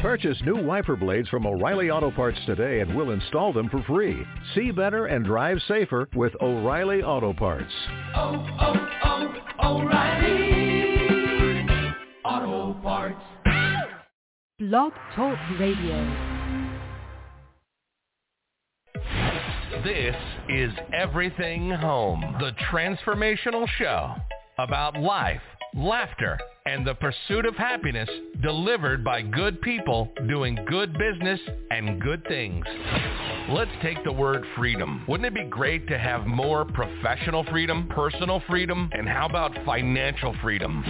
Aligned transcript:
Purchase 0.00 0.38
new 0.46 0.56
wiper 0.56 0.96
blades 0.96 1.28
from 1.28 1.46
O'Reilly 1.46 1.90
Auto 1.90 2.10
Parts 2.10 2.38
today 2.46 2.80
and 2.80 2.96
we'll 2.96 3.10
install 3.10 3.52
them 3.52 3.68
for 3.68 3.82
free. 3.82 4.16
See 4.54 4.70
better 4.70 5.04
and 5.06 5.26
drive 5.26 5.58
safer 5.68 6.08
with 6.14 6.32
O'Reilly 6.40 7.02
Auto 7.02 7.34
Parts. 7.34 7.70
Oh, 8.16 8.46
oh, 8.60 8.88
oh, 9.62 9.82
O'Reilly 9.82 11.10
Auto 12.24 12.80
Parts. 12.80 13.20
Blog 14.58 14.92
Talk 15.14 15.38
Radio. 15.58 16.40
This 19.84 20.16
is 20.48 20.72
Everything 20.94 21.70
Home, 21.70 22.36
the 22.38 22.52
transformational 22.70 23.66
show 23.76 24.14
about 24.58 24.98
life, 24.98 25.40
laughter, 25.74 26.38
and 26.66 26.86
the 26.86 26.94
pursuit 26.94 27.46
of 27.46 27.54
happiness 27.56 28.08
delivered 28.42 29.04
by 29.04 29.22
good 29.22 29.60
people 29.62 30.12
doing 30.28 30.58
good 30.68 30.92
business 30.98 31.40
and 31.70 32.00
good 32.00 32.24
things. 32.26 32.64
Let's 33.48 33.70
take 33.82 34.02
the 34.04 34.12
word 34.12 34.44
freedom. 34.56 35.04
Wouldn't 35.08 35.26
it 35.26 35.34
be 35.34 35.48
great 35.48 35.88
to 35.88 35.98
have 35.98 36.26
more 36.26 36.64
professional 36.64 37.44
freedom, 37.44 37.88
personal 37.88 38.42
freedom, 38.48 38.90
and 38.92 39.08
how 39.08 39.26
about 39.26 39.56
financial 39.64 40.34
freedom? 40.42 40.84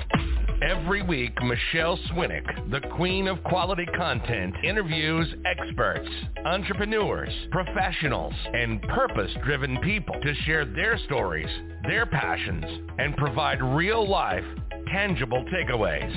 Every 0.63 1.01
week, 1.01 1.33
Michele 1.43 1.99
Swinick, 2.11 2.71
the 2.71 2.87
queen 2.97 3.29
of 3.29 3.43
quality 3.45 3.87
content, 3.97 4.55
interviews 4.63 5.27
experts, 5.47 6.07
entrepreneurs, 6.45 7.33
professionals, 7.51 8.35
and 8.53 8.83
purpose-driven 8.83 9.79
people 9.79 10.15
to 10.21 10.35
share 10.45 10.67
their 10.67 10.99
stories, 11.07 11.49
their 11.85 12.05
passions, 12.05 12.65
and 12.99 13.17
provide 13.17 13.63
real-life, 13.63 14.45
tangible 14.87 15.45
takeaways. 15.47 16.11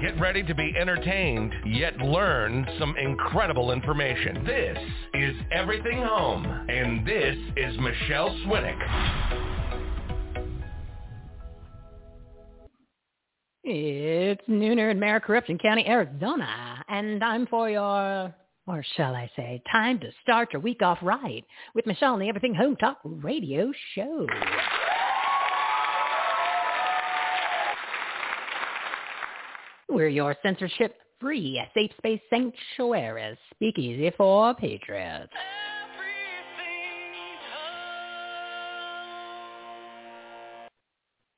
Get 0.00 0.18
ready 0.20 0.44
to 0.44 0.54
be 0.54 0.72
entertained, 0.78 1.52
yet 1.66 1.96
learn 1.98 2.66
some 2.78 2.96
incredible 2.96 3.72
information. 3.72 4.44
This 4.44 4.78
is 5.14 5.34
Everything 5.50 6.00
Home, 6.00 6.44
and 6.46 7.04
this 7.04 7.36
is 7.56 7.76
Michele 7.78 8.30
Swinick. 8.46 9.48
It's 13.64 14.48
Nooner 14.48 14.92
in 14.92 14.98
Maricorruption 15.00 15.60
County, 15.60 15.84
Arizona, 15.86 16.84
and 16.88 17.24
I'm 17.24 17.46
for 17.48 17.68
your, 17.68 18.32
or 18.66 18.84
shall 18.96 19.16
I 19.16 19.28
say, 19.34 19.60
time 19.72 19.98
to 19.98 20.10
start 20.22 20.52
your 20.52 20.62
week 20.62 20.80
off 20.80 20.98
right 21.02 21.44
with 21.74 21.86
Michele 21.86 22.12
on 22.12 22.20
the 22.20 22.28
Everything 22.28 22.54
Home 22.54 22.76
Talk 22.76 22.98
radio 23.04 23.72
show. 23.94 24.26
We're 29.88 30.08
your 30.08 30.36
censorship-free 30.42 31.62
safe 31.74 31.90
space 31.96 32.20
sanctuary, 32.30 33.38
speakeasy 33.54 34.12
for 34.16 34.54
patriots. 34.54 35.32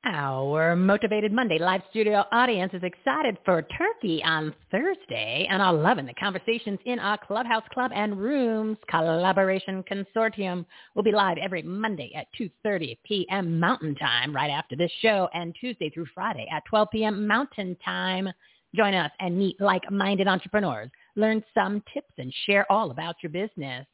Our 0.03 0.75
Motivated 0.75 1.31
Monday 1.31 1.59
live 1.59 1.81
studio 1.91 2.25
audience 2.31 2.73
is 2.73 2.81
excited 2.81 3.37
for 3.45 3.61
Turkey 3.61 4.23
on 4.23 4.51
Thursday 4.71 5.45
and 5.47 5.61
are 5.61 5.73
loving 5.73 6.07
the 6.07 6.13
conversations 6.15 6.79
in 6.85 6.97
our 6.97 7.19
Clubhouse 7.19 7.63
Club 7.71 7.91
and 7.93 8.17
Rooms 8.17 8.79
Collaboration 8.89 9.83
Consortium. 9.83 10.65
We'll 10.95 11.03
be 11.03 11.11
live 11.11 11.37
every 11.37 11.61
Monday 11.61 12.11
at 12.15 12.25
2.30 12.39 12.97
p.m. 13.03 13.59
Mountain 13.59 13.93
Time 13.93 14.35
right 14.35 14.49
after 14.49 14.75
this 14.75 14.91
show 15.03 15.29
and 15.35 15.53
Tuesday 15.61 15.91
through 15.91 16.07
Friday 16.15 16.47
at 16.51 16.65
12 16.65 16.87
p.m. 16.91 17.27
Mountain 17.27 17.77
Time. 17.85 18.27
Join 18.75 18.95
us 18.95 19.11
and 19.19 19.37
meet 19.37 19.61
like-minded 19.61 20.27
entrepreneurs. 20.27 20.89
Learn 21.15 21.43
some 21.53 21.83
tips 21.93 22.13
and 22.17 22.33
share 22.47 22.69
all 22.71 22.89
about 22.89 23.17
your 23.21 23.31
business. 23.31 23.85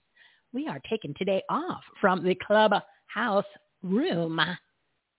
We 0.54 0.70
are 0.70 0.80
taking 0.90 1.14
today 1.16 1.44
off 1.50 1.82
from 2.00 2.24
the 2.24 2.36
Clubhouse 2.36 3.44
Room 3.84 4.40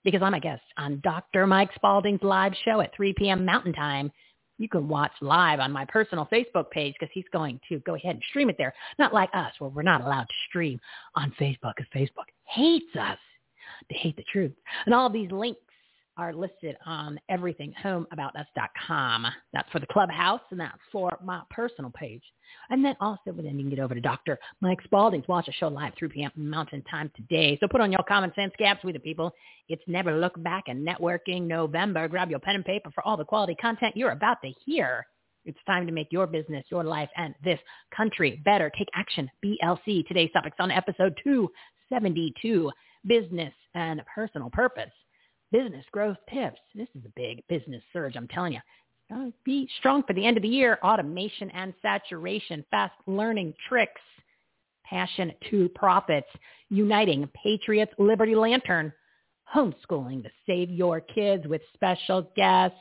because 0.05 0.23
I'm 0.23 0.35
a 0.35 0.41
guest 0.41 0.63
on 0.77 1.01
Dr. 1.03 1.47
Mike 1.47 1.71
Spalding's 1.75 2.23
live 2.23 2.53
show 2.65 2.81
at 2.81 2.95
3 2.95 3.15
p.m. 3.17 3.45
Mountain 3.45 3.73
Time. 3.73 4.11
You 4.59 4.69
can 4.69 4.89
watch 4.89 5.13
live 5.21 5.61
on 5.61 5.71
my 5.71 5.85
personal 5.85 6.29
Facebook 6.33 6.71
page 6.71 6.95
because 6.99 7.13
he's 7.15 7.25
going 7.33 7.61
to 7.69 7.79
go 7.81 7.95
ahead 7.95 8.17
and 8.17 8.23
stream 8.29 8.51
it 8.51 8.57
there. 8.59 8.75
Not 8.99 9.15
like 9.15 9.31
us 9.33 9.53
where 9.59 9.71
we're 9.71 9.83
not 9.83 10.01
allowed 10.01 10.25
to 10.25 10.35
stream 10.49 10.81
on 11.15 11.33
Facebook 11.41 11.75
because 11.77 11.87
Facebook 11.95 12.27
hates 12.45 12.95
us. 12.99 13.19
They 13.89 13.97
hate 13.97 14.17
the 14.17 14.25
truth. 14.33 14.53
And 14.87 14.95
all 14.95 15.11
these 15.11 15.31
links 15.31 15.61
are 16.19 16.35
listed 16.35 16.77
on 16.85 17.19
everythinghomeaboutus.com. 17.31 19.27
That's 19.53 19.71
for 19.71 19.79
the 19.79 19.87
clubhouse 19.87 20.41
and 20.51 20.59
that's 20.59 20.77
for 20.91 21.17
my 21.23 21.43
personal 21.51 21.93
page. 21.95 22.25
And 22.71 22.85
then 22.85 22.97
also 23.01 23.33
then 23.33 23.45
you 23.59 23.65
can 23.65 23.71
get 23.71 23.79
over 23.79 23.95
to 23.95 24.01
Dr. 24.01 24.37
Mike 24.61 24.81
Spalding's 24.91 25.29
Watch 25.29 25.47
a 25.49 25.53
Show 25.53 25.69
Live 25.69 25.93
3 25.99 26.09
p.m. 26.09 26.33
Mountain 26.35 26.83
Time 26.91 27.11
today. 27.15 27.57
So 27.61 27.69
put 27.69 27.81
on 27.81 27.93
your 27.93 28.03
common 28.09 28.33
sense 28.35 28.53
caps 28.59 28.83
with 28.85 28.95
the 28.95 29.01
people. 29.01 29.33
It's 29.69 29.83
Never 29.87 30.19
Look 30.19 30.43
Back 30.43 30.65
and 30.67 30.87
Networking 30.87 31.43
November. 31.47 32.09
Grab 32.09 32.31
your 32.31 32.41
pen 32.41 32.57
and 32.57 32.65
paper 32.65 32.91
for 32.95 33.07
all 33.07 33.17
the 33.17 33.25
quality 33.25 33.55
content 33.55 33.97
you're 33.97 34.11
about 34.11 34.43
to 34.43 34.51
hear. 34.67 35.07
It's 35.45 35.59
time 35.67 35.87
to 35.87 35.93
make 35.93 36.09
your 36.11 36.27
business, 36.27 36.67
your 36.69 36.83
life, 36.85 37.09
and 37.17 37.35
this 37.43 37.61
country 37.97 38.43
better. 38.45 38.71
Take 38.77 38.89
action. 38.95 39.31
BLC. 39.43 40.07
Today's 40.07 40.31
topics 40.33 40.57
on 40.59 40.71
episode 40.71 41.17
272, 41.23 42.71
business 43.07 43.55
and 43.75 44.03
personal 44.15 44.51
purpose 44.51 44.91
business 45.53 45.85
growth 45.93 46.17
tips. 46.33 46.61
This 46.75 46.89
is 46.95 47.05
a 47.05 47.13
big 47.17 47.43
business 47.49 47.83
surge, 47.93 48.17
I'm 48.17 48.29
telling 48.29 48.55
you. 48.55 48.61
Uh, 49.15 49.31
be 49.45 49.69
strong 49.79 50.03
for 50.03 50.13
the 50.13 50.25
end 50.25 50.37
of 50.37 50.43
the 50.43 50.49
year. 50.49 50.79
Automation 50.83 51.51
and 51.51 51.73
saturation, 51.81 52.65
fast 52.71 52.95
learning 53.07 53.55
tricks, 53.69 54.01
passion 54.85 55.33
to 55.51 55.69
profits, 55.71 56.29
uniting 56.69 57.29
Patriots 57.43 57.93
Liberty 57.99 58.35
Lantern, 58.35 58.93
homeschooling 59.55 60.23
to 60.23 60.31
save 60.47 60.71
your 60.71 61.01
kids 61.01 61.47
with 61.47 61.63
special 61.75 62.31
guests. 62.37 62.77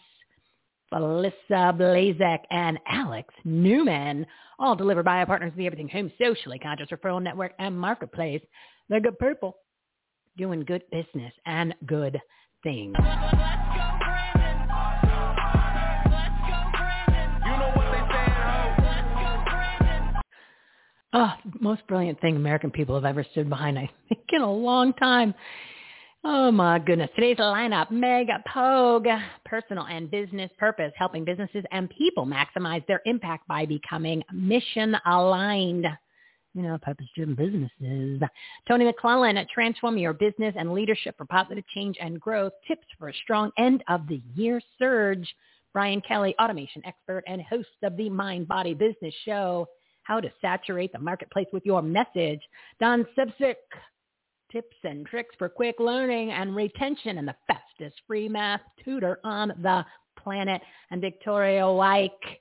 Felisa 0.93 1.33
Blazek 1.77 2.39
and 2.49 2.79
Alex 2.87 3.33
Newman, 3.43 4.25
all 4.57 4.73
delivered 4.73 5.03
by 5.03 5.17
our 5.17 5.25
partners 5.25 5.51
in 5.53 5.59
the 5.59 5.65
Everything 5.65 5.89
Home 5.89 6.09
Socially 6.17 6.57
Conscious 6.59 6.87
Referral 6.89 7.21
Network 7.21 7.51
and 7.59 7.77
Marketplace. 7.77 8.41
They're 8.87 9.01
good 9.01 9.19
people, 9.19 9.57
doing 10.37 10.61
good 10.61 10.83
business 10.89 11.33
and 11.45 11.75
good 11.85 12.17
things. 12.63 12.95
Oh, 21.13 21.33
most 21.59 21.87
brilliant 21.87 22.19
thing 22.21 22.35
American 22.35 22.69
people 22.69 22.93
have 22.95 23.05
ever 23.05 23.25
stood 23.31 23.49
behind, 23.49 23.79
I 23.79 23.89
think, 24.09 24.21
in 24.29 24.41
a 24.41 24.51
long 24.51 24.93
time. 24.93 25.33
Oh 26.23 26.51
my 26.51 26.79
goodness. 26.79 27.09
Today's 27.15 27.37
lineup, 27.37 27.89
Meg 27.89 28.27
Poag, 28.53 29.05
personal 29.45 29.85
and 29.85 30.11
business 30.11 30.51
purpose, 30.57 30.91
helping 30.97 31.23
businesses 31.23 31.63
and 31.71 31.89
people 31.89 32.25
maximize 32.25 32.85
their 32.87 33.01
impact 33.05 33.47
by 33.47 33.65
becoming 33.65 34.21
mission 34.33 34.97
aligned 35.05 35.87
you 36.57 36.63
know, 36.63 36.77
purpose-driven 36.79 37.35
businesses. 37.35 38.19
Toni 38.67 38.91
McLelland, 38.91 39.47
Transform 39.49 39.97
Your 39.97 40.13
Business 40.13 40.55
and 40.57 40.73
Leadership 40.73 41.15
for 41.17 41.25
Positive 41.25 41.63
Change 41.67 41.97
and 42.01 42.19
Growth, 42.19 42.53
tips 42.67 42.87
for 42.97 43.09
a 43.09 43.13
strong 43.13 43.51
end 43.59 43.83
of 43.87 44.07
the 44.07 44.21
year 44.33 44.59
surge. 44.79 45.31
Brian 45.71 46.01
Kelly, 46.01 46.33
automation 46.41 46.81
expert 46.83 47.23
and 47.27 47.41
host 47.43 47.67
of 47.83 47.95
the 47.95 48.09
Mind 48.09 48.47
Body 48.47 48.73
Business 48.73 49.13
Show, 49.23 49.67
how 50.01 50.19
to 50.19 50.31
saturate 50.41 50.91
the 50.91 50.99
marketplace 50.99 51.47
with 51.53 51.63
your 51.63 51.83
message. 51.83 52.41
Don 52.79 53.05
Sevcik, 53.15 53.55
tips 54.51 54.77
and 54.83 55.05
tricks 55.05 55.35
for 55.37 55.49
quick 55.49 55.75
learning 55.77 56.31
and 56.31 56.55
retention 56.55 57.19
and 57.19 57.27
the 57.27 57.35
fastest 57.45 58.01
free 58.07 58.27
math 58.27 58.61
tutor 58.83 59.19
on 59.23 59.49
the 59.61 59.85
planet. 60.17 60.61
And 60.89 61.01
Victoria 61.01 61.65
Wieck, 61.65 62.39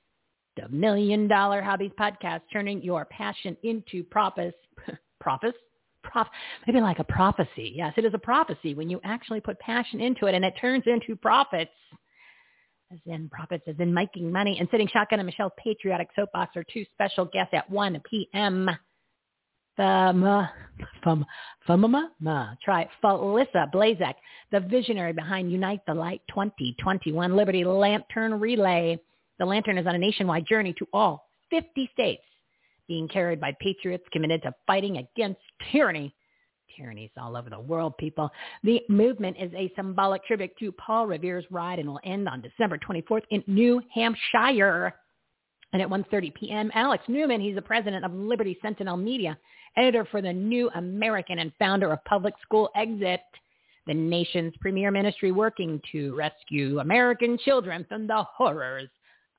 the 0.56 0.68
Million 0.68 1.28
Dollar 1.28 1.62
Hobbies 1.62 1.92
podcast, 1.98 2.40
turning 2.52 2.82
your 2.82 3.04
passion 3.04 3.56
into 3.62 4.02
profits. 4.04 4.56
profits? 5.20 5.58
Prof- 6.02 6.28
maybe 6.66 6.80
like 6.80 6.98
a 6.98 7.04
prophecy. 7.04 7.72
Yes, 7.74 7.92
it 7.96 8.04
is 8.04 8.14
a 8.14 8.18
prophecy 8.18 8.74
when 8.74 8.88
you 8.88 9.00
actually 9.04 9.40
put 9.40 9.58
passion 9.58 10.00
into 10.00 10.26
it 10.26 10.34
and 10.34 10.44
it 10.44 10.54
turns 10.60 10.84
into 10.86 11.16
profits. 11.16 11.70
As 12.92 13.00
in 13.06 13.28
profits, 13.28 13.64
as 13.66 13.74
in 13.80 13.92
making 13.92 14.30
money. 14.30 14.58
And 14.60 14.68
sitting 14.70 14.86
shotgun 14.86 15.18
and 15.18 15.26
Michele's 15.26 15.50
patriotic 15.58 16.08
soapbox 16.14 16.56
are 16.56 16.64
two 16.72 16.84
special 16.94 17.24
guests 17.24 17.52
at 17.52 17.68
1 17.68 18.00
p.m. 18.08 18.70
Fama, 19.76 20.52
fama, 21.02 21.26
fama, 21.66 22.10
ma, 22.20 22.48
try 22.64 22.88
Felisa 23.02 23.70
Blazek, 23.74 24.14
the 24.52 24.60
visionary 24.60 25.12
behind 25.12 25.52
Unite 25.52 25.80
the 25.86 25.92
Light 25.92 26.22
2021 26.28 27.36
Liberty 27.36 27.64
Lantern 27.64 28.40
Relay. 28.40 28.98
The 29.38 29.44
lantern 29.44 29.78
is 29.78 29.86
on 29.86 29.94
a 29.94 29.98
nationwide 29.98 30.46
journey 30.46 30.74
to 30.78 30.88
all 30.92 31.28
50 31.50 31.90
states, 31.92 32.22
being 32.88 33.08
carried 33.08 33.40
by 33.40 33.56
patriots 33.60 34.04
committed 34.12 34.42
to 34.42 34.54
fighting 34.66 34.98
against 34.98 35.40
tyranny. 35.70 36.14
Tyrannies 36.76 37.10
all 37.18 37.36
over 37.36 37.48
the 37.48 37.60
world, 37.60 37.96
people. 37.96 38.30
The 38.62 38.82
movement 38.88 39.36
is 39.40 39.52
a 39.54 39.72
symbolic 39.76 40.24
tribute 40.24 40.56
to 40.58 40.72
Paul 40.72 41.06
Revere's 41.06 41.44
ride 41.50 41.78
and 41.78 41.88
will 41.88 42.00
end 42.04 42.28
on 42.28 42.42
December 42.42 42.78
24th 42.78 43.22
in 43.30 43.42
New 43.46 43.80
Hampshire. 43.94 44.94
And 45.72 45.82
at 45.82 45.88
1.30 45.88 46.34
p.m., 46.34 46.70
Alex 46.74 47.04
Newman, 47.08 47.40
he's 47.40 47.54
the 47.54 47.62
president 47.62 48.04
of 48.04 48.12
Liberty 48.12 48.58
Sentinel 48.62 48.96
Media, 48.96 49.38
editor 49.76 50.06
for 50.10 50.22
the 50.22 50.32
New 50.32 50.70
American 50.74 51.38
and 51.38 51.52
founder 51.58 51.92
of 51.92 52.04
Public 52.04 52.34
School 52.42 52.70
Exit, 52.74 53.20
the 53.86 53.94
nation's 53.94 54.54
premier 54.60 54.90
ministry 54.90 55.32
working 55.32 55.80
to 55.92 56.14
rescue 56.14 56.78
American 56.80 57.38
children 57.38 57.84
from 57.88 58.06
the 58.06 58.22
horrors 58.22 58.88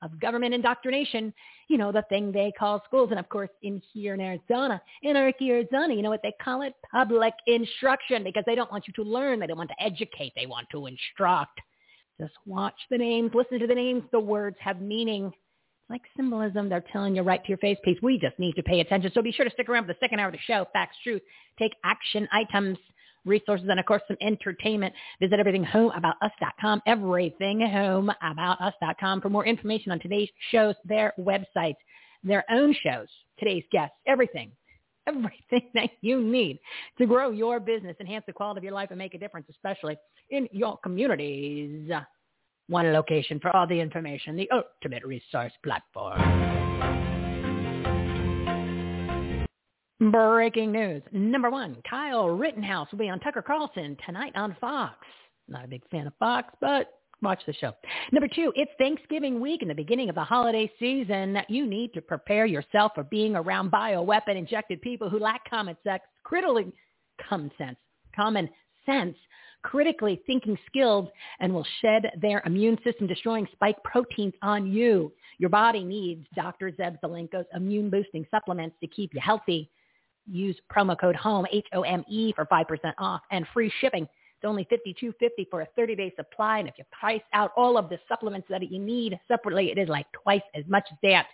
of 0.02 0.18
government 0.20 0.54
indoctrination, 0.54 1.32
you 1.68 1.78
know, 1.78 1.92
the 1.92 2.04
thing 2.08 2.32
they 2.32 2.52
call 2.58 2.82
schools. 2.86 3.10
And 3.10 3.18
of 3.18 3.28
course, 3.28 3.50
in 3.62 3.82
here 3.92 4.14
in 4.14 4.20
Arizona, 4.20 4.80
in 5.02 5.16
Arizona, 5.16 5.94
you 5.94 6.02
know 6.02 6.10
what 6.10 6.22
they 6.22 6.34
call 6.42 6.62
it? 6.62 6.74
Public 6.92 7.34
instruction 7.46 8.24
because 8.24 8.44
they 8.46 8.54
don't 8.54 8.70
want 8.70 8.86
you 8.86 8.92
to 8.94 9.02
learn. 9.02 9.40
They 9.40 9.46
don't 9.46 9.58
want 9.58 9.70
to 9.70 9.84
educate. 9.84 10.32
They 10.36 10.46
want 10.46 10.68
to 10.72 10.86
instruct. 10.86 11.60
Just 12.20 12.34
watch 12.46 12.74
the 12.90 12.98
names, 12.98 13.30
listen 13.34 13.60
to 13.60 13.66
the 13.66 13.74
names. 13.74 14.02
The 14.10 14.20
words 14.20 14.56
have 14.60 14.80
meaning. 14.80 15.32
Like 15.88 16.02
symbolism, 16.16 16.68
they're 16.68 16.84
telling 16.92 17.16
you 17.16 17.22
right 17.22 17.42
to 17.42 17.48
your 17.48 17.58
face, 17.58 17.78
please. 17.82 17.96
We 18.02 18.18
just 18.18 18.38
need 18.38 18.54
to 18.56 18.62
pay 18.62 18.80
attention. 18.80 19.10
So 19.14 19.22
be 19.22 19.32
sure 19.32 19.46
to 19.46 19.50
stick 19.50 19.70
around 19.70 19.84
for 19.84 19.94
the 19.94 19.98
second 20.00 20.18
hour 20.18 20.26
of 20.26 20.32
the 20.32 20.38
show. 20.46 20.66
Facts, 20.74 20.96
truth, 21.02 21.22
take 21.58 21.72
action 21.82 22.28
items 22.30 22.76
resources, 23.28 23.68
and 23.68 23.78
of 23.78 23.86
course 23.86 24.02
some 24.08 24.16
entertainment. 24.20 24.92
Visit 25.20 25.38
everythinghomeaboutus.com, 25.40 26.82
everythinghomeaboutus.com 26.88 29.20
for 29.20 29.30
more 29.30 29.46
information 29.46 29.92
on 29.92 30.00
today's 30.00 30.28
shows, 30.50 30.74
their 30.84 31.12
websites, 31.18 31.76
their 32.24 32.44
own 32.50 32.74
shows, 32.82 33.06
today's 33.38 33.62
guests, 33.70 33.94
everything, 34.06 34.50
everything 35.06 35.70
that 35.74 35.90
you 36.00 36.22
need 36.22 36.58
to 36.98 37.06
grow 37.06 37.30
your 37.30 37.60
business, 37.60 37.96
enhance 38.00 38.24
the 38.26 38.32
quality 38.32 38.58
of 38.58 38.64
your 38.64 38.74
life, 38.74 38.90
and 38.90 38.98
make 38.98 39.14
a 39.14 39.18
difference, 39.18 39.46
especially 39.50 39.96
in 40.30 40.48
your 40.52 40.76
communities. 40.78 41.90
One 42.68 42.92
location 42.92 43.40
for 43.40 43.54
all 43.56 43.66
the 43.66 43.80
information, 43.80 44.36
the 44.36 44.50
ultimate 44.50 45.06
resource 45.06 45.52
platform. 45.64 46.67
Breaking 50.00 50.70
news. 50.70 51.02
Number 51.10 51.50
one, 51.50 51.76
Kyle 51.88 52.28
Rittenhouse 52.28 52.86
will 52.92 53.00
be 53.00 53.08
on 53.08 53.18
Tucker 53.18 53.42
Carlson 53.42 53.96
tonight 54.06 54.30
on 54.36 54.56
Fox. 54.60 54.94
Not 55.48 55.64
a 55.64 55.68
big 55.68 55.82
fan 55.90 56.06
of 56.06 56.12
Fox, 56.20 56.54
but 56.60 57.00
watch 57.20 57.40
the 57.48 57.52
show. 57.52 57.72
Number 58.12 58.28
two, 58.32 58.52
it's 58.54 58.70
Thanksgiving 58.78 59.40
week 59.40 59.62
and 59.62 59.68
the 59.68 59.74
beginning 59.74 60.08
of 60.08 60.14
the 60.14 60.22
holiday 60.22 60.70
season. 60.78 61.32
That 61.32 61.50
you 61.50 61.66
need 61.66 61.94
to 61.94 62.00
prepare 62.00 62.46
yourself 62.46 62.92
for 62.94 63.02
being 63.02 63.34
around 63.34 63.72
bioweapon 63.72 64.36
injected 64.36 64.80
people 64.82 65.10
who 65.10 65.18
lack 65.18 65.50
common 65.50 65.76
sense, 65.82 66.02
critically 66.22 66.72
common 67.28 67.50
sense, 67.58 67.76
common 68.14 68.48
sense, 68.86 69.16
critically 69.62 70.22
thinking 70.28 70.56
skills, 70.68 71.08
and 71.40 71.52
will 71.52 71.66
shed 71.80 72.12
their 72.22 72.40
immune 72.46 72.78
system 72.84 73.08
destroying 73.08 73.48
spike 73.50 73.82
proteins 73.82 74.34
on 74.42 74.70
you. 74.70 75.12
Your 75.38 75.50
body 75.50 75.82
needs 75.82 76.24
Dr. 76.36 76.70
Zev 76.70 77.00
Zelenko's 77.00 77.46
immune 77.52 77.90
boosting 77.90 78.24
supplements 78.30 78.76
to 78.80 78.86
keep 78.86 79.12
you 79.12 79.20
healthy 79.20 79.68
use 80.30 80.56
promo 80.72 80.98
code 80.98 81.16
HOME, 81.16 81.46
H-O-M-E, 81.50 82.32
for 82.34 82.46
5% 82.46 82.66
off 82.98 83.22
and 83.30 83.46
free 83.52 83.72
shipping. 83.80 84.02
It's 84.02 84.44
only 84.44 84.66
$52.50 84.66 85.50
for 85.50 85.62
a 85.62 85.68
30-day 85.78 86.12
supply. 86.16 86.58
And 86.60 86.68
if 86.68 86.74
you 86.78 86.84
price 86.92 87.22
out 87.32 87.50
all 87.56 87.76
of 87.76 87.88
the 87.88 87.98
supplements 88.08 88.46
that 88.50 88.70
you 88.70 88.78
need 88.78 89.18
separately, 89.26 89.70
it 89.70 89.78
is 89.78 89.88
like 89.88 90.06
twice 90.12 90.42
as 90.54 90.64
much 90.68 90.84
as 90.92 90.98
that. 91.02 91.26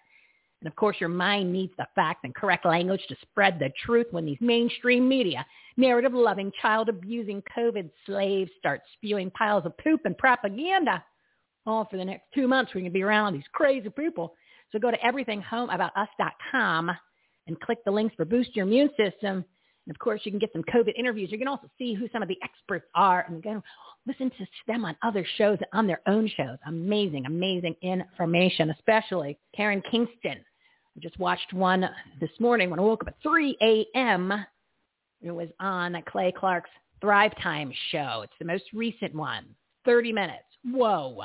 And 0.63 0.69
of 0.69 0.77
course, 0.77 0.97
your 0.99 1.11
mind 1.11 1.53
needs 1.53 1.75
the 1.77 1.87
facts 1.95 2.21
and 2.25 2.35
correct 2.35 2.65
language 2.65 3.03
to 3.09 3.17
spread 3.21 3.59
the 3.59 3.71
truth 3.85 4.07
when 4.13 4.25
these 4.25 4.39
mainstream 4.41 5.07
media, 5.07 5.45
narrative-loving, 5.77 6.53
child-abusing 6.63 7.43
COVID 7.55 7.91
slaves 8.07 8.51
start 8.59 8.81
spewing 8.95 9.31
piles 9.33 9.67
of 9.67 9.77
poop 9.77 10.01
and 10.07 10.17
propaganda. 10.17 11.05
All 11.67 11.85
for 11.91 11.99
the 11.99 12.05
next 12.05 12.25
two 12.35 12.49
months, 12.49 12.73
we're 12.75 12.81
going 12.81 12.91
to 12.91 12.95
be 12.95 13.03
around 13.03 13.35
these 13.35 13.43
crazy 13.53 13.91
people. 13.91 14.35
So 14.73 14.79
go 14.79 14.91
to 14.91 14.99
everythinghomeaboutus.com 14.99 16.91
and 17.47 17.61
click 17.61 17.79
the 17.85 17.91
links 17.91 18.15
for 18.15 18.25
Boost 18.25 18.55
Your 18.57 18.67
Immune 18.67 18.91
System. 18.97 19.45
And 19.87 19.95
of 19.95 19.99
course, 19.99 20.23
you 20.25 20.33
can 20.33 20.39
get 20.39 20.53
some 20.53 20.65
COVID 20.65 20.95
interviews. 20.97 21.31
You 21.31 21.39
can 21.39 21.49
also 21.49 21.69
see 21.77 21.95
who 21.95 22.09
some 22.13 22.23
of 22.23 22.29
the 22.29 22.39
experts 22.43 22.87
are 22.95 23.25
and 23.29 23.43
go 23.43 23.63
listen 24.07 24.31
to 24.31 24.47
them 24.67 24.85
on 24.85 24.97
other 25.03 25.27
shows, 25.37 25.59
on 25.73 25.87
their 25.87 26.01
own 26.07 26.29
shows. 26.37 26.59
Amazing, 26.67 27.27
amazing 27.27 27.75
information, 27.83 28.71
especially 28.71 29.39
Karen 29.55 29.83
Kingston. 29.91 30.45
I 30.97 31.01
just 31.01 31.19
watched 31.19 31.53
one 31.53 31.89
this 32.21 32.31
morning 32.39 32.71
when 32.71 32.79
I 32.79 32.83
woke 32.83 33.03
up 33.03 33.09
at 33.09 33.23
3 33.23 33.57
a.m. 33.61 34.33
It 35.21 35.31
was 35.31 35.49
on 35.59 35.97
Clay 36.07 36.33
Clark's 36.37 36.71
Thrive 37.01 37.33
Time 37.43 37.73
show. 37.91 38.21
It's 38.23 38.33
the 38.39 38.45
most 38.45 38.65
recent 38.73 39.15
one, 39.15 39.45
30 39.85 40.13
minutes. 40.13 40.45
Whoa. 40.65 41.25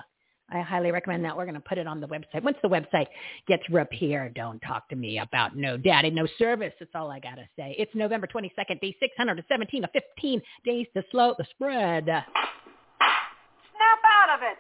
I 0.52 0.62
highly 0.62 0.92
recommend 0.92 1.24
that. 1.26 1.36
We're 1.36 1.46
going 1.46 1.56
to 1.56 1.62
put 1.62 1.78
it 1.78 1.88
on 1.88 2.00
the 2.00 2.08
website. 2.08 2.44
Once 2.44 2.58
the 2.62 2.70
website 2.70 3.08
gets 3.48 3.64
repaired, 3.70 4.34
don't 4.34 4.60
talk 4.60 4.90
to 4.90 4.96
me 4.96 5.20
about 5.20 5.56
no 5.56 5.78
daddy, 5.78 6.10
no 6.10 6.28
service. 6.38 6.74
That's 6.80 6.92
all 6.96 7.12
I 7.12 7.20
got 7.20 7.36
to 7.36 7.48
say. 7.56 7.76
It's 7.78 7.94
November 7.94 8.28
22nd, 8.28 8.82
day 8.82 8.96
617 9.00 9.84
of 9.84 9.90
15 9.92 10.42
days 10.66 10.88
to 10.96 11.04
slow 11.12 11.36
the 11.38 11.46
spread. 11.52 12.06
Snap 12.06 12.26
out 14.06 14.38
of 14.38 14.42
it. 14.44 14.58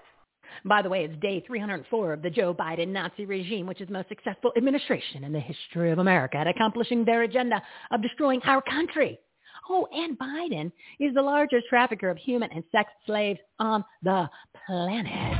By 0.65 0.81
the 0.81 0.89
way, 0.89 1.06
it's 1.06 1.19
day 1.21 1.44
304 1.45 2.13
of 2.13 2.21
the 2.21 2.30
Joe 2.30 2.53
Biden 2.53 2.89
Nazi 2.89 3.25
regime, 3.25 3.65
which 3.65 3.81
is 3.81 3.88
the 3.88 3.94
most 3.94 4.09
successful 4.09 4.51
administration 4.57 5.24
in 5.24 5.31
the 5.31 5.39
history 5.39 5.91
of 5.91 6.00
America 6.00 6.38
at 6.38 6.47
accomplishing 6.47 7.06
their 7.06 7.24
agenda 7.24 7.62
of 7.91 8.01
destroying 8.01 8.41
our 8.44 8.62
country. 8.62 9.19
Oh, 9.69 9.88
and 9.91 10.18
Biden 10.18 10.71
is 11.00 11.13
the 11.13 11.21
largest 11.21 11.68
trafficker 11.69 12.09
of 12.09 12.18
human 12.18 12.51
and 12.51 12.63
sex 12.71 12.89
slaves 13.06 13.39
on 13.59 13.86
the 14.01 14.27
planet. 14.65 15.38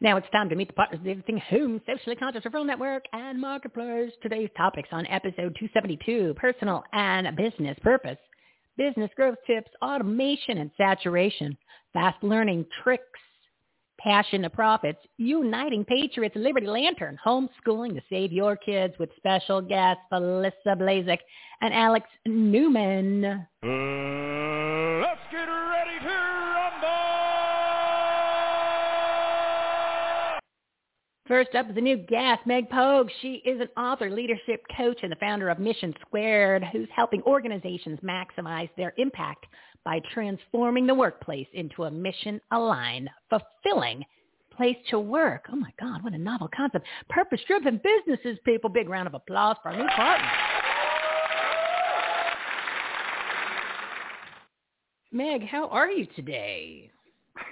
Now 0.00 0.16
it's 0.16 0.30
time 0.30 0.48
to 0.50 0.54
meet 0.54 0.68
the 0.68 0.74
partners 0.74 1.00
of 1.00 1.06
Everything 1.08 1.38
Home 1.50 1.80
Socially 1.84 2.14
Conscious 2.14 2.44
Referral 2.44 2.64
Network 2.64 3.04
and 3.12 3.40
Marketplace. 3.40 4.12
Today's 4.22 4.48
topics 4.56 4.88
on 4.92 5.04
episode 5.08 5.56
272, 5.58 6.34
personal 6.36 6.84
and 6.92 7.36
business 7.36 7.76
purpose, 7.82 8.18
business 8.76 9.10
growth 9.16 9.38
tips, 9.44 9.68
automation 9.82 10.58
and 10.58 10.70
saturation, 10.76 11.58
fast 11.92 12.22
learning 12.22 12.64
tricks, 12.84 13.02
passion 13.98 14.42
to 14.42 14.50
profits, 14.50 15.00
uniting 15.16 15.84
patriots, 15.84 16.36
Liberty 16.36 16.68
Lantern, 16.68 17.18
homeschooling 17.26 17.96
to 17.96 18.02
save 18.08 18.30
your 18.30 18.56
kids 18.56 18.94
with 19.00 19.10
special 19.16 19.60
guests 19.60 20.04
Felisa 20.12 20.76
Blazek 20.76 21.18
and 21.60 21.74
Alex 21.74 22.06
Newman. 22.24 23.24
Uh, 23.24 23.66
let's 25.02 25.20
get 25.32 25.48
ready 25.48 25.67
First 31.28 31.54
up 31.54 31.68
is 31.68 31.76
a 31.76 31.80
new 31.82 31.98
guest, 31.98 32.40
Meg 32.46 32.70
Poag. 32.70 33.10
She 33.20 33.42
is 33.44 33.60
an 33.60 33.68
author, 33.76 34.10
leadership 34.10 34.64
coach, 34.74 35.00
and 35.02 35.12
the 35.12 35.16
founder 35.16 35.50
of 35.50 35.58
Mission 35.58 35.94
Squared, 36.00 36.64
who's 36.72 36.88
helping 36.96 37.22
organizations 37.24 37.98
maximize 38.00 38.70
their 38.78 38.94
impact 38.96 39.44
by 39.84 40.00
transforming 40.14 40.86
the 40.86 40.94
workplace 40.94 41.46
into 41.52 41.84
a 41.84 41.90
mission-aligned, 41.90 43.10
fulfilling 43.28 44.02
place 44.56 44.78
to 44.88 44.98
work. 44.98 45.44
Oh 45.52 45.56
my 45.56 45.70
God, 45.78 46.02
what 46.02 46.14
a 46.14 46.18
novel 46.18 46.48
concept. 46.56 46.86
Purpose-driven 47.10 47.82
businesses, 47.84 48.38
people. 48.46 48.70
Big 48.70 48.88
round 48.88 49.06
of 49.06 49.12
applause 49.12 49.56
for 49.62 49.68
our 49.68 49.76
new 49.76 49.88
partner. 49.94 50.30
Meg, 55.12 55.46
how 55.46 55.68
are 55.68 55.90
you 55.90 56.06
today? 56.16 56.90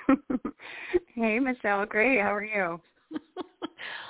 hey, 1.15 1.39
Michelle. 1.41 1.85
Great. 1.85 2.23
How 2.23 2.35
are 2.35 2.43
you? 2.43 2.81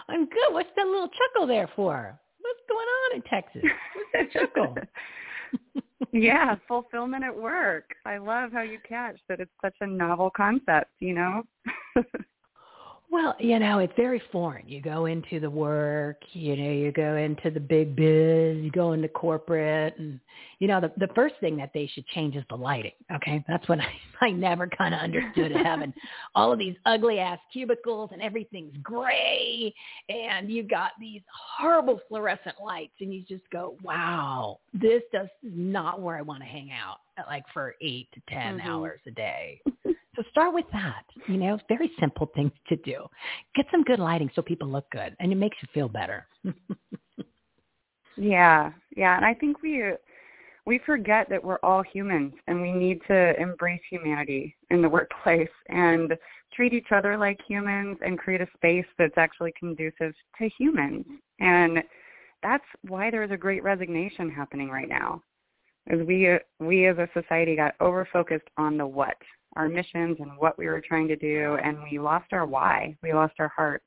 I'm 0.08 0.26
good. 0.26 0.52
What's 0.52 0.70
that 0.76 0.86
little 0.86 1.08
chuckle 1.08 1.46
there 1.46 1.68
for? 1.74 2.18
What's 2.40 2.60
going 2.68 2.86
on 2.86 3.16
in 3.16 3.22
Texas? 3.22 3.62
What's 3.94 4.32
that 4.32 4.40
chuckle? 4.40 4.76
yeah, 6.12 6.56
fulfillment 6.66 7.24
at 7.24 7.36
work. 7.36 7.90
I 8.04 8.18
love 8.18 8.52
how 8.52 8.62
you 8.62 8.78
catch 8.86 9.18
that 9.28 9.40
it's 9.40 9.50
such 9.62 9.76
a 9.80 9.86
novel 9.86 10.30
concept, 10.36 10.90
you 11.00 11.14
know? 11.14 11.42
Well, 13.10 13.36
you 13.38 13.58
know, 13.58 13.78
it's 13.78 13.92
very 13.96 14.20
foreign. 14.32 14.68
You 14.68 14.82
go 14.82 15.06
into 15.06 15.38
the 15.38 15.48
work, 15.48 16.20
you 16.32 16.56
know, 16.56 16.70
you 16.70 16.90
go 16.90 17.16
into 17.16 17.50
the 17.50 17.60
big 17.60 17.94
biz, 17.94 18.58
you 18.58 18.70
go 18.70 18.92
into 18.92 19.08
corporate, 19.08 19.96
and 19.98 20.18
you 20.58 20.66
know, 20.66 20.80
the 20.80 20.92
the 20.96 21.12
first 21.14 21.36
thing 21.40 21.56
that 21.58 21.70
they 21.72 21.86
should 21.86 22.06
change 22.08 22.34
is 22.34 22.44
the 22.50 22.56
lighting. 22.56 22.92
Okay, 23.14 23.44
that's 23.46 23.68
what 23.68 23.78
I 24.20 24.26
I 24.26 24.30
never 24.30 24.66
kind 24.66 24.94
of 24.94 25.00
understood 25.00 25.52
having 25.52 25.94
all 26.34 26.52
of 26.52 26.58
these 26.58 26.74
ugly 26.84 27.18
ass 27.20 27.38
cubicles 27.52 28.10
and 28.12 28.20
everything's 28.20 28.76
gray, 28.82 29.72
and 30.08 30.50
you 30.50 30.64
got 30.64 30.92
these 30.98 31.22
horrible 31.58 32.00
fluorescent 32.08 32.56
lights, 32.64 32.94
and 33.00 33.14
you 33.14 33.22
just 33.22 33.48
go, 33.50 33.76
wow, 33.82 34.58
this 34.74 35.02
does 35.12 35.28
not 35.42 36.00
where 36.00 36.16
I 36.16 36.22
want 36.22 36.42
to 36.42 36.48
hang 36.48 36.70
out 36.72 36.98
like 37.28 37.44
for 37.52 37.74
eight 37.80 38.08
to 38.12 38.20
10 38.28 38.58
mm-hmm. 38.58 38.68
hours 38.68 39.00
a 39.06 39.10
day. 39.10 39.60
So 40.16 40.22
start 40.30 40.54
with 40.54 40.64
that. 40.72 41.04
You 41.28 41.36
know, 41.36 41.58
very 41.68 41.92
simple 42.00 42.30
things 42.34 42.52
to 42.68 42.76
do. 42.76 43.04
Get 43.54 43.66
some 43.70 43.84
good 43.84 43.98
lighting 43.98 44.30
so 44.34 44.42
people 44.42 44.68
look 44.68 44.90
good 44.90 45.14
and 45.20 45.30
it 45.30 45.36
makes 45.36 45.58
you 45.62 45.68
feel 45.72 45.88
better. 45.88 46.26
Yeah, 48.16 48.72
yeah, 48.96 49.16
and 49.16 49.24
I 49.24 49.34
think 49.34 49.62
we 49.62 49.92
we 50.64 50.80
forget 50.84 51.28
that 51.30 51.42
we're 51.42 51.60
all 51.62 51.82
humans 51.82 52.32
and 52.48 52.60
we 52.60 52.72
need 52.72 53.00
to 53.06 53.40
embrace 53.40 53.80
humanity 53.88 54.56
in 54.70 54.82
the 54.82 54.88
workplace 54.88 55.48
and 55.68 56.12
treat 56.52 56.72
each 56.72 56.90
other 56.90 57.16
like 57.16 57.38
humans 57.46 57.98
and 58.04 58.18
create 58.18 58.40
a 58.40 58.48
space 58.56 58.86
that's 58.98 59.16
actually 59.16 59.52
conducive 59.56 60.12
to 60.38 60.50
humans. 60.58 61.04
And 61.38 61.84
that's 62.42 62.64
why 62.88 63.10
there's 63.10 63.30
a 63.30 63.36
great 63.36 63.62
resignation 63.62 64.28
happening 64.28 64.68
right 64.68 64.88
now. 64.88 65.22
Is 65.88 66.04
we 66.04 66.36
we 66.58 66.86
as 66.86 66.98
a 66.98 67.08
society 67.14 67.54
got 67.54 67.74
over 67.80 68.08
focused 68.12 68.48
on 68.56 68.76
the 68.76 68.86
what, 68.86 69.16
our 69.56 69.68
missions 69.68 70.16
and 70.20 70.30
what 70.38 70.58
we 70.58 70.66
were 70.66 70.82
trying 70.86 71.08
to 71.08 71.16
do 71.16 71.56
and 71.62 71.78
we 71.90 71.98
lost 71.98 72.32
our 72.32 72.46
why. 72.46 72.96
We 73.02 73.12
lost 73.12 73.34
our 73.38 73.48
heart. 73.48 73.82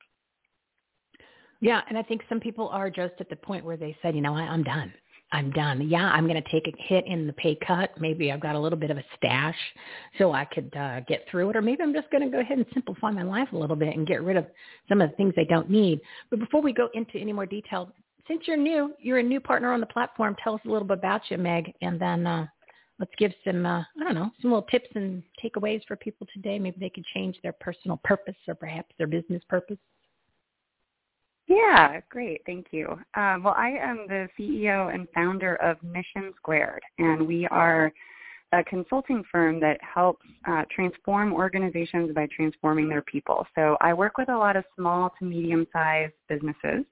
Yeah, 1.62 1.82
and 1.90 1.98
I 1.98 2.04
think 2.04 2.22
some 2.30 2.40
people 2.40 2.70
are 2.70 2.90
just 2.90 3.14
at 3.20 3.30
the 3.30 3.36
point 3.36 3.66
where 3.66 3.78
they 3.78 3.96
said, 4.02 4.16
you 4.16 4.22
know, 4.22 4.36
I, 4.36 4.42
I'm 4.42 4.64
done. 4.64 4.94
I'm 5.32 5.52
done. 5.52 5.88
Yeah, 5.88 6.10
I'm 6.10 6.28
going 6.28 6.42
to 6.42 6.52
take 6.52 6.68
a 6.68 6.84
hit 6.88 7.06
in 7.06 7.28
the 7.28 7.34
pay 7.34 7.56
cut. 7.66 7.92
Maybe 8.00 8.32
I've 8.32 8.40
got 8.40 8.56
a 8.56 8.60
little 8.60 8.80
bit 8.80 8.90
of 8.90 8.98
a 8.98 9.04
stash 9.16 9.58
so 10.18 10.32
I 10.32 10.46
could 10.46 10.76
uh, 10.76 11.02
get 11.02 11.26
through 11.30 11.52
it. 11.52 11.56
Or 11.56 11.62
maybe 11.62 11.84
I'm 11.84 11.94
just 11.94 12.10
going 12.10 12.24
to 12.24 12.30
go 12.30 12.40
ahead 12.40 12.58
and 12.58 12.66
simplify 12.74 13.12
my 13.12 13.22
life 13.22 13.50
a 13.54 13.58
little 13.58 13.76
bit 13.76 13.96
and 13.96 14.08
get 14.08 14.24
rid 14.24 14.38
of 14.38 14.48
some 14.88 15.02
of 15.02 15.10
the 15.10 15.16
things 15.18 15.34
I 15.38 15.44
don't 15.44 15.70
need. 15.70 16.00
But 16.32 16.40
before 16.40 16.62
we 16.62 16.74
go 16.74 16.90
into 16.96 17.20
any 17.20 17.32
more 17.32 17.46
detail, 17.46 17.92
since 18.28 18.42
you're 18.46 18.58
new, 18.58 18.94
you're 19.00 19.20
a 19.20 19.24
new 19.24 19.40
partner 19.40 19.72
on 19.72 19.80
the 19.80 19.86
platform. 19.86 20.36
Tell 20.44 20.56
us 20.56 20.62
a 20.66 20.70
little 20.70 20.88
bit 20.88 20.98
about 20.98 21.22
you, 21.30 21.38
Meg, 21.38 21.74
and 21.82 22.00
then 22.02 22.26
uh, 22.26 22.48
let's 23.00 23.12
give 23.18 23.32
some, 23.46 23.66
uh, 23.66 23.80
I 23.80 24.04
don't 24.04 24.16
know, 24.16 24.30
some 24.42 24.52
little 24.52 24.68
tips 24.70 24.90
and 24.96 25.24
takeaways 25.44 25.82
for 25.88 25.96
people 25.96 26.28
today. 26.34 26.60
Maybe 26.60 26.78
they 26.80 26.90
could 26.90 27.06
change 27.14 27.38
their 27.42 27.54
personal 27.54 28.00
purpose 28.04 28.36
or 28.48 28.56
perhaps 28.56 28.94
their 28.98 29.08
business 29.08 29.42
purpose. 29.50 29.78
Yeah, 31.48 32.00
great. 32.10 32.42
Thank 32.46 32.68
you. 32.72 32.88
Uh, 33.16 33.38
well, 33.44 33.56
I 33.58 33.70
am 33.82 34.06
the 34.08 34.28
CEO 34.38 34.94
and 34.94 35.08
founder 35.16 35.56
of 35.56 35.82
Mission 35.82 36.32
Squared, 36.38 36.84
and 37.00 37.28
we 37.28 37.48
are 37.48 37.92
a 38.52 38.64
consulting 38.64 39.24
firm 39.32 39.60
that 39.60 39.80
helps 39.82 40.26
uh, 40.48 40.64
transform 40.74 41.34
organizations 41.34 42.14
by 42.14 42.28
transforming 42.36 42.88
their 42.88 43.02
people. 43.02 43.48
So 43.56 43.78
I 43.82 43.94
work 43.94 44.18
with 44.18 44.30
a 44.30 44.38
lot 44.38 44.58
of 44.58 44.64
small 44.76 45.12
to 45.18 45.26
medium-sized 45.26 46.14
businesses, 46.28 46.86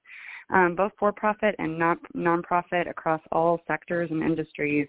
um, 0.50 0.74
both 0.76 0.92
for-profit 0.98 1.54
and 1.58 1.78
non- 1.78 1.98
nonprofit 2.16 2.88
across 2.88 3.20
all 3.32 3.60
sectors 3.66 4.10
and 4.10 4.22
industries, 4.22 4.88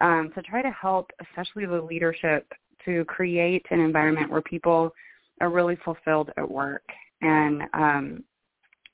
um, 0.00 0.30
to 0.34 0.42
try 0.42 0.62
to 0.62 0.70
help, 0.70 1.10
especially 1.28 1.66
the 1.66 1.80
leadership, 1.80 2.46
to 2.84 3.04
create 3.06 3.64
an 3.70 3.80
environment 3.80 4.30
where 4.30 4.42
people 4.42 4.92
are 5.40 5.50
really 5.50 5.76
fulfilled 5.84 6.30
at 6.36 6.50
work 6.50 6.82
and 7.20 7.62
um, 7.74 8.24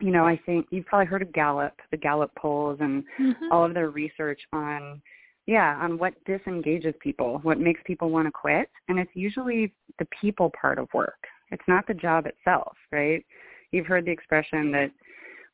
you 0.01 0.11
know, 0.11 0.27
I 0.27 0.39
think 0.45 0.67
you've 0.71 0.87
probably 0.87 1.07
heard 1.07 1.23
of 1.23 1.33
Gallup, 1.33 1.75
the 1.91 1.97
Gallup 1.97 2.35
polls 2.37 2.79
and 2.81 3.05
mm-hmm. 3.21 3.53
all 3.53 3.65
of 3.65 3.75
their 3.75 3.91
research 3.91 4.41
on 4.53 5.01
yeah, 5.47 5.79
on 5.79 5.99
what 5.99 6.15
disengages 6.25 6.95
people, 7.01 7.39
what 7.43 7.61
makes 7.61 7.81
people 7.85 8.09
want 8.09 8.27
to 8.27 8.33
quit, 8.33 8.71
and 8.89 8.99
it's 8.99 9.11
usually 9.13 9.75
the 9.99 10.09
people 10.19 10.51
part 10.59 10.79
of 10.79 10.89
work. 10.95 11.23
It's 11.51 11.63
not 11.69 11.87
the 11.87 11.93
job 11.93 12.25
itself, 12.27 12.75
right? 12.91 13.23
You've 13.71 13.85
heard 13.85 14.07
the 14.07 14.11
expression 14.11 14.73
that 14.73 14.91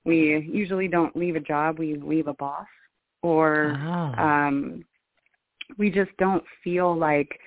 we 0.04 0.49
usually 0.49 0.87
don't 0.87 1.16
leave 1.16 1.35
a 1.35 1.40
job, 1.40 1.80
we 1.80 1.97
leave 1.97 2.28
a 2.28 2.35
boss 2.35 2.69
or 3.23 3.76
oh. 3.85 4.23
um 4.23 4.85
we 5.79 5.91
just 5.91 6.11
don't 6.19 6.45
feel 6.62 6.97
like 6.97 7.39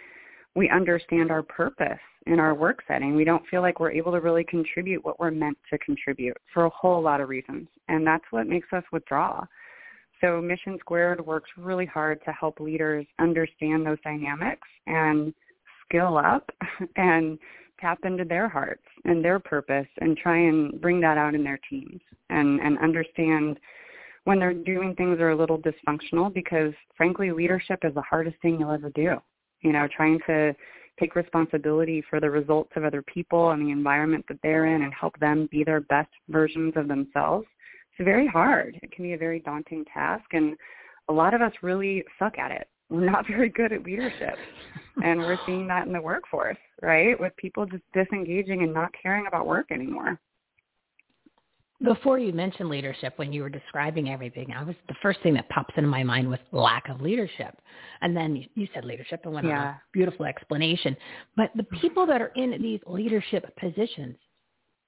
we 0.56 0.70
understand 0.70 1.32
our 1.32 1.44
purpose 1.44 2.00
in 2.25 2.39
our 2.39 2.53
work 2.53 2.80
setting. 2.88 3.15
We 3.15 3.25
don't 3.25 3.46
feel 3.48 3.62
like 3.62 3.80
we're 3.80 3.92
able 3.92 4.12
to 4.12 4.20
really 4.20 4.44
contribute 4.44 5.03
what 5.03 5.20
we're 5.20 5.32
meant 5.32 5.58
to 5.72 5.77
contribute 5.80 6.38
for 6.53 6.65
a 6.65 6.70
whole 6.70 7.01
lot 7.01 7.22
of 7.22 7.30
reasons. 7.30 7.68
And 7.88 8.06
that's 8.06 8.24
what 8.32 8.48
makes 8.48 8.68
us 8.72 8.84
withdraw. 8.92 9.44
So 10.22 10.42
Mission 10.42 10.77
Squared 10.80 11.25
works 11.25 11.50
really 11.58 11.86
hard 11.86 12.20
to 12.24 12.32
help 12.32 12.60
leaders 12.60 13.06
understand 13.20 13.86
those 13.86 13.98
dynamics 14.03 14.68
and 14.88 15.34
skill 15.86 16.18
up 16.18 16.50
and 16.96 17.38
tap 17.82 18.00
into 18.06 18.24
their 18.24 18.48
hearts 18.48 18.84
and 19.03 19.24
their 19.24 19.39
purpose 19.39 19.88
and 20.00 20.15
try 20.15 20.38
and 20.38 20.80
bring 20.80 21.01
that 21.01 21.18
out 21.18 21.36
in 21.36 21.44
their 21.44 21.60
teams 21.70 22.00
and, 22.30 22.62
and 22.62 22.80
understand 22.80 23.60
when 24.25 24.39
they're 24.39 24.53
doing 24.53 24.96
things 24.96 25.18
that 25.18 25.24
are 25.24 25.32
a 25.32 25.38
little 25.38 25.60
dysfunctional 25.60 26.34
because 26.34 26.74
frankly 26.96 27.32
leadership 27.32 27.80
is 27.84 27.94
the 27.94 28.01
hardest 28.01 28.38
thing 28.42 28.60
you'll 28.60 28.72
ever 28.72 28.92
do. 28.92 29.18
You 29.62 29.72
know, 29.72 29.88
trying 29.96 30.20
to 30.27 30.53
take 31.00 31.15
responsibility 31.15 32.03
for 32.10 32.20
the 32.20 32.30
results 32.30 32.72
of 32.75 32.84
other 32.84 33.01
people 33.01 33.51
and 33.51 33.65
the 33.65 33.72
environment 33.72 34.25
that 34.27 34.38
they're 34.44 34.75
in 34.75 34.84
and 34.84 34.94
help 34.94 35.18
them 35.20 35.48
be 35.51 35.63
their 35.63 35.82
best 35.82 36.10
versions 36.30 36.74
of 36.75 36.88
themselves. 36.88 37.48
It's 37.98 38.06
very 38.06 38.27
hard. 38.27 38.80
It 38.82 38.92
can 38.92 39.03
be 39.03 39.13
a 39.13 39.18
very 39.18 39.39
daunting 39.39 39.86
task 39.92 40.25
and 40.34 40.56
a 41.10 41.13
lot 41.13 41.34
of 41.34 41.42
us 41.42 41.51
really 41.62 42.03
suck 42.20 42.38
at 42.38 42.51
it. 42.51 42.68
We're 42.89 43.10
not 43.10 43.27
very 43.27 43.50
good 43.50 43.74
at 43.74 43.84
leadership. 43.84 44.36
and 45.03 45.20
we're 45.20 45.39
seeing 45.46 45.68
that 45.68 45.88
in 45.88 45.94
the 45.94 46.01
workforce, 46.01 46.58
right? 46.82 47.20
With 47.20 47.36
people 47.38 47.65
just 47.65 47.84
disengaging 47.94 48.62
and 48.63 48.74
not 48.74 48.92
caring 49.01 49.27
about 49.27 49.48
work 49.48 49.72
anymore. 49.72 50.20
Before 51.84 52.18
you 52.18 52.32
mentioned 52.32 52.70
leadership, 52.70 53.13
when 53.18 53.34
you 53.34 53.42
were 53.42 53.50
describing 53.50 54.10
everything, 54.10 54.54
I 54.56 54.63
was 54.63 54.75
the 54.88 54.96
first 55.02 55.20
thing 55.22 55.34
that 55.34 55.50
pops 55.50 55.74
into 55.75 55.90
my 55.90 56.04
mind 56.04 56.30
was 56.30 56.40
lack 56.52 56.88
of 56.90 57.02
leadership, 57.02 57.58
and 58.02 58.16
then 58.16 58.36
you, 58.36 58.46
you 58.56 58.68
said 58.74 58.86
leadership 58.86 59.22
and 59.25 59.34
went 59.34 59.48
Yeah. 59.48 59.60
on 59.60 59.68
a 59.68 59.82
beautiful 59.92 60.25
explanation. 60.25 60.96
But 61.36 61.52
the 61.56 61.63
people 61.82 62.06
that 62.06 62.22
are 62.22 62.32
in 62.36 62.52
these 62.62 62.80
leadership 62.88 63.54
positions, 63.58 64.16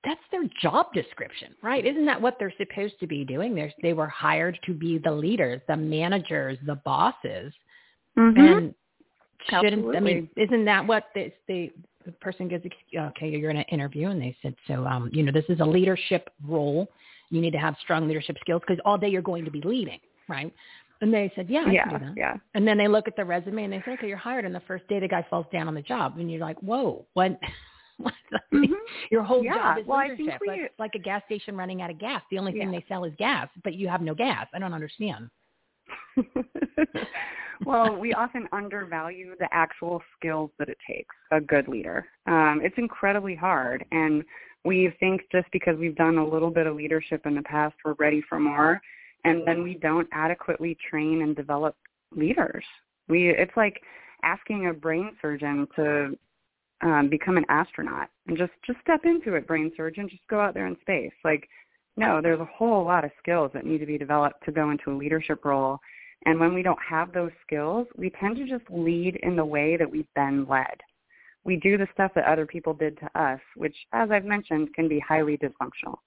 that's 0.05 0.21
their 0.31 0.43
job 0.61 0.93
description, 0.93 1.53
right? 1.61 1.85
Isn't 1.85 2.05
that 2.05 2.21
what 2.21 2.37
they're 2.39 2.53
supposed 2.57 2.99
to 3.01 3.07
be 3.07 3.25
doing? 3.25 3.55
They're, 3.55 3.73
they 3.81 3.93
were 3.93 4.07
hired 4.07 4.57
to 4.65 4.73
be 4.73 4.97
the 4.97 5.11
leaders, 5.11 5.61
the 5.67 5.75
managers, 5.75 6.57
the 6.65 6.75
bosses, 6.75 7.53
Mm-hmm. 8.17 8.39
and 8.39 8.75
shouldn't 9.49 9.95
I 9.95 9.99
mean 9.99 10.29
isn't 10.37 10.65
that 10.65 10.87
what 10.87 11.09
the 11.13 11.31
the, 11.47 11.71
the 12.05 12.11
person 12.13 12.47
gives 12.47 12.65
ex- 12.65 12.75
okay 12.95 13.29
you're 13.29 13.49
in 13.51 13.57
an 13.57 13.65
interview 13.71 14.09
and 14.09 14.21
they 14.21 14.35
said 14.41 14.55
so 14.67 14.85
um 14.85 15.09
you 15.11 15.23
know 15.23 15.31
this 15.31 15.45
is 15.49 15.59
a 15.59 15.65
leadership 15.65 16.29
role. 16.45 16.87
You 17.31 17.41
need 17.41 17.51
to 17.51 17.57
have 17.57 17.75
strong 17.81 18.07
leadership 18.07 18.37
skills 18.39 18.61
because 18.67 18.79
all 18.85 18.97
day 18.97 19.09
you're 19.09 19.21
going 19.21 19.45
to 19.45 19.51
be 19.51 19.61
leading 19.61 19.99
right? 20.29 20.53
And 21.01 21.13
they 21.13 21.31
said 21.35 21.49
yeah 21.49 21.65
I 21.65 21.71
yeah, 21.71 21.83
can 21.89 21.99
do 21.99 22.05
that. 22.05 22.13
yeah. 22.17 22.37
and 22.53 22.67
then 22.67 22.77
they 22.77 22.87
look 22.87 23.07
at 23.07 23.15
the 23.15 23.25
resume 23.25 23.63
and 23.65 23.73
they 23.73 23.81
say 23.85 23.91
okay 23.93 24.07
you're 24.07 24.17
hired 24.17 24.45
and 24.45 24.53
the 24.55 24.61
first 24.61 24.87
day 24.87 24.99
the 24.99 25.07
guy 25.07 25.25
falls 25.29 25.45
down 25.51 25.67
on 25.67 25.73
the 25.75 25.81
job 25.81 26.17
and 26.17 26.31
you're 26.31 26.41
like 26.41 26.59
whoa 26.59 27.05
what? 27.13 27.37
What 27.97 28.13
Mhm. 28.53 28.73
your 29.09 29.23
whole 29.23 29.41
Yeah, 29.43 29.53
job 29.55 29.77
is 29.79 29.85
well, 29.87 29.99
leadership. 29.99 30.39
we- 30.41 30.47
like, 30.49 30.71
like 30.77 30.91
a 30.95 30.99
gas 30.99 31.21
station 31.27 31.55
running 31.55 31.81
out 31.81 31.89
of 31.89 31.97
gas. 31.97 32.21
The 32.29 32.37
only 32.37 32.51
thing 32.51 32.71
Yeah. 32.73 32.79
they 32.79 32.85
sell 32.89 33.05
is 33.05 33.13
gas 33.17 33.47
but 33.63 33.73
you 33.75 33.87
have 33.87 34.01
no 34.01 34.13
gas. 34.13 34.47
I 34.53 34.59
don't 34.59 34.73
understand 34.73 35.29
well, 37.65 37.95
we 37.95 38.13
often 38.13 38.47
undervalue 38.51 39.35
the 39.39 39.47
actual 39.51 40.01
skills 40.17 40.51
that 40.59 40.69
it 40.69 40.77
takes 40.87 41.15
a 41.31 41.39
good 41.39 41.67
leader. 41.67 42.05
Um, 42.27 42.61
it's 42.63 42.77
incredibly 42.77 43.35
hard, 43.35 43.85
and 43.91 44.23
we 44.63 44.91
think 44.99 45.21
just 45.31 45.47
because 45.51 45.77
we've 45.77 45.95
done 45.95 46.17
a 46.17 46.27
little 46.27 46.49
bit 46.49 46.67
of 46.67 46.75
leadership 46.75 47.25
in 47.25 47.35
the 47.35 47.43
past, 47.43 47.75
we're 47.85 47.93
ready 47.93 48.21
for 48.27 48.39
more, 48.39 48.81
and 49.23 49.47
then 49.47 49.63
we 49.63 49.75
don't 49.75 50.07
adequately 50.11 50.77
train 50.89 51.21
and 51.21 51.35
develop 51.35 51.75
leaders. 52.15 52.63
We 53.07 53.29
it's 53.29 53.55
like 53.55 53.81
asking 54.23 54.67
a 54.67 54.73
brain 54.73 55.11
surgeon 55.21 55.67
to 55.75 56.17
um, 56.81 57.09
become 57.09 57.37
an 57.37 57.45
astronaut 57.49 58.09
and 58.27 58.37
just 58.37 58.51
just 58.65 58.79
step 58.81 59.01
into 59.05 59.35
it, 59.35 59.47
brain 59.47 59.71
surgeon. 59.77 60.09
Just 60.09 60.27
go 60.29 60.39
out 60.39 60.53
there 60.53 60.67
in 60.67 60.77
space. 60.81 61.13
Like, 61.23 61.47
no, 61.95 62.21
there's 62.21 62.39
a 62.39 62.45
whole 62.45 62.83
lot 62.83 63.05
of 63.05 63.11
skills 63.21 63.51
that 63.53 63.65
need 63.65 63.79
to 63.79 63.85
be 63.85 63.97
developed 63.97 64.43
to 64.45 64.51
go 64.51 64.71
into 64.71 64.91
a 64.91 64.97
leadership 64.97 65.45
role. 65.45 65.79
And 66.25 66.39
when 66.39 66.53
we 66.53 66.63
don't 66.63 66.79
have 66.87 67.13
those 67.13 67.31
skills, 67.45 67.87
we 67.95 68.09
tend 68.09 68.37
to 68.37 68.47
just 68.47 68.69
lead 68.69 69.19
in 69.23 69.35
the 69.35 69.45
way 69.45 69.77
that 69.77 69.89
we've 69.89 70.11
been 70.15 70.47
led. 70.47 70.81
We 71.43 71.57
do 71.57 71.77
the 71.77 71.87
stuff 71.93 72.11
that 72.15 72.25
other 72.25 72.47
people 72.47 72.73
did 72.73 72.97
to 72.99 73.19
us, 73.19 73.39
which, 73.55 73.75
as 73.93 74.09
I've 74.09 74.25
mentioned, 74.25 74.73
can 74.73 74.87
be 74.87 74.99
highly 74.99 75.37
dysfunctional. 75.37 75.97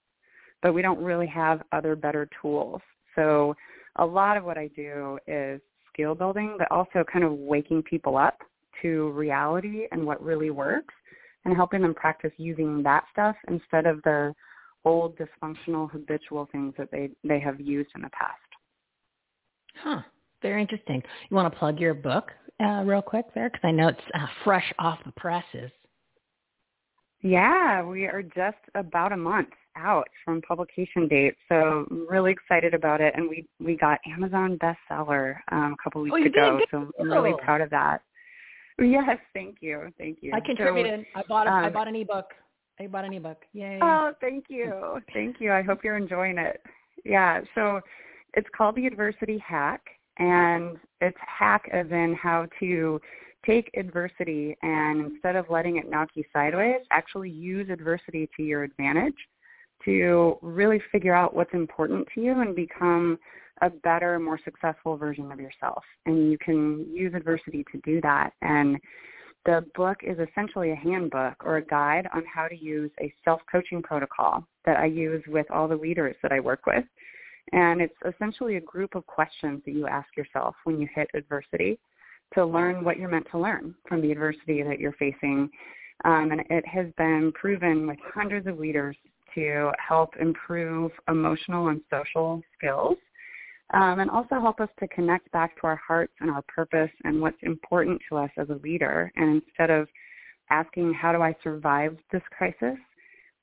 But 0.61 0.75
we 0.75 0.83
don't 0.83 1.01
really 1.01 1.29
have 1.29 1.63
other 1.71 1.95
better 1.95 2.29
tools. 2.43 2.81
So 3.15 3.55
a 3.97 4.05
lot 4.05 4.37
of 4.37 4.45
what 4.45 4.59
I 4.59 4.69
do 4.75 5.19
is 5.29 5.61
skill 5.93 6.17
building, 6.17 6.57
but 6.59 6.71
also 6.73 7.05
kind 7.11 7.25
of 7.25 7.33
waking 7.33 7.85
people 7.85 8.17
up 8.17 8.39
to 8.83 9.11
reality 9.11 9.87
and 9.93 10.05
what 10.05 10.23
really 10.23 10.51
works 10.51 10.95
and 11.45 11.55
helping 11.55 11.83
them 11.83 11.95
practice 11.95 12.33
using 12.37 12.83
that 12.83 13.05
stuff 13.13 13.37
instead 13.49 13.87
of 13.87 14.03
the 14.03 14.35
old 14.85 15.17
dysfunctional 15.17 15.91
habitual 15.91 16.49
things 16.51 16.75
that 16.77 16.91
they, 16.91 17.11
they 17.25 17.39
have 17.39 17.61
used 17.61 17.91
in 17.95 18.03
the 18.03 18.11
past. 18.11 18.39
Huh. 19.83 20.03
Very 20.43 20.63
interesting. 20.63 21.03
You 21.31 21.37
want 21.37 21.53
to 21.53 21.59
plug 21.59 21.81
your 21.81 21.95
book 21.95 22.31
uh, 22.61 22.83
real 22.85 23.03
quick 23.03 23.27
there? 23.35 23.51
Because 23.51 23.67
I 23.67 23.73
know 23.73 23.89
it's 23.89 24.01
uh, 24.15 24.27
fresh 24.45 24.73
off 24.79 24.99
the 25.05 25.13
presses. 25.13 25.71
Yeah, 27.21 27.83
we 27.83 28.05
are 28.05 28.23
just 28.23 28.59
about 28.77 29.13
a 29.13 29.17
month 29.17 29.49
out 29.77 30.07
from 30.25 30.41
publication 30.43 31.09
date, 31.09 31.35
so 31.49 31.87
I'm 31.91 32.07
really 32.09 32.31
excited 32.31 32.75
about 32.75 33.01
it. 33.01 33.13
And 33.17 33.29
we 33.29 33.47
we 33.59 33.77
got 33.77 33.99
Amazon 34.07 34.59
bestseller 34.59 35.37
um, 35.51 35.75
a 35.79 35.83
couple 35.83 36.01
weeks 36.03 36.15
Oh, 36.15 36.19
you 36.19 36.31
did? 36.31 36.37
ago, 36.37 36.59
Good 36.59 36.69
so 36.71 36.91
I'm 37.01 37.11
really 37.11 37.35
proud 37.43 37.61
of 37.61 37.71
that. 37.71 38.03
Yes, 38.79 39.19
thank 39.35 39.57
you, 39.61 39.93
thank 39.99 40.19
you. 40.21 40.33
I 40.33 40.41
contributed. 40.41 41.05
I 41.17 41.23
bought. 41.29 41.49
A, 41.49 41.51
I 41.51 41.67
um, 41.67 41.73
bought 41.73 41.89
an 41.89 41.97
ebook. 41.97 42.27
I 42.79 42.87
bought 42.87 43.05
an 43.05 43.13
ebook. 43.13 43.43
Yay. 43.53 43.79
So, 43.81 43.87
oh, 43.87 44.13
thank 44.21 44.45
you, 44.49 45.01
thank 45.13 45.41
you. 45.41 45.53
I 45.53 45.63
hope 45.63 45.83
you're 45.83 45.97
enjoying 45.97 46.39
it. 46.39 46.63
Yeah, 47.05 47.41
so 47.57 47.81
it's 48.35 48.49
called 48.57 48.77
the 48.77 48.87
Adversity 48.87 49.39
Hack, 49.39 49.83
and 50.19 50.77
it's 51.01 51.17
hack 51.21 51.69
as 51.73 51.87
in 51.91 52.17
how 52.21 52.47
to 52.61 53.01
take 53.47 53.71
adversity 53.77 54.57
and 54.63 55.13
instead 55.13 55.37
of 55.37 55.47
letting 55.49 55.77
it 55.77 55.89
knock 55.89 56.09
you 56.15 56.25
sideways, 56.33 56.81
actually 56.91 57.31
use 57.31 57.71
adversity 57.71 58.29
to 58.37 58.43
your 58.43 58.65
advantage 58.65 59.15
to 59.85 60.37
really 60.43 60.81
figure 60.91 61.15
out 61.15 61.35
what's 61.35 61.55
important 61.55 62.07
to 62.15 62.21
you 62.21 62.41
and 62.41 62.57
become 62.57 63.19
a 63.63 63.71
better, 63.71 64.19
more 64.19 64.39
successful 64.45 64.97
version 64.97 65.31
of 65.31 65.41
yourself. 65.41 65.83
And 66.07 66.31
you 66.31 66.39
can 66.39 66.87
use 66.93 67.15
adversity 67.15 67.65
to 67.73 67.81
do 67.85 68.01
that. 68.03 68.33
And 68.43 68.77
the 69.47 69.65
book 69.75 69.99
is 70.03 70.19
essentially 70.19 70.73
a 70.73 70.77
handbook 70.77 71.35
or 71.45 71.57
a 71.57 71.65
guide 71.65 72.09
on 72.13 72.25
how 72.33 72.49
to 72.49 72.57
use 72.57 72.91
a 73.01 73.13
self-coaching 73.25 73.83
protocol 73.83 74.45
that 74.65 74.77
I 74.77 74.87
use 74.87 75.23
with 75.29 75.47
all 75.51 75.69
the 75.69 75.77
leaders 75.77 76.17
that 76.23 76.33
I 76.33 76.41
work 76.41 76.67
with. 76.67 76.85
And 77.53 77.81
it's 77.81 77.95
essentially 78.07 78.57
a 78.57 78.61
group 78.61 78.95
of 78.95 79.07
questions 79.07 79.63
that 79.65 79.73
you 79.73 79.87
ask 79.87 80.09
yourself 80.17 80.55
when 80.65 80.81
you 80.81 80.89
hit 80.95 81.09
adversity 81.15 81.79
to 82.35 82.45
learn 82.45 82.85
what 82.85 82.99
you're 82.99 83.09
meant 83.09 83.27
to 83.31 83.39
learn 83.39 83.75
from 83.89 84.03
the 84.03 84.13
adversity 84.13 84.63
that 84.63 84.79
you're 84.79 84.93
facing. 84.93 85.49
Um, 86.05 86.31
and 86.31 86.43
it 86.51 86.67
has 86.67 86.87
been 86.97 87.33
proven 87.33 87.87
with 87.87 87.99
hundreds 88.15 88.47
of 88.47 88.59
leaders 88.59 88.97
to 89.35 89.71
help 89.87 90.15
improve 90.17 90.93
emotional 91.09 91.69
and 91.69 91.81
social 91.91 92.43
skills 92.57 92.97
um, 93.75 94.01
and 94.01 94.11
also 94.11 94.41
help 94.41 94.61
us 94.61 94.69
to 94.81 94.89
connect 94.89 95.31
back 95.33 95.59
to 95.61 95.67
our 95.67 95.77
hearts 95.77 96.13
and 96.21 96.31
our 96.31 96.43
purpose 96.43 96.91
and 97.05 97.21
what's 97.21 97.37
important 97.43 98.01
to 98.09 98.17
us 98.17 98.31
as 98.39 98.49
a 98.49 98.61
leader. 98.63 99.13
And 99.17 99.43
instead 99.43 99.71
of 99.71 99.89
asking, 100.51 100.95
how 100.95 101.13
do 101.13 101.21
I 101.21 101.37
survive 101.43 101.97
this 102.11 102.23
crisis, 102.37 102.79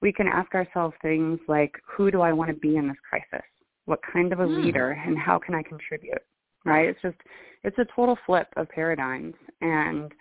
we 0.01 0.11
can 0.11 0.27
ask 0.27 0.53
ourselves 0.55 0.95
things 1.01 1.39
like, 1.47 1.73
who 1.87 2.09
do 2.09 2.21
I 2.21 2.33
want 2.33 2.49
to 2.49 2.55
be 2.55 2.77
in 2.77 2.87
this 2.87 2.97
crisis? 3.07 3.45
What 3.85 3.99
kind 4.11 4.33
of 4.33 4.39
a 4.39 4.45
mm. 4.45 4.63
leader 4.63 4.91
and 4.91 5.17
how 5.17 5.39
can 5.39 5.55
I 5.55 5.63
contribute? 5.63 6.21
Right? 6.65 6.89
It's 6.89 7.01
just, 7.01 7.17
it's 7.63 7.77
a 7.77 7.85
total 7.95 8.17
flip 8.25 8.47
of 8.57 8.67
paradigms. 8.69 9.35
And 9.61 10.11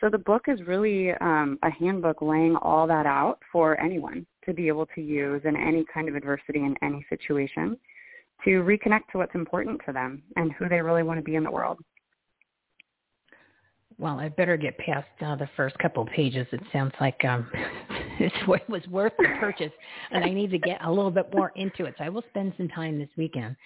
so 0.00 0.08
the 0.08 0.18
book 0.18 0.44
is 0.46 0.60
really 0.66 1.10
um, 1.20 1.58
a 1.62 1.70
handbook 1.70 2.22
laying 2.22 2.56
all 2.56 2.86
that 2.86 3.06
out 3.06 3.38
for 3.52 3.78
anyone 3.80 4.26
to 4.46 4.54
be 4.54 4.68
able 4.68 4.86
to 4.94 5.00
use 5.00 5.42
in 5.44 5.56
any 5.56 5.84
kind 5.92 6.08
of 6.08 6.14
adversity 6.14 6.60
in 6.60 6.74
any 6.82 7.04
situation 7.08 7.76
to 8.44 8.62
reconnect 8.62 9.08
to 9.12 9.18
what's 9.18 9.34
important 9.34 9.80
to 9.86 9.92
them 9.92 10.22
and 10.36 10.52
who 10.52 10.68
they 10.68 10.80
really 10.80 11.02
want 11.02 11.18
to 11.18 11.24
be 11.24 11.34
in 11.34 11.44
the 11.44 11.50
world. 11.50 11.78
Well, 13.98 14.18
I 14.18 14.30
better 14.30 14.56
get 14.56 14.78
past 14.78 15.08
uh, 15.20 15.36
the 15.36 15.48
first 15.56 15.78
couple 15.78 16.04
of 16.04 16.08
pages. 16.08 16.46
It 16.52 16.62
sounds 16.72 16.92
like 17.02 17.22
um, 17.26 17.50
it 18.20 18.68
was 18.68 18.86
worth 18.88 19.12
the 19.18 19.28
purchase, 19.38 19.72
and 20.10 20.24
I 20.24 20.30
need 20.30 20.50
to 20.50 20.58
get 20.58 20.84
a 20.84 20.90
little 20.90 21.10
bit 21.10 21.32
more 21.34 21.52
into 21.56 21.86
it. 21.86 21.94
So 21.98 22.04
I 22.04 22.08
will 22.08 22.24
spend 22.30 22.54
some 22.56 22.68
time 22.68 22.98
this 22.98 23.10
weekend 23.16 23.56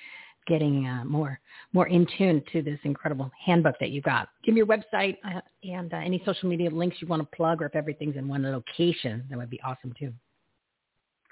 getting 0.46 0.86
uh, 0.86 1.04
more 1.04 1.40
more 1.72 1.88
in 1.88 2.06
tune 2.18 2.42
to 2.52 2.60
this 2.62 2.78
incredible 2.84 3.30
handbook 3.44 3.74
that 3.80 3.90
you 3.90 4.00
got. 4.00 4.28
Give 4.44 4.54
me 4.54 4.58
your 4.58 4.66
website 4.66 5.16
uh, 5.24 5.40
and 5.64 5.92
uh, 5.92 5.96
any 5.96 6.22
social 6.24 6.48
media 6.48 6.70
links 6.70 6.98
you 7.00 7.08
want 7.08 7.20
to 7.22 7.28
plug, 7.36 7.60
or 7.62 7.66
if 7.66 7.74
everything's 7.74 8.14
in 8.16 8.28
one 8.28 8.44
location, 8.44 9.24
that 9.28 9.36
would 9.38 9.50
be 9.50 9.60
awesome 9.62 9.92
too. 9.98 10.12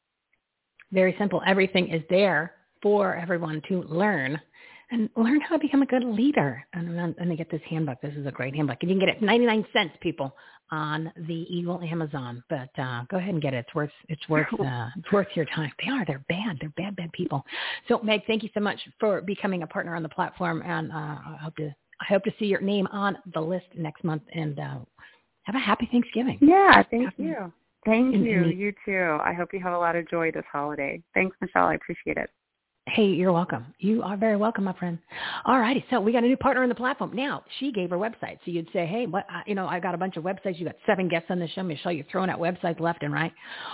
Very 0.93 1.15
simple. 1.19 1.41
Everything 1.45 1.89
is 1.89 2.01
there 2.09 2.53
for 2.81 3.15
everyone 3.15 3.61
to 3.67 3.81
learn 3.83 4.39
and 4.91 5.09
learn 5.15 5.39
how 5.41 5.55
to 5.55 5.59
become 5.59 5.81
a 5.81 5.85
good 5.85 6.03
leader. 6.03 6.63
And 6.73 7.15
they 7.29 7.35
get 7.35 7.49
this 7.49 7.61
handbook. 7.69 8.01
This 8.01 8.13
is 8.15 8.27
a 8.27 8.31
great 8.31 8.55
handbook. 8.55 8.77
And 8.81 8.89
you 8.89 8.97
can 8.97 9.05
get 9.07 9.15
it 9.15 9.21
99 9.21 9.65
cents, 9.73 9.93
people, 10.01 10.35
on 10.69 11.11
the 11.27 11.45
Eagle 11.49 11.81
Amazon. 11.81 12.43
But 12.49 12.69
uh, 12.77 13.03
go 13.09 13.17
ahead 13.17 13.33
and 13.33 13.41
get 13.41 13.53
it. 13.53 13.65
It's 13.65 13.75
worth 13.75 13.91
it's 14.09 14.29
worth 14.29 14.47
uh, 14.59 14.89
it's 14.97 15.11
worth 15.11 15.27
your 15.33 15.45
time. 15.45 15.71
They 15.83 15.91
are. 15.91 16.05
They're 16.05 16.23
bad. 16.29 16.57
They're 16.59 16.73
bad, 16.77 16.95
bad 16.95 17.11
people. 17.13 17.43
So 17.87 17.99
Meg, 18.03 18.21
thank 18.27 18.43
you 18.43 18.49
so 18.53 18.59
much 18.59 18.79
for 18.99 19.21
becoming 19.21 19.63
a 19.63 19.67
partner 19.67 19.95
on 19.95 20.03
the 20.03 20.09
platform. 20.09 20.61
And 20.65 20.91
uh, 20.91 20.95
I 20.95 21.37
hope 21.41 21.55
to 21.55 21.73
I 22.01 22.05
hope 22.05 22.23
to 22.23 22.33
see 22.37 22.45
your 22.45 22.61
name 22.61 22.87
on 22.91 23.17
the 23.33 23.41
list 23.41 23.67
next 23.75 24.03
month. 24.03 24.23
And 24.33 24.59
uh, 24.59 24.79
have 25.43 25.55
a 25.55 25.59
happy 25.59 25.87
Thanksgiving. 25.91 26.37
Yeah, 26.41 26.83
thank 26.89 27.05
happy, 27.05 27.23
you. 27.23 27.53
Thank 27.85 28.15
you. 28.15 28.45
You 28.45 28.73
too. 28.85 29.17
I 29.23 29.33
hope 29.33 29.49
you 29.53 29.59
have 29.59 29.73
a 29.73 29.77
lot 29.77 29.95
of 29.95 30.07
joy 30.09 30.31
this 30.31 30.43
holiday. 30.51 31.01
Thanks, 31.13 31.35
Michelle. 31.41 31.65
I 31.65 31.75
appreciate 31.75 32.17
it. 32.17 32.29
Hey, 32.93 33.05
you're 33.05 33.31
welcome. 33.31 33.73
You 33.79 34.03
are 34.03 34.17
very 34.17 34.35
welcome, 34.35 34.65
my 34.65 34.73
friend. 34.73 34.99
All 35.45 35.57
righty. 35.57 35.85
So 35.89 36.01
we 36.01 36.11
got 36.11 36.25
a 36.25 36.27
new 36.27 36.35
partner 36.35 36.61
on 36.61 36.67
the 36.67 36.75
platform. 36.75 37.11
Now, 37.13 37.41
she 37.57 37.71
gave 37.71 37.89
her 37.91 37.97
website. 37.97 38.37
So 38.43 38.51
you'd 38.51 38.67
say, 38.73 38.85
hey, 38.85 39.05
what, 39.05 39.25
you 39.47 39.55
know, 39.55 39.65
I 39.65 39.79
got 39.79 39.95
a 39.95 39.97
bunch 39.97 40.17
of 40.17 40.25
websites. 40.25 40.59
You 40.59 40.65
got 40.65 40.75
seven 40.85 41.07
guests 41.07 41.27
on 41.29 41.39
the 41.39 41.47
show. 41.47 41.63
Michelle, 41.63 41.93
you're 41.93 42.05
throwing 42.11 42.29
out 42.29 42.39
websites 42.39 42.81
left 42.81 43.03
and 43.03 43.13
right. 43.13 43.31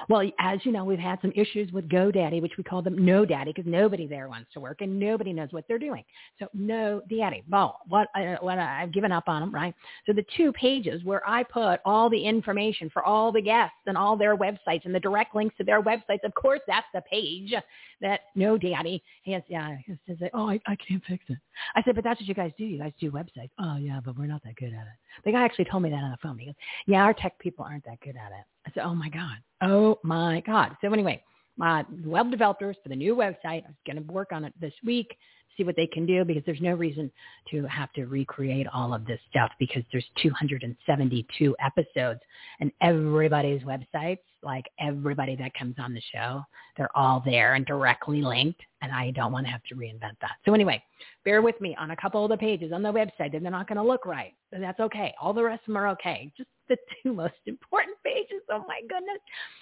Well, 0.07 0.21
as 0.39 0.59
you 0.65 0.71
know, 0.71 0.83
we've 0.83 0.99
had 0.99 1.17
some 1.23 1.31
issues 1.35 1.71
with 1.71 1.89
GoDaddy, 1.89 2.43
which 2.43 2.51
we 2.59 2.63
call 2.63 2.83
them 2.83 3.03
No 3.03 3.25
Daddy 3.25 3.53
because 3.55 3.67
nobody 3.67 4.05
there 4.05 4.29
wants 4.29 4.53
to 4.53 4.59
work 4.59 4.81
and 4.81 4.99
nobody 4.99 5.33
knows 5.33 5.49
what 5.49 5.65
they're 5.67 5.79
doing. 5.79 6.03
So 6.37 6.47
No 6.53 7.01
Daddy. 7.09 7.43
Well, 7.49 7.79
what, 7.87 8.09
uh, 8.15 8.35
what 8.41 8.59
I've 8.59 8.93
given 8.93 9.11
up 9.11 9.23
on 9.25 9.41
them, 9.41 9.51
right? 9.51 9.73
So 10.05 10.13
the 10.13 10.25
two 10.37 10.51
pages 10.53 11.03
where 11.03 11.27
I 11.27 11.41
put 11.41 11.79
all 11.85 12.07
the 12.11 12.23
information 12.23 12.91
for 12.91 13.03
all 13.03 13.31
the 13.31 13.41
guests 13.41 13.77
and 13.87 13.97
all 13.97 14.15
their 14.15 14.37
websites 14.37 14.85
and 14.85 14.93
the 14.93 14.99
direct 14.99 15.33
links 15.33 15.55
to 15.57 15.63
their 15.63 15.81
websites, 15.81 16.23
of 16.23 16.35
course, 16.35 16.59
that's 16.67 16.85
the 16.93 17.01
page 17.09 17.51
that 17.99 18.19
No 18.35 18.59
Daddy 18.59 19.01
has. 19.25 19.43
Yeah, 19.47 19.75
he 19.85 19.97
says, 20.07 20.17
oh, 20.33 20.49
I, 20.49 20.59
I 20.67 20.75
can't 20.75 21.03
fix 21.07 21.23
it. 21.29 21.37
I 21.75 21.81
said, 21.83 21.95
but 21.95 22.03
that's 22.03 22.19
what 22.19 22.27
you 22.27 22.33
guys 22.33 22.51
do. 22.57 22.65
You 22.65 22.79
guys 22.79 22.93
do 22.99 23.11
websites. 23.11 23.49
Oh, 23.59 23.77
yeah, 23.77 23.99
but 24.03 24.17
we're 24.17 24.27
not 24.27 24.43
that 24.43 24.55
good 24.55 24.73
at 24.73 24.81
it. 24.81 24.97
The 25.25 25.31
guy 25.31 25.43
actually 25.43 25.65
told 25.65 25.83
me 25.83 25.89
that 25.89 25.95
on 26.03 26.11
the 26.11 26.17
phone. 26.21 26.37
He 26.37 26.45
goes, 26.45 26.55
yeah, 26.85 27.03
our 27.03 27.13
tech 27.13 27.37
people 27.39 27.65
aren't 27.65 27.85
that 27.85 27.99
good 28.01 28.15
at 28.15 28.31
it. 28.31 28.45
I 28.65 28.71
said, 28.73 28.83
oh, 28.83 28.95
my 28.95 29.09
God. 29.09 29.37
Oh, 29.61 29.99
my 30.03 30.41
God. 30.45 30.75
So 30.81 30.91
anyway, 30.91 31.23
my 31.57 31.85
web 32.05 32.31
developers 32.31 32.77
for 32.83 32.89
the 32.89 32.95
new 32.95 33.15
website, 33.15 33.63
I 33.63 33.67
was 33.67 33.75
going 33.85 33.97
to 33.97 34.13
work 34.13 34.31
on 34.31 34.45
it 34.45 34.53
this 34.59 34.73
week 34.85 35.17
see 35.57 35.63
what 35.63 35.75
they 35.75 35.87
can 35.87 36.05
do 36.05 36.23
because 36.23 36.43
there's 36.45 36.61
no 36.61 36.73
reason 36.73 37.11
to 37.51 37.65
have 37.65 37.91
to 37.93 38.05
recreate 38.05 38.67
all 38.73 38.93
of 38.93 39.05
this 39.05 39.19
stuff 39.29 39.51
because 39.59 39.83
there's 39.91 40.05
272 40.21 41.55
episodes 41.59 42.19
and 42.59 42.71
everybody's 42.81 43.63
websites, 43.63 44.19
like 44.43 44.65
everybody 44.79 45.35
that 45.35 45.53
comes 45.53 45.75
on 45.79 45.93
the 45.93 46.01
show, 46.13 46.41
they're 46.77 46.95
all 46.95 47.21
there 47.25 47.55
and 47.55 47.65
directly 47.65 48.21
linked 48.21 48.61
and 48.81 48.91
I 48.91 49.11
don't 49.11 49.31
want 49.31 49.45
to 49.45 49.51
have 49.51 49.63
to 49.63 49.75
reinvent 49.75 50.19
that. 50.21 50.37
So 50.45 50.53
anyway, 50.53 50.83
bear 51.25 51.41
with 51.41 51.59
me 51.59 51.75
on 51.79 51.91
a 51.91 51.95
couple 51.95 52.23
of 52.23 52.29
the 52.29 52.37
pages 52.37 52.71
on 52.71 52.83
the 52.83 52.91
website 52.91 53.35
and 53.35 53.43
they're 53.43 53.51
not 53.51 53.67
going 53.67 53.77
to 53.77 53.83
look 53.83 54.05
right. 54.05 54.33
But 54.51 54.61
that's 54.61 54.79
okay. 54.79 55.13
All 55.21 55.33
the 55.33 55.43
rest 55.43 55.61
of 55.61 55.67
them 55.67 55.77
are 55.77 55.89
okay. 55.89 56.31
Just 56.37 56.49
the 56.69 56.77
two 57.03 57.13
most 57.13 57.33
important 57.45 57.97
pages. 58.03 58.41
Oh 58.51 58.63
my 58.67 58.81
goodness. 58.81 59.19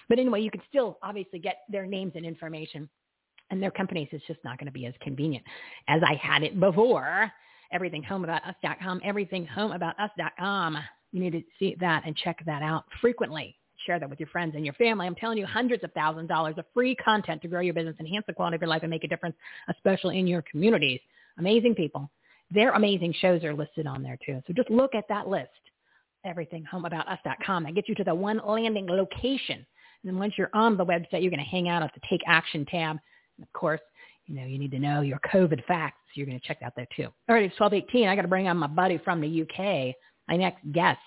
But 0.08 0.18
anyway, 0.18 0.42
you 0.42 0.50
can 0.50 0.62
still 0.68 0.98
obviously 1.02 1.38
get 1.38 1.58
their 1.68 1.86
names 1.86 2.12
and 2.14 2.26
information 2.26 2.88
and 3.50 3.62
their 3.62 3.70
companies 3.70 4.08
It's 4.12 4.26
just 4.26 4.40
not 4.44 4.58
going 4.58 4.66
to 4.66 4.72
be 4.72 4.86
as 4.86 4.94
convenient 5.00 5.44
as 5.88 6.02
I 6.06 6.14
had 6.14 6.42
it 6.42 6.58
before. 6.58 7.30
Everythinghomeaboutus.com, 7.74 9.00
everythinghomeaboutus.com. 9.00 10.78
You 11.12 11.20
need 11.20 11.32
to 11.32 11.42
see 11.58 11.76
that 11.80 12.02
and 12.06 12.16
check 12.16 12.44
that 12.46 12.62
out 12.62 12.84
frequently. 13.00 13.56
Share 13.86 13.98
that 13.98 14.10
with 14.10 14.20
your 14.20 14.28
friends 14.28 14.54
and 14.54 14.64
your 14.64 14.74
family. 14.74 15.06
I'm 15.06 15.14
telling 15.14 15.38
you, 15.38 15.46
hundreds 15.46 15.84
of 15.84 15.92
thousands 15.92 16.24
of 16.24 16.28
dollars 16.28 16.54
of 16.58 16.64
free 16.74 16.94
content 16.96 17.40
to 17.42 17.48
grow 17.48 17.60
your 17.60 17.74
business, 17.74 17.96
enhance 18.00 18.24
the 18.26 18.34
quality 18.34 18.56
of 18.56 18.60
your 18.62 18.68
life, 18.68 18.82
and 18.82 18.90
make 18.90 19.04
a 19.04 19.08
difference, 19.08 19.36
especially 19.68 20.18
in 20.18 20.26
your 20.26 20.42
communities. 20.50 21.00
Amazing 21.38 21.74
people. 21.74 22.10
Their 22.50 22.72
amazing 22.72 23.14
shows 23.20 23.44
are 23.44 23.54
listed 23.54 23.86
on 23.86 24.02
there 24.02 24.18
too. 24.24 24.42
So 24.46 24.52
just 24.52 24.70
look 24.70 24.94
at 24.94 25.08
that 25.08 25.28
list, 25.28 25.50
everythinghomeaboutus.com. 26.26 27.64
That 27.64 27.74
gets 27.74 27.88
you 27.88 27.94
to 27.96 28.04
the 28.04 28.14
one 28.14 28.40
landing 28.44 28.86
location. 28.86 29.56
And 29.56 30.12
then 30.12 30.18
once 30.18 30.34
you're 30.36 30.50
on 30.52 30.76
the 30.76 30.84
website, 30.84 31.22
you're 31.22 31.30
going 31.30 31.38
to 31.38 31.50
hang 31.50 31.68
out 31.68 31.82
at 31.82 31.92
the 31.94 32.00
Take 32.08 32.22
Action 32.26 32.66
tab 32.66 32.98
and 33.36 33.46
of 33.46 33.52
course, 33.52 33.80
you 34.26 34.34
know, 34.34 34.44
you 34.44 34.58
need 34.58 34.70
to 34.72 34.78
know 34.78 35.02
your 35.02 35.20
COVID 35.32 35.64
facts. 35.66 36.00
You're 36.14 36.26
going 36.26 36.38
to 36.38 36.46
check 36.46 36.58
out 36.62 36.72
there 36.74 36.88
too. 36.96 37.04
All 37.28 37.34
right, 37.34 37.44
it's 37.44 37.60
1218. 37.60 38.08
I 38.08 38.16
got 38.16 38.22
to 38.22 38.28
bring 38.28 38.48
on 38.48 38.56
my 38.56 38.66
buddy 38.66 38.98
from 38.98 39.20
the 39.20 39.42
UK. 39.42 39.94
My 40.28 40.36
next 40.36 40.60
guest 40.72 40.98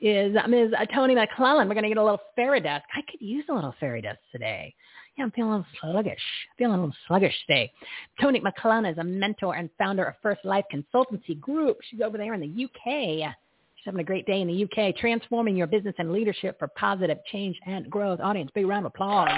is 0.00 0.34
Ms. 0.48 0.72
Toni 0.94 1.14
McLelland. 1.14 1.68
We're 1.68 1.74
going 1.74 1.82
to 1.82 1.88
get 1.88 1.98
a 1.98 2.04
little 2.04 2.20
fairy 2.34 2.60
dust. 2.60 2.84
I 2.94 3.00
could 3.10 3.20
use 3.20 3.44
a 3.48 3.54
little 3.54 3.74
fairy 3.80 4.02
dust 4.02 4.18
today. 4.30 4.74
Yeah, 5.16 5.24
I'm 5.24 5.30
feeling 5.30 5.52
a 5.52 5.56
little 5.56 5.66
sluggish. 5.80 6.20
Feeling 6.58 6.74
a 6.74 6.82
little 6.82 6.96
sluggish 7.06 7.34
today. 7.46 7.72
Toni 8.20 8.40
McLelland 8.40 8.90
is 8.90 8.98
a 8.98 9.04
mentor 9.04 9.54
and 9.54 9.70
founder 9.78 10.04
of 10.04 10.14
First 10.22 10.44
Life 10.44 10.66
Consultancy 10.72 11.40
Group. 11.40 11.78
She's 11.90 12.02
over 12.02 12.18
there 12.18 12.34
in 12.34 12.40
the 12.40 12.64
UK. 12.64 13.34
She's 13.76 13.84
having 13.84 14.00
a 14.00 14.04
great 14.04 14.26
day 14.26 14.42
in 14.42 14.48
the 14.48 14.64
UK, 14.64 14.96
transforming 14.96 15.56
your 15.56 15.66
business 15.66 15.94
and 15.98 16.12
leadership 16.12 16.58
for 16.58 16.68
positive 16.68 17.18
change 17.32 17.58
and 17.66 17.88
growth. 17.90 18.20
Audience, 18.20 18.50
big 18.54 18.66
round 18.66 18.84
of 18.84 18.92
applause. 18.94 19.28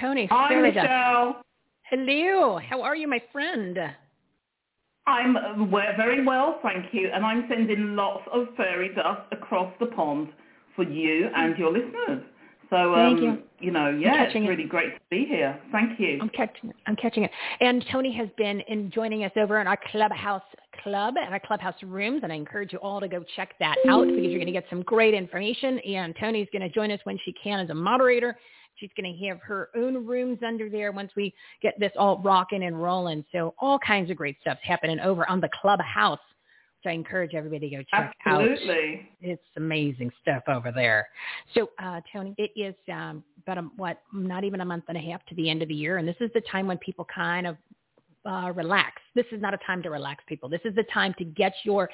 Toni 0.00 0.26
Hi, 0.26 0.54
Michelle. 0.60 1.42
Hello. 1.88 2.58
How 2.58 2.82
are 2.82 2.94
you, 2.94 3.08
my 3.08 3.22
friend? 3.32 3.78
I'm 5.06 5.36
uh, 5.36 5.64
very 5.96 6.24
well, 6.24 6.58
thank 6.62 6.92
you. 6.92 7.10
And 7.12 7.24
I'm 7.24 7.46
sending 7.48 7.94
lots 7.94 8.22
of 8.32 8.46
fairy 8.56 8.92
dust 8.94 9.22
across 9.30 9.72
the 9.78 9.86
pond 9.86 10.28
for 10.74 10.82
you 10.82 11.28
and 11.34 11.56
your 11.56 11.72
listeners. 11.72 12.22
So, 12.68 12.94
Thank 12.96 13.18
um, 13.18 13.24
you. 13.24 13.42
you 13.60 13.70
know, 13.70 13.90
yeah, 13.90 14.24
it's 14.24 14.32
catching 14.32 14.44
it. 14.44 14.48
really 14.48 14.64
great 14.64 14.94
to 14.94 15.00
be 15.08 15.24
here. 15.24 15.58
Thank 15.70 16.00
you. 16.00 16.18
I'm 16.20 16.28
catching 16.30 16.70
it. 16.70 16.76
I'm 16.86 16.96
catching 16.96 17.22
it. 17.22 17.30
And 17.60 17.84
Toni 17.92 18.12
has 18.16 18.28
been 18.36 18.60
in 18.62 18.90
joining 18.90 19.22
us 19.22 19.30
over 19.36 19.60
in 19.60 19.68
our 19.68 19.78
Clubhouse 19.92 20.42
Club 20.82 21.14
and 21.16 21.32
our 21.32 21.38
Clubhouse 21.38 21.80
rooms, 21.84 22.20
and 22.24 22.32
I 22.32 22.34
encourage 22.34 22.72
you 22.72 22.80
all 22.80 23.00
to 23.00 23.06
go 23.06 23.24
check 23.36 23.54
that 23.60 23.76
out 23.88 24.08
because 24.08 24.24
you're 24.24 24.38
going 24.38 24.46
to 24.46 24.52
get 24.52 24.64
some 24.68 24.82
great 24.82 25.14
information. 25.14 25.78
And 25.78 26.12
Toni's 26.18 26.48
going 26.52 26.62
to 26.62 26.68
join 26.68 26.90
us 26.90 26.98
when 27.04 27.18
she 27.24 27.32
can 27.32 27.60
as 27.60 27.70
a 27.70 27.74
moderator. 27.74 28.36
She's 28.76 28.90
going 28.96 29.16
to 29.16 29.26
have 29.26 29.40
her 29.40 29.70
own 29.76 30.06
rooms 30.06 30.38
under 30.46 30.68
there 30.68 30.92
once 30.92 31.12
we 31.16 31.34
get 31.62 31.78
this 31.80 31.92
all 31.98 32.18
rocking 32.18 32.64
and 32.64 32.82
rolling. 32.82 33.24
So 33.32 33.54
all 33.58 33.78
kinds 33.78 34.10
of 34.10 34.16
great 34.16 34.36
stuff's 34.40 34.60
happening 34.62 35.00
over 35.00 35.28
on 35.30 35.40
the 35.40 35.48
Clubhouse, 35.60 36.18
which 36.82 36.90
I 36.90 36.94
encourage 36.94 37.34
everybody 37.34 37.70
to 37.70 37.76
go 37.76 37.82
check 37.90 38.14
out. 38.26 38.42
Absolutely. 38.42 39.08
It's 39.20 39.42
amazing 39.56 40.10
stuff 40.22 40.42
over 40.48 40.70
there. 40.70 41.08
So, 41.54 41.70
uh, 41.82 42.00
Toni, 42.12 42.34
it 42.38 42.50
is 42.54 42.74
um, 42.92 43.24
about 43.42 43.58
a, 43.58 43.62
what, 43.76 44.02
not 44.12 44.44
even 44.44 44.60
a 44.60 44.64
month 44.64 44.84
and 44.88 44.96
a 44.96 45.00
half 45.00 45.24
to 45.26 45.34
the 45.34 45.48
end 45.48 45.62
of 45.62 45.68
the 45.68 45.74
year, 45.74 45.98
and 45.98 46.06
this 46.06 46.16
is 46.20 46.30
the 46.34 46.42
time 46.52 46.66
when 46.66 46.78
people 46.78 47.06
kind 47.12 47.46
of 47.46 47.56
uh, 48.26 48.52
relax. 48.52 49.00
This 49.14 49.26
is 49.32 49.40
not 49.40 49.54
a 49.54 49.58
time 49.66 49.82
to 49.84 49.90
relax, 49.90 50.22
people. 50.28 50.48
This 50.48 50.60
is 50.64 50.74
the 50.74 50.84
time 50.92 51.14
to 51.18 51.24
get 51.24 51.54
your 51.64 51.88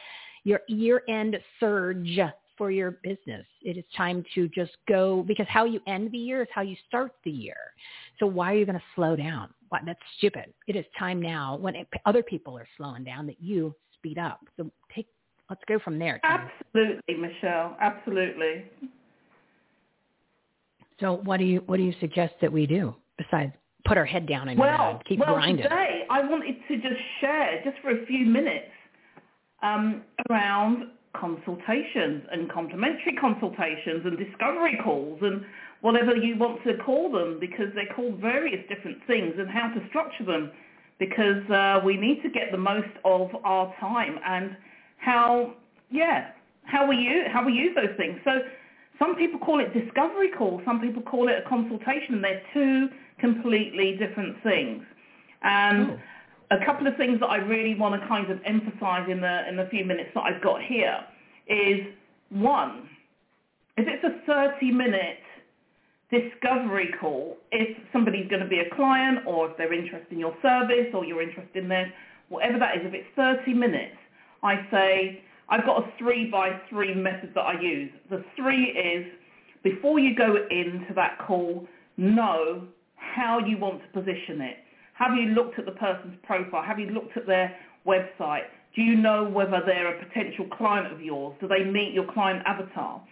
your 0.45 0.61
year-end 0.67 1.39
surge 1.61 2.19
for 2.63 2.71
your 2.71 2.93
business. 3.03 3.45
It 3.63 3.77
is 3.77 3.83
time 3.97 4.25
to 4.37 4.47
just 4.51 4.71
go 4.89 5.25
because 5.27 5.47
how 5.49 5.65
you 5.65 5.81
end 5.89 6.13
the 6.13 6.19
year 6.19 6.43
is 6.43 6.49
how 6.55 6.63
you 6.63 6.77
start 6.87 7.11
the 7.25 7.31
year. 7.33 7.57
So 8.21 8.27
why 8.27 8.53
are 8.53 8.57
you 8.57 8.65
going 8.65 8.79
to 8.79 8.85
slow 8.95 9.17
down? 9.17 9.49
Why, 9.71 9.81
that's 9.85 9.99
stupid. 10.19 10.55
It 10.69 10.77
is 10.77 10.85
time 10.97 11.21
now 11.21 11.57
when 11.61 11.75
it, 11.75 11.89
other 12.07 12.23
people 12.23 12.57
are 12.57 12.69
slowing 12.77 13.03
down 13.03 13.27
that 13.27 13.43
you 13.43 13.75
speed 13.95 14.17
up. 14.17 14.43
So 14.57 14.71
take 14.95 15.09
let's 15.51 15.61
go 15.67 15.81
from 15.81 15.99
there. 15.99 16.21
Toni. 16.25 16.45
Absolutely, 16.73 17.15
Michelle. 17.17 17.77
Absolutely. 17.81 18.71
So 21.01 21.15
what 21.25 21.39
do 21.39 21.45
you 21.45 21.65
what 21.67 21.79
do 21.79 21.83
you 21.83 21.95
suggest 21.99 22.35
that 22.43 22.53
we 22.53 22.65
do 22.65 22.95
besides 23.19 23.53
put 23.87 23.99
our 23.99 24.07
head 24.07 24.29
down 24.29 24.51
and 24.51 24.61
uh, 24.61 24.63
Well, 24.63 25.03
keep 25.05 25.19
well, 25.19 25.35
grinding? 25.35 25.65
today 25.65 26.03
I 26.09 26.21
wanted 26.21 26.55
to 26.69 26.77
just 26.77 27.01
share, 27.21 27.61
just 27.65 27.79
for 27.83 27.91
a 27.91 28.07
few 28.07 28.25
minutes, 28.25 28.71
um, 29.65 30.03
around 30.31 30.85
consultations 31.15 32.25
and 32.33 32.51
complimentary 32.51 33.15
consultations 33.21 34.03
and 34.05 34.17
discovery 34.19 34.79
calls 34.83 35.19
and 35.23 35.45
whatever 35.81 36.17
you 36.17 36.37
want 36.37 36.63
to 36.65 36.77
call 36.79 37.11
them, 37.11 37.39
because 37.41 37.67
they're 37.75 37.93
called 37.95 38.19
various 38.19 38.67
different 38.69 38.99
things, 39.07 39.35
and 39.39 39.49
how 39.49 39.69
to 39.69 39.87
structure 39.89 40.25
them, 40.25 40.51
because 40.99 41.49
uh, 41.51 41.81
we 41.85 41.97
need 41.97 42.23
to 42.23 42.31
get 42.31 42.53
the 42.53 42.59
most 42.59 42.95
of 43.05 43.31
our 43.45 43.75
time 43.81 44.19
and 44.25 44.57
how, 44.99 45.55
yeah, 45.91 46.31
how 46.65 46.87
we 46.87 46.97
use 46.97 47.27
how 47.33 47.45
we 47.45 47.53
use 47.53 47.75
those 47.75 47.95
things. 47.97 48.19
So 48.25 48.41
some 48.99 49.17
people 49.17 49.41
call 49.41 49.59
it 49.59 49.75
discovery 49.75 50.31
call, 50.31 50.63
some 50.65 50.81
people 50.81 51.03
call 51.03 51.29
it 51.29 51.43
a 51.45 51.49
consultation, 51.49 52.23
they're 52.23 52.43
two 52.55 52.89
completely 53.19 53.97
different 53.97 54.41
things. 54.43 54.85
And 55.43 55.99
a 56.53 56.65
couple 56.67 56.87
of 56.87 56.97
things 56.97 57.19
that 57.21 57.29
I 57.29 57.37
really 57.37 57.75
want 57.75 58.01
to 58.01 58.07
kind 58.07 58.31
of 58.31 58.39
emphasize 58.45 59.09
in 59.11 59.21
the 59.21 59.49
in 59.49 59.57
the 59.57 59.67
few 59.71 59.85
minutes 59.85 60.11
that 60.15 60.21
I've 60.21 60.43
got 60.43 60.63
here 60.63 61.01
is 61.49 61.81
one, 62.29 62.89
if 63.77 63.87
it's 63.89 64.05
a 64.05 64.25
30 64.27 64.71
minute 64.71 65.19
discovery 66.11 66.91
call, 67.01 67.39
if 67.51 67.77
somebody's 67.93 68.29
going 68.29 68.43
to 68.43 68.49
be 68.49 68.61
a 68.61 68.75
client 68.75 69.21
or 69.27 69.51
if 69.51 69.57
they're 69.57 69.73
interested 69.73 70.13
in 70.13 70.19
your 70.19 70.37
service 70.43 70.89
or 70.93 71.07
you're 71.07 71.23
interested 71.23 71.63
in 71.63 71.69
theirs, 71.69 71.91
whatever 72.29 72.59
that 72.59 72.77
is, 72.77 72.83
if 72.85 72.93
it's 72.93 73.09
30 73.17 73.55
minutes, 73.55 73.97
I 74.43 74.67
say 74.71 75.23
I've 75.49 75.65
got 75.65 75.85
a 75.85 75.93
three 75.99 76.31
by 76.31 76.61
three 76.69 76.95
method 76.95 77.33
that 77.35 77.41
I 77.41 77.61
use. 77.61 77.91
The 78.11 78.23
three 78.37 78.65
is 78.65 79.07
before 79.63 79.99
you 79.99 80.15
go 80.15 80.37
into 80.51 80.93
that 80.97 81.19
call, 81.27 81.67
know 81.97 82.67
how 82.97 83.39
you 83.39 83.57
want 83.57 83.81
to 83.83 83.89
position 83.89 84.43
it. 84.43 84.57
Have 85.03 85.17
you 85.17 85.31
looked 85.31 85.59
at 85.59 85.65
the 85.65 85.73
person's 85.73 86.15
profile? 86.23 86.63
Have 86.63 86.79
you 86.79 86.87
looked 86.91 87.17
at 87.17 87.27
their 87.27 87.57
website? 87.85 88.45
Do 88.77 88.83
you 88.83 88.95
know 88.95 89.25
whether 89.25 89.61
they're 89.67 89.97
a 89.97 90.05
potential 90.05 90.47
client 90.57 90.93
of 90.93 91.01
yours? 91.01 91.35
Do 91.41 91.49
they 91.49 91.65
meet 91.65 91.93
your 91.93 92.11
client 92.13 92.41
avatar? 92.47 93.03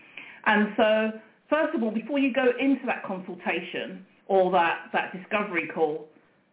And 0.47 0.69
so, 0.77 1.11
first 1.49 1.75
of 1.75 1.83
all, 1.83 1.91
before 1.91 2.21
you 2.21 2.33
go 2.33 2.53
into 2.61 2.87
that 2.87 3.03
consultation 3.05 4.07
or 4.29 4.53
that, 4.53 4.91
that 4.93 5.13
discovery 5.13 5.69
call, 5.75 6.07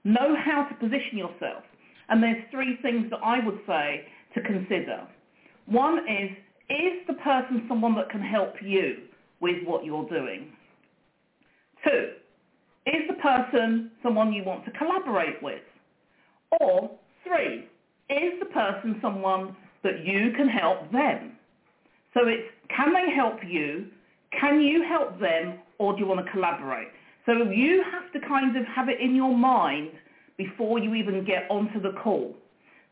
know 0.04 0.36
how 0.44 0.64
to 0.64 0.74
position 0.74 1.20
yourself. 1.20 1.64
And 2.10 2.24
there's 2.24 2.44
three 2.50 2.80
things 2.82 3.12
that 3.12 3.20
I 3.24 3.46
would 3.46 3.60
say 3.68 4.08
to 4.34 4.42
consider. 4.42 5.08
One 5.68 6.00
is, 6.10 6.32
is 6.68 7.06
the 7.06 7.14
person 7.24 7.64
someone 7.70 7.94
that 7.98 8.10
can 8.10 8.22
help 8.22 8.56
you 8.64 9.04
with 9.40 9.64
what 9.68 9.86
you're 9.86 10.10
doing? 10.10 10.52
Two, 11.88 12.14
person 13.28 13.92
someone 14.04 14.32
you 14.34 14.44
want 14.44 14.66
to 14.66 14.72
collaborate 14.72 15.42
with? 15.42 15.62
Or 16.60 16.92
three, 17.26 17.68
is 18.10 18.40
the 18.40 18.46
person 18.46 19.00
someone 19.02 19.56
that 19.84 20.06
you 20.06 20.32
can 20.36 20.48
help 20.48 20.92
them? 20.92 21.34
So 22.14 22.28
it's 22.28 22.48
can 22.76 22.94
they 22.94 23.14
help 23.14 23.38
you? 23.46 23.88
Can 24.40 24.62
you 24.62 24.84
help 24.84 25.20
them? 25.20 25.60
Or 25.78 25.94
do 25.94 26.00
you 26.00 26.08
want 26.08 26.26
to 26.26 26.32
collaborate? 26.32 26.88
So 27.26 27.34
you 27.52 27.84
have 27.92 28.12
to 28.14 28.28
kind 28.28 28.56
of 28.56 28.66
have 28.66 28.90
it 28.90 29.00
in 29.02 29.16
your 29.16 29.36
mind 29.36 29.92
before 30.38 30.80
you 30.80 30.96
even 30.96 31.26
get 31.26 31.46
onto 31.50 31.82
the 31.82 31.92
call. 32.04 32.34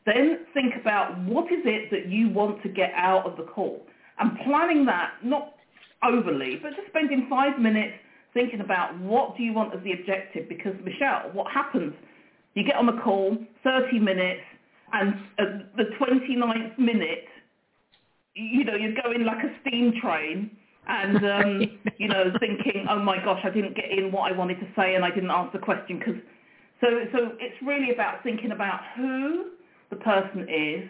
Then 0.06 0.46
think 0.54 0.74
about 0.80 1.18
what 1.24 1.46
is 1.46 1.62
it 1.66 1.90
that 1.92 2.08
you 2.10 2.30
want 2.30 2.62
to 2.64 2.70
get 2.70 2.92
out 2.96 3.26
of 3.26 3.38
the 3.38 3.44
call 3.44 3.86
and 4.20 4.38
planning 4.46 4.86
that, 4.86 5.14
not 5.24 5.54
overly, 6.04 6.58
but 6.62 6.76
just 6.76 6.88
spending 6.90 7.28
five 7.30 7.60
minutes 7.60 7.96
thinking 8.36 8.60
about 8.60 9.00
what 9.00 9.36
do 9.36 9.44
you 9.44 9.54
want 9.54 9.74
as 9.74 9.82
the 9.84 9.94
objective 9.94 10.48
because 10.48 10.74
Michelle, 10.84 11.32
what 11.34 11.52
happens? 11.52 11.94
You 12.54 12.64
get 12.64 12.76
on 12.76 12.86
the 12.86 13.02
call, 13.04 13.36
30 13.64 13.98
minutes, 14.00 14.42
and 14.94 15.16
at 15.40 15.76
the 15.76 15.86
29th 16.00 16.78
minute, 16.78 17.26
you 18.36 18.66
know, 18.66 18.76
you're 18.76 18.94
going 19.02 19.26
like 19.26 19.44
a 19.44 19.56
steam 19.62 19.94
train 20.02 20.52
and, 20.88 21.18
um, 21.18 21.80
you 21.98 22.08
know, 22.08 22.26
thinking, 22.40 22.86
oh 22.90 23.00
my 23.00 23.18
gosh, 23.24 23.40
I 23.44 23.50
didn't 23.50 23.76
get 23.76 23.90
in 23.90 24.12
what 24.12 24.32
I 24.32 24.38
wanted 24.38 24.60
to 24.60 24.68
say 24.76 24.96
and 24.96 25.04
I 25.04 25.10
didn't 25.10 25.32
answer 25.32 25.58
the 25.58 25.66
question 25.66 25.98
because, 25.98 26.22
so, 26.82 26.88
so 27.14 27.32
it's 27.40 27.56
really 27.66 27.94
about 27.94 28.22
thinking 28.22 28.52
about 28.52 28.82
who 28.98 29.52
the 29.90 29.96
person 29.96 30.46
is 30.50 30.90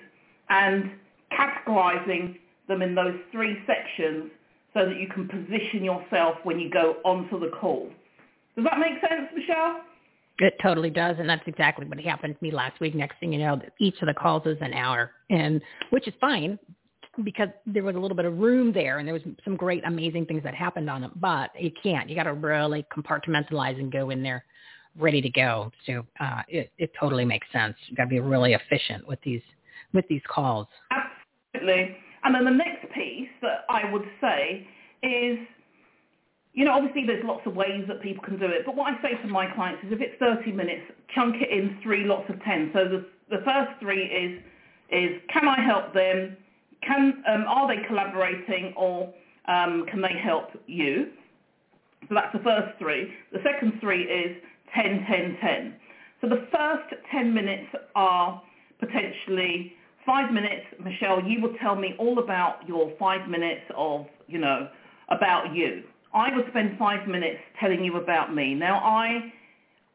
and 0.49 0.91
categorizing 1.31 2.37
them 2.67 2.81
in 2.81 2.95
those 2.95 3.15
three 3.31 3.57
sections 3.67 4.31
so 4.75 4.85
that 4.85 4.99
you 4.99 5.07
can 5.07 5.27
position 5.27 5.83
yourself 5.83 6.35
when 6.43 6.59
you 6.59 6.69
go 6.69 6.97
onto 7.05 7.39
the 7.39 7.49
call. 7.59 7.89
Does 8.55 8.65
that 8.65 8.77
make 8.77 8.99
sense, 9.01 9.29
Michelle? 9.35 9.81
It 10.39 10.53
totally 10.61 10.89
does, 10.89 11.15
and 11.17 11.29
that's 11.29 11.47
exactly 11.47 11.85
what 11.85 11.97
happened 12.01 12.35
to 12.37 12.43
me 12.43 12.51
last 12.51 12.79
week. 12.81 12.93
Next 12.93 13.19
thing 13.19 13.31
you 13.31 13.39
know, 13.39 13.59
each 13.79 13.95
of 14.01 14.07
the 14.07 14.13
calls 14.13 14.45
is 14.45 14.57
an 14.59 14.73
hour, 14.73 15.11
and 15.29 15.61
which 15.91 16.07
is 16.07 16.13
fine 16.19 16.59
because 17.23 17.47
there 17.65 17.83
was 17.83 17.95
a 17.95 17.99
little 17.99 18.17
bit 18.17 18.25
of 18.25 18.37
room 18.37 18.73
there, 18.73 18.99
and 18.99 19.07
there 19.07 19.13
was 19.13 19.23
some 19.45 19.55
great, 19.55 19.81
amazing 19.85 20.25
things 20.25 20.43
that 20.43 20.53
happened 20.53 20.89
on 20.89 21.05
it. 21.05 21.11
But 21.15 21.51
you 21.57 21.71
can't. 21.81 22.09
You 22.09 22.15
got 22.17 22.23
to 22.23 22.33
really 22.33 22.85
compartmentalize 22.93 23.79
and 23.79 23.89
go 23.89 24.09
in 24.09 24.21
there 24.21 24.43
ready 24.99 25.21
to 25.21 25.29
go. 25.29 25.71
So 25.85 26.05
uh, 26.19 26.41
it 26.49 26.71
it 26.77 26.91
totally 26.99 27.23
makes 27.23 27.47
sense. 27.53 27.75
You 27.87 27.95
got 27.95 28.03
to 28.03 28.09
be 28.09 28.19
really 28.19 28.53
efficient 28.53 29.07
with 29.07 29.19
these 29.23 29.41
with 29.93 30.05
these 30.09 30.21
calls. 30.29 30.67
Absolutely. 30.91 31.95
And 32.25 32.33
then 32.33 32.43
the 32.43 32.51
next 32.51 32.91
piece 32.93 33.29
that 33.43 33.65
I 33.69 33.89
would 33.91 34.05
say 34.19 34.67
is, 35.03 35.37
you 36.53 36.65
know, 36.65 36.73
obviously 36.73 37.05
there's 37.05 37.23
lots 37.23 37.45
of 37.45 37.55
ways 37.55 37.85
that 37.87 38.01
people 38.01 38.23
can 38.23 38.39
do 38.39 38.47
it, 38.47 38.65
but 38.65 38.75
what 38.75 38.91
I 38.91 39.01
say 39.01 39.21
to 39.21 39.27
my 39.27 39.45
clients 39.53 39.83
is 39.85 39.91
if 39.91 40.01
it's 40.01 40.17
30 40.19 40.51
minutes, 40.51 40.81
chunk 41.13 41.35
it 41.39 41.51
in 41.51 41.77
three 41.83 42.03
lots 42.03 42.27
of 42.29 42.41
10. 42.43 42.71
So 42.73 42.85
the, 42.85 43.05
the 43.29 43.43
first 43.45 43.79
three 43.79 44.05
is, 44.05 44.41
is 44.89 45.21
can 45.31 45.47
I 45.47 45.61
help 45.61 45.93
them? 45.93 46.35
Can, 46.81 47.23
um, 47.29 47.45
are 47.47 47.67
they 47.67 47.85
collaborating 47.87 48.73
or 48.75 49.13
um, 49.47 49.85
can 49.91 50.01
they 50.01 50.17
help 50.23 50.49
you? 50.65 51.11
So 52.09 52.15
that's 52.15 52.33
the 52.33 52.43
first 52.43 52.77
three. 52.79 53.11
The 53.33 53.39
second 53.43 53.73
three 53.79 54.03
is 54.03 54.37
10, 54.73 55.05
10, 55.07 55.37
10. 55.41 55.75
So 56.21 56.29
the 56.29 56.47
first 56.51 56.91
10 57.11 57.33
minutes 57.33 57.67
are 57.95 58.41
potentially 58.79 59.73
five 60.05 60.31
minutes, 60.31 60.65
Michelle, 60.83 61.23
you 61.23 61.41
will 61.41 61.53
tell 61.61 61.75
me 61.75 61.95
all 61.97 62.19
about 62.19 62.67
your 62.67 62.93
five 62.99 63.29
minutes 63.29 63.61
of, 63.75 64.05
you 64.27 64.39
know, 64.39 64.69
about 65.09 65.53
you. 65.53 65.83
I 66.13 66.35
would 66.35 66.45
spend 66.49 66.77
five 66.77 67.07
minutes 67.07 67.39
telling 67.59 67.83
you 67.83 67.97
about 67.97 68.33
me. 68.33 68.53
Now, 68.53 68.77
I, 68.77 69.33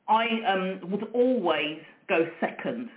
I 0.09 0.27
um, 0.53 0.91
would 0.91 1.05
always 1.15 1.79
go 2.09 2.27
second. 2.41 2.89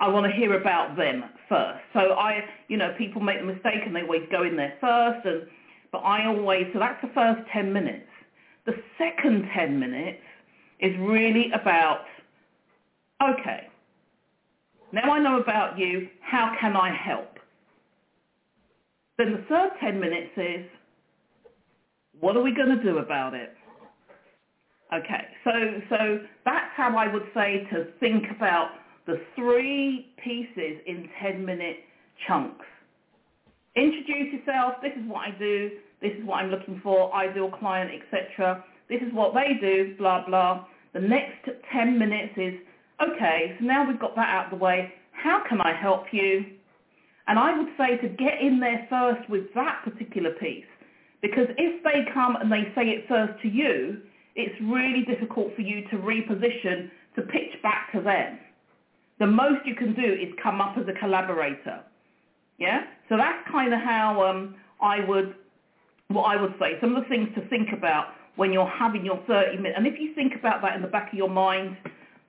I 0.00 0.08
want 0.08 0.24
to 0.24 0.32
hear 0.32 0.58
about 0.58 0.96
them 0.96 1.24
first. 1.48 1.80
So 1.92 2.00
I, 2.00 2.40
you 2.68 2.78
know, 2.78 2.94
people 2.96 3.20
make 3.20 3.40
the 3.40 3.46
mistake 3.46 3.82
and 3.84 3.94
they 3.94 4.00
always 4.00 4.22
go 4.30 4.44
in 4.44 4.56
there 4.56 4.74
first, 4.80 5.26
and 5.26 5.46
but 5.92 5.98
I 5.98 6.26
always. 6.26 6.66
So 6.72 6.78
that's 6.78 7.02
the 7.02 7.10
first 7.14 7.42
ten 7.52 7.72
minutes. 7.72 8.06
The 8.64 8.72
second 8.96 9.48
ten 9.54 9.78
minutes 9.78 10.22
is 10.78 10.92
really 11.00 11.50
about, 11.52 12.04
okay, 13.22 13.68
now 14.92 15.12
I 15.12 15.18
know 15.20 15.40
about 15.40 15.78
you. 15.78 16.08
How 16.20 16.54
can 16.60 16.76
I 16.76 16.94
help? 16.94 17.38
Then 19.18 19.32
the 19.32 19.44
third 19.48 19.70
10 19.80 20.00
minutes 20.00 20.30
is, 20.36 20.66
What 22.20 22.36
are 22.36 22.42
we 22.42 22.54
going 22.54 22.76
to 22.76 22.82
do 22.82 22.98
about 22.98 23.34
it? 23.34 23.54
Okay, 24.92 25.24
so 25.44 25.50
so 25.88 26.20
that's 26.44 26.70
how 26.76 26.96
I 26.96 27.12
would 27.12 27.26
say 27.32 27.66
to 27.72 27.86
think 28.00 28.24
about 28.34 28.70
the 29.06 29.20
three 29.36 30.12
pieces 30.22 30.80
in 30.86 31.08
10 31.22 31.44
minute 31.44 31.76
chunks. 32.26 32.66
Introduce 33.76 34.32
yourself. 34.32 34.74
This 34.82 34.92
is 34.96 35.08
what 35.08 35.28
I 35.28 35.30
do. 35.38 35.70
This 36.02 36.12
is 36.18 36.24
what 36.24 36.36
I'm 36.36 36.50
looking 36.50 36.80
for. 36.82 37.14
Ideal 37.14 37.50
client, 37.50 37.90
etc. 38.02 38.64
This 38.88 39.00
is 39.00 39.12
what 39.12 39.32
they 39.32 39.54
do. 39.60 39.94
Blah 39.96 40.26
blah. 40.26 40.64
The 40.92 41.00
next 41.00 41.48
10 41.72 41.98
minutes 41.98 42.32
is 42.36 42.54
okay. 43.02 43.56
So 43.58 43.64
now 43.64 43.86
we've 43.86 44.00
got 44.00 44.14
that 44.16 44.28
out 44.28 44.52
of 44.52 44.58
the 44.58 44.64
way. 44.64 44.92
How 45.12 45.42
can 45.48 45.60
I 45.60 45.74
help 45.80 46.04
you? 46.12 46.44
And 47.26 47.38
I 47.38 47.56
would 47.56 47.68
say 47.78 47.96
to 47.98 48.08
get 48.08 48.40
in 48.40 48.58
there 48.60 48.86
first 48.88 49.28
with 49.28 49.44
that 49.54 49.82
particular 49.84 50.32
piece. 50.32 50.64
Because 51.22 51.46
if 51.58 51.84
they 51.84 52.10
come 52.12 52.36
and 52.36 52.50
they 52.50 52.72
say 52.74 52.88
it 52.88 53.04
first 53.08 53.40
to 53.42 53.48
you, 53.48 54.00
it's 54.34 54.54
really 54.62 55.04
difficult 55.04 55.54
for 55.54 55.62
you 55.62 55.82
to 55.90 55.96
reposition 55.96 56.90
to 57.16 57.22
pitch 57.22 57.60
back 57.62 57.92
to 57.92 58.00
them. 58.00 58.38
The 59.18 59.26
most 59.26 59.66
you 59.66 59.74
can 59.74 59.94
do 59.94 60.02
is 60.02 60.32
come 60.42 60.60
up 60.60 60.76
as 60.78 60.86
a 60.88 60.98
collaborator. 60.98 61.82
Yeah? 62.58 62.80
So 63.08 63.16
that's 63.16 63.46
kind 63.50 63.74
of 63.74 63.80
how 63.80 64.24
um, 64.26 64.54
I 64.80 65.04
would, 65.06 65.34
what 66.08 66.22
I 66.22 66.40
would 66.40 66.54
say. 66.58 66.78
Some 66.80 66.96
of 66.96 67.02
the 67.02 67.08
things 67.08 67.28
to 67.34 67.46
think 67.48 67.68
about 67.76 68.14
when 68.36 68.52
you're 68.52 68.66
having 68.66 69.04
your 69.04 69.20
30 69.26 69.58
minutes. 69.58 69.74
And 69.76 69.86
if 69.86 70.00
you 70.00 70.14
think 70.14 70.32
about 70.38 70.62
that 70.62 70.74
in 70.74 70.82
the 70.82 70.88
back 70.88 71.12
of 71.12 71.18
your 71.18 71.28
mind, 71.28 71.76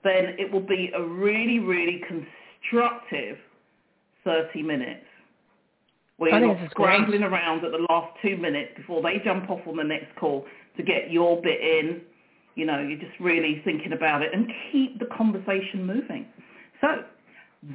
then 0.03 0.35
it 0.39 0.51
will 0.51 0.65
be 0.65 0.91
a 0.95 1.01
really, 1.01 1.59
really 1.59 2.01
constructive 2.07 3.37
30 4.23 4.63
minutes 4.63 5.05
where 6.17 6.39
you're 6.39 6.55
not 6.55 6.71
scrambling 6.71 7.23
around 7.23 7.65
at 7.65 7.71
the 7.71 7.85
last 7.89 8.15
two 8.21 8.37
minutes 8.37 8.71
before 8.77 9.01
they 9.01 9.17
jump 9.23 9.49
off 9.49 9.61
on 9.67 9.75
the 9.75 9.83
next 9.83 10.15
call 10.17 10.45
to 10.77 10.83
get 10.83 11.11
your 11.11 11.41
bit 11.41 11.59
in. 11.59 12.01
You 12.55 12.65
know, 12.65 12.79
you're 12.79 12.99
just 12.99 13.19
really 13.19 13.61
thinking 13.65 13.93
about 13.93 14.21
it 14.21 14.29
and 14.33 14.51
keep 14.71 14.99
the 14.99 15.05
conversation 15.05 15.85
moving. 15.85 16.27
So 16.79 17.03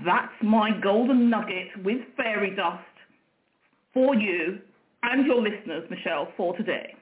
that's 0.04 0.32
my 0.42 0.70
golden 0.80 1.28
nugget 1.28 1.68
with 1.84 1.98
fairy 2.16 2.54
dust 2.54 2.82
for 3.92 4.14
you 4.14 4.60
and 5.02 5.26
your 5.26 5.42
listeners, 5.42 5.88
Michelle, 5.90 6.28
for 6.36 6.56
today. 6.56 6.94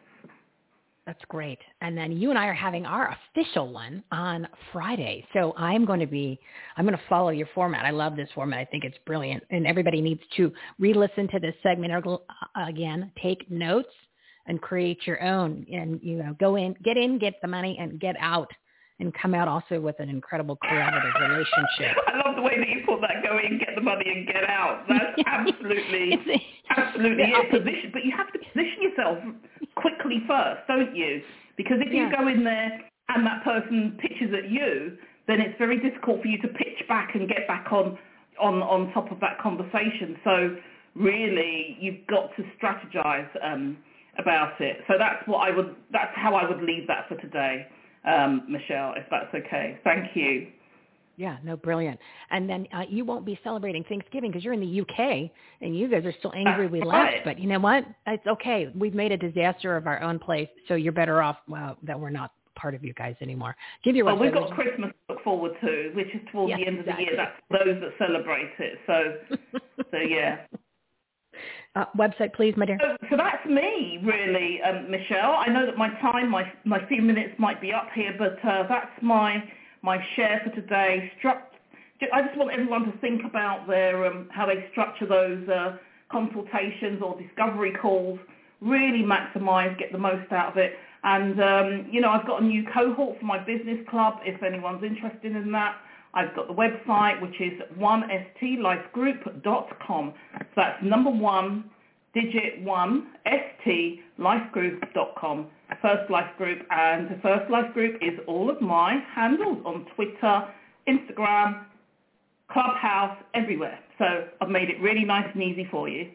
That's 1.06 1.22
great. 1.28 1.58
And 1.82 1.96
then 1.96 2.12
you 2.12 2.30
and 2.30 2.38
I 2.38 2.46
are 2.46 2.54
having 2.54 2.86
our 2.86 3.14
official 3.36 3.70
one 3.70 4.02
on 4.10 4.48
Friday. 4.72 5.26
So 5.34 5.52
I'm 5.56 5.84
going 5.84 6.00
to 6.00 6.06
be, 6.06 6.40
I'm 6.76 6.86
going 6.86 6.96
to 6.96 7.04
follow 7.10 7.28
your 7.28 7.48
format. 7.54 7.84
I 7.84 7.90
love 7.90 8.16
this 8.16 8.28
format. 8.34 8.58
I 8.58 8.64
think 8.64 8.84
it's 8.84 8.96
brilliant. 9.04 9.42
And 9.50 9.66
everybody 9.66 10.00
needs 10.00 10.22
to 10.36 10.50
re-listen 10.78 11.28
to 11.28 11.38
this 11.38 11.54
segment 11.62 11.92
uh, 11.92 12.16
again, 12.66 13.12
take 13.22 13.50
notes 13.50 13.92
and 14.46 14.60
create 14.62 15.06
your 15.06 15.22
own 15.22 15.66
and, 15.70 16.00
you 16.02 16.16
know, 16.16 16.34
go 16.40 16.56
in, 16.56 16.74
get 16.82 16.96
in, 16.96 17.18
get 17.18 17.34
the 17.42 17.48
money 17.48 17.76
and 17.78 18.00
get 18.00 18.16
out 18.18 18.50
and 19.00 19.12
come 19.14 19.34
out 19.34 19.48
also 19.48 19.80
with 19.80 19.98
an 19.98 20.08
incredible 20.08 20.56
collaborative 20.64 21.20
relationship. 21.20 21.96
I 22.06 22.26
love 22.26 22.36
the 22.36 22.42
way 22.42 22.58
that 22.58 22.68
you 22.68 22.82
put 22.86 23.00
that 23.00 23.22
go 23.22 23.38
in, 23.38 23.58
get 23.58 23.63
the 23.63 23.63
money 23.84 24.04
and 24.06 24.26
get 24.26 24.44
out. 24.44 24.84
That's 24.88 25.20
absolutely, 25.26 26.18
absolutely 26.70 27.24
it. 27.24 27.50
Position, 27.50 27.90
but 27.92 28.04
you 28.04 28.12
have 28.16 28.32
to 28.32 28.38
position 28.38 28.82
yourself 28.82 29.18
quickly 29.76 30.22
first, 30.26 30.66
don't 30.66 30.94
you? 30.96 31.22
Because 31.56 31.78
if 31.80 31.92
you 31.92 32.10
go 32.10 32.26
in 32.28 32.42
there 32.44 32.80
and 33.08 33.26
that 33.26 33.44
person 33.44 33.98
pitches 34.00 34.34
at 34.34 34.50
you, 34.50 34.96
then 35.26 35.40
it's 35.40 35.56
very 35.58 35.78
difficult 35.78 36.22
for 36.22 36.28
you 36.28 36.40
to 36.42 36.48
pitch 36.48 36.82
back 36.88 37.14
and 37.14 37.28
get 37.28 37.46
back 37.46 37.72
on, 37.72 37.98
on, 38.40 38.62
on 38.62 38.92
top 38.92 39.12
of 39.12 39.20
that 39.20 39.38
conversation. 39.40 40.16
So 40.24 40.56
really, 40.94 41.76
you've 41.80 42.06
got 42.08 42.30
to 42.36 42.42
strategize 42.58 43.28
um, 43.42 43.78
about 44.18 44.60
it. 44.60 44.78
So 44.88 44.94
that's 44.98 45.26
what 45.26 45.46
I 45.46 45.54
would, 45.54 45.76
that's 45.92 46.12
how 46.14 46.34
I 46.34 46.48
would 46.48 46.62
leave 46.62 46.86
that 46.88 47.08
for 47.08 47.16
today 47.16 47.66
um, 48.04 48.42
Michelle, 48.48 48.94
if 48.96 49.04
that's 49.10 49.34
okay. 49.34 49.78
Thank 49.84 50.14
you. 50.14 50.48
Yeah, 51.16 51.36
no, 51.44 51.56
brilliant. 51.56 51.98
And 52.30 52.48
then 52.48 52.66
uh, 52.74 52.82
you 52.88 53.04
won't 53.04 53.24
be 53.24 53.38
celebrating 53.44 53.84
Thanksgiving 53.84 54.30
because 54.30 54.44
you're 54.44 54.52
in 54.52 54.60
the 54.60 54.80
UK 54.80 55.30
and 55.60 55.78
you 55.78 55.88
guys 55.88 56.04
are 56.04 56.14
still 56.18 56.32
angry 56.34 56.66
we 56.66 56.82
left. 56.82 57.18
But 57.24 57.38
you 57.38 57.48
know 57.48 57.60
what? 57.60 57.84
It's 58.06 58.26
okay. 58.26 58.72
We've 58.76 58.94
made 58.94 59.12
a 59.12 59.16
disaster 59.16 59.76
of 59.76 59.86
our 59.86 60.02
own 60.02 60.18
place, 60.18 60.48
so 60.68 60.74
you're 60.74 60.92
better 60.92 61.22
off 61.22 61.36
well, 61.48 61.76
that 61.84 61.98
we're 61.98 62.10
not 62.10 62.32
part 62.56 62.74
of 62.74 62.84
you 62.84 62.92
guys 62.94 63.14
anymore. 63.20 63.56
Give 63.84 63.96
your 63.96 64.06
well, 64.06 64.18
we've 64.18 64.32
got 64.32 64.50
Christmas 64.52 64.90
to 64.90 65.14
look 65.14 65.24
forward 65.24 65.52
to, 65.60 65.92
which 65.94 66.08
is 66.08 66.20
towards 66.32 66.50
yes, 66.50 66.60
the 66.60 66.66
end 66.66 66.78
of 66.80 66.86
exactly. 66.86 67.04
the 67.04 67.10
year. 67.12 67.28
That's 67.50 67.64
those 67.64 67.80
that 67.80 68.06
celebrate 68.06 68.50
it. 68.58 68.78
So, 68.86 69.58
so 69.90 69.96
yeah. 69.98 70.46
Uh, 71.76 71.86
website, 71.98 72.32
please, 72.34 72.54
my 72.56 72.64
dear. 72.64 72.78
So, 72.80 72.96
so 73.10 73.16
that's 73.16 73.44
me, 73.46 73.98
really, 74.04 74.60
um, 74.62 74.88
Michelle. 74.88 75.32
I 75.32 75.48
know 75.48 75.66
that 75.66 75.76
my 75.76 75.88
time, 76.00 76.30
my 76.30 76.44
my 76.64 76.86
few 76.86 77.02
minutes 77.02 77.34
might 77.38 77.60
be 77.60 77.72
up 77.72 77.88
here, 77.94 78.14
but 78.16 78.38
uh, 78.48 78.64
that's 78.68 78.92
my 79.02 79.42
my 79.84 80.02
share 80.16 80.40
for 80.42 80.50
today. 80.58 81.12
I 82.12 82.22
just 82.22 82.36
want 82.36 82.50
everyone 82.52 82.90
to 82.90 82.98
think 82.98 83.22
about 83.24 83.68
their 83.68 84.04
um, 84.06 84.28
how 84.32 84.46
they 84.46 84.66
structure 84.72 85.06
those 85.06 85.48
uh, 85.48 85.76
consultations 86.10 87.00
or 87.04 87.16
discovery 87.20 87.72
calls. 87.80 88.18
Really 88.60 89.02
maximise, 89.02 89.78
get 89.78 89.92
the 89.92 89.98
most 89.98 90.32
out 90.32 90.50
of 90.52 90.58
it. 90.58 90.72
And 91.02 91.40
um, 91.40 91.86
you 91.90 92.00
know, 92.00 92.08
I've 92.08 92.26
got 92.26 92.42
a 92.42 92.44
new 92.44 92.64
cohort 92.72 93.20
for 93.20 93.26
my 93.26 93.38
business 93.38 93.78
club. 93.90 94.14
If 94.24 94.42
anyone's 94.42 94.82
interested 94.82 95.36
in 95.36 95.52
that, 95.52 95.76
I've 96.14 96.34
got 96.34 96.48
the 96.48 96.54
website, 96.54 97.20
which 97.20 97.38
is 97.40 97.52
1stlifegroup.com. 97.78 100.14
So 100.38 100.46
that's 100.56 100.82
number 100.82 101.10
one, 101.10 101.64
digit 102.14 102.62
one, 102.62 103.08
stlifegroup.com. 103.26 105.46
First 105.82 106.10
Life 106.10 106.30
Group. 106.38 106.60
And 106.70 107.10
the 107.10 107.20
First 107.22 107.50
Life 107.50 107.72
Group 107.74 107.96
is 108.02 108.18
all 108.26 108.50
of 108.50 108.60
my 108.60 108.98
handles 109.14 109.58
on 109.64 109.86
Twitter, 109.94 110.48
Instagram, 110.88 111.64
Clubhouse, 112.50 113.16
everywhere. 113.34 113.78
So 113.98 114.04
I've 114.40 114.48
made 114.48 114.68
it 114.68 114.80
really 114.80 115.04
nice 115.04 115.28
and 115.32 115.42
easy 115.42 115.66
for 115.70 115.88
you. 115.88 116.10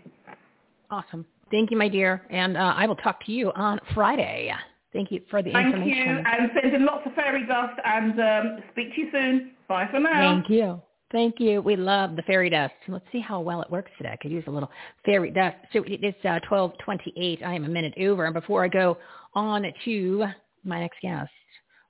Awesome. 0.91 1.25
Thank 1.51 1.71
you, 1.71 1.77
my 1.77 1.87
dear. 1.87 2.23
And 2.29 2.57
uh, 2.57 2.73
I 2.75 2.85
will 2.85 2.95
talk 2.97 3.25
to 3.25 3.31
you 3.31 3.51
on 3.55 3.79
Friday. 3.93 4.51
Thank 4.93 5.11
you 5.11 5.21
for 5.29 5.41
the 5.41 5.51
Thank 5.51 5.67
information. 5.67 6.23
Thank 6.23 6.27
you, 6.27 6.43
and 6.43 6.51
sending 6.61 6.85
lots 6.85 7.05
of 7.05 7.13
fairy 7.13 7.45
dust, 7.45 7.79
and 7.85 8.19
um, 8.19 8.63
speak 8.71 8.95
to 8.95 9.01
you 9.01 9.07
soon. 9.11 9.51
Bye 9.67 9.87
for 9.91 9.99
now. 9.99 10.33
Thank 10.33 10.49
you. 10.49 10.81
Thank 11.11 11.39
you. 11.39 11.61
We 11.61 11.75
love 11.75 12.15
the 12.15 12.21
fairy 12.23 12.51
dust. 12.51 12.73
Let's 12.87 13.05
see 13.11 13.19
how 13.19 13.39
well 13.39 13.61
it 13.61 13.71
works 13.71 13.89
today. 13.97 14.11
I 14.13 14.17
could 14.17 14.31
use 14.31 14.43
a 14.45 14.51
little 14.51 14.69
fairy 15.05 15.31
dust. 15.31 15.57
So 15.73 15.83
it's 15.85 16.17
uh, 16.23 16.39
1228. 16.47 17.41
I 17.43 17.53
am 17.53 17.65
a 17.65 17.67
minute 17.67 17.95
over. 17.99 18.25
And 18.25 18.33
before 18.33 18.63
I 18.63 18.67
go 18.67 18.97
on 19.33 19.65
to 19.85 20.25
my 20.63 20.79
next 20.79 21.01
guest, 21.01 21.31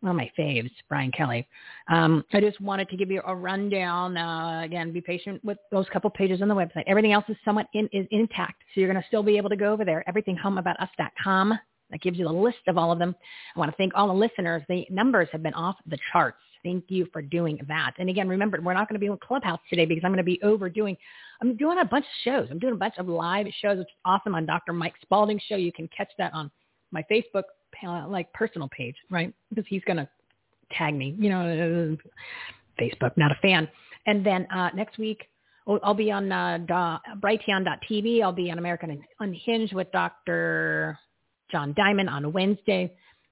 one 0.02 0.12
of 0.12 0.16
my 0.16 0.32
faves, 0.38 0.72
Brian 0.88 1.12
Kelly, 1.12 1.48
um, 1.92 2.24
I 2.34 2.40
just 2.40 2.62
wanted 2.62 2.90
to 2.90 2.98
give 2.98 3.12
you 3.12 3.22
a 3.26 3.36
rundown. 3.36 4.16
Uh, 4.16 4.62
again, 4.64 4.92
be 4.94 5.02
patient 5.02 5.44
with 5.44 5.58
those 5.72 5.86
couple 5.92 6.10
pages 6.10 6.42
on 6.42 6.48
the 6.48 6.56
website. 6.56 6.84
Everything 6.88 7.12
else 7.12 7.26
is 7.28 7.36
somewhat 7.44 7.68
in, 7.74 7.90
is 7.92 8.08
intact. 8.12 8.64
So 8.74 8.82
you're 8.82 8.92
going 8.92 9.02
to 9.02 9.08
still 9.08 9.24
be 9.24 9.38
able 9.38 9.50
to 9.50 9.58
go 9.58 9.74
over 9.74 9.84
there. 9.84 10.04
Everythinghomeaboutus.com. 10.08 11.60
That 11.92 12.02
gives 12.02 12.20
you 12.20 12.26
the 12.26 12.32
list 12.34 12.60
of 12.68 12.78
all 12.78 12.92
of 12.92 13.00
them. 13.00 13.16
I 13.56 13.60
want 13.60 13.72
to 13.72 13.78
thank 13.78 13.94
all 13.96 14.08
the 14.08 14.14
listeners. 14.14 14.62
The 14.70 14.86
numbers 14.92 15.28
have 15.32 15.42
been 15.42 15.56
off 15.56 15.76
the 15.88 15.98
charts. 16.12 16.38
Thank 16.64 16.86
you 16.90 17.08
for 17.12 17.22
doing 17.22 17.60
that. 17.68 17.94
And 17.98 18.10
again, 18.10 18.28
remember, 18.28 18.60
we're 18.62 18.74
not 18.74 18.88
going 18.88 18.96
to 18.96 19.00
be 19.00 19.08
in 19.08 19.18
Clubhouse 19.18 19.60
today 19.70 19.86
because 19.86 20.04
I'm 20.04 20.12
going 20.12 20.18
to 20.18 20.24
be 20.24 20.40
overdoing, 20.44 20.96
I'm 21.42 21.56
doing 21.56 21.80
a 21.80 21.86
bunch 21.86 22.06
of 22.06 22.12
shows. 22.24 22.48
I'm 22.52 22.60
doing 22.60 22.74
a 22.74 22.78
bunch 22.78 22.96
of 22.98 23.08
live 23.08 23.48
shows, 23.62 23.78
which 23.78 23.88
is 23.88 23.94
awesome 24.06 24.36
on 24.36 24.46
Dr. 24.46 24.74
Mike 24.74 24.94
Spalding's 25.04 25.42
show. 25.44 25.56
You 25.56 25.72
can 25.72 25.90
catch 25.96 26.12
that 26.18 26.34
on 26.34 26.52
my 26.92 27.04
Facebook, 27.12 27.44
like 27.84 28.32
personal 28.34 28.70
page, 28.70 28.96
right? 29.10 29.34
Because 29.50 29.66
he's 29.68 29.84
going 29.86 29.98
to 29.98 30.08
tag 30.72 30.96
me, 30.96 31.16
you 31.20 31.30
know, 31.30 31.98
Facebook, 32.80 33.12
not 33.18 33.32
a 33.32 33.36
fan. 33.42 33.68
And 34.06 34.26
then 34.26 34.48
uh, 34.52 34.70
next 34.76 34.98
week, 34.98 35.28
I'll 35.84 35.94
be 35.94 36.12
on 36.12 36.32
uh, 36.32 36.58
Brighteon.tv. 37.20 38.24
I'll 38.24 38.32
be 38.32 38.50
on 38.50 38.58
American 38.58 39.04
Unhinged 39.20 39.74
with 39.74 39.92
Dr. 39.92 40.98
John 41.52 41.74
Diamond 41.78 42.10
on 42.10 42.32
Wednesday. 42.34 42.92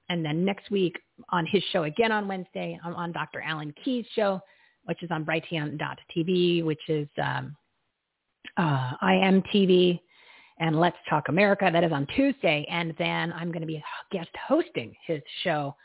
And 0.09 0.23
then 0.23 0.45
next 0.45 0.69
week 0.69 0.97
on 1.29 1.45
his 1.45 1.63
show 1.71 1.83
again 1.83 2.11
on 2.11 2.27
Wednesday, 2.27 2.79
I'm 2.83 2.95
on 2.95 3.11
Dr. 3.11 3.41
Alan 3.41 3.73
Keyes' 3.83 4.05
show, 4.15 4.39
which 4.85 5.03
is 5.03 5.09
on 5.11 5.25
Brighteon.tv, 5.25 6.63
which 6.63 6.79
is 6.87 7.07
um, 7.21 7.55
uh, 8.55 8.91
IMTV 9.03 9.99
and 10.59 10.79
Let's 10.79 10.97
Talk 11.09 11.29
America. 11.29 11.69
That 11.71 11.83
is 11.83 11.91
on 11.91 12.07
Tuesday. 12.15 12.65
And 12.69 12.93
then 12.97 13.33
I'm 13.33 13.51
going 13.51 13.61
to 13.61 13.67
be 13.67 13.83
guest 14.11 14.29
hosting 14.47 14.95
his 15.05 15.21
show 15.43 15.75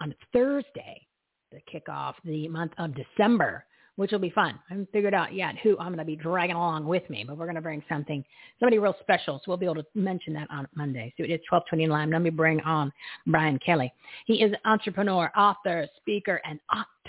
on 0.00 0.14
Thursday 0.32 1.06
to 1.52 1.60
kick 1.70 1.88
off 1.88 2.16
the 2.24 2.48
month 2.48 2.72
of 2.78 2.92
December 2.94 3.64
which 3.96 4.12
will 4.12 4.18
be 4.18 4.30
fun. 4.30 4.58
I 4.68 4.74
haven't 4.74 4.92
figured 4.92 5.14
out 5.14 5.34
yet 5.34 5.56
who 5.62 5.76
I'm 5.78 5.88
going 5.88 5.98
to 5.98 6.04
be 6.04 6.16
dragging 6.16 6.54
along 6.54 6.86
with 6.86 7.08
me, 7.08 7.24
but 7.26 7.36
we're 7.36 7.46
going 7.46 7.56
to 7.56 7.62
bring 7.62 7.82
something, 7.88 8.22
somebody 8.60 8.78
real 8.78 8.94
special. 9.00 9.38
So 9.38 9.44
we'll 9.48 9.56
be 9.56 9.64
able 9.64 9.76
to 9.76 9.86
mention 9.94 10.34
that 10.34 10.48
on 10.50 10.68
Monday. 10.74 11.12
So 11.16 11.24
it 11.24 11.30
is 11.30 11.40
1229. 11.50 12.10
Let 12.10 12.22
me 12.22 12.30
bring 12.30 12.60
on 12.60 12.92
Brian 13.26 13.58
Kelly. 13.58 13.92
He 14.26 14.42
is 14.42 14.52
an 14.52 14.58
entrepreneur, 14.70 15.30
author, 15.36 15.88
speaker, 15.96 16.40
and 16.44 16.60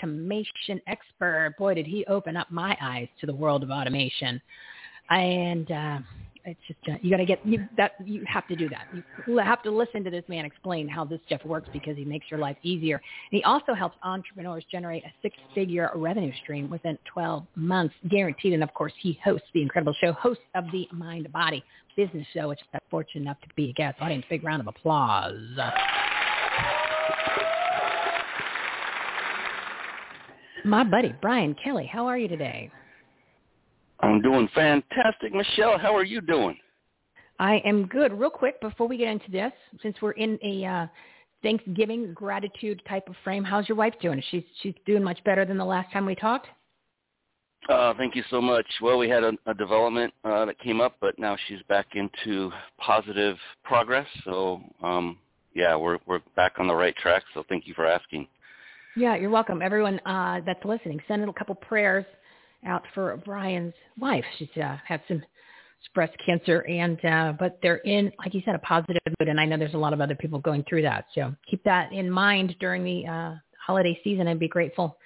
automation 0.02 0.80
expert. 0.86 1.54
Boy, 1.58 1.74
did 1.74 1.86
he 1.86 2.04
open 2.06 2.36
up 2.36 2.50
my 2.50 2.76
eyes 2.80 3.08
to 3.20 3.26
the 3.26 3.34
world 3.34 3.62
of 3.62 3.70
automation. 3.70 4.40
And 5.10 5.70
uh, 5.70 5.98
it's 6.48 6.60
just 6.66 6.78
uh, 6.88 6.98
you 7.02 7.10
got 7.10 7.18
to 7.18 7.26
get 7.26 7.44
you 7.46 7.66
that 7.76 7.92
you 8.04 8.24
have 8.26 8.46
to 8.48 8.56
do 8.56 8.68
that. 8.70 8.86
You 9.26 9.38
have 9.38 9.62
to 9.62 9.70
listen 9.70 10.04
to 10.04 10.10
this 10.10 10.24
man 10.28 10.44
explain 10.44 10.88
how 10.88 11.04
this 11.04 11.20
stuff 11.26 11.44
works 11.44 11.68
because 11.72 11.96
he 11.96 12.04
makes 12.04 12.26
your 12.30 12.40
life 12.40 12.56
easier. 12.62 12.96
And 12.96 13.38
he 13.38 13.44
also 13.44 13.74
helps 13.74 13.96
entrepreneurs 14.02 14.64
generate 14.70 15.04
a 15.04 15.12
six-figure 15.22 15.90
revenue 15.94 16.32
stream 16.42 16.70
within 16.70 16.98
12 17.12 17.44
months, 17.56 17.94
guaranteed. 18.08 18.54
And 18.54 18.62
of 18.62 18.72
course, 18.74 18.92
he 19.00 19.18
hosts 19.24 19.46
the 19.54 19.62
incredible 19.62 19.94
show, 20.00 20.12
host 20.12 20.40
of 20.54 20.64
the 20.72 20.88
Mind 20.92 21.30
Body 21.32 21.62
Business 21.96 22.26
Show, 22.32 22.48
which 22.48 22.60
I'm 22.72 22.80
fortunate 22.90 23.22
enough 23.22 23.40
to 23.42 23.48
be 23.54 23.70
a 23.70 23.72
guest. 23.72 23.98
Audience, 24.00 24.24
big 24.30 24.44
round 24.44 24.60
of 24.60 24.68
applause. 24.68 25.36
My 30.64 30.84
buddy 30.84 31.14
Brian 31.22 31.54
Kelly, 31.62 31.86
how 31.86 32.06
are 32.06 32.18
you 32.18 32.28
today? 32.28 32.70
I'm 34.00 34.20
doing 34.22 34.48
fantastic, 34.54 35.34
Michele. 35.34 35.78
How 35.78 35.94
are 35.96 36.04
you 36.04 36.20
doing? 36.20 36.56
I 37.38 37.56
am 37.64 37.86
good. 37.86 38.12
Real 38.12 38.30
quick 38.30 38.60
before 38.60 38.88
we 38.88 38.96
get 38.96 39.08
into 39.08 39.30
this, 39.30 39.52
since 39.82 39.96
we're 40.02 40.12
in 40.12 40.38
a 40.42 40.64
uh, 40.64 40.86
Thanksgiving 41.42 42.12
gratitude 42.14 42.82
type 42.88 43.08
of 43.08 43.14
frame, 43.22 43.44
how's 43.44 43.68
your 43.68 43.76
wife 43.76 43.94
doing? 44.00 44.22
She's 44.30 44.42
she's 44.62 44.74
doing 44.86 45.02
much 45.02 45.22
better 45.24 45.44
than 45.44 45.56
the 45.56 45.64
last 45.64 45.92
time 45.92 46.04
we 46.06 46.14
talked. 46.14 46.46
Uh, 47.68 47.92
thank 47.98 48.14
you 48.14 48.22
so 48.30 48.40
much. 48.40 48.66
Well, 48.80 48.98
we 48.98 49.08
had 49.08 49.24
a, 49.24 49.32
a 49.46 49.54
development 49.54 50.14
uh, 50.24 50.44
that 50.46 50.58
came 50.58 50.80
up, 50.80 50.96
but 51.00 51.18
now 51.18 51.36
she's 51.48 51.58
back 51.68 51.86
into 51.94 52.50
positive 52.78 53.36
progress. 53.64 54.06
So, 54.24 54.60
um, 54.82 55.18
yeah, 55.54 55.76
we're 55.76 55.98
we're 56.06 56.20
back 56.34 56.54
on 56.58 56.66
the 56.66 56.74
right 56.74 56.96
track. 56.96 57.24
So, 57.34 57.44
thank 57.48 57.66
you 57.66 57.74
for 57.74 57.86
asking. 57.86 58.26
Yeah, 58.96 59.16
you're 59.16 59.30
welcome. 59.30 59.62
Everyone 59.62 60.00
uh, 60.06 60.40
that's 60.44 60.64
listening, 60.64 61.00
send 61.06 61.22
in 61.22 61.28
a 61.28 61.32
couple 61.32 61.54
prayers 61.54 62.04
out 62.64 62.82
for 62.94 63.16
Brian's 63.24 63.74
wife. 63.98 64.24
She's 64.38 64.48
uh, 64.62 64.76
had 64.86 65.00
some 65.08 65.22
breast 65.94 66.14
cancer, 66.24 66.60
and 66.66 67.02
uh, 67.04 67.32
but 67.38 67.58
they're 67.62 67.76
in, 67.78 68.12
like 68.18 68.34
you 68.34 68.42
said, 68.44 68.54
a 68.54 68.60
positive 68.60 69.00
mood. 69.18 69.28
And 69.28 69.40
I 69.40 69.44
know 69.44 69.56
there's 69.56 69.74
a 69.74 69.78
lot 69.78 69.92
of 69.92 70.00
other 70.00 70.14
people 70.14 70.38
going 70.38 70.64
through 70.68 70.82
that. 70.82 71.06
So 71.14 71.34
keep 71.48 71.62
that 71.64 71.92
in 71.92 72.10
mind 72.10 72.56
during 72.60 72.84
the 72.84 73.06
uh, 73.06 73.34
holiday 73.64 73.98
season, 74.04 74.28
and 74.28 74.40
be 74.40 74.48
grateful 74.48 74.98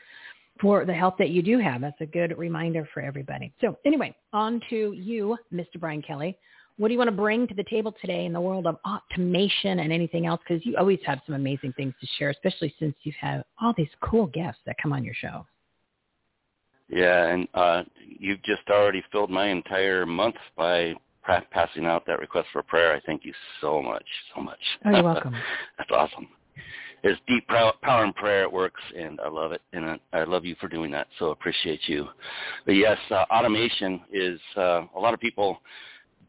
for 0.60 0.84
the 0.84 0.94
help 0.94 1.18
that 1.18 1.30
you 1.30 1.42
do 1.42 1.58
have. 1.58 1.80
That's 1.80 2.00
a 2.00 2.06
good 2.06 2.36
reminder 2.38 2.88
for 2.92 3.00
everybody. 3.00 3.52
So 3.60 3.76
anyway, 3.84 4.14
on 4.32 4.60
to 4.70 4.92
you, 4.92 5.36
Mr. 5.52 5.78
Brian 5.78 6.02
Kelly. 6.02 6.38
What 6.78 6.88
do 6.88 6.94
you 6.94 6.98
want 6.98 7.10
to 7.10 7.16
bring 7.16 7.46
to 7.48 7.54
the 7.54 7.64
table 7.64 7.94
today 8.00 8.24
in 8.24 8.32
the 8.32 8.40
world 8.40 8.66
of 8.66 8.78
automation 8.86 9.80
and 9.80 9.92
anything 9.92 10.26
else? 10.26 10.40
Because 10.46 10.64
you 10.64 10.76
always 10.78 10.98
have 11.04 11.20
some 11.26 11.34
amazing 11.34 11.74
things 11.74 11.92
to 12.00 12.06
share, 12.18 12.30
especially 12.30 12.74
since 12.78 12.94
you 13.02 13.12
have 13.20 13.44
all 13.60 13.74
these 13.76 13.90
cool 14.00 14.26
guests 14.26 14.60
that 14.64 14.76
come 14.82 14.92
on 14.92 15.04
your 15.04 15.14
show. 15.14 15.46
Yeah, 16.92 17.28
and 17.28 17.48
uh, 17.54 17.82
you've 18.18 18.42
just 18.42 18.62
already 18.68 19.02
filled 19.10 19.30
my 19.30 19.48
entire 19.48 20.04
month 20.04 20.36
by 20.56 20.94
pra- 21.22 21.44
passing 21.50 21.86
out 21.86 22.06
that 22.06 22.18
request 22.18 22.48
for 22.52 22.62
prayer. 22.62 22.94
I 22.94 23.00
thank 23.00 23.24
you 23.24 23.32
so 23.62 23.80
much, 23.80 24.04
so 24.34 24.42
much. 24.42 24.58
Oh, 24.84 24.90
you're 24.90 25.02
welcome. 25.02 25.34
That's 25.78 25.90
awesome. 25.90 26.28
There's 27.02 27.18
deep 27.26 27.48
power 27.48 28.04
in 28.04 28.12
prayer. 28.12 28.42
It 28.42 28.52
works, 28.52 28.80
and 28.96 29.18
I 29.20 29.28
love 29.28 29.52
it, 29.52 29.62
and 29.72 29.98
I 30.12 30.22
love 30.24 30.44
you 30.44 30.54
for 30.60 30.68
doing 30.68 30.90
that. 30.92 31.08
So 31.18 31.30
appreciate 31.30 31.80
you. 31.86 32.06
But 32.64 32.72
yes, 32.72 32.98
uh, 33.10 33.24
automation 33.30 34.02
is 34.12 34.38
uh, 34.56 34.82
a 34.94 35.00
lot 35.00 35.14
of 35.14 35.18
people 35.18 35.60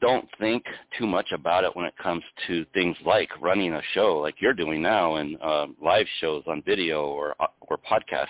don't 0.02 0.28
think 0.39 0.63
too 0.97 1.06
much 1.06 1.32
about 1.32 1.63
it 1.63 1.76
when 1.76 1.86
it 1.86 1.93
comes 2.02 2.23
to 2.47 2.65
things 2.73 2.97
like 3.06 3.30
running 3.39 3.73
a 3.73 3.82
show 3.93 4.17
like 4.17 4.36
you're 4.41 4.54
doing 4.54 4.82
now 4.82 5.15
and 5.15 5.38
uh, 5.41 5.67
live 5.82 6.06
shows 6.19 6.43
on 6.45 6.62
video 6.65 7.06
or 7.06 7.36
or 7.62 7.78
podcasts 7.78 8.28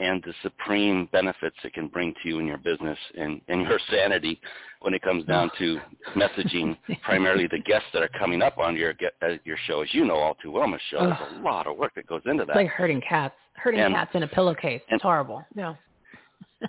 and 0.00 0.22
the 0.22 0.32
supreme 0.42 1.08
benefits 1.12 1.56
it 1.64 1.72
can 1.74 1.88
bring 1.88 2.14
to 2.22 2.28
you 2.28 2.38
in 2.38 2.46
your 2.46 2.58
business 2.58 2.98
and, 3.18 3.40
and 3.48 3.62
your 3.62 3.78
sanity 3.90 4.40
when 4.80 4.94
it 4.94 5.02
comes 5.02 5.24
down 5.24 5.50
to 5.58 5.78
messaging 6.16 6.76
primarily 7.02 7.46
the 7.48 7.58
guests 7.58 7.88
that 7.92 8.02
are 8.02 8.10
coming 8.18 8.40
up 8.42 8.58
on 8.58 8.76
your 8.76 8.94
uh, 9.22 9.28
your 9.44 9.56
show. 9.66 9.82
As 9.82 9.92
you 9.92 10.04
know 10.04 10.14
all 10.16 10.34
too 10.36 10.50
well, 10.52 10.68
Michele, 10.68 11.06
there's 11.08 11.40
a 11.40 11.42
lot 11.42 11.66
of 11.66 11.76
work 11.76 11.94
that 11.96 12.06
goes 12.06 12.22
into 12.26 12.44
that. 12.44 12.50
It's 12.52 12.56
like 12.56 12.68
herding 12.68 13.00
cats, 13.00 13.34
herding 13.54 13.80
And- 13.80 13.94
cats 13.94 14.10
in 14.14 14.22
a 14.22 14.28
pillowcase. 14.28 14.82
and- 14.88 14.96
It's 14.96 15.02
horrible. 15.02 15.44
Yeah. 15.56 15.74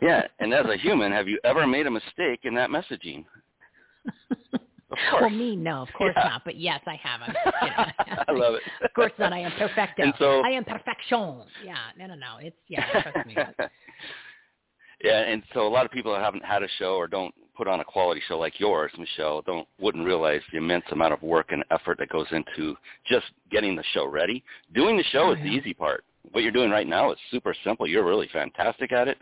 yeah, 0.01 0.27
and 0.39 0.53
as 0.53 0.65
a 0.65 0.77
human, 0.77 1.11
have 1.11 1.27
you 1.27 1.39
ever 1.43 1.65
made 1.67 1.85
a 1.87 1.91
mistake 1.91 2.41
in 2.43 2.53
that 2.55 2.69
messaging? 2.69 3.25
Of 4.91 4.97
course. 5.11 5.21
Well, 5.21 5.29
me, 5.29 5.55
no, 5.55 5.81
of 5.83 5.89
course 5.93 6.13
Yeah. 6.17 6.29
not. 6.29 6.41
But 6.45 6.57
yes, 6.57 6.81
I 6.87 6.95
have. 7.01 7.21
Know. 7.21 7.51
I 8.27 8.31
love 8.31 8.55
it. 8.55 8.61
of 8.83 8.93
course 8.93 9.11
not. 9.19 9.33
I 9.33 9.39
am 9.39 9.51
perfecto. 9.51 10.03
And 10.03 10.13
so- 10.17 10.41
I 10.43 10.49
am 10.49 10.63
perfection. 10.65 11.43
Yeah. 11.63 11.77
No, 11.97 12.07
no, 12.07 12.15
no. 12.15 12.37
It's 12.41 12.55
yeah. 12.67 13.01
Trust 13.01 13.27
me. 13.27 13.35
yeah, 15.03 15.21
and 15.21 15.43
so 15.53 15.65
a 15.65 15.69
lot 15.69 15.85
of 15.85 15.91
people 15.91 16.11
that 16.13 16.21
haven't 16.21 16.43
had 16.43 16.63
a 16.63 16.67
show 16.77 16.95
or 16.95 17.07
don't 17.07 17.33
put 17.55 17.67
on 17.67 17.79
a 17.81 17.83
quality 17.83 18.21
show 18.27 18.37
like 18.37 18.59
yours, 18.59 18.91
Michele, 18.97 19.41
don't 19.41 19.67
wouldn't 19.79 20.05
realize 20.05 20.41
the 20.51 20.57
immense 20.57 20.85
amount 20.91 21.13
of 21.13 21.21
work 21.21 21.51
and 21.51 21.63
effort 21.71 21.97
that 21.99 22.09
goes 22.09 22.27
into 22.31 22.75
just 23.05 23.25
getting 23.51 23.75
the 23.75 23.83
show 23.93 24.07
ready. 24.07 24.43
Doing 24.73 24.97
the 24.97 25.03
show 25.11 25.27
Oh, 25.27 25.31
is 25.33 25.39
the 25.39 25.49
easy 25.49 25.73
part. 25.73 26.03
What 26.31 26.43
you're 26.43 26.51
doing 26.51 26.69
right 26.69 26.87
now 26.87 27.11
is 27.11 27.17
super 27.31 27.55
simple. 27.63 27.87
You're 27.87 28.05
really 28.05 28.29
fantastic 28.31 28.91
at 28.91 29.07
it. 29.07 29.17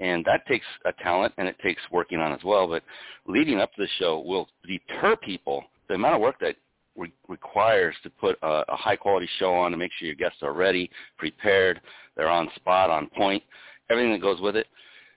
And 0.00 0.24
that 0.26 0.46
takes 0.46 0.66
a 0.84 0.92
talent 0.92 1.34
and 1.38 1.48
it 1.48 1.58
takes 1.60 1.82
working 1.90 2.20
on 2.20 2.32
as 2.32 2.44
well. 2.44 2.68
But 2.68 2.82
leading 3.26 3.60
up 3.60 3.74
to 3.74 3.82
the 3.82 3.88
show 3.98 4.20
will 4.20 4.48
deter 4.66 5.16
people. 5.16 5.64
The 5.88 5.94
amount 5.94 6.14
of 6.14 6.20
work 6.20 6.38
that 6.40 6.56
re- 6.96 7.12
requires 7.28 7.94
to 8.02 8.10
put 8.10 8.38
a, 8.42 8.64
a 8.68 8.76
high 8.76 8.96
quality 8.96 9.28
show 9.38 9.54
on 9.54 9.70
to 9.70 9.76
make 9.76 9.90
sure 9.98 10.06
your 10.06 10.14
guests 10.14 10.42
are 10.42 10.52
ready, 10.52 10.90
prepared, 11.16 11.80
they're 12.16 12.28
on 12.28 12.48
spot, 12.56 12.90
on 12.90 13.08
point, 13.08 13.42
everything 13.90 14.12
that 14.12 14.20
goes 14.20 14.40
with 14.40 14.56
it. 14.56 14.66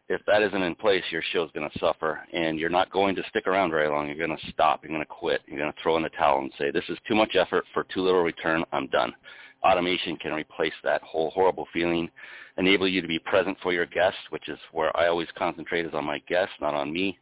If 0.09 0.21
that 0.25 0.41
isn't 0.41 0.61
in 0.61 0.75
place, 0.75 1.03
your 1.09 1.23
show's 1.31 1.51
going 1.51 1.69
to 1.69 1.79
suffer, 1.79 2.19
and 2.33 2.59
you're 2.59 2.69
not 2.69 2.91
going 2.91 3.15
to 3.15 3.23
stick 3.29 3.47
around 3.47 3.69
very 3.69 3.87
long. 3.87 4.07
You're 4.07 4.27
going 4.27 4.37
to 4.37 4.51
stop. 4.51 4.83
You're 4.83 4.91
going 4.91 5.01
to 5.01 5.05
quit. 5.05 5.41
You're 5.47 5.59
going 5.59 5.71
to 5.71 5.81
throw 5.81 5.95
in 5.95 6.03
the 6.03 6.09
towel 6.09 6.39
and 6.39 6.51
say, 6.57 6.69
"This 6.69 6.83
is 6.89 6.97
too 7.07 7.15
much 7.15 7.37
effort 7.37 7.63
for 7.73 7.85
too 7.85 8.01
little 8.01 8.21
return. 8.21 8.65
I'm 8.73 8.87
done." 8.87 9.13
Automation 9.63 10.15
can 10.17 10.33
replace 10.33 10.73
that 10.83 11.01
whole 11.03 11.29
horrible 11.31 11.67
feeling, 11.73 12.09
enable 12.57 12.87
you 12.87 13.01
to 13.01 13.07
be 13.07 13.19
present 13.19 13.57
for 13.61 13.73
your 13.73 13.85
guests, 13.85 14.19
which 14.29 14.49
is 14.49 14.59
where 14.71 14.95
I 14.97 15.07
always 15.07 15.27
concentrate 15.37 15.85
is 15.85 15.93
on 15.93 16.05
my 16.05 16.19
guests, 16.27 16.53
not 16.59 16.73
on 16.73 16.91
me, 16.91 17.17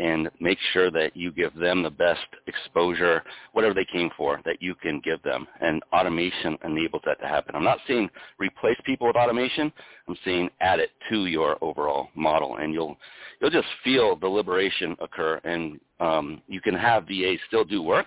and 0.00 0.30
make 0.40 0.58
sure 0.72 0.90
that 0.90 1.14
you 1.14 1.30
give 1.30 1.54
them 1.54 1.82
the 1.82 1.90
best 1.90 2.24
exposure, 2.46 3.22
whatever 3.52 3.74
they 3.74 3.86
came 3.92 4.08
for, 4.16 4.40
that 4.46 4.62
you 4.62 4.74
can 4.74 4.98
give 5.04 5.22
them. 5.22 5.46
And 5.60 5.82
automation 5.92 6.56
enables 6.64 7.02
that 7.04 7.20
to 7.20 7.26
happen. 7.26 7.54
I'm 7.54 7.64
not 7.64 7.80
saying 7.86 8.08
replace 8.38 8.78
people 8.86 9.06
with 9.06 9.16
automation. 9.16 9.70
I'm 10.08 10.16
saying 10.24 10.50
add 10.60 10.80
it 10.80 10.90
to 11.10 11.26
your 11.26 11.62
overall 11.62 12.08
model, 12.14 12.56
and 12.56 12.72
you'll 12.72 12.96
you'll 13.40 13.50
just 13.50 13.68
feel 13.84 14.16
the 14.16 14.26
liberation 14.26 14.96
occur. 15.00 15.38
And 15.44 15.78
um, 16.00 16.40
you 16.48 16.62
can 16.62 16.74
have 16.74 17.06
VAs 17.06 17.38
still 17.46 17.64
do 17.64 17.82
work. 17.82 18.06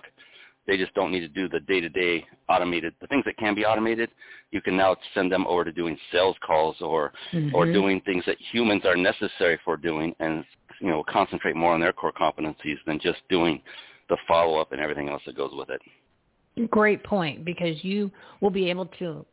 They 0.66 0.76
just 0.76 0.94
don't 0.94 1.12
need 1.12 1.20
to 1.20 1.28
do 1.28 1.48
the 1.48 1.60
day-to-day 1.60 2.24
automated, 2.48 2.94
the 3.00 3.06
things 3.06 3.24
that 3.26 3.36
can 3.36 3.54
be 3.54 3.66
automated. 3.66 4.10
You 4.50 4.62
can 4.62 4.76
now 4.76 4.96
send 5.14 5.30
them 5.30 5.46
over 5.46 5.64
to 5.64 5.72
doing 5.72 5.98
sales 6.10 6.36
calls 6.46 6.80
or 6.80 7.12
or 7.52 7.66
Mhm. 7.66 7.72
doing 7.72 8.00
things 8.00 8.24
that 8.24 8.40
humans 8.40 8.84
are 8.84 8.96
necessary 8.96 9.58
for 9.58 9.76
doing 9.76 10.14
and 10.20 10.44
you 10.80 10.88
know 10.88 11.02
concentrate 11.04 11.54
more 11.54 11.72
on 11.74 11.80
their 11.80 11.92
core 11.92 12.12
competencies 12.12 12.82
than 12.84 12.98
just 12.98 13.20
doing 13.28 13.62
the 14.08 14.16
follow-up 14.28 14.72
and 14.72 14.80
everything 14.80 15.08
else 15.08 15.22
that 15.24 15.36
goes 15.36 15.54
with 15.54 15.70
it. 15.70 15.82
Great 16.70 17.02
point 17.02 17.44
because 17.44 17.82
you 17.84 18.10
will 18.40 18.50
be 18.50 18.70
able 18.70 18.86
to 18.86 19.26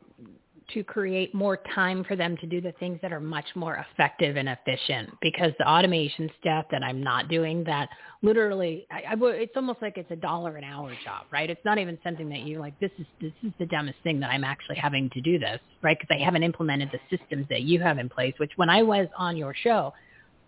to 0.74 0.84
create 0.84 1.34
more 1.34 1.58
time 1.74 2.04
for 2.04 2.16
them 2.16 2.36
to 2.38 2.46
do 2.46 2.60
the 2.60 2.72
things 2.72 2.98
that 3.02 3.12
are 3.12 3.20
much 3.20 3.46
more 3.54 3.84
effective 3.90 4.36
and 4.36 4.48
efficient 4.48 5.10
because 5.20 5.52
the 5.58 5.68
automation 5.68 6.30
stuff 6.40 6.66
that 6.70 6.82
I'm 6.82 7.02
not 7.02 7.28
doing 7.28 7.64
that 7.64 7.88
literally 8.22 8.86
I, 8.90 9.02
I 9.10 9.14
it's 9.20 9.52
almost 9.56 9.82
like 9.82 9.98
it's 9.98 10.10
a 10.10 10.16
dollar 10.16 10.56
an 10.56 10.64
hour 10.64 10.92
job 11.04 11.26
right 11.30 11.48
it's 11.48 11.64
not 11.64 11.78
even 11.78 11.98
something 12.04 12.28
that 12.30 12.40
you 12.40 12.58
like 12.58 12.78
this 12.80 12.90
is 12.98 13.06
this 13.20 13.32
is 13.42 13.52
the 13.58 13.66
dumbest 13.66 13.98
thing 14.02 14.20
that 14.20 14.30
I'm 14.30 14.44
actually 14.44 14.76
having 14.76 15.10
to 15.10 15.20
do 15.20 15.38
this 15.38 15.60
right 15.82 15.96
because 15.98 16.14
I 16.14 16.24
haven't 16.24 16.42
implemented 16.42 16.90
the 16.92 17.16
systems 17.16 17.46
that 17.50 17.62
you 17.62 17.80
have 17.80 17.98
in 17.98 18.08
place 18.08 18.34
which 18.38 18.52
when 18.56 18.70
I 18.70 18.82
was 18.82 19.08
on 19.16 19.36
your 19.36 19.54
show 19.54 19.92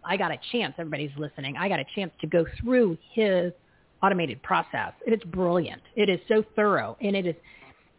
I 0.04 0.16
got 0.16 0.30
a 0.30 0.38
chance 0.52 0.74
everybody's 0.78 1.16
listening 1.18 1.56
I 1.56 1.68
got 1.68 1.80
a 1.80 1.86
chance 1.94 2.12
to 2.20 2.26
go 2.26 2.44
through 2.60 2.98
his 3.12 3.52
automated 4.04 4.42
process. 4.42 4.92
And 5.04 5.14
it's 5.14 5.24
brilliant. 5.24 5.82
It 5.96 6.08
is 6.08 6.20
so 6.28 6.44
thorough, 6.54 6.96
and 7.00 7.16
it 7.16 7.26
is. 7.26 7.34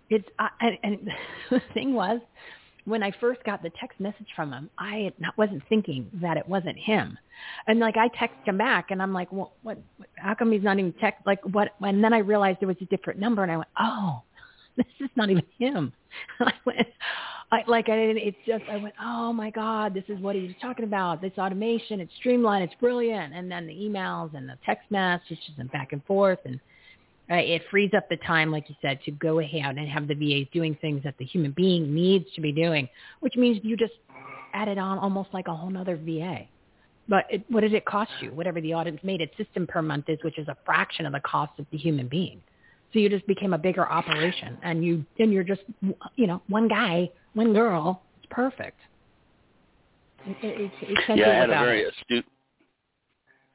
It's 0.09 0.27
uh, 0.39 0.47
and, 0.61 0.77
and 0.83 1.09
the 1.51 1.61
thing 1.73 1.93
was, 1.93 2.19
when 2.85 3.01
I 3.01 3.11
first 3.19 3.43
got 3.43 3.63
the 3.63 3.71
text 3.79 3.99
message 3.99 4.27
from 4.35 4.53
him, 4.53 4.69
I 4.77 5.11
not, 5.19 5.37
wasn't 5.37 5.63
thinking 5.69 6.09
that 6.21 6.37
it 6.37 6.47
wasn't 6.47 6.77
him, 6.77 7.17
and 7.67 7.79
like 7.79 7.95
I 7.97 8.09
texted 8.09 8.47
him 8.47 8.57
back, 8.57 8.91
and 8.91 9.01
I'm 9.01 9.13
like, 9.13 9.31
well, 9.31 9.53
what? 9.63 9.77
what 9.97 10.09
how 10.15 10.35
come 10.35 10.51
he's 10.51 10.63
not 10.63 10.77
even 10.77 10.93
text? 10.93 11.25
Like 11.25 11.41
what? 11.51 11.69
And 11.81 12.03
then 12.03 12.13
I 12.13 12.19
realized 12.19 12.59
it 12.61 12.67
was 12.67 12.77
a 12.81 12.85
different 12.85 13.19
number, 13.19 13.43
and 13.43 13.51
I 13.51 13.57
went, 13.57 13.69
oh, 13.79 14.21
this 14.77 14.85
is 14.99 15.09
not 15.15 15.29
even 15.29 15.43
him. 15.57 15.93
I 16.39 16.53
went, 16.65 16.87
I 17.51 17.63
like 17.67 17.89
I 17.89 17.95
didn't. 17.95 18.17
It's 18.17 18.37
just 18.45 18.63
I 18.69 18.77
went, 18.77 18.95
oh 19.01 19.31
my 19.31 19.49
god, 19.49 19.93
this 19.93 20.03
is 20.07 20.19
what 20.19 20.35
he 20.35 20.43
was 20.43 20.55
talking 20.61 20.85
about. 20.85 21.21
This 21.21 21.33
automation, 21.37 21.99
it's 21.99 22.13
streamlined, 22.17 22.63
it's 22.63 22.73
brilliant. 22.79 23.33
And 23.33 23.49
then 23.51 23.67
the 23.67 23.73
emails 23.73 24.35
and 24.35 24.47
the 24.47 24.57
text 24.65 24.89
messages 24.89 25.39
and 25.57 25.71
back 25.71 25.93
and 25.93 26.03
forth, 26.05 26.39
and 26.45 26.59
uh, 27.31 27.35
it 27.35 27.63
frees 27.71 27.91
up 27.95 28.07
the 28.09 28.17
time, 28.17 28.51
like 28.51 28.69
you 28.69 28.75
said, 28.81 28.99
to 29.05 29.11
go 29.11 29.39
ahead 29.39 29.77
and 29.77 29.89
have 29.89 30.07
the 30.07 30.13
VAs 30.13 30.47
doing 30.53 30.77
things 30.79 31.01
that 31.03 31.15
the 31.17 31.25
human 31.25 31.51
being 31.51 31.93
needs 31.93 32.25
to 32.35 32.41
be 32.41 32.51
doing, 32.51 32.87
which 33.21 33.35
means 33.35 33.59
you 33.63 33.75
just 33.75 33.93
added 34.53 34.77
on 34.77 34.99
almost 34.99 35.29
like 35.33 35.47
a 35.47 35.55
whole 35.55 35.69
nother 35.69 35.97
VA. 35.97 36.47
but 37.07 37.25
it, 37.29 37.43
what 37.49 37.61
did 37.61 37.73
it 37.73 37.85
cost 37.85 38.11
you? 38.21 38.29
Whatever 38.31 38.61
the 38.61 38.73
automated 38.73 39.29
system 39.37 39.65
per 39.67 39.81
month 39.81 40.05
is, 40.07 40.19
which 40.23 40.37
is 40.37 40.47
a 40.47 40.57
fraction 40.65 41.05
of 41.05 41.13
the 41.13 41.19
cost 41.21 41.59
of 41.59 41.65
the 41.71 41.77
human 41.77 42.07
being. 42.07 42.41
So 42.93 42.99
you 42.99 43.09
just 43.09 43.27
became 43.27 43.53
a 43.53 43.57
bigger 43.57 43.85
operation, 43.87 44.57
and 44.63 44.85
you 44.85 45.03
and 45.19 45.33
you're 45.33 45.43
just 45.43 45.61
you 46.15 46.27
know 46.27 46.41
one 46.47 46.67
guy, 46.67 47.09
one 47.33 47.51
girl. 47.53 48.03
It's 48.19 48.27
perfect. 48.31 48.79
It, 50.25 50.37
it, 50.41 50.71
it, 50.81 51.17
yeah, 51.17 51.29
I 51.29 51.33
had 51.33 51.49
a 51.49 51.53
very 51.53 51.85
astute. 51.85 52.25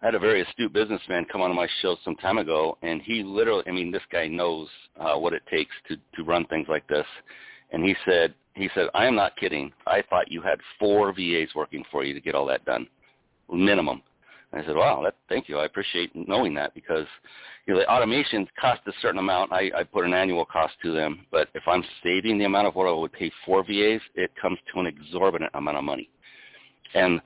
I 0.03 0.07
had 0.07 0.15
a 0.15 0.19
very 0.19 0.41
astute 0.41 0.73
businessman 0.73 1.27
come 1.31 1.43
on 1.43 1.55
my 1.55 1.69
show 1.83 1.97
some 2.05 2.17
time 2.17 2.39
ago, 2.39 2.79
and 2.83 3.03
he 3.03 3.23
literally, 3.23 3.65
I 3.67 3.71
mean, 3.71 3.91
this 3.91 4.03
guy 4.11 4.29
knows 4.29 4.69
uh, 4.99 5.17
what 5.17 5.35
it 5.35 5.43
takes 5.51 5.75
to 5.89 5.97
to 6.17 6.25
run 6.25 6.47
things 6.47 6.69
like 6.69 6.87
this, 6.89 7.07
and 7.73 7.85
he 7.85 7.95
said, 8.07 8.35
he 8.55 8.71
said, 8.75 8.89
I 8.95 9.07
am 9.07 9.15
not 9.15 9.37
kidding. 9.37 9.73
I 9.87 10.03
thought 10.09 10.31
you 10.31 10.43
had 10.43 10.59
four 10.79 11.13
VAs 11.13 11.55
working 11.55 11.85
for 11.91 12.05
you 12.05 12.15
to 12.15 12.21
get 12.21 12.35
all 12.35 12.47
that 12.47 12.65
done, 12.65 12.87
minimum. 13.53 14.03
And 14.53 14.63
I 14.63 14.67
said, 14.67 14.75
wow, 14.75 15.03
that, 15.05 15.15
thank 15.29 15.49
you. 15.49 15.59
I 15.59 15.67
appreciate 15.67 16.11
knowing 16.15 16.55
that 16.55 16.75
because 16.75 17.07
you 17.67 17.75
know, 17.75 17.81
the 17.81 17.87
automations 17.87 18.49
cost 18.61 18.81
a 18.87 18.93
certain 19.01 19.21
amount. 19.21 19.53
I, 19.53 19.71
I 19.77 19.85
put 19.85 20.05
an 20.05 20.15
annual 20.15 20.45
cost 20.45 20.75
to 20.83 20.93
them, 20.93 21.27
but 21.31 21.49
if 21.55 21.63
I'm 21.69 21.85
saving 22.03 22.39
the 22.39 22.47
amount 22.47 22.67
of 22.67 22.75
what 22.75 22.89
I 22.89 22.93
would 22.93 23.13
pay 23.13 23.31
for 23.47 23.63
VAs, 23.63 24.01
it 24.15 24.31
comes 24.41 24.59
to 24.73 24.81
an 24.81 24.87
exorbitant 24.87 25.51
amount 25.55 25.77
of 25.77 25.85
money. 25.85 26.09
And 26.95 27.21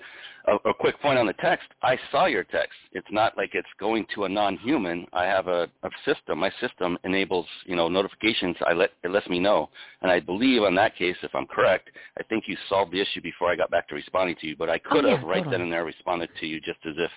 a, 0.47 0.57
a 0.69 0.75
quick 0.75 1.01
point 1.01 1.19
on 1.19 1.27
the 1.27 1.33
text, 1.35 1.69
I 1.83 1.99
saw 2.11 2.27
your 2.27 2.45
text. 2.45 2.75
It's 2.93 3.07
not 3.11 3.37
like 3.37 3.51
it's 3.55 3.69
going 3.79 4.07
to 4.15 4.25
a 4.25 4.29
non-human. 4.29 5.07
I 5.13 5.25
have 5.25 5.49
a, 5.49 5.69
a 5.83 5.91
system. 6.05 6.39
My 6.39 6.51
system 6.61 6.99
enables, 7.05 7.47
you 7.65 7.77
know, 7.77 7.89
notifications. 7.89 8.57
I 8.67 8.73
let 8.73 8.91
it 9.03 9.11
lets 9.11 9.29
me 9.29 9.39
know. 9.39 9.71
And 10.03 10.11
I 10.11 10.21
believe 10.21 10.63
on 10.63 10.75
that 10.75 10.97
case, 10.97 11.17
if 11.23 11.35
I'm 11.35 11.47
correct, 11.47 11.91
I 12.19 12.23
think 12.25 12.45
you 12.47 12.57
solved 12.69 12.93
the 12.93 13.01
issue 13.01 13.23
before 13.23 13.51
I 13.51 13.57
got 13.57 13.71
back 13.71 13.89
to 13.89 13.95
responding 13.95 14.37
to 14.41 14.47
you. 14.47 14.57
But 14.57 14.71
I 14.71 14.81
oh, 14.87 14.91
could 14.91 15.05
oh, 15.05 15.09
yeah, 15.09 15.17
have 15.17 15.27
right 15.27 15.39
totally. 15.39 15.53
then 15.53 15.61
and 15.63 15.73
there 15.73 15.85
responded 15.85 16.31
to 16.41 16.47
you 16.47 16.61
just 16.61 16.81
as 16.87 16.95
if, 16.99 17.11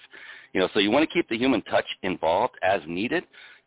you 0.54 0.62
know. 0.62 0.70
So 0.74 0.80
you 0.80 0.92
want 0.92 1.08
to 1.08 1.14
keep 1.14 1.28
the 1.30 1.38
human 1.38 1.62
touch 1.64 1.88
involved 2.04 2.56
as 2.64 2.82
needed. 2.88 3.24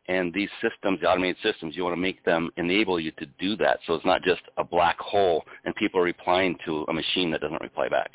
And 0.09 0.35
these 0.35 0.49
systems, 0.61 1.01
the 1.01 1.09
automated 1.09 1.37
systems, 1.41 1.77
you 1.77 1.85
want 1.85 1.95
to 1.95 2.01
make 2.01 2.25
them 2.25 2.51
enable 2.57 2.99
you 2.99 3.13
to 3.13 3.27
do 3.39 3.55
that. 3.59 3.79
So 3.87 3.95
it's 3.95 4.05
not 4.05 4.23
just 4.23 4.41
a 4.57 4.65
black 4.65 4.99
hole 4.99 5.45
and 5.65 5.75
people 5.77 6.01
replying 6.01 6.57
to 6.65 6.85
a 6.89 6.93
machine 6.93 7.31
that 7.31 7.43
doesn't 7.43 7.61
reply 7.61 7.89
back. 7.89 8.11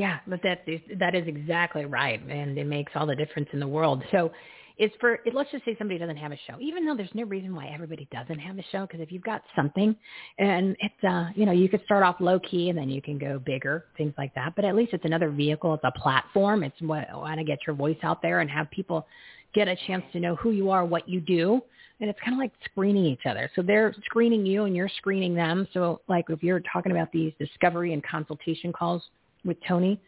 Yeah, 0.00 0.20
but 0.26 0.40
that 0.44 0.62
is 0.66 0.80
that 0.98 1.14
is 1.14 1.28
exactly 1.28 1.84
right, 1.84 2.26
and 2.26 2.56
it 2.56 2.64
makes 2.64 2.90
all 2.94 3.04
the 3.04 3.14
difference 3.14 3.50
in 3.52 3.60
the 3.60 3.68
world. 3.68 4.02
So, 4.10 4.32
it's 4.78 4.94
for 4.98 5.18
let's 5.34 5.50
just 5.50 5.66
say 5.66 5.76
somebody 5.76 5.98
doesn't 5.98 6.16
have 6.16 6.32
a 6.32 6.38
show, 6.46 6.54
even 6.58 6.86
though 6.86 6.96
there's 6.96 7.10
no 7.12 7.24
reason 7.24 7.54
why 7.54 7.66
everybody 7.66 8.08
doesn't 8.10 8.38
have 8.38 8.58
a 8.58 8.62
show. 8.72 8.86
Because 8.86 9.00
if 9.02 9.12
you've 9.12 9.22
got 9.22 9.42
something, 9.54 9.94
and 10.38 10.74
it's 10.80 11.04
uh, 11.04 11.26
you 11.34 11.44
know, 11.44 11.52
you 11.52 11.68
could 11.68 11.84
start 11.84 12.02
off 12.02 12.16
low 12.18 12.40
key 12.40 12.70
and 12.70 12.78
then 12.78 12.88
you 12.88 13.02
can 13.02 13.18
go 13.18 13.38
bigger, 13.38 13.84
things 13.98 14.14
like 14.16 14.34
that. 14.36 14.56
But 14.56 14.64
at 14.64 14.74
least 14.74 14.94
it's 14.94 15.04
another 15.04 15.28
vehicle, 15.28 15.74
it's 15.74 15.84
a 15.84 15.92
platform. 16.00 16.64
It's 16.64 16.80
what 16.80 17.06
want 17.12 17.36
to 17.36 17.44
get 17.44 17.58
your 17.66 17.76
voice 17.76 17.98
out 18.02 18.22
there 18.22 18.40
and 18.40 18.50
have 18.50 18.70
people 18.70 19.06
get 19.52 19.68
a 19.68 19.76
chance 19.86 20.04
to 20.14 20.20
know 20.20 20.34
who 20.36 20.52
you 20.52 20.70
are, 20.70 20.82
what 20.86 21.06
you 21.06 21.20
do, 21.20 21.60
and 22.00 22.08
it's 22.08 22.20
kind 22.20 22.32
of 22.32 22.38
like 22.38 22.52
screening 22.64 23.04
each 23.04 23.26
other. 23.28 23.50
So 23.54 23.60
they're 23.60 23.94
screening 24.06 24.46
you 24.46 24.64
and 24.64 24.74
you're 24.74 24.88
screening 24.96 25.34
them. 25.34 25.68
So 25.74 26.00
like 26.08 26.24
if 26.30 26.42
you're 26.42 26.62
talking 26.72 26.92
about 26.92 27.12
these 27.12 27.34
discovery 27.38 27.92
and 27.92 28.02
consultation 28.02 28.72
calls 28.72 29.02
with 29.44 29.56
Toni. 29.66 30.00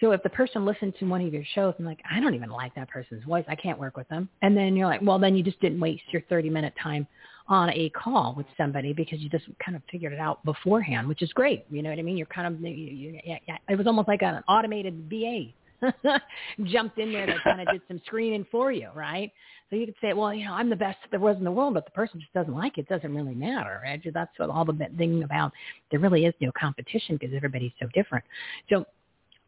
So 0.00 0.12
if 0.12 0.22
the 0.22 0.30
person 0.30 0.64
listened 0.64 0.94
to 0.98 1.04
one 1.06 1.20
of 1.20 1.32
your 1.32 1.44
shows 1.54 1.74
and 1.76 1.86
like, 1.86 2.00
I 2.10 2.20
don't 2.20 2.34
even 2.34 2.48
like 2.48 2.74
that 2.74 2.88
person's 2.88 3.22
voice, 3.24 3.44
I 3.48 3.54
can't 3.54 3.78
work 3.78 3.96
with 3.96 4.08
them. 4.08 4.28
And 4.40 4.56
then 4.56 4.74
you're 4.74 4.86
like, 4.86 5.00
well, 5.02 5.18
then 5.18 5.36
you 5.36 5.42
just 5.42 5.60
didn't 5.60 5.78
waste 5.78 6.04
your 6.10 6.22
30 6.22 6.48
minute 6.48 6.72
time 6.82 7.06
on 7.48 7.68
a 7.70 7.90
call 7.90 8.34
with 8.36 8.46
somebody 8.56 8.92
because 8.92 9.18
you 9.20 9.28
just 9.28 9.44
kind 9.64 9.76
of 9.76 9.82
figured 9.90 10.12
it 10.12 10.20
out 10.20 10.42
beforehand, 10.44 11.06
which 11.06 11.20
is 11.20 11.32
great. 11.32 11.66
You 11.70 11.82
know 11.82 11.90
what 11.90 11.98
I 11.98 12.02
mean? 12.02 12.16
You're 12.16 12.26
kind 12.28 12.46
of, 12.46 12.60
you, 12.62 12.70
you, 12.70 13.20
it 13.68 13.76
was 13.76 13.86
almost 13.86 14.08
like 14.08 14.22
an 14.22 14.42
automated 14.48 15.06
VA 15.10 15.46
jumped 16.64 16.98
in 16.98 17.12
there 17.12 17.26
that 17.26 17.42
kind 17.44 17.60
of 17.60 17.68
did 17.68 17.82
some 17.88 18.00
screening 18.06 18.46
for 18.50 18.72
you, 18.72 18.88
right? 18.94 19.32
So 19.70 19.76
you 19.76 19.86
could 19.86 19.94
say, 20.00 20.12
well, 20.12 20.34
you 20.34 20.44
know, 20.44 20.52
I'm 20.52 20.68
the 20.68 20.76
best 20.76 20.98
there 21.10 21.20
was 21.20 21.36
in 21.36 21.44
the 21.44 21.50
world, 21.50 21.74
but 21.74 21.84
the 21.84 21.92
person 21.92 22.20
just 22.20 22.32
doesn't 22.32 22.54
like 22.54 22.76
it. 22.76 22.88
doesn't 22.88 23.14
really 23.14 23.34
matter. 23.34 23.80
Right? 23.82 24.00
That's 24.12 24.30
what 24.36 24.50
all 24.50 24.64
the 24.64 24.76
thing 24.98 25.22
about 25.22 25.52
there 25.90 26.00
really 26.00 26.24
is 26.24 26.34
no 26.40 26.50
competition 26.58 27.16
because 27.16 27.34
everybody's 27.34 27.72
so 27.80 27.86
different. 27.94 28.24
So 28.68 28.84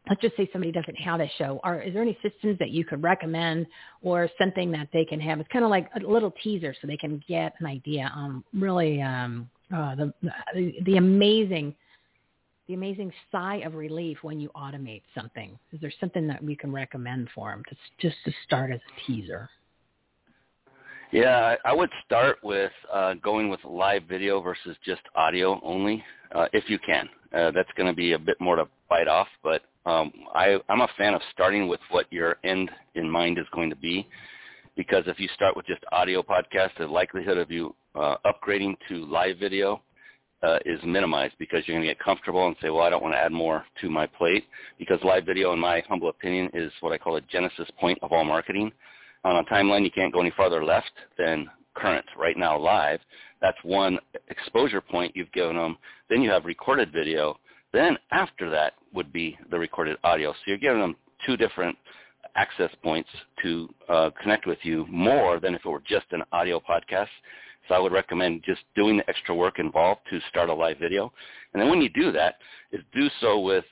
let's 0.09 0.21
just 0.21 0.35
say 0.37 0.49
somebody 0.51 0.71
doesn't 0.71 0.95
have 0.95 1.19
a 1.19 1.29
show. 1.37 1.59
Are 1.63 1.81
is 1.81 1.93
there 1.93 2.01
any 2.01 2.17
systems 2.21 2.57
that 2.59 2.71
you 2.71 2.85
could 2.85 3.03
recommend 3.03 3.67
or 4.01 4.29
something 4.39 4.71
that 4.71 4.87
they 4.93 5.05
can 5.05 5.19
have? 5.19 5.39
It's 5.39 5.49
kind 5.51 5.65
of 5.65 5.71
like 5.71 5.89
a 5.95 5.99
little 6.07 6.33
teaser 6.43 6.73
so 6.79 6.87
they 6.87 6.97
can 6.97 7.23
get 7.27 7.53
an 7.59 7.65
idea 7.65 8.11
on 8.15 8.43
really 8.53 9.01
um, 9.01 9.49
uh, 9.75 9.95
the 9.95 10.13
the 10.85 10.97
amazing 10.97 11.75
the 12.67 12.73
amazing 12.73 13.11
sigh 13.31 13.57
of 13.57 13.75
relief 13.75 14.19
when 14.21 14.39
you 14.39 14.49
automate 14.55 15.01
something. 15.15 15.57
Is 15.71 15.81
there 15.81 15.93
something 15.99 16.27
that 16.27 16.43
we 16.43 16.55
can 16.55 16.71
recommend 16.71 17.29
for 17.35 17.51
them 17.51 17.63
to 17.69 17.75
just 17.99 18.15
to 18.25 18.31
start 18.45 18.71
as 18.71 18.79
a 18.79 19.05
teaser? 19.05 19.49
Yeah, 21.11 21.55
I 21.63 21.73
would 21.73 21.91
start 22.05 22.37
with 22.41 22.71
uh, 22.91 23.13
going 23.23 23.49
with 23.49 23.59
live 23.63 24.03
video 24.09 24.41
versus 24.41 24.75
just 24.83 25.01
audio 25.13 25.59
only, 25.63 26.03
uh, 26.33 26.47
if 26.53 26.69
you 26.69 26.79
can. 26.79 27.07
Uh, 27.31 27.51
that's 27.51 27.69
going 27.77 27.87
to 27.87 27.95
be 27.95 28.13
a 28.13 28.19
bit 28.19 28.39
more 28.39 28.55
to 28.55 28.67
bite 28.89 29.07
off, 29.07 29.27
but 29.43 29.61
um, 29.85 30.11
I, 30.33 30.57
I'm 30.69 30.81
a 30.81 30.87
fan 30.97 31.13
of 31.13 31.21
starting 31.31 31.67
with 31.67 31.81
what 31.91 32.11
your 32.11 32.37
end 32.43 32.71
in 32.95 33.07
mind 33.09 33.37
is 33.37 33.45
going 33.53 33.69
to 33.69 33.75
be, 33.75 34.07
because 34.75 35.03
if 35.05 35.19
you 35.19 35.27
start 35.35 35.55
with 35.55 35.67
just 35.67 35.83
audio 35.91 36.23
podcast, 36.23 36.69
the 36.79 36.87
likelihood 36.87 37.37
of 37.37 37.51
you 37.51 37.75
uh, 37.93 38.15
upgrading 38.25 38.75
to 38.89 39.05
live 39.05 39.37
video 39.37 39.81
uh, 40.43 40.59
is 40.65 40.79
minimized 40.85 41.35
because 41.39 41.63
you're 41.65 41.75
going 41.75 41.87
to 41.87 41.93
get 41.93 41.99
comfortable 41.99 42.47
and 42.47 42.55
say, 42.61 42.69
well, 42.69 42.83
I 42.83 42.89
don't 42.89 43.01
want 43.01 43.15
to 43.15 43.19
add 43.19 43.31
more 43.31 43.65
to 43.81 43.89
my 43.89 44.05
plate 44.05 44.45
because 44.77 44.99
live 45.03 45.25
video, 45.25 45.53
in 45.53 45.59
my 45.59 45.81
humble 45.87 46.09
opinion, 46.09 46.49
is 46.53 46.71
what 46.81 46.91
I 46.91 46.97
call 46.97 47.15
a 47.15 47.21
genesis 47.21 47.69
point 47.79 47.97
of 48.01 48.11
all 48.11 48.25
marketing 48.25 48.71
on 49.25 49.37
a 49.37 49.43
timeline, 49.45 49.83
you 49.83 49.91
can't 49.91 50.13
go 50.13 50.19
any 50.19 50.31
farther 50.35 50.63
left 50.63 50.91
than 51.17 51.49
current 51.75 52.05
right 52.17 52.37
now 52.37 52.57
live. 52.57 52.99
That's 53.41 53.57
one 53.63 53.99
exposure 54.29 54.81
point 54.81 55.15
you've 55.15 55.31
given 55.31 55.55
them. 55.55 55.77
Then 56.09 56.21
you 56.21 56.29
have 56.29 56.45
recorded 56.45 56.91
video. 56.91 57.37
Then 57.71 57.97
after 58.11 58.49
that 58.49 58.73
would 58.93 59.11
be 59.11 59.37
the 59.49 59.57
recorded 59.57 59.97
audio. 60.03 60.31
So 60.31 60.37
you're 60.45 60.57
giving 60.57 60.81
them 60.81 60.95
two 61.25 61.37
different 61.37 61.77
access 62.35 62.69
points 62.83 63.09
to 63.41 63.73
uh, 63.89 64.09
connect 64.21 64.45
with 64.45 64.59
you 64.63 64.85
more 64.89 65.39
than 65.39 65.55
if 65.55 65.61
it 65.65 65.69
were 65.69 65.83
just 65.87 66.05
an 66.11 66.23
audio 66.31 66.59
podcast. 66.59 67.07
So 67.67 67.75
I 67.75 67.79
would 67.79 67.91
recommend 67.91 68.43
just 68.45 68.61
doing 68.75 68.97
the 68.97 69.09
extra 69.09 69.33
work 69.33 69.59
involved 69.59 70.01
to 70.09 70.19
start 70.29 70.49
a 70.49 70.53
live 70.53 70.77
video. 70.79 71.13
And 71.53 71.61
then 71.61 71.69
when 71.69 71.81
you 71.81 71.89
do 71.89 72.11
that, 72.11 72.35
is 72.71 72.81
do 72.93 73.07
so 73.21 73.39
with 73.39 73.65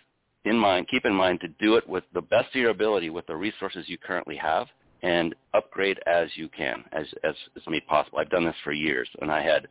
in 0.45 0.57
mind, 0.57 0.87
keep 0.89 1.05
in 1.05 1.13
mind 1.13 1.39
to 1.41 1.47
do 1.59 1.75
it 1.75 1.87
with 1.87 2.03
the 2.13 2.21
best 2.21 2.47
of 2.55 2.61
your 2.61 2.71
ability 2.71 3.09
with 3.09 3.27
the 3.27 3.35
resources 3.35 3.85
you 3.87 3.97
currently 3.97 4.35
have 4.35 4.67
and 5.03 5.35
upgrade 5.53 5.99
as 6.07 6.29
you 6.35 6.47
can, 6.49 6.83
as, 6.91 7.05
as, 7.23 7.35
as 7.55 7.63
made 7.67 7.85
possible. 7.87 8.19
I've 8.19 8.29
done 8.29 8.45
this 8.45 8.55
for 8.63 8.71
years, 8.71 9.09
and 9.21 9.31
I 9.31 9.41
had 9.41 9.67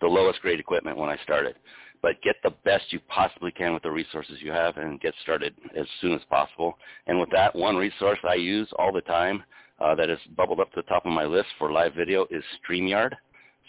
the 0.00 0.06
lowest 0.06 0.40
grade 0.40 0.60
equipment 0.60 0.96
when 0.96 1.08
I 1.08 1.16
started. 1.22 1.56
But 2.00 2.20
get 2.22 2.36
the 2.42 2.54
best 2.64 2.84
you 2.90 2.98
possibly 3.08 3.52
can 3.52 3.72
with 3.74 3.84
the 3.84 3.90
resources 3.90 4.38
you 4.40 4.50
have 4.50 4.76
and 4.76 5.00
get 5.00 5.14
started 5.22 5.54
as 5.78 5.86
soon 6.00 6.12
as 6.12 6.20
possible. 6.28 6.76
And 7.06 7.20
with 7.20 7.30
that, 7.30 7.54
one 7.54 7.76
resource 7.76 8.18
I 8.28 8.34
use 8.34 8.68
all 8.78 8.92
the 8.92 9.02
time 9.02 9.44
uh, 9.78 9.94
that 9.94 10.08
has 10.08 10.18
bubbled 10.36 10.60
up 10.60 10.70
to 10.72 10.76
the 10.76 10.88
top 10.88 11.06
of 11.06 11.12
my 11.12 11.24
list 11.24 11.48
for 11.58 11.70
live 11.70 11.94
video 11.94 12.26
is 12.30 12.42
StreamYard. 12.68 13.12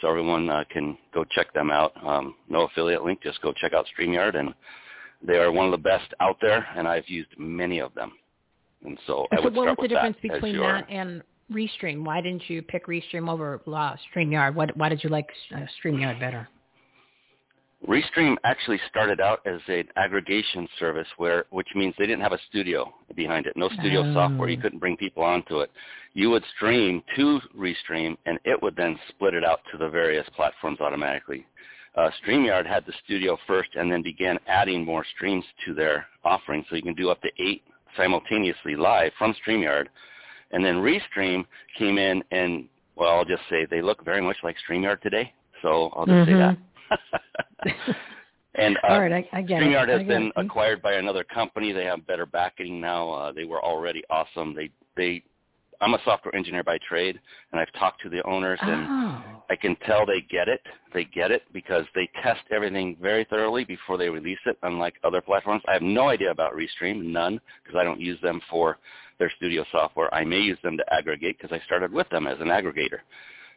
So 0.03 0.09
everyone 0.09 0.49
uh, 0.49 0.65
can 0.69 0.97
go 1.13 1.23
check 1.31 1.53
them 1.53 1.71
out. 1.71 1.93
Um, 2.05 2.35
no 2.49 2.63
affiliate 2.63 3.05
link, 3.05 3.23
just 3.23 3.41
go 3.41 3.53
check 3.53 3.71
out 3.71 3.85
StreamYard. 3.97 4.35
And 4.35 4.53
they 5.25 5.37
are 5.37 5.49
one 5.49 5.65
of 5.65 5.71
the 5.71 5.77
best 5.77 6.13
out 6.19 6.35
there, 6.41 6.67
and 6.75 6.85
I've 6.85 7.07
used 7.07 7.29
many 7.37 7.79
of 7.79 7.93
them. 7.93 8.11
And 8.83 8.99
so, 9.07 9.27
so 9.31 9.37
I 9.37 9.39
would 9.39 9.55
what 9.55 9.65
was 9.65 9.77
the 9.79 9.87
difference 9.87 10.17
that 10.21 10.33
between 10.33 10.55
your- 10.55 10.81
that 10.81 10.89
and 10.89 11.23
Restream? 11.49 12.03
Why 12.03 12.19
didn't 12.19 12.49
you 12.49 12.61
pick 12.61 12.87
Restream 12.87 13.29
over 13.29 13.61
uh, 13.65 13.95
StreamYard? 14.13 14.55
What, 14.55 14.75
why 14.75 14.89
did 14.89 15.01
you 15.05 15.09
like 15.09 15.29
uh, 15.55 15.59
StreamYard 15.81 16.19
better? 16.19 16.49
Restream 17.87 18.35
actually 18.45 18.79
started 18.89 19.19
out 19.19 19.41
as 19.45 19.59
an 19.67 19.83
aggregation 19.97 20.67
service 20.79 21.07
where, 21.17 21.45
which 21.49 21.67
means 21.75 21.93
they 21.97 22.05
didn't 22.05 22.21
have 22.21 22.31
a 22.31 22.39
studio 22.49 22.93
behind 23.15 23.45
it, 23.45 23.57
no 23.57 23.67
studio 23.69 24.01
Oh. 24.03 24.13
software. 24.13 24.47
You 24.47 24.57
couldn't 24.57 24.79
bring 24.79 24.95
people 24.95 25.21
onto 25.23 25.59
it. 25.59 25.69
You 26.13 26.29
would 26.29 26.45
stream 26.55 27.03
to 27.15 27.41
Restream, 27.57 28.17
and 28.25 28.39
it 28.45 28.61
would 28.61 28.75
then 28.75 28.97
split 29.09 29.33
it 29.33 29.43
out 29.43 29.61
to 29.71 29.77
the 29.77 29.89
various 29.89 30.27
platforms 30.29 30.79
automatically. 30.79 31.45
Uh, 31.95 32.09
StreamYard 32.23 32.65
had 32.65 32.85
the 32.85 32.93
studio 33.03 33.37
first, 33.45 33.75
and 33.75 33.91
then 33.91 34.01
began 34.01 34.39
adding 34.47 34.85
more 34.85 35.03
streams 35.15 35.45
to 35.65 35.73
their 35.73 36.07
offering, 36.23 36.63
so 36.69 36.75
you 36.75 36.81
can 36.81 36.95
do 36.95 37.09
up 37.09 37.21
to 37.21 37.29
eight 37.37 37.63
simultaneously 37.97 38.75
live 38.75 39.11
from 39.17 39.33
StreamYard. 39.45 39.87
And 40.51 40.63
then 40.63 40.77
Restream 40.77 41.45
came 41.77 41.97
in, 41.97 42.23
and 42.31 42.65
well, 42.95 43.09
I'll 43.09 43.25
just 43.25 43.43
say 43.49 43.65
they 43.65 43.81
look 43.81 44.05
very 44.05 44.21
much 44.21 44.37
like 44.43 44.55
StreamYard 44.67 45.01
today. 45.01 45.33
So 45.61 45.91
I'll 45.95 46.05
just 46.05 46.27
say 46.27 46.33
that. 46.39 46.57
and 48.55 48.77
uh, 48.83 48.87
All 48.93 48.99
right, 49.01 49.27
I, 49.31 49.37
I 49.37 49.41
get 49.41 49.61
StreamYard 49.61 49.89
it. 49.89 49.99
Has 49.99 50.07
been 50.07 50.27
it. 50.27 50.33
acquired 50.35 50.81
by 50.81 50.93
another 50.93 51.23
company. 51.23 51.71
They 51.71 51.85
have 51.85 52.05
better 52.07 52.25
backing 52.25 52.79
now. 52.79 53.11
Uh, 53.11 53.31
they 53.31 53.45
were 53.45 53.63
already 53.63 54.03
awesome. 54.09 54.55
They 54.55 54.69
they 54.95 55.23
I'm 55.81 55.93
a 55.95 55.99
software 56.05 56.33
engineer 56.35 56.63
by 56.63 56.77
trade, 56.87 57.19
and 57.51 57.59
I've 57.59 57.71
talked 57.73 58.01
to 58.03 58.09
the 58.09 58.23
owners, 58.25 58.59
and 58.61 58.87
Oh. 58.89 59.23
I 59.49 59.55
can 59.57 59.75
tell 59.85 60.05
they 60.05 60.21
get 60.21 60.47
it. 60.47 60.61
They 60.93 61.03
get 61.03 61.29
it 61.31 61.43
because 61.51 61.85
they 61.93 62.09
test 62.23 62.41
everything 62.51 62.95
very 63.01 63.25
thoroughly 63.25 63.65
before 63.65 63.97
they 63.97 64.07
release 64.09 64.39
it, 64.45 64.57
unlike 64.63 64.93
other 65.03 65.19
platforms. 65.19 65.61
I 65.67 65.73
have 65.73 65.81
no 65.81 66.07
idea 66.07 66.31
about 66.31 66.53
Restream, 66.53 67.03
none, 67.03 67.41
because 67.63 67.77
I 67.77 67.83
don't 67.83 67.99
use 67.99 68.19
them 68.21 68.39
for 68.49 68.77
their 69.19 69.29
studio 69.35 69.65
software. 69.71 70.13
I 70.13 70.23
may 70.23 70.39
use 70.39 70.57
them 70.63 70.77
to 70.77 70.93
aggregate 70.93 71.37
because 71.39 71.53
I 71.55 71.63
started 71.65 71.91
with 71.91 72.07
them 72.09 72.27
as 72.27 72.39
an 72.39 72.47
aggregator. 72.47 72.99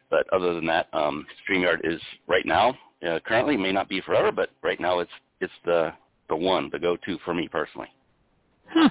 But 0.09 0.25
other 0.33 0.53
than 0.53 0.65
that, 0.67 0.87
um, 0.93 1.25
StreamYard 1.47 1.79
is 1.83 2.01
right 2.27 2.45
now, 2.45 2.75
uh, 3.05 3.19
currently, 3.25 3.57
may 3.57 3.71
not 3.71 3.89
be 3.89 4.01
forever, 4.01 4.31
but 4.31 4.49
right 4.63 4.79
now 4.79 4.99
it's 4.99 5.11
it's 5.41 5.53
the 5.65 5.93
the 6.29 6.35
one, 6.35 6.69
the 6.71 6.79
go-to 6.79 7.17
for 7.23 7.33
me 7.33 7.47
personally. 7.47 7.87
Huh. 8.69 8.89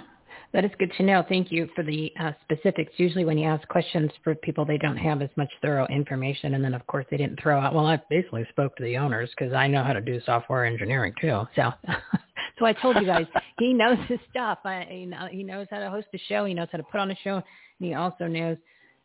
That 0.53 0.65
is 0.65 0.71
good 0.79 0.93
to 0.97 1.03
know. 1.03 1.25
Thank 1.29 1.53
you 1.53 1.69
for 1.75 1.83
the 1.83 2.11
uh, 2.19 2.33
specifics. 2.45 2.93
Usually 2.97 3.25
when 3.25 3.37
you 3.37 3.47
ask 3.47 3.67
questions 3.69 4.11
for 4.25 4.35
people, 4.37 4.65
they 4.65 4.79
don't 4.79 4.97
have 4.97 5.21
as 5.21 5.29
much 5.37 5.51
thorough 5.61 5.87
information. 5.89 6.55
And 6.55 6.65
then, 6.65 6.73
of 6.73 6.87
course, 6.87 7.05
they 7.11 7.17
didn't 7.17 7.41
throw 7.43 7.61
out, 7.61 7.75
well, 7.75 7.87
I 7.87 8.01
basically 8.09 8.47
spoke 8.51 8.75
to 8.77 8.83
the 8.83 8.97
owners 8.97 9.29
because 9.37 9.53
I 9.53 9.67
know 9.67 9.83
how 9.83 9.93
to 9.93 10.01
do 10.01 10.21
software 10.25 10.65
engineering 10.65 11.13
too. 11.21 11.47
So 11.57 11.73
so 12.59 12.65
I 12.65 12.73
told 12.75 12.97
you 12.97 13.05
guys, 13.05 13.27
he 13.59 13.75
knows 13.75 13.99
his 14.09 14.21
stuff. 14.31 14.59
I, 14.65 14.87
you 14.91 15.07
know, 15.07 15.27
he 15.31 15.43
knows 15.43 15.67
how 15.71 15.81
to 15.81 15.91
host 15.91 16.07
a 16.15 16.19
show. 16.27 16.45
He 16.45 16.55
knows 16.55 16.69
how 16.73 16.79
to 16.79 16.85
put 16.85 17.01
on 17.01 17.11
a 17.11 17.17
show. 17.17 17.35
And 17.35 17.43
he 17.89 17.95
also 17.95 18.27
knows 18.27 18.57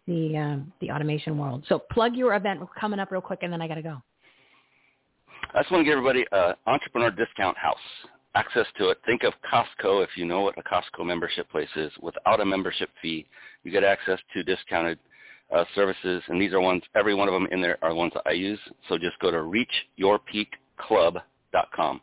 the 0.07 0.37
um, 0.37 0.71
the 0.79 0.91
automation 0.91 1.37
world. 1.37 1.65
So 1.67 1.79
plug 1.91 2.15
your 2.15 2.35
event 2.35 2.61
coming 2.79 2.99
up 2.99 3.11
real 3.11 3.21
quick, 3.21 3.39
and 3.41 3.51
then 3.51 3.61
I 3.61 3.67
got 3.67 3.75
to 3.75 3.81
go. 3.81 4.01
I 5.53 5.61
just 5.61 5.71
want 5.71 5.81
to 5.81 5.85
give 5.85 5.97
everybody 5.97 6.25
uh, 6.31 6.53
Entrepreneur 6.65 7.11
Discount 7.11 7.57
House 7.57 7.75
access 8.35 8.65
to 8.77 8.89
it. 8.89 8.99
Think 9.05 9.23
of 9.23 9.33
Costco 9.51 10.01
if 10.01 10.11
you 10.15 10.23
know 10.23 10.39
what 10.39 10.57
a 10.57 10.63
Costco 10.63 11.05
membership 11.05 11.49
place 11.49 11.67
is. 11.75 11.91
Without 12.01 12.39
a 12.39 12.45
membership 12.45 12.89
fee, 13.01 13.27
you 13.65 13.71
get 13.71 13.83
access 13.83 14.17
to 14.33 14.43
discounted 14.43 14.97
uh, 15.53 15.65
services, 15.75 16.23
and 16.29 16.41
these 16.41 16.53
are 16.53 16.61
ones. 16.61 16.83
Every 16.95 17.13
one 17.13 17.27
of 17.27 17.33
them 17.33 17.49
in 17.51 17.59
there 17.59 17.77
are 17.81 17.93
ones 17.93 18.13
that 18.13 18.23
I 18.25 18.31
use. 18.31 18.59
So 18.87 18.97
just 18.97 19.19
go 19.19 19.29
to 19.29 19.39
reachyourpeakclub.com. 19.99 22.01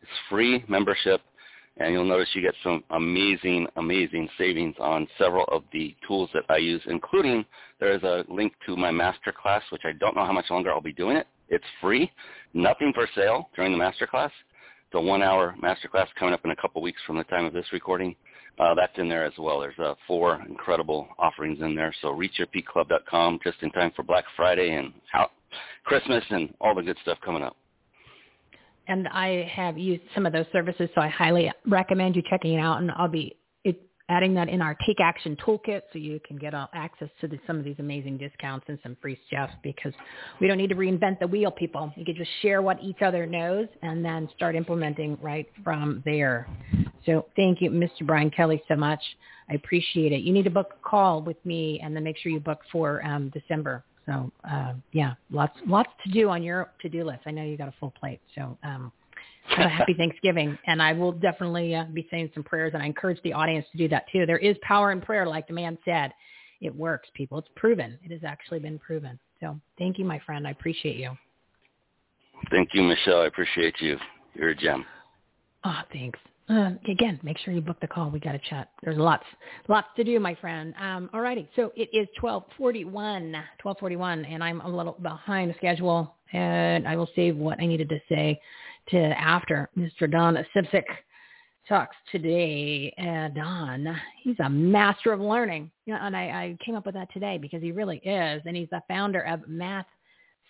It's 0.00 0.10
free 0.30 0.64
membership, 0.68 1.20
and 1.78 1.92
you'll 1.92 2.04
notice 2.04 2.28
you 2.32 2.42
get 2.42 2.54
some 2.62 2.84
amazing, 2.90 3.66
amazing 3.74 4.28
savings 4.38 4.76
on 4.78 5.08
several 5.18 5.46
of 5.46 5.64
the 5.72 5.96
tools 6.06 6.30
that 6.32 6.44
I 6.48 6.58
use, 6.58 6.82
including 6.86 7.44
there 7.80 7.92
is 7.92 8.04
a 8.04 8.24
link 8.28 8.52
to 8.66 8.76
my 8.76 8.92
master 8.92 9.32
class, 9.32 9.64
which 9.70 9.82
I 9.84 9.94
don't 9.98 10.14
know 10.14 10.24
how 10.24 10.32
much 10.32 10.48
longer 10.48 10.70
I'll 10.70 10.80
be 10.80 10.92
doing 10.92 11.16
it. 11.16 11.26
It's 11.48 11.64
free, 11.80 12.10
nothing 12.52 12.92
for 12.94 13.06
sale 13.14 13.50
during 13.54 13.72
the 13.72 13.78
master 13.78 14.06
class. 14.06 14.30
It's 14.86 14.94
a 14.94 15.00
one-hour 15.00 15.56
masterclass 15.62 16.06
coming 16.18 16.34
up 16.34 16.44
in 16.44 16.50
a 16.50 16.56
couple 16.56 16.80
weeks 16.82 17.00
from 17.06 17.16
the 17.18 17.24
time 17.24 17.44
of 17.44 17.52
this 17.52 17.66
recording. 17.72 18.14
Uh, 18.58 18.74
that's 18.74 18.96
in 18.98 19.08
there 19.08 19.24
as 19.24 19.32
well. 19.38 19.60
There's 19.60 19.78
uh, 19.78 19.94
four 20.06 20.40
incredible 20.48 21.08
offerings 21.18 21.60
in 21.60 21.74
there. 21.74 21.92
So 22.02 22.08
reachyourpeakclub.com 22.08 23.40
just 23.42 23.56
in 23.62 23.70
time 23.72 23.92
for 23.96 24.04
Black 24.04 24.24
Friday 24.36 24.74
and 24.74 24.92
Christmas 25.84 26.24
and 26.30 26.54
all 26.60 26.74
the 26.74 26.82
good 26.82 26.96
stuff 27.02 27.18
coming 27.24 27.42
up. 27.42 27.56
and 28.86 29.08
I 29.08 29.50
have 29.52 29.78
used 29.78 30.02
some 30.14 30.26
of 30.26 30.32
those 30.32 30.46
services, 30.52 30.88
so 30.94 31.00
I 31.00 31.08
highly 31.08 31.50
recommend 31.66 32.16
you 32.16 32.22
checking 32.28 32.54
it 32.54 32.60
out. 32.60 32.80
And 32.80 32.90
I'll 32.92 33.08
be 33.08 33.36
adding 34.08 34.34
that 34.34 34.48
in 34.48 34.60
our 34.60 34.76
Take 34.86 35.00
Action 35.00 35.36
Toolkit, 35.36 35.82
so 35.92 35.98
you 35.98 36.20
can 36.26 36.36
get 36.36 36.54
access 36.74 37.08
to 37.20 37.28
the, 37.28 37.38
some 37.46 37.58
of 37.58 37.64
these 37.64 37.76
amazing 37.78 38.18
discounts 38.18 38.66
and 38.68 38.78
some 38.82 38.96
free 39.00 39.18
stuff. 39.28 39.50
Because 39.62 39.92
we 40.40 40.46
don't 40.46 40.58
need 40.58 40.70
to 40.70 40.74
reinvent 40.74 41.20
the 41.20 41.26
wheel, 41.26 41.50
people. 41.50 41.92
You 41.96 42.04
can 42.04 42.14
just 42.16 42.30
share 42.42 42.62
what 42.62 42.82
each 42.82 43.02
other 43.02 43.26
knows, 43.26 43.68
and 43.82 44.04
then 44.04 44.28
start 44.36 44.56
implementing 44.56 45.18
right 45.22 45.48
from 45.62 46.02
there. 46.04 46.48
So 47.06 47.26
thank 47.36 47.60
you, 47.60 47.70
Mr. 47.70 48.06
Brian 48.06 48.30
Kelly, 48.30 48.62
so 48.68 48.76
much. 48.76 49.00
I 49.50 49.54
appreciate 49.54 50.12
it. 50.12 50.22
You 50.22 50.32
need 50.32 50.44
to 50.44 50.50
book 50.50 50.74
a 50.80 50.88
call 50.88 51.22
with 51.22 51.36
me, 51.44 51.80
and 51.82 51.94
then 51.94 52.04
make 52.04 52.16
sure 52.18 52.32
you 52.32 52.40
book 52.40 52.60
for 52.72 53.04
um, 53.04 53.30
December. 53.30 53.84
So 54.06 54.30
uh, 54.48 54.74
yeah, 54.92 55.14
lots 55.30 55.56
lots 55.66 55.90
to 56.04 56.10
do 56.10 56.28
on 56.28 56.42
your 56.42 56.70
to 56.82 56.88
do 56.88 57.04
list. 57.04 57.20
I 57.26 57.30
know 57.30 57.42
you 57.42 57.56
got 57.56 57.68
a 57.68 57.74
full 57.80 57.92
plate, 57.98 58.20
so 58.34 58.56
um, 58.62 58.92
have 59.48 59.66
a 59.66 59.68
happy 59.78 59.94
Thanksgiving, 59.94 60.58
and 60.66 60.82
I 60.82 60.92
will 60.92 61.12
definitely 61.12 61.74
uh, 61.74 61.84
be 61.92 62.06
saying 62.10 62.30
some 62.34 62.42
prayers, 62.42 62.72
and 62.74 62.82
I 62.82 62.86
encourage 62.86 63.20
the 63.22 63.32
audience 63.32 63.66
to 63.72 63.78
do 63.78 63.88
that 63.88 64.06
too. 64.12 64.26
There 64.26 64.38
is 64.38 64.56
power 64.62 64.92
in 64.92 65.00
prayer, 65.00 65.26
like 65.26 65.46
the 65.46 65.54
man 65.54 65.78
said. 65.84 66.12
It 66.60 66.74
works, 66.74 67.08
people. 67.14 67.38
It's 67.38 67.48
proven. 67.56 67.98
It 68.02 68.10
has 68.10 68.24
actually 68.24 68.60
been 68.60 68.78
proven. 68.78 69.18
So 69.40 69.60
thank 69.78 69.98
you, 69.98 70.04
my 70.04 70.18
friend. 70.20 70.46
I 70.46 70.50
appreciate 70.50 70.96
you. 70.96 71.10
Thank 72.50 72.70
you, 72.72 72.82
Michele. 72.82 73.20
I 73.22 73.26
appreciate 73.26 73.74
you. 73.80 73.98
You're 74.34 74.50
a 74.50 74.56
gem. 74.56 74.84
Oh, 75.64 75.80
thanks. 75.92 76.18
Uh, 76.48 76.72
again, 76.88 77.18
make 77.22 77.38
sure 77.38 77.54
you 77.54 77.62
book 77.62 77.80
the 77.80 77.86
call. 77.86 78.10
We 78.10 78.20
got 78.20 78.32
to 78.32 78.40
chat. 78.50 78.68
There's 78.82 78.98
lots, 78.98 79.24
lots 79.68 79.88
to 79.96 80.04
do, 80.04 80.20
my 80.20 80.34
friend. 80.36 80.74
Um, 80.78 81.08
all 81.14 81.20
righty. 81.20 81.48
So 81.56 81.72
it 81.74 81.88
is 81.92 82.06
1241, 82.20 83.32
1241, 83.32 84.24
and 84.26 84.44
I'm 84.44 84.60
a 84.60 84.68
little 84.68 84.96
behind 85.00 85.54
schedule, 85.56 86.14
and 86.32 86.86
I 86.86 86.96
will 86.96 87.08
save 87.16 87.36
what 87.36 87.60
I 87.60 87.66
needed 87.66 87.88
to 87.88 87.98
say 88.10 88.40
to 88.90 88.98
after 88.98 89.68
Mr. 89.76 90.10
Don 90.10 90.36
Sevcik 90.54 90.84
talks 91.68 91.96
today. 92.12 92.92
Uh, 92.98 93.28
Don, 93.28 93.96
he's 94.22 94.36
a 94.40 94.48
master 94.48 95.12
of 95.12 95.20
learning. 95.20 95.70
You 95.86 95.94
know, 95.94 96.00
and 96.02 96.16
I, 96.16 96.22
I 96.22 96.56
came 96.64 96.74
up 96.74 96.86
with 96.86 96.94
that 96.94 97.12
today 97.12 97.38
because 97.38 97.62
he 97.62 97.72
really 97.72 97.98
is, 97.98 98.42
and 98.44 98.56
he's 98.56 98.68
the 98.70 98.82
founder 98.88 99.22
of 99.22 99.48
Math 99.48 99.86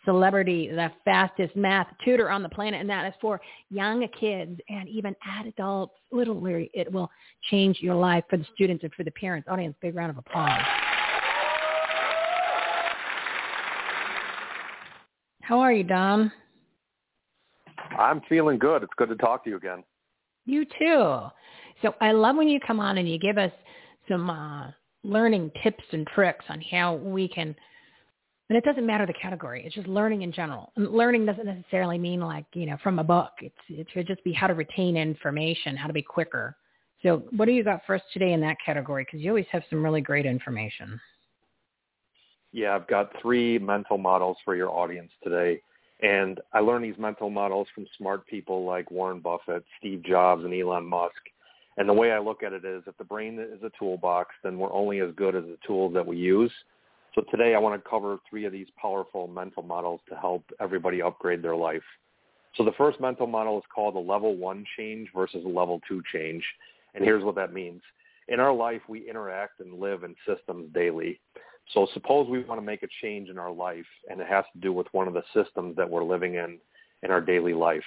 celebrity, 0.05 0.69
the 0.69 0.91
fastest 1.05 1.57
math 1.57 1.87
tutor 2.05 2.31
on 2.31 2.43
the 2.43 2.49
planet, 2.49 2.81
and 2.81 2.91
that 2.91 3.07
is 3.07 3.15
for 3.21 3.41
young 3.71 4.07
kids 4.19 4.61
and 4.69 4.89
even 4.89 5.15
adults. 5.41 5.95
Literally, 6.13 6.71
it 6.75 6.93
will 6.93 7.11
change 7.51 7.81
your 7.81 7.95
life 7.95 8.25
for 8.29 8.37
the 8.37 8.47
students 8.55 8.85
and 8.85 8.93
for 8.95 9.05
the 9.05 9.11
parents. 9.13 9.49
Audience, 9.51 9.75
big 9.81 9.95
round 9.95 10.11
of 10.11 10.19
applause. 10.19 10.61
How 15.41 15.59
are 15.61 15.73
you, 15.73 15.85
Don? 15.85 16.33
I'm 17.99 18.21
feeling 18.29 18.59
good. 18.59 18.83
It's 18.83 18.93
good 18.97 19.09
to 19.09 19.17
talk 19.17 19.45
to 19.45 19.51
you 19.51 19.57
again. 19.57 19.85
You 20.47 20.65
too. 20.65 21.21
So 21.83 21.95
I 22.01 22.13
love 22.13 22.37
when 22.37 22.49
you 22.49 22.61
come 22.61 22.81
on 22.81 22.99
and 22.99 23.09
you 23.09 23.19
give 23.19 23.39
us 23.39 23.53
some 24.09 24.31
uh, 24.31 24.71
learning 25.03 25.51
tips 25.63 25.85
and 25.93 26.07
tricks 26.07 26.45
on 26.49 26.61
how 26.61 26.95
we 26.95 27.29
can 27.29 27.55
and 28.51 28.59
it 28.59 28.65
doesn't 28.65 28.87
matter 28.87 29.07
the 29.07 29.15
category. 29.15 29.65
It's 29.65 29.75
just 29.75 29.89
learning 29.89 30.23
in 30.23 30.31
general. 30.31 30.71
And 30.77 30.91
learning 30.91 31.25
doesn't 31.25 31.47
necessarily 31.47 31.97
mean 31.97 32.21
like, 32.21 32.45
you 32.53 32.67
know, 32.67 32.77
from 32.83 32.99
a 32.99 33.05
book. 33.05 33.33
It's 33.41 33.55
it 33.69 33.87
should 33.93 34.07
just 34.07 34.23
be 34.23 34.33
how 34.33 34.47
to 34.47 34.55
retain 34.55 34.97
information, 34.97 35.77
how 35.77 35.87
to 35.87 35.95
be 35.95 36.03
quicker. 36.03 36.57
So 37.03 37.23
what 37.37 37.47
do 37.47 37.53
you 37.53 37.65
got 37.65 37.81
for 37.87 37.95
us 37.95 38.03
today 38.13 38.33
in 38.33 38.41
that 38.43 38.57
category? 38.65 39.05
Because 39.05 39.21
you 39.21 39.31
always 39.31 39.47
have 39.51 39.63
some 39.71 39.83
really 39.83 40.03
great 40.03 40.27
information. 40.27 41.01
Yeah, 42.53 42.75
I've 42.75 42.87
got 42.87 43.11
three 43.21 43.59
mental 43.59 43.99
models 43.99 44.37
for 44.45 44.55
your 44.55 44.71
audience 44.71 45.11
today. 45.23 45.61
And 46.03 46.41
I 46.53 46.61
learned 46.61 46.85
these 46.85 46.99
mental 46.99 47.31
models 47.31 47.69
from 47.75 47.87
smart 47.97 48.27
people 48.27 48.65
like 48.65 48.91
Warren 48.91 49.21
Buffett, 49.21 49.65
Steve 49.79 50.03
Jobs, 50.03 50.45
and 50.45 50.53
Elon 50.53 50.85
Musk. 50.85 51.15
And 51.77 51.89
the 51.89 51.95
way 51.95 52.13
I 52.13 52.19
look 52.19 52.43
at 52.43 52.53
it 52.53 52.65
is 52.65 52.83
if 52.87 52.97
the 52.99 53.05
brain 53.05 53.39
is 53.39 53.63
a 53.63 53.71
toolbox, 53.79 54.35
then 54.43 54.59
we're 54.59 54.73
only 54.73 55.01
as 55.01 55.11
good 55.17 55.35
as 55.35 55.45
the 55.45 55.59
tools 55.67 55.95
that 55.95 56.07
we 56.07 56.17
use. 56.17 56.53
So 57.15 57.23
today 57.31 57.55
I 57.55 57.59
want 57.59 57.83
to 57.83 57.89
cover 57.89 58.19
three 58.29 58.45
of 58.45 58.53
these 58.53 58.67
powerful 58.81 59.29
mental 59.29 59.63
models 59.63 60.01
to 60.09 60.17
help 60.17 60.45
everybody 60.61 61.01
upgrade 61.01 61.43
their 61.43 61.57
life. 61.57 61.83
So 62.57 62.65
the 62.65 62.73
first 62.73 63.01
mental 63.01 63.27
model 63.27 63.59
is 63.59 63.65
called 63.73 63.97
a 63.97 63.99
level 63.99 64.37
one 64.37 64.65
change 64.77 65.09
versus 65.15 65.45
a 65.45 65.49
level 65.49 65.81
two 65.89 66.03
change. 66.13 66.45
And 66.95 67.05
here's 67.05 67.25
what 67.25 67.35
that 67.37 67.53
means. 67.53 67.83
In 68.29 68.41
our 68.41 68.53
life, 68.53 68.81
we 68.89 69.09
interact 69.09 69.61
and 69.61 69.79
live 69.79 70.03
in 70.05 70.15
systems 70.27 70.73
daily. 70.73 71.21
So 71.73 71.89
suppose 71.95 72.29
we 72.29 72.45
want 72.45 72.61
to 72.61 72.65
make 72.65 72.83
a 72.83 72.89
change 73.03 73.29
in 73.29 73.39
our 73.39 73.53
life 73.53 73.87
and 74.11 74.21
it 74.21 74.27
has 74.27 74.45
to 74.53 74.61
do 74.61 74.73
with 74.73 74.87
one 74.93 75.09
of 75.09 75.15
the 75.15 75.23
systems 75.33 75.77
that 75.77 75.89
we're 75.89 76.05
living 76.05 76.35
in 76.35 76.59
in 77.03 77.11
our 77.11 77.21
daily 77.21 77.55
life. 77.55 77.85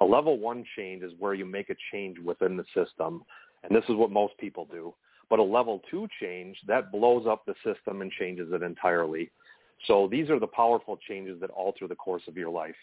A 0.00 0.04
level 0.04 0.38
one 0.38 0.64
change 0.76 1.02
is 1.02 1.12
where 1.18 1.34
you 1.34 1.44
make 1.44 1.70
a 1.70 1.76
change 1.92 2.18
within 2.18 2.56
the 2.56 2.64
system. 2.74 3.22
And 3.62 3.74
this 3.74 3.84
is 3.88 3.94
what 3.94 4.10
most 4.10 4.36
people 4.38 4.66
do. 4.70 4.94
But 5.28 5.38
a 5.38 5.42
level 5.42 5.82
two 5.90 6.08
change, 6.20 6.56
that 6.66 6.90
blows 6.90 7.26
up 7.26 7.44
the 7.46 7.54
system 7.64 8.02
and 8.02 8.10
changes 8.10 8.48
it 8.52 8.62
entirely. 8.62 9.30
So 9.86 10.08
these 10.10 10.28
are 10.28 10.40
the 10.40 10.46
powerful 10.46 10.98
changes 11.08 11.40
that 11.40 11.50
alter 11.50 11.86
the 11.86 11.94
course 11.94 12.22
of 12.26 12.36
your 12.36 12.50
life. 12.50 12.74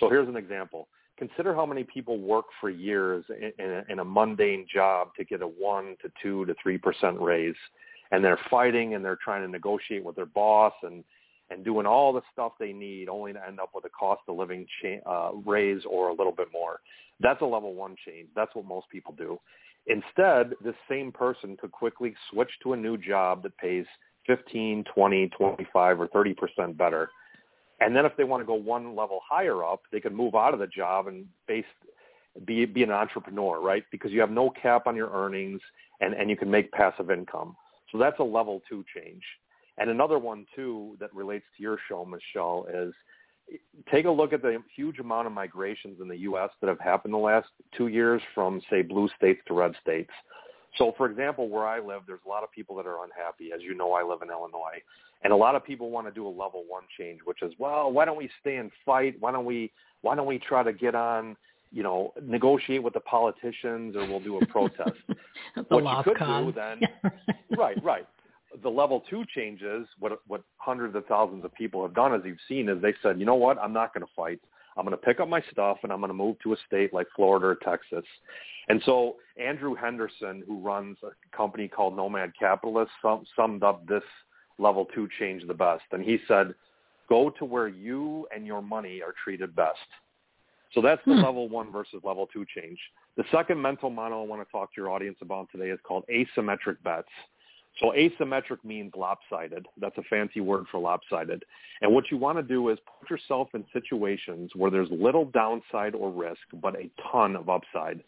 So 0.00 0.08
here's 0.08 0.28
an 0.28 0.36
example. 0.36 0.88
Consider 1.16 1.54
how 1.54 1.64
many 1.64 1.84
people 1.84 2.18
work 2.18 2.46
for 2.60 2.68
years 2.68 3.24
in, 3.30 3.84
a, 3.98 4.02
a 4.02 4.04
mundane 4.04 4.66
job 4.72 5.14
to 5.16 5.24
get 5.24 5.40
a 5.40 5.46
1 5.46 5.96
to 6.02 6.12
2 6.22 6.46
to 6.46 6.54
3% 6.54 7.20
raise. 7.20 7.54
And 8.12 8.24
they're 8.24 8.38
fighting 8.50 8.94
and 8.94 9.04
they're 9.04 9.18
trying 9.22 9.42
to 9.42 9.48
negotiate 9.48 10.04
with 10.04 10.16
their 10.16 10.26
boss 10.26 10.72
and, 10.82 11.04
and 11.50 11.64
doing 11.64 11.86
all 11.86 12.12
the 12.12 12.22
stuff 12.32 12.52
they 12.58 12.72
need 12.72 13.08
only 13.08 13.32
to 13.32 13.46
end 13.46 13.60
up 13.60 13.70
with 13.74 13.84
a 13.84 13.90
cost 13.90 14.22
of 14.28 14.36
living 14.36 14.66
cha- 14.80 15.10
uh, 15.10 15.32
raise 15.44 15.82
or 15.88 16.08
a 16.08 16.14
little 16.14 16.32
bit 16.32 16.48
more. 16.52 16.80
That's 17.20 17.40
a 17.42 17.46
level 17.46 17.74
one 17.74 17.96
change. 18.06 18.28
That's 18.34 18.54
what 18.54 18.66
most 18.66 18.88
people 18.90 19.14
do. 19.16 19.38
Instead, 19.86 20.54
this 20.64 20.74
same 20.88 21.12
person 21.12 21.56
could 21.56 21.70
quickly 21.70 22.14
switch 22.30 22.50
to 22.62 22.72
a 22.72 22.76
new 22.76 22.96
job 22.96 23.42
that 23.44 23.56
pays 23.58 23.86
15, 24.26 24.84
20, 24.92 25.28
25, 25.28 26.00
or 26.00 26.08
30% 26.08 26.76
better. 26.76 27.08
And 27.80 27.94
then 27.94 28.04
if 28.04 28.16
they 28.16 28.24
want 28.24 28.42
to 28.42 28.46
go 28.46 28.54
one 28.54 28.96
level 28.96 29.20
higher 29.28 29.62
up, 29.62 29.82
they 29.92 30.00
could 30.00 30.14
move 30.14 30.34
out 30.34 30.54
of 30.54 30.60
the 30.60 30.66
job 30.66 31.06
and 31.06 31.26
base, 31.46 31.64
be, 32.44 32.64
be 32.64 32.82
an 32.82 32.90
entrepreneur, 32.90 33.60
right? 33.60 33.84
Because 33.92 34.10
you 34.10 34.20
have 34.20 34.30
no 34.30 34.50
cap 34.50 34.86
on 34.86 34.96
your 34.96 35.10
earnings 35.10 35.60
and, 36.00 36.14
and 36.14 36.28
you 36.30 36.36
can 36.36 36.50
make 36.50 36.72
passive 36.72 37.10
income. 37.10 37.56
So 37.96 38.02
that's 38.02 38.18
a 38.20 38.24
level 38.24 38.62
two 38.68 38.84
change. 38.94 39.22
And 39.78 39.88
another 39.88 40.18
one 40.18 40.46
too 40.54 40.96
that 41.00 41.14
relates 41.14 41.46
to 41.56 41.62
your 41.62 41.78
show, 41.88 42.04
Michele, 42.04 42.66
is 42.72 42.92
take 43.90 44.04
a 44.04 44.10
look 44.10 44.34
at 44.34 44.42
the 44.42 44.62
huge 44.74 44.98
amount 44.98 45.26
of 45.26 45.32
migrations 45.32 46.00
in 46.00 46.08
the 46.08 46.18
U.S. 46.18 46.50
that 46.60 46.68
have 46.68 46.80
happened 46.80 47.14
the 47.14 47.18
last 47.18 47.48
two 47.76 47.86
years 47.86 48.20
from, 48.34 48.60
say, 48.68 48.82
blue 48.82 49.08
states 49.16 49.40
to 49.48 49.54
red 49.54 49.72
states. 49.80 50.10
So, 50.76 50.92
for 50.98 51.08
example, 51.08 51.48
where 51.48 51.64
I 51.64 51.78
live, 51.78 52.02
there's 52.06 52.20
a 52.26 52.28
lot 52.28 52.42
of 52.42 52.52
people 52.52 52.76
that 52.76 52.86
are 52.86 53.02
unhappy. 53.04 53.50
As 53.54 53.62
you 53.62 53.74
know, 53.74 53.94
I 53.94 54.02
live 54.02 54.20
in 54.20 54.28
Illinois. 54.28 54.82
And 55.24 55.32
a 55.32 55.36
lot 55.36 55.54
of 55.54 55.64
people 55.64 55.90
want 55.90 56.06
to 56.06 56.12
do 56.12 56.26
a 56.26 56.28
level 56.28 56.64
one 56.68 56.82
change, 56.98 57.20
which 57.24 57.40
is, 57.40 57.52
well, 57.58 57.90
why 57.90 58.04
don't 58.04 58.18
we 58.18 58.28
stay 58.40 58.56
and 58.56 58.70
fight? 58.84 59.16
Why 59.20 59.32
don't 59.32 59.46
we, 59.46 59.72
why 60.02 60.16
don't 60.16 60.26
we 60.26 60.38
try 60.38 60.62
to 60.62 60.74
get 60.74 60.94
on, 60.94 61.34
you 61.72 61.82
know, 61.82 62.12
negotiate 62.22 62.82
with 62.82 62.94
the 62.94 63.00
politicians 63.00 63.96
or 63.96 64.06
we'll 64.06 64.20
do 64.20 64.38
a 64.38 64.46
protest? 64.46 64.92
what 65.68 65.84
you 65.84 66.02
could 66.04 66.18
con. 66.18 66.46
do 66.46 66.52
then, 66.52 66.80
right, 67.58 67.82
right. 67.82 68.06
The 68.62 68.68
level 68.68 69.02
two 69.10 69.24
changes, 69.34 69.86
what, 69.98 70.12
what 70.26 70.42
hundreds 70.56 70.96
of 70.96 71.04
thousands 71.06 71.44
of 71.44 71.52
people 71.54 71.82
have 71.82 71.94
done, 71.94 72.14
as 72.14 72.22
you've 72.24 72.38
seen, 72.48 72.68
is 72.68 72.80
they 72.80 72.94
said, 73.02 73.18
you 73.18 73.26
know 73.26 73.34
what, 73.34 73.58
I'm 73.58 73.72
not 73.72 73.92
going 73.92 74.06
to 74.06 74.12
fight. 74.14 74.40
I'm 74.76 74.84
going 74.84 74.96
to 74.96 75.02
pick 75.04 75.20
up 75.20 75.28
my 75.28 75.42
stuff 75.50 75.78
and 75.82 75.92
I'm 75.92 76.00
going 76.00 76.08
to 76.10 76.14
move 76.14 76.36
to 76.42 76.52
a 76.52 76.56
state 76.66 76.92
like 76.92 77.06
Florida 77.16 77.46
or 77.46 77.56
Texas. 77.56 78.04
And 78.68 78.82
so 78.84 79.16
Andrew 79.42 79.74
Henderson, 79.74 80.42
who 80.46 80.60
runs 80.60 80.98
a 81.02 81.36
company 81.36 81.68
called 81.68 81.96
Nomad 81.96 82.32
Capitalist, 82.38 82.90
sum, 83.00 83.24
summed 83.34 83.62
up 83.62 83.86
this 83.86 84.02
level 84.58 84.86
two 84.94 85.08
change 85.18 85.46
the 85.46 85.54
best. 85.54 85.84
And 85.92 86.02
he 86.02 86.18
said, 86.28 86.54
go 87.08 87.30
to 87.38 87.44
where 87.44 87.68
you 87.68 88.26
and 88.34 88.46
your 88.46 88.62
money 88.62 89.00
are 89.02 89.14
treated 89.22 89.54
best. 89.54 89.78
So 90.76 90.82
that's 90.82 91.02
the 91.06 91.14
Hmm. 91.14 91.22
level 91.22 91.48
one 91.48 91.72
versus 91.72 92.04
level 92.04 92.26
two 92.26 92.44
change. 92.44 92.78
The 93.16 93.24
second 93.30 93.60
mental 93.60 93.88
model 93.88 94.20
I 94.20 94.26
want 94.26 94.46
to 94.46 94.52
talk 94.52 94.74
to 94.74 94.80
your 94.80 94.90
audience 94.90 95.16
about 95.22 95.50
today 95.50 95.70
is 95.70 95.80
called 95.80 96.04
asymmetric 96.10 96.82
bets. 96.82 97.08
So 97.78 97.92
asymmetric 97.92 98.62
means 98.62 98.94
lopsided. 98.94 99.66
That's 99.78 99.96
a 99.96 100.02
fancy 100.02 100.40
word 100.42 100.66
for 100.68 100.78
lopsided. 100.78 101.44
And 101.80 101.94
what 101.94 102.10
you 102.10 102.18
want 102.18 102.36
to 102.36 102.42
do 102.42 102.68
is 102.68 102.78
put 102.80 103.08
yourself 103.08 103.54
in 103.54 103.64
situations 103.72 104.54
where 104.54 104.70
there's 104.70 104.90
little 104.90 105.24
downside 105.24 105.94
or 105.94 106.10
risk, 106.10 106.42
but 106.52 106.74
a 106.74 106.90
ton 107.10 107.36
of 107.36 107.48
upside. 107.48 108.04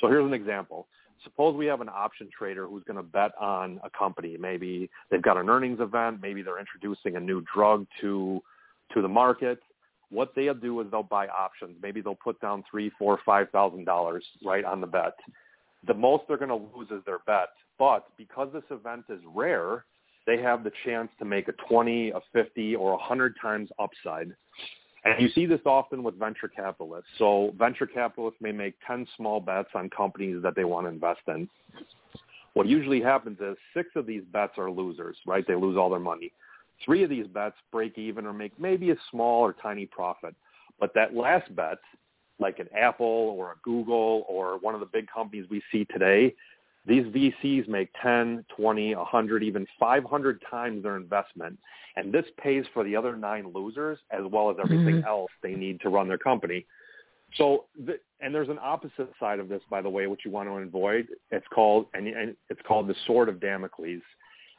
So 0.00 0.06
here's 0.06 0.24
an 0.24 0.32
example. 0.32 0.86
Suppose 1.24 1.56
we 1.56 1.66
have 1.66 1.80
an 1.80 1.88
option 1.88 2.28
trader 2.36 2.68
who's 2.68 2.84
going 2.84 2.98
to 2.98 3.02
bet 3.02 3.32
on 3.40 3.80
a 3.82 3.90
company. 3.90 4.36
Maybe 4.36 4.88
they've 5.10 5.22
got 5.22 5.36
an 5.36 5.50
earnings 5.50 5.80
event. 5.80 6.20
Maybe 6.20 6.42
they're 6.42 6.60
introducing 6.60 7.16
a 7.16 7.20
new 7.20 7.42
drug 7.52 7.84
to 8.00 8.40
to 8.92 9.02
the 9.02 9.08
market. 9.08 9.60
What 10.12 10.34
they'll 10.36 10.54
do 10.54 10.80
is 10.80 10.86
they'll 10.90 11.02
buy 11.02 11.26
options. 11.28 11.76
Maybe 11.82 12.02
they'll 12.02 12.14
put 12.14 12.40
down 12.40 12.62
three, 12.70 12.90
four, 12.98 13.18
five 13.24 13.48
thousand 13.50 13.86
dollars 13.86 14.24
right 14.44 14.64
on 14.64 14.80
the 14.80 14.86
bet. 14.86 15.14
The 15.86 15.94
most 15.94 16.24
they're 16.28 16.36
going 16.36 16.50
to 16.50 16.76
lose 16.76 16.88
is 16.90 17.02
their 17.06 17.20
bet. 17.26 17.48
But 17.78 18.06
because 18.18 18.48
this 18.52 18.62
event 18.70 19.04
is 19.08 19.20
rare, 19.34 19.84
they 20.26 20.38
have 20.38 20.64
the 20.64 20.70
chance 20.84 21.08
to 21.18 21.24
make 21.24 21.48
a 21.48 21.52
20, 21.68 22.10
a 22.10 22.20
50, 22.32 22.76
or 22.76 22.90
a 22.90 22.96
100 22.96 23.34
times 23.40 23.70
upside. 23.78 24.34
And 25.04 25.20
you 25.20 25.28
see 25.30 25.46
this 25.46 25.60
often 25.66 26.04
with 26.04 26.16
venture 26.16 26.46
capitalists. 26.46 27.08
So 27.18 27.52
venture 27.58 27.86
capitalists 27.86 28.40
may 28.40 28.52
make 28.52 28.74
10 28.86 29.06
small 29.16 29.40
bets 29.40 29.70
on 29.74 29.90
companies 29.90 30.42
that 30.42 30.54
they 30.54 30.64
want 30.64 30.86
to 30.86 30.90
invest 30.90 31.22
in. 31.26 31.48
What 32.54 32.68
usually 32.68 33.00
happens 33.00 33.38
is 33.40 33.56
six 33.74 33.88
of 33.96 34.06
these 34.06 34.22
bets 34.32 34.52
are 34.58 34.70
losers, 34.70 35.16
right? 35.26 35.44
They 35.48 35.54
lose 35.54 35.76
all 35.76 35.90
their 35.90 35.98
money. 35.98 36.30
Three 36.84 37.02
of 37.02 37.10
these 37.10 37.26
bets 37.26 37.56
break 37.70 37.96
even 37.98 38.26
or 38.26 38.32
make 38.32 38.58
maybe 38.58 38.90
a 38.90 38.96
small 39.10 39.40
or 39.40 39.52
tiny 39.52 39.86
profit. 39.86 40.34
But 40.80 40.92
that 40.94 41.14
last 41.14 41.54
bet, 41.54 41.78
like 42.38 42.58
an 42.58 42.68
Apple 42.76 43.06
or 43.06 43.52
a 43.52 43.56
Google 43.62 44.24
or 44.28 44.58
one 44.58 44.74
of 44.74 44.80
the 44.80 44.86
big 44.86 45.06
companies 45.06 45.46
we 45.48 45.62
see 45.70 45.84
today, 45.86 46.34
these 46.84 47.04
VCs 47.04 47.68
make 47.68 47.90
10, 48.02 48.44
20, 48.56 48.96
100, 48.96 49.42
even 49.44 49.66
500 49.78 50.42
times 50.50 50.82
their 50.82 50.96
investment. 50.96 51.56
And 51.94 52.12
this 52.12 52.24
pays 52.42 52.64
for 52.74 52.82
the 52.82 52.96
other 52.96 53.16
nine 53.16 53.52
losers 53.54 53.98
as 54.10 54.22
well 54.24 54.50
as 54.50 54.56
everything 54.58 54.96
Mhm. 54.96 55.06
else 55.06 55.30
they 55.42 55.54
need 55.54 55.80
to 55.82 55.90
run 55.90 56.08
their 56.08 56.18
company. 56.18 56.66
So, 57.34 57.66
the, 57.78 58.00
and 58.20 58.34
there's 58.34 58.48
an 58.48 58.58
opposite 58.60 59.10
side 59.18 59.38
of 59.38 59.48
this, 59.48 59.62
by 59.70 59.80
the 59.80 59.88
way, 59.88 60.06
which 60.06 60.24
you 60.24 60.30
want 60.30 60.48
to 60.48 60.54
avoid. 60.54 61.08
It's 61.30 61.46
called, 61.48 61.86
and, 61.94 62.06
and 62.08 62.36
it's 62.50 62.60
called 62.62 62.88
the 62.88 62.94
sword 63.06 63.28
of 63.28 63.40
Damocles. 63.40 64.02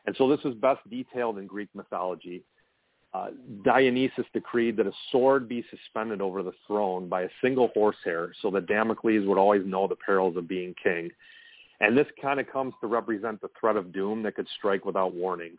And 0.06 0.16
so 0.18 0.28
this 0.28 0.40
is 0.46 0.54
best 0.56 0.88
detailed 0.90 1.38
in 1.38 1.48
Greek 1.48 1.70
mythology. 1.74 2.44
Uh, 3.14 3.28
Dionysus 3.64 4.26
decreed 4.34 4.76
that 4.78 4.88
a 4.88 4.92
sword 5.12 5.48
be 5.48 5.64
suspended 5.70 6.20
over 6.20 6.42
the 6.42 6.54
throne 6.66 7.08
by 7.08 7.24
a 7.24 7.30
single 7.42 7.70
horsehair 7.74 8.34
so 8.42 8.50
that 8.52 8.66
Damocles 8.66 9.26
would 9.28 9.38
always 9.38 9.66
know 9.66 9.88
the 9.88 9.96
perils 9.96 10.36
of 10.36 10.48
being 10.48 10.74
king. 10.82 11.12
And 11.80 11.98
this 11.98 12.08
kind 12.22 12.40
of 12.40 12.50
comes 12.52 12.74
to 12.82 12.88
represent 12.88 13.40
the 13.42 13.50
threat 13.60 13.76
of 13.76 13.94
doom 13.94 14.24
that 14.24 14.36
could 14.36 14.48
strike 14.58 14.86
without 14.86 15.14
warning. 15.14 15.56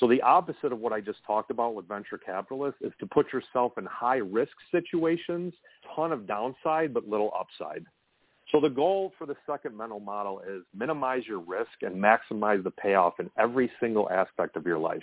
So 0.00 0.08
the 0.08 0.20
opposite 0.22 0.72
of 0.72 0.78
what 0.78 0.92
I 0.92 1.00
just 1.00 1.18
talked 1.26 1.50
about 1.50 1.74
with 1.74 1.88
venture 1.88 2.18
capitalists 2.18 2.80
is 2.82 2.92
to 3.00 3.06
put 3.06 3.32
yourself 3.32 3.72
in 3.78 3.86
high 3.86 4.16
risk 4.16 4.52
situations, 4.70 5.54
ton 5.94 6.12
of 6.12 6.26
downside 6.26 6.92
but 6.92 7.08
little 7.08 7.32
upside. 7.38 7.84
So 8.52 8.60
the 8.60 8.68
goal 8.68 9.12
for 9.18 9.26
the 9.26 9.36
second 9.46 9.76
mental 9.76 10.00
model 10.00 10.40
is 10.40 10.62
minimize 10.74 11.22
your 11.26 11.40
risk 11.40 11.82
and 11.82 11.96
maximize 11.96 12.62
the 12.62 12.70
payoff 12.70 13.18
in 13.18 13.30
every 13.36 13.70
single 13.80 14.08
aspect 14.10 14.56
of 14.56 14.64
your 14.64 14.78
life. 14.78 15.02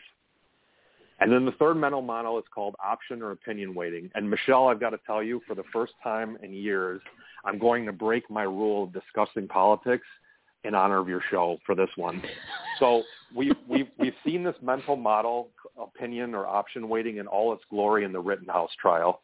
And 1.19 1.31
then 1.31 1.45
the 1.45 1.51
third 1.53 1.75
mental 1.75 2.01
model 2.01 2.37
is 2.37 2.45
called 2.53 2.75
option 2.83 3.21
or 3.21 3.31
opinion 3.31 3.75
weighting. 3.75 4.09
And 4.15 4.29
Michele, 4.29 4.67
I've 4.67 4.79
got 4.79 4.89
to 4.91 4.99
tell 5.05 5.21
you, 5.21 5.41
for 5.47 5.55
the 5.55 5.63
first 5.71 5.93
time 6.03 6.37
in 6.41 6.53
years, 6.53 7.01
I'm 7.45 7.59
going 7.59 7.85
to 7.85 7.93
break 7.93 8.29
my 8.29 8.43
rule 8.43 8.85
of 8.85 8.93
discussing 8.93 9.47
politics 9.47 10.07
in 10.63 10.75
honor 10.75 10.99
of 10.99 11.07
your 11.07 11.21
show 11.29 11.57
for 11.65 11.75
this 11.75 11.89
one. 11.95 12.21
So 12.79 13.03
we, 13.35 13.51
we've, 13.69 13.87
we've 13.99 14.15
seen 14.25 14.43
this 14.43 14.55
mental 14.61 14.95
model, 14.95 15.49
opinion 15.79 16.33
or 16.33 16.47
option 16.47 16.89
weighting 16.89 17.17
in 17.17 17.27
all 17.27 17.53
its 17.53 17.63
glory 17.69 18.05
in 18.05 18.11
the 18.11 18.19
Rittenhouse 18.19 18.71
trial. 18.81 19.21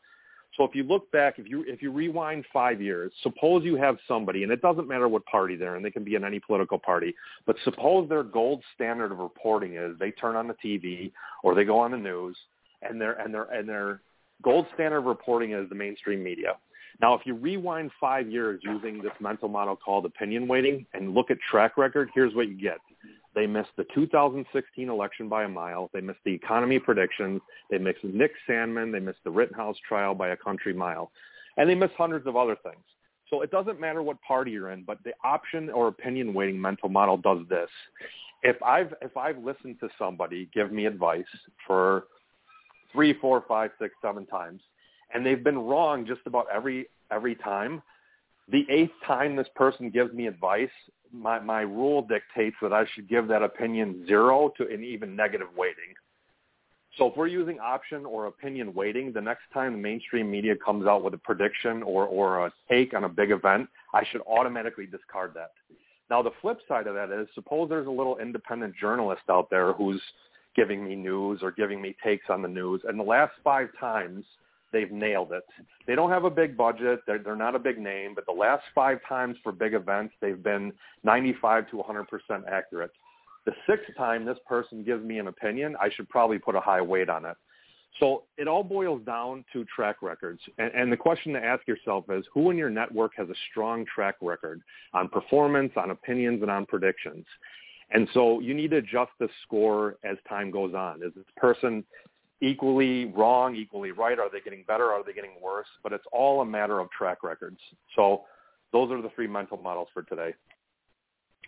So 0.59 0.65
if 0.65 0.75
you 0.75 0.83
look 0.83 1.09
back, 1.13 1.39
if 1.39 1.47
you 1.47 1.63
if 1.65 1.81
you 1.81 1.89
rewind 1.89 2.43
five 2.51 2.81
years, 2.81 3.13
suppose 3.23 3.63
you 3.63 3.77
have 3.77 3.95
somebody, 4.09 4.43
and 4.43 4.51
it 4.51 4.61
doesn't 4.61 4.89
matter 4.89 5.07
what 5.07 5.25
party 5.25 5.55
they're 5.55 5.77
in, 5.77 5.83
they 5.83 5.89
can 5.89 6.03
be 6.03 6.15
in 6.15 6.25
any 6.25 6.41
political 6.41 6.77
party, 6.77 7.15
but 7.45 7.55
suppose 7.63 8.09
their 8.09 8.23
gold 8.23 8.61
standard 8.75 9.13
of 9.13 9.19
reporting 9.19 9.77
is 9.77 9.97
they 9.99 10.11
turn 10.11 10.35
on 10.35 10.49
the 10.49 10.55
TV 10.55 11.13
or 11.45 11.55
they 11.55 11.63
go 11.63 11.79
on 11.79 11.91
the 11.91 11.97
news, 11.97 12.35
and 12.81 12.99
their 12.99 13.13
and 13.13 13.33
their 13.33 13.43
and 13.43 13.69
their 13.69 14.01
gold 14.43 14.65
standard 14.73 14.97
of 14.97 15.05
reporting 15.05 15.53
is 15.53 15.69
the 15.69 15.75
mainstream 15.75 16.21
media. 16.21 16.57
Now, 17.01 17.13
if 17.13 17.21
you 17.23 17.35
rewind 17.35 17.91
five 17.97 18.29
years 18.29 18.59
using 18.61 19.01
this 19.01 19.13
mental 19.21 19.47
model 19.47 19.77
called 19.77 20.05
opinion 20.05 20.45
weighting 20.45 20.85
and 20.93 21.13
look 21.13 21.31
at 21.31 21.37
track 21.49 21.77
record, 21.77 22.09
here's 22.13 22.35
what 22.35 22.49
you 22.49 22.59
get. 22.59 22.79
They 23.39 23.47
missed 23.47 23.69
the 23.77 23.85
2016 23.95 24.89
election 24.89 25.29
by 25.29 25.45
a 25.45 25.47
mile. 25.47 25.89
They 25.93 26.01
missed 26.01 26.19
the 26.25 26.33
economy 26.33 26.77
predictions. 26.77 27.39
They 27.71 27.77
missed 27.77 28.03
Nick 28.03 28.33
Sandmann. 28.45 28.91
They 28.91 28.99
missed 28.99 29.23
the 29.23 29.31
Rittenhouse 29.31 29.77
trial 29.87 30.13
by 30.13 30.29
a 30.29 30.35
country 30.35 30.73
mile. 30.73 31.09
And 31.55 31.69
they 31.69 31.73
missed 31.73 31.93
hundreds 31.97 32.27
of 32.27 32.35
other 32.35 32.57
things. 32.63 32.83
So 33.29 33.41
it 33.41 33.49
doesn't 33.49 33.79
matter 33.79 34.03
what 34.03 34.21
party 34.23 34.51
you're 34.51 34.71
in, 34.71 34.83
but 34.83 34.97
the 35.05 35.13
option 35.23 35.69
or 35.69 35.87
opinion 35.87 36.33
weighting 36.33 36.59
mental 36.59 36.89
model 36.89 37.15
does 37.15 37.47
this. 37.47 37.69
If 38.43 38.61
I've 38.61 38.93
if 39.01 39.15
I've 39.15 39.37
listened 39.37 39.77
to 39.79 39.87
somebody 39.97 40.49
give 40.53 40.73
me 40.73 40.85
advice 40.85 41.23
for 41.65 42.07
three, 42.91 43.13
four, 43.21 43.45
five, 43.47 43.71
six, 43.79 43.93
seven 44.01 44.25
times, 44.25 44.59
and 45.13 45.25
they've 45.25 45.45
been 45.45 45.59
wrong 45.59 46.05
just 46.05 46.21
about 46.25 46.47
every 46.53 46.87
every 47.09 47.35
time, 47.35 47.81
the 48.51 48.65
eighth 48.69 48.91
time 49.07 49.37
this 49.37 49.47
person 49.55 49.89
gives 49.91 50.13
me 50.13 50.27
advice, 50.27 50.69
my, 51.13 51.39
my 51.39 51.61
rule 51.61 52.01
dictates 52.01 52.55
that 52.61 52.73
I 52.73 52.85
should 52.93 53.09
give 53.09 53.27
that 53.27 53.43
opinion 53.43 54.05
zero 54.07 54.51
to 54.57 54.67
an 54.67 54.83
even 54.83 55.15
negative 55.15 55.47
weighting. 55.55 55.93
So 56.97 57.07
if 57.07 57.15
we're 57.15 57.27
using 57.27 57.59
option 57.59 58.05
or 58.05 58.25
opinion 58.25 58.73
weighting, 58.73 59.13
the 59.13 59.21
next 59.21 59.43
time 59.53 59.73
the 59.73 59.77
mainstream 59.77 60.29
media 60.29 60.55
comes 60.55 60.85
out 60.85 61.03
with 61.03 61.13
a 61.13 61.17
prediction 61.17 61.83
or, 61.83 62.05
or 62.05 62.45
a 62.45 62.53
take 62.69 62.93
on 62.93 63.03
a 63.05 63.09
big 63.09 63.31
event, 63.31 63.69
I 63.93 64.03
should 64.11 64.21
automatically 64.27 64.85
discard 64.85 65.33
that. 65.35 65.51
Now 66.09 66.21
the 66.21 66.31
flip 66.41 66.59
side 66.67 66.87
of 66.87 66.95
that 66.95 67.11
is 67.11 67.27
suppose 67.35 67.69
there's 67.69 67.87
a 67.87 67.91
little 67.91 68.17
independent 68.17 68.75
journalist 68.75 69.21
out 69.29 69.49
there 69.49 69.73
who's 69.73 70.01
giving 70.55 70.83
me 70.83 70.95
news 70.95 71.39
or 71.41 71.51
giving 71.51 71.81
me 71.81 71.95
takes 72.03 72.25
on 72.29 72.41
the 72.41 72.47
news, 72.47 72.81
and 72.87 72.99
the 72.99 73.03
last 73.03 73.33
five 73.43 73.69
times 73.79 74.25
they've 74.71 74.91
nailed 74.91 75.31
it. 75.31 75.43
They 75.87 75.95
don't 75.95 76.09
have 76.09 76.25
a 76.25 76.29
big 76.29 76.55
budget. 76.57 77.01
They're, 77.05 77.19
they're 77.19 77.35
not 77.35 77.55
a 77.55 77.59
big 77.59 77.77
name, 77.77 78.13
but 78.15 78.25
the 78.25 78.31
last 78.31 78.63
five 78.73 78.99
times 79.07 79.37
for 79.43 79.51
big 79.51 79.73
events, 79.73 80.13
they've 80.21 80.41
been 80.41 80.73
95 81.03 81.69
to 81.71 81.77
100% 81.77 82.05
accurate. 82.51 82.91
The 83.45 83.53
sixth 83.67 83.95
time 83.97 84.25
this 84.25 84.37
person 84.47 84.83
gives 84.83 85.03
me 85.03 85.19
an 85.19 85.27
opinion, 85.27 85.75
I 85.81 85.89
should 85.95 86.09
probably 86.09 86.39
put 86.39 86.55
a 86.55 86.59
high 86.59 86.81
weight 86.81 87.09
on 87.09 87.25
it. 87.25 87.35
So 87.99 88.23
it 88.37 88.47
all 88.47 88.63
boils 88.63 89.01
down 89.05 89.43
to 89.51 89.65
track 89.65 89.97
records. 90.01 90.39
And, 90.57 90.71
and 90.73 90.91
the 90.91 90.97
question 90.97 91.33
to 91.33 91.43
ask 91.43 91.67
yourself 91.67 92.05
is, 92.09 92.23
who 92.33 92.51
in 92.51 92.57
your 92.57 92.69
network 92.69 93.13
has 93.17 93.29
a 93.29 93.35
strong 93.49 93.85
track 93.93 94.15
record 94.21 94.61
on 94.93 95.09
performance, 95.09 95.71
on 95.75 95.89
opinions, 95.89 96.41
and 96.41 96.51
on 96.51 96.65
predictions? 96.65 97.25
And 97.91 98.07
so 98.13 98.39
you 98.39 98.53
need 98.53 98.71
to 98.71 98.77
adjust 98.77 99.11
the 99.19 99.27
score 99.43 99.97
as 100.03 100.17
time 100.27 100.51
goes 100.51 100.73
on. 100.75 101.01
Is 101.01 101.11
this 101.15 101.25
person 101.37 101.83
equally 102.41 103.05
wrong, 103.05 103.55
equally 103.55 103.91
right? 103.91 104.19
Are 104.19 104.29
they 104.31 104.39
getting 104.41 104.63
better? 104.67 104.91
Are 104.91 105.03
they 105.03 105.13
getting 105.13 105.41
worse? 105.41 105.67
But 105.83 105.93
it's 105.93 106.05
all 106.11 106.41
a 106.41 106.45
matter 106.45 106.79
of 106.79 106.89
track 106.91 107.23
records. 107.23 107.59
So 107.95 108.23
those 108.71 108.91
are 108.91 109.01
the 109.01 109.09
three 109.15 109.27
mental 109.27 109.57
models 109.57 109.87
for 109.93 110.03
today. 110.03 110.33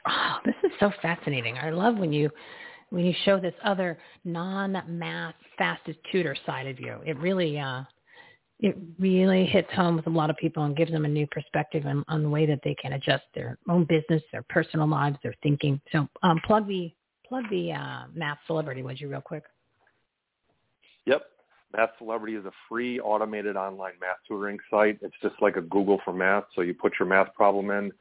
Oh, 0.08 0.38
this 0.46 0.56
is 0.64 0.72
so 0.80 0.92
fascinating. 1.02 1.58
I 1.58 1.70
love 1.70 1.98
when 1.98 2.12
you 2.12 2.30
when 2.90 3.06
you 3.06 3.14
show 3.24 3.40
this 3.40 3.54
other 3.64 3.98
non-math 4.26 5.36
fastest 5.58 5.98
tutor 6.12 6.36
side 6.46 6.68
of 6.68 6.78
you. 6.80 6.98
It 7.06 7.18
really, 7.18 7.58
uh, 7.58 7.84
it 8.60 8.78
really 9.00 9.46
hits 9.46 9.70
home 9.74 9.96
with 9.96 10.08
a 10.08 10.10
lot 10.10 10.30
of 10.30 10.36
people 10.36 10.64
and 10.64 10.76
gives 10.76 10.92
them 10.92 11.06
a 11.06 11.08
new 11.08 11.26
perspective 11.28 11.86
on, 11.86 12.04
on 12.10 12.22
the 12.22 12.30
way 12.30 12.46
that 12.46 12.60
they 12.66 12.76
can 12.76 12.94
adjust 12.94 13.24
their 13.34 13.58
own 13.70 13.86
business, 13.86 14.22
their 14.34 14.44
personal 14.50 14.88
lives, 14.88 15.18
their 15.24 15.34
thinking. 15.42 15.80
So 15.94 16.08
um, 16.22 16.42
plug 16.46 16.68
the 16.68 16.92
plug 17.26 17.46
the 17.50 17.72
uh, 17.72 18.04
Math 18.14 18.40
Celebrity, 18.46 18.84
would 18.84 19.00
you, 19.00 19.08
real 19.08 19.22
quick? 19.22 19.44
Yep. 21.06 21.24
Math 21.76 21.92
Celebrity 21.98 22.36
is 22.36 22.46
a 22.46 22.52
free 22.68 23.00
automated 23.00 23.56
online 23.56 23.94
math 24.02 24.18
tutoring 24.28 24.60
site. 24.70 25.00
It's 25.02 25.16
just 25.22 25.36
like 25.42 25.56
a 25.56 25.62
Google 25.62 26.02
for 26.04 26.14
math. 26.14 26.44
So 26.56 26.62
you 26.62 26.74
put 26.74 26.94
your 27.00 27.08
math 27.08 27.34
problem 27.34 27.72
in, 27.72 27.92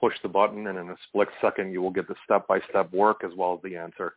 push 0.00 0.14
the 0.22 0.28
button, 0.28 0.66
and 0.66 0.78
in 0.78 0.90
a 0.90 0.96
split 1.08 1.28
second 1.40 1.72
you 1.72 1.80
will 1.80 1.92
get 1.92 2.08
the 2.08 2.16
step-by-step 2.24 2.92
work 2.92 3.22
as 3.24 3.30
well 3.36 3.54
as 3.54 3.62
the 3.62 3.76
answer. 3.76 4.14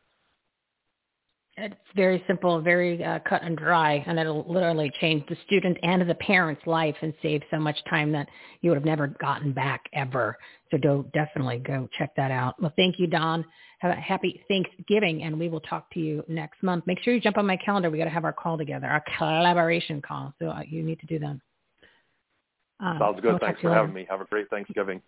It's 1.55 1.75
very 1.95 2.23
simple, 2.25 2.59
very 2.61 3.03
uh, 3.03 3.19
cut 3.29 3.43
and 3.43 3.55
dry, 3.55 4.03
and 4.07 4.17
it'll 4.17 4.43
literally 4.51 4.91
change 4.99 5.23
the 5.29 5.37
student 5.45 5.77
and 5.83 6.09
the 6.09 6.15
parent's 6.15 6.65
life 6.65 6.95
and 7.01 7.13
save 7.21 7.43
so 7.51 7.59
much 7.59 7.77
time 7.87 8.11
that 8.13 8.27
you 8.61 8.71
would 8.71 8.77
have 8.77 8.85
never 8.85 9.07
gotten 9.07 9.53
back 9.53 9.83
ever. 9.93 10.35
So 10.71 10.77
do 10.77 11.05
definitely 11.13 11.59
go 11.59 11.87
check 11.95 12.15
that 12.17 12.31
out. 12.31 12.59
Well, 12.59 12.73
thank 12.75 12.97
you, 12.97 13.05
Don. 13.05 13.45
Have 13.79 13.91
a 13.91 14.01
happy 14.01 14.43
Thanksgiving, 14.47 15.23
and 15.23 15.39
we 15.39 15.47
will 15.47 15.59
talk 15.59 15.91
to 15.91 15.99
you 15.99 16.23
next 16.27 16.63
month. 16.63 16.87
Make 16.87 16.99
sure 17.03 17.13
you 17.13 17.21
jump 17.21 17.37
on 17.37 17.45
my 17.45 17.57
calendar. 17.57 17.91
We 17.91 17.99
got 17.99 18.05
to 18.05 18.09
have 18.09 18.25
our 18.25 18.33
call 18.33 18.57
together, 18.57 18.87
our 18.87 19.03
collaboration 19.17 20.01
call. 20.01 20.33
So 20.39 20.47
uh, 20.47 20.61
you 20.67 20.81
need 20.81 20.99
to 21.01 21.05
do 21.05 21.19
that. 21.19 21.37
Um, 22.79 22.97
Sounds 22.99 23.21
good. 23.21 23.31
We'll 23.31 23.39
Thanks 23.39 23.61
for 23.61 23.71
having 23.71 23.93
me. 23.93 24.07
Have 24.09 24.21
a 24.21 24.25
great 24.25 24.49
Thanksgiving. 24.49 25.01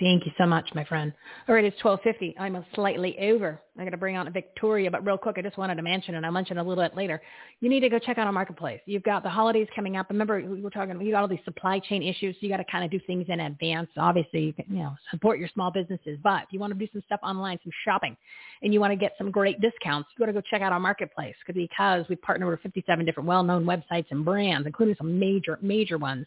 Thank 0.00 0.24
you 0.24 0.32
so 0.38 0.46
much, 0.46 0.70
my 0.74 0.84
friend. 0.84 1.12
All 1.46 1.54
right, 1.54 1.66
it's 1.66 1.76
1250. 1.84 2.38
I'm 2.38 2.56
a 2.56 2.64
slightly 2.74 3.18
over. 3.18 3.60
I 3.78 3.84
got 3.84 3.90
to 3.90 3.98
bring 3.98 4.16
on 4.16 4.32
Victoria, 4.32 4.90
but 4.90 5.04
real 5.04 5.18
quick, 5.18 5.36
I 5.36 5.42
just 5.42 5.58
wanted 5.58 5.74
to 5.74 5.82
mention, 5.82 6.14
and 6.14 6.24
I'll 6.24 6.32
mention 6.32 6.56
a 6.56 6.64
little 6.64 6.82
bit 6.82 6.96
later. 6.96 7.20
You 7.60 7.68
need 7.68 7.80
to 7.80 7.90
go 7.90 7.98
check 7.98 8.16
out 8.16 8.26
our 8.26 8.32
marketplace. 8.32 8.80
You've 8.86 9.02
got 9.02 9.22
the 9.22 9.28
holidays 9.28 9.68
coming 9.76 9.98
up. 9.98 10.08
Remember, 10.08 10.40
we 10.40 10.62
were 10.62 10.70
talking, 10.70 10.98
you 10.98 11.12
got 11.12 11.20
all 11.20 11.28
these 11.28 11.44
supply 11.44 11.78
chain 11.78 12.02
issues. 12.02 12.34
So 12.36 12.38
you 12.40 12.48
got 12.48 12.56
to 12.56 12.64
kind 12.72 12.86
of 12.86 12.90
do 12.90 13.00
things 13.06 13.26
in 13.28 13.38
advance. 13.40 13.90
Obviously, 13.98 14.40
you 14.40 14.52
can, 14.54 14.64
you 14.70 14.82
know, 14.82 14.94
support 15.10 15.38
your 15.38 15.50
small 15.52 15.70
businesses. 15.70 16.18
But 16.22 16.44
if 16.44 16.52
you 16.52 16.58
want 16.58 16.72
to 16.72 16.78
do 16.78 16.90
some 16.90 17.02
stuff 17.04 17.20
online, 17.22 17.58
some 17.62 17.72
shopping, 17.84 18.16
and 18.62 18.72
you 18.72 18.80
want 18.80 18.92
to 18.92 18.96
get 18.96 19.12
some 19.18 19.30
great 19.30 19.60
discounts, 19.60 20.08
you 20.16 20.24
got 20.24 20.32
to 20.32 20.32
go 20.32 20.42
check 20.50 20.62
out 20.62 20.72
our 20.72 20.80
marketplace 20.80 21.34
because 21.46 22.08
we 22.08 22.16
partner 22.16 22.48
with 22.48 22.60
57 22.62 23.04
different 23.04 23.28
well-known 23.28 23.66
websites 23.66 24.06
and 24.10 24.24
brands, 24.24 24.66
including 24.66 24.94
some 24.96 25.18
major, 25.18 25.58
major 25.60 25.98
ones 25.98 26.26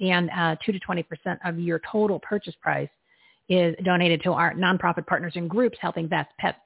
and 0.00 0.30
uh, 0.30 0.56
2 0.64 0.72
to 0.72 0.80
20% 0.80 1.04
of 1.44 1.58
your 1.58 1.80
total 1.90 2.18
purchase 2.20 2.54
price 2.60 2.88
is 3.48 3.74
donated 3.84 4.22
to 4.22 4.32
our 4.32 4.54
nonprofit 4.54 5.06
partners 5.06 5.32
and 5.36 5.48
groups 5.48 5.76
helping 5.80 6.08
vets, 6.08 6.30
pets, 6.38 6.58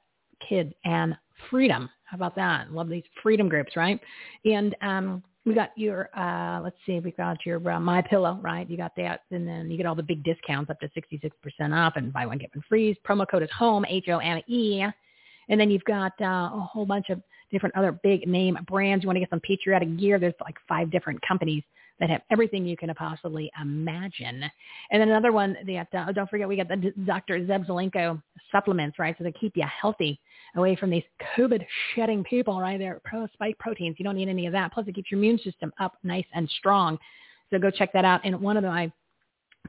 kids, 0.47 0.71
and 0.85 1.15
freedom. 1.49 1.89
How 2.05 2.15
about 2.15 2.35
that? 2.35 2.71
Love 2.71 2.89
these 2.89 3.03
freedom 3.21 3.49
groups, 3.49 3.75
right? 3.75 3.99
And 4.45 4.75
um, 4.81 5.23
we 5.45 5.53
got 5.53 5.71
your, 5.75 6.09
uh, 6.17 6.61
let's 6.61 6.75
see, 6.85 6.99
we 6.99 7.11
got 7.11 7.45
your 7.45 7.69
uh, 7.69 7.79
My 7.79 8.01
Pillow, 8.01 8.39
right? 8.41 8.69
You 8.69 8.77
got 8.77 8.95
that, 8.97 9.21
and 9.31 9.47
then 9.47 9.69
you 9.69 9.77
get 9.77 9.85
all 9.85 9.95
the 9.95 10.03
big 10.03 10.23
discounts 10.23 10.69
up 10.69 10.79
to 10.79 10.89
66% 10.89 11.31
off 11.73 11.93
and 11.95 12.13
buy 12.13 12.25
one, 12.25 12.37
get 12.37 12.49
one 12.53 12.63
free. 12.69 12.97
Promo 13.07 13.25
code 13.29 13.43
is 13.43 13.49
HOME, 13.57 13.85
H-O-M-E. 13.85 14.85
And 15.49 15.59
then 15.59 15.69
you've 15.69 15.85
got 15.85 16.13
uh, 16.21 16.49
a 16.53 16.69
whole 16.69 16.85
bunch 16.85 17.09
of 17.09 17.21
different 17.51 17.75
other 17.75 17.97
big 18.03 18.27
name 18.27 18.57
brands. 18.67 19.03
You 19.03 19.07
want 19.07 19.15
to 19.15 19.21
get 19.21 19.29
some 19.29 19.39
patriotic 19.39 19.97
gear. 19.97 20.19
There's 20.19 20.33
like 20.41 20.55
five 20.67 20.91
different 20.91 21.21
companies 21.25 21.63
that 21.99 22.09
have 22.09 22.21
everything 22.29 22.65
you 22.65 22.77
can 22.77 22.93
possibly 22.93 23.51
imagine. 23.61 24.43
And 24.91 25.01
then 25.01 25.09
another 25.09 25.31
one 25.31 25.57
that, 25.65 25.87
uh, 25.93 26.11
don't 26.11 26.29
forget, 26.29 26.47
we 26.47 26.55
got 26.55 26.67
the 26.67 26.93
Dr. 27.05 27.39
Zev 27.41 27.67
Zelenko 27.67 28.21
supplements, 28.51 28.99
right? 28.99 29.15
So 29.17 29.23
they 29.23 29.31
keep 29.31 29.55
you 29.55 29.65
healthy 29.65 30.19
away 30.55 30.75
from 30.75 30.89
these 30.89 31.03
COVID 31.37 31.65
shedding 31.95 32.23
people, 32.23 32.59
right? 32.59 32.77
They're 32.77 33.01
pro 33.03 33.27
spike 33.33 33.57
proteins. 33.57 33.95
You 33.99 34.05
don't 34.05 34.15
need 34.15 34.29
any 34.29 34.45
of 34.45 34.53
that. 34.53 34.73
Plus 34.73 34.87
it 34.87 34.95
keeps 34.95 35.11
your 35.11 35.17
immune 35.17 35.39
system 35.39 35.73
up 35.79 35.93
nice 36.03 36.25
and 36.33 36.49
strong. 36.57 36.97
So 37.51 37.59
go 37.59 37.71
check 37.71 37.93
that 37.93 38.05
out. 38.05 38.21
And 38.23 38.39
one 38.41 38.57
of 38.57 38.63
my 38.63 38.91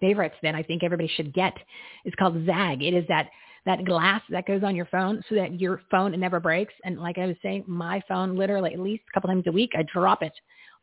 favorites 0.00 0.36
that 0.42 0.54
I 0.54 0.62
think 0.62 0.82
everybody 0.82 1.10
should 1.14 1.32
get 1.32 1.54
is 2.04 2.14
called 2.18 2.34
ZAGG. 2.46 2.82
It 2.82 2.94
is 2.94 3.04
that 3.08 3.28
that 3.66 3.84
glass 3.84 4.22
that 4.30 4.46
goes 4.46 4.62
on 4.62 4.74
your 4.74 4.86
phone 4.86 5.22
so 5.28 5.34
that 5.34 5.60
your 5.60 5.82
phone 5.90 6.18
never 6.18 6.40
breaks. 6.40 6.72
And 6.84 6.98
like 6.98 7.18
I 7.18 7.26
was 7.26 7.36
saying, 7.42 7.64
my 7.66 8.02
phone 8.08 8.36
literally 8.36 8.72
at 8.72 8.80
least 8.80 9.02
a 9.10 9.12
couple 9.12 9.28
times 9.28 9.44
a 9.46 9.52
week, 9.52 9.72
I 9.76 9.82
drop 9.82 10.22
it 10.22 10.32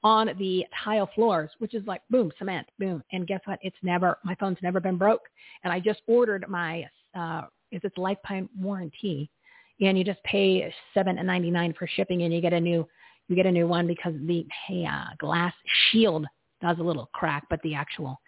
on 0.04 0.30
the 0.38 0.66
tile 0.84 1.10
floors, 1.16 1.50
which 1.60 1.74
is 1.74 1.86
like 1.88 2.02
boom, 2.10 2.32
cement, 2.38 2.68
boom. 2.80 3.04
And 3.12 3.28
guess 3.28 3.42
what? 3.46 3.60
It's 3.62 3.78
never, 3.82 4.18
my 4.24 4.36
phone's 4.36 4.58
never 4.62 4.80
been 4.80 4.98
broke. 4.98 5.24
And 5.64 5.74
I 5.74 5.80
just 5.80 6.02
ordered 6.08 6.46
my, 6.48 6.86
uh, 7.18 7.44
it's 7.72 7.86
its 7.86 7.98
lifetime 7.98 8.50
warranty 8.60 9.30
and 9.82 9.98
you 9.98 10.04
just 10.04 10.24
pay 10.24 10.74
seven 10.94 11.18
ninety 11.26 11.52
nine 11.52 11.74
for 11.78 11.88
shipping 11.88 12.22
and 12.22 12.34
you 12.34 12.40
get 12.40 12.54
a 12.54 12.60
new, 12.60 12.88
you 13.28 13.36
get 13.36 13.46
a 13.46 13.52
new 13.52 13.68
one 13.68 13.88
because 13.88 14.14
the 14.26 14.46
hey, 14.68 14.86
uh, 14.86 15.08
glass 15.18 15.54
shield 15.92 16.26
does 16.62 16.78
a 16.80 16.84
little 16.84 17.10
crack, 17.14 17.44
but 17.50 17.60
the 17.64 17.74
actual 17.74 18.20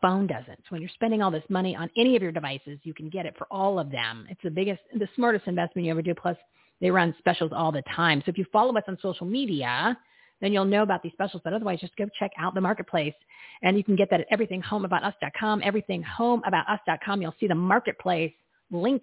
phone 0.00 0.26
doesn't. 0.26 0.58
So 0.58 0.70
when 0.70 0.80
you're 0.80 0.90
spending 0.94 1.22
all 1.22 1.30
this 1.30 1.44
money 1.48 1.76
on 1.76 1.90
any 1.96 2.16
of 2.16 2.22
your 2.22 2.32
devices, 2.32 2.78
you 2.82 2.94
can 2.94 3.08
get 3.08 3.26
it 3.26 3.34
for 3.36 3.46
all 3.50 3.78
of 3.78 3.90
them. 3.90 4.26
It's 4.30 4.40
the 4.42 4.50
biggest, 4.50 4.80
the 4.94 5.08
smartest 5.14 5.46
investment 5.46 5.86
you 5.86 5.90
ever 5.90 6.02
do. 6.02 6.14
Plus, 6.14 6.36
they 6.80 6.90
run 6.90 7.14
specials 7.18 7.50
all 7.54 7.72
the 7.72 7.82
time. 7.94 8.22
So 8.24 8.30
if 8.30 8.38
you 8.38 8.46
follow 8.52 8.76
us 8.76 8.84
on 8.86 8.96
social 9.02 9.26
media, 9.26 9.98
then 10.40 10.52
you'll 10.52 10.64
know 10.64 10.82
about 10.82 11.02
these 11.02 11.12
specials. 11.12 11.42
But 11.44 11.52
otherwise, 11.52 11.80
just 11.80 11.96
go 11.96 12.06
check 12.18 12.30
out 12.38 12.54
the 12.54 12.60
marketplace. 12.60 13.14
And 13.62 13.76
you 13.76 13.84
can 13.84 13.96
get 13.96 14.10
that 14.10 14.20
at 14.20 14.30
everythinghomeaboutus.com, 14.30 15.62
everythinghomeaboutus.com. 15.62 17.22
You'll 17.22 17.34
see 17.40 17.48
the 17.48 17.54
marketplace 17.54 18.32
link. 18.70 19.02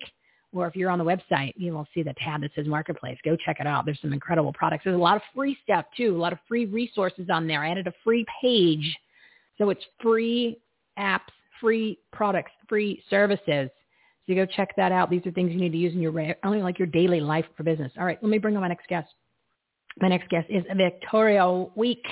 Or 0.54 0.68
if 0.68 0.76
you're 0.76 0.90
on 0.90 1.00
the 1.00 1.06
website, 1.06 1.54
you 1.58 1.74
will 1.74 1.88
see 1.94 2.02
the 2.02 2.14
tab 2.14 2.42
that 2.42 2.52
says 2.56 2.66
marketplace. 2.66 3.18
Go 3.26 3.36
check 3.36 3.58
it 3.60 3.68
out. 3.68 3.84
There's 3.84 4.00
some 4.02 4.14
incredible 4.14 4.54
products. 4.54 4.86
There's 4.86 4.96
a 4.96 5.00
lot 5.00 5.18
of 5.18 5.22
free 5.36 5.58
stuff 5.64 5.86
too, 5.98 6.16
a 6.16 6.18
lot 6.18 6.32
of 6.32 6.40
free 6.48 6.66
resources 6.66 7.28
on 7.30 7.46
there. 7.46 7.62
I 7.62 7.72
added 7.72 7.88
a 7.88 7.94
free 8.06 8.26
page. 8.42 8.96
So 9.58 9.70
it's 9.70 9.84
free 10.02 10.58
apps, 10.98 11.20
free 11.60 12.00
products, 12.14 12.52
free 12.70 13.04
services. 13.10 13.70
So 14.28 14.34
go 14.34 14.46
check 14.46 14.76
that 14.78 14.94
out. 14.94 15.10
These 15.10 15.26
are 15.26 15.32
things 15.32 15.52
you 15.52 15.60
need 15.60 15.72
to 15.74 15.78
use 15.78 15.94
in 15.94 16.02
your 16.02 16.14
only 16.44 16.62
like 16.62 16.80
your 16.80 16.88
daily 16.88 17.20
life 17.20 17.46
for 17.58 17.64
business. 17.64 17.92
All 17.98 18.06
right, 18.06 18.18
let 18.22 18.30
me 18.30 18.38
bring 18.38 18.56
on 18.56 18.62
my 18.62 18.70
next 18.70 18.88
guest. 18.88 19.10
My 20.02 20.10
next 20.10 20.30
guest 20.30 20.48
is 20.50 20.64
Victoria 20.76 21.68
Wieck. 21.76 22.04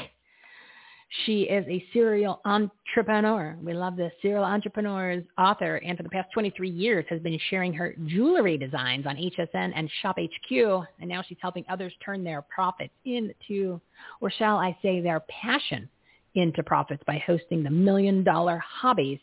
She 1.25 1.43
is 1.43 1.65
a 1.67 1.83
serial 1.93 2.41
entrepreneur. 2.43 3.55
We 3.61 3.73
love 3.73 3.95
this 3.97 4.11
serial 4.21 4.43
entrepreneur's 4.43 5.23
author, 5.37 5.75
and 5.75 5.95
for 5.95 6.03
the 6.03 6.09
past 6.09 6.29
23 6.33 6.69
years 6.69 7.05
has 7.09 7.21
been 7.21 7.37
sharing 7.49 7.71
her 7.73 7.93
jewelry 8.07 8.57
designs 8.57 9.05
on 9.05 9.17
HSN 9.17 9.73
and 9.75 9.89
ShopHQ. 10.01 10.87
And 10.99 11.09
now 11.09 11.21
she's 11.21 11.37
helping 11.39 11.65
others 11.69 11.93
turn 12.03 12.23
their 12.23 12.41
profits 12.41 12.93
into, 13.05 13.79
or 14.21 14.31
shall 14.31 14.57
I 14.57 14.75
say, 14.81 15.01
their 15.01 15.19
passion 15.41 15.87
into 16.35 16.63
profits 16.63 17.03
by 17.05 17.21
hosting 17.27 17.63
the 17.63 17.69
Million 17.69 18.23
Dollar 18.23 18.57
Hobbies 18.57 19.19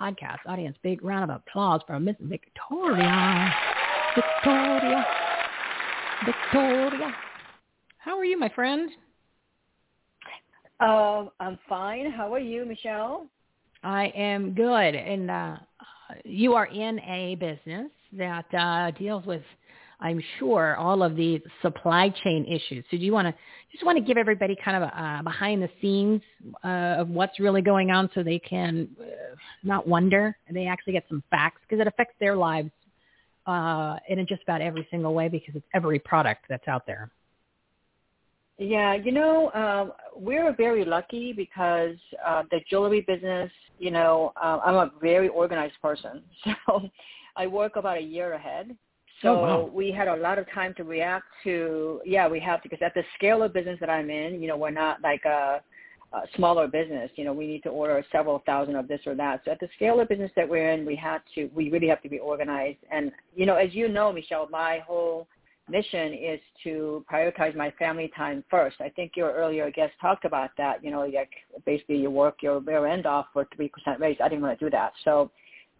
podcast. 0.00 0.38
Audience, 0.46 0.76
big 0.82 1.04
round 1.04 1.30
of 1.30 1.42
applause 1.46 1.82
for 1.86 2.00
Miss 2.00 2.16
Victoria. 2.20 3.54
Victoria. 4.14 5.06
Victoria. 6.24 7.14
How 8.04 8.18
are 8.18 8.24
you, 8.24 8.38
my 8.38 8.50
friend? 8.50 8.90
Uh, 10.78 11.24
I'm 11.40 11.58
fine. 11.66 12.10
How 12.10 12.34
are 12.34 12.38
you, 12.38 12.66
Michele? 12.66 13.26
I 13.82 14.12
am 14.14 14.52
good. 14.52 14.94
And 14.94 15.30
uh, 15.30 15.56
you 16.22 16.52
are 16.52 16.66
in 16.66 17.00
a 17.00 17.36
business 17.36 17.90
that 18.12 18.44
uh, 18.52 18.90
deals 18.98 19.24
with, 19.24 19.40
I'm 20.00 20.22
sure, 20.38 20.76
all 20.76 21.02
of 21.02 21.16
the 21.16 21.40
supply 21.62 22.10
chain 22.22 22.44
issues. 22.44 22.84
So 22.90 22.98
do 22.98 23.04
you 23.04 23.12
want 23.12 23.28
to 23.28 23.34
just 23.72 23.86
want 23.86 23.96
to 23.96 24.04
give 24.04 24.18
everybody 24.18 24.54
kind 24.62 24.76
of 24.76 24.82
a 24.82 25.02
uh, 25.02 25.22
behind 25.22 25.62
the 25.62 25.70
scenes 25.80 26.20
uh, 26.62 27.00
of 27.00 27.08
what's 27.08 27.40
really 27.40 27.62
going 27.62 27.90
on 27.90 28.10
so 28.14 28.22
they 28.22 28.38
can 28.38 28.86
uh, 29.00 29.04
not 29.62 29.88
wonder 29.88 30.36
and 30.46 30.54
they 30.54 30.66
actually 30.66 30.92
get 30.92 31.04
some 31.08 31.22
facts 31.30 31.62
because 31.62 31.80
it 31.80 31.86
affects 31.86 32.14
their 32.20 32.36
lives 32.36 32.70
uh, 33.46 33.96
in 34.10 34.24
just 34.26 34.42
about 34.42 34.60
every 34.60 34.86
single 34.90 35.14
way 35.14 35.28
because 35.28 35.54
it's 35.54 35.66
every 35.72 35.98
product 35.98 36.44
that's 36.50 36.68
out 36.68 36.86
there. 36.86 37.10
Yeah, 38.58 38.94
you 38.94 39.10
know, 39.10 39.48
uh, 39.48 39.90
we're 40.14 40.54
very 40.54 40.84
lucky 40.84 41.32
because 41.32 41.96
uh, 42.24 42.44
the 42.50 42.60
jewelry 42.70 43.00
business, 43.00 43.50
you 43.80 43.90
know, 43.90 44.32
uh, 44.40 44.60
I'm 44.64 44.76
a 44.76 44.92
very 45.00 45.28
organized 45.28 45.74
person. 45.82 46.22
So 46.66 46.88
I 47.36 47.48
work 47.48 47.74
about 47.76 47.98
a 47.98 48.02
year 48.02 48.34
ahead. 48.34 48.76
So 49.22 49.28
oh, 49.28 49.40
wow. 49.40 49.70
we 49.72 49.90
had 49.90 50.06
a 50.06 50.16
lot 50.16 50.38
of 50.38 50.46
time 50.52 50.72
to 50.76 50.84
react 50.84 51.24
to, 51.42 52.00
yeah, 52.04 52.28
we 52.28 52.38
have 52.40 52.62
to, 52.62 52.68
because 52.68 52.84
at 52.84 52.94
the 52.94 53.02
scale 53.16 53.42
of 53.42 53.52
business 53.52 53.78
that 53.80 53.90
I'm 53.90 54.08
in, 54.08 54.40
you 54.40 54.46
know, 54.46 54.56
we're 54.56 54.70
not 54.70 55.02
like 55.02 55.24
a, 55.24 55.60
a 56.12 56.20
smaller 56.36 56.68
business. 56.68 57.10
You 57.16 57.24
know, 57.24 57.32
we 57.32 57.46
need 57.46 57.62
to 57.64 57.70
order 57.70 58.04
several 58.12 58.42
thousand 58.46 58.76
of 58.76 58.86
this 58.86 59.00
or 59.04 59.16
that. 59.16 59.42
So 59.44 59.50
at 59.50 59.58
the 59.58 59.68
scale 59.74 59.98
of 59.98 60.08
business 60.08 60.30
that 60.36 60.48
we're 60.48 60.70
in, 60.70 60.86
we 60.86 60.94
had 60.94 61.22
to, 61.34 61.50
we 61.54 61.70
really 61.70 61.88
have 61.88 62.02
to 62.02 62.08
be 62.08 62.18
organized. 62.18 62.78
And, 62.92 63.10
you 63.34 63.46
know, 63.46 63.56
as 63.56 63.74
you 63.74 63.88
know, 63.88 64.12
Michele, 64.12 64.48
my 64.50 64.80
whole 64.86 65.26
mission 65.68 66.12
is 66.12 66.40
to 66.64 67.04
prioritize 67.10 67.54
my 67.56 67.70
family 67.78 68.10
time 68.16 68.44
first. 68.50 68.76
I 68.80 68.88
think 68.90 69.12
your 69.16 69.32
earlier 69.32 69.70
guest 69.70 69.92
talked 70.00 70.24
about 70.24 70.50
that. 70.58 70.84
You 70.84 70.90
know, 70.90 71.06
like 71.06 71.30
basically 71.64 71.96
you 71.96 72.10
work 72.10 72.36
your 72.42 72.60
rear 72.60 72.86
end 72.86 73.06
off 73.06 73.26
for 73.32 73.46
three 73.56 73.68
percent 73.68 74.00
raise. 74.00 74.16
I 74.22 74.28
didn't 74.28 74.42
want 74.42 74.58
to 74.58 74.64
do 74.64 74.70
that, 74.70 74.92
so 75.04 75.30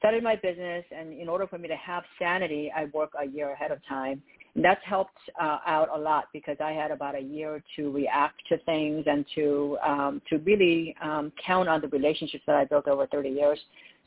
started 0.05 0.22
my 0.22 0.37
business. 0.37 0.85
And 0.95 1.18
in 1.18 1.30
order 1.30 1.47
for 1.47 1.57
me 1.57 1.66
to 1.66 1.76
have 1.76 2.03
sanity, 2.18 2.70
I 2.76 2.85
work 2.93 3.12
a 3.18 3.26
year 3.26 3.53
ahead 3.53 3.70
of 3.70 3.78
time. 3.89 4.22
And 4.55 4.62
that's 4.62 4.85
helped 4.85 5.16
uh, 5.41 5.59
out 5.66 5.89
a 5.95 5.99
lot 5.99 6.26
because 6.32 6.59
I 6.62 6.72
had 6.72 6.91
about 6.91 7.16
a 7.16 7.20
year 7.20 7.62
to 7.76 7.91
react 7.91 8.41
to 8.51 8.59
things 8.59 9.05
and 9.07 9.24
to 9.35 9.78
um, 9.82 10.22
to 10.28 10.37
really 10.39 10.95
um, 11.03 11.32
count 11.45 11.70
on 11.70 11.80
the 11.80 11.89
relationships 11.89 12.45
that 12.47 12.55
I 12.55 12.66
built 12.66 12.87
over 12.87 13.07
30 13.07 13.30
years. 13.30 13.59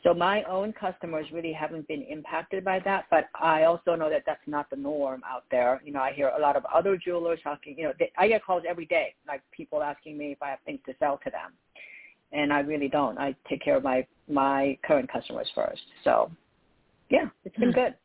So 0.08 0.14
my 0.14 0.44
own 0.44 0.72
customers 0.72 1.26
really 1.34 1.52
haven't 1.52 1.86
been 1.90 2.02
impacted 2.04 2.64
by 2.64 2.80
that, 2.86 3.08
but 3.12 3.26
I 3.36 3.64
also 3.64 3.94
know 3.94 4.10
that 4.10 4.24
that's 4.26 4.40
not 4.48 4.70
the 4.70 4.78
norm 4.78 5.22
out 5.30 5.44
there. 5.52 5.82
You 5.84 5.92
know, 5.92 6.00
I 6.00 6.14
hear 6.14 6.30
a 6.30 6.40
lot 6.40 6.56
of 6.56 6.64
other 6.74 6.96
jewelers 6.96 7.40
talking. 7.44 7.78
You 7.78 7.86
know, 7.86 7.94
they, 8.00 8.10
I 8.18 8.30
get 8.30 8.46
calls 8.46 8.64
every 8.66 8.86
day, 8.86 9.16
like 9.28 9.42
people 9.52 9.84
asking 9.84 10.18
me 10.18 10.32
if 10.32 10.42
I 10.42 10.50
have 10.52 10.60
things 10.66 10.80
to 10.86 10.94
sell 10.98 11.20
to 11.26 11.30
them, 11.30 11.52
and 12.32 12.54
I 12.54 12.62
really 12.62 12.88
don't. 12.88 13.18
I 13.18 13.36
take 13.50 13.62
care 13.62 13.76
of 13.76 13.84
my 13.84 14.08
my 14.30 14.78
current 14.86 15.12
customers 15.12 15.50
first. 15.54 15.82
So, 16.06 16.32
yeah, 17.10 17.26
it's 17.44 17.58
been 17.58 17.74
hmm. 17.74 17.76
good. 17.76 17.96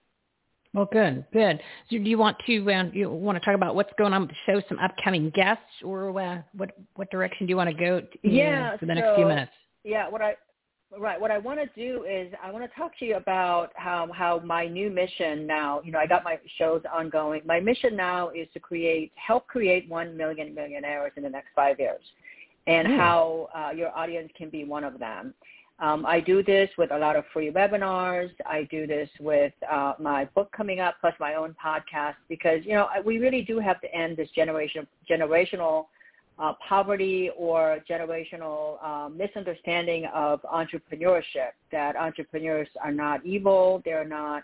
Well, 0.75 0.89
good, 0.91 1.25
good. 1.33 1.61
So 1.89 1.99
do 1.99 2.11
you 2.11 2.19
want 2.19 2.37
to 2.47 2.73
um, 2.73 2.91
you 2.93 3.11
want 3.11 3.39
to 3.39 3.45
talk 3.45 3.55
about 3.55 3.77
what's 3.77 3.93
going 3.97 4.13
on 4.13 4.23
with 4.23 4.31
the 4.31 4.37
show, 4.45 4.61
some 4.69 4.81
upcoming 4.81 5.31
guests, 5.31 5.63
or 5.85 6.21
uh, 6.21 6.43
what 6.57 6.73
what 6.97 7.13
direction 7.13 7.47
do 7.47 7.51
you 7.51 7.57
want 7.57 7.71
to 7.71 7.77
go? 7.77 8.01
To, 8.01 8.07
yeah, 8.25 8.77
for 8.77 8.87
the 8.87 8.91
so, 8.91 9.01
next 9.01 9.15
few 9.15 9.27
minutes. 9.27 9.53
Yeah, 9.85 10.09
what 10.09 10.21
I 10.21 10.35
right 10.99 11.21
what 11.21 11.31
i 11.31 11.39
want 11.39 11.59
to 11.59 11.67
do 11.81 12.05
is 12.05 12.33
i 12.43 12.51
want 12.51 12.65
to 12.65 12.79
talk 12.79 12.97
to 12.99 13.05
you 13.05 13.17
about 13.17 13.71
how 13.75 14.09
how 14.13 14.41
my 14.45 14.67
new 14.67 14.91
mission 14.91 15.47
now 15.47 15.81
you 15.85 15.93
know 15.93 15.99
i 15.99 16.07
got 16.07 16.25
my 16.25 16.39
shows 16.59 16.83
ongoing 16.93 17.41
my 17.45 17.59
mission 17.61 17.97
now 17.97 18.29
is 18.31 18.47
to 18.53 18.61
create 18.61 19.13
help 19.15 19.47
create 19.47 19.89
1 19.89 20.17
million 20.17 20.55
millionaires 20.55 21.13
in 21.17 21.23
the 21.23 21.31
next 21.31 21.49
five 21.55 21.79
years 21.79 22.03
and 22.67 22.87
mm. 22.87 22.97
how 22.97 23.49
uh, 23.55 23.71
your 23.75 23.91
audience 23.97 24.31
can 24.37 24.51
be 24.51 24.65
one 24.65 24.85
of 24.85 24.99
them 24.99 25.35
um, 25.83 26.07
I 26.07 26.21
do 26.21 26.45
this 26.45 26.71
with 26.79 26.93
a 26.93 26.99
lot 26.99 27.17
of 27.17 27.25
free 27.33 27.51
webinars. 27.51 28.31
I 28.47 28.69
do 28.71 28.87
this 28.87 29.09
with 29.19 29.53
uh, 29.69 29.95
my 29.99 30.27
book 30.27 30.53
coming 30.57 30.79
up, 30.79 30.95
plus 31.01 31.13
my 31.19 31.35
own 31.35 31.57
podcast, 31.63 32.15
because 32.29 32.61
you 32.65 32.75
know 32.75 32.87
we 33.05 33.19
really 33.19 33.43
do 33.43 33.59
have 33.59 33.81
to 33.81 33.93
end 33.93 34.17
this 34.17 34.29
generation 34.31 34.87
generational 35.11 35.87
uh, 36.43 36.53
poverty 36.69 37.31
or 37.37 37.79
generational 37.89 38.83
uh, 38.83 39.09
misunderstanding 39.09 40.07
of 40.13 40.43
entrepreneurship. 40.43 41.53
That 41.71 41.95
entrepreneurs 41.97 42.69
are 42.83 42.93
not 42.93 43.25
evil. 43.25 43.81
They're 43.85 44.09
not 44.09 44.43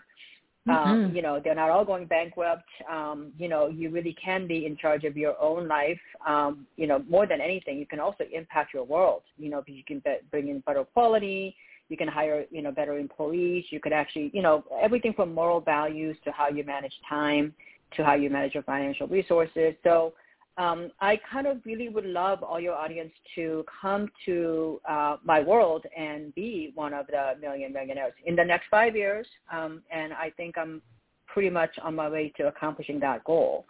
um, 0.67 0.75
mm-hmm. 0.75 1.15
you 1.15 1.21
know, 1.23 1.41
they're 1.43 1.55
not 1.55 1.71
all 1.71 1.85
going 1.85 2.05
bankrupt. 2.05 2.69
Um, 2.91 3.31
you 3.39 3.47
know, 3.47 3.67
you 3.67 3.89
really 3.89 4.15
can 4.23 4.45
be 4.45 4.65
in 4.65 4.77
charge 4.77 5.03
of 5.03 5.17
your 5.17 5.41
own 5.41 5.67
life. 5.67 5.99
Um, 6.27 6.67
you 6.75 6.85
know, 6.85 7.03
more 7.09 7.25
than 7.25 7.41
anything, 7.41 7.79
you 7.79 7.87
can 7.87 7.99
also 7.99 8.25
impact 8.31 8.73
your 8.73 8.83
world. 8.83 9.23
You 9.37 9.49
know, 9.49 9.61
because 9.61 9.75
you 9.75 9.83
can 9.83 9.99
be- 9.99 10.19
bring 10.29 10.49
in 10.49 10.59
better 10.59 10.83
quality. 10.83 11.55
You 11.87 11.97
can 11.97 12.07
hire, 12.07 12.45
you 12.51 12.61
know, 12.61 12.71
better 12.71 12.99
employees. 12.99 13.65
You 13.71 13.79
could 13.79 13.93
actually, 13.93 14.29
you 14.33 14.43
know, 14.43 14.63
everything 14.79 15.13
from 15.13 15.33
moral 15.33 15.59
values 15.59 16.15
to 16.25 16.31
how 16.31 16.49
you 16.49 16.63
manage 16.63 16.93
time 17.09 17.53
to 17.95 18.05
how 18.05 18.13
you 18.13 18.29
manage 18.29 18.53
your 18.53 18.63
financial 18.63 19.07
resources. 19.07 19.73
So 19.83 20.13
um, 20.59 20.91
I 20.99 21.17
kind 21.31 21.47
of 21.47 21.57
really 21.65 21.87
would 21.87 22.05
love 22.05 22.43
all 22.43 22.59
your 22.59 22.75
audience 22.75 23.13
to 23.35 23.63
come 23.81 24.09
to 24.25 24.81
uh, 24.87 25.15
my 25.23 25.39
world 25.41 25.85
and 25.97 26.35
be 26.35 26.73
one 26.75 26.93
of 26.93 27.07
the 27.07 27.35
million 27.39 27.71
millionaires 27.71 28.11
in 28.25 28.35
the 28.35 28.43
next 28.43 28.65
five 28.69 28.93
years. 28.93 29.25
Um, 29.51 29.81
and 29.89 30.11
I 30.11 30.31
think 30.35 30.57
I'm 30.57 30.81
pretty 31.27 31.49
much 31.49 31.71
on 31.81 31.95
my 31.95 32.09
way 32.09 32.33
to 32.35 32.47
accomplishing 32.47 32.99
that 32.99 33.23
goal. 33.23 33.65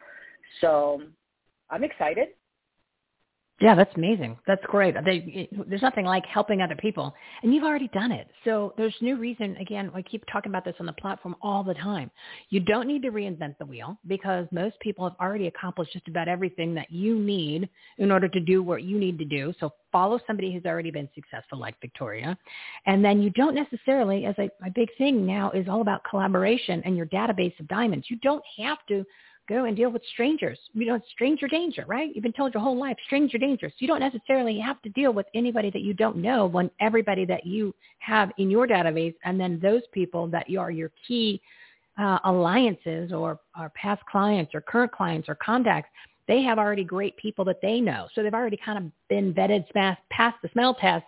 So 0.62 1.04
I'm 1.70 1.84
excited. 1.84 2.30
Yeah, 3.62 3.76
that's 3.76 3.94
amazing. 3.98 4.38
That's 4.48 4.64
great. 4.68 4.96
They, 5.04 5.50
there's 5.68 5.82
nothing 5.82 6.06
like 6.06 6.26
helping 6.26 6.62
other 6.62 6.78
people, 6.78 7.14
and 7.44 7.54
you've 7.54 7.66
already 7.66 7.90
done 7.90 8.10
it. 8.14 8.28
So 8.46 8.74
there's 8.78 8.96
no 9.02 9.16
reason. 9.16 9.58
Again, 9.58 9.92
I 9.94 10.02
keep 10.02 10.24
talking 10.32 10.50
about 10.50 10.64
this 10.64 10.76
on 10.80 10.86
the 10.86 10.94
platform 10.94 11.36
all 11.42 11.62
the 11.62 11.74
time. 11.74 12.10
You 12.52 12.62
don't 12.62 12.88
need 12.88 13.02
to 13.02 13.12
reinvent 13.12 13.58
the 13.58 13.66
wheel 13.66 13.98
because 14.08 14.48
most 14.54 14.80
people 14.80 15.04
have 15.10 15.18
already 15.20 15.48
accomplished 15.48 15.92
just 15.92 16.08
about 16.08 16.30
everything 16.30 16.74
that 16.76 16.90
you 16.90 17.20
need 17.20 17.68
in 17.98 18.12
order 18.12 18.30
to 18.30 18.40
do 18.40 18.64
what 18.64 18.84
you 18.84 18.98
need 18.98 19.20
to 19.20 19.26
do. 19.26 19.54
So 19.60 19.74
follow 19.92 20.22
somebody 20.26 20.54
who's 20.54 20.66
already 20.66 20.92
been 20.92 21.10
successful, 21.14 21.60
like 21.60 21.76
Victoria, 21.82 22.38
and 22.86 23.04
then 23.04 23.22
you 23.22 23.30
don't 23.32 23.56
necessarily, 23.56 24.26
as 24.26 24.36
I, 24.38 24.50
my 24.62 24.70
big 24.70 24.88
thing 24.98 25.26
now 25.26 25.52
is 25.52 25.68
all 25.68 25.82
about 25.82 26.02
collaboration 26.10 26.82
and 26.86 26.96
your 26.96 27.08
database 27.08 27.60
of 27.60 27.68
diamonds. 27.68 28.06
You 28.10 28.18
don't 28.22 28.44
have 28.58 28.78
to 28.88 29.06
go 29.50 29.66
and 29.66 29.76
deal 29.76 29.90
with 29.90 30.02
strangers. 30.14 30.60
You 30.74 30.86
know, 30.86 31.02
stranger 31.12 31.48
danger, 31.48 31.84
right? 31.88 32.12
You've 32.14 32.24
been 32.24 32.32
told 32.32 32.54
your 32.54 32.64
whole 32.64 32.80
life, 32.80 32.96
stranger 33.08 33.38
danger. 33.38 33.70
So 33.70 33.76
you 33.80 33.88
don't 33.88 34.00
necessarily 34.00 34.60
have 34.60 34.82
to 34.84 34.90
deal 34.90 35.12
with 35.12 35.26
anybody 35.34 35.72
that 35.72 35.82
you 35.82 35.94
don't 35.94 36.18
know 36.18 36.46
when 36.46 36.70
everybody 36.80 37.26
that 37.26 37.46
you 37.46 37.74
have 37.98 38.32
in 38.38 38.50
your 38.50 38.68
database 38.68 39.16
and 39.26 39.40
then 39.40 39.60
those 39.62 39.82
people 39.92 40.28
that 40.28 40.46
are 40.58 40.72
your 40.72 40.92
key 41.08 41.42
uh, 42.00 42.20
alliances 42.26 43.12
or, 43.12 43.40
or 43.60 43.70
past 43.76 44.02
clients 44.06 44.54
or 44.54 44.62
current 44.62 44.92
clients 44.92 45.28
or 45.28 45.36
contacts, 45.36 45.90
they 46.28 46.44
have 46.44 46.60
already 46.60 46.84
great 46.84 47.18
people 47.18 47.44
that 47.44 47.60
they 47.62 47.82
know. 47.82 48.08
So 48.14 48.22
they've 48.22 48.34
already 48.34 48.60
kind 48.64 48.78
of 48.78 48.92
been 49.10 49.34
vetted, 49.34 49.66
passed 50.12 50.38
the 50.44 50.50
smell 50.54 50.76
test. 50.76 51.06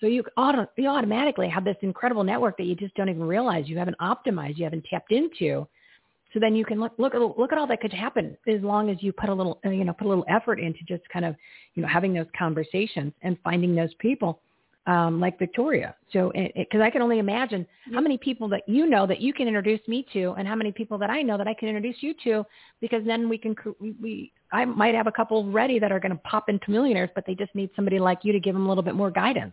So 0.00 0.06
you, 0.06 0.22
auto, 0.36 0.68
you 0.76 0.86
automatically 0.86 1.48
have 1.48 1.64
this 1.64 1.76
incredible 1.80 2.22
network 2.22 2.56
that 2.58 2.64
you 2.64 2.76
just 2.76 2.94
don't 2.94 3.08
even 3.08 3.24
realize 3.24 3.66
you 3.66 3.78
haven't 3.78 3.98
optimized, 3.98 4.58
you 4.58 4.64
haven't 4.64 4.84
tapped 4.84 5.10
into 5.10 5.66
so 6.32 6.40
then 6.40 6.54
you 6.54 6.64
can 6.64 6.78
look 6.80 6.92
look 6.98 7.14
look 7.14 7.52
at 7.52 7.58
all 7.58 7.66
that 7.66 7.80
could 7.80 7.92
happen 7.92 8.36
as 8.46 8.60
long 8.62 8.90
as 8.90 9.02
you 9.02 9.12
put 9.12 9.28
a 9.28 9.34
little 9.34 9.58
you 9.64 9.84
know 9.84 9.92
put 9.92 10.06
a 10.06 10.08
little 10.08 10.26
effort 10.28 10.60
into 10.60 10.80
just 10.84 11.02
kind 11.08 11.24
of 11.24 11.34
you 11.74 11.82
know 11.82 11.88
having 11.88 12.12
those 12.12 12.26
conversations 12.38 13.12
and 13.22 13.36
finding 13.42 13.74
those 13.74 13.94
people 13.98 14.40
um, 14.88 15.20
like 15.20 15.38
Victoria. 15.38 15.94
So 16.12 16.32
because 16.34 16.80
I 16.80 16.88
can 16.88 17.02
only 17.02 17.18
imagine 17.18 17.66
how 17.92 18.00
many 18.00 18.16
people 18.16 18.48
that 18.48 18.62
you 18.66 18.86
know 18.86 19.06
that 19.06 19.20
you 19.20 19.34
can 19.34 19.46
introduce 19.46 19.86
me 19.86 20.06
to, 20.14 20.34
and 20.38 20.48
how 20.48 20.54
many 20.56 20.72
people 20.72 20.96
that 20.98 21.10
I 21.10 21.20
know 21.20 21.36
that 21.36 21.46
I 21.46 21.52
can 21.52 21.68
introduce 21.68 21.96
you 22.00 22.14
to, 22.24 22.44
because 22.80 23.04
then 23.04 23.28
we 23.28 23.36
can 23.36 23.54
we 24.00 24.32
I 24.50 24.64
might 24.64 24.94
have 24.94 25.06
a 25.06 25.12
couple 25.12 25.50
ready 25.50 25.78
that 25.78 25.92
are 25.92 26.00
going 26.00 26.12
to 26.12 26.18
pop 26.24 26.48
into 26.48 26.70
millionaires, 26.70 27.10
but 27.14 27.24
they 27.26 27.34
just 27.34 27.54
need 27.54 27.68
somebody 27.76 27.98
like 27.98 28.20
you 28.22 28.32
to 28.32 28.40
give 28.40 28.54
them 28.54 28.64
a 28.64 28.68
little 28.68 28.82
bit 28.82 28.94
more 28.94 29.10
guidance. 29.10 29.52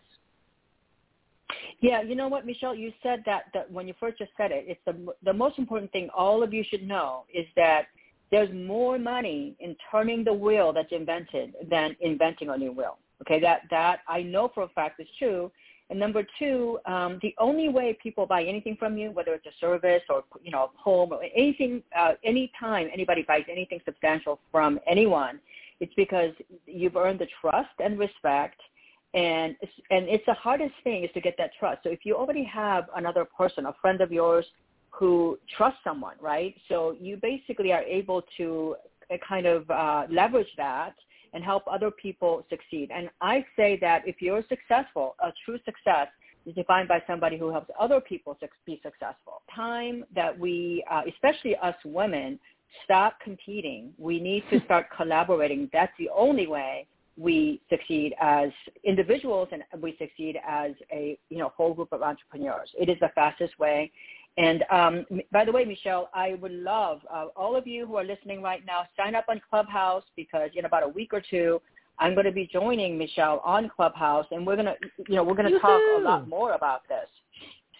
Yeah, 1.81 2.01
you 2.01 2.15
know 2.15 2.27
what, 2.27 2.45
Michele, 2.45 2.75
you 2.75 2.91
said 3.03 3.23
that, 3.25 3.45
that 3.53 3.71
when 3.71 3.87
you 3.87 3.93
first 3.99 4.17
just 4.17 4.31
said 4.37 4.51
it, 4.51 4.65
it's 4.67 4.79
the, 4.85 5.13
the 5.23 5.33
most 5.33 5.59
important 5.59 5.91
thing 5.91 6.09
all 6.15 6.41
of 6.41 6.53
you 6.53 6.63
should 6.67 6.87
know 6.87 7.25
is 7.33 7.45
that 7.55 7.87
there's 8.31 8.49
more 8.53 8.97
money 8.97 9.55
in 9.59 9.75
turning 9.91 10.23
the 10.23 10.33
wheel 10.33 10.73
that's 10.73 10.91
invented 10.91 11.53
than 11.69 11.95
inventing 12.01 12.49
a 12.49 12.57
new 12.57 12.71
wheel. 12.71 12.97
Okay, 13.21 13.39
that, 13.39 13.61
that 13.69 13.99
I 14.07 14.23
know 14.23 14.51
for 14.53 14.63
a 14.63 14.67
fact 14.69 14.99
is 14.99 15.07
true. 15.19 15.51
And 15.89 15.99
number 15.99 16.25
two, 16.39 16.79
um, 16.87 17.19
the 17.21 17.35
only 17.37 17.69
way 17.69 17.95
people 18.01 18.25
buy 18.25 18.43
anything 18.43 18.75
from 18.77 18.97
you, 18.97 19.11
whether 19.11 19.33
it's 19.35 19.45
a 19.45 19.51
service 19.61 20.01
or 20.09 20.23
you 20.41 20.49
know 20.49 20.63
a 20.63 20.81
home 20.81 21.13
or 21.13 21.21
anything, 21.23 21.83
uh, 21.95 22.13
any 22.23 22.51
time 22.59 22.89
anybody 22.91 23.23
buys 23.27 23.43
anything 23.49 23.79
substantial 23.85 24.39
from 24.51 24.79
anyone, 24.87 25.39
it's 25.79 25.93
because 25.95 26.31
you've 26.65 26.95
earned 26.95 27.19
the 27.19 27.27
trust 27.39 27.69
and 27.79 27.99
respect– 27.99 28.59
and 29.16 29.55
and 29.89 30.09
it's 30.09 30.26
the 30.26 30.34
hardest 30.34 30.74
thing 30.84 31.05
is 31.05 31.09
to 31.13 31.22
get 31.22 31.36
that 31.38 31.51
trust. 31.57 31.84
So 31.84 31.89
if 31.89 31.99
you 32.03 32.16
already 32.16 32.43
have 32.43 32.86
another 32.95 33.26
person, 33.26 33.66
a 33.66 33.74
friend 33.82 34.01
of 34.01 34.11
yours 34.11 34.45
who 34.89 35.39
trusts 35.57 35.80
someone, 35.84 36.16
right? 36.22 36.53
So 36.70 36.95
you 36.99 37.18
basically 37.18 37.72
are 37.72 37.82
able 37.82 38.24
to 38.38 38.76
uh, 39.11 39.16
kind 39.28 39.45
of 39.45 39.70
uh, 39.70 40.03
leverage 40.09 40.49
that 40.57 40.95
and 41.34 41.43
help 41.43 41.63
other 41.72 41.91
people 41.91 42.45
succeed. 42.49 42.91
And 42.93 43.09
I 43.22 43.45
say 43.55 43.78
that 43.82 44.07
if 44.07 44.22
you're 44.22 44.43
successful, 44.49 45.16
a 45.24 45.32
true 45.43 45.59
success 45.66 46.07
is 46.45 46.55
defined 46.55 46.88
by 46.88 47.01
somebody 47.07 47.38
who 47.38 47.51
helps 47.51 47.70
other 47.80 47.99
people 47.99 48.38
be 48.66 48.80
successful. 48.84 49.41
Time 49.53 50.05
that 50.13 50.38
we, 50.38 50.84
uh, 50.89 51.01
especially 51.13 51.55
us 51.57 51.76
women, 51.84 52.39
stop 52.84 53.20
competing. 53.22 53.91
We 53.97 54.20
need 54.20 54.43
to 54.51 54.63
start 54.66 54.88
collaborating. 54.95 55.70
That's 55.74 55.93
the 55.99 56.09
only 56.16 56.47
way 56.47 56.88
we 57.18 57.61
succeed 57.70 58.13
as 58.20 58.49
individuals 58.84 59.47
and 59.51 59.63
we 59.82 59.95
succeed 59.97 60.38
as 60.47 60.72
a 60.91 61.18
you 61.30 61.38
know 61.38 61.51
whole 61.55 61.74
group 61.74 61.91
of 61.93 62.01
entrepreneurs. 62.01 62.70
It 62.78 62.89
is 62.89 62.97
the 62.99 63.09
fastest 63.16 63.57
way. 63.59 63.91
And 64.38 64.66
um, 64.70 65.05
by 65.32 65.45
the 65.45 65.51
way, 65.51 65.63
Michele, 65.63 66.09
I 66.13 66.34
would 66.41 66.51
love 66.51 66.99
uh, 67.09 67.28
all 67.38 67.55
of 67.55 67.66
you 67.66 67.88
who 67.88 67.95
are 67.95 68.03
listening 68.03 68.41
right 68.41 68.66
now 68.66 68.84
sign 68.97 69.16
up 69.16 69.26
on 69.30 69.41
Clubhouse 69.49 70.03
because 70.18 70.49
in 70.55 70.66
about 70.66 70.84
a 70.84 70.89
week 70.89 71.13
or 71.13 71.22
two, 71.30 71.61
I'm 71.99 72.16
going 72.16 72.26
to 72.26 72.34
be 72.34 72.49
joining 72.51 72.97
Michele 72.97 73.41
on 73.45 73.72
Clubhouse, 73.74 74.26
and 74.32 74.45
we're 74.45 74.57
going 74.57 74.66
to 74.66 74.76
you 75.07 75.16
know 75.16 75.24
we're 75.24 75.36
going 75.36 75.51
to 75.51 75.59
talk 75.59 75.82
a 75.97 76.01
lot 76.01 76.28
more 76.28 76.53
about 76.53 76.82
this. 76.89 77.07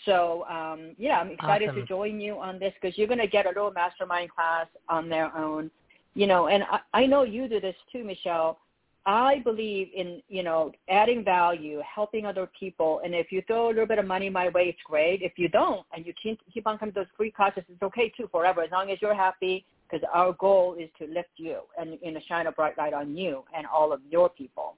So 0.06 0.46
um, 0.50 0.96
yeah, 0.98 1.20
I'm 1.20 1.32
excited 1.32 1.70
awesome. 1.70 1.82
to 1.82 1.88
join 1.88 2.22
you 2.22 2.40
on 2.40 2.58
this 2.58 2.74
because 2.80 2.98
you're 2.98 3.08
going 3.08 3.20
to 3.20 3.28
get 3.28 3.46
a 3.46 3.50
little 3.50 3.72
mastermind 3.72 4.32
class 4.32 4.68
on 4.88 5.10
their 5.10 5.36
own. 5.36 5.70
You 6.14 6.28
know, 6.28 6.48
and 6.48 6.64
I, 6.64 6.80
I 6.94 7.06
know 7.06 7.24
you 7.24 7.50
do 7.50 7.60
this 7.60 7.76
too, 7.92 8.06
Michele 8.06 8.58
I 9.06 9.40
believe 9.44 9.90
in, 9.96 10.22
you 10.30 10.42
know, 10.42 10.72
adding 10.90 11.24
value, 11.24 11.80
helping 11.94 12.26
other 12.26 12.50
people. 12.60 13.02
And 13.04 13.14
if 13.14 13.32
you 13.32 13.44
throw 13.46 13.68
a 13.68 13.70
little 13.70 13.86
bit 13.86 14.00
of 14.00 14.08
money 14.08 14.30
my 14.30 14.50
way, 14.50 14.64
it's 14.64 14.80
great. 14.84 15.22
If 15.22 15.34
you 15.38 15.48
don't 15.48 15.86
and 15.96 16.06
you 16.06 16.14
keep, 16.22 16.40
keep 16.52 16.66
on 16.66 16.80
coming 16.80 16.94
to 16.94 17.02
those 17.02 17.10
free 17.16 17.30
classes, 17.30 17.64
it's 17.70 17.82
okay 17.84 18.12
too 18.18 18.28
forever 18.32 18.62
as 18.62 18.72
long 18.72 18.90
as 18.90 18.98
you're 19.02 19.16
happy 19.16 19.64
because 19.88 20.06
our 20.12 20.34
goal 20.34 20.76
is 20.80 20.90
to 21.00 21.06
lift 21.14 21.30
you 21.38 21.60
and, 21.80 22.00
and 22.04 22.18
shine 22.28 22.48
a 22.48 22.52
bright 22.52 22.78
light 22.80 22.94
on 22.94 23.16
you 23.16 23.44
and 23.56 23.68
all 23.68 23.94
of 23.94 24.02
your 24.10 24.28
people. 24.28 24.76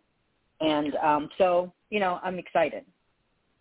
And 0.60 0.96
um, 0.96 1.30
so, 1.38 1.72
you 1.90 2.02
know, 2.02 2.20
I'm 2.22 2.38
excited. 2.38 2.84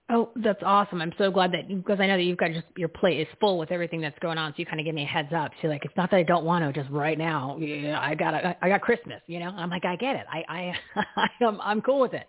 Oh, 0.09 0.31
that's 0.37 0.63
awesome. 0.65 1.03
I'm 1.03 1.13
so 1.19 1.33
glad 1.33 1.53
that 1.53 1.67
because 1.67 1.99
I 1.99 2.07
know 2.07 2.17
that 2.17 2.23
you've 2.23 2.39
got 2.39 2.53
just 2.53 2.67
your 2.77 2.89
plate 2.89 3.19
is 3.21 3.27
full 3.41 3.59
with 3.59 3.73
everything 3.73 4.01
that's 4.01 4.19
going 4.21 4.39
on. 4.39 4.53
So 4.53 4.57
you 4.59 4.67
kind 4.67 4.79
of 4.79 4.87
give 4.87 4.95
me 4.95 5.03
a 5.03 5.07
heads 5.07 5.33
up. 5.35 5.51
So 5.61 5.67
like, 5.67 5.85
it's 5.85 5.97
not 5.97 6.13
that 6.13 6.17
I 6.19 6.23
don't 6.23 6.45
want 6.45 6.65
to 6.65 6.81
just 6.81 6.93
right 6.93 7.19
now. 7.19 7.57
Yeah, 7.59 7.99
I 8.01 8.15
got 8.15 8.35
I 8.35 8.69
got 8.69 8.83
Christmas, 8.83 9.21
you 9.27 9.41
know. 9.41 9.49
I'm 9.49 9.69
like, 9.69 9.85
I 9.85 9.97
get 9.97 10.15
it. 10.15 10.27
I 10.33 10.73
I 10.97 11.37
I'm 11.45 11.61
I'm 11.61 11.83
cool 11.83 11.99
with 11.99 12.15
it. 12.15 12.29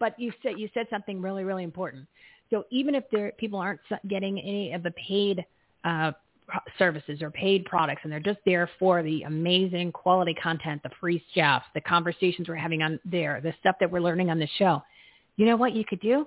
But 0.00 0.18
you 0.18 0.32
said 0.42 0.58
you 0.58 0.70
said 0.72 0.86
something 0.88 1.20
really 1.20 1.44
really 1.44 1.64
important. 1.64 2.06
So 2.48 2.64
even 2.70 2.94
if 2.94 3.04
there 3.12 3.32
people 3.32 3.58
aren't 3.58 3.80
getting 4.08 4.38
any 4.40 4.72
of 4.72 4.82
the 4.82 4.92
paid 4.92 5.44
uh, 5.84 6.12
services 6.78 7.20
or 7.20 7.30
paid 7.30 7.66
products 7.66 8.00
and 8.04 8.12
they're 8.12 8.20
just 8.20 8.38
there 8.46 8.70
for 8.78 9.02
the 9.02 9.22
amazing 9.22 9.92
quality 9.92 10.32
content, 10.32 10.82
the 10.82 10.90
free 10.98 11.22
stuff, 11.32 11.62
the 11.74 11.80
conversations 11.82 12.48
we're 12.48 12.54
having 12.54 12.82
on 12.82 12.98
there, 13.04 13.42
the 13.42 13.52
stuff 13.60 13.76
that 13.80 13.90
we're 13.90 14.00
learning 14.00 14.30
on 14.30 14.38
the 14.38 14.48
show. 14.58 14.82
You 15.38 15.46
know 15.46 15.56
what 15.56 15.72
you 15.72 15.84
could 15.84 16.00
do? 16.00 16.26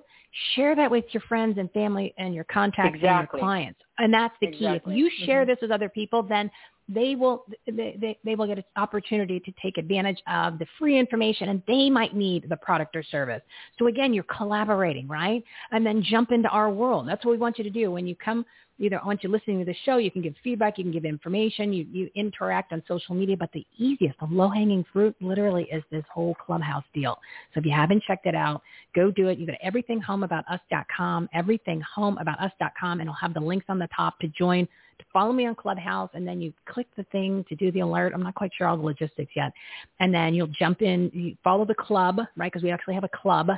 Share 0.54 0.74
that 0.74 0.90
with 0.90 1.04
your 1.10 1.22
friends 1.28 1.58
and 1.58 1.70
family 1.72 2.14
and 2.16 2.34
your 2.34 2.44
contacts 2.44 2.96
exactly. 2.96 3.08
and 3.08 3.28
your 3.30 3.40
clients. 3.40 3.80
And 3.98 4.12
that's 4.12 4.34
the 4.40 4.48
exactly. 4.48 4.94
key. 4.94 5.00
If 5.00 5.12
you 5.18 5.26
share 5.26 5.42
mm-hmm. 5.42 5.50
this 5.50 5.58
with 5.60 5.70
other 5.70 5.90
people, 5.90 6.22
then 6.22 6.50
they 6.88 7.14
will 7.14 7.44
they, 7.66 7.96
they, 8.00 8.18
they 8.24 8.34
will 8.34 8.46
get 8.46 8.56
an 8.56 8.64
opportunity 8.76 9.38
to 9.40 9.52
take 9.62 9.76
advantage 9.76 10.20
of 10.26 10.58
the 10.58 10.66
free 10.78 10.98
information 10.98 11.50
and 11.50 11.62
they 11.68 11.90
might 11.90 12.16
need 12.16 12.46
the 12.48 12.56
product 12.56 12.96
or 12.96 13.02
service. 13.02 13.42
So 13.78 13.86
again, 13.86 14.14
you're 14.14 14.24
collaborating, 14.24 15.06
right? 15.06 15.44
And 15.70 15.84
then 15.84 16.02
jump 16.02 16.32
into 16.32 16.48
our 16.48 16.70
world. 16.70 17.06
That's 17.06 17.24
what 17.24 17.32
we 17.32 17.38
want 17.38 17.58
you 17.58 17.64
to 17.64 17.70
do. 17.70 17.90
When 17.90 18.06
you 18.06 18.16
come 18.16 18.46
either 18.78 19.00
once 19.04 19.20
you're 19.22 19.32
listening 19.32 19.58
to 19.58 19.64
the 19.64 19.74
show, 19.84 19.98
you 19.98 20.10
can 20.10 20.22
give 20.22 20.34
feedback, 20.42 20.78
you 20.78 20.84
can 20.84 20.92
give 20.92 21.04
information, 21.04 21.72
you, 21.72 21.86
you 21.90 22.10
interact 22.14 22.72
on 22.72 22.82
social 22.88 23.14
media, 23.14 23.36
but 23.36 23.50
the 23.52 23.66
easiest, 23.78 24.18
the 24.18 24.26
low-hanging 24.30 24.84
fruit 24.92 25.14
literally 25.20 25.68
is 25.72 25.82
this 25.90 26.04
whole 26.12 26.34
clubhouse 26.34 26.84
deal. 26.94 27.18
So 27.54 27.60
if 27.60 27.66
you 27.66 27.72
haven't 27.72 28.02
checked 28.04 28.26
it 28.26 28.34
out, 28.34 28.62
go 28.94 29.10
do 29.10 29.28
it. 29.28 29.38
You 29.38 29.46
go 29.46 29.52
to 29.52 29.70
everythinghomeaboutus.com, 29.70 31.28
everythinghomeaboutus.com, 31.34 33.00
and 33.00 33.02
it'll 33.02 33.14
have 33.14 33.34
the 33.34 33.40
links 33.40 33.66
on 33.68 33.78
the 33.78 33.88
top 33.94 34.18
to 34.20 34.28
join 34.28 34.66
to 34.98 35.04
follow 35.12 35.32
me 35.32 35.46
on 35.46 35.54
Clubhouse, 35.54 36.10
and 36.14 36.26
then 36.26 36.40
you 36.40 36.52
click 36.66 36.86
the 36.96 37.04
thing 37.04 37.44
to 37.48 37.56
do 37.56 37.72
the 37.72 37.80
alert. 37.80 38.12
I'm 38.14 38.22
not 38.22 38.34
quite 38.34 38.52
sure 38.56 38.66
all 38.68 38.76
the 38.76 38.82
logistics 38.82 39.32
yet. 39.34 39.52
And 40.00 40.14
then 40.14 40.34
you'll 40.34 40.46
jump 40.48 40.82
in, 40.82 41.10
you 41.12 41.36
follow 41.42 41.64
the 41.64 41.74
club, 41.74 42.18
right? 42.36 42.52
Because 42.52 42.62
we 42.62 42.70
actually 42.70 42.94
have 42.94 43.04
a 43.04 43.08
club. 43.08 43.48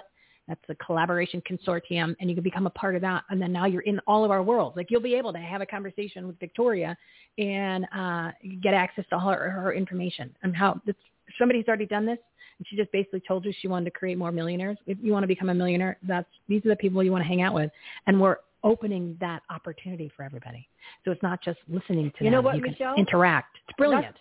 That's 0.47 0.61
a 0.69 0.75
collaboration 0.75 1.43
consortium, 1.51 2.15
and 2.21 2.29
you 2.29 2.37
can 2.37 2.45
become 2.45 2.67
a 2.67 2.71
part 2.71 2.95
of 2.95 3.01
that. 3.01 3.25
And 3.31 3.41
then 3.41 3.53
now 3.53 3.65
you're 3.65 3.83
in 3.83 3.99
all 4.07 4.25
of 4.25 4.31
our 4.31 4.43
worlds. 4.43 4.77
Like 4.77 4.91
you'll 4.91 5.01
be 5.01 5.15
able 5.15 5.33
to 5.33 5.39
have 5.39 5.63
a 5.63 5.67
conversation 5.67 6.27
with 6.27 6.39
Victoria 6.39 6.97
and 7.39 7.87
uh, 7.97 8.31
get 8.63 8.75
access 8.75 9.05
to 9.11 9.17
all 9.17 9.31
her, 9.31 9.51
her 9.51 9.73
information 9.73 10.35
and 10.43 10.55
how 10.55 10.81
this, 10.85 10.97
somebody's 11.39 11.67
already 11.67 11.87
done 11.87 12.05
this. 12.05 12.19
And 12.59 12.67
she 12.69 12.77
just 12.77 12.93
basically 12.93 13.23
told 13.27 13.45
you 13.45 13.53
she 13.61 13.69
wanted 13.69 13.87
to 13.87 13.91
create 13.91 14.19
more 14.19 14.31
millionaires. 14.31 14.77
If 14.87 14.99
you 15.01 15.13
want 15.13 15.23
to 15.23 15.29
become 15.29 15.49
a 15.49 15.55
millionaire, 15.55 15.97
that's 16.07 16.29
these 16.49 16.65
are 16.67 16.69
the 16.69 16.77
people 16.77 17.03
you 17.03 17.11
want 17.11 17.25
to 17.25 17.29
hang 17.29 17.43
out 17.43 17.55
with. 17.55 17.71
And 18.07 18.21
we're 18.21 18.37
opening 18.63 19.17
that 19.21 19.43
opportunity 19.51 20.11
for 20.17 20.25
everybody. 20.25 20.69
So 21.05 21.11
it's 21.11 21.23
not 21.23 21.43
just 21.43 21.59
listening 21.69 22.13
to 22.19 22.25
you 22.25 22.31
them. 22.31 22.33
know 22.33 22.41
what, 22.43 22.57
you 22.57 22.63
Michele? 22.63 22.95
interact. 22.97 23.57
It's 23.69 23.77
brilliant. 23.77 24.05
Not, 24.05 24.15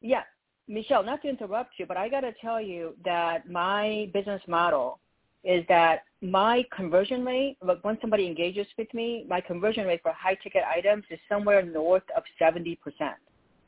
yeah, 0.00 0.22
Michele, 0.68 1.02
not 1.02 1.22
to 1.22 1.28
interrupt 1.28 1.74
you, 1.78 1.86
but 1.86 1.96
I 1.96 2.08
got 2.08 2.20
to 2.20 2.32
tell 2.40 2.60
you 2.60 2.96
that 3.04 3.50
my 3.50 4.08
business 4.12 4.40
model 4.48 4.98
is 5.44 5.64
that 5.68 6.04
my 6.20 6.64
conversion 6.74 7.24
rate, 7.24 7.56
when 7.82 7.98
somebody 8.00 8.26
engages 8.26 8.66
with 8.78 8.92
me, 8.94 9.26
my 9.28 9.40
conversion 9.40 9.86
rate 9.86 10.00
for 10.02 10.12
high 10.12 10.34
ticket 10.34 10.62
items 10.64 11.04
is 11.10 11.18
somewhere 11.28 11.62
north 11.64 12.04
of 12.16 12.22
70%. 12.40 12.76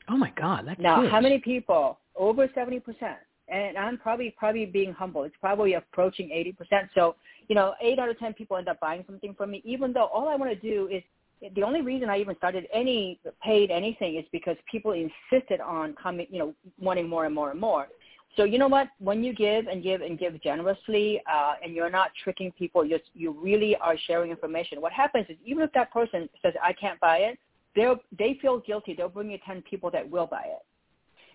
Oh 0.09 0.17
my 0.17 0.33
God, 0.37 0.65
that's 0.67 0.81
now 0.81 1.01
huge. 1.01 1.11
how 1.11 1.21
many 1.21 1.39
people? 1.39 1.99
Over 2.17 2.47
70%. 2.49 2.83
And 3.49 3.77
I'm 3.77 3.99
probably 3.99 4.35
probably 4.39 4.67
being 4.67 4.93
humble. 4.93 5.25
It's 5.25 5.37
probably 5.41 5.75
approaching 5.75 6.29
80%. 6.29 6.89
So 6.95 7.17
you 7.49 7.55
know, 7.55 7.75
eight 7.81 7.99
out 7.99 8.09
of 8.09 8.19
10 8.19 8.35
people 8.35 8.57
end 8.57 8.69
up 8.69 8.81
buying 8.81 9.05
something 9.07 9.35
from 9.35 9.51
me, 9.51 9.63
even 9.65 9.93
though 9.93 10.07
all 10.07 10.29
I 10.29 10.37
want 10.37 10.51
to 10.51 10.71
do 10.71 10.89
is 10.89 11.03
the 11.55 11.63
only 11.63 11.83
reason 11.83 12.09
I 12.09 12.19
even 12.19 12.37
started 12.37 12.67
any 12.73 13.21
paid 13.43 13.71
anything 13.71 14.17
is 14.17 14.25
because 14.33 14.57
people 14.71 14.93
insisted 14.93 15.61
on 15.61 15.95
coming, 16.03 16.27
you 16.31 16.39
know, 16.39 16.55
wanting 16.79 17.09
more 17.09 17.27
and 17.27 17.35
more 17.35 17.51
and 17.51 17.61
more. 17.61 17.89
So 18.37 18.45
you 18.45 18.59
know 18.59 18.69
what? 18.69 18.89
When 18.99 19.23
you 19.23 19.33
give 19.33 19.67
and 19.67 19.83
give 19.83 20.01
and 20.01 20.19
give 20.19 20.41
generously, 20.43 21.23
uh, 21.33 21.55
and 21.63 21.75
you're 21.75 21.91
not 21.91 22.11
tricking 22.23 22.53
people, 22.53 22.85
you 22.85 22.99
you 23.15 23.33
really 23.33 23.77
are 23.77 23.97
sharing 24.07 24.31
information. 24.31 24.81
What 24.81 24.93
happens 24.93 25.27
is 25.29 25.37
even 25.45 25.63
if 25.63 25.73
that 25.73 25.93
person 25.93 26.29
says 26.43 26.55
I 26.63 26.73
can't 26.73 26.99
buy 27.01 27.19
it, 27.19 27.39
they 27.77 27.93
they 28.19 28.39
feel 28.41 28.59
guilty. 28.59 28.95
They'll 28.95 29.09
bring 29.09 29.31
you 29.31 29.39
ten 29.47 29.63
people 29.63 29.91
that 29.93 30.09
will 30.09 30.27
buy 30.27 30.45
it. 30.47 30.65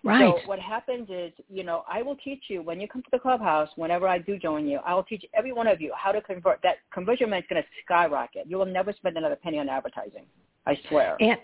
Right. 0.02 0.32
So 0.42 0.48
what 0.48 0.58
happens 0.58 1.08
is, 1.10 1.32
you 1.50 1.62
know, 1.62 1.84
I 1.90 2.00
will 2.00 2.16
teach 2.16 2.44
you 2.48 2.62
when 2.62 2.80
you 2.80 2.88
come 2.88 3.02
to 3.02 3.08
the 3.12 3.18
clubhouse, 3.18 3.68
whenever 3.76 4.08
I 4.08 4.18
do 4.18 4.38
join 4.38 4.66
you, 4.66 4.78
I 4.86 4.94
will 4.94 5.02
teach 5.02 5.24
every 5.34 5.52
one 5.52 5.66
of 5.66 5.80
you 5.80 5.92
how 5.94 6.10
to 6.10 6.22
convert. 6.22 6.62
That 6.62 6.76
conversion 6.92 7.30
rate 7.30 7.40
is 7.40 7.44
going 7.50 7.62
to 7.62 7.68
skyrocket. 7.84 8.46
You 8.46 8.56
will 8.56 8.66
never 8.66 8.94
spend 8.94 9.18
another 9.18 9.36
penny 9.36 9.58
on 9.58 9.68
advertising. 9.68 10.24
I 10.66 10.78
swear. 10.88 11.16
And 11.20 11.38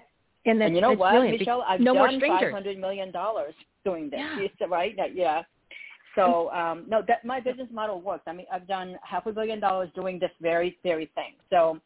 and, 0.46 0.62
and 0.62 0.74
you 0.74 0.80
know 0.80 0.92
what, 0.92 1.12
brilliant. 1.12 1.38
Michele? 1.38 1.64
I've 1.66 1.80
no 1.80 1.94
done 1.94 2.20
five 2.20 2.52
hundred 2.52 2.78
million 2.78 3.10
dollars 3.10 3.54
doing 3.84 4.10
this. 4.10 4.20
Yeah. 4.20 4.66
Right? 4.68 4.96
Yeah. 5.14 5.42
So 6.14 6.50
um, 6.52 6.84
no, 6.88 7.02
that 7.06 7.24
my 7.24 7.40
business 7.40 7.68
model 7.70 8.00
works. 8.00 8.24
I 8.26 8.32
mean, 8.32 8.46
I've 8.52 8.66
done 8.66 8.96
half 9.02 9.26
a 9.26 9.32
billion 9.32 9.60
dollars 9.60 9.90
doing 9.94 10.18
this 10.18 10.30
very 10.40 10.78
very 10.82 11.10
thing. 11.14 11.34
So, 11.50 11.78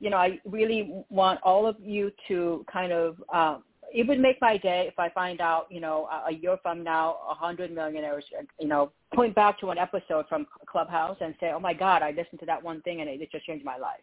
you 0.00 0.10
know, 0.10 0.18
I 0.18 0.38
really 0.44 1.04
want 1.08 1.40
all 1.42 1.66
of 1.66 1.76
you 1.80 2.12
to 2.28 2.64
kind 2.70 2.92
of 2.92 3.16
um, 3.32 3.62
it 3.92 4.06
would 4.06 4.20
make 4.20 4.40
my 4.40 4.56
day 4.56 4.84
if 4.86 4.98
I 4.98 5.08
find 5.08 5.40
out, 5.40 5.66
you 5.70 5.80
know, 5.80 6.08
a 6.26 6.32
year 6.32 6.56
from 6.62 6.84
now, 6.84 7.16
a 7.28 7.34
hundred 7.34 7.74
millionaires, 7.74 8.24
you 8.60 8.68
know, 8.68 8.92
point 9.14 9.34
back 9.34 9.58
to 9.60 9.70
an 9.70 9.78
episode 9.78 10.26
from 10.28 10.46
Clubhouse 10.66 11.16
and 11.20 11.34
say, 11.40 11.50
"Oh 11.52 11.60
my 11.60 11.74
God, 11.74 12.02
I 12.02 12.10
listened 12.10 12.40
to 12.40 12.46
that 12.46 12.62
one 12.62 12.80
thing 12.82 13.00
and 13.00 13.10
it 13.10 13.30
just 13.32 13.46
changed 13.46 13.64
my 13.64 13.76
life." 13.76 14.00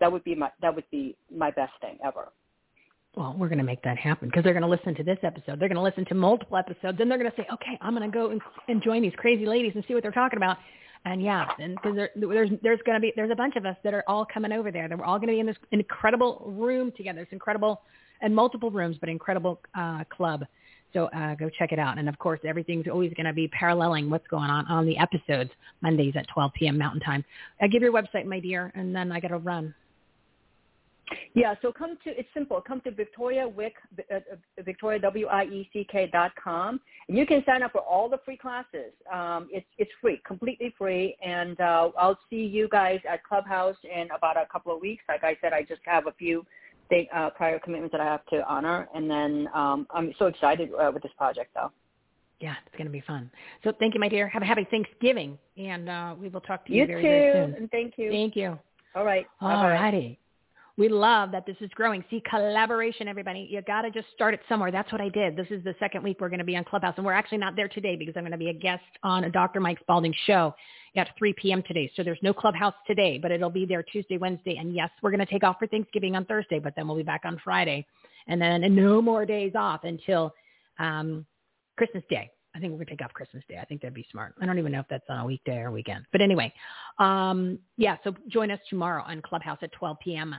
That 0.00 0.10
would 0.10 0.24
be 0.24 0.34
my 0.34 0.50
that 0.62 0.74
would 0.74 0.88
be 0.90 1.16
my 1.34 1.50
best 1.50 1.72
thing 1.80 1.98
ever. 2.04 2.28
Well, 3.16 3.34
we're 3.36 3.48
going 3.48 3.58
to 3.58 3.64
make 3.64 3.82
that 3.82 3.98
happen 3.98 4.28
because 4.28 4.44
they're 4.44 4.52
going 4.52 4.62
to 4.62 4.68
listen 4.68 4.94
to 4.94 5.02
this 5.02 5.18
episode. 5.22 5.58
They're 5.58 5.68
going 5.68 5.76
to 5.76 5.82
listen 5.82 6.04
to 6.06 6.14
multiple 6.14 6.56
episodes. 6.56 6.98
Then 6.98 7.08
they're 7.08 7.18
going 7.18 7.30
to 7.30 7.36
say, 7.36 7.46
"Okay, 7.52 7.78
I'm 7.80 7.96
going 7.96 8.08
to 8.08 8.14
go 8.14 8.30
and, 8.30 8.40
and 8.68 8.82
join 8.82 9.02
these 9.02 9.14
crazy 9.16 9.46
ladies 9.46 9.72
and 9.74 9.84
see 9.88 9.94
what 9.94 10.02
they're 10.02 10.12
talking 10.12 10.36
about." 10.36 10.58
And 11.04 11.22
yeah, 11.22 11.46
because 11.58 11.96
there, 11.96 12.10
there's 12.14 12.50
there's 12.62 12.80
going 12.84 12.96
to 12.96 13.00
be 13.00 13.12
there's 13.16 13.30
a 13.30 13.36
bunch 13.36 13.56
of 13.56 13.64
us 13.64 13.76
that 13.82 13.94
are 13.94 14.04
all 14.06 14.26
coming 14.26 14.52
over 14.52 14.70
there. 14.70 14.88
That 14.88 14.98
we're 14.98 15.04
all 15.04 15.18
going 15.18 15.28
to 15.28 15.34
be 15.34 15.40
in 15.40 15.46
this 15.46 15.56
incredible 15.72 16.42
room 16.46 16.92
together. 16.96 17.20
It's 17.20 17.32
incredible 17.32 17.82
and 18.20 18.34
multiple 18.34 18.70
rooms, 18.70 18.96
but 19.00 19.08
incredible 19.08 19.60
uh, 19.74 20.04
club. 20.10 20.44
So 20.92 21.06
uh, 21.06 21.34
go 21.34 21.50
check 21.50 21.72
it 21.72 21.78
out. 21.78 21.98
And 21.98 22.08
of 22.08 22.18
course, 22.18 22.40
everything's 22.44 22.86
always 22.88 23.12
going 23.14 23.26
to 23.26 23.32
be 23.32 23.48
paralleling 23.48 24.08
what's 24.10 24.26
going 24.28 24.50
on 24.50 24.66
on 24.66 24.86
the 24.86 24.96
episodes 24.98 25.50
Mondays 25.82 26.14
at 26.16 26.26
12 26.28 26.52
p.m. 26.54 26.78
Mountain 26.78 27.00
Time. 27.00 27.24
I 27.60 27.66
uh, 27.66 27.68
give 27.68 27.82
your 27.82 27.92
website, 27.92 28.24
my 28.24 28.40
dear, 28.40 28.72
and 28.74 28.94
then 28.94 29.12
I 29.12 29.20
got 29.20 29.28
to 29.28 29.38
run. 29.38 29.74
Yeah, 31.34 31.54
so 31.62 31.72
come 31.72 31.96
to 32.04 32.18
it's 32.18 32.28
simple. 32.34 32.60
Come 32.60 32.80
to 32.82 32.90
Victoria 32.90 33.48
Wieck, 33.48 33.74
uh, 34.10 34.16
uh, 34.16 34.62
Victoria 34.62 34.98
W 35.00 35.26
I 35.26 35.44
E 35.44 35.70
C 35.72 35.86
K 35.90 36.08
dot 36.12 36.32
com, 36.42 36.80
and 37.08 37.16
you 37.16 37.26
can 37.26 37.42
sign 37.46 37.62
up 37.62 37.72
for 37.72 37.80
all 37.80 38.08
the 38.08 38.18
free 38.24 38.36
classes. 38.36 38.92
Um, 39.12 39.48
it's 39.50 39.66
it's 39.78 39.90
free, 40.00 40.20
completely 40.26 40.74
free, 40.76 41.16
and 41.24 41.60
uh, 41.60 41.90
I'll 41.98 42.18
see 42.28 42.44
you 42.44 42.68
guys 42.68 43.00
at 43.08 43.24
Clubhouse 43.24 43.76
in 43.84 44.08
about 44.10 44.36
a 44.36 44.46
couple 44.50 44.74
of 44.74 44.80
weeks. 44.80 45.04
Like 45.08 45.24
I 45.24 45.36
said, 45.40 45.52
I 45.52 45.62
just 45.62 45.80
have 45.84 46.06
a 46.06 46.12
few 46.12 46.44
state 46.86 47.08
uh, 47.14 47.30
prior 47.30 47.58
commitments 47.58 47.92
that 47.92 48.00
I 48.00 48.06
have 48.06 48.24
to 48.26 48.46
honor. 48.48 48.88
And 48.94 49.10
then 49.10 49.48
um, 49.54 49.86
I'm 49.90 50.12
so 50.18 50.26
excited 50.26 50.70
uh, 50.74 50.90
with 50.92 51.02
this 51.02 51.12
project, 51.16 51.50
though. 51.54 51.70
Yeah, 52.40 52.54
it's 52.66 52.76
going 52.76 52.86
to 52.86 52.92
be 52.92 53.00
fun. 53.00 53.30
So 53.64 53.72
thank 53.78 53.94
you, 53.94 54.00
my 54.00 54.08
dear. 54.08 54.28
Have 54.28 54.42
a 54.42 54.46
happy 54.46 54.66
Thanksgiving, 54.70 55.38
and 55.56 55.88
uh, 55.88 56.14
we 56.18 56.28
will 56.28 56.40
talk 56.40 56.64
to 56.66 56.72
you, 56.72 56.82
you 56.82 56.86
very, 56.86 57.02
too, 57.02 57.08
very 57.08 57.32
soon. 57.32 57.54
and 57.54 57.70
thank 57.70 57.94
you. 57.98 58.10
Thank 58.10 58.36
you. 58.36 58.58
All 58.94 59.04
right. 59.04 59.26
All 59.40 59.68
righty. 59.68 60.18
We 60.78 60.88
love 60.88 61.32
that 61.32 61.44
this 61.44 61.56
is 61.60 61.70
growing. 61.74 62.04
See, 62.08 62.22
collaboration, 62.30 63.08
everybody. 63.08 63.48
You 63.50 63.60
got 63.62 63.82
to 63.82 63.90
just 63.90 64.06
start 64.14 64.32
it 64.32 64.38
somewhere. 64.48 64.70
That's 64.70 64.90
what 64.92 65.00
I 65.00 65.08
did. 65.08 65.34
This 65.34 65.48
is 65.50 65.64
the 65.64 65.74
second 65.80 66.04
week 66.04 66.18
we're 66.20 66.28
going 66.28 66.38
to 66.38 66.44
be 66.44 66.56
on 66.56 66.62
Clubhouse, 66.62 66.94
and 66.96 67.04
we're 67.04 67.12
actually 67.12 67.38
not 67.38 67.56
there 67.56 67.66
today 67.66 67.96
because 67.96 68.14
I'm 68.16 68.22
going 68.22 68.30
to 68.30 68.38
be 68.38 68.50
a 68.50 68.54
guest 68.54 68.84
on 69.02 69.24
a 69.24 69.30
Dr. 69.30 69.58
Mike 69.58 69.80
Spalding 69.80 70.14
show 70.24 70.54
at 70.94 71.08
3 71.18 71.34
p.m. 71.36 71.64
today. 71.66 71.90
So 71.96 72.04
there's 72.04 72.20
no 72.22 72.32
Clubhouse 72.32 72.74
today, 72.86 73.18
but 73.18 73.32
it'll 73.32 73.50
be 73.50 73.66
there 73.66 73.82
Tuesday, 73.82 74.18
Wednesday, 74.18 74.56
and 74.56 74.72
yes, 74.72 74.88
we're 75.02 75.10
going 75.10 75.18
to 75.18 75.26
take 75.26 75.42
off 75.42 75.56
for 75.58 75.66
Thanksgiving 75.66 76.14
on 76.14 76.24
Thursday, 76.26 76.60
but 76.60 76.74
then 76.76 76.86
we'll 76.86 76.96
be 76.96 77.02
back 77.02 77.22
on 77.24 77.40
Friday, 77.42 77.84
and 78.28 78.40
then 78.40 78.62
and 78.62 78.76
no 78.76 79.02
more 79.02 79.26
days 79.26 79.52
off 79.56 79.82
until 79.82 80.32
um, 80.78 81.26
Christmas 81.76 82.04
Day. 82.08 82.30
I 82.54 82.60
think 82.60 82.72
we're 82.72 82.78
gonna 82.78 82.90
take 82.90 83.02
off 83.02 83.12
Christmas 83.12 83.44
Day. 83.48 83.58
I 83.60 83.64
think 83.64 83.82
that'd 83.82 83.94
be 83.94 84.06
smart. 84.10 84.34
I 84.40 84.46
don't 84.46 84.58
even 84.58 84.72
know 84.72 84.80
if 84.80 84.86
that's 84.88 85.04
on 85.08 85.18
a 85.18 85.24
weekday 85.24 85.58
or 85.58 85.70
weekend. 85.70 86.06
But 86.10 86.22
anyway, 86.22 86.52
um, 86.98 87.58
yeah. 87.76 87.98
So 88.02 88.14
join 88.28 88.50
us 88.50 88.58
tomorrow 88.70 89.04
on 89.06 89.22
Clubhouse 89.22 89.58
at 89.62 89.70
12 89.72 89.96
p.m. 90.02 90.34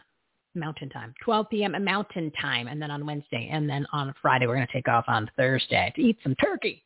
Mountain 0.56 0.90
Time, 0.90 1.14
12 1.24 1.50
p.m. 1.50 1.84
Mountain 1.84 2.32
Time, 2.40 2.68
and 2.68 2.82
then 2.82 2.92
on 2.92 3.06
Wednesday, 3.06 3.50
and 3.52 3.70
then 3.70 3.86
on 3.94 4.14
Friday 4.22 4.48
we're 4.48 4.56
going 4.56 4.68
to 4.68 4.74
take 4.74 4.88
off 4.88 5.06
on 5.08 5.30
Thursday 5.38 5.92
to 5.96 6.02
eat 6.02 6.18
some 6.24 6.36
turkey. 6.36 6.84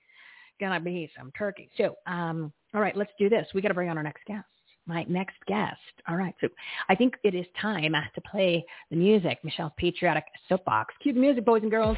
Gonna 0.59 0.79
be 0.79 1.09
some 1.17 1.31
turkey. 1.37 1.69
So, 1.77 1.95
um, 2.05 2.53
all 2.73 2.81
right, 2.81 2.95
let's 2.95 3.11
do 3.17 3.27
this. 3.27 3.47
We 3.53 3.61
got 3.61 3.69
to 3.69 3.73
bring 3.73 3.89
on 3.89 3.97
our 3.97 4.03
next 4.03 4.23
guest. 4.25 4.45
My 4.85 5.05
next 5.07 5.37
guest. 5.47 5.77
All 6.09 6.17
right, 6.17 6.35
so 6.41 6.49
I 6.89 6.95
think 6.95 7.15
it 7.23 7.33
is 7.33 7.45
time 7.61 7.95
uh, 7.95 8.01
to 8.15 8.21
play 8.29 8.65
the 8.89 8.97
music, 8.97 9.39
Michele's 9.41 9.71
Patriotic 9.77 10.25
Soapbox. 10.49 10.93
Cue 11.01 11.13
the 11.13 11.19
music, 11.21 11.45
boys 11.45 11.61
and 11.61 11.71
girls. 11.71 11.95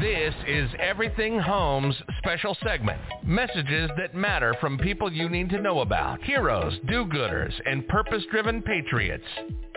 This 0.00 0.34
is 0.46 0.68
Everything 0.78 1.38
Home's 1.38 1.96
special 2.18 2.54
segment. 2.62 3.00
Messages 3.24 3.90
that 3.96 4.14
matter 4.14 4.54
from 4.60 4.76
people 4.78 5.10
you 5.10 5.30
need 5.30 5.48
to 5.50 5.60
know 5.60 5.80
about. 5.80 6.22
Heroes, 6.22 6.74
do-gooders, 6.86 7.54
and 7.64 7.88
purpose-driven 7.88 8.60
patriots. 8.62 9.24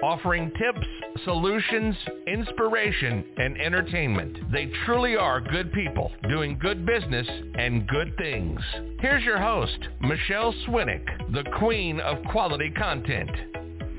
Offering 0.03 0.51
tips, 0.51 0.87
solutions, 1.25 1.95
inspiration, 2.27 3.25
and 3.37 3.59
entertainment. 3.59 4.37
They 4.51 4.71
truly 4.85 5.17
are 5.17 5.41
good 5.41 5.73
people 5.73 6.11
doing 6.29 6.57
good 6.57 6.85
business 6.85 7.27
and 7.55 7.85
good 7.87 8.15
things. 8.17 8.61
Here's 8.99 9.23
your 9.23 9.39
host, 9.39 9.77
Michele 9.99 10.53
Swinick, 10.67 11.05
the 11.33 11.43
queen 11.57 11.99
of 11.99 12.08
quality 12.31 12.71
content. 12.71 13.31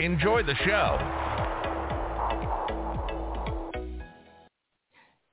Enjoy 0.00 0.42
the 0.42 0.54
show. 0.64 1.20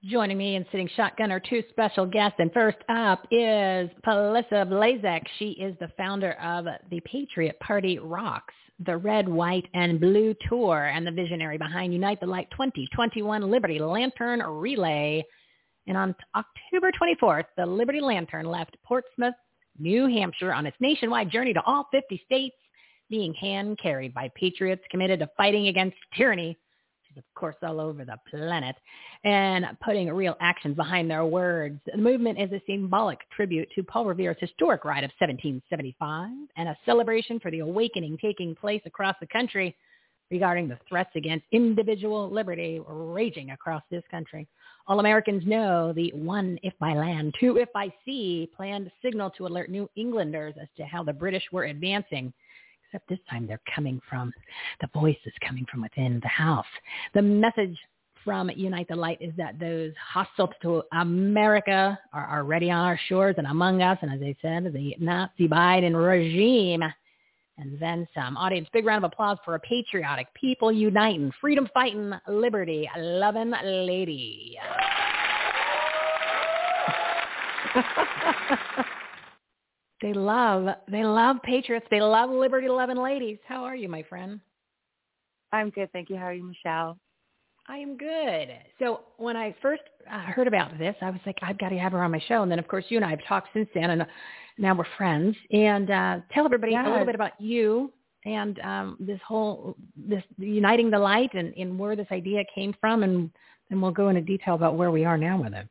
Joining 0.03 0.38
me 0.38 0.55
and 0.55 0.65
sitting 0.71 0.89
shotgun 0.95 1.32
are 1.34 1.39
two 1.39 1.63
special 1.69 2.05
guests. 2.05 2.38
And 2.39 2.53
first 2.53 2.78
up 2.88 3.25
is 3.30 3.89
Felisa 4.05 4.65
Blazek. 4.65 5.23
She 5.38 5.49
is 5.51 5.75
the 5.80 5.91
founder 5.97 6.34
of 6.34 6.65
the 6.89 7.01
Patriot 7.01 7.59
Party 7.59 7.99
Rocks, 7.99 8.53
the 8.86 8.95
Red, 8.95 9.28
White, 9.28 9.67
and 9.73 9.99
Blue 9.99 10.34
Tour, 10.47 10.86
and 10.93 11.05
the 11.05 11.11
visionary 11.11 11.57
behind 11.57 11.93
Unite 11.93 12.21
the 12.21 12.28
Light 12.28 12.47
2021 12.51 13.49
Liberty 13.49 13.80
Lantern 13.80 14.39
Relay. 14.41 15.25
And 15.88 15.97
on 15.97 16.15
October 16.36 16.91
24th, 16.91 17.45
the 17.57 17.65
Liberty 17.65 17.99
Lantern 17.99 18.45
left 18.45 18.78
Portsmouth, 18.86 19.36
New 19.80 20.07
Hampshire 20.07 20.53
on 20.53 20.65
its 20.65 20.78
nationwide 20.80 21.32
journey 21.32 21.53
to 21.53 21.61
all 21.65 21.88
50 21.91 22.21
states, 22.23 22.55
being 23.09 23.33
hand 23.33 23.79
carried 23.81 24.13
by 24.13 24.29
patriots 24.35 24.83
committed 24.89 25.19
to 25.19 25.29
fighting 25.37 25.67
against 25.67 25.97
tyranny 26.15 26.57
which 27.07 27.17
is 27.17 27.17
of 27.17 27.39
course, 27.39 27.55
all 27.63 27.79
over 27.79 28.05
the 28.05 28.17
planet, 28.29 28.75
and 29.23 29.65
putting 29.83 30.11
real 30.11 30.35
actions 30.39 30.75
behind 30.75 31.09
their 31.09 31.25
words. 31.25 31.79
The 31.85 31.97
movement 31.97 32.39
is 32.39 32.51
a 32.51 32.61
symbolic 32.67 33.19
tribute 33.35 33.69
to 33.75 33.83
Paul 33.83 34.05
Revere's 34.05 34.37
historic 34.39 34.85
ride 34.85 35.03
of 35.03 35.11
1775 35.19 36.29
and 36.55 36.69
a 36.69 36.77
celebration 36.85 37.39
for 37.39 37.51
the 37.51 37.59
awakening 37.59 38.17
taking 38.21 38.55
place 38.55 38.81
across 38.85 39.15
the 39.19 39.27
country 39.27 39.75
regarding 40.29 40.67
the 40.67 40.77
threats 40.89 41.11
against 41.15 41.45
individual 41.53 42.29
liberty 42.29 42.81
raging 42.85 43.51
across 43.51 43.81
this 43.89 44.03
country. 44.11 44.45
All 44.87 44.99
Americans 44.99 45.43
know 45.45 45.93
the 45.93 46.11
one 46.13 46.59
if 46.63 46.73
by 46.79 46.93
land, 46.93 47.33
two 47.39 47.57
if 47.57 47.71
by 47.71 47.93
sea 48.03 48.49
planned 48.55 48.91
signal 49.01 49.29
to 49.31 49.47
alert 49.47 49.69
New 49.69 49.89
Englanders 49.95 50.55
as 50.61 50.67
to 50.77 50.83
how 50.83 51.03
the 51.03 51.13
British 51.13 51.43
were 51.51 51.65
advancing 51.65 52.33
except 52.88 53.09
this 53.09 53.19
time 53.29 53.47
they're 53.47 53.61
coming 53.73 54.01
from, 54.09 54.33
the 54.81 54.88
voice 54.93 55.17
is 55.25 55.33
coming 55.45 55.65
from 55.69 55.81
within 55.81 56.19
the 56.21 56.29
house. 56.29 56.65
The 57.13 57.21
message 57.21 57.77
from 58.23 58.49
Unite 58.49 58.88
the 58.89 58.95
Light 58.95 59.17
is 59.21 59.31
that 59.38 59.59
those 59.59 59.93
hostile 60.13 60.51
to 60.61 60.83
America 60.93 61.97
are 62.13 62.39
already 62.39 62.69
on 62.69 62.85
our 62.85 62.99
shores 63.07 63.35
and 63.38 63.47
among 63.47 63.81
us. 63.81 63.97
And 64.01 64.11
as 64.11 64.19
I 64.21 64.35
said, 64.41 64.73
the 64.73 64.95
Nazi 64.99 65.47
Biden 65.47 65.95
regime 65.95 66.83
and 67.57 67.79
then 67.79 68.07
some. 68.13 68.38
Audience, 68.38 68.67
big 68.71 68.85
round 68.85 69.03
of 69.03 69.11
applause 69.11 69.38
for 69.43 69.55
a 69.55 69.59
patriotic, 69.59 70.27
people 70.33 70.71
uniting, 70.71 71.31
freedom 71.39 71.67
fighting, 71.73 72.13
liberty 72.27 72.89
loving 72.97 73.53
lady. 73.63 74.57
They 80.01 80.13
love 80.13 80.67
they 80.89 81.03
love 81.03 81.37
patriots. 81.43 81.87
They 81.89 82.01
love 82.01 82.29
liberty 82.29 82.69
loving 82.69 82.97
ladies. 82.97 83.37
How 83.47 83.63
are 83.63 83.75
you, 83.75 83.89
my 83.89 84.03
friend? 84.03 84.39
I'm 85.51 85.69
good, 85.69 85.91
thank 85.91 86.09
you. 86.09 86.17
How 86.17 86.25
are 86.25 86.33
you, 86.33 86.43
Michele? 86.43 86.97
I 87.69 87.77
am 87.77 87.97
good. 87.97 88.49
So 88.79 89.01
when 89.17 89.35
I 89.35 89.55
first 89.61 89.81
uh, 90.09 90.21
heard 90.21 90.47
about 90.47 90.77
this, 90.77 90.95
I 91.01 91.09
was 91.09 91.19
like, 91.25 91.37
I've 91.41 91.57
got 91.57 91.69
to 91.69 91.77
have 91.77 91.91
her 91.91 92.01
on 92.01 92.11
my 92.11 92.21
show. 92.27 92.41
And 92.41 92.51
then, 92.51 92.59
of 92.59 92.67
course, 92.67 92.85
you 92.89 92.97
and 92.97 93.05
I 93.05 93.09
have 93.09 93.19
talked 93.27 93.49
since 93.53 93.67
then, 93.73 93.89
and 93.89 94.05
now 94.57 94.73
we're 94.73 94.85
friends. 94.97 95.35
And 95.51 95.91
uh, 95.91 96.19
tell 96.31 96.45
everybody 96.45 96.73
yes. 96.73 96.85
a 96.85 96.89
little 96.89 97.05
bit 97.05 97.15
about 97.15 97.39
you 97.39 97.91
and 98.25 98.59
um, 98.59 98.97
this 98.99 99.19
whole 99.25 99.75
this 99.95 100.23
uniting 100.37 100.89
the 100.89 100.99
light 100.99 101.33
and, 101.33 101.53
and 101.55 101.77
where 101.77 101.95
this 101.95 102.07
idea 102.11 102.43
came 102.53 102.73
from, 102.79 103.03
and 103.03 103.29
then 103.69 103.81
we'll 103.81 103.91
go 103.91 104.09
into 104.09 104.21
detail 104.21 104.55
about 104.55 104.75
where 104.75 104.91
we 104.91 105.05
are 105.05 105.17
now 105.17 105.41
with 105.41 105.53
it. 105.53 105.67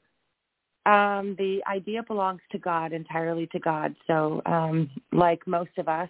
Um, 0.86 1.34
the 1.36 1.60
idea 1.68 2.04
belongs 2.04 2.40
to 2.52 2.58
God, 2.58 2.92
entirely 2.92 3.48
to 3.48 3.58
God. 3.58 3.94
So, 4.06 4.40
um, 4.46 4.88
like 5.12 5.44
most 5.46 5.76
of 5.78 5.88
us, 5.88 6.08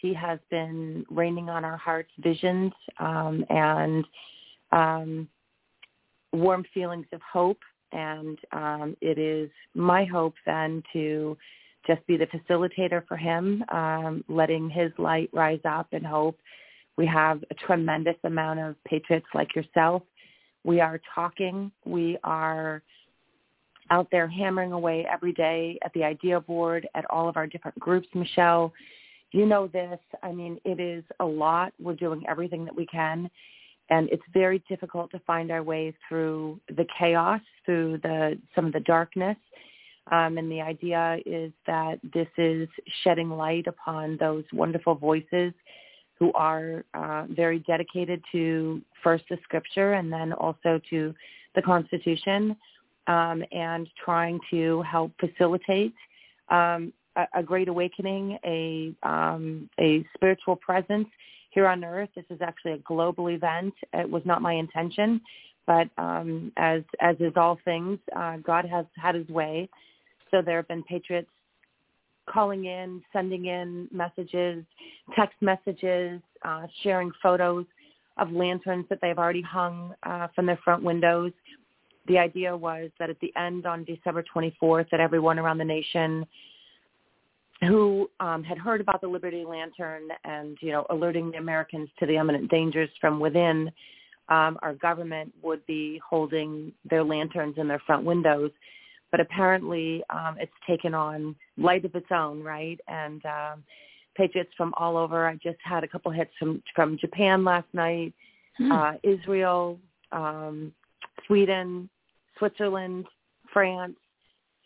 He 0.00 0.14
has 0.14 0.38
been 0.48 1.04
raining 1.10 1.48
on 1.48 1.64
our 1.64 1.76
hearts 1.76 2.12
visions 2.18 2.72
um, 3.00 3.44
and 3.50 4.04
um, 4.70 5.28
warm 6.32 6.64
feelings 6.72 7.06
of 7.12 7.20
hope. 7.20 7.58
And 7.90 8.38
um, 8.52 8.96
it 9.00 9.18
is 9.18 9.50
my 9.74 10.04
hope 10.04 10.34
then 10.46 10.84
to 10.92 11.36
just 11.84 12.06
be 12.06 12.16
the 12.16 12.26
facilitator 12.26 13.04
for 13.08 13.16
Him, 13.16 13.64
um, 13.70 14.24
letting 14.28 14.70
His 14.70 14.92
light 14.98 15.30
rise 15.32 15.60
up 15.64 15.88
and 15.90 16.06
hope. 16.06 16.38
We 16.96 17.06
have 17.06 17.42
a 17.50 17.54
tremendous 17.54 18.16
amount 18.22 18.60
of 18.60 18.76
patriots 18.84 19.26
like 19.34 19.56
yourself. 19.56 20.02
We 20.62 20.80
are 20.80 21.00
talking. 21.12 21.72
We 21.84 22.18
are 22.22 22.82
out 23.90 24.08
there 24.10 24.28
hammering 24.28 24.72
away 24.72 25.06
every 25.10 25.32
day 25.32 25.78
at 25.84 25.92
the 25.92 26.04
idea 26.04 26.40
board, 26.40 26.88
at 26.94 27.04
all 27.10 27.28
of 27.28 27.36
our 27.36 27.46
different 27.46 27.78
groups, 27.78 28.08
Michele. 28.14 28.72
You 29.32 29.46
know 29.46 29.66
this. 29.68 29.98
I 30.22 30.32
mean, 30.32 30.58
it 30.64 30.80
is 30.80 31.04
a 31.20 31.24
lot. 31.24 31.72
We're 31.80 31.94
doing 31.94 32.22
everything 32.28 32.64
that 32.64 32.74
we 32.74 32.86
can. 32.86 33.30
And 33.90 34.08
it's 34.10 34.22
very 34.32 34.62
difficult 34.68 35.10
to 35.10 35.18
find 35.20 35.50
our 35.50 35.62
way 35.62 35.92
through 36.08 36.60
the 36.68 36.86
chaos, 36.96 37.40
through 37.64 37.98
the 38.02 38.38
some 38.54 38.66
of 38.66 38.72
the 38.72 38.80
darkness. 38.80 39.36
Um, 40.12 40.38
and 40.38 40.50
the 40.50 40.60
idea 40.60 41.18
is 41.26 41.52
that 41.66 41.98
this 42.14 42.28
is 42.38 42.68
shedding 43.02 43.30
light 43.30 43.66
upon 43.66 44.16
those 44.18 44.44
wonderful 44.52 44.94
voices 44.94 45.52
who 46.18 46.32
are 46.34 46.84
uh, 46.94 47.24
very 47.30 47.60
dedicated 47.60 48.22
to 48.30 48.80
first 49.02 49.24
the 49.30 49.38
scripture 49.42 49.94
and 49.94 50.12
then 50.12 50.32
also 50.34 50.80
to 50.90 51.14
the 51.54 51.62
Constitution 51.62 52.56
um, 53.10 53.42
and 53.50 53.88
trying 54.02 54.38
to 54.50 54.82
help 54.82 55.10
facilitate 55.18 55.94
um, 56.48 56.92
a, 57.16 57.24
a, 57.34 57.42
great 57.42 57.68
awakening, 57.68 58.38
a 58.44 58.94
um, 59.02 59.68
a 59.80 60.04
spiritual 60.14 60.54
presence 60.54 61.08
here 61.50 61.66
on 61.66 61.84
earth. 61.84 62.08
This 62.14 62.24
is 62.30 62.40
actually 62.40 62.72
a 62.72 62.78
global 62.78 63.28
event. 63.28 63.74
It 63.92 64.08
was 64.08 64.22
not 64.24 64.42
my 64.42 64.52
intention, 64.52 65.20
but 65.66 65.88
um, 65.98 66.52
as 66.56 66.82
as 67.00 67.16
is 67.18 67.32
all 67.36 67.58
things, 67.64 67.98
uh, 68.14 68.36
God 68.38 68.64
has 68.64 68.86
had 68.94 69.16
His 69.16 69.28
way. 69.28 69.68
So 70.30 70.40
there 70.40 70.56
have 70.56 70.68
been 70.68 70.84
patriots 70.84 71.30
calling 72.28 72.66
in, 72.66 73.02
sending 73.12 73.46
in 73.46 73.88
messages, 73.90 74.64
text 75.16 75.36
messages, 75.40 76.20
uh, 76.44 76.68
sharing 76.84 77.10
photos 77.20 77.66
of 78.18 78.30
lanterns 78.30 78.84
that 78.88 79.00
they've 79.02 79.18
already 79.18 79.42
hung 79.42 79.94
uh, 80.04 80.28
from 80.36 80.46
their 80.46 80.60
front 80.62 80.84
windows 80.84 81.32
the 82.10 82.18
idea 82.18 82.54
was 82.54 82.90
that 82.98 83.08
at 83.08 83.20
the 83.20 83.32
end 83.36 83.66
on 83.66 83.84
December 83.84 84.24
24th, 84.34 84.90
that 84.90 84.98
everyone 84.98 85.38
around 85.38 85.58
the 85.58 85.64
nation 85.64 86.26
who 87.60 88.10
um, 88.18 88.42
had 88.42 88.58
heard 88.58 88.80
about 88.80 89.00
the 89.00 89.06
Liberty 89.06 89.44
Lantern 89.44 90.08
and 90.24 90.58
you 90.60 90.72
know 90.72 90.86
alerting 90.90 91.30
the 91.30 91.36
Americans 91.36 91.88
to 92.00 92.06
the 92.06 92.16
imminent 92.16 92.50
dangers 92.50 92.88
from 93.00 93.20
within, 93.20 93.70
um, 94.28 94.58
our 94.62 94.74
government 94.74 95.32
would 95.40 95.64
be 95.66 96.00
holding 96.08 96.72
their 96.88 97.04
lanterns 97.04 97.54
in 97.58 97.68
their 97.68 97.80
front 97.86 98.04
windows. 98.04 98.50
But 99.12 99.20
apparently, 99.20 100.02
um, 100.10 100.36
it's 100.40 100.52
taken 100.66 100.94
on 100.94 101.36
light 101.58 101.84
of 101.84 101.94
its 101.94 102.06
own, 102.10 102.42
right? 102.42 102.80
And 102.88 103.24
um, 103.24 103.62
patriots 104.16 104.50
from 104.56 104.74
all 104.76 104.96
over. 104.96 105.28
I 105.28 105.34
just 105.36 105.58
had 105.62 105.84
a 105.84 105.88
couple 105.88 106.10
hits 106.10 106.32
from 106.40 106.60
from 106.74 106.98
Japan 106.98 107.44
last 107.44 107.68
night, 107.72 108.12
hmm. 108.56 108.72
uh, 108.72 108.92
Israel, 109.04 109.78
um, 110.10 110.72
Sweden, 111.26 111.88
Switzerland, 112.40 113.06
France. 113.52 113.96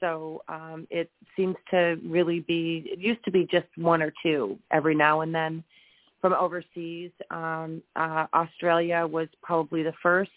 So 0.01 0.43
um, 0.49 0.87
it 0.91 1.11
seems 1.37 1.57
to 1.71 1.99
really 2.07 2.41
be, 2.41 2.85
it 2.87 2.99
used 2.99 3.23
to 3.27 3.31
be 3.31 3.47
just 3.51 3.67
one 3.77 4.03
or 4.03 4.13
two 4.23 4.59
every 4.71 4.95
now 4.95 5.21
and 5.21 5.35
then 5.35 5.63
from 6.23 6.33
overseas. 6.33 7.11
Um, 7.31 7.83
uh, 7.97 8.25
Australia 8.33 9.07
was 9.07 9.29
probably 9.43 9.83
the 9.83 9.93
first. 10.03 10.31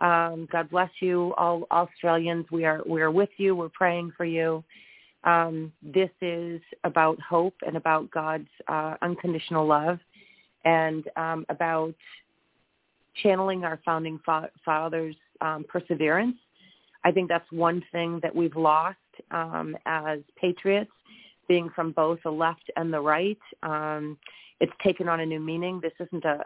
Um, 0.00 0.48
God 0.50 0.68
bless 0.70 0.90
you, 1.00 1.34
all 1.38 1.68
Australians. 1.70 2.46
We 2.50 2.64
are 2.64 2.80
we 2.84 3.00
are 3.00 3.12
with 3.12 3.28
you. 3.36 3.54
We're 3.54 3.68
praying 3.68 4.12
for 4.16 4.24
you. 4.24 4.64
Um, 5.24 5.72
this 5.82 6.10
is 6.22 6.60
about 6.84 7.20
hope 7.20 7.54
and 7.66 7.76
about 7.76 8.10
God's 8.10 8.48
uh, 8.66 8.96
unconditional 9.02 9.66
love, 9.66 9.98
and 10.64 11.04
um, 11.16 11.46
about 11.48 11.94
channeling 13.22 13.64
our 13.64 13.78
founding 13.84 14.18
fa- 14.24 14.50
fathers' 14.64 15.16
um, 15.42 15.64
perseverance. 15.68 16.36
I 17.04 17.10
think 17.12 17.28
that's 17.28 17.50
one 17.50 17.82
thing 17.92 18.20
that 18.22 18.34
we've 18.34 18.56
lost 18.56 18.98
um, 19.30 19.76
as 19.86 20.20
patriots. 20.40 20.90
being 21.48 21.68
from 21.74 21.90
both 21.92 22.20
the 22.22 22.30
left 22.30 22.70
and 22.76 22.92
the 22.92 23.00
right. 23.00 23.38
Um, 23.64 24.16
it's 24.60 24.72
taken 24.84 25.08
on 25.08 25.18
a 25.20 25.26
new 25.26 25.40
meaning. 25.40 25.80
This 25.82 25.92
isn't 25.98 26.24
a, 26.24 26.38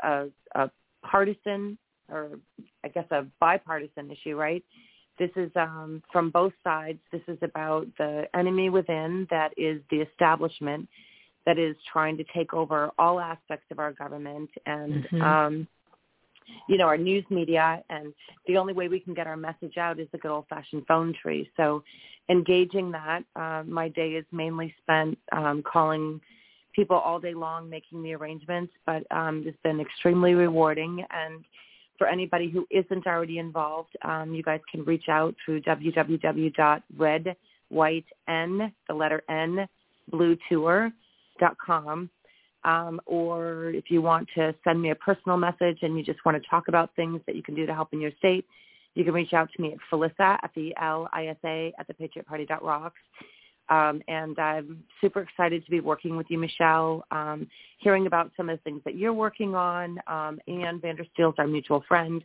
a, 0.54 0.62
a 0.62 0.70
partisan 1.02 1.76
or 2.10 2.38
I 2.84 2.88
guess 2.88 3.04
a 3.10 3.26
bipartisan 3.38 4.10
issue, 4.10 4.36
right? 4.36 4.64
This 5.18 5.30
is 5.36 5.50
um, 5.56 6.02
from 6.10 6.30
both 6.30 6.52
sides. 6.62 7.00
This 7.12 7.20
is 7.28 7.38
about 7.42 7.86
the 7.98 8.24
enemy 8.34 8.70
within 8.70 9.26
that 9.30 9.52
is 9.56 9.80
the 9.90 10.00
establishment 10.00 10.88
that 11.46 11.58
is 11.58 11.76
trying 11.92 12.16
to 12.16 12.24
take 12.34 12.54
over 12.54 12.90
all 12.98 13.20
aspects 13.20 13.66
of 13.70 13.78
our 13.78 13.92
government 13.92 14.50
and 14.64 15.04
Mhm. 15.12 15.22
um, 15.22 15.68
you 16.68 16.76
know 16.78 16.86
our 16.86 16.96
news 16.96 17.24
media 17.30 17.82
and 17.90 18.12
the 18.46 18.56
only 18.56 18.72
way 18.72 18.88
we 18.88 19.00
can 19.00 19.14
get 19.14 19.26
our 19.26 19.36
message 19.36 19.76
out 19.76 19.98
is 19.98 20.08
the 20.12 20.18
good 20.18 20.30
old 20.30 20.46
fashioned 20.48 20.86
phone 20.86 21.14
tree. 21.20 21.50
So 21.56 21.82
engaging 22.28 22.90
that 22.92 23.22
uh, 23.36 23.62
my 23.66 23.88
day 23.88 24.10
is 24.12 24.24
mainly 24.32 24.74
spent 24.82 25.18
um, 25.32 25.62
calling 25.62 26.20
people 26.74 26.96
all 26.96 27.20
day 27.20 27.34
long 27.34 27.68
making 27.68 28.02
the 28.02 28.14
arrangements 28.14 28.72
but 28.86 29.04
um, 29.10 29.44
it's 29.46 29.58
been 29.62 29.80
extremely 29.80 30.34
rewarding. 30.34 31.04
And 31.10 31.44
for 31.98 32.06
anybody 32.08 32.50
who 32.50 32.66
isn't 32.70 33.06
already 33.06 33.38
involved 33.38 33.96
um, 34.02 34.34
you 34.34 34.42
guys 34.42 34.60
can 34.70 34.84
reach 34.84 35.08
out 35.08 35.34
through 35.44 35.60
www.redwhiten 35.62 37.36
the 38.88 38.94
letter 38.94 39.22
n 39.28 39.68
blue 40.10 40.36
tour 40.48 40.90
dot 41.40 41.56
com 41.64 42.10
um, 42.64 43.00
or 43.06 43.70
if 43.70 43.90
you 43.90 44.02
want 44.02 44.28
to 44.34 44.54
send 44.64 44.80
me 44.80 44.90
a 44.90 44.94
personal 44.94 45.36
message 45.36 45.78
and 45.82 45.96
you 45.96 46.04
just 46.04 46.24
want 46.24 46.40
to 46.40 46.48
talk 46.48 46.68
about 46.68 46.90
things 46.96 47.20
that 47.26 47.36
you 47.36 47.42
can 47.42 47.54
do 47.54 47.66
to 47.66 47.74
help 47.74 47.92
in 47.92 48.00
your 48.00 48.12
state, 48.18 48.46
you 48.94 49.04
can 49.04 49.12
reach 49.12 49.32
out 49.32 49.48
to 49.54 49.62
me 49.62 49.72
at 49.72 49.78
Felisa, 49.90 50.38
F-E-L-I-S-A, 50.44 51.74
at 51.78 51.88
thepatriotparty.rocks. 51.88 53.00
Um, 53.68 54.02
and 54.08 54.38
I'm 54.38 54.84
super 55.00 55.20
excited 55.20 55.64
to 55.64 55.70
be 55.70 55.80
working 55.80 56.16
with 56.16 56.26
you, 56.28 56.38
Michele, 56.38 57.04
um, 57.10 57.46
hearing 57.78 58.06
about 58.06 58.30
some 58.36 58.48
of 58.50 58.58
the 58.58 58.62
things 58.62 58.82
that 58.84 58.94
you're 58.94 59.14
working 59.14 59.54
on. 59.54 59.98
Um, 60.06 60.38
Ann 60.46 60.80
Vandersteel's 60.80 61.34
our 61.38 61.46
mutual 61.46 61.82
friend. 61.88 62.22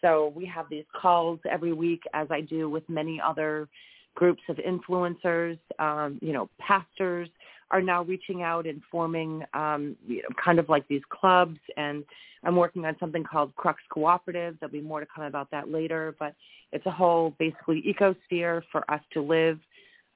So 0.00 0.32
we 0.34 0.44
have 0.46 0.66
these 0.68 0.84
calls 1.00 1.38
every 1.50 1.72
week, 1.72 2.02
as 2.12 2.26
I 2.30 2.40
do 2.42 2.68
with 2.68 2.86
many 2.88 3.20
other 3.20 3.68
groups 4.14 4.42
of 4.48 4.56
influencers, 4.56 5.58
um, 5.78 6.18
you 6.20 6.32
know, 6.32 6.48
pastors, 6.58 7.28
are 7.74 7.82
now 7.82 8.04
reaching 8.04 8.42
out 8.42 8.68
and 8.68 8.80
forming 8.88 9.42
um, 9.52 9.96
you 10.06 10.22
know, 10.22 10.28
kind 10.42 10.60
of 10.60 10.68
like 10.68 10.86
these 10.86 11.02
clubs. 11.10 11.58
And 11.76 12.04
I'm 12.44 12.54
working 12.54 12.84
on 12.84 12.94
something 13.00 13.24
called 13.24 13.52
Crux 13.56 13.82
Cooperative. 13.90 14.56
There'll 14.60 14.72
be 14.72 14.80
more 14.80 15.00
to 15.00 15.06
come 15.12 15.24
about 15.24 15.50
that 15.50 15.68
later. 15.68 16.14
But 16.20 16.36
it's 16.70 16.86
a 16.86 16.90
whole 16.92 17.34
basically 17.36 17.82
ecosphere 17.82 18.62
for 18.70 18.88
us 18.88 19.00
to 19.14 19.20
live 19.20 19.58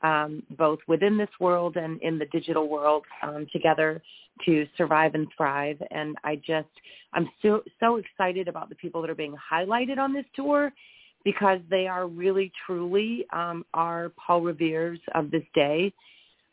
um, 0.02 0.44
both 0.56 0.78
within 0.86 1.18
this 1.18 1.28
world 1.40 1.76
and 1.76 2.00
in 2.00 2.16
the 2.16 2.26
digital 2.26 2.68
world 2.68 3.02
um, 3.24 3.48
together 3.52 4.00
to 4.46 4.64
survive 4.76 5.16
and 5.16 5.26
thrive. 5.36 5.82
And 5.90 6.14
I 6.22 6.36
just, 6.36 6.68
I'm 7.12 7.28
so, 7.42 7.62
so 7.80 7.96
excited 7.96 8.46
about 8.46 8.68
the 8.68 8.76
people 8.76 9.00
that 9.02 9.10
are 9.10 9.16
being 9.16 9.34
highlighted 9.52 9.98
on 9.98 10.14
this 10.14 10.26
tour 10.36 10.72
because 11.24 11.58
they 11.68 11.88
are 11.88 12.06
really, 12.06 12.52
truly 12.64 13.26
um, 13.32 13.64
our 13.74 14.12
Paul 14.24 14.42
Revere's 14.42 15.00
of 15.16 15.32
this 15.32 15.42
day. 15.56 15.92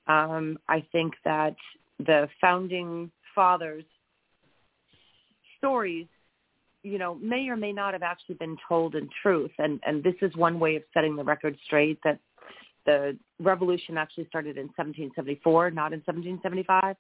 Um, 0.08 0.58
I 0.68 0.86
think 0.92 1.14
that 1.24 1.56
the 2.00 2.28
founding 2.40 3.12
fathers' 3.34 3.84
stories, 5.58 6.08
you 6.84 6.98
know, 6.98 7.16
may 7.16 7.50
or 7.50 7.56
may 7.56 7.72
not 7.72 7.94
have 7.94 8.04
actually 8.04 8.36
been 8.36 8.58
told 8.68 8.96
in 8.96 9.10
truth. 9.22 9.52
And, 9.58 9.80
and 9.86 10.04
this 10.04 10.16
is 10.22 10.36
one 10.36 10.60
way 10.60 10.76
of 10.76 10.84
setting 10.94 11.16
the 11.16 11.24
record 11.24 11.58
straight 11.66 12.00
that 12.04 12.20
the 12.86 13.18
revolution 13.40 13.98
actually 13.98 14.28
started 14.28 14.58
in 14.58 14.68
1774, 14.76 15.72
not 15.72 15.92
in 15.94 16.00
1775. 16.06 16.96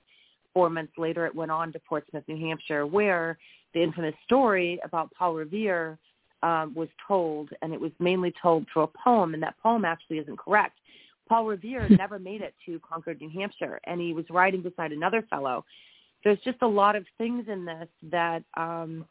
Four 0.54 0.70
months 0.70 0.94
later, 0.98 1.26
it 1.26 1.36
went 1.36 1.52
on 1.52 1.72
to 1.74 1.80
Portsmouth, 1.80 2.24
New 2.28 2.38
Hampshire, 2.38 2.88
where 2.88 3.38
the 3.74 3.84
infamous 3.84 4.16
story 4.24 4.80
about 4.84 5.12
Paul 5.14 5.36
Revere 5.36 6.00
um, 6.42 6.74
was 6.74 6.88
told, 7.08 7.50
and 7.62 7.74
it 7.74 7.80
was 7.80 7.92
mainly 8.00 8.34
told 8.42 8.66
through 8.72 8.84
a 8.84 8.88
poem, 8.88 9.34
and 9.34 9.44
that 9.44 9.56
poem 9.62 9.86
actually 9.86 10.18
isn't 10.18 10.40
correct. 10.40 10.80
Paul 11.28 11.46
Revere 11.46 11.88
never 11.98 12.20
made 12.20 12.42
it 12.42 12.54
to 12.66 12.80
Concord, 12.80 13.22
New 13.22 13.30
Hampshire, 13.30 13.80
and 13.86 14.00
he 14.00 14.14
was 14.14 14.26
riding 14.30 14.62
beside 14.62 14.92
another 14.92 15.24
fellow. 15.30 15.66
There's 16.24 16.40
just 16.40 16.58
a 16.62 16.68
lot 16.68 16.96
of 16.96 17.06
things 17.18 17.46
in 17.48 17.66
this 17.66 17.88
that 18.10 18.44
um, 18.56 19.06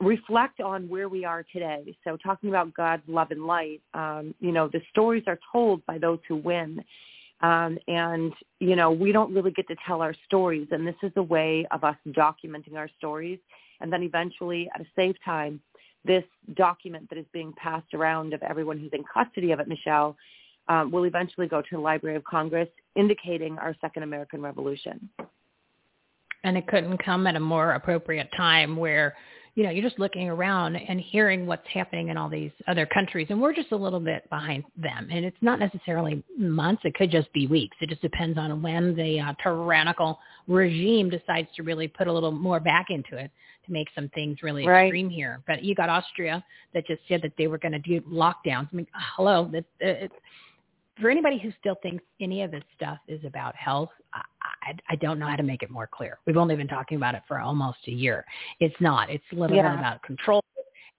reflect 0.00 0.60
on 0.60 0.88
where 0.88 1.08
we 1.08 1.24
are 1.24 1.44
today. 1.52 1.96
So 2.04 2.16
talking 2.16 2.48
about 2.48 2.74
God's 2.74 3.02
love 3.06 3.30
and 3.30 3.46
light, 3.46 3.82
um, 3.94 4.34
you 4.40 4.52
know, 4.52 4.68
the 4.68 4.80
stories 4.90 5.24
are 5.26 5.38
told 5.52 5.84
by 5.86 5.98
those 5.98 6.18
who 6.28 6.36
win. 6.36 6.82
Um, 7.42 7.78
and, 7.86 8.32
you 8.60 8.76
know, 8.76 8.90
we 8.90 9.12
don't 9.12 9.34
really 9.34 9.50
get 9.50 9.68
to 9.68 9.76
tell 9.86 10.00
our 10.00 10.14
stories. 10.24 10.68
And 10.70 10.86
this 10.86 10.94
is 11.02 11.12
a 11.16 11.22
way 11.22 11.66
of 11.70 11.84
us 11.84 11.96
documenting 12.08 12.76
our 12.76 12.88
stories. 12.96 13.38
And 13.80 13.92
then 13.92 14.02
eventually, 14.02 14.70
at 14.74 14.80
a 14.80 14.86
safe 14.96 15.16
time, 15.22 15.60
this 16.04 16.24
document 16.54 17.08
that 17.10 17.18
is 17.18 17.26
being 17.32 17.52
passed 17.54 17.92
around 17.92 18.32
of 18.32 18.42
everyone 18.42 18.78
who's 18.78 18.92
in 18.92 19.04
custody 19.12 19.52
of 19.52 19.60
it, 19.60 19.68
Michele, 19.68 20.16
um, 20.68 20.90
will 20.90 21.04
eventually 21.04 21.46
go 21.46 21.60
to 21.62 21.68
the 21.72 21.78
Library 21.78 22.16
of 22.16 22.24
Congress, 22.24 22.68
indicating 22.96 23.58
our 23.58 23.74
Second 23.80 24.02
American 24.02 24.40
Revolution. 24.42 25.08
And 26.44 26.56
it 26.56 26.66
couldn't 26.68 26.98
come 26.98 27.26
at 27.26 27.34
a 27.36 27.40
more 27.40 27.72
appropriate 27.72 28.28
time 28.36 28.76
where, 28.76 29.16
you 29.56 29.64
know, 29.64 29.70
you're 29.70 29.82
just 29.82 29.98
looking 29.98 30.28
around 30.28 30.76
and 30.76 31.00
hearing 31.00 31.46
what's 31.46 31.66
happening 31.72 32.08
in 32.08 32.16
all 32.16 32.28
these 32.28 32.52
other 32.68 32.86
countries. 32.86 33.26
And 33.30 33.40
we're 33.40 33.54
just 33.54 33.72
a 33.72 33.76
little 33.76 33.98
bit 33.98 34.28
behind 34.30 34.62
them. 34.76 35.08
And 35.10 35.24
it's 35.24 35.36
not 35.40 35.58
necessarily 35.58 36.22
months. 36.38 36.82
It 36.84 36.94
could 36.94 37.10
just 37.10 37.32
be 37.32 37.46
weeks. 37.48 37.76
It 37.80 37.88
just 37.88 38.02
depends 38.02 38.38
on 38.38 38.62
when 38.62 38.94
the 38.94 39.18
uh, 39.18 39.32
tyrannical 39.42 40.20
regime 40.46 41.10
decides 41.10 41.48
to 41.56 41.62
really 41.62 41.88
put 41.88 42.06
a 42.06 42.12
little 42.12 42.32
more 42.32 42.60
back 42.60 42.86
into 42.90 43.16
it 43.16 43.30
to 43.64 43.72
make 43.72 43.88
some 43.94 44.08
things 44.10 44.38
really 44.42 44.66
Right. 44.66 44.86
extreme 44.86 45.10
here. 45.10 45.42
But 45.46 45.64
you 45.64 45.74
got 45.74 45.88
Austria 45.88 46.44
that 46.74 46.86
just 46.86 47.00
said 47.08 47.22
that 47.22 47.32
they 47.36 47.48
were 47.48 47.58
going 47.58 47.72
to 47.72 47.78
do 47.80 48.00
lockdowns. 48.02 48.68
I 48.72 48.76
mean, 48.76 48.86
hello, 49.16 49.50
that 49.52 49.64
it, 49.80 50.12
for 51.00 51.10
anybody 51.10 51.38
who 51.38 51.52
still 51.60 51.76
thinks 51.82 52.02
any 52.20 52.42
of 52.42 52.50
this 52.50 52.62
stuff 52.74 52.98
is 53.08 53.22
about 53.24 53.54
health, 53.54 53.90
I, 54.14 54.22
I, 54.62 54.74
I 54.90 54.96
don't 54.96 55.18
know 55.18 55.26
how 55.26 55.36
to 55.36 55.42
make 55.42 55.62
it 55.62 55.70
more 55.70 55.86
clear. 55.86 56.18
We've 56.26 56.36
only 56.36 56.56
been 56.56 56.68
talking 56.68 56.96
about 56.96 57.14
it 57.14 57.22
for 57.28 57.38
almost 57.38 57.78
a 57.86 57.90
year. 57.90 58.24
It's 58.60 58.74
not. 58.80 59.10
It's 59.10 59.24
literally 59.32 59.62
Yeah. 59.62 59.78
about 59.78 60.02
control 60.02 60.42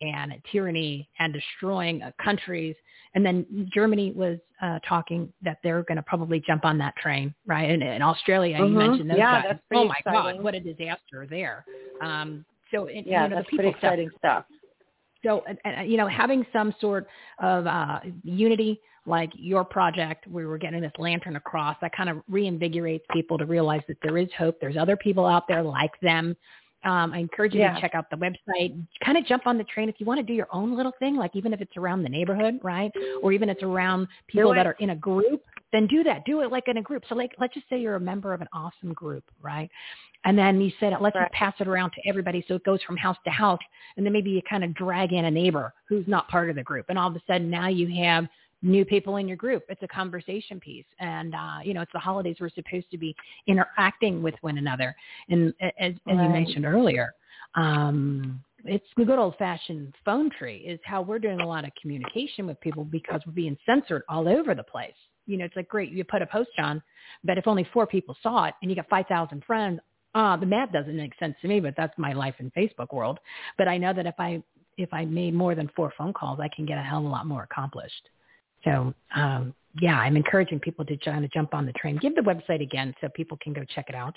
and 0.01 0.33
tyranny 0.51 1.09
and 1.17 1.33
destroying 1.33 2.03
uh, 2.03 2.11
countries. 2.23 2.75
And 3.15 3.25
then 3.25 3.67
Germany 3.73 4.11
was 4.11 4.37
uh, 4.61 4.77
talking 4.87 5.33
that 5.41 5.57
they're 5.63 5.81
going 5.83 5.95
to 5.95 6.03
probably 6.03 6.39
jump 6.39 6.65
on 6.65 6.77
that 6.77 6.95
train, 6.97 7.33
right? 7.47 7.69
And 7.69 7.81
in 7.81 8.01
Australia, 8.03 8.57
you 8.57 8.65
Mhm. 8.65 8.77
mentioned 8.77 9.09
those 9.09 9.17
Yeah, 9.17 9.41
guys. 9.41 9.45
that's 9.49 9.63
oh 9.73 9.85
my 9.85 9.95
exciting. 9.97 10.35
God, 10.35 10.43
what 10.43 10.53
a 10.53 10.59
disaster 10.59 11.25
there. 11.27 11.65
Um, 12.01 12.45
so 12.71 12.85
it, 12.85 13.07
Yeah, 13.07 13.23
you 13.23 13.29
know, 13.29 13.35
that's 13.37 13.47
the 13.47 13.49
people 13.57 13.71
pretty 13.71 13.77
stuff, 13.79 13.93
exciting 13.93 14.11
stuff. 14.19 14.45
So, 15.23 15.43
you 15.85 15.97
know, 15.97 16.07
having 16.07 16.45
some 16.53 16.73
sort 16.79 17.07
of 17.39 17.67
uh, 17.67 17.99
unity, 18.23 18.79
like 19.05 19.31
your 19.35 19.63
project, 19.63 20.27
where 20.27 20.47
we're 20.47 20.57
getting 20.57 20.81
this 20.81 20.91
lantern 20.97 21.35
across, 21.37 21.77
that 21.81 21.95
kind 21.95 22.09
of 22.09 22.17
reinvigorates 22.29 23.01
people 23.11 23.37
to 23.37 23.45
realize 23.45 23.81
that 23.87 23.97
there 24.03 24.17
is 24.17 24.27
hope. 24.37 24.59
There's 24.59 24.77
other 24.77 24.97
people 24.97 25.25
out 25.25 25.47
there 25.47 25.63
like 25.63 25.99
them. 26.01 26.35
Um, 26.83 27.11
I 27.11 27.17
encourage 27.19 27.53
you 27.53 27.61
Yeah. 27.61 27.73
to 27.73 27.81
check 27.81 27.95
out 27.95 28.09
the 28.09 28.17
website. 28.17 28.79
Kind 29.03 29.17
of 29.17 29.25
jump 29.25 29.47
on 29.47 29.57
the 29.57 29.63
train 29.63 29.89
if 29.89 29.95
you 29.99 30.05
want 30.05 30.19
to 30.19 30.23
do 30.23 30.33
your 30.33 30.47
own 30.51 30.75
little 30.75 30.93
thing, 30.99 31.15
like 31.15 31.35
even 31.35 31.51
if 31.53 31.59
it's 31.61 31.75
around 31.75 32.03
the 32.03 32.09
neighborhood, 32.09 32.59
right? 32.63 32.91
Or 33.21 33.31
even 33.31 33.49
it's 33.49 33.63
around 33.63 34.07
people 34.27 34.53
that 34.53 34.67
are 34.67 34.75
in 34.79 34.91
a 34.91 34.95
group, 34.95 35.41
then 35.71 35.87
do 35.87 36.03
that. 36.03 36.25
Do 36.25 36.41
it 36.41 36.51
like 36.51 36.67
in 36.67 36.77
a 36.77 36.81
group. 36.81 37.03
So 37.09 37.15
like, 37.15 37.31
let's 37.39 37.53
just 37.53 37.67
say 37.69 37.79
you're 37.79 37.95
a 37.95 37.99
member 37.99 38.33
of 38.33 38.41
an 38.41 38.47
awesome 38.53 38.93
group, 38.93 39.23
right? 39.41 39.69
And 40.25 40.37
then 40.37 40.61
you 40.61 40.71
said, 40.79 40.93
let's 41.01 41.15
Right. 41.15 41.23
just 41.23 41.33
pass 41.33 41.53
it 41.59 41.67
around 41.67 41.91
to 41.91 42.07
everybody 42.07 42.43
so 42.47 42.55
it 42.55 42.63
goes 42.63 42.81
from 42.83 42.97
house 42.97 43.17
to 43.25 43.31
house. 43.31 43.59
And 43.95 44.05
then 44.05 44.13
maybe 44.13 44.29
you 44.29 44.41
kind 44.49 44.63
of 44.63 44.73
drag 44.73 45.13
in 45.13 45.25
a 45.25 45.31
neighbor 45.31 45.73
who's 45.87 46.07
not 46.07 46.27
part 46.29 46.49
of 46.49 46.55
the 46.55 46.63
group. 46.63 46.85
And 46.89 46.97
all 46.97 47.09
of 47.09 47.15
a 47.15 47.21
sudden 47.27 47.49
now 47.49 47.67
you 47.67 47.87
have 48.03 48.27
new 48.61 48.85
people 48.85 49.17
in 49.17 49.27
your 49.27 49.37
group. 49.37 49.63
It's 49.69 49.83
a 49.83 49.87
conversation 49.87 50.59
piece. 50.59 50.85
And, 50.99 51.35
uh, 51.35 51.59
you 51.63 51.73
know, 51.73 51.81
it's 51.81 51.93
the 51.93 51.99
holidays. 51.99 52.37
We're 52.39 52.49
supposed 52.49 52.89
to 52.91 52.97
be 52.97 53.15
interacting 53.45 54.23
with 54.23 54.35
one 54.41 54.57
another. 54.57 54.95
And 55.29 55.53
as, 55.61 55.93
as 55.93 55.97
you 56.07 56.29
mentioned 56.29 56.65
earlier, 56.65 57.13
um, 57.55 58.43
it's 58.65 58.85
the 58.97 59.05
good 59.05 59.19
old 59.19 59.35
fashioned 59.37 59.93
phone 60.03 60.29
tree 60.37 60.57
is 60.57 60.79
how 60.83 61.01
we're 61.01 61.19
doing 61.19 61.39
a 61.39 61.47
lot 61.47 61.65
of 61.65 61.71
communication 61.79 62.47
with 62.47 62.59
people 62.61 62.83
because 62.83 63.21
we're 63.25 63.33
being 63.33 63.57
censored 63.65 64.03
all 64.09 64.27
over 64.27 64.55
the 64.55 64.63
place. 64.63 64.91
You 65.27 65.37
know, 65.37 65.45
it's 65.45 65.55
like, 65.55 65.67
great, 65.67 65.91
you 65.91 66.03
put 66.03 66.21
a 66.21 66.25
post 66.25 66.51
on, 66.57 66.81
but 67.23 67.37
if 67.37 67.47
only 67.47 67.67
four 67.73 67.85
people 67.85 68.15
saw 68.23 68.45
it 68.45 68.55
and 68.61 68.71
you 68.71 68.75
got 68.75 68.89
5,000 68.89 69.43
friends, 69.43 69.79
uh, 70.15 70.37
the 70.37 70.45
math 70.45 70.71
doesn't 70.71 70.95
make 70.95 71.13
sense 71.19 71.35
to 71.41 71.47
me, 71.47 71.59
but 71.59 71.75
that's 71.77 71.93
my 71.97 72.13
life 72.13 72.35
in 72.39 72.49
Facebook 72.51 72.93
world. 72.93 73.19
But 73.57 73.67
I 73.67 73.77
know 73.77 73.93
that 73.93 74.07
if 74.07 74.15
I, 74.17 74.41
if 74.77 74.91
I 74.93 75.05
made 75.05 75.33
more 75.33 75.53
than 75.53 75.69
four 75.75 75.93
phone 75.97 76.13
calls, 76.13 76.39
I 76.39 76.47
can 76.47 76.65
get 76.65 76.77
a 76.77 76.81
hell 76.81 76.99
of 76.99 77.05
a 77.05 77.07
lot 77.07 77.27
more 77.27 77.43
accomplished. 77.43 78.09
So, 78.63 78.93
um, 79.15 79.53
yeah, 79.79 79.99
I'm 79.99 80.17
encouraging 80.17 80.59
people 80.59 80.83
to 80.85 80.97
try 80.97 81.19
to 81.19 81.27
jump 81.27 81.53
on 81.53 81.65
the 81.65 81.73
train. 81.73 81.97
Give 81.97 82.15
the 82.15 82.21
website 82.21 82.61
again 82.61 82.95
so 82.99 83.09
people 83.09 83.37
can 83.41 83.53
go 83.53 83.63
check 83.75 83.89
it 83.89 83.95
out. 83.95 84.15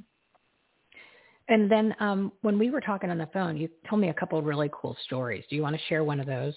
And 1.49 1.71
then 1.71 1.95
um, 2.01 2.33
when 2.43 2.59
we 2.59 2.71
were 2.71 2.81
talking 2.81 3.11
on 3.11 3.19
the 3.19 3.29
phone, 3.33 3.57
you 3.57 3.69
told 3.89 4.01
me 4.01 4.09
a 4.09 4.15
couple 4.15 4.39
of 4.39 4.45
really 4.45 4.71
cool 4.73 4.97
stories. 5.05 5.45
Do 5.49 5.57
you 5.57 5.63
want 5.63 5.77
to 5.77 5.83
share 5.89 6.03
one 6.03 6.19
of 6.19 6.27
those? 6.27 6.55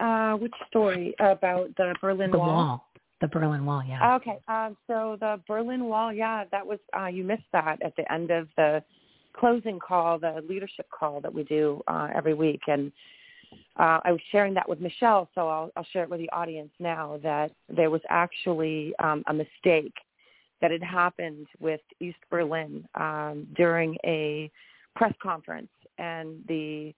Uh, 0.00 0.32
which 0.34 0.54
story 0.68 1.14
about 1.20 1.68
the 1.76 1.94
Berlin 2.00 2.30
the 2.30 2.38
Wall? 2.38 2.48
wall. 2.48 2.90
The 3.20 3.28
Berlin 3.28 3.64
Wall, 3.64 3.82
yeah. 3.86 4.16
Okay. 4.16 4.38
Um, 4.46 4.76
so 4.86 5.16
the 5.20 5.40
Berlin 5.48 5.84
Wall, 5.86 6.12
yeah, 6.12 6.44
that 6.50 6.66
was 6.66 6.78
uh, 6.98 7.06
you 7.06 7.24
missed 7.24 7.50
that 7.52 7.78
at 7.82 7.94
the 7.96 8.10
end 8.12 8.30
of 8.30 8.48
the 8.56 8.82
closing 9.34 9.78
call, 9.78 10.18
the 10.18 10.42
leadership 10.48 10.86
call 10.90 11.20
that 11.22 11.32
we 11.32 11.44
do 11.44 11.82
uh, 11.88 12.08
every 12.14 12.34
week, 12.34 12.60
and 12.66 12.92
uh, 13.78 14.00
I 14.04 14.12
was 14.12 14.20
sharing 14.32 14.54
that 14.54 14.68
with 14.68 14.80
Michele, 14.80 15.28
so 15.34 15.48
I'll, 15.48 15.70
I'll 15.76 15.86
share 15.92 16.04
it 16.04 16.10
with 16.10 16.20
the 16.20 16.30
audience 16.30 16.70
now. 16.78 17.18
That 17.22 17.52
there 17.68 17.90
was 17.90 18.00
actually 18.08 18.94
um, 19.02 19.22
a 19.28 19.34
mistake 19.34 19.92
that 20.60 20.70
had 20.70 20.82
happened 20.82 21.46
with 21.60 21.80
East 22.00 22.18
Berlin 22.30 22.86
um, 22.94 23.46
during 23.56 23.96
a 24.04 24.50
press 24.94 25.12
conference, 25.22 25.68
and 25.98 26.42
the 26.48 26.94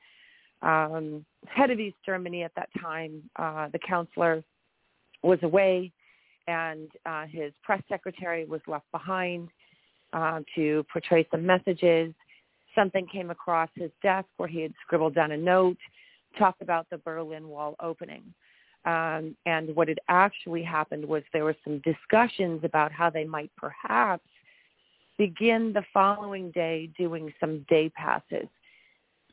um, 0.63 1.25
head 1.47 1.71
of 1.71 1.81
East 1.81 1.97
Germany 2.07 2.43
at 2.43 2.53
that 2.57 2.69
time, 2.81 3.23
uh, 3.37 3.69
the 3.73 3.79
counselor, 3.79 4.43
was 5.23 5.39
away, 5.43 5.93
and 6.47 6.89
uh, 7.07 7.27
his 7.27 7.53
press 7.63 7.83
secretary 7.89 8.45
was 8.45 8.61
left 8.69 8.91
behind 8.93 9.49
uh, 10.13 10.41
to 10.55 10.85
portray 10.93 11.27
some 11.31 11.45
messages. 11.45 12.15
Something 12.75 13.07
came 13.07 13.31
across 13.31 13.69
his 13.75 13.91
desk 14.03 14.29
where 14.37 14.49
he 14.49 14.61
had 14.61 14.73
scribbled 14.87 15.15
down 15.15 15.33
a 15.33 15.37
note, 15.37 15.77
talked 16.39 16.63
about 16.63 16.87
the 16.91 16.99
Berlin 16.99 17.49
Wall 17.49 17.77
opening. 17.81 18.23
Um, 18.85 19.37
and 19.45 19.75
what 19.75 19.89
had 19.89 20.01
actually 20.09 20.63
happened 20.63 21.05
was 21.05 21.23
there 21.33 21.45
were 21.45 21.57
some 21.65 21.81
discussions 21.81 22.61
about 22.65 22.93
how 22.93 23.11
they 23.11 23.25
might 23.25 23.51
perhaps 23.57 24.25
begin 25.19 25.73
the 25.73 25.85
following 25.93 26.51
day 26.53 26.89
doing 26.97 27.33
some 27.41 27.67
day 27.69 27.91
passes. 27.91 28.49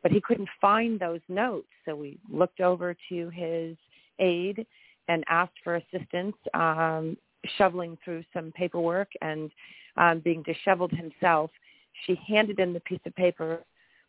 But 0.02 0.11
he 0.11 0.19
couldn't 0.19 0.49
find 0.60 0.99
those 0.99 1.22
notes, 1.30 1.68
so 1.86 1.95
we 1.95 2.18
looked 2.30 2.60
over 2.60 2.95
to 3.10 3.30
his 3.30 3.77
aide 4.19 4.65
and 5.07 5.23
asked 5.27 5.57
for 5.64 5.76
assistance, 5.76 6.36
um, 6.53 7.15
shoveling 7.57 7.98
through 8.03 8.23
some 8.34 8.52
paperwork 8.56 9.10
and 9.22 9.52
um, 9.98 10.19
being 10.19 10.44
disheveled 10.44 10.91
himself. 10.91 11.52
She 12.06 12.19
handed 12.27 12.60
him 12.60 12.73
the 12.73 12.80
piece 12.82 12.99
of 13.06 13.15
paper 13.15 13.64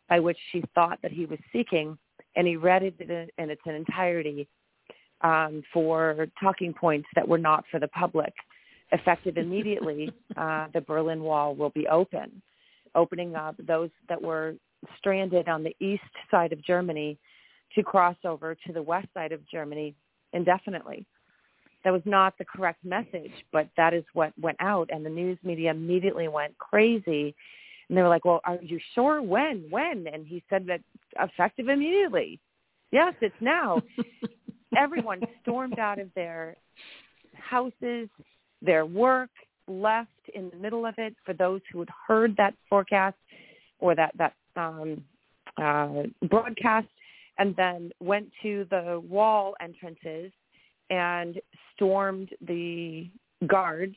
by 0.09 0.19
which 0.19 0.37
she 0.51 0.63
thought 0.73 0.99
that 1.03 1.11
he 1.11 1.25
was 1.25 1.39
seeking, 1.53 1.97
and 2.37 2.47
he 2.47 2.55
read 2.55 2.83
it 2.83 2.93
in 3.37 3.49
its 3.49 3.61
entirety 3.65 4.47
um, 5.21 5.63
for 5.73 6.27
talking 6.39 6.73
points 6.73 7.07
that 7.15 7.27
were 7.27 7.39
not 7.39 7.65
for 7.69 7.79
the 7.79 7.87
public. 7.89 8.31
Effective 8.91 9.37
immediately, 9.37 10.13
uh, 10.37 10.67
the 10.73 10.81
Berlin 10.81 11.21
Wall 11.21 11.55
will 11.55 11.71
be 11.71 11.87
open, 11.87 12.41
opening 12.95 13.35
up 13.35 13.55
those 13.67 13.89
that 14.07 14.21
were 14.21 14.53
stranded 14.97 15.49
on 15.49 15.63
the 15.63 15.75
east 15.79 16.03
side 16.29 16.53
of 16.53 16.63
Germany 16.63 17.17
to 17.73 17.83
cross 17.83 18.15
over 18.23 18.55
to 18.67 18.71
the 18.71 18.81
west 18.81 19.07
side 19.13 19.31
of 19.31 19.41
Germany 19.49 19.95
indefinitely. 20.31 21.05
That 21.83 21.91
was 21.91 22.03
not 22.05 22.37
the 22.37 22.45
correct 22.45 22.85
message, 22.85 23.31
but 23.51 23.67
that 23.77 23.93
is 23.93 24.03
what 24.13 24.31
went 24.39 24.57
out, 24.59 24.89
and 24.91 25.05
the 25.05 25.09
news 25.09 25.37
media 25.43 25.71
immediately 25.71 26.27
went 26.27 26.55
crazy. 26.59 27.35
And 27.89 27.97
they 27.97 28.01
were 28.01 28.09
like, 28.09 28.25
well, 28.25 28.41
are 28.43 28.57
you 28.61 28.79
sure? 28.95 29.21
When? 29.21 29.65
When? 29.69 30.07
And 30.11 30.25
he 30.25 30.43
said 30.49 30.65
that 30.67 30.81
effective 31.19 31.69
immediately. 31.69 32.39
Yes, 32.91 33.13
it's 33.21 33.35
now. 33.39 33.81
Everyone 34.77 35.21
stormed 35.41 35.79
out 35.79 35.99
of 35.99 36.09
their 36.15 36.55
houses, 37.33 38.09
their 38.61 38.85
work, 38.85 39.29
left 39.67 40.09
in 40.33 40.49
the 40.49 40.57
middle 40.57 40.85
of 40.85 40.95
it 40.97 41.15
for 41.25 41.33
those 41.33 41.61
who 41.71 41.79
had 41.79 41.89
heard 42.07 42.35
that 42.37 42.53
forecast 42.69 43.17
or 43.79 43.95
that, 43.95 44.11
that 44.17 44.33
um, 44.55 45.03
uh, 45.61 46.03
broadcast 46.29 46.87
and 47.37 47.55
then 47.55 47.91
went 47.99 48.29
to 48.41 48.65
the 48.69 49.01
wall 49.07 49.55
entrances 49.61 50.31
and 50.89 51.39
stormed 51.75 52.29
the 52.47 53.09
guards. 53.45 53.95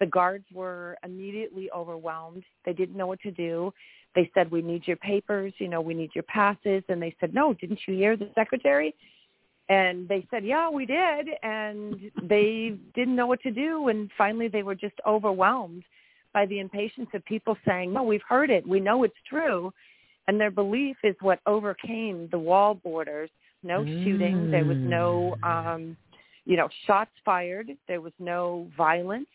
The 0.00 0.06
guards 0.06 0.44
were 0.52 0.96
immediately 1.04 1.70
overwhelmed. 1.70 2.44
They 2.64 2.72
didn't 2.72 2.96
know 2.96 3.06
what 3.06 3.20
to 3.20 3.30
do. 3.30 3.72
They 4.14 4.30
said, 4.34 4.50
we 4.50 4.62
need 4.62 4.86
your 4.86 4.96
papers, 4.96 5.52
you 5.58 5.68
know, 5.68 5.80
we 5.80 5.94
need 5.94 6.10
your 6.14 6.24
passes. 6.24 6.82
And 6.88 7.02
they 7.02 7.14
said, 7.20 7.34
no, 7.34 7.52
didn't 7.54 7.80
you 7.86 7.94
hear 7.94 8.16
the 8.16 8.30
secretary? 8.34 8.94
And 9.68 10.08
they 10.08 10.26
said, 10.30 10.44
yeah, 10.44 10.68
we 10.68 10.86
did. 10.86 11.28
And 11.42 12.10
they 12.22 12.76
didn't 12.94 13.16
know 13.16 13.26
what 13.26 13.40
to 13.42 13.50
do. 13.50 13.88
And 13.88 14.10
finally 14.16 14.48
they 14.48 14.62
were 14.62 14.74
just 14.74 14.94
overwhelmed 15.06 15.84
by 16.32 16.46
the 16.46 16.60
impatience 16.60 17.08
of 17.14 17.24
people 17.24 17.56
saying, 17.66 17.92
no, 17.92 18.02
we've 18.02 18.22
heard 18.28 18.50
it. 18.50 18.66
We 18.66 18.80
know 18.80 19.04
it's 19.04 19.14
true. 19.28 19.72
And 20.28 20.40
their 20.40 20.50
belief 20.50 20.96
is 21.02 21.16
what 21.20 21.40
overcame 21.46 22.28
the 22.30 22.38
wall 22.38 22.74
borders. 22.74 23.30
No 23.62 23.80
mm. 23.80 24.04
shooting. 24.04 24.50
There 24.50 24.64
was 24.64 24.76
no, 24.78 25.36
um, 25.42 25.96
you 26.44 26.56
know, 26.56 26.68
shots 26.86 27.10
fired. 27.24 27.70
There 27.88 28.00
was 28.00 28.12
no 28.18 28.68
violence. 28.76 29.26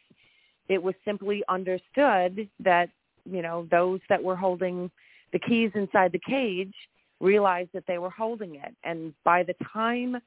It 0.69 0.81
was 0.81 0.95
simply 1.03 1.43
understood 1.49 2.47
that, 2.59 2.89
you 3.29 3.41
know, 3.41 3.67
those 3.69 3.99
that 4.09 4.23
were 4.23 4.35
holding 4.35 4.89
the 5.33 5.39
keys 5.39 5.71
inside 5.75 6.11
the 6.11 6.19
cage 6.19 6.73
realized 7.19 7.69
that 7.73 7.83
they 7.87 7.97
were 7.97 8.09
holding 8.09 8.55
it. 8.55 8.75
And 8.83 9.13
by 9.23 9.43
the 9.43 9.55
time 9.73 10.17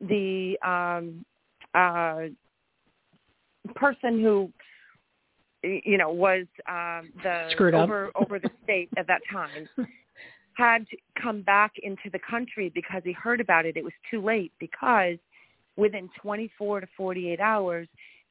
the 0.00 0.56
um, 0.64 1.24
uh, 1.74 2.28
person 3.74 4.22
who 4.22 4.50
you 5.62 5.98
know 5.98 6.10
was 6.10 6.46
um, 6.68 7.10
the 7.22 7.48
Screwed 7.52 7.74
over 7.74 8.10
over 8.14 8.38
the 8.38 8.50
state 8.64 8.88
at 8.96 9.06
that 9.06 9.20
time 9.30 9.68
had 10.54 10.86
come 11.20 11.42
back 11.42 11.72
into 11.82 12.10
the 12.12 12.18
country 12.18 12.70
because 12.74 13.02
he 13.04 13.12
heard 13.12 13.40
about 13.40 13.66
it. 13.66 13.76
It 13.76 13.84
was 13.84 13.92
too 14.10 14.20
late 14.20 14.52
because 14.58 15.16
within 15.76 16.10
24 16.20 16.80
to 16.80 16.88
48 16.96 17.40
hours, 17.40 17.88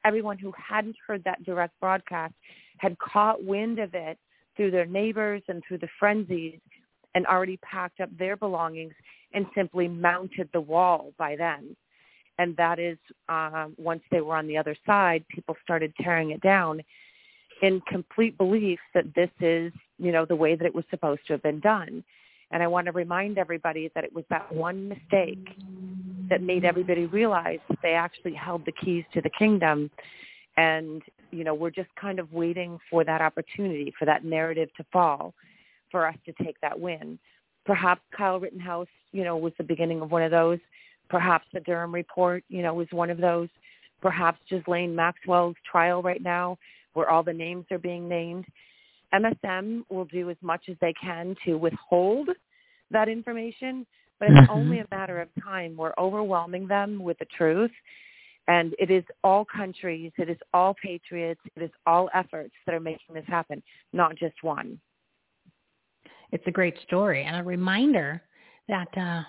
everyone 0.08 0.38
who 0.38 0.52
hadn't 0.56 0.96
heard 1.06 1.22
that 1.24 1.44
direct 1.44 1.78
broadcast 1.80 2.32
had 2.78 2.98
caught 2.98 3.44
wind 3.44 3.78
of 3.78 3.94
it 3.94 4.18
through 4.56 4.70
their 4.70 4.86
neighbors 4.86 5.42
and 5.48 5.62
through 5.68 5.78
the 5.78 5.88
frenzies 6.00 6.58
and 7.14 7.26
already 7.26 7.58
packed 7.58 8.00
up 8.00 8.08
their 8.18 8.36
belongings 8.36 8.94
and 9.34 9.44
simply 9.54 9.86
mounted 9.86 10.48
the 10.54 10.60
wall 10.60 11.12
by 11.18 11.36
then. 11.36 11.76
And 12.38 12.56
that 12.56 12.78
is, 12.78 12.96
um, 13.28 13.74
once 13.76 14.02
they 14.10 14.22
were 14.22 14.34
on 14.34 14.46
the 14.46 14.56
other 14.56 14.76
side, 14.86 15.24
people 15.28 15.56
started 15.62 15.92
tearing 16.00 16.30
it 16.30 16.40
down 16.40 16.80
in 17.60 17.82
complete 17.82 18.38
belief 18.38 18.78
that 18.94 19.14
this 19.14 19.30
is, 19.40 19.72
you 19.98 20.12
know, 20.12 20.24
the 20.24 20.36
way 20.36 20.54
that 20.54 20.64
it 20.64 20.74
was 20.74 20.84
supposed 20.88 21.20
to 21.26 21.34
have 21.34 21.42
been 21.42 21.60
done. 21.60 22.02
And 22.50 22.62
I 22.62 22.66
want 22.66 22.86
to 22.86 22.92
remind 22.92 23.36
everybody 23.36 23.90
that 23.94 24.04
it 24.04 24.14
was 24.14 24.24
that 24.30 24.50
one 24.54 24.88
mistake 24.88 25.46
that 26.28 26.42
made 26.42 26.64
everybody 26.64 27.06
realize 27.06 27.58
that 27.68 27.78
they 27.82 27.94
actually 27.94 28.34
held 28.34 28.64
the 28.66 28.72
keys 28.72 29.04
to 29.14 29.20
the 29.20 29.30
kingdom. 29.38 29.90
And, 30.56 31.02
you 31.30 31.44
know, 31.44 31.54
we're 31.54 31.70
just 31.70 31.88
kind 32.00 32.18
of 32.18 32.32
waiting 32.32 32.78
for 32.90 33.04
that 33.04 33.20
opportunity, 33.20 33.92
for 33.98 34.04
that 34.04 34.24
narrative 34.24 34.68
to 34.76 34.84
fall, 34.92 35.34
for 35.90 36.06
us 36.06 36.16
to 36.26 36.32
take 36.44 36.60
that 36.60 36.78
win. 36.78 37.18
Perhaps 37.64 38.00
Kyle 38.16 38.40
Rittenhouse, 38.40 38.88
you 39.12 39.24
know, 39.24 39.36
was 39.36 39.52
the 39.58 39.64
beginning 39.64 40.00
of 40.00 40.10
one 40.10 40.22
of 40.22 40.30
those. 40.30 40.58
Perhaps 41.08 41.46
the 41.52 41.60
Durham 41.60 41.94
report, 41.94 42.44
you 42.48 42.62
know, 42.62 42.74
was 42.74 42.88
one 42.90 43.10
of 43.10 43.18
those. 43.18 43.48
Perhaps 44.00 44.38
Ghislaine 44.48 44.94
Maxwell's 44.94 45.56
trial 45.70 46.02
right 46.02 46.22
now, 46.22 46.58
where 46.94 47.10
all 47.10 47.22
the 47.22 47.32
names 47.32 47.66
are 47.70 47.78
being 47.78 48.08
named. 48.08 48.44
MSM 49.14 49.84
will 49.90 50.04
do 50.04 50.30
as 50.30 50.36
much 50.42 50.64
as 50.68 50.76
they 50.80 50.92
can 51.00 51.34
to 51.44 51.56
withhold 51.56 52.28
that 52.90 53.08
information, 53.08 53.86
but 54.18 54.28
it's 54.28 54.38
Mm-hmm. 54.38 54.52
only 54.52 54.78
a 54.80 54.86
matter 54.90 55.20
of 55.20 55.28
time. 55.42 55.76
We're 55.76 55.94
overwhelming 55.98 56.66
them 56.66 57.02
with 57.02 57.18
the 57.18 57.26
truth. 57.36 57.70
And 58.48 58.74
it 58.78 58.90
is 58.90 59.04
all 59.22 59.44
countries, 59.44 60.10
it 60.16 60.30
is 60.30 60.38
all 60.54 60.74
patriots, 60.82 61.40
it 61.54 61.62
is 61.62 61.70
all 61.86 62.08
efforts 62.14 62.54
that 62.64 62.74
are 62.74 62.80
making 62.80 63.14
this 63.14 63.26
happen, 63.26 63.62
not 63.92 64.16
just 64.16 64.42
one. 64.42 64.80
It's 66.32 66.44
a 66.46 66.50
great 66.50 66.74
story 66.86 67.24
and 67.24 67.36
a 67.36 67.42
reminder 67.42 68.22
that 68.68 68.88
uh, 68.96 69.22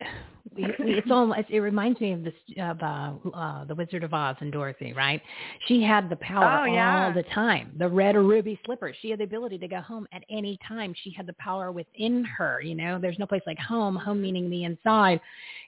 we, 0.00 0.06
we, 0.06 0.39
it's 0.56 1.10
all. 1.10 1.32
It 1.48 1.58
reminds 1.58 2.00
me 2.00 2.12
of 2.12 2.24
this 2.24 2.34
of 2.60 2.82
uh, 2.82 3.12
uh, 3.34 3.64
the 3.64 3.74
Wizard 3.74 4.02
of 4.04 4.12
Oz 4.12 4.36
and 4.40 4.52
Dorothy, 4.52 4.92
right? 4.92 5.22
She 5.68 5.82
had 5.82 6.08
the 6.10 6.16
power 6.16 6.62
Oh, 6.62 6.64
yeah. 6.64 7.06
all 7.06 7.12
the 7.14 7.22
time. 7.34 7.72
The 7.78 7.88
red 7.88 8.16
ruby 8.16 8.58
slippers. 8.64 8.96
She 9.00 9.10
had 9.10 9.20
the 9.20 9.24
ability 9.24 9.58
to 9.58 9.68
go 9.68 9.80
home 9.80 10.06
at 10.12 10.22
any 10.28 10.58
time. 10.66 10.94
She 11.04 11.12
had 11.16 11.26
the 11.26 11.34
power 11.34 11.70
within 11.70 12.24
her. 12.24 12.60
You 12.62 12.74
know, 12.74 12.98
there's 13.00 13.18
no 13.18 13.26
place 13.26 13.42
like 13.46 13.58
home. 13.58 13.94
Home 13.96 14.20
meaning 14.20 14.50
the 14.50 14.64
inside, 14.64 15.20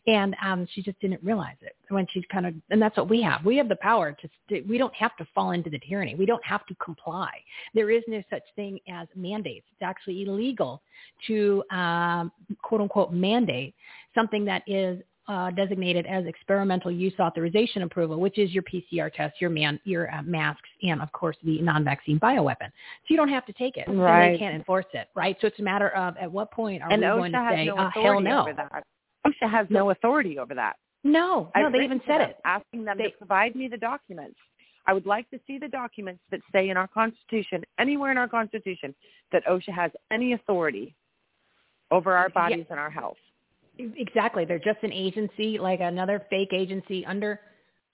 and 0.06 0.34
um, 0.44 0.66
she 0.74 0.82
just 0.82 0.98
didn't 1.00 1.22
realize 1.22 1.56
it 1.62 1.76
when 1.88 2.06
she's 2.12 2.24
kind 2.32 2.46
of. 2.46 2.54
And 2.70 2.82
that's 2.82 2.96
what 2.96 3.08
we 3.08 3.22
have. 3.22 3.44
We 3.44 3.56
have 3.58 3.68
the 3.68 3.76
power 3.76 4.12
to. 4.12 4.28
st- 4.48 4.66
We 4.66 4.78
don't 4.78 4.94
have 4.94 5.16
to 5.18 5.26
fall 5.34 5.52
into 5.52 5.70
the 5.70 5.80
tyranny. 5.88 6.14
We 6.16 6.26
don't 6.26 6.44
have 6.44 6.66
to 6.66 6.74
comply. 6.84 7.30
There 7.74 7.90
is 7.90 8.02
no 8.08 8.22
such 8.30 8.42
thing 8.56 8.80
as 8.92 9.06
mandates. 9.14 9.66
It's 9.72 9.82
actually 9.82 10.22
illegal 10.24 10.82
to 11.28 11.62
um, 11.70 12.32
quote 12.62 12.80
unquote 12.80 13.12
mandate 13.12 13.74
something 14.14 14.44
that 14.44 14.62
is 14.74 15.02
uh, 15.28 15.50
designated 15.50 16.06
as 16.06 16.26
experimental 16.26 16.90
use 16.90 17.12
authorization 17.20 17.82
approval, 17.82 18.18
which 18.18 18.38
is 18.38 18.50
your 18.50 18.64
PCR 18.64 19.12
test, 19.12 19.40
your 19.40 19.50
man, 19.50 19.78
your 19.84 20.12
uh, 20.12 20.22
masks, 20.22 20.68
and 20.82 21.00
of 21.00 21.10
course 21.12 21.36
the 21.44 21.60
non-vaccine 21.62 22.18
bioweapon. 22.18 22.66
So 22.66 23.08
you 23.08 23.16
don't 23.16 23.28
have 23.28 23.46
to 23.46 23.52
take 23.52 23.76
it, 23.76 23.86
right. 23.88 24.26
and 24.26 24.34
they 24.34 24.38
can't 24.38 24.54
enforce 24.54 24.86
it, 24.94 25.08
right? 25.14 25.36
So 25.40 25.46
it's 25.46 25.58
a 25.60 25.62
matter 25.62 25.90
of 25.90 26.16
at 26.16 26.30
what 26.30 26.50
point 26.50 26.82
are 26.82 26.90
and 26.90 27.00
we 27.00 27.06
OSHA 27.06 27.16
going 27.18 27.32
to 27.32 27.48
say, 27.52 27.64
no 27.66 27.76
oh, 27.78 27.88
authority 27.88 28.02
hell 28.02 28.20
no? 28.20 28.40
over 28.42 28.52
that. 28.54 28.84
OSHA 29.26 29.50
has 29.50 29.66
no 29.70 29.90
authority 29.90 30.38
over 30.38 30.54
that. 30.54 30.76
No, 31.04 31.50
no, 31.56 31.66
I've 31.66 31.72
they 31.72 31.84
even 31.84 32.00
said 32.06 32.20
them 32.20 32.30
it. 32.30 32.36
asking 32.44 32.84
them 32.84 32.98
They- 32.98 33.10
to 33.10 33.16
provide 33.16 33.54
me 33.54 33.68
the 33.68 33.76
documents. 33.76 34.36
I 34.84 34.92
would 34.92 35.06
like 35.06 35.30
to 35.30 35.38
see 35.46 35.58
the 35.58 35.68
documents 35.68 36.20
that 36.32 36.40
say 36.52 36.68
in 36.68 36.76
our 36.76 36.88
Constitution, 36.88 37.62
anywhere 37.78 38.10
in 38.10 38.18
our 38.18 38.26
Constitution, 38.26 38.92
that 39.30 39.44
OSHA 39.46 39.72
has 39.72 39.92
any 40.10 40.32
authority 40.32 40.96
over 41.92 42.16
our 42.16 42.28
bodies 42.30 42.66
and 42.68 42.80
our 42.80 42.90
health. 42.90 43.16
Exactly. 43.78 44.44
They're 44.44 44.58
just 44.58 44.82
an 44.82 44.92
agency, 44.92 45.58
like 45.58 45.80
another 45.80 46.24
fake 46.30 46.52
agency 46.52 47.04
under 47.06 47.40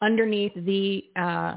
underneath 0.03 0.53
the 0.55 1.05
uh, 1.17 1.57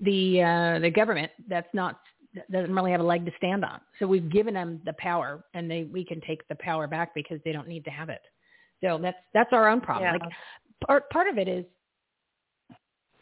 the 0.00 0.42
uh, 0.42 0.78
the 0.80 0.90
government. 0.90 1.30
That's 1.48 1.68
not 1.74 2.00
that 2.34 2.50
doesn't 2.50 2.74
really 2.74 2.92
have 2.92 3.00
a 3.00 3.04
leg 3.04 3.24
to 3.26 3.32
stand 3.36 3.64
on. 3.64 3.80
So 3.98 4.06
we've 4.06 4.30
given 4.30 4.54
them 4.54 4.80
the 4.84 4.94
power, 4.98 5.44
and 5.54 5.70
they 5.70 5.84
we 5.84 6.04
can 6.04 6.20
take 6.20 6.46
the 6.48 6.56
power 6.56 6.86
back 6.86 7.14
because 7.14 7.40
they 7.44 7.52
don't 7.52 7.68
need 7.68 7.84
to 7.84 7.90
have 7.90 8.08
it. 8.08 8.22
So 8.82 8.98
that's 9.02 9.18
that's 9.34 9.52
our 9.52 9.68
own 9.68 9.80
problem. 9.80 10.06
Yeah. 10.06 10.12
Like 10.12 10.32
part 10.86 11.10
part 11.10 11.28
of 11.28 11.38
it 11.38 11.48
is 11.48 11.64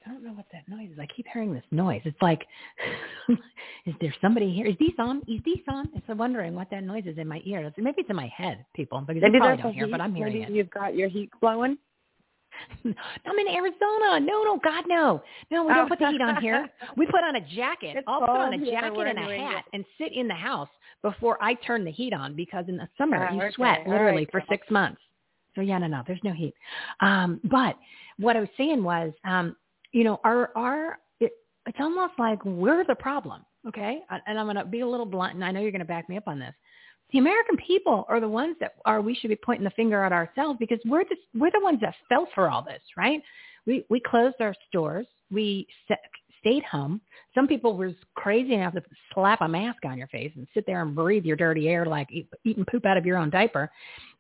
I 0.09 0.13
don't 0.13 0.25
know 0.25 0.33
what 0.33 0.47
that 0.53 0.67
noise 0.69 0.89
is. 0.91 0.99
I 0.99 1.07
keep 1.15 1.27
hearing 1.33 1.53
this 1.53 1.65
noise. 1.71 2.01
It's 2.05 2.21
like, 2.23 2.47
is 3.87 3.95
there 4.01 4.15
somebody 4.23 4.53
here? 4.53 4.67
Is 4.67 4.77
these 4.81 4.95
on? 4.99 5.19
Is 5.29 5.41
these 5.45 5.61
on? 5.69 5.89
I'm 6.09 6.17
wondering 6.19 6.55
what 6.55 6.71
that 6.71 6.83
noise 6.83 7.05
is 7.07 7.19
in 7.19 7.29
my 7.29 7.43
ear. 7.45 7.71
Maybe 7.77 8.01
it's 8.01 8.11
in 8.11 8.17
my 8.17 8.31
head, 8.35 8.65
people, 8.75 9.01
because 9.01 9.21
Maybe 9.21 9.35
you 9.35 9.41
probably 9.41 9.57
there's 9.57 9.65
don't 9.65 9.75
hear, 9.75 9.85
heat. 9.87 9.93
but 9.93 10.01
I'm 10.01 10.15
hearing 10.15 10.33
Maybe 10.41 10.53
it. 10.53 10.57
you've 10.57 10.71
got 10.71 10.95
your 10.95 11.09
heat 11.09 11.31
blowing. 11.43 11.77
I'm 12.85 13.39
in 13.39 13.49
Arizona. 13.49 14.21
No, 14.21 14.45
no, 14.45 14.59
God, 14.65 14.85
no. 14.87 15.23
No, 15.51 15.65
we 15.65 15.75
don't 15.75 15.85
Oh. 15.85 15.89
put 15.89 15.99
the 15.99 16.11
heat 16.11 16.23
on 16.23 16.41
here. 16.41 16.69
We 16.97 17.05
put 17.07 17.23
on 17.23 17.37
a 17.37 17.41
jacket. 17.55 17.97
It's 17.99 18.09
I'll 18.09 18.21
put 18.21 18.31
on 18.31 18.55
a 18.55 18.59
jacket 18.71 19.07
and 19.07 19.19
a 19.19 19.23
hat 19.23 19.65
and 19.75 19.85
sit 19.99 20.13
in 20.15 20.27
the 20.27 20.35
house 20.35 20.69
before 21.03 21.37
I 21.43 21.53
turn 21.55 21.85
the 21.85 21.93
heat 21.93 22.15
on 22.15 22.35
because 22.35 22.65
in 22.69 22.79
the 22.79 22.89
summer 22.97 23.29
Ah, 23.31 23.35
you 23.35 23.43
okay. 23.43 23.53
sweat 23.55 23.81
All 23.85 23.93
literally 23.93 24.23
right, 24.23 24.31
for 24.31 24.43
six 24.49 24.67
months. 24.71 25.01
So 25.55 25.61
yeah, 25.61 25.77
no, 25.79 25.87
no, 25.87 26.03
there's 26.07 26.23
no 26.25 26.33
heat. 26.33 26.55
Um, 27.01 27.41
but 27.45 27.77
what 28.19 28.37
I 28.37 28.41
was 28.41 28.49
saying 28.57 28.83
was, 28.83 29.13
um, 29.25 29.55
you 29.93 30.05
know, 30.05 30.21
our 30.25 30.51
our 30.57 30.99
it, 31.21 31.33
it's 31.67 31.79
almost 31.81 32.15
like 32.19 32.45
we're 32.45 32.85
the 32.85 32.95
problem. 32.95 33.45
Okay, 33.67 34.01
And- 34.11 34.39
I'm 34.39 34.47
going 34.47 34.57
to 34.57 34.65
be 34.65 34.81
a 34.81 34.87
little 34.87 35.05
blunt, 35.07 35.35
and 35.35 35.45
I 35.45 35.51
know 35.51 35.61
you're 35.61 35.73
going 35.73 35.81
to 35.81 35.85
back 35.85 36.09
me 36.09 36.17
up 36.17 36.29
on 36.29 36.39
this. 36.39 36.55
The 37.13 37.19
American 37.19 37.57
people 37.67 38.05
are 38.09 38.21
the 38.21 38.29
ones 38.29 38.57
that 38.61 38.75
are 38.85 39.01
we 39.01 39.15
should 39.15 39.29
be 39.31 39.37
pointing 39.37 39.65
the 39.65 39.71
finger 39.71 40.05
at 40.05 40.13
ourselves 40.13 40.59
because 40.61 40.79
we're 40.85 41.05
the 41.05 41.17
we're 41.39 41.51
the 41.51 41.61
ones 41.63 41.81
that 41.81 41.95
fell 42.09 42.29
for 42.35 42.51
all 42.51 42.63
this, 42.63 42.83
right? 42.97 43.23
We 43.67 43.85
we 43.91 44.01
closed 44.01 44.37
our 44.41 44.55
stores. 44.69 45.07
We 45.31 45.67
st- 45.85 45.99
stayed 46.41 46.65
home. 46.65 47.01
Some 47.35 47.47
people 47.47 47.77
were 47.77 47.93
crazy 48.15 48.55
enough 48.55 48.75
to 48.75 48.83
slap 49.15 49.41
a 49.41 49.49
mask 49.49 49.85
on 49.85 49.99
your 49.99 50.09
face 50.09 50.33
and 50.37 50.47
sit 50.55 50.65
there 50.67 50.83
and 50.83 50.95
breathe 50.95 51.25
your 51.25 51.37
dirty 51.37 51.69
air 51.69 51.87
like 51.87 52.09
eat, 52.11 52.29
eating 52.45 52.65
poop 52.65 52.87
out 52.87 52.97
of 52.97 53.07
your 53.07 53.19
own 53.19 53.31
diaper. 53.31 53.71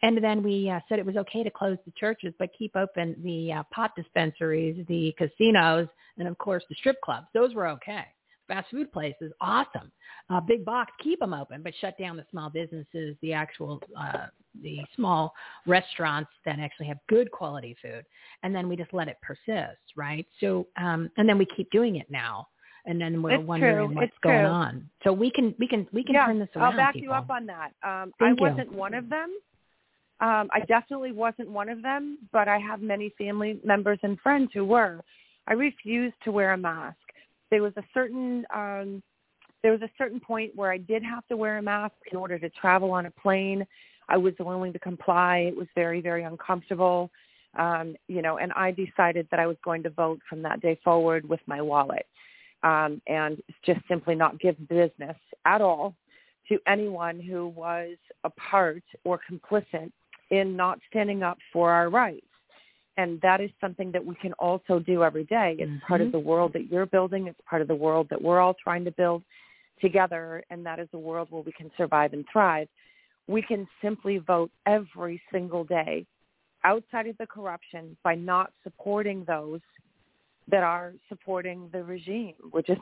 And 0.03 0.23
then 0.23 0.43
we 0.43 0.71
uh, 0.71 0.81
said 0.89 0.99
it 0.99 1.07
was 1.07 1.17
okay 1.17 1.43
to 1.43 1.51
close 1.51 1.79
the 1.85 1.93
churches, 1.99 2.33
but 2.39 2.51
keep 2.57 2.77
open 2.77 3.17
the 3.23 3.53
uh, 3.53 3.63
pot 3.73 3.93
dispensaries, 3.97 4.85
the 4.89 5.15
casinos, 5.19 5.89
and 6.19 6.29
of 6.29 6.39
course 6.39 6.65
the 6.69 6.75
strip 6.77 7.01
clubs. 7.01 7.27
Those 7.35 7.55
were 7.55 7.69
okay. 7.69 8.05
Fast 8.49 8.71
food 8.71 8.91
places, 8.91 9.31
awesome. 9.43 9.93
Uh, 10.31 10.41
big 10.41 10.65
box, 10.65 10.91
keep 11.03 11.21
them 11.21 11.35
open, 11.35 11.63
but 11.63 11.75
shut 11.81 11.97
down 11.99 12.17
the 12.17 12.25
small 12.31 12.49
businesses, 12.49 13.15
the 13.21 13.33
actual, 13.33 13.81
uh, 13.97 14.27
the 14.63 14.81
small 14.97 15.35
restaurants 15.67 16.31
that 16.47 16.59
actually 16.59 16.87
have 16.87 16.97
good 17.09 17.31
quality 17.31 17.77
food. 17.83 18.05
And 18.43 18.55
then 18.55 18.69
we 18.69 18.75
just 18.75 18.93
let 18.95 19.07
it 19.07 19.19
persist, 19.23 19.79
right? 19.97 20.27
So, 20.41 20.67
um, 20.77 21.11
and 21.19 21.29
then 21.29 21.37
we 21.37 21.47
keep 21.57 21.71
doing 21.71 21.97
it 21.97 22.11
now. 22.11 22.49
And 22.87 22.99
then 22.99 23.23
we're 23.23 23.35
It's 23.35 23.45
wondering 23.47 23.89
true. 23.89 23.97
what's 23.97 24.09
It's 24.09 24.19
going 24.23 24.39
true. 24.39 24.47
on. 24.47 24.91
So 25.05 25.13
we 25.13 25.31
can, 25.31 25.55
we 25.59 25.69
can, 25.69 25.87
we 25.93 26.03
can 26.03 26.15
yeah, 26.15 26.27
turn 26.27 26.39
this 26.39 26.49
around. 26.57 26.73
I'll 26.73 26.77
back 26.77 26.95
people. 26.95 27.09
you 27.09 27.13
up 27.13 27.29
on 27.29 27.45
that. 27.47 27.73
Um, 27.83 28.15
Thank 28.19 28.41
I 28.41 28.45
you. 28.45 28.51
wasn't 28.51 28.73
one 28.73 28.95
of 28.95 29.11
them. 29.11 29.37
Um, 30.21 30.49
I 30.53 30.61
definitely 30.67 31.13
wasn't 31.13 31.51
one 31.51 31.69
of 31.69 31.83
them, 31.83 32.19
but 32.33 32.49
I 32.49 32.59
have 32.59 32.81
many 32.81 33.13
family 33.19 33.61
members 33.63 33.99
and 34.03 34.19
friends 34.21 34.51
who 34.55 34.65
were. 34.65 35.05
I 35.47 35.53
refused 35.53 36.17
to 36.25 36.33
wear 36.33 36.55
a 36.55 36.59
mask. 36.59 36.97
There 37.51 37.63
was 37.63 37.73
a 37.77 37.85
certain 37.95 38.45
um, 38.55 39.03
there 39.63 39.73
was 39.73 39.83
a 39.83 39.91
certain 39.99 40.21
point 40.21 40.55
where 40.55 40.71
I 40.71 40.79
did 40.79 41.03
have 41.03 41.27
to 41.29 41.37
wear 41.37 41.59
a 41.59 41.63
mask 41.63 41.95
in 42.13 42.17
order 42.17 42.39
to 42.39 42.49
travel 42.51 42.93
on 42.93 43.07
a 43.07 43.11
plane. 43.11 43.67
I 44.09 44.17
was 44.17 44.35
willing 44.39 44.73
to 44.73 44.79
comply. 44.79 45.39
It 45.49 45.57
was 45.57 45.67
very 45.75 46.01
very 46.01 46.25
uncomfortable, 46.25 47.11
um, 47.59 47.97
you 48.09 48.23
know, 48.23 48.39
and 48.39 48.53
I 48.53 48.71
decided 48.71 49.27
that 49.31 49.41
I 49.41 49.47
was 49.47 49.57
going 49.65 49.83
to 49.85 49.91
vote 49.91 50.21
from 50.29 50.43
that 50.43 50.61
day 50.61 50.79
forward 50.85 51.29
with 51.29 51.41
my 51.47 51.61
wallet 51.61 52.07
um, 52.63 53.01
and 53.07 53.41
just 53.65 53.81
simply 53.89 54.15
not 54.15 54.39
give 54.41 54.57
business 54.69 55.17
at 55.45 55.61
all 55.61 55.95
to 56.49 56.59
anyone 56.67 57.21
who 57.21 57.49
was 57.49 57.97
a 58.25 58.31
part 58.31 58.83
or 59.05 59.21
complicit 59.31 59.93
in 60.31 60.57
not 60.57 60.79
standing 60.89 61.23
up 61.23 61.39
for 61.53 61.71
our 61.71 61.91
rights. 61.91 62.25
And 62.99 63.21
that 63.23 63.41
is 63.41 63.51
something 63.61 63.93
that 63.93 64.05
we 64.05 64.17
can 64.17 64.33
also 64.35 64.81
do 64.81 65.05
every 65.05 65.25
day. 65.25 65.55
It's 65.59 65.85
part 65.85 66.01
of 66.01 66.09
Mhm. 66.09 66.13
the 66.13 66.19
world 66.19 66.53
that 66.53 66.65
you're 66.65 66.85
building. 66.85 67.29
It's 67.29 67.41
part 67.43 67.63
of 67.63 67.69
the 67.69 67.75
world 67.75 68.09
that 68.11 68.21
we're 68.21 68.41
all 68.41 68.55
trying 68.55 68.85
to 68.85 68.91
build 68.91 69.23
together. 69.81 70.45
And 70.51 70.67
that 70.67 70.81
is 70.81 70.89
a 70.93 70.99
world 70.99 71.31
where 71.31 71.43
we 71.43 71.53
can 71.53 71.71
survive 71.77 72.13
and 72.13 72.27
thrive. 72.29 72.69
We 73.29 73.41
can 73.41 73.69
simply 73.81 74.19
vote 74.19 74.51
every 74.67 75.23
single 75.31 75.63
day 75.63 76.07
outside 76.65 77.07
of 77.07 77.17
the 77.19 77.27
corruption 77.27 77.97
by 78.03 78.17
not 78.17 78.53
supporting 78.65 79.25
those 79.25 79.61
that 80.49 80.65
are 80.65 80.93
supporting 81.09 81.69
the 81.71 81.85
regime, 81.85 82.35
which 82.51 82.69
is 82.69 82.79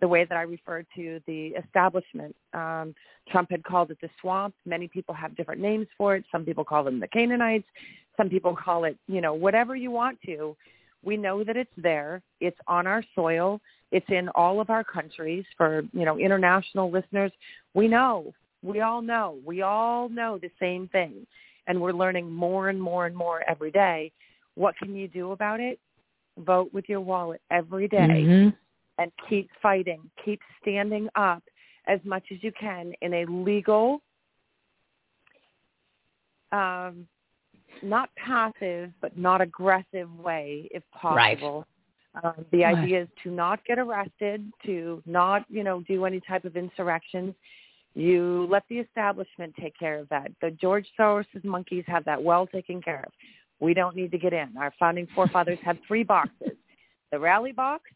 the 0.00 0.08
way 0.08 0.24
that 0.24 0.36
I 0.36 0.42
referred 0.42 0.86
to 0.96 1.20
the 1.26 1.48
establishment. 1.64 2.34
Um, 2.52 2.94
Trump 3.30 3.50
had 3.50 3.64
called 3.64 3.90
it 3.90 3.98
the 4.00 4.10
swamp. 4.20 4.54
Many 4.66 4.88
people 4.88 5.14
have 5.14 5.36
different 5.36 5.60
names 5.60 5.86
for 5.96 6.16
it. 6.16 6.24
Some 6.32 6.44
people 6.44 6.64
call 6.64 6.84
them 6.84 7.00
the 7.00 7.08
Canaanites. 7.08 7.66
Some 8.16 8.28
people 8.28 8.56
call 8.56 8.84
it, 8.84 8.96
you 9.06 9.20
know, 9.20 9.34
whatever 9.34 9.74
you 9.76 9.90
want 9.90 10.18
to. 10.26 10.56
We 11.04 11.16
know 11.16 11.44
that 11.44 11.56
it's 11.56 11.70
there. 11.76 12.22
It's 12.40 12.58
on 12.66 12.86
our 12.86 13.04
soil. 13.14 13.60
It's 13.92 14.06
in 14.08 14.28
all 14.30 14.60
of 14.60 14.70
our 14.70 14.82
countries. 14.84 15.44
For 15.56 15.82
you 15.92 16.04
know, 16.04 16.18
international 16.18 16.90
listeners, 16.90 17.32
we 17.74 17.88
know. 17.88 18.32
We 18.62 18.80
all 18.80 19.02
know. 19.02 19.38
We 19.44 19.62
all 19.62 20.08
know 20.08 20.38
the 20.38 20.50
same 20.58 20.88
thing, 20.88 21.26
and 21.66 21.80
we're 21.80 21.92
learning 21.92 22.30
more 22.32 22.70
and 22.70 22.80
more 22.80 23.06
and 23.06 23.14
more 23.14 23.42
every 23.48 23.70
day. 23.70 24.10
What 24.54 24.76
can 24.78 24.94
you 24.94 25.08
do 25.08 25.32
about 25.32 25.60
it? 25.60 25.78
Vote 26.38 26.72
with 26.72 26.88
your 26.88 27.00
wallet 27.00 27.42
every 27.50 27.88
day 27.88 28.24
Mhm. 28.24 28.56
And 28.98 29.10
keep 29.28 29.50
fighting. 29.62 30.10
Keep 30.24 30.40
standing 30.60 31.08
up 31.14 31.42
as 31.86 32.00
much 32.04 32.24
as 32.32 32.42
you 32.42 32.52
can 32.52 32.92
in 33.02 33.14
a 33.14 33.24
legal, 33.26 34.00
um, 36.52 37.06
not 37.82 38.10
passive, 38.16 38.92
but 39.00 39.16
not 39.18 39.40
aggressive 39.40 40.18
way, 40.18 40.68
if 40.70 40.82
Right. 40.92 41.38
possible. 41.38 41.66
Um, 42.22 42.46
the 42.52 42.64
Right. 42.64 42.78
idea 42.78 43.02
is 43.02 43.08
to 43.24 43.30
not 43.30 43.64
get 43.64 43.78
arrested, 43.78 44.52
to 44.64 45.02
not, 45.04 45.44
you 45.50 45.64
know, 45.64 45.80
do 45.80 46.04
any 46.04 46.20
type 46.20 46.44
of 46.44 46.56
insurrection. 46.56 47.34
You 47.94 48.46
let 48.46 48.66
the 48.68 48.78
establishment 48.78 49.54
take 49.56 49.76
care 49.76 49.98
of 49.98 50.08
that. 50.10 50.32
The 50.40 50.52
George 50.52 50.88
Soros' 50.96 51.44
monkeys 51.44 51.84
have 51.86 52.04
that 52.04 52.22
well 52.22 52.46
taken 52.46 52.80
care 52.80 53.00
of. 53.04 53.12
We 53.60 53.74
don't 53.74 53.96
need 53.96 54.10
to 54.12 54.18
get 54.18 54.32
in. 54.32 54.56
Our 54.56 54.72
founding 54.78 55.06
forefathers 55.08 55.58
had 55.60 55.82
three 55.86 56.02
boxes: 56.04 56.56
the 57.10 57.18
rally 57.18 57.52
box, 57.52 57.90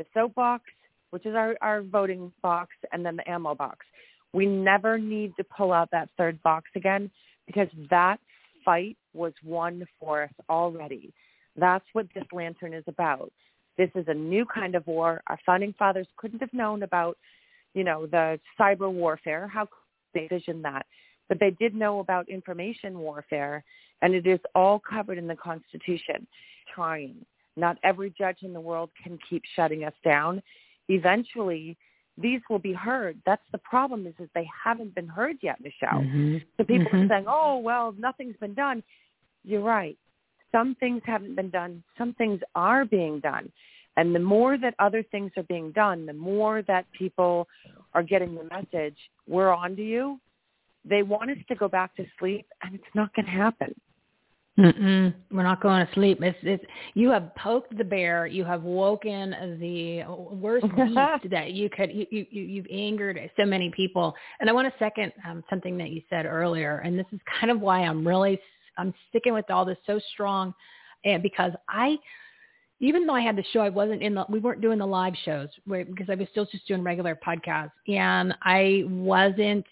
the 0.00 0.06
soap 0.14 0.34
box, 0.34 0.64
which 1.10 1.26
is 1.26 1.34
our, 1.34 1.56
our 1.60 1.82
voting 1.82 2.32
box, 2.42 2.70
and 2.92 3.04
then 3.04 3.16
the 3.16 3.30
ammo 3.30 3.54
box. 3.54 3.84
We 4.32 4.46
never 4.46 4.98
need 4.98 5.32
to 5.36 5.44
pull 5.44 5.72
out 5.72 5.90
that 5.92 6.08
third 6.16 6.42
box 6.42 6.70
again 6.74 7.10
because 7.46 7.68
that 7.90 8.18
fight 8.64 8.96
was 9.12 9.32
won 9.44 9.84
for 9.98 10.22
us 10.22 10.30
already. 10.48 11.12
That's 11.56 11.84
what 11.92 12.06
this 12.14 12.24
lantern 12.32 12.72
is 12.72 12.84
about. 12.86 13.30
This 13.76 13.90
is 13.94 14.06
a 14.08 14.14
new 14.14 14.46
kind 14.46 14.74
of 14.74 14.86
war. 14.86 15.20
Our 15.26 15.38
founding 15.44 15.74
fathers 15.78 16.06
couldn't 16.16 16.40
have 16.40 16.52
known 16.54 16.82
about, 16.82 17.18
you 17.74 17.84
know, 17.84 18.06
the 18.06 18.38
cyber 18.58 18.90
warfare. 18.90 19.48
How 19.48 19.64
could 19.64 19.74
they 20.14 20.28
envision 20.30 20.62
that? 20.62 20.86
But 21.28 21.40
they 21.40 21.50
did 21.50 21.74
know 21.74 22.00
about 22.00 22.28
information 22.28 22.98
warfare, 22.98 23.64
and 24.00 24.14
it 24.14 24.26
is 24.26 24.40
all 24.54 24.80
covered 24.80 25.18
in 25.18 25.26
the 25.26 25.36
Constitution. 25.36 26.26
Trying. 26.74 27.16
Not 27.60 27.76
every 27.84 28.10
judge 28.16 28.38
in 28.42 28.52
the 28.52 28.60
world 28.60 28.90
can 29.02 29.18
keep 29.28 29.42
shutting 29.54 29.84
us 29.84 29.92
down. 30.02 30.42
Eventually, 30.88 31.76
these 32.18 32.40
will 32.50 32.58
be 32.58 32.72
heard. 32.72 33.16
That's 33.24 33.42
the 33.52 33.58
problem 33.58 34.06
is, 34.06 34.14
is 34.18 34.28
they 34.34 34.48
haven't 34.64 34.94
been 34.94 35.06
heard 35.06 35.36
yet, 35.42 35.60
Michele. 35.60 36.02
Mhm. 36.02 36.42
So 36.56 36.64
people 36.64 36.90
Mhm. 36.92 37.04
are 37.04 37.08
saying, 37.08 37.26
oh, 37.28 37.58
well, 37.58 37.92
nothing's 37.92 38.36
been 38.38 38.54
done. 38.54 38.82
You're 39.44 39.62
right. 39.62 39.96
Some 40.52 40.74
things 40.76 41.02
haven't 41.04 41.36
been 41.36 41.50
done. 41.50 41.82
Some 41.96 42.12
things 42.14 42.42
are 42.54 42.84
being 42.84 43.20
done. 43.20 43.52
And 43.96 44.14
the 44.14 44.20
more 44.20 44.56
that 44.58 44.74
other 44.78 45.02
things 45.02 45.30
are 45.36 45.44
being 45.44 45.70
done, 45.72 46.06
the 46.06 46.12
more 46.12 46.62
that 46.62 46.90
people 46.92 47.48
are 47.94 48.02
getting 48.02 48.34
the 48.34 48.44
message, 48.44 48.98
we're 49.26 49.52
on 49.52 49.76
to 49.76 49.82
you. 49.82 50.20
They 50.84 51.02
want 51.02 51.30
us 51.30 51.38
to 51.48 51.54
go 51.54 51.68
back 51.68 51.94
to 51.96 52.06
sleep, 52.18 52.46
and 52.62 52.74
it's 52.74 52.94
not 52.94 53.14
going 53.14 53.26
to 53.26 53.32
happen. 53.32 53.74
Mm-mm. 54.60 55.14
We're 55.30 55.42
not 55.42 55.62
going 55.62 55.86
to 55.86 55.92
sleep. 55.94 56.18
It's, 56.22 56.38
it's 56.42 56.64
you 56.94 57.08
have 57.10 57.34
poked 57.34 57.76
the 57.78 57.84
bear. 57.84 58.26
You 58.26 58.44
have 58.44 58.62
woken 58.62 59.58
the 59.58 60.04
worst 60.06 60.66
beast 60.76 61.30
that 61.30 61.52
you 61.52 61.70
could. 61.70 61.90
You, 61.90 62.06
you 62.10 62.26
you've 62.30 62.66
angered 62.70 63.18
so 63.38 63.46
many 63.46 63.70
people. 63.70 64.14
And 64.38 64.50
I 64.50 64.52
want 64.52 64.70
to 64.70 64.78
second 64.78 65.12
um, 65.26 65.42
something 65.48 65.78
that 65.78 65.90
you 65.90 66.02
said 66.10 66.26
earlier. 66.26 66.82
And 66.84 66.98
this 66.98 67.06
is 67.10 67.20
kind 67.40 67.50
of 67.50 67.60
why 67.60 67.80
I'm 67.80 68.06
really 68.06 68.38
I'm 68.76 68.92
sticking 69.08 69.32
with 69.32 69.50
all 69.50 69.64
this 69.64 69.78
so 69.86 70.00
strong, 70.12 70.54
and 71.04 71.22
because 71.22 71.52
I. 71.68 71.96
Even 72.82 73.06
though 73.06 73.14
I 73.14 73.20
had 73.20 73.36
the 73.36 73.44
show, 73.52 73.60
I 73.60 73.68
wasn't 73.68 74.00
in 74.00 74.14
the, 74.14 74.24
we 74.30 74.38
weren't 74.38 74.62
doing 74.62 74.78
the 74.78 74.86
live 74.86 75.12
shows 75.26 75.48
because 75.68 76.08
I 76.08 76.14
was 76.14 76.26
still 76.30 76.46
just 76.46 76.66
doing 76.66 76.82
regular 76.82 77.14
podcasts. 77.14 77.72
And 77.86 78.34
I 78.40 78.84
wasn't, 78.86 79.66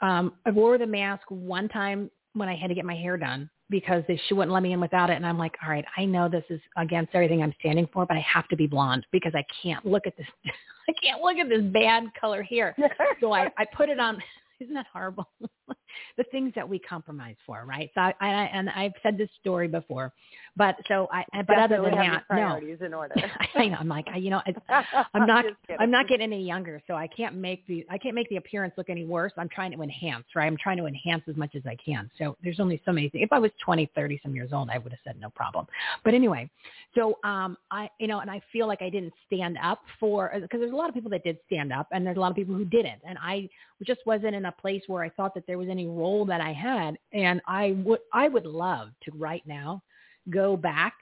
um, 0.00 0.32
I 0.46 0.52
wore 0.52 0.78
the 0.78 0.86
mask 0.86 1.24
one 1.28 1.68
time 1.68 2.08
when 2.34 2.48
I 2.48 2.54
had 2.54 2.68
to 2.68 2.74
get 2.76 2.84
my 2.84 2.94
hair 2.94 3.16
done 3.16 3.50
because 3.70 4.02
they 4.06 4.20
she 4.28 4.34
wouldn't 4.34 4.52
let 4.52 4.62
me 4.62 4.72
in 4.72 4.80
without 4.80 5.10
it. 5.10 5.14
And 5.14 5.26
I'm 5.26 5.38
like, 5.38 5.54
all 5.62 5.70
right, 5.70 5.84
I 5.96 6.04
know 6.04 6.28
this 6.28 6.44
is 6.50 6.60
against 6.76 7.14
everything 7.14 7.42
I'm 7.42 7.54
standing 7.58 7.88
for, 7.92 8.06
but 8.06 8.16
I 8.16 8.20
have 8.20 8.48
to 8.48 8.56
be 8.56 8.66
blonde 8.66 9.06
because 9.12 9.32
I 9.34 9.44
can't 9.62 9.84
look 9.84 10.06
at 10.06 10.16
this. 10.16 10.26
I 10.88 10.92
can't 11.02 11.20
look 11.20 11.36
at 11.36 11.48
this 11.48 11.62
bad 11.72 12.04
color 12.20 12.42
hair. 12.42 12.76
so 13.20 13.32
I, 13.32 13.50
I 13.58 13.64
put 13.76 13.88
it 13.88 13.98
on. 13.98 14.22
Isn't 14.60 14.74
that 14.74 14.86
horrible? 14.90 15.28
The 16.16 16.24
things 16.24 16.52
that 16.54 16.68
we 16.68 16.78
compromise 16.78 17.36
for, 17.46 17.64
right? 17.66 17.90
So 17.94 18.00
I, 18.00 18.14
I 18.20 18.50
and 18.52 18.70
I've 18.70 18.92
said 19.02 19.18
this 19.18 19.28
story 19.40 19.68
before, 19.68 20.12
but 20.56 20.76
so 20.88 21.08
I 21.12 21.24
but 21.42 21.58
other 21.58 21.80
than 21.82 21.92
that, 21.92 22.24
no. 22.30 22.56
In 22.56 22.94
order. 22.94 23.14
I 23.54 23.68
know. 23.68 23.76
I'm 23.78 23.88
like, 23.88 24.06
I, 24.12 24.16
you 24.16 24.30
know, 24.30 24.40
I, 24.68 25.06
I'm 25.14 25.26
not 25.26 25.44
I'm 25.78 25.90
not 25.90 26.08
getting 26.08 26.32
any 26.32 26.44
younger, 26.44 26.82
so 26.86 26.94
I 26.94 27.06
can't 27.06 27.36
make 27.36 27.66
the 27.66 27.84
I 27.90 27.98
can't 27.98 28.14
make 28.14 28.28
the 28.28 28.36
appearance 28.36 28.74
look 28.76 28.88
any 28.88 29.04
worse. 29.04 29.32
I'm 29.36 29.48
trying 29.48 29.72
to 29.72 29.82
enhance, 29.82 30.24
right? 30.34 30.46
I'm 30.46 30.56
trying 30.56 30.78
to 30.78 30.86
enhance 30.86 31.22
as 31.28 31.36
much 31.36 31.54
as 31.54 31.62
I 31.66 31.76
can. 31.76 32.10
So 32.18 32.36
there's 32.42 32.60
only 32.60 32.80
so 32.84 32.92
many 32.92 33.08
things. 33.08 33.24
If 33.24 33.32
I 33.32 33.38
was 33.38 33.50
20, 33.64 33.90
30 33.94 34.20
some 34.22 34.34
years 34.34 34.50
old, 34.52 34.70
I 34.70 34.78
would 34.78 34.92
have 34.92 35.00
said 35.04 35.20
no 35.20 35.30
problem. 35.30 35.66
But 36.04 36.14
anyway, 36.14 36.50
so 36.94 37.18
um 37.24 37.56
I 37.70 37.90
you 37.98 38.06
know, 38.06 38.20
and 38.20 38.30
I 38.30 38.40
feel 38.52 38.66
like 38.66 38.82
I 38.82 38.90
didn't 38.90 39.12
stand 39.26 39.58
up 39.62 39.80
for 40.00 40.32
because 40.40 40.60
there's 40.60 40.72
a 40.72 40.76
lot 40.76 40.88
of 40.88 40.94
people 40.94 41.10
that 41.10 41.24
did 41.24 41.38
stand 41.46 41.72
up, 41.72 41.88
and 41.92 42.06
there's 42.06 42.16
a 42.16 42.20
lot 42.20 42.30
of 42.30 42.36
people 42.36 42.54
who 42.54 42.64
didn't, 42.64 43.00
and 43.06 43.18
I 43.20 43.48
just 43.84 44.00
wasn't 44.06 44.34
in 44.34 44.46
a 44.46 44.52
place 44.52 44.82
where 44.86 45.02
I 45.02 45.10
thought 45.10 45.34
that 45.34 45.46
there 45.46 45.58
was 45.58 45.68
any 45.68 45.85
role 45.86 46.24
that 46.26 46.40
I 46.40 46.52
had, 46.52 46.98
and 47.12 47.40
I 47.46 47.76
would 47.84 48.00
I 48.12 48.28
would 48.28 48.46
love 48.46 48.90
to 49.04 49.12
right 49.16 49.42
now 49.46 49.82
go 50.30 50.56
back 50.56 50.94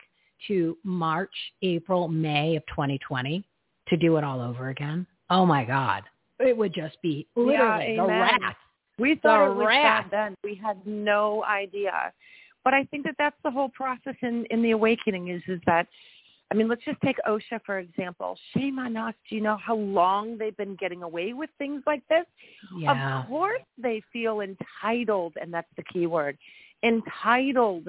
to 0.49 0.77
March, 0.85 1.35
April, 1.63 2.09
May 2.09 2.57
of 2.57 2.63
2020 2.67 3.45
to 3.89 3.97
do 3.97 4.17
it 4.17 4.25
all 4.25 4.41
over 4.41 4.69
again. 4.69 5.07
Oh 5.31 5.47
my 5.47 5.65
God, 5.65 6.03
it 6.39 6.57
would 6.57 6.75
just 6.75 7.01
be 7.03 7.27
literally 7.37 7.95
yeah, 7.95 8.03
the 8.03 8.09
wrath. 8.09 8.57
We 8.99 9.17
thought 9.17 9.45
the 9.45 9.53
it 9.53 9.57
was 9.57 9.67
wrath. 9.67 10.11
bad 10.11 10.11
then. 10.11 10.35
We 10.45 10.55
had 10.55 10.79
no 10.87 11.45
idea. 11.45 12.13
But 12.63 12.75
I 12.75 12.85
think 12.85 13.05
that 13.05 13.17
that's 13.19 13.37
the 13.45 13.51
whole 13.51 13.69
process 13.71 14.15
in 14.23 14.47
in 14.51 14.63
the 14.63 14.71
awakening 14.73 15.29
is 15.29 15.43
is 15.49 15.61
that 15.67 15.87
I 16.51 16.55
mean, 16.55 16.69
let's 16.69 16.85
just 16.85 17.01
take 17.01 17.17
OSHA 17.27 17.61
for 17.65 17.79
example. 17.79 18.39
Shame 18.55 18.79
on 18.79 18.97
us. 18.97 19.15
Do 19.29 19.37
you 19.37 19.43
know 19.43 19.57
how 19.57 19.77
long 19.77 20.39
they've 20.39 20.57
been 20.57 20.77
getting 20.77 21.03
away 21.03 21.33
with 21.33 21.51
things 21.59 21.83
like 21.87 22.03
this? 22.09 22.27
Yeah. 22.79 23.23
Of 23.23 23.29
course 23.29 23.63
they 23.79 24.03
feel 24.13 24.41
entitled, 24.41 25.35
and 25.41 25.53
that's 25.53 25.71
the 25.77 25.83
key 25.85 26.07
word, 26.07 26.39
entitled 26.83 27.89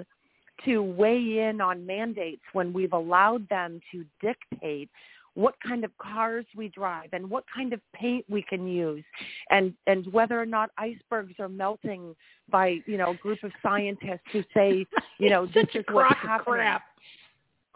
to 0.63 0.81
weigh 0.81 1.49
in 1.49 1.59
on 1.59 1.85
mandates 1.85 2.41
when 2.53 2.71
we've 2.71 2.93
allowed 2.93 3.47
them 3.49 3.81
to 3.91 4.05
dictate 4.21 4.89
what 5.35 5.53
kind 5.65 5.83
of 5.83 5.91
cars 5.97 6.45
we 6.55 6.69
drive 6.69 7.09
and 7.11 7.29
what 7.29 7.43
kind 7.53 7.73
of 7.73 7.81
paint 7.93 8.25
we 8.29 8.41
can 8.41 8.67
use 8.67 9.03
and 9.51 9.73
and 9.85 10.11
whether 10.11 10.41
or 10.41 10.45
not 10.45 10.69
icebergs 10.77 11.33
are 11.39 11.49
melting 11.49 12.15
by 12.49 12.77
you 12.85 12.97
know 12.97 13.11
a 13.11 13.15
group 13.15 13.43
of 13.43 13.51
scientists 13.61 14.23
who 14.31 14.41
say 14.53 14.85
you 15.19 15.29
know 15.29 15.45
this 15.53 15.67
is 15.73 15.83
what's 15.91 16.15
happening 16.21 16.59
crap. 16.59 16.83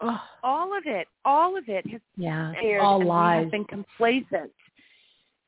Ugh. 0.00 0.18
all 0.42 0.76
of 0.76 0.84
it 0.86 1.06
all 1.24 1.56
of 1.56 1.64
it 1.68 1.86
has 1.90 2.00
Yeah, 2.16 2.52
aired 2.62 2.80
all 2.82 3.04
lies. 3.04 3.42
have 3.44 3.50
been 3.52 3.64
complacent 3.64 4.52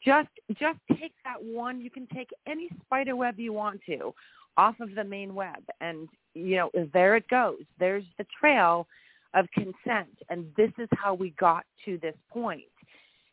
just 0.04 0.28
just 0.58 0.78
take 0.98 1.12
that 1.24 1.42
one 1.42 1.80
you 1.80 1.90
can 1.90 2.06
take 2.14 2.30
any 2.46 2.68
spider 2.84 3.16
web 3.16 3.38
you 3.38 3.52
want 3.52 3.80
to 3.86 4.14
off 4.56 4.78
of 4.80 4.94
the 4.94 5.04
main 5.04 5.34
web 5.34 5.62
and 5.80 6.08
you 6.34 6.56
know 6.56 6.70
there 6.92 7.16
it 7.16 7.26
goes 7.28 7.60
there's 7.78 8.04
the 8.18 8.26
trail 8.38 8.86
of 9.34 9.46
consent 9.52 10.10
and 10.28 10.46
this 10.56 10.70
is 10.78 10.88
how 10.92 11.14
we 11.14 11.30
got 11.38 11.64
to 11.84 11.96
this 11.98 12.14
point. 12.30 12.60
point 12.60 12.64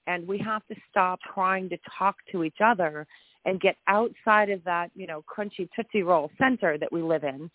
and 0.07 0.27
we 0.27 0.37
have 0.37 0.65
to 0.67 0.75
stop 0.89 1.19
trying 1.33 1.67
to 1.69 1.77
talk 1.97 2.15
to 2.31 2.43
each 2.43 2.61
other 2.63 3.05
and 3.45 3.59
get 3.59 3.75
outside 3.87 4.49
of 4.49 4.63
that 4.63 4.89
you 4.95 5.07
know 5.07 5.23
crunchy 5.29 5.67
tootsie 5.75 6.03
roll 6.03 6.31
center 6.37 6.77
that 6.77 6.91
we 6.91 7.01
live 7.01 7.23
in 7.23 7.49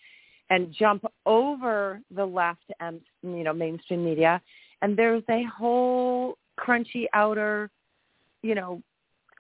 and 0.51 0.73
jump 0.73 1.05
over 1.27 2.01
the 2.15 2.25
left 2.25 2.65
and 2.81 3.01
you 3.23 3.45
know 3.45 3.53
mainstream 3.53 4.05
media. 4.05 4.41
And 4.83 4.97
there's 4.97 5.23
a 5.31 5.45
whole 5.45 6.37
crunchy 6.59 7.07
outer 7.13 7.71
you 8.43 8.55
know 8.55 8.83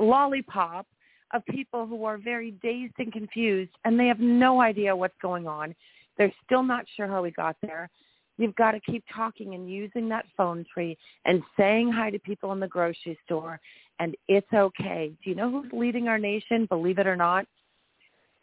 lollipop 0.00 0.86
of 1.32 1.44
people 1.46 1.86
who 1.86 2.04
are 2.04 2.18
very 2.18 2.52
dazed 2.62 2.94
and 2.98 3.12
confused 3.12 3.72
and 3.84 3.98
they 3.98 4.06
have 4.06 4.20
no 4.20 4.60
idea 4.60 4.94
what's 4.94 5.16
going 5.20 5.46
on. 5.46 5.74
They're 6.16 6.32
still 6.44 6.62
not 6.62 6.84
sure 6.96 7.08
how 7.08 7.22
we 7.22 7.32
got 7.32 7.56
there. 7.60 7.90
You've 8.36 8.54
got 8.56 8.72
to 8.72 8.80
keep 8.80 9.04
talking 9.14 9.54
and 9.54 9.70
using 9.70 10.08
that 10.08 10.26
phone 10.36 10.64
tree 10.72 10.96
and 11.24 11.42
saying 11.56 11.92
hi 11.92 12.10
to 12.10 12.18
people 12.20 12.52
in 12.52 12.60
the 12.60 12.68
grocery 12.68 13.18
store 13.24 13.60
and 14.00 14.16
it's 14.28 14.52
okay. 14.52 15.12
Do 15.22 15.30
you 15.30 15.36
know 15.36 15.50
who's 15.50 15.72
leading 15.72 16.08
our 16.08 16.18
nation? 16.18 16.66
Believe 16.66 16.98
it 16.98 17.06
or 17.06 17.16
not 17.16 17.46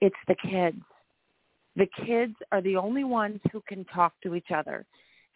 it's 0.01 0.15
the 0.27 0.35
kids 0.35 0.81
the 1.75 1.87
kids 2.05 2.35
are 2.51 2.61
the 2.61 2.75
only 2.75 3.03
ones 3.03 3.39
who 3.51 3.61
can 3.67 3.85
talk 3.85 4.13
to 4.23 4.35
each 4.35 4.51
other. 4.53 4.85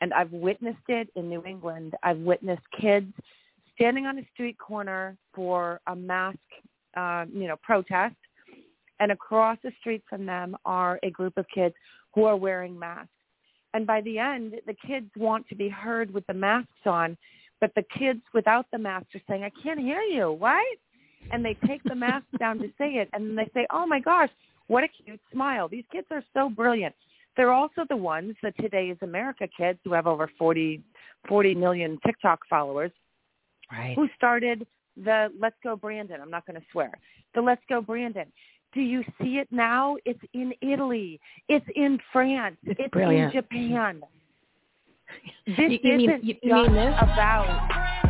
And 0.02 0.14
I've 0.14 0.32
witnessed 0.32 0.78
it 0.90 1.10
in 1.16 1.30
New 1.30 1.44
England. 1.46 1.96
I've 2.04 2.18
witnessed 2.18 2.64
kids 2.80 3.12
standing 3.76 4.06
on 4.06 4.18
a 4.20 4.28
street 4.34 4.58
corner 4.58 5.18
for 5.34 5.80
a 5.88 5.96
mask, 5.96 6.38
uh, 6.98 7.26
you 7.34 7.48
know, 7.48 7.56
protest. 7.64 8.16
And 9.00 9.12
across 9.12 9.58
the 9.64 9.72
street 9.80 10.04
from 10.10 10.26
them 10.26 10.56
are 10.66 11.00
a 11.04 11.10
group 11.10 11.38
of 11.38 11.46
kids 11.54 11.76
who 12.14 12.26
are 12.26 12.36
wearing 12.36 12.78
masks. 12.78 13.10
And 13.74 13.86
by 13.86 14.02
the 14.02 14.18
end, 14.20 14.56
the 14.68 14.76
kids 14.88 15.10
want 15.18 15.48
to 15.50 15.56
be 15.56 15.68
heard 15.68 16.14
with 16.14 16.26
the 16.28 16.34
masks 16.34 16.70
on, 16.86 17.18
but 17.60 17.72
the 17.76 17.84
kids 17.98 18.22
without 18.34 18.66
the 18.72 18.78
masks 18.78 19.14
are 19.16 19.22
saying, 19.28 19.44
I 19.44 19.52
can't 19.62 19.80
hear 19.80 20.02
you. 20.02 20.32
What? 20.32 20.66
And 21.32 21.44
they 21.44 21.58
take 21.68 21.84
the 21.84 21.96
mask 21.96 22.26
down 22.40 22.58
to 22.60 22.68
say 22.78 22.92
it. 22.96 23.10
And 23.12 23.28
then 23.28 23.36
they 23.36 23.50
say, 23.54 23.68
oh 23.72 23.86
my 23.86 24.00
gosh, 24.00 24.30
what 24.68 24.84
a 24.84 24.88
cute 24.88 25.20
smile. 25.32 25.68
These 25.68 25.86
kids 25.92 26.08
are 26.12 26.24
so 26.34 26.50
brilliant. 26.50 26.96
They're 27.38 27.52
also 27.54 27.86
the 27.90 27.98
ones, 27.98 28.36
the 28.42 28.52
Today's 28.54 28.98
America 29.02 29.48
kids 29.58 29.80
who 29.84 29.92
have 29.94 30.08
over 30.08 30.30
40, 30.38 30.82
40 31.28 31.56
million 31.56 32.00
TikTok 32.06 32.40
followers, 32.50 32.92
Right. 33.72 33.96
who 33.96 34.08
started 34.16 34.66
the 34.96 35.32
Let's 35.40 35.56
Go 35.64 35.76
Brandon. 35.76 36.22
I'm 36.22 36.30
not 36.32 36.46
going 36.46 36.60
to 36.60 36.66
swear. 36.72 36.92
The 37.34 37.42
Let's 37.42 37.62
Go 37.68 37.82
Brandon. 37.82 38.32
Do 38.74 38.82
you 38.82 39.04
see 39.22 39.38
it 39.40 39.48
now? 39.52 39.98
It's 40.06 40.20
in 40.34 40.54
Italy. 40.62 41.20
It's 41.50 41.66
in 41.76 42.00
France. 42.14 42.58
It's 42.64 42.80
in 42.80 43.32
Japan. 43.32 44.02
This 45.46 45.58
You- 45.58 45.80
you 45.84 45.98
mean- 45.98 46.10
isn't 46.10 46.24
you- 46.24 46.34
just 46.36 46.44
you 46.46 46.54
mean 46.56 46.74
this? 46.74 46.96
about. 47.02 48.02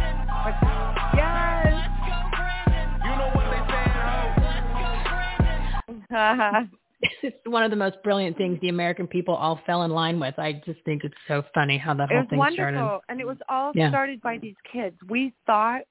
Saying, 6.16 6.70
it's 7.24 7.38
one 7.46 7.64
of 7.64 7.72
the 7.72 7.78
most 7.78 7.98
brilliant 8.04 8.38
things 8.38 8.60
the 8.62 8.70
American 8.70 9.08
people 9.08 9.36
all 9.36 9.60
fell 9.66 9.84
in 9.84 9.92
line 9.92 10.20
with. 10.20 10.38
I 10.40 10.54
just 10.66 10.80
think 10.86 11.04
it's 11.04 11.16
so 11.28 11.44
funny 11.54 11.78
how 11.78 11.94
that 11.96 12.10
It 12.10 12.14
whole 12.14 12.20
was 12.22 12.30
thing 12.30 12.40
wonderful, 12.40 12.64
started. 12.72 13.02
and 13.10 13.20
it 13.22 13.28
was 13.28 13.38
all 13.50 13.72
Yeah. 13.76 13.90
started 13.90 14.22
by 14.22 14.38
these 14.38 14.56
kids. 14.72 14.98
We 15.10 15.34
thought 15.46 15.82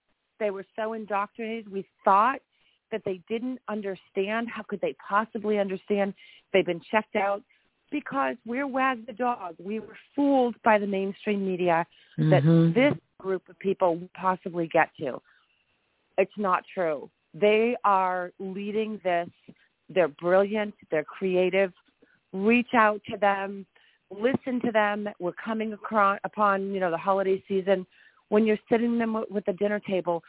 they 0.41 0.51
were 0.51 0.65
so 0.77 0.95
indoctrinated. 0.95 1.71
We 1.71 1.87
thought 2.05 2.41
that 2.91 3.03
they 3.05 3.21
didn't 3.29 3.61
understand. 3.69 4.49
How 4.49 4.63
could 4.63 4.81
they 4.81 4.95
possibly 4.95 5.59
understand? 5.59 6.15
They've 6.53 6.67
been 6.67 6.81
checked 6.91 7.17
out 7.17 7.43
because 7.91 8.37
we're 8.45 8.67
wag 8.67 9.07
the 9.07 9.13
dog. 9.13 9.57
We 9.59 9.79
were 9.81 9.97
fooled 10.17 10.55
by 10.63 10.79
the 10.79 10.87
mainstream 10.87 11.47
media 11.47 11.87
that 12.19 12.43
Mhm. 12.43 12.75
this 12.75 12.95
group 13.19 13.49
of 13.49 13.59
people 13.59 14.01
possibly 14.15 14.67
get 14.69 14.91
to. 14.97 15.21
It's 16.19 16.37
not 16.37 16.65
true. 16.73 17.11
They 17.35 17.77
are 17.85 18.33
leading 18.39 18.99
this. 18.99 19.29
They're 19.89 20.09
brilliant. 20.09 20.75
They're 20.91 21.05
creative. 21.05 21.73
Reach 22.33 22.75
out 22.75 23.01
to 23.11 23.17
them. 23.17 23.67
Listen 24.11 24.61
to 24.63 24.73
them. 24.73 25.09
We're 25.19 25.33
coming 25.33 25.73
across, 25.73 26.19
upon, 26.25 26.73
you 26.73 26.81
know, 26.81 26.91
the 26.91 26.97
holiday 26.97 27.43
season. 27.49 27.87
When 28.29 28.47
you're 28.47 28.59
sitting 28.69 28.99
them 28.99 29.15
with- 29.15 29.31
with 29.31 29.45
the 29.45 29.53
dinner 29.55 29.81
table, 29.81 30.23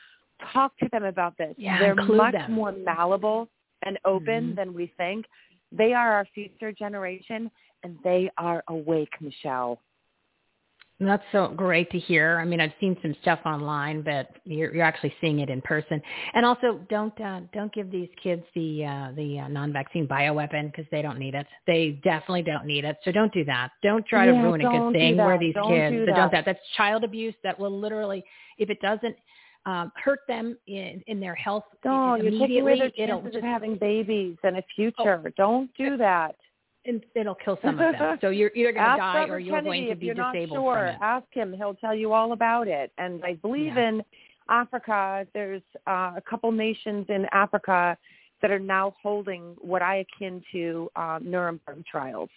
talk 0.52 0.76
to 0.78 0.90
them 0.90 1.04
about 1.04 1.38
this. 1.38 1.56
Yeah, 1.58 1.80
They're 1.80 1.96
much 1.96 2.34
them. 2.34 2.52
more 2.52 2.72
malleable 2.72 3.50
and 3.84 3.98
open 4.06 4.52
Mhm. 4.52 4.56
than 4.56 4.74
we 4.74 4.88
think. 4.88 5.26
They 5.72 5.94
are 5.94 6.12
our 6.14 6.26
future 6.26 6.72
generation, 6.72 7.50
and 7.84 7.98
they 8.04 8.30
are 8.38 8.64
awake, 8.68 9.20
Michele. 9.22 9.80
That's 11.00 11.24
so 11.34 11.50
great 11.50 11.92
to 11.92 12.00
hear. 12.00 12.40
I 12.40 12.46
mean, 12.46 12.62
I've 12.62 12.72
seen 12.80 12.96
some 13.02 13.14
stuff 13.22 13.40
online, 13.46 14.02
but 14.02 14.30
you're, 14.46 14.74
you're 14.74 14.86
actually 14.86 15.14
seeing 15.20 15.40
it 15.40 15.50
in 15.50 15.62
person. 15.62 16.02
And 16.34 16.46
also, 16.46 16.80
don't 16.90 17.20
uh, 17.20 17.42
don't 17.54 17.74
give 17.74 17.92
these 17.92 18.08
kids 18.24 18.44
the 18.56 18.86
uh, 18.86 19.12
the 19.14 19.40
uh, 19.40 19.48
non-vaccine 19.50 20.08
bioweapon 20.08 20.72
because 20.72 20.86
they 20.92 21.02
don't 21.02 21.20
need 21.20 21.36
it. 21.36 21.46
They 21.68 22.00
definitely 22.02 22.44
don't 22.44 22.66
need 22.66 22.86
it. 22.86 22.98
So 23.04 23.12
don't 23.12 23.34
do 23.34 23.44
that. 23.44 23.72
Don't 23.84 24.06
try 24.08 24.26
yeah, 24.26 24.32
to 24.32 24.38
ruin 24.38 24.62
a 24.62 24.70
good 24.70 24.94
thing 24.94 25.18
where 25.18 25.38
these 25.38 25.54
don't 25.54 25.70
kids. 25.70 25.94
Do 25.94 26.06
so 26.06 26.16
don't 26.16 26.32
that. 26.32 26.46
That's 26.46 26.60
child 26.78 27.04
abuse. 27.04 27.36
That 27.44 27.60
will 27.60 27.78
literally, 27.78 28.24
if 28.58 28.70
it 28.70 28.80
doesn't 28.80 29.18
um, 29.66 29.92
hurt 30.02 30.20
them 30.30 30.58
in 30.68 31.04
in 31.08 31.20
their 31.20 31.36
health 31.36 31.66
No, 31.84 32.16
you're 32.16 32.28
immediately, 32.28 32.48
taking 32.48 32.62
away 32.62 32.80
their 32.80 32.92
it'll 32.98 33.22
chances 33.22 33.34
just 33.34 33.44
of 33.44 33.44
having 33.44 33.78
babies 33.78 34.38
and 34.44 34.58
a 34.58 34.64
future. 34.76 35.34
Don't 35.36 35.70
do 35.76 35.98
that. 35.98 36.36
And 36.86 37.04
it'll 37.16 37.36
kill 37.36 37.58
some 37.64 37.80
of 37.80 37.98
them. 37.98 38.18
So 38.22 38.30
you're 38.30 38.52
either 38.56 38.72
going 38.72 38.86
to 38.92 38.98
die 38.98 39.20
Robert 39.20 39.34
or 39.34 39.40
you're 39.40 39.56
Kennedy 39.56 39.80
going 39.86 39.90
to 39.90 39.96
be 39.96 40.06
you're 40.08 40.16
not 40.16 40.34
disabled 40.34 40.58
sure. 40.60 40.76
from 40.76 40.86
it. 40.88 40.98
Ask 41.02 41.26
him; 41.32 41.54
he'll 41.54 41.76
tell 41.76 41.96
you 41.96 42.14
all 42.14 42.32
about 42.34 42.68
it. 42.68 42.92
And 42.98 43.24
I 43.24 43.34
believe 43.36 43.76
Yeah. 43.76 43.90
in 43.90 44.04
Africa. 44.50 45.26
There's 45.34 45.62
uh, 45.88 46.14
a 46.16 46.22
couple 46.30 46.52
nations 46.52 47.06
in 47.10 47.26
Africa 47.32 47.98
that 48.42 48.52
are 48.52 48.60
now 48.60 48.94
holding 49.02 49.56
what 49.60 49.82
I 49.82 50.06
akin 50.06 50.42
to 50.52 50.90
um, 50.96 51.20
Nuremberg 51.24 51.84
trials. 51.90 52.30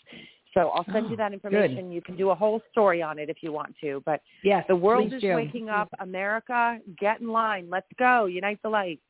So 0.54 0.70
I'll 0.70 0.84
send 0.86 1.06
Oh, 1.06 1.10
you 1.10 1.16
that 1.16 1.28
good. 1.30 1.34
information. 1.34 1.92
You 1.92 2.00
can 2.00 2.16
do 2.16 2.30
a 2.30 2.34
whole 2.34 2.62
story 2.70 3.02
on 3.02 3.18
it 3.18 3.28
if 3.28 3.42
you 3.42 3.52
want 3.52 3.74
to. 3.82 4.02
But 4.06 4.22
Yes, 4.42 4.64
the 4.68 4.76
world 4.76 5.12
is 5.12 5.20
do. 5.20 5.34
waking 5.34 5.68
up. 5.68 5.88
America, 6.00 6.78
get 6.98 7.20
in 7.20 7.28
line. 7.28 7.68
Let's 7.70 7.86
go. 7.98 8.24
Unite 8.24 8.58
the 8.62 8.70
light. 8.70 9.00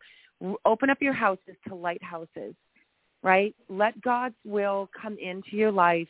Open 0.65 0.91
up 0.91 0.99
your 1.01 1.15
houses 1.15 1.57
to 1.67 1.75
lighthouses, 1.75 2.55
right? 3.23 3.57
Let 3.69 4.01
God's 4.03 4.37
will 4.45 4.89
come 5.01 5.17
into 5.21 5.57
your 5.57 5.73
life. 5.73 6.07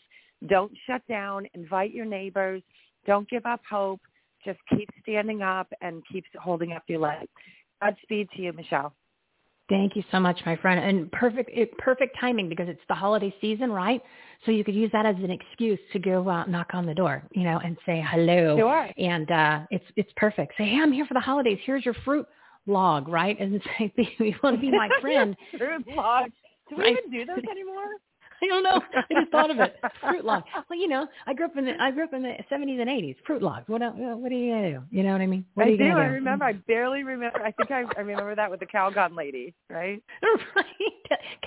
Don't 0.48 0.72
shut 0.86 1.00
down. 1.08 1.46
Invite 1.54 1.94
your 1.94 2.04
neighbors. 2.04 2.62
Don't 3.06 3.26
give 3.30 3.46
up 3.46 3.62
hope. 3.70 4.02
Just 4.44 4.58
keep 4.76 4.88
standing 5.02 5.42
up 5.42 5.72
and 5.80 6.02
keep 6.10 6.24
holding 6.40 6.72
up 6.72 6.82
your 6.86 6.98
light. 7.00 7.28
Godspeed 7.82 8.28
to 8.36 8.42
you, 8.42 8.52
Michele. 8.52 8.94
Thank 9.70 9.96
you 9.96 10.04
so 10.12 10.20
much, 10.20 10.38
my 10.44 10.56
friend. 10.56 10.78
And 10.78 11.10
perfect, 11.12 11.48
it, 11.52 11.76
perfect 11.78 12.16
timing 12.20 12.50
because 12.50 12.68
it's 12.68 12.82
the 12.86 12.94
holiday 12.94 13.34
season, 13.40 13.72
right? 13.72 14.02
So 14.44 14.52
you 14.52 14.62
could 14.62 14.74
use 14.74 14.90
that 14.92 15.06
as 15.06 15.16
an 15.16 15.30
excuse 15.30 15.78
to 15.94 15.98
go 15.98 16.28
uh, 16.28 16.44
knock 16.44 16.68
on 16.74 16.84
the 16.84 16.92
door, 16.94 17.22
you 17.32 17.44
know, 17.44 17.58
and 17.64 17.78
say 17.86 18.04
hello. 18.06 18.58
Sure. 18.58 18.90
And 18.98 19.30
uh, 19.30 19.60
it's 19.70 19.84
it's 19.96 20.10
perfect. 20.16 20.52
Say, 20.58 20.66
hey, 20.66 20.80
I'm 20.82 20.92
here 20.92 21.06
for 21.06 21.14
the 21.14 21.20
holidays. 21.20 21.58
Here's 21.64 21.82
your 21.82 21.94
fruit 22.04 22.26
log, 22.66 23.08
right? 23.08 23.38
And 23.40 23.58
say, 23.78 23.90
you 24.18 24.34
want 24.42 24.56
to 24.56 24.60
be 24.60 24.70
my 24.70 24.90
friend? 25.00 25.34
Fruit 25.56 25.86
log. 25.96 26.30
Do 26.68 26.76
we 26.76 26.82
Right. 26.82 26.96
even 26.98 27.10
do 27.10 27.24
those 27.24 27.44
anymore? 27.50 27.88
I 28.44 28.46
don't 28.46 28.62
know. 28.62 28.80
I 28.94 29.14
just 29.20 29.30
thought 29.30 29.50
of 29.50 29.58
it. 29.58 29.76
Fruit 30.00 30.24
log. 30.24 30.42
Well, 30.68 30.78
you 30.78 30.88
know, 30.88 31.06
I 31.26 31.34
grew 31.34 31.46
up 31.46 31.56
in 31.56 31.64
the 31.64 31.72
I 31.80 31.90
grew 31.90 32.04
up 32.04 32.12
in 32.12 32.22
the 32.22 32.34
70s 32.50 32.80
and 32.80 32.90
80s. 32.90 33.16
Fruit 33.26 33.42
logs. 33.42 33.68
What 33.68 33.80
what 33.80 34.32
are 34.32 34.34
you 34.34 34.52
gonna 34.54 34.70
do? 34.72 34.82
You 34.90 35.02
know 35.02 35.12
what 35.12 35.20
I 35.20 35.26
mean? 35.26 35.44
What 35.54 35.66
I 35.66 35.76
do. 35.76 35.84
I 35.84 36.04
remember. 36.04 36.44
I 36.44 36.52
barely 36.52 37.02
remember. 37.04 37.40
I 37.42 37.52
think 37.52 37.70
I, 37.70 37.84
I 37.96 38.00
remember 38.00 38.34
that 38.34 38.50
with 38.50 38.60
the 38.60 38.66
Calgon 38.66 39.16
lady, 39.16 39.54
right? 39.70 40.02
right. 40.56 40.64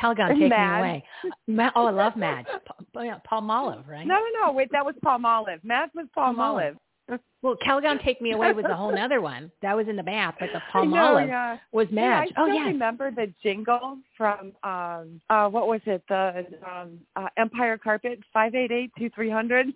Calgon 0.02 0.30
taking 0.30 0.52
away. 0.52 1.04
Ma- 1.48 1.72
oh, 1.76 1.88
I 1.88 1.92
love 1.92 2.16
Madge. 2.16 2.46
Pa- 2.94 3.02
yeah, 3.02 3.20
Palmolive, 3.30 3.88
right? 3.88 4.06
No, 4.08 4.16
no, 4.16 4.48
no. 4.48 4.52
Wait, 4.52 4.70
that 4.72 4.86
was 4.86 4.96
Palmolive. 5.04 5.64
Matt 5.64 5.92
was 5.94 6.08
Palm 6.14 6.36
Palmolive. 6.36 6.76
Olive. 7.10 7.22
Well, 7.44 7.56
Calgon 7.66 8.04
Take 8.04 8.20
Me 8.20 8.32
Away 8.32 8.52
was 8.52 8.66
a 8.66 8.76
whole 8.76 8.92
nother 8.92 9.22
one. 9.22 9.52
That 9.62 9.78
was 9.78 9.88
in 9.88 9.96
the 9.96 10.04
bath, 10.04 10.36
but 10.40 10.50
the 10.52 10.60
I 10.74 10.84
know, 10.86 10.96
Palmolive 10.96 11.28
yeah. 11.28 11.58
was 11.72 11.88
Yeah, 11.92 11.96
Madge. 11.96 12.34
I 12.36 12.42
oh, 12.42 12.46
still 12.46 12.56
yeah. 12.56 12.66
remember 12.66 13.12
the 13.12 13.32
jingle 13.44 14.00
from 14.18 14.54
um 14.64 15.22
uh 15.30 15.48
what 15.48 15.68
was 15.68 15.80
it 15.86 16.04
the 16.10 16.46
um 16.68 17.00
uh, 17.16 17.28
Empire 17.38 17.78
Carpet 17.78 18.20
five 18.34 18.56
eight 18.56 18.72
eight 18.72 18.92
two 18.98 19.12
three 19.12 19.30
hundred. 19.30 19.68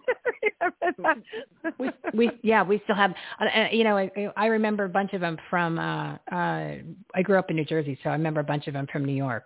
we 1.77 1.91
we 2.13 2.31
yeah 2.41 2.63
we 2.63 2.81
still 2.83 2.95
have 2.95 3.13
uh, 3.39 3.45
uh, 3.45 3.67
you 3.71 3.83
know 3.83 3.95
I, 3.95 4.09
I 4.35 4.47
remember 4.47 4.85
a 4.85 4.89
bunch 4.89 5.13
of 5.13 5.21
them 5.21 5.37
from 5.49 5.77
uh 5.77 6.17
uh 6.31 6.75
I 7.15 7.21
grew 7.23 7.37
up 7.37 7.51
in 7.51 7.55
New 7.55 7.65
Jersey 7.65 7.97
so 8.03 8.09
I 8.09 8.13
remember 8.13 8.39
a 8.39 8.43
bunch 8.43 8.67
of 8.67 8.73
them 8.73 8.87
from 8.91 9.05
New 9.05 9.13
York 9.15 9.45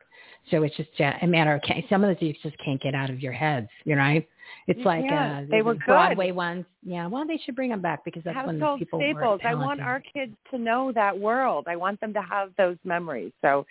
so 0.51 0.63
it's 0.63 0.75
just 0.77 0.89
a 0.99 1.27
matter 1.27 1.53
of 1.53 1.61
some 1.89 2.03
of 2.03 2.09
those 2.09 2.21
you 2.21 2.33
just 2.41 2.57
can't 2.63 2.81
get 2.81 2.95
out 2.95 3.09
of 3.09 3.19
your 3.19 3.33
heads 3.33 3.67
you 3.83 3.95
know 3.95 4.21
it's 4.67 4.79
You 4.79 4.85
like 4.85 5.11
uh 5.11 5.41
They 5.49 5.59
the 5.59 5.63
were 5.63 5.73
good. 5.75 5.85
Broadway 5.85 6.31
ones 6.31 6.65
yeah 6.83 7.07
well 7.07 7.25
they 7.25 7.39
should 7.45 7.55
bring 7.55 7.69
them 7.69 7.81
back 7.81 8.03
because 8.05 8.23
that's 8.23 8.35
when 8.45 8.59
the 8.59 8.65
household 8.65 8.79
people 8.79 8.99
staples. 8.99 9.41
I 9.43 9.53
want 9.55 9.81
our 9.81 10.01
kids 10.13 10.33
to 10.51 10.57
know 10.57 10.91
that 10.93 11.17
world. 11.17 11.65
I 11.67 11.75
want 11.75 11.99
them 12.01 12.13
to 12.13 12.21
have 12.21 12.51
those 12.57 12.77
memories. 12.83 13.31
So 13.41 13.65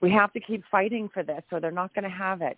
we 0.00 0.10
have 0.12 0.32
to 0.32 0.40
keep 0.40 0.62
fighting 0.70 1.08
for 1.12 1.22
this, 1.22 1.42
or 1.50 1.60
they're 1.60 1.70
not 1.70 1.94
going 1.94 2.04
to 2.04 2.10
have 2.10 2.42
it. 2.42 2.56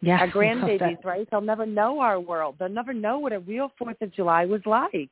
yeah 0.00 0.18
Our 0.20 0.28
grandbabies, 0.28 1.04
right? 1.04 1.28
They'll 1.30 1.40
never 1.40 1.66
know 1.66 2.00
our 2.00 2.18
world. 2.18 2.56
They'll 2.58 2.68
never 2.68 2.94
know 2.94 3.18
what 3.18 3.32
a 3.32 3.40
real 3.40 3.70
Fourth 3.78 4.00
of 4.00 4.12
July 4.14 4.46
was 4.46 4.62
like. 4.64 5.10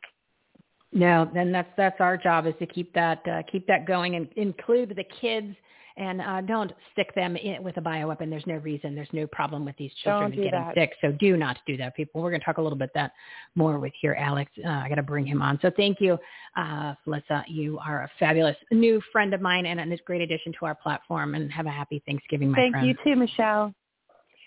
No, 0.93 1.29
then 1.35 1.51
that's 1.51 1.69
that's 1.77 2.01
our 2.01 2.17
job 2.17 2.47
is 2.47 2.55
to 2.61 2.67
keep 2.67 2.93
that 2.95 3.27
uh, 3.27 3.43
keep 3.51 3.67
that 3.67 3.85
going 3.85 4.15
and 4.15 4.29
include 4.37 4.95
the 4.97 5.05
kids 5.21 5.57
and 5.97 6.21
uh, 6.21 6.41
don't 6.41 6.73
stick 6.93 7.15
them 7.15 7.37
in 7.37 7.62
with 7.62 7.77
a 7.77 7.81
bioweapon. 7.81 8.29
There's 8.29 8.47
no 8.47 8.57
reason. 8.57 8.95
There's 8.95 9.12
no 9.12 9.27
problem 9.29 9.65
with 9.65 9.77
these 9.77 9.93
children 10.03 10.33
getting 10.33 10.51
that. 10.51 10.75
sick. 10.75 10.93
So 11.01 11.12
do 11.12 11.37
not 11.37 11.59
do 11.66 11.77
that, 11.77 11.95
people. 11.95 12.21
We're 12.21 12.31
going 12.31 12.41
to 12.41 12.45
talk 12.45 12.59
a 12.59 12.62
little 12.62 12.79
bit 12.79 12.91
that 12.95 13.12
more 13.55 13.79
with 13.79 13.93
here, 14.01 14.16
Alex. 14.19 14.51
Uh, 14.65 14.69
I 14.69 14.89
got 14.89 14.97
to 14.97 15.03
bring 15.03 15.25
him 15.27 15.41
on. 15.41 15.59
So 15.62 15.71
thank 15.77 16.01
you, 16.01 16.19
uh, 16.57 16.95
Felisa. 17.07 17.45
You 17.47 17.79
are 17.79 18.03
a 18.03 18.11
fabulous 18.19 18.57
new 18.73 19.01
friend 19.12 19.35
of 19.35 19.41
mine 19.41 19.66
and 19.66 19.81
a 19.81 19.97
great 19.99 20.21
addition 20.21 20.53
to 20.59 20.66
our 20.66 20.75
platform. 20.75 21.35
And 21.35 21.53
have 21.53 21.66
a 21.66 21.71
happy 21.71 22.03
Thanksgiving, 22.07 22.51
my 22.51 22.57
Thank 22.57 22.73
friend. 22.75 22.89
you 22.89 22.95
too, 23.05 23.16
Michele. 23.16 23.73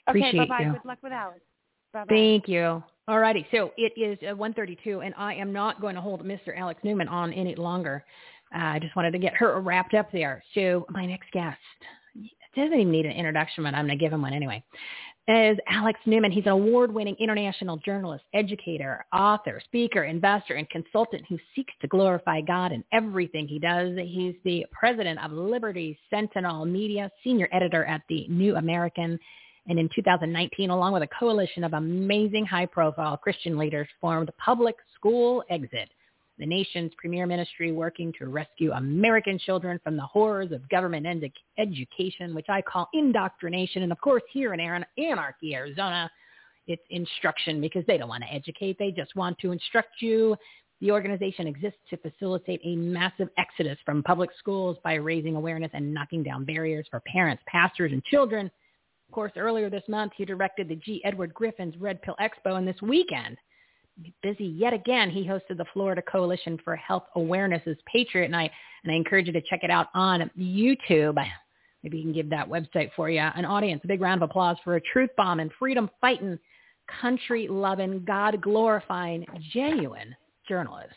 Okay, 0.10 0.20
Appreciate 0.20 0.50
bye-bye. 0.50 0.66
you. 0.66 0.72
Good 0.74 0.86
luck 0.86 1.00
with 1.02 1.14
Alex. 1.14 1.40
Bye-bye. 1.94 2.14
Thank 2.14 2.48
you. 2.48 2.84
All 3.10 3.20
righty. 3.20 3.48
So 3.52 3.72
it 3.78 3.94
is 3.96 4.18
uh, 4.30 4.36
132, 4.36 5.00
and 5.00 5.14
I 5.18 5.34
am 5.36 5.54
not 5.54 5.80
going 5.80 5.96
to 5.96 6.02
hold 6.02 6.26
Mr. 6.26 6.58
Alex 6.58 6.82
Newman 6.84 7.08
on 7.08 7.32
any 7.32 7.56
longer. 7.56 8.04
Uh, 8.54 8.60
I 8.60 8.80
just 8.80 8.96
wanted 8.96 9.12
to 9.12 9.20
get 9.20 9.34
her 9.36 9.60
wrapped 9.60 9.94
up 9.94 10.12
there. 10.12 10.44
So 10.54 10.86
my 10.90 11.06
next 11.06 11.32
guest 11.32 11.58
doesn't 12.56 12.74
even 12.74 12.92
need 12.92 13.06
an 13.06 13.12
introduction, 13.12 13.64
but 13.64 13.74
I'm 13.74 13.86
going 13.86 13.98
to 13.98 14.04
give 14.04 14.12
him 14.12 14.22
one 14.22 14.34
anyway. 14.34 14.64
Is 15.30 15.58
Alex 15.68 16.00
Newman. 16.06 16.32
He's 16.32 16.46
an 16.46 16.54
award-winning 16.54 17.18
international 17.20 17.76
journalist, 17.78 18.24
educator, 18.34 19.06
author, 19.14 19.62
speaker, 19.66 20.06
investor, 20.06 20.54
and 20.54 20.70
consultant 20.70 21.26
who 21.28 21.38
seeks 21.54 21.74
to 21.82 21.88
glorify 21.88 22.40
God 22.40 22.72
in 22.72 22.82
everything 22.94 23.46
he 23.46 23.60
does. 23.60 23.98
He's 23.98 24.36
the 24.46 24.66
president 24.72 25.20
of 25.22 25.34
Liberty 25.34 26.00
Sentinel 26.10 26.64
Media, 26.64 27.12
senior 27.26 27.50
editor 27.52 27.84
at 27.84 28.04
the 28.08 28.26
New 28.30 28.56
American, 28.56 29.20
and 29.68 29.78
in 29.78 29.90
2019, 29.94 30.70
along 30.70 30.94
with 30.94 31.04
a 31.04 31.10
coalition 31.20 31.66
of 31.66 31.74
amazing 31.74 32.46
high-profile 32.46 33.18
Christian 33.18 33.58
leaders, 33.58 33.90
formed 34.00 34.32
Public 34.38 34.78
School 34.96 35.44
Exit, 35.50 35.90
the 36.40 36.46
nation's 36.46 36.92
premier 36.98 37.26
ministry 37.26 37.72
working 37.72 38.14
to 38.20 38.28
rescue 38.28 38.72
American 38.72 39.40
children 39.40 39.80
from 39.84 39.98
the 39.98 40.04
horrors 40.04 40.52
of 40.52 40.68
government 40.70 41.06
edu- 41.06 41.32
education, 41.58 42.36
which 42.36 42.48
I 42.50 42.62
call 42.62 42.90
indoctrination. 42.94 43.84
And 43.84 43.92
of 43.92 44.00
course, 44.00 44.24
here 44.32 44.54
in 44.54 44.60
Ar- 44.60 44.86
Anarchy, 44.98 45.56
Arizona, 45.56 46.10
it's 46.68 46.84
instruction 46.90 47.60
because 47.62 47.84
they 47.88 47.98
don't 47.98 48.10
want 48.10 48.24
to 48.24 48.34
educate. 48.34 48.78
They 48.78 48.92
just 48.92 49.16
want 49.16 49.38
to 49.40 49.52
instruct 49.52 50.02
you. 50.02 50.36
The 50.80 50.92
organization 50.92 51.48
exists 51.48 51.80
to 51.90 51.98
facilitate 51.98 52.62
a 52.64 52.76
massive 52.76 53.30
exodus 53.38 53.80
from 53.84 54.04
public 54.04 54.30
schools 54.38 54.78
by 54.84 54.96
raising 54.96 55.36
awareness 55.36 55.72
and 55.74 55.92
knocking 55.92 56.22
down 56.22 56.46
barriers 56.46 56.86
for 56.92 57.00
parents, 57.12 57.42
pastors, 57.48 57.92
and 57.92 58.04
children. 58.04 58.52
Of 59.10 59.14
course, 59.14 59.32
earlier 59.38 59.70
this 59.70 59.84
month, 59.88 60.12
he 60.16 60.26
directed 60.26 60.70
the 60.70 60.76
G. 60.76 61.02
Edward 61.04 61.34
Griffin's 61.34 61.76
Red 61.78 62.02
Pill 62.04 62.16
Expo, 62.22 62.58
and 62.58 62.68
this 62.68 62.82
weekend, 62.82 63.38
busy 64.22 64.46
yet 64.46 64.74
again, 64.74 65.10
he 65.10 65.26
hosted 65.28 65.58
the 65.58 65.66
Florida 65.74 66.02
Coalition 66.02 66.60
for 66.64 66.76
Health 66.76 67.04
Awareness's 67.16 67.78
Patriot 67.92 68.30
Night, 68.30 68.52
and 68.84 68.92
I 68.92 68.96
encourage 68.96 69.28
you 69.28 69.34
to 69.34 69.42
check 69.42 69.64
it 69.64 69.70
out 69.70 69.88
on 69.94 70.30
YouTube. 70.38 71.18
maybe 71.84 71.98
you 71.98 72.04
can 72.04 72.14
give 72.14 72.30
that 72.30 72.48
website 72.48 72.92
for 72.96 73.10
you 73.10 73.20
an 73.20 73.46
audience. 73.46 73.82
A 73.84 73.88
big 73.88 74.02
round 74.02 74.22
of 74.22 74.30
applause 74.30 74.58
for 74.64 74.76
a 74.76 74.82
truth 74.82 75.10
bomb 75.18 75.40
and 75.40 75.52
freedom 75.58 75.90
fighting, 76.02 76.38
country 77.02 77.48
loving, 77.48 78.04
God 78.06 78.42
glorifying, 78.42 79.26
genuine 79.52 80.16
journalist. 80.48 80.94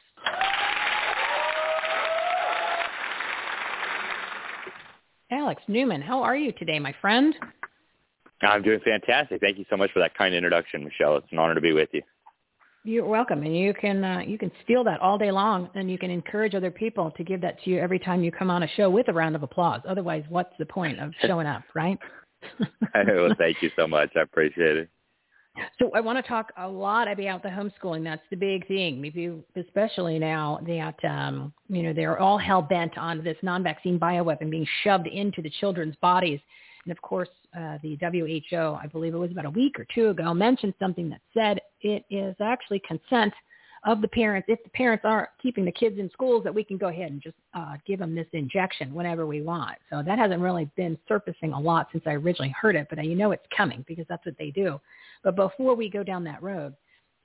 Alex 5.32 5.62
Newman, 5.68 6.02
how 6.02 6.22
are 6.22 6.36
you 6.36 6.52
today, 6.52 6.80
my 6.80 6.94
friend? 7.00 7.34
I'm 8.42 8.62
doing 8.62 8.80
fantastic. 8.80 9.40
Thank 9.40 9.58
you 9.58 9.64
so 9.70 9.76
much 9.76 9.92
for 9.92 10.00
that 10.00 10.14
kind 10.16 10.34
introduction, 10.34 10.82
Michele. 10.82 11.16
It's 11.18 11.26
an 11.30 11.38
honor 11.38 11.54
to 11.54 11.60
be 11.60 11.72
with 11.72 11.90
you. 11.92 12.02
You're 12.82 13.06
welcome, 13.06 13.42
and 13.42 13.54
you 13.54 13.74
can 13.74 14.02
uh, 14.02 14.20
you 14.26 14.38
can 14.38 14.50
steal 14.64 14.82
that 14.84 15.00
all 15.00 15.18
day 15.18 15.30
long, 15.30 15.68
and 15.74 15.90
you 15.90 15.98
can 15.98 16.10
encourage 16.10 16.54
other 16.54 16.70
people 16.70 17.10
to 17.18 17.22
give 17.24 17.42
that 17.42 17.62
to 17.62 17.70
you 17.70 17.78
every 17.78 17.98
time 17.98 18.22
you 18.22 18.32
come 18.32 18.50
on 18.50 18.62
a 18.62 18.68
show 18.68 18.88
with 18.88 19.08
a 19.08 19.12
round 19.12 19.36
of 19.36 19.42
applause. 19.42 19.82
Otherwise, 19.86 20.24
what's 20.30 20.54
the 20.58 20.64
point 20.64 20.98
of 20.98 21.12
showing 21.26 21.46
up, 21.46 21.62
right? 21.74 21.98
well, 22.60 23.34
thank 23.36 23.60
you 23.60 23.70
so 23.76 23.86
much. 23.86 24.10
I 24.16 24.20
appreciate 24.22 24.78
it. 24.78 24.88
So 25.78 25.90
I 25.94 26.00
want 26.00 26.24
to 26.24 26.26
talk 26.26 26.52
a 26.56 26.66
lot 26.66 27.06
about 27.06 27.42
the 27.42 27.50
homeschooling. 27.50 28.02
That's 28.02 28.22
the 28.30 28.36
big 28.36 28.66
thing. 28.66 28.98
maybe 28.98 29.30
especially 29.56 30.18
now 30.18 30.60
that 30.66 31.04
um, 31.04 31.52
you 31.68 31.82
know 31.82 31.92
they're 31.92 32.18
all 32.18 32.38
hell 32.38 32.62
bent 32.62 32.96
on 32.96 33.22
this 33.22 33.36
non-vaccine 33.42 33.98
bioweapon 33.98 34.50
being 34.50 34.66
shoved 34.84 35.06
into 35.06 35.42
the 35.42 35.50
children's 35.60 35.96
bodies, 35.96 36.40
and 36.84 36.92
of 36.92 37.00
course 37.02 37.28
uh, 37.56 37.78
the 37.82 37.98
WHO, 38.00 38.56
I 38.56 38.86
believe 38.86 39.14
it 39.14 39.18
was 39.18 39.30
about 39.30 39.46
a 39.46 39.50
week 39.50 39.78
or 39.78 39.86
two 39.94 40.08
ago, 40.10 40.32
mentioned 40.32 40.74
something 40.78 41.08
that 41.10 41.20
said 41.34 41.60
it 41.82 42.04
is 42.10 42.34
actually 42.40 42.80
consent 42.86 43.32
of 43.84 44.02
the 44.02 44.08
parents, 44.08 44.46
if 44.50 44.62
the 44.62 44.70
parents 44.70 45.04
aren't 45.06 45.30
keeping 45.42 45.64
the 45.64 45.72
kids 45.72 45.98
in 45.98 46.10
schools, 46.10 46.44
that 46.44 46.54
we 46.54 46.62
can 46.62 46.76
go 46.76 46.88
ahead 46.88 47.10
and 47.10 47.22
just 47.22 47.36
uh, 47.54 47.74
give 47.86 47.98
them 47.98 48.14
this 48.14 48.26
injection 48.34 48.92
whenever 48.92 49.26
we 49.26 49.40
want. 49.40 49.78
So 49.88 50.02
that 50.02 50.18
hasn't 50.18 50.40
really 50.40 50.70
been 50.76 50.98
surfacing 51.08 51.54
a 51.54 51.60
lot 51.60 51.88
since 51.90 52.04
I 52.06 52.10
originally 52.12 52.54
heard 52.60 52.76
it, 52.76 52.88
but 52.90 53.02
you 53.02 53.14
know 53.14 53.32
it's 53.32 53.46
coming 53.56 53.84
because 53.88 54.04
that's 54.08 54.24
what 54.26 54.36
they 54.38 54.50
do. 54.50 54.78
But 55.24 55.36
before 55.36 55.74
we 55.74 55.88
go 55.88 56.02
down 56.02 56.24
that 56.24 56.42
road, 56.42 56.74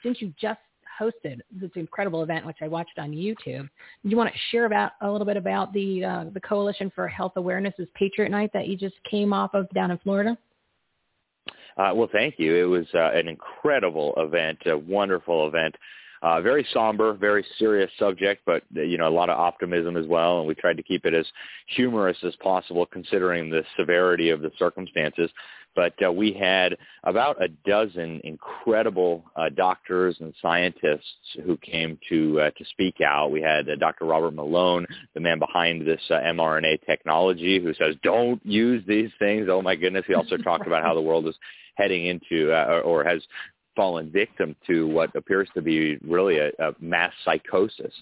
since 0.02 0.22
you 0.22 0.34
just 0.40 0.60
hosted 1.00 1.40
this 1.52 1.72
incredible 1.76 2.24
event, 2.24 2.46
which 2.46 2.58
I 2.62 2.68
watched 2.68 2.98
on 2.98 3.12
YouTube, 3.12 3.62
do 4.04 4.10
you 4.10 4.18
want 4.18 4.32
to 4.32 4.40
share 4.52 4.66
about 4.66 4.94
a 5.02 5.12
little 5.12 5.26
bit 5.26 5.38
about 5.38 5.74
the 5.74 6.04
uh, 6.04 6.26
the 6.34 6.42
Coalition 6.42 6.92
for 6.94 7.08
Health 7.08 7.34
Awareness's 7.36 7.88
Patriot 7.96 8.30
Night 8.30 8.52
that 8.54 8.68
you 8.68 8.78
just 8.78 8.96
came 9.10 9.34
off 9.34 9.54
of 9.54 9.70
down 9.72 9.92
in 9.92 9.98
Florida? 10.00 10.38
Uh, 11.78 11.92
well, 11.94 12.10
thank 12.12 12.36
you. 12.38 12.56
It 12.56 12.64
was 12.64 12.86
uh, 12.94 13.12
an 13.12 13.28
incredible 13.28 14.14
event, 14.18 14.60
a 14.66 14.78
wonderful 14.78 15.48
event. 15.48 15.76
Uh, 16.26 16.42
very 16.42 16.66
somber, 16.74 17.14
very 17.14 17.46
serious 17.60 17.92
subject, 18.00 18.42
but 18.48 18.64
you 18.72 18.98
know 18.98 19.08
a 19.08 19.14
lot 19.14 19.30
of 19.30 19.38
optimism 19.38 19.96
as 19.96 20.08
well. 20.08 20.40
And 20.40 20.48
we 20.48 20.56
tried 20.56 20.78
to 20.78 20.82
keep 20.82 21.06
it 21.06 21.14
as 21.14 21.28
humorous 21.68 22.18
as 22.24 22.36
possible, 22.38 22.88
considering 22.88 23.52
the 23.52 23.64
severity 23.78 24.32
of 24.32 24.42
the 24.42 24.50
circumstances. 24.58 25.30
But 25.76 25.94
uh, 26.04 26.12
we 26.12 26.34
had 26.34 26.78
about 27.04 27.44
a 27.44 27.50
dozen 27.68 28.22
incredible 28.24 29.24
uh, 29.36 29.50
doctors 29.50 30.18
and 30.20 30.34
scientists 30.42 31.38
who 31.46 31.58
came 31.58 32.00
to 32.10 32.42
uh, 32.42 32.50
to 32.58 32.66
speak 32.72 33.02
out. 33.02 33.30
We 33.30 33.44
had 33.44 33.70
uh, 33.70 33.76
Dr. 33.76 34.06
Robert 34.06 34.34
Malone, 34.34 34.88
the 35.14 35.20
man 35.20 35.38
behind 35.38 35.86
this 35.86 36.02
uh, 36.10 36.16
mRNA 36.16 36.88
technology, 36.88 37.62
who 37.62 37.76
says, 37.76 37.94
"Don't 38.02 38.44
use 38.44 38.84
these 38.88 39.12
things." 39.20 39.46
Oh 39.48 39.62
my 39.62 39.76
goodness! 39.76 40.06
He 40.08 40.16
also 40.16 40.38
talked 40.38 40.66
about 40.66 40.82
how 40.82 40.96
the 40.96 41.02
world 41.02 41.28
is 41.28 41.36
heading 41.76 42.08
into 42.08 42.52
uh, 42.52 42.80
or 42.84 43.04
has 43.04 43.22
fallen 43.76 44.12
victim 44.12 44.56
to 44.68 44.88
what 44.88 45.16
appears 45.16 45.50
to 45.54 45.62
be 45.62 45.98
really 45.98 46.38
a, 46.38 46.50
a 46.60 46.74
mass 46.80 47.12
psychosis. 47.24 47.94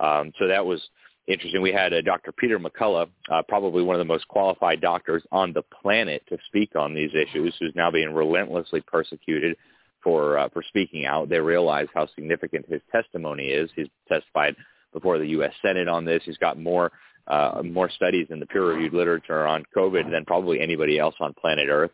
Um, 0.00 0.32
so 0.38 0.48
that 0.48 0.64
was 0.64 0.80
interesting. 1.26 1.62
We 1.62 1.72
had 1.72 1.92
uh, 1.92 2.02
Dr. 2.02 2.32
Peter 2.32 2.58
McCullough, 2.58 3.08
uh, 3.30 3.42
probably 3.48 3.82
one 3.82 3.94
of 3.94 4.00
the 4.00 4.12
most 4.12 4.26
qualified 4.28 4.80
doctors 4.80 5.22
on 5.30 5.52
the 5.52 5.62
planet 5.62 6.22
to 6.28 6.38
speak 6.46 6.74
on 6.76 6.94
these 6.94 7.10
issues, 7.14 7.54
who's 7.58 7.72
now 7.74 7.90
being 7.90 8.12
relentlessly 8.12 8.80
persecuted 8.80 9.56
for 10.02 10.38
uh, 10.38 10.48
for 10.48 10.62
speaking 10.62 11.06
out. 11.06 11.28
They 11.28 11.38
realize 11.38 11.86
how 11.94 12.08
significant 12.14 12.66
his 12.68 12.80
testimony 12.90 13.48
is. 13.48 13.70
He's 13.76 13.88
testified 14.08 14.56
before 14.92 15.18
the 15.18 15.28
U.S. 15.28 15.52
Senate 15.62 15.88
on 15.88 16.04
this. 16.04 16.22
He's 16.24 16.38
got 16.38 16.58
more 16.58 16.90
uh, 17.28 17.62
more 17.64 17.88
studies 17.88 18.26
in 18.30 18.40
the 18.40 18.46
peer-reviewed 18.46 18.92
literature 18.92 19.46
on 19.46 19.64
COVID 19.76 20.10
than 20.10 20.24
probably 20.24 20.60
anybody 20.60 20.98
else 20.98 21.14
on 21.20 21.32
planet 21.34 21.68
Earth. 21.70 21.92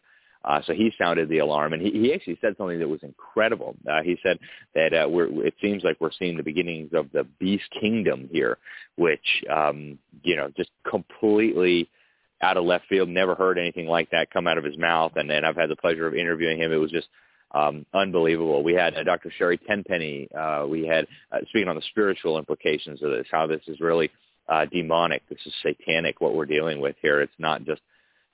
Uh, 0.48 0.62
so 0.66 0.72
he 0.72 0.90
sounded 0.96 1.28
the 1.28 1.38
alarm, 1.38 1.74
and 1.74 1.82
he, 1.82 1.90
he 1.90 2.14
actually 2.14 2.38
said 2.40 2.56
something 2.56 2.78
that 2.78 2.88
was 2.88 3.02
incredible. 3.02 3.76
Uh, 3.86 4.02
he 4.02 4.16
said 4.22 4.38
that 4.74 4.94
uh, 4.94 5.06
we're, 5.06 5.46
it 5.46 5.52
seems 5.60 5.84
like 5.84 5.98
we're 6.00 6.10
seeing 6.10 6.38
the 6.38 6.42
beginnings 6.42 6.90
of 6.94 7.12
the 7.12 7.24
beast 7.38 7.68
kingdom 7.78 8.30
here, 8.32 8.56
which 8.96 9.44
um, 9.54 9.98
you 10.22 10.36
know 10.36 10.50
just 10.56 10.70
completely 10.90 11.90
out 12.40 12.56
of 12.56 12.64
left 12.64 12.86
field. 12.88 13.10
Never 13.10 13.34
heard 13.34 13.58
anything 13.58 13.86
like 13.86 14.10
that 14.12 14.30
come 14.30 14.46
out 14.46 14.56
of 14.56 14.64
his 14.64 14.78
mouth, 14.78 15.12
and 15.16 15.28
then 15.28 15.44
I've 15.44 15.56
had 15.56 15.68
the 15.68 15.76
pleasure 15.76 16.06
of 16.06 16.14
interviewing 16.14 16.58
him. 16.58 16.72
It 16.72 16.76
was 16.76 16.90
just 16.90 17.08
um, 17.52 17.84
unbelievable. 17.92 18.62
We 18.62 18.72
had 18.72 18.94
uh, 18.94 19.02
Dr. 19.02 19.30
Sherry 19.36 19.58
Tenpenny. 19.58 20.30
Uh, 20.34 20.64
we 20.66 20.86
had 20.86 21.06
uh, 21.30 21.40
speaking 21.50 21.68
on 21.68 21.76
the 21.76 21.82
spiritual 21.90 22.38
implications 22.38 23.02
of 23.02 23.10
this, 23.10 23.26
how 23.30 23.46
this 23.46 23.62
is 23.66 23.80
really 23.80 24.10
uh, 24.48 24.64
demonic. 24.64 25.28
This 25.28 25.40
is 25.44 25.52
satanic. 25.62 26.22
What 26.22 26.34
we're 26.34 26.46
dealing 26.46 26.80
with 26.80 26.96
here. 27.02 27.20
It's 27.20 27.32
not 27.38 27.64
just 27.64 27.82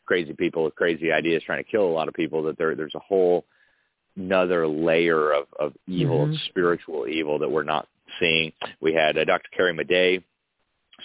crazy 0.06 0.32
people 0.32 0.64
with 0.64 0.74
crazy 0.74 1.12
ideas 1.12 1.42
trying 1.44 1.62
to 1.62 1.70
kill 1.70 1.86
a 1.86 1.90
lot 1.90 2.08
of 2.08 2.14
people 2.14 2.42
that 2.44 2.58
there 2.58 2.74
there's 2.74 2.94
a 2.94 3.00
whole 3.00 3.44
another 4.16 4.66
layer 4.66 5.32
of, 5.32 5.46
of 5.58 5.72
evil 5.86 6.26
Mm-hmm. 6.26 6.34
spiritual 6.48 7.06
evil 7.08 7.38
that 7.38 7.50
we're 7.50 7.64
not 7.64 7.88
seeing. 8.20 8.52
We 8.80 8.94
had 8.94 9.18
uh, 9.18 9.24
Dr. 9.24 9.48
Carrie 9.56 9.74
Madej 9.74 10.22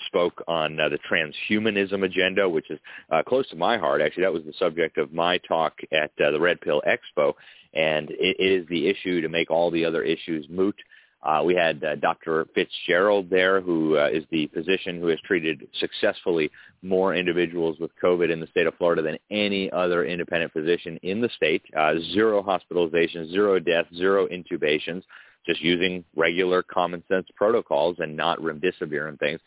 spoke 0.05 0.43
on 0.47 0.80
uh, 0.80 0.89
the 0.89 0.99
transhumanism 1.09 2.05
agenda, 2.05 2.47
which 2.47 2.69
is 2.69 2.80
uh, 3.11 3.23
close 3.23 3.49
to 3.49 3.55
my 3.55 3.77
heart. 3.77 4.01
Actually, 4.01 4.23
that 4.23 4.34
was 4.34 4.43
the 4.43 4.53
subject 4.59 4.97
of 4.97 5.11
my 5.11 5.39
talk 5.39 5.73
at 5.91 6.11
uh, 6.23 6.31
the 6.31 6.39
Red 6.39 6.61
Pill 6.61 6.81
Expo, 6.88 7.34
and 7.73 8.09
it 8.11 8.39
is 8.39 8.67
the 8.67 8.88
issue 8.88 9.21
to 9.21 9.30
make 9.30 9.49
all 9.49 9.71
the 9.71 9.84
other 9.84 10.03
issues 10.03 10.45
moot. 10.49 10.76
Uh, 11.22 11.41
we 11.46 11.54
had 11.54 11.84
uh, 11.84 11.96
Dr. 11.96 12.48
Fitzgerald 12.56 13.30
there, 13.30 13.60
who 13.60 13.98
uh, 13.98 14.08
is 14.12 14.24
the 14.32 14.48
physician 14.48 15.00
who 15.00 15.08
has 15.08 15.20
treated 15.26 15.68
successfully 15.80 16.50
more 16.82 17.14
individuals 17.14 17.78
with 17.80 17.91
COVID 18.02 18.32
in 18.32 18.40
the 18.40 18.48
state 18.48 18.68
of 18.68 18.76
Florida 18.76 19.02
than 19.02 19.18
any 19.30 19.70
other 19.72 20.06
independent 20.06 20.54
physician 20.54 20.98
in 21.04 21.20
the 21.20 21.30
state. 21.36 21.62
Uh, 21.78 21.96
zero 22.14 22.41
hospitalizations, 22.41 23.32
zero 23.32 23.60
deaths, 23.60 23.90
zero 23.96 24.28
intubations, 24.28 25.04
just 25.46 25.62
using 25.62 26.06
regular 26.16 26.64
common 26.64 27.04
sense 27.10 27.28
protocols 27.36 27.98
and 28.00 28.16
not 28.16 28.40
remdesivir 28.40 29.10
and 29.10 29.20
things. 29.20 29.41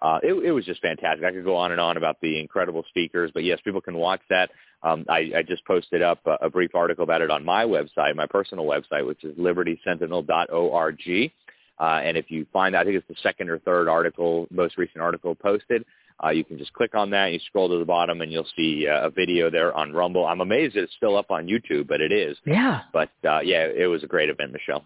Uh, 0.00 0.18
it, 0.22 0.32
it 0.44 0.52
was 0.52 0.64
just 0.64 0.82
fantastic. 0.82 1.24
I 1.24 1.32
could 1.32 1.44
go 1.44 1.56
on 1.56 1.72
and 1.72 1.80
on 1.80 1.96
about 1.96 2.20
the 2.20 2.38
incredible 2.38 2.84
speakers, 2.88 3.30
but 3.32 3.44
yes, 3.44 3.58
people 3.64 3.80
can 3.80 3.96
watch 3.96 4.20
that. 4.28 4.50
Um, 4.82 5.06
I, 5.08 5.32
I 5.36 5.42
just 5.42 5.64
posted 5.64 6.02
up 6.02 6.20
a, 6.26 6.36
a 6.46 6.50
brief 6.50 6.74
article 6.74 7.04
about 7.04 7.22
it 7.22 7.30
on 7.30 7.44
my 7.44 7.64
website, 7.64 8.14
my 8.14 8.26
personal 8.26 8.66
website, 8.66 9.06
which 9.06 9.24
is 9.24 9.36
libertysentinel.org. 9.38 11.32
Uh, 11.78 12.00
and 12.02 12.16
if 12.16 12.30
you 12.30 12.46
find, 12.52 12.74
that 12.74 12.80
I 12.80 12.84
think 12.84 12.96
it's 12.96 13.08
the 13.08 13.16
second 13.22 13.50
or 13.50 13.58
third 13.58 13.88
article, 13.88 14.46
most 14.50 14.78
recent 14.78 15.02
article 15.02 15.34
posted. 15.34 15.84
Uh, 16.22 16.30
you 16.30 16.44
can 16.44 16.56
just 16.56 16.72
click 16.72 16.94
on 16.94 17.10
that. 17.10 17.32
You 17.32 17.38
scroll 17.46 17.68
to 17.68 17.78
the 17.78 17.84
bottom, 17.84 18.22
and 18.22 18.32
you'll 18.32 18.46
see 18.56 18.86
uh, 18.88 19.06
a 19.06 19.10
video 19.10 19.50
there 19.50 19.74
on 19.74 19.92
Rumble. 19.92 20.26
I'm 20.26 20.40
amazed 20.40 20.76
it's 20.76 20.94
still 20.96 21.16
up 21.16 21.30
on 21.30 21.46
YouTube, 21.46 21.86
but 21.86 22.00
it 22.00 22.12
is. 22.12 22.38
Yeah. 22.46 22.82
But 22.92 23.10
uh, 23.28 23.40
yeah, 23.40 23.66
it 23.66 23.86
was 23.86 24.02
a 24.02 24.06
great 24.06 24.30
event, 24.30 24.52
Michele. 24.52 24.84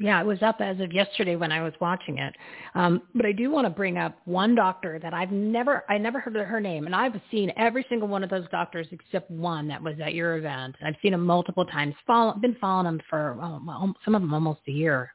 Yeah, 0.00 0.20
it 0.20 0.26
was 0.26 0.40
up 0.42 0.60
as 0.60 0.78
of 0.78 0.92
yesterday 0.92 1.34
when 1.34 1.50
I 1.50 1.60
was 1.60 1.72
watching 1.80 2.18
it. 2.18 2.32
Um, 2.76 3.02
but 3.16 3.26
I 3.26 3.32
do 3.32 3.50
want 3.50 3.66
to 3.66 3.70
bring 3.70 3.98
up 3.98 4.16
one 4.26 4.54
doctor 4.54 5.00
that 5.00 5.12
I've 5.12 5.32
never, 5.32 5.84
I 5.88 5.98
never 5.98 6.20
heard 6.20 6.36
of 6.36 6.46
her 6.46 6.60
name, 6.60 6.86
and 6.86 6.94
I've 6.94 7.20
seen 7.32 7.52
every 7.56 7.84
single 7.88 8.06
one 8.06 8.22
of 8.22 8.30
those 8.30 8.48
doctors 8.50 8.86
except 8.92 9.28
one 9.28 9.66
that 9.68 9.82
was 9.82 9.96
at 10.00 10.14
your 10.14 10.36
event. 10.36 10.76
I've 10.84 10.94
seen 11.02 11.12
them 11.12 11.26
multiple 11.26 11.64
times. 11.64 11.94
Follow, 12.06 12.34
been 12.34 12.56
following 12.60 12.84
them 12.84 13.00
for 13.10 13.34
well, 13.38 13.94
some 14.04 14.14
of 14.14 14.22
them 14.22 14.32
almost 14.32 14.60
a 14.68 14.72
year. 14.72 15.12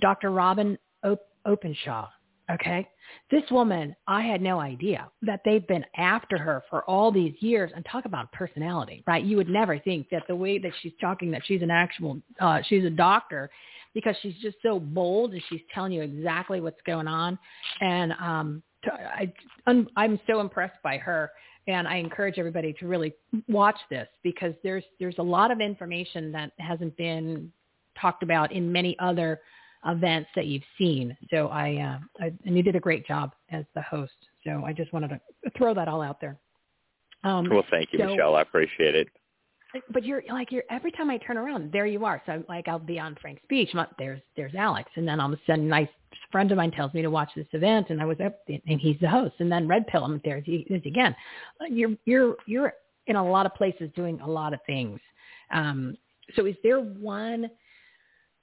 Dr. 0.00 0.30
Robin 0.30 0.78
Op- 1.04 1.26
Openshaw. 1.44 2.08
Okay, 2.48 2.88
this 3.28 3.42
woman, 3.50 3.96
I 4.06 4.22
had 4.22 4.40
no 4.40 4.60
idea 4.60 5.08
that 5.22 5.40
they've 5.44 5.66
been 5.66 5.84
after 5.96 6.38
her 6.38 6.62
for 6.70 6.84
all 6.84 7.10
these 7.10 7.34
years. 7.40 7.72
And 7.74 7.84
talk 7.90 8.04
about 8.04 8.30
personality, 8.30 9.02
right? 9.04 9.24
You 9.24 9.36
would 9.36 9.48
never 9.48 9.80
think 9.80 10.08
that 10.10 10.22
the 10.28 10.36
way 10.36 10.58
that 10.58 10.70
she's 10.80 10.92
talking, 11.00 11.32
that 11.32 11.42
she's 11.44 11.62
an 11.62 11.72
actual, 11.72 12.22
uh, 12.40 12.60
she's 12.68 12.84
a 12.84 12.90
doctor, 12.90 13.50
because 13.96 14.14
she's 14.20 14.34
just 14.42 14.58
so 14.62 14.78
bold 14.78 15.32
and 15.32 15.42
she's 15.48 15.62
telling 15.72 15.90
you 15.90 16.02
exactly 16.02 16.60
what's 16.60 16.80
going 16.84 17.08
on. 17.08 17.38
And 17.80 18.12
um, 18.20 18.62
I, 18.84 19.32
I'm, 19.66 19.88
I'm 19.96 20.20
so 20.26 20.40
impressed 20.40 20.76
by 20.84 20.98
her. 20.98 21.30
And 21.66 21.88
I 21.88 21.96
encourage 21.96 22.38
everybody 22.38 22.74
to 22.74 22.86
really 22.86 23.14
watch 23.48 23.78
this 23.90 24.06
because 24.22 24.52
there's 24.62 24.84
there's 25.00 25.16
a 25.18 25.22
lot 25.22 25.50
of 25.50 25.60
information 25.60 26.30
that 26.30 26.52
hasn't 26.58 26.94
been 26.96 27.50
talked 28.00 28.22
about 28.22 28.52
in 28.52 28.70
many 28.70 28.96
other 29.00 29.40
events 29.86 30.28
that 30.36 30.46
you've 30.46 30.62
seen. 30.78 31.16
So 31.30 31.48
I, 31.48 31.76
uh, 31.76 32.24
I 32.24 32.32
and 32.44 32.54
you 32.56 32.62
did 32.62 32.76
a 32.76 32.80
great 32.80 33.04
job 33.06 33.32
as 33.50 33.64
the 33.74 33.82
host. 33.82 34.12
So 34.44 34.62
I 34.64 34.74
just 34.74 34.92
wanted 34.92 35.08
to 35.08 35.20
throw 35.56 35.72
that 35.74 35.88
all 35.88 36.02
out 36.02 36.20
there. 36.20 36.36
Um, 37.24 37.48
well, 37.48 37.64
thank 37.70 37.92
you, 37.92 37.98
so- 37.98 38.06
Michele. 38.08 38.36
I 38.36 38.42
appreciate 38.42 38.94
it. 38.94 39.08
But 39.90 40.04
you're 40.04 40.22
like 40.30 40.52
you're 40.52 40.64
every 40.70 40.92
time 40.92 41.10
I 41.10 41.18
turn 41.18 41.36
around, 41.36 41.72
there 41.72 41.86
you 41.86 42.04
are. 42.04 42.22
So 42.26 42.42
like 42.48 42.68
I'll 42.68 42.78
be 42.78 42.98
on 42.98 43.16
Frank 43.20 43.40
Speech, 43.44 43.70
like, 43.74 43.88
there's 43.98 44.20
there's 44.36 44.54
Alex, 44.54 44.90
and 44.96 45.06
then 45.06 45.20
all 45.20 45.32
of 45.32 45.38
a 45.38 45.42
sudden, 45.46 45.66
a 45.66 45.68
nice 45.68 45.88
friend 46.30 46.50
of 46.50 46.56
mine 46.56 46.70
tells 46.70 46.92
me 46.94 47.02
to 47.02 47.10
watch 47.10 47.30
this 47.36 47.46
event, 47.52 47.88
and 47.90 48.00
I 48.00 48.04
was 48.04 48.18
up, 48.24 48.38
and 48.48 48.80
he's 48.80 48.98
the 49.00 49.08
host. 49.08 49.34
And 49.38 49.50
then 49.50 49.68
Red 49.68 49.86
Pill, 49.86 50.04
I'm 50.04 50.20
there 50.24 50.40
he 50.40 50.66
is 50.70 50.82
again. 50.84 51.14
You're 51.68 51.96
you're 52.04 52.36
you're 52.46 52.72
in 53.06 53.16
a 53.16 53.28
lot 53.28 53.46
of 53.46 53.54
places 53.54 53.90
doing 53.94 54.20
a 54.20 54.28
lot 54.28 54.52
of 54.52 54.60
things. 54.66 55.00
Um, 55.52 55.96
so 56.34 56.46
is 56.46 56.56
there 56.62 56.80
one? 56.80 57.50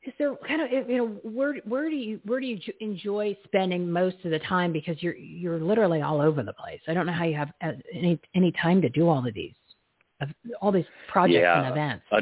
Is 0.06 0.14
there 0.20 0.36
kind 0.48 0.62
of 0.62 0.90
you 0.90 0.98
know 0.98 1.08
where 1.24 1.56
where 1.66 1.90
do 1.90 1.96
you 1.96 2.20
where 2.26 2.40
do 2.40 2.46
you 2.46 2.60
enjoy 2.82 3.38
spending 3.46 3.90
most 3.90 4.18
of 4.26 4.32
the 4.32 4.40
time 4.40 4.74
because 4.74 5.02
you're 5.02 5.16
you're 5.16 5.60
literally 5.60 6.02
all 6.02 6.22
over 6.22 6.44
the 6.44 6.54
place. 6.54 6.82
I 6.88 6.94
don't 6.94 7.06
know 7.06 7.14
how 7.14 7.26
you 7.26 7.38
have 7.38 7.52
uh, 7.62 7.72
any 7.94 8.20
any 8.36 8.52
time 8.52 8.82
to 8.82 8.90
do 8.90 9.08
all 9.08 9.26
of 9.26 9.34
these 9.34 9.54
all 10.62 10.72
these 10.72 10.86
projects 11.08 11.40
yeah. 11.42 11.60
and 11.60 11.72
events. 11.72 12.06
Uh, 12.12 12.22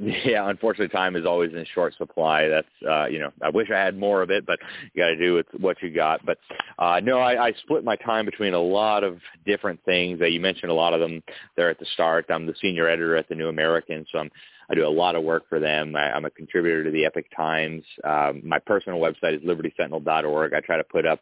yeah, 0.00 0.48
unfortunately, 0.48 0.88
time 0.88 1.14
is 1.14 1.26
always 1.26 1.52
in 1.52 1.66
short 1.74 1.94
supply. 1.98 2.48
That's 2.48 2.66
uh, 2.88 3.04
you 3.06 3.18
know, 3.18 3.30
I 3.42 3.50
wish 3.50 3.68
I 3.70 3.78
had 3.78 3.98
more 3.98 4.22
of 4.22 4.30
it, 4.30 4.46
but 4.46 4.58
you 4.94 5.02
got 5.02 5.08
to 5.08 5.16
do 5.16 5.34
with 5.34 5.46
what 5.58 5.76
you 5.82 5.90
got. 5.90 6.24
But 6.24 6.38
uh, 6.78 7.00
no, 7.00 7.18
I, 7.18 7.48
I 7.48 7.52
split 7.52 7.84
my 7.84 7.96
time 7.96 8.24
between 8.24 8.54
a 8.54 8.60
lot 8.60 9.04
of 9.04 9.18
different 9.44 9.78
things. 9.84 10.20
Uh, 10.22 10.24
you 10.24 10.40
mentioned 10.40 10.70
a 10.70 10.74
lot 10.74 10.94
of 10.94 11.00
them 11.00 11.22
there 11.56 11.68
at 11.68 11.78
the 11.78 11.86
start. 11.92 12.24
I'm 12.30 12.46
the 12.46 12.54
senior 12.62 12.88
editor 12.88 13.14
at 13.16 13.28
the 13.28 13.34
New 13.34 13.48
American, 13.48 14.06
so 14.10 14.20
I'm, 14.20 14.30
I 14.70 14.74
do 14.74 14.86
a 14.86 14.88
lot 14.88 15.16
of 15.16 15.22
work 15.22 15.46
for 15.50 15.60
them. 15.60 15.94
I, 15.94 16.12
I'm 16.12 16.24
a 16.24 16.30
contributor 16.30 16.82
to 16.84 16.90
the 16.90 17.04
Epoch 17.04 17.26
Times. 17.36 17.82
Um, 18.02 18.40
my 18.42 18.58
personal 18.58 19.00
website 19.00 19.36
is 19.36 19.42
libertysentinel.org. 19.42 20.54
I 20.54 20.60
try 20.60 20.78
to 20.78 20.84
put 20.84 21.04
up 21.04 21.20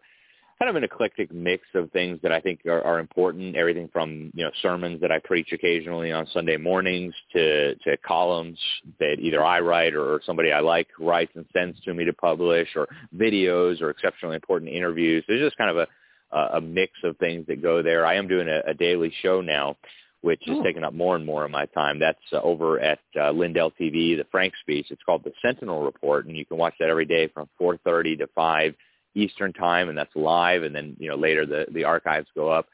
kind 0.59 0.71
of 0.71 0.77
an 0.77 0.85
eclectic 0.85 1.33
mix 1.33 1.65
of 1.75 1.91
things 1.93 2.19
that 2.23 2.33
I 2.33 2.41
think 2.41 2.67
are, 2.67 2.83
are 2.83 2.99
important. 2.99 3.57
Everything 3.57 3.89
from 3.93 4.31
you 4.35 4.45
know 4.45 4.51
sermons 4.61 5.01
that 5.01 5.13
I 5.13 5.19
preach 5.21 5.53
occasionally 5.53 6.13
on 6.13 6.27
Sunday 6.33 6.57
mornings 6.57 7.15
to 7.33 7.75
to 7.77 7.97
columns 7.99 8.59
that 8.99 9.17
either 9.21 9.45
I 9.45 9.61
write 9.61 9.95
or 9.95 10.21
somebody 10.27 10.51
I 10.51 10.61
like 10.61 10.89
writes 10.99 11.33
and 11.35 11.47
sends 11.53 11.81
to 11.83 11.95
me 11.95 12.05
to 12.05 12.13
publish, 12.13 12.69
or 12.75 12.89
videos 13.17 13.81
or 13.81 13.91
exceptionally 13.91 14.35
important 14.35 14.73
interviews. 14.73 15.25
There's 15.29 15.41
just 15.41 15.57
kind 15.57 15.71
of 15.71 15.77
a 15.77 15.87
a 16.31 16.61
mix 16.61 16.93
of 17.05 17.17
things 17.17 17.47
that 17.47 17.63
go 17.63 17.83
there. 17.83 18.05
I 18.05 18.17
am 18.17 18.29
doing 18.29 18.49
a, 18.49 18.61
a 18.71 18.75
daily 18.75 19.11
show 19.23 19.41
now, 19.41 19.77
which 20.21 20.43
is 20.47 20.57
oh. 20.59 20.63
taking 20.63 20.85
up 20.85 20.93
more 20.93 21.17
and 21.17 21.25
more 21.25 21.45
of 21.45 21.51
my 21.51 21.65
time. 21.67 21.99
That's 21.99 22.19
uh, 22.33 22.41
over 22.43 22.79
at 22.81 22.99
uh, 23.19 23.31
Lindell 23.31 23.71
TV, 23.71 24.17
the 24.17 24.27
Frank 24.31 24.53
speech. 24.61 24.89
It's 24.91 25.03
called 25.05 25.25
the 25.25 25.33
Sentinel 25.41 25.83
Report, 25.83 26.27
and 26.27 26.37
you 26.37 26.45
can 26.45 26.59
watch 26.59 26.75
that 26.81 26.91
every 26.91 27.07
day 27.07 27.29
from 27.29 27.49
4:30 27.61 28.19
to 28.19 28.27
5 28.35 28.75
Eastern 29.15 29.53
time, 29.53 29.89
and 29.89 29.99
that's 29.99 30.15
live. 30.15 30.63
And 30.63 30.75
then 30.75 30.97
you 30.99 31.09
know 31.09 31.17
later 31.17 31.47
the 31.47 31.67
the 31.73 31.85
archives 31.85 32.29
go 32.35 32.49
up. 32.49 32.67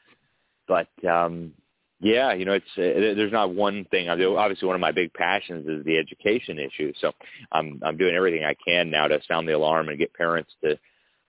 But 0.67 0.89
um, 1.07 1.53
yeah, 2.01 2.33
you 2.35 2.45
know 2.45 2.53
it's 2.53 2.67
uh, 2.77 3.17
there's 3.17 3.33
not 3.33 3.55
one 3.55 3.85
thing. 3.91 4.09
I 4.09 4.17
do. 4.17 4.37
Obviously, 4.37 4.67
one 4.67 4.75
of 4.75 4.81
my 4.81 4.93
big 4.93 5.13
passions 5.15 5.67
is 5.69 5.85
the 5.85 5.99
education 5.99 6.59
issue. 6.59 6.93
So 7.01 7.13
I'm 7.53 7.81
I'm 7.85 7.97
doing 7.97 8.15
everything 8.15 8.45
I 8.45 8.57
can 8.67 8.91
now 8.91 9.09
to 9.09 9.21
sound 9.27 9.49
the 9.49 9.57
alarm 9.57 9.89
and 9.89 9.99
get 9.99 10.13
parents 10.15 10.53
to 10.63 10.79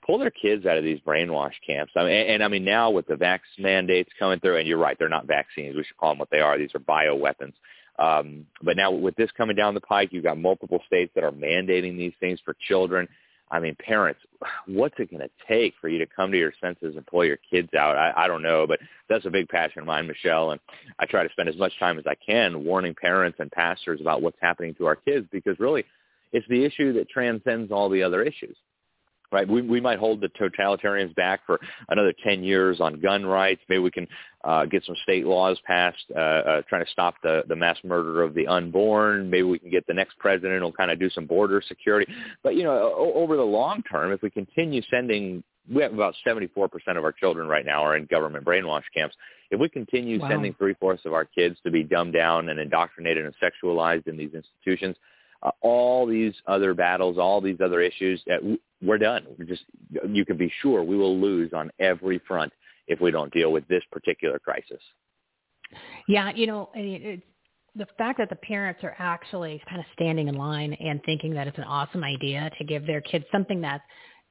pull 0.05 0.19
their 0.19 0.31
kids 0.31 0.65
out 0.65 0.77
of 0.77 0.83
these 0.83 0.99
brainwash 0.99 1.53
camps. 1.65 1.93
I 1.95 2.03
mean, 2.03 2.11
and, 2.11 2.29
and 2.29 2.43
I 2.43 2.47
mean 2.47 2.63
now 2.63 2.91
with 2.91 3.07
the 3.07 3.15
vax 3.15 3.39
mandates 3.57 4.11
coming 4.19 4.39
through, 4.39 4.57
and 4.57 4.67
you're 4.67 4.77
right, 4.77 4.97
they're 4.99 5.09
not 5.09 5.27
vaccines. 5.27 5.75
We 5.75 5.83
should 5.83 5.97
call 5.97 6.11
them 6.11 6.19
what 6.19 6.29
they 6.29 6.39
are. 6.39 6.57
These 6.57 6.75
are 6.75 6.79
bioweapons. 6.79 7.53
Um, 7.97 8.45
but 8.61 8.75
now 8.75 8.91
with 8.91 9.15
this 9.15 9.31
coming 9.37 9.55
down 9.55 9.73
the 9.73 9.81
pike, 9.81 10.09
you've 10.11 10.23
got 10.23 10.37
multiple 10.37 10.81
states 10.85 11.11
that 11.15 11.23
are 11.23 11.31
mandating 11.31 11.97
these 11.97 12.13
things 12.19 12.39
for 12.43 12.55
children. 12.67 13.07
I 13.51 13.59
mean, 13.59 13.75
parents, 13.75 14.21
what's 14.67 14.95
it 14.99 15.11
going 15.11 15.21
to 15.21 15.29
take 15.47 15.73
for 15.79 15.87
you 15.87 15.99
to 15.99 16.05
come 16.05 16.31
to 16.31 16.37
your 16.37 16.53
senses 16.61 16.95
and 16.95 17.05
pull 17.05 17.25
your 17.25 17.37
kids 17.49 17.73
out? 17.73 17.97
I, 17.97 18.13
I 18.15 18.27
don't 18.27 18.41
know, 18.41 18.65
but 18.67 18.79
that's 19.09 19.25
a 19.25 19.29
big 19.29 19.49
passion 19.49 19.79
of 19.81 19.85
mine, 19.85 20.07
Michele. 20.07 20.51
And 20.51 20.61
I 20.99 21.05
try 21.05 21.23
to 21.23 21.31
spend 21.31 21.49
as 21.49 21.57
much 21.57 21.77
time 21.79 21.97
as 21.97 22.05
I 22.07 22.15
can 22.15 22.63
warning 22.63 22.95
parents 22.99 23.39
and 23.39 23.51
pastors 23.51 24.01
about 24.01 24.21
what's 24.21 24.37
happening 24.41 24.73
to 24.75 24.85
our 24.85 24.95
kids 24.95 25.27
because 25.31 25.59
really 25.59 25.85
it's 26.31 26.47
the 26.49 26.63
issue 26.63 26.93
that 26.93 27.09
transcends 27.09 27.71
all 27.71 27.89
the 27.89 28.03
other 28.03 28.23
issues 28.23 28.57
right? 29.31 29.47
We 29.47 29.61
we 29.61 29.81
might 29.81 29.99
hold 29.99 30.21
the 30.21 30.29
totalitarians 30.29 31.15
back 31.15 31.41
for 31.45 31.59
another 31.89 32.13
10 32.23 32.43
years 32.43 32.79
on 32.79 32.99
gun 32.99 33.25
rights. 33.25 33.61
Maybe 33.69 33.79
we 33.79 33.91
can 33.91 34.07
uh, 34.43 34.65
get 34.65 34.83
some 34.85 34.95
state 35.03 35.25
laws 35.25 35.57
passed 35.65 36.05
uh, 36.15 36.19
uh, 36.19 36.61
trying 36.69 36.85
to 36.85 36.91
stop 36.91 37.15
the 37.23 37.43
the 37.47 37.55
mass 37.55 37.77
murder 37.83 38.21
of 38.21 38.33
the 38.33 38.47
unborn. 38.47 39.29
Maybe 39.29 39.43
we 39.43 39.59
can 39.59 39.69
get 39.69 39.85
the 39.87 39.93
next 39.93 40.17
president 40.19 40.61
will 40.61 40.71
kind 40.71 40.91
of 40.91 40.99
do 40.99 41.09
some 41.09 41.25
border 41.25 41.61
security. 41.67 42.11
But 42.43 42.55
you 42.55 42.63
know, 42.63 42.93
over 43.15 43.35
the 43.35 43.43
long 43.43 43.83
term, 43.83 44.11
if 44.11 44.21
we 44.21 44.29
continue 44.29 44.81
sending 44.89 45.43
we 45.73 45.81
have 45.81 45.93
about 45.93 46.13
74% 46.25 46.69
of 46.95 47.03
our 47.03 47.11
children 47.11 47.47
right 47.47 47.65
now 47.65 47.83
are 47.83 47.97
in 47.97 48.05
government 48.05 48.45
brainwash 48.45 48.83
camps. 48.95 49.15
If 49.51 49.59
we 49.59 49.69
continue 49.69 50.19
wow. 50.19 50.29
sending 50.29 50.53
three-fourths 50.53 51.05
of 51.05 51.13
our 51.13 51.25
kids 51.25 51.57
to 51.63 51.71
be 51.71 51.83
dumbed 51.83 52.13
down 52.13 52.49
and 52.49 52.59
indoctrinated 52.59 53.25
and 53.25 53.33
sexualized 53.41 54.07
in 54.07 54.17
these 54.17 54.31
institutions, 54.33 54.95
uh, 55.43 55.51
all 55.61 56.05
these 56.05 56.33
other 56.47 56.73
battles, 56.73 57.17
all 57.17 57.41
these 57.41 57.57
other 57.63 57.81
issues, 57.81 58.23
uh, 58.31 58.37
we're 58.81 58.97
done. 58.97 59.25
We're 59.37 59.45
just 59.45 59.63
you 60.07 60.25
can 60.25 60.37
be 60.37 60.51
sure 60.61 60.83
we 60.83 60.97
will 60.97 61.19
lose 61.19 61.51
on 61.53 61.71
every 61.79 62.19
front 62.27 62.51
if 62.87 63.01
we 63.01 63.11
don't 63.11 63.33
deal 63.33 63.51
with 63.51 63.67
this 63.67 63.83
particular 63.91 64.39
crisis. 64.39 64.81
Yeah, 66.07 66.31
you 66.35 66.47
know, 66.47 66.69
it's 66.75 67.23
the 67.75 67.87
fact 67.97 68.19
that 68.19 68.29
the 68.29 68.35
parents 68.37 68.81
are 68.83 68.95
actually 68.99 69.61
kind 69.67 69.79
of 69.79 69.85
standing 69.93 70.27
in 70.27 70.35
line 70.35 70.73
and 70.73 71.01
thinking 71.05 71.33
that 71.33 71.47
it's 71.47 71.57
an 71.57 71.63
awesome 71.65 72.03
idea 72.03 72.49
to 72.57 72.63
give 72.63 72.85
their 72.85 73.01
kids 73.01 73.25
something 73.31 73.59
that's 73.59 73.83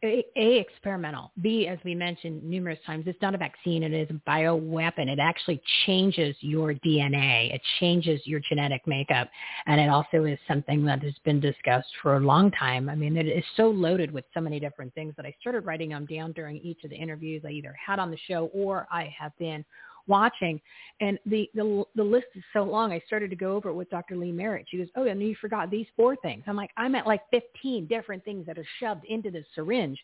a, 0.04 0.24
a, 0.36 0.58
experimental. 0.58 1.32
B, 1.40 1.66
as 1.66 1.78
we 1.84 1.94
mentioned 1.94 2.44
numerous 2.44 2.78
times, 2.86 3.04
it's 3.06 3.20
not 3.22 3.34
a 3.34 3.38
vaccine. 3.38 3.82
It 3.82 3.92
is 3.92 4.08
a 4.10 4.30
bioweapon. 4.30 5.08
It 5.08 5.18
actually 5.18 5.60
changes 5.86 6.36
your 6.40 6.74
DNA. 6.74 7.54
It 7.54 7.60
changes 7.80 8.20
your 8.24 8.40
genetic 8.40 8.86
makeup. 8.86 9.28
And 9.66 9.80
it 9.80 9.88
also 9.88 10.24
is 10.24 10.38
something 10.46 10.84
that 10.84 11.02
has 11.02 11.14
been 11.24 11.40
discussed 11.40 11.88
for 12.02 12.16
a 12.16 12.20
long 12.20 12.50
time. 12.52 12.88
I 12.88 12.94
mean, 12.94 13.16
it 13.16 13.26
is 13.26 13.44
so 13.56 13.68
loaded 13.68 14.10
with 14.10 14.24
so 14.34 14.40
many 14.40 14.60
different 14.60 14.94
things 14.94 15.14
that 15.16 15.26
I 15.26 15.34
started 15.40 15.64
writing 15.64 15.90
them 15.90 16.06
down 16.06 16.32
during 16.32 16.58
each 16.58 16.84
of 16.84 16.90
the 16.90 16.96
interviews 16.96 17.42
I 17.46 17.50
either 17.50 17.74
had 17.84 17.98
on 17.98 18.10
the 18.10 18.18
show 18.28 18.50
or 18.54 18.86
I 18.90 19.14
have 19.18 19.36
been 19.38 19.64
watching. 20.06 20.60
And 21.00 21.18
the, 21.26 21.50
the, 21.54 21.84
the 21.94 22.02
list 22.02 22.26
is 22.34 22.42
so 22.52 22.62
long. 22.62 22.92
I 22.92 23.02
started 23.06 23.30
to 23.30 23.36
go 23.36 23.56
over 23.56 23.70
it 23.70 23.74
with 23.74 23.90
Dr. 23.90 24.16
Lee 24.16 24.32
Merritt. 24.32 24.66
She 24.68 24.78
goes, 24.78 24.88
oh, 24.96 25.04
and 25.04 25.20
you 25.20 25.34
forgot 25.40 25.70
these 25.70 25.86
four 25.96 26.16
things. 26.16 26.44
I'm 26.46 26.56
like, 26.56 26.70
I'm 26.76 26.94
at 26.94 27.06
like 27.06 27.22
15 27.30 27.86
different 27.86 28.24
things 28.24 28.46
that 28.46 28.58
are 28.58 28.66
shoved 28.80 29.04
into 29.06 29.30
this 29.30 29.44
syringe. 29.54 29.98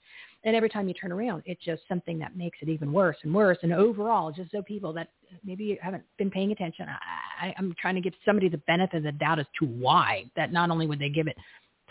And 0.44 0.56
every 0.56 0.68
time 0.68 0.88
you 0.88 0.94
turn 0.94 1.12
around, 1.12 1.42
it's 1.46 1.62
just 1.64 1.82
something 1.88 2.18
that 2.18 2.36
makes 2.36 2.58
it 2.62 2.68
even 2.68 2.92
worse 2.92 3.16
and 3.22 3.34
worse. 3.34 3.58
And 3.62 3.72
overall, 3.72 4.32
just 4.32 4.50
so 4.50 4.62
people 4.62 4.92
that 4.94 5.08
maybe 5.44 5.78
haven't 5.80 6.04
been 6.18 6.30
paying 6.30 6.52
attention, 6.52 6.86
I, 6.88 7.48
I, 7.48 7.54
I'm 7.58 7.74
trying 7.80 7.94
to 7.94 8.00
give 8.00 8.14
somebody 8.24 8.48
the 8.48 8.58
benefit 8.58 8.98
of 8.98 9.02
the 9.04 9.12
doubt 9.12 9.38
as 9.38 9.46
to 9.60 9.66
why 9.66 10.30
that 10.36 10.52
not 10.52 10.70
only 10.70 10.86
would 10.86 10.98
they 10.98 11.10
give 11.10 11.26
it, 11.26 11.36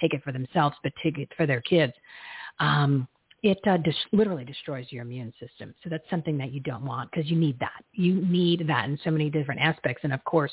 take 0.02 0.14
it 0.14 0.24
for 0.24 0.32
themselves, 0.32 0.76
but 0.84 0.94
take 1.04 1.18
it 1.18 1.30
for 1.38 1.46
their 1.46 1.62
kids. 1.62 1.94
Um, 2.60 3.08
it 3.42 3.60
uh, 3.68 3.78
dis- 3.78 3.96
literally 4.12 4.44
destroys 4.44 4.88
your 4.90 5.04
immune 5.04 5.34
system. 5.40 5.74
So 5.84 5.90
that's 5.90 6.04
something 6.10 6.38
that 6.38 6.52
you 6.52 6.60
don't 6.60 6.84
want 6.84 7.10
because 7.12 7.30
you 7.30 7.38
need 7.38 7.60
that. 7.60 7.84
You 7.94 8.16
need 8.28 8.68
that 8.68 8.86
in 8.86 9.00
so 9.04 9.12
many 9.12 9.30
different 9.30 9.62
aspects. 9.62 10.04
And 10.04 10.14
of 10.14 10.24
course, 10.26 10.52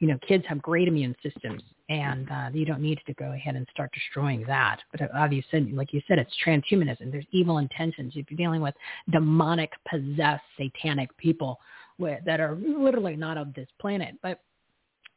you 0.00 0.08
know, 0.08 0.18
kids 0.26 0.44
have 0.48 0.60
great 0.60 0.88
immune 0.88 1.16
systems 1.22 1.62
and 1.88 2.30
uh, 2.30 2.48
you 2.52 2.66
don't 2.66 2.82
need 2.82 3.00
to 3.06 3.14
go 3.14 3.32
ahead 3.32 3.56
and 3.56 3.66
start 3.70 3.90
destroying 3.92 4.44
that. 4.46 4.80
But 4.92 5.02
uh, 5.02 5.08
obviously, 5.14 5.60
like 5.72 5.92
you 5.92 6.02
said, 6.06 6.18
it's 6.18 6.32
transhumanism. 6.44 7.10
There's 7.10 7.26
evil 7.30 7.58
intentions. 7.58 8.12
If 8.16 8.30
you're 8.30 8.36
dealing 8.36 8.60
with 8.60 8.74
demonic, 9.10 9.72
possessed, 9.88 10.44
satanic 10.58 11.16
people 11.16 11.58
with, 11.98 12.24
that 12.26 12.40
are 12.40 12.56
literally 12.56 13.16
not 13.16 13.38
of 13.38 13.54
this 13.54 13.68
planet. 13.80 14.16
But 14.22 14.40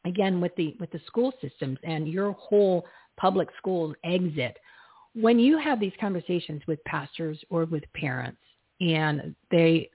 again, 0.06 0.40
with 0.40 0.56
the 0.56 0.78
with 0.80 0.92
the 0.92 1.02
school 1.06 1.34
systems 1.42 1.78
and 1.84 2.08
your 2.08 2.32
whole 2.34 2.86
public 3.18 3.50
school 3.58 3.94
exit– 4.06 4.58
when 5.16 5.40
you 5.40 5.58
have 5.58 5.80
these 5.80 5.94
conversations 6.00 6.62
with 6.68 6.84
pastors 6.86 7.40
or 7.50 7.66
with 7.66 7.84
parents 7.94 8.40
and 8.80 9.36
they 9.52 9.90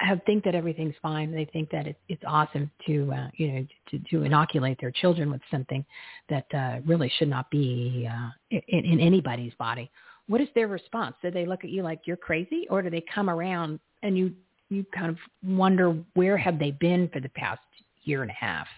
have 0.00 0.20
think 0.24 0.44
that 0.44 0.54
everything's 0.54 0.94
fine, 1.02 1.30
they 1.30 1.44
think 1.44 1.70
that 1.70 1.86
it, 1.86 1.96
it's 2.08 2.22
awesome 2.26 2.70
to 2.86 3.12
uh, 3.12 3.28
you 3.34 3.52
know 3.52 3.66
to, 3.90 3.98
to 4.10 4.22
inoculate 4.22 4.78
their 4.80 4.90
children 4.90 5.30
with 5.30 5.42
something 5.50 5.84
that 6.28 6.46
uh, 6.54 6.78
really 6.86 7.12
should 7.18 7.28
not 7.28 7.50
be 7.50 8.08
uh, 8.10 8.30
in, 8.50 8.84
in 8.84 9.00
anybody's 9.00 9.52
body. 9.58 9.90
What 10.26 10.40
is 10.40 10.48
their 10.54 10.68
response? 10.68 11.16
Do 11.22 11.30
they 11.30 11.44
look 11.44 11.64
at 11.64 11.70
you 11.70 11.82
like 11.82 12.00
you're 12.04 12.16
crazy, 12.16 12.66
or 12.70 12.82
do 12.82 12.90
they 12.90 13.04
come 13.14 13.28
around 13.28 13.80
and 14.02 14.16
you 14.16 14.32
you 14.70 14.86
kind 14.94 15.10
of 15.10 15.18
wonder 15.44 15.96
where 16.14 16.38
have 16.38 16.58
they 16.58 16.70
been 16.70 17.08
for 17.12 17.20
the 17.20 17.28
past 17.30 17.60
year 18.04 18.22
and 18.22 18.30
a 18.30 18.34
half? 18.34 18.68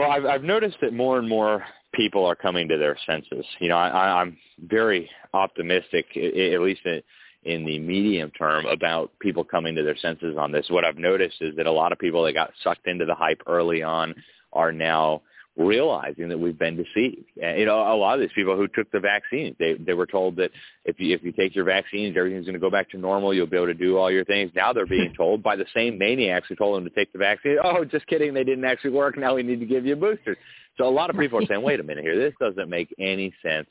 Well, 0.00 0.10
I've, 0.10 0.24
I've 0.24 0.44
noticed 0.44 0.78
that 0.80 0.94
more 0.94 1.18
and 1.18 1.28
more 1.28 1.62
people 1.92 2.24
are 2.24 2.34
coming 2.34 2.68
to 2.68 2.78
their 2.78 2.96
senses. 3.04 3.44
You 3.58 3.68
know, 3.68 3.76
I, 3.76 4.22
I'm 4.22 4.38
very 4.58 5.10
optimistic, 5.34 6.06
at 6.16 6.62
least 6.62 6.80
in, 6.86 7.02
in 7.42 7.66
the 7.66 7.78
medium 7.78 8.30
term, 8.30 8.64
about 8.64 9.10
people 9.20 9.44
coming 9.44 9.74
to 9.74 9.82
their 9.82 9.98
senses 9.98 10.38
on 10.38 10.52
this. 10.52 10.64
What 10.70 10.86
I've 10.86 10.96
noticed 10.96 11.36
is 11.42 11.54
that 11.56 11.66
a 11.66 11.70
lot 11.70 11.92
of 11.92 11.98
people 11.98 12.24
that 12.24 12.32
got 12.32 12.50
sucked 12.64 12.86
into 12.86 13.04
the 13.04 13.14
hype 13.14 13.42
early 13.46 13.82
on 13.82 14.14
are 14.54 14.72
now 14.72 15.20
realizing 15.56 16.28
that 16.28 16.38
we've 16.38 16.58
been 16.58 16.76
deceived. 16.76 17.26
And, 17.42 17.58
you 17.58 17.66
know, 17.66 17.80
a 17.80 17.96
lot 17.96 18.14
of 18.14 18.20
these 18.20 18.34
people 18.34 18.56
who 18.56 18.68
took 18.68 18.90
the 18.92 19.00
vaccine, 19.00 19.54
they 19.58 19.74
they 19.74 19.94
were 19.94 20.06
told 20.06 20.36
that 20.36 20.50
if 20.84 20.98
you 20.98 21.14
if 21.14 21.22
you 21.22 21.32
take 21.32 21.54
your 21.54 21.64
vaccines, 21.64 22.16
everything's 22.16 22.46
going 22.46 22.54
to 22.54 22.60
go 22.60 22.70
back 22.70 22.88
to 22.90 22.98
normal. 22.98 23.34
You'll 23.34 23.46
be 23.46 23.56
able 23.56 23.66
to 23.66 23.74
do 23.74 23.98
all 23.98 24.10
your 24.10 24.24
things. 24.24 24.52
Now 24.54 24.72
they're 24.72 24.86
being 24.86 25.12
told 25.16 25.42
by 25.42 25.56
the 25.56 25.66
same 25.74 25.98
maniacs 25.98 26.48
who 26.48 26.56
told 26.56 26.76
them 26.76 26.84
to 26.84 26.94
take 26.94 27.12
the 27.12 27.18
vaccine. 27.18 27.58
Oh, 27.62 27.84
just 27.84 28.06
kidding, 28.06 28.32
they 28.32 28.44
didn't 28.44 28.64
actually 28.64 28.90
work. 28.90 29.18
Now 29.18 29.34
we 29.34 29.42
need 29.42 29.60
to 29.60 29.66
give 29.66 29.84
you 29.84 29.96
boosters. 29.96 30.36
So 30.78 30.88
a 30.88 30.90
lot 30.90 31.10
of 31.10 31.16
people 31.16 31.42
are 31.42 31.46
saying, 31.46 31.62
wait 31.62 31.80
a 31.80 31.82
minute 31.82 32.04
here, 32.04 32.16
this 32.18 32.32
doesn't 32.40 32.70
make 32.70 32.94
any 32.98 33.34
sense. 33.42 33.68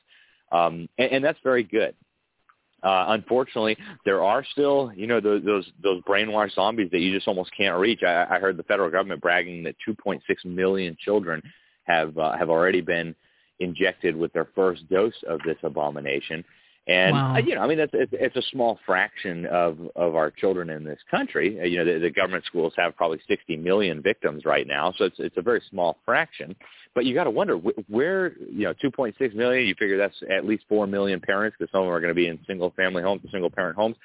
um, 0.52 0.88
and, 0.98 1.12
and 1.12 1.24
that's 1.24 1.40
very 1.44 1.64
good. 1.64 1.96
Uh, 2.82 3.08
unfortunately, 3.10 3.76
there 4.06 4.24
are 4.24 4.44
still, 4.52 4.92
you 4.96 5.06
know, 5.06 5.20
those, 5.20 5.44
those 5.44 5.70
those 5.84 6.02
brainwashed 6.04 6.56
zombies 6.56 6.90
that 6.92 7.00
you 7.00 7.14
just 7.14 7.28
almost 7.28 7.52
can't 7.58 7.78
reach. 7.78 8.04
I, 8.04 8.26
I 8.30 8.40
heard 8.40 8.56
the 8.56 8.64
federal 8.64 8.90
government 8.90 9.22
bragging 9.22 9.64
that 9.64 9.76
2.6 9.88 10.22
million 10.46 10.96
children 11.04 11.42
have 11.90 12.18
uh, 12.18 12.38
have 12.38 12.50
already 12.50 12.82
been 12.82 13.16
injected 13.60 14.16
with 14.16 14.32
their 14.34 14.48
first 14.56 14.88
dose 14.90 15.14
of 15.28 15.40
this 15.46 15.58
abomination. 15.64 16.44
And 16.88 17.12
Wow. 17.12 17.34
uh, 17.36 17.40
you 17.46 17.56
know, 17.56 17.62
I 17.62 17.68
mean, 17.68 17.78
that's 17.78 17.92
it's, 17.94 18.12
it's 18.16 18.36
a 18.36 18.50
small 18.52 18.80
fraction 18.86 19.46
of 19.48 19.78
of 19.96 20.16
our 20.16 20.32
children 20.32 20.70
in 20.70 20.84
this 20.84 21.00
country. 21.12 21.60
Uh, 21.60 21.66
you 21.66 21.78
know, 21.78 21.86
the, 21.86 22.00
the 22.00 22.10
government 22.10 22.46
schools 22.46 22.74
have 22.78 22.96
probably 22.96 23.20
60 23.28 23.58
million 23.58 24.02
victims 24.02 24.46
right 24.46 24.66
now, 24.66 24.94
so 24.98 25.06
it's 25.06 25.18
it's 25.20 25.38
a 25.38 25.42
very 25.42 25.62
small 25.70 25.98
fraction. 26.06 26.56
But 26.96 27.06
you 27.06 27.14
got 27.14 27.26
to 27.26 27.32
wonder 27.32 27.58
wh- 27.58 27.90
where 27.92 28.34
you 28.40 28.64
know 28.66 28.74
2.6 28.84 29.36
million. 29.36 29.68
You 29.68 29.76
figure 29.78 29.98
that's 29.98 30.16
at 30.32 30.46
least 30.46 30.64
four 30.70 30.88
million 30.88 31.20
parents 31.20 31.58
because 31.60 31.72
some 31.72 31.82
of 31.82 31.88
them 31.88 31.94
are 31.94 32.02
going 32.02 32.10
to 32.12 32.16
be 32.16 32.28
in 32.28 32.40
single 32.48 32.72
family 32.72 33.04
homes, 33.04 33.22
single 33.32 33.52
parent 33.52 33.76
homes. 33.76 33.96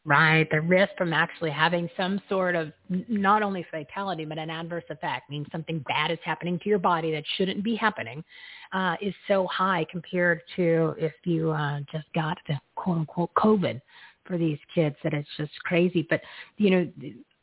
Right. 0.09 0.49
The 0.51 0.63
risk 0.63 0.93
from 0.97 1.13
actually 1.13 1.51
having 1.51 1.87
some 1.95 2.19
sort 2.31 2.55
of 2.55 2.73
not 2.89 3.43
only 3.43 3.67
fatality 3.71 4.25
but 4.25 4.39
an 4.39 4.49
adverse 4.49 4.85
effect, 4.89 5.29
means 5.29 5.47
something 5.53 5.85
bad 5.87 6.11
is 6.11 6.19
happening 6.25 6.59
to 6.61 6.69
your 6.71 6.79
body 6.79 7.13
that 7.13 7.25
shouldn't 7.37 7.63
be 7.63 7.75
happening, 7.75 8.25
uh, 8.73 8.97
is 9.03 9.13
so 9.29 9.47
high 9.49 9.85
compared 9.91 10.41
to 10.57 10.95
if 10.97 11.13
you 11.25 11.51
uh, 11.51 11.81
just 11.93 12.07
got 12.15 12.39
the 12.49 12.59
quote 12.75 12.97
unquote 12.97 13.35
COVID 13.35 13.83
for 14.25 14.39
these 14.39 14.57
kids 14.75 14.97
that 15.05 15.13
it's 15.13 15.29
just 15.37 15.53
crazy. 15.65 16.07
But 16.09 16.23
you 16.57 16.71
know, 16.71 16.93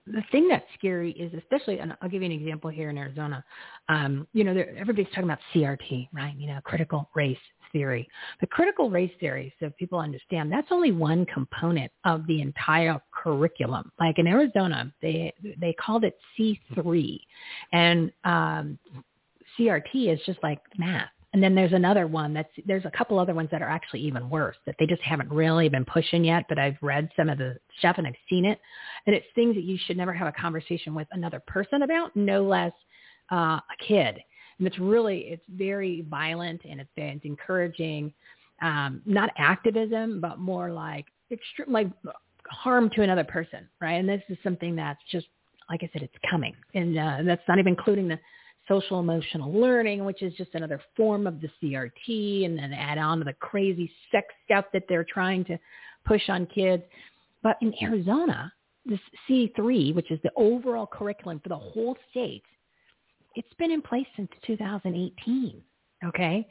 the 0.08 0.24
thing 0.32 0.48
that's 0.48 0.66
scary 0.76 1.12
is 1.12 1.32
especially, 1.36 1.78
and 1.78 1.96
I'll 2.02 2.10
give 2.10 2.24
you 2.24 2.32
an 2.32 2.32
example 2.32 2.72
here 2.72 2.90
in 2.90 2.98
Arizona. 2.98 3.46
Um, 3.90 4.28
you 4.34 4.44
know, 4.44 4.56
everybody's 4.76 5.10
talking 5.10 5.26
about 5.26 5.40
CRT, 5.54 6.10
right? 6.14 6.36
You 6.36 6.48
know, 6.48 6.60
critical 6.64 7.12
race 7.14 7.38
theory. 7.76 8.08
The 8.40 8.48
critical 8.48 8.90
race 8.90 9.12
theory, 9.20 9.54
so 9.60 9.70
people 9.78 10.00
understand, 10.00 10.50
that's 10.50 10.70
only 10.72 10.94
one 10.94 11.26
component 11.26 11.92
of 12.06 12.26
the 12.26 12.40
entire 12.42 13.02
curriculum. 13.12 13.92
Like 14.00 14.18
in 14.18 14.28
Arizona, 14.28 14.94
they 15.02 15.34
they 15.60 15.74
called 15.74 16.06
it 16.06 16.18
C3, 16.40 17.20
and 17.74 18.12
um, 18.24 18.80
CRT 19.60 20.14
is 20.14 20.20
just 20.26 20.40
like 20.42 20.60
math. 20.78 21.10
And 21.34 21.44
then 21.44 21.54
there's 21.54 21.74
another 21.74 22.08
one 22.08 22.34
that's 22.34 22.54
there's 22.66 22.86
a 22.86 22.92
couple 22.98 23.20
other 23.20 23.34
ones 23.34 23.50
that 23.52 23.62
are 23.62 23.68
actually 23.68 24.00
even 24.02 24.30
worse 24.30 24.56
that 24.66 24.76
they 24.80 24.86
just 24.86 25.02
haven't 25.02 25.30
really 25.30 25.68
been 25.68 25.84
pushing 25.84 26.24
yet. 26.24 26.46
But 26.48 26.60
I've 26.60 26.78
read 26.82 27.10
some 27.18 27.28
of 27.28 27.38
the 27.38 27.58
stuff 27.80 27.98
and 27.98 28.08
I've 28.08 28.14
seen 28.30 28.46
it, 28.46 28.58
and 29.06 29.14
it's 29.14 29.26
things 29.36 29.56
that 29.56 29.66
you 29.66 29.78
should 29.86 29.98
never 29.98 30.14
have 30.14 30.30
a 30.30 30.32
conversation 30.32 30.96
with 30.96 31.10
another 31.12 31.42
person 31.46 31.82
about, 31.82 32.16
no 32.16 32.42
less 32.42 32.72
uh, 33.34 33.60
a 33.60 33.86
kid. 33.86 34.18
And 34.58 34.68
it's 34.68 34.80
really 34.80 35.20
it's 35.20 35.46
very 35.50 36.06
violent 36.10 36.62
and 36.70 36.80
it's, 36.80 36.90
it's 36.96 37.26
encouraging, 37.26 38.14
um, 38.62 39.02
not 39.06 39.30
activism, 39.38 40.22
but 40.22 40.40
more 40.40 40.72
like 40.72 41.06
extreme 41.32 41.72
like 41.72 41.88
harm 42.50 42.90
to 42.92 43.02
another 43.02 43.24
person, 43.24 43.68
right? 43.82 43.94
And 43.94 44.08
this 44.08 44.22
is 44.30 44.38
something 44.44 44.76
that's 44.76 45.02
just 45.12 45.28
like 45.70 45.82
I 45.84 45.90
said, 45.94 46.04
it's 46.04 46.14
coming, 46.30 46.54
and 46.76 46.98
uh, 46.98 47.18
that's 47.26 47.42
not 47.48 47.58
even 47.58 47.74
including 47.74 48.08
the 48.08 48.20
social 48.68 49.00
emotional 49.00 49.52
learning, 49.52 50.06
which 50.06 50.22
is 50.22 50.34
just 50.36 50.54
another 50.54 50.80
form 50.96 51.28
of 51.28 51.42
the 51.42 51.50
CRT, 51.62 52.46
and 52.46 52.58
then 52.58 52.74
add 52.74 52.98
on 52.98 53.20
to 53.20 53.24
the 53.24 53.34
crazy 53.34 53.92
sex 54.12 54.28
stuff 54.46 54.66
that 54.74 54.84
they're 54.88 55.06
trying 55.06 55.44
to 55.46 55.58
push 56.06 56.30
on 56.30 56.46
kids. 56.48 56.84
But 57.44 57.58
in 57.62 57.74
Arizona, 57.82 58.52
this 58.86 59.00
C3, 59.30 59.94
which 59.94 60.12
is 60.12 60.20
the 60.24 60.32
overall 60.36 60.88
curriculum 60.88 61.40
for 61.42 61.50
the 61.50 61.58
whole 61.58 61.98
state, 62.12 62.44
it's 63.36 63.54
been 63.58 63.72
in 63.72 63.82
place 63.82 64.08
since 64.16 64.30
2018. 64.46 65.62
Okay. 66.04 66.48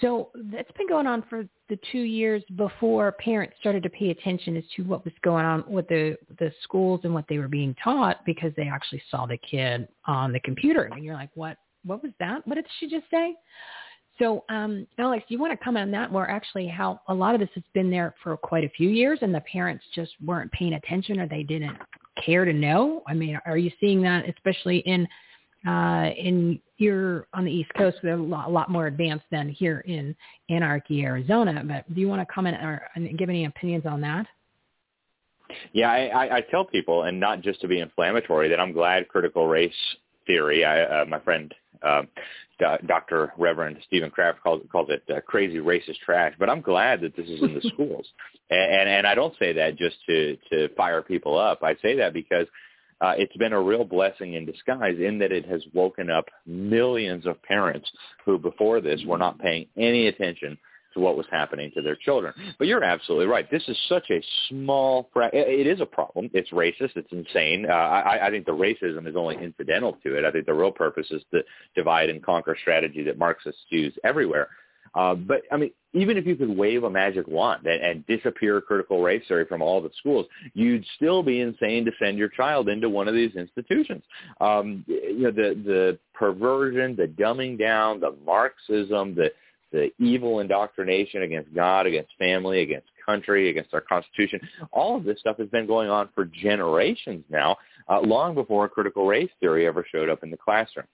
So 0.00 0.30
that's 0.50 0.70
been 0.72 0.88
going 0.88 1.06
on 1.06 1.24
for 1.30 1.48
the 1.68 1.78
two 1.92 2.00
years 2.00 2.42
before 2.56 3.12
parents 3.12 3.54
started 3.60 3.82
to 3.84 3.90
pay 3.90 4.10
attention 4.10 4.56
as 4.56 4.64
to 4.76 4.82
what 4.82 5.04
was 5.04 5.14
going 5.22 5.44
on 5.44 5.64
with 5.68 5.88
the, 5.88 6.16
the 6.38 6.52
schools 6.62 7.00
and 7.04 7.14
what 7.14 7.24
they 7.28 7.38
were 7.38 7.48
being 7.48 7.74
taught 7.82 8.24
because 8.26 8.52
they 8.56 8.68
actually 8.68 9.02
saw 9.10 9.24
the 9.24 9.38
kid 9.38 9.88
on 10.06 10.32
the 10.32 10.40
computer. 10.40 10.90
And 10.92 11.04
you're 11.04 11.14
like, 11.14 11.30
what, 11.34 11.58
what 11.84 12.02
was 12.02 12.12
that? 12.18 12.46
What 12.46 12.56
did 12.56 12.66
she 12.80 12.88
just 12.88 13.04
say? 13.10 13.34
So, 14.18 14.44
um, 14.48 14.86
Alex, 14.98 15.24
you 15.28 15.38
want 15.38 15.58
to 15.58 15.64
comment 15.64 15.84
on 15.84 15.90
that 15.92 16.10
more 16.10 16.28
actually 16.28 16.66
how 16.66 17.00
a 17.06 17.14
lot 17.14 17.34
of 17.34 17.40
this 17.40 17.50
has 17.54 17.62
been 17.72 17.88
there 17.88 18.14
for 18.22 18.36
quite 18.36 18.64
a 18.64 18.68
few 18.70 18.88
years 18.88 19.20
and 19.22 19.32
the 19.32 19.40
parents 19.42 19.84
just 19.94 20.10
weren't 20.24 20.50
paying 20.50 20.74
attention 20.74 21.20
or 21.20 21.28
they 21.28 21.44
didn't 21.44 21.76
care 22.24 22.44
to 22.44 22.52
know? 22.52 23.02
I 23.06 23.14
mean, 23.14 23.38
are 23.46 23.56
you 23.56 23.70
seeing 23.78 24.02
that 24.02 24.28
especially 24.28 24.78
in 24.78 25.06
uh, 25.66 26.10
in 26.16 26.60
you're 26.78 27.26
on 27.34 27.44
the 27.44 27.50
East 27.50 27.70
Coast, 27.76 27.98
they're 28.02 28.14
a 28.14 28.22
lot, 28.22 28.48
a 28.48 28.50
lot 28.50 28.70
more 28.70 28.86
advanced 28.86 29.24
than 29.30 29.48
here 29.48 29.80
in 29.80 30.14
Anarchy, 30.48 31.02
Arizona. 31.02 31.62
But 31.66 31.92
do 31.92 32.00
you 32.00 32.08
want 32.08 32.26
to 32.26 32.32
comment 32.32 32.56
or 32.62 32.88
give 33.16 33.28
any 33.28 33.46
opinions 33.46 33.84
on 33.84 34.00
that? 34.02 34.26
Yeah, 35.72 35.90
I, 35.90 36.06
I, 36.06 36.36
I 36.36 36.40
tell 36.42 36.64
people, 36.64 37.04
and 37.04 37.18
not 37.18 37.40
just 37.40 37.60
to 37.62 37.68
be 37.68 37.80
inflammatory, 37.80 38.48
that 38.50 38.60
I'm 38.60 38.72
glad 38.72 39.08
critical 39.08 39.48
race 39.48 39.72
theory. 40.26 40.64
I, 40.64 40.82
uh, 40.82 41.04
my 41.06 41.18
friend 41.20 41.52
um, 41.82 42.08
Do- 42.58 42.86
Dr. 42.86 43.32
Reverend 43.36 43.78
Stephen 43.86 44.10
Kraft 44.10 44.40
calls, 44.42 44.62
calls 44.70 44.90
it 44.90 45.02
uh, 45.10 45.20
crazy 45.22 45.58
racist 45.58 45.98
trash. 46.04 46.34
But 46.38 46.50
I'm 46.50 46.60
glad 46.60 47.00
that 47.00 47.16
this 47.16 47.28
is 47.28 47.42
in 47.42 47.54
the 47.54 47.60
schools, 47.72 48.06
and, 48.50 48.72
and 48.72 48.88
and 48.88 49.06
I 49.06 49.14
don't 49.14 49.34
say 49.38 49.52
that 49.54 49.76
just 49.76 49.96
to 50.06 50.36
to 50.50 50.68
fire 50.76 51.02
people 51.02 51.38
up. 51.38 51.62
I 51.62 51.74
say 51.82 51.96
that 51.96 52.12
because 52.12 52.46
uh, 53.00 53.14
it's 53.16 53.36
been 53.36 53.52
a 53.52 53.60
real 53.60 53.84
blessing 53.84 54.34
in 54.34 54.44
disguise 54.44 54.96
in 54.98 55.18
that 55.18 55.32
it 55.32 55.46
has 55.46 55.62
woken 55.72 56.10
up 56.10 56.26
millions 56.46 57.26
of 57.26 57.40
parents 57.42 57.90
who 58.24 58.38
before 58.38 58.80
this 58.80 59.00
were 59.06 59.18
not 59.18 59.38
paying 59.38 59.66
any 59.76 60.08
attention 60.08 60.58
to 60.94 61.00
what 61.00 61.16
was 61.16 61.26
happening 61.30 61.70
to 61.74 61.82
their 61.82 61.96
children. 61.96 62.32
But 62.58 62.66
you're 62.66 62.82
absolutely 62.82 63.26
right. 63.26 63.48
This 63.50 63.62
is 63.68 63.76
such 63.88 64.10
a 64.10 64.22
small. 64.48 65.10
It 65.32 65.66
is 65.66 65.80
a 65.80 65.86
problem. 65.86 66.30
It's 66.32 66.50
racist. 66.50 66.96
It's 66.96 67.12
insane. 67.12 67.66
Uh, 67.68 67.74
I, 67.74 68.26
I 68.26 68.30
think 68.30 68.46
the 68.46 68.52
racism 68.52 69.06
is 69.06 69.14
only 69.14 69.36
incidental 69.36 69.98
to 70.02 70.16
it. 70.16 70.24
I 70.24 70.30
think 70.30 70.46
the 70.46 70.54
real 70.54 70.72
purpose 70.72 71.06
is 71.10 71.22
the 71.30 71.42
divide 71.76 72.08
and 72.08 72.22
conquer 72.22 72.56
strategy 72.60 73.02
that 73.04 73.18
Marxists 73.18 73.60
use 73.68 73.94
everywhere. 74.02 74.48
Uh, 74.94 75.14
but 75.14 75.42
I 75.52 75.56
mean, 75.56 75.70
even 75.92 76.16
if 76.16 76.26
you 76.26 76.36
could 76.36 76.54
wave 76.56 76.84
a 76.84 76.90
magic 76.90 77.26
wand 77.26 77.66
and, 77.66 77.82
and 77.82 78.06
disappear 78.06 78.60
critical 78.60 79.02
race 79.02 79.22
theory 79.26 79.46
from 79.46 79.62
all 79.62 79.80
the 79.80 79.90
schools, 79.98 80.26
you'd 80.54 80.84
still 80.96 81.22
be 81.22 81.40
insane 81.40 81.84
to 81.84 81.92
send 81.98 82.18
your 82.18 82.28
child 82.28 82.68
into 82.68 82.88
one 82.88 83.08
of 83.08 83.14
these 83.14 83.34
institutions. 83.34 84.02
Um, 84.40 84.84
you 84.86 85.22
know, 85.22 85.30
the 85.30 85.60
the 85.64 85.98
perversion, 86.14 86.96
the 86.96 87.06
dumbing 87.06 87.58
down, 87.58 88.00
the 88.00 88.14
Marxism, 88.24 89.14
the 89.14 89.30
the 89.70 89.90
evil 89.98 90.40
indoctrination 90.40 91.22
against 91.22 91.54
God, 91.54 91.86
against 91.86 92.10
family, 92.18 92.62
against 92.62 92.88
country, 93.08 93.48
against 93.48 93.72
our 93.72 93.80
Constitution. 93.80 94.40
All 94.72 94.96
of 94.96 95.04
this 95.04 95.18
stuff 95.20 95.38
has 95.38 95.48
been 95.48 95.66
going 95.66 95.88
on 95.88 96.08
for 96.14 96.26
generations 96.26 97.24
now, 97.30 97.56
uh, 97.88 98.00
long 98.00 98.34
before 98.34 98.68
critical 98.68 99.06
race 99.06 99.30
theory 99.40 99.66
ever 99.66 99.84
showed 99.90 100.08
up 100.08 100.22
in 100.22 100.30
the 100.30 100.36
classroom. 100.36 100.86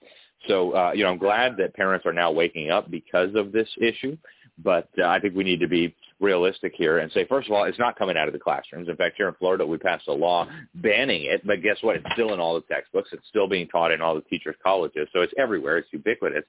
So, 0.47 0.75
uh, 0.75 0.91
you 0.93 1.03
know, 1.03 1.09
I'm 1.09 1.17
glad 1.17 1.57
that 1.57 1.73
parents 1.73 2.05
are 2.05 2.13
now 2.13 2.31
waking 2.31 2.69
up 2.69 2.89
because 2.91 3.33
of 3.35 3.51
this 3.51 3.67
issue, 3.81 4.17
but 4.63 4.89
uh, 4.97 5.05
I 5.05 5.19
think 5.19 5.35
we 5.35 5.43
need 5.43 5.59
to 5.59 5.67
be 5.67 5.95
realistic 6.19 6.73
here 6.75 6.99
and 6.99 7.11
say, 7.11 7.25
first 7.25 7.47
of 7.47 7.53
all, 7.53 7.65
it's 7.65 7.79
not 7.79 7.97
coming 7.97 8.15
out 8.17 8.27
of 8.27 8.33
the 8.33 8.39
classrooms. 8.39 8.87
In 8.87 8.95
fact, 8.95 9.15
here 9.17 9.27
in 9.27 9.33
Florida, 9.35 9.65
we 9.65 9.77
passed 9.77 10.07
a 10.07 10.13
law 10.13 10.47
banning 10.75 11.23
it, 11.23 11.45
but 11.45 11.61
guess 11.61 11.77
what? 11.81 11.97
It's 11.97 12.05
still 12.13 12.33
in 12.33 12.39
all 12.39 12.55
the 12.55 12.61
textbooks. 12.61 13.09
It's 13.11 13.27
still 13.27 13.47
being 13.47 13.67
taught 13.67 13.91
in 13.91 14.01
all 14.01 14.15
the 14.15 14.21
teachers' 14.21 14.55
colleges, 14.63 15.09
so 15.11 15.21
it's 15.21 15.33
everywhere. 15.37 15.77
It's 15.77 15.91
ubiquitous. 15.91 16.43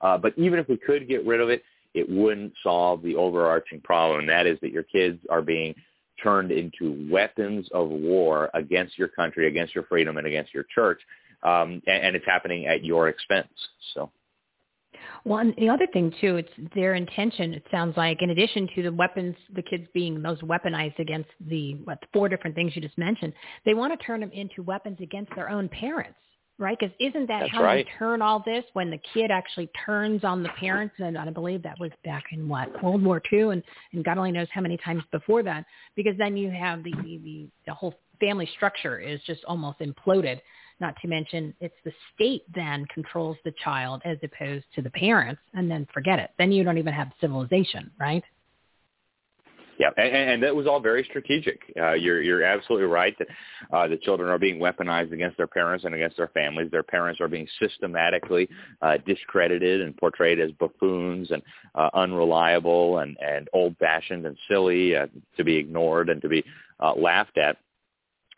Uh, 0.00 0.18
but 0.18 0.34
even 0.36 0.58
if 0.58 0.68
we 0.68 0.76
could 0.76 1.08
get 1.08 1.24
rid 1.24 1.40
of 1.40 1.48
it, 1.48 1.62
it 1.94 2.08
wouldn't 2.08 2.52
solve 2.62 3.02
the 3.02 3.14
overarching 3.14 3.80
problem, 3.80 4.20
and 4.20 4.28
that 4.28 4.46
is 4.46 4.58
that 4.60 4.72
your 4.72 4.82
kids 4.82 5.20
are 5.30 5.42
being 5.42 5.74
turned 6.20 6.50
into 6.50 7.08
weapons 7.10 7.68
of 7.72 7.88
war 7.88 8.50
against 8.54 8.98
your 8.98 9.08
country, 9.08 9.46
against 9.46 9.74
your 9.74 9.84
freedom, 9.84 10.18
and 10.18 10.26
against 10.26 10.52
your 10.52 10.64
church. 10.74 11.00
Um, 11.44 11.82
and, 11.86 12.04
and 12.04 12.16
it's 12.16 12.26
happening 12.26 12.66
at 12.66 12.84
your 12.84 13.08
expense. 13.08 13.52
So. 13.94 14.10
Well, 15.24 15.38
and 15.38 15.54
the 15.56 15.68
other 15.68 15.86
thing 15.92 16.12
too, 16.20 16.36
it's 16.36 16.72
their 16.74 16.94
intention. 16.94 17.54
It 17.54 17.64
sounds 17.70 17.96
like, 17.96 18.22
in 18.22 18.30
addition 18.30 18.68
to 18.74 18.82
the 18.82 18.92
weapons, 18.92 19.36
the 19.54 19.62
kids 19.62 19.86
being 19.94 20.22
those 20.22 20.40
weaponized 20.40 20.98
against 20.98 21.30
the 21.48 21.74
what 21.84 21.98
four 22.12 22.28
different 22.28 22.54
things 22.54 22.74
you 22.74 22.82
just 22.82 22.98
mentioned, 22.98 23.32
they 23.64 23.74
want 23.74 23.98
to 23.98 24.06
turn 24.06 24.20
them 24.20 24.30
into 24.32 24.62
weapons 24.62 24.98
against 25.00 25.34
their 25.34 25.48
own 25.50 25.68
parents, 25.68 26.18
right? 26.58 26.76
Because 26.78 26.94
isn't 27.00 27.26
that 27.28 27.40
That's 27.40 27.52
how 27.52 27.62
right. 27.62 27.86
you 27.86 27.92
turn 27.98 28.22
all 28.22 28.42
this 28.44 28.64
when 28.74 28.90
the 28.90 29.00
kid 29.12 29.30
actually 29.30 29.70
turns 29.84 30.24
on 30.24 30.42
the 30.42 30.50
parents? 30.50 30.94
And 30.98 31.16
I 31.16 31.28
believe 31.30 31.62
that 31.62 31.78
was 31.80 31.90
back 32.04 32.24
in 32.32 32.48
what 32.48 32.82
World 32.82 33.02
War 33.02 33.22
II, 33.32 33.50
and 33.50 33.62
and 33.92 34.04
God 34.04 34.18
only 34.18 34.32
knows 34.32 34.48
how 34.52 34.60
many 34.60 34.76
times 34.78 35.02
before 35.10 35.42
that. 35.42 35.64
Because 35.96 36.16
then 36.18 36.36
you 36.36 36.50
have 36.50 36.82
the 36.82 36.92
the, 37.02 37.18
the, 37.18 37.48
the 37.66 37.74
whole 37.74 37.94
family 38.20 38.48
structure 38.54 38.98
is 38.98 39.20
just 39.26 39.44
almost 39.44 39.80
imploded. 39.80 40.40
Not 40.80 40.94
to 41.02 41.08
mention, 41.08 41.54
it's 41.60 41.74
the 41.84 41.92
state 42.14 42.42
then 42.52 42.84
controls 42.92 43.36
the 43.44 43.54
child 43.62 44.02
as 44.04 44.18
opposed 44.22 44.64
to 44.74 44.82
the 44.82 44.90
parents, 44.90 45.40
and 45.54 45.70
then 45.70 45.86
forget 45.94 46.18
it. 46.18 46.30
Then 46.38 46.52
you 46.52 46.64
don't 46.64 46.78
even 46.78 46.92
have 46.92 47.12
civilization, 47.20 47.90
right? 47.98 48.24
Yeah, 49.78 49.90
and, 49.96 50.14
and 50.14 50.42
that 50.44 50.54
was 50.54 50.66
all 50.66 50.80
very 50.80 51.04
strategic. 51.04 51.60
Uh, 51.76 51.94
you're 51.94 52.22
you're 52.22 52.44
absolutely 52.44 52.86
right 52.86 53.16
that 53.18 53.28
uh, 53.72 53.88
the 53.88 53.96
children 53.96 54.30
are 54.30 54.38
being 54.38 54.60
weaponized 54.60 55.12
against 55.12 55.36
their 55.36 55.48
parents 55.48 55.84
and 55.84 55.94
against 55.94 56.16
their 56.16 56.28
families. 56.28 56.70
Their 56.70 56.84
parents 56.84 57.20
are 57.20 57.28
being 57.28 57.48
systematically 57.60 58.48
uh, 58.82 58.98
discredited 59.04 59.80
and 59.80 59.96
portrayed 59.96 60.38
as 60.38 60.52
buffoons 60.52 61.30
and 61.32 61.42
uh, 61.74 61.90
unreliable 61.92 62.98
and 62.98 63.16
and 63.20 63.48
old-fashioned 63.52 64.24
and 64.26 64.36
silly 64.48 64.94
uh, 64.94 65.06
to 65.36 65.44
be 65.44 65.56
ignored 65.56 66.08
and 66.08 66.22
to 66.22 66.28
be 66.28 66.44
uh, 66.78 66.94
laughed 66.94 67.38
at. 67.38 67.56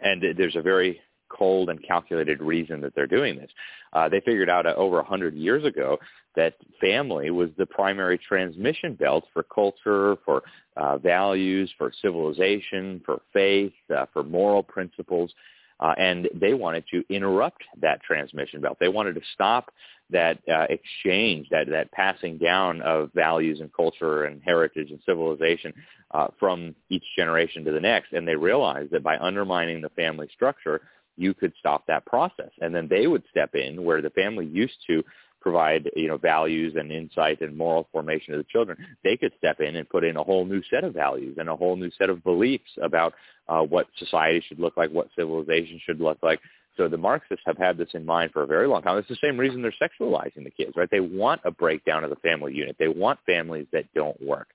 And 0.00 0.22
there's 0.38 0.56
a 0.56 0.62
very 0.62 1.00
cold 1.36 1.68
and 1.70 1.82
calculated 1.82 2.40
reason 2.40 2.80
that 2.80 2.94
they're 2.94 3.06
doing 3.06 3.36
this. 3.36 3.50
Uh, 3.92 4.08
they 4.08 4.20
figured 4.20 4.50
out 4.50 4.66
uh, 4.66 4.74
over 4.76 5.02
hundred 5.02 5.34
years 5.34 5.64
ago 5.64 5.98
that 6.34 6.54
family 6.80 7.30
was 7.30 7.48
the 7.56 7.66
primary 7.66 8.18
transmission 8.18 8.94
belt 8.94 9.24
for 9.32 9.42
culture, 9.42 10.16
for 10.24 10.42
uh, 10.76 10.98
values, 10.98 11.72
for 11.78 11.92
civilization, 12.02 13.00
for 13.06 13.22
faith, 13.32 13.72
uh, 13.96 14.06
for 14.12 14.22
moral 14.22 14.62
principles. 14.62 15.32
Uh, 15.78 15.94
and 15.98 16.28
they 16.34 16.54
wanted 16.54 16.84
to 16.90 17.04
interrupt 17.10 17.62
that 17.80 18.02
transmission 18.02 18.60
belt. 18.60 18.78
They 18.80 18.88
wanted 18.88 19.14
to 19.14 19.20
stop 19.34 19.72
that 20.10 20.38
uh, 20.48 20.66
exchange, 20.70 21.48
that, 21.50 21.68
that 21.68 21.90
passing 21.92 22.38
down 22.38 22.80
of 22.82 23.10
values 23.14 23.60
and 23.60 23.72
culture 23.72 24.24
and 24.24 24.40
heritage 24.44 24.90
and 24.90 25.00
civilization 25.04 25.72
uh, 26.12 26.28
from 26.38 26.74
each 26.88 27.04
generation 27.16 27.64
to 27.64 27.72
the 27.72 27.80
next. 27.80 28.12
And 28.12 28.26
they 28.26 28.36
realized 28.36 28.92
that 28.92 29.02
by 29.02 29.18
undermining 29.18 29.80
the 29.80 29.88
family 29.90 30.28
structure, 30.32 30.82
you 31.16 31.34
could 31.34 31.52
stop 31.58 31.86
that 31.86 32.06
process. 32.06 32.50
And 32.60 32.74
then 32.74 32.88
they 32.88 33.06
would 33.06 33.24
step 33.30 33.54
in 33.54 33.84
where 33.84 34.02
the 34.02 34.10
family 34.10 34.46
used 34.46 34.76
to 34.86 35.02
provide 35.46 35.88
you 35.94 36.08
know 36.08 36.16
values 36.16 36.74
and 36.76 36.90
insight 36.90 37.40
and 37.40 37.56
moral 37.56 37.86
formation 37.92 38.32
to 38.32 38.38
the 38.38 38.46
children. 38.50 38.76
They 39.04 39.16
could 39.16 39.32
step 39.38 39.60
in 39.60 39.76
and 39.76 39.88
put 39.88 40.02
in 40.02 40.16
a 40.16 40.22
whole 40.24 40.44
new 40.44 40.60
set 40.70 40.82
of 40.82 40.92
values 40.92 41.36
and 41.38 41.48
a 41.48 41.54
whole 41.54 41.76
new 41.76 41.90
set 41.96 42.10
of 42.10 42.24
beliefs 42.24 42.70
about 42.82 43.14
uh, 43.48 43.62
what 43.62 43.86
society 43.96 44.44
should 44.46 44.58
look 44.58 44.76
like 44.76 44.90
what 44.90 45.08
civilization 45.16 45.80
should 45.84 46.00
look 46.00 46.18
like. 46.22 46.40
So 46.76 46.88
the 46.88 46.98
marxists 46.98 47.44
have 47.46 47.56
had 47.56 47.78
this 47.78 47.88
in 47.94 48.04
mind 48.04 48.32
for 48.32 48.42
a 48.42 48.46
very 48.46 48.66
long 48.66 48.82
time. 48.82 48.98
It's 48.98 49.08
the 49.08 49.16
same 49.22 49.38
reason 49.38 49.62
they're 49.62 49.72
sexualizing 49.80 50.44
the 50.44 50.50
kids 50.50 50.72
right? 50.76 50.90
They 50.90 51.00
want 51.00 51.40
a 51.44 51.50
breakdown 51.50 52.02
of 52.02 52.10
the 52.10 52.16
family 52.16 52.52
unit. 52.52 52.76
They 52.78 52.88
want 52.88 53.20
families 53.24 53.66
that 53.72 53.84
don't 53.94 54.20
work 54.20 54.48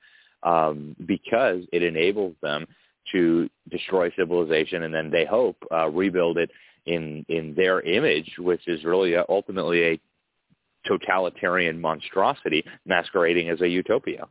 um, 0.43 0.95
because 1.05 1.63
it 1.71 1.83
enables 1.83 2.35
them 2.41 2.67
to 3.11 3.49
destroy 3.69 4.11
civilization 4.17 4.83
and 4.83 4.93
then 4.93 5.09
they 5.09 5.25
hope 5.25 5.57
uh, 5.71 5.89
rebuild 5.89 6.37
it 6.37 6.49
in 6.85 7.25
in 7.29 7.53
their 7.55 7.81
image, 7.81 8.35
which 8.39 8.67
is 8.67 8.83
really 8.83 9.15
uh, 9.15 9.23
ultimately 9.29 9.83
a 9.83 9.99
totalitarian 10.87 11.79
monstrosity 11.79 12.63
masquerading 12.85 13.49
as 13.49 13.61
a 13.61 13.67
utopia. 13.67 14.25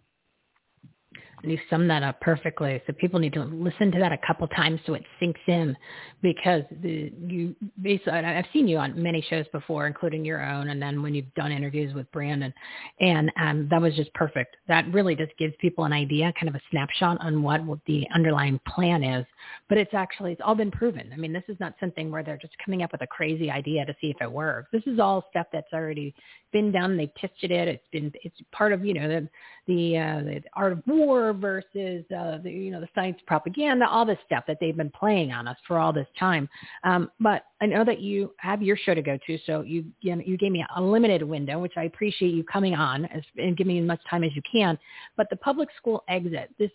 You 1.42 1.58
sum 1.70 1.88
that 1.88 2.02
up 2.02 2.20
perfectly. 2.20 2.82
So 2.86 2.92
people 2.92 3.18
need 3.18 3.32
to 3.34 3.44
listen 3.44 3.90
to 3.92 3.98
that 3.98 4.12
a 4.12 4.18
couple 4.26 4.46
times 4.48 4.80
so 4.84 4.94
it 4.94 5.04
sinks 5.18 5.40
in, 5.46 5.76
because 6.22 6.62
the 6.82 7.12
you 7.26 7.54
basically 7.80 8.12
I've 8.12 8.44
seen 8.52 8.68
you 8.68 8.78
on 8.78 9.00
many 9.00 9.24
shows 9.28 9.46
before, 9.52 9.86
including 9.86 10.24
your 10.24 10.44
own, 10.44 10.68
and 10.68 10.80
then 10.80 11.02
when 11.02 11.14
you've 11.14 11.32
done 11.34 11.52
interviews 11.52 11.94
with 11.94 12.10
Brannon, 12.12 12.52
and 13.00 13.32
um, 13.40 13.68
that 13.70 13.80
was 13.80 13.94
just 13.94 14.12
perfect. 14.12 14.56
That 14.68 14.92
really 14.92 15.14
just 15.14 15.36
gives 15.38 15.54
people 15.60 15.84
an 15.84 15.92
idea, 15.92 16.32
kind 16.38 16.48
of 16.48 16.54
a 16.54 16.60
snapshot 16.70 17.18
on 17.20 17.42
what, 17.42 17.64
what 17.64 17.78
the 17.86 18.06
underlying 18.14 18.60
plan 18.66 19.02
is. 19.02 19.24
But 19.68 19.78
it's 19.78 19.94
actually 19.94 20.32
it's 20.32 20.42
all 20.44 20.54
been 20.54 20.70
proven. 20.70 21.10
I 21.12 21.16
mean, 21.16 21.32
this 21.32 21.44
is 21.48 21.56
not 21.58 21.74
something 21.80 22.10
where 22.10 22.22
they're 22.22 22.36
just 22.36 22.54
coming 22.62 22.82
up 22.82 22.92
with 22.92 23.02
a 23.02 23.06
crazy 23.06 23.50
idea 23.50 23.86
to 23.86 23.96
see 24.00 24.10
if 24.10 24.16
it 24.20 24.30
works. 24.30 24.68
This 24.72 24.86
is 24.86 24.98
all 24.98 25.24
stuff 25.30 25.46
that's 25.52 25.72
already 25.72 26.14
been 26.52 26.70
done. 26.72 26.96
They've 26.96 27.14
tested 27.14 27.50
it. 27.50 27.68
It's 27.68 27.86
been 27.92 28.12
it's 28.22 28.36
part 28.52 28.72
of 28.72 28.84
you 28.84 28.94
know 28.94 29.08
the 29.08 29.28
the, 29.66 29.96
uh, 29.96 30.20
the 30.24 30.42
art 30.54 30.72
of 30.72 30.82
war 30.86 31.29
versus 31.32 32.04
uh, 32.16 32.38
the 32.38 32.50
you 32.50 32.70
know 32.70 32.80
the 32.80 32.88
science 32.94 33.18
propaganda, 33.26 33.86
all 33.88 34.04
this 34.04 34.18
stuff 34.26 34.44
that 34.46 34.58
they've 34.60 34.76
been 34.76 34.90
playing 34.90 35.32
on 35.32 35.48
us 35.48 35.56
for 35.66 35.78
all 35.78 35.92
this 35.92 36.06
time. 36.18 36.48
Um, 36.84 37.10
but 37.20 37.44
I 37.60 37.66
know 37.66 37.84
that 37.84 38.00
you 38.00 38.32
have 38.38 38.62
your 38.62 38.76
show 38.76 38.94
to 38.94 39.02
go 39.02 39.18
to, 39.26 39.38
so 39.46 39.62
you 39.62 39.84
you, 40.00 40.16
know, 40.16 40.22
you 40.24 40.36
gave 40.36 40.52
me 40.52 40.64
a 40.76 40.82
limited 40.82 41.22
window, 41.22 41.58
which 41.58 41.74
I 41.76 41.84
appreciate 41.84 42.34
you 42.34 42.44
coming 42.44 42.74
on 42.74 43.04
as, 43.06 43.22
and 43.36 43.56
giving 43.56 43.74
me 43.74 43.80
as 43.80 43.86
much 43.86 44.00
time 44.08 44.24
as 44.24 44.34
you 44.34 44.42
can. 44.50 44.78
But 45.16 45.28
the 45.30 45.36
public 45.36 45.68
school 45.76 46.04
exit, 46.08 46.50
this 46.58 46.70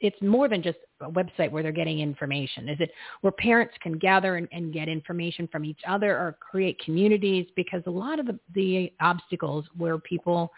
it's 0.00 0.20
more 0.22 0.48
than 0.48 0.62
just 0.62 0.78
a 1.00 1.10
website 1.10 1.50
where 1.50 1.62
they're 1.62 1.72
getting 1.72 2.00
information? 2.00 2.68
Is 2.68 2.78
it 2.80 2.90
where 3.20 3.32
parents 3.32 3.74
can 3.82 3.98
gather 3.98 4.36
and, 4.36 4.48
and, 4.50 4.72
get 4.72 4.88
information 4.88 5.48
from 5.50 5.64
each 5.64 5.80
other 5.86 6.16
or 6.16 6.36
create 6.40 6.78
communities? 6.84 7.46
Because 7.54 7.82
a 7.86 7.90
lot 7.90 8.18
of 8.18 8.26
the, 8.26 8.38
the 8.54 8.92
obstacles 9.00 9.66
where 9.76 9.98
people 9.98 10.50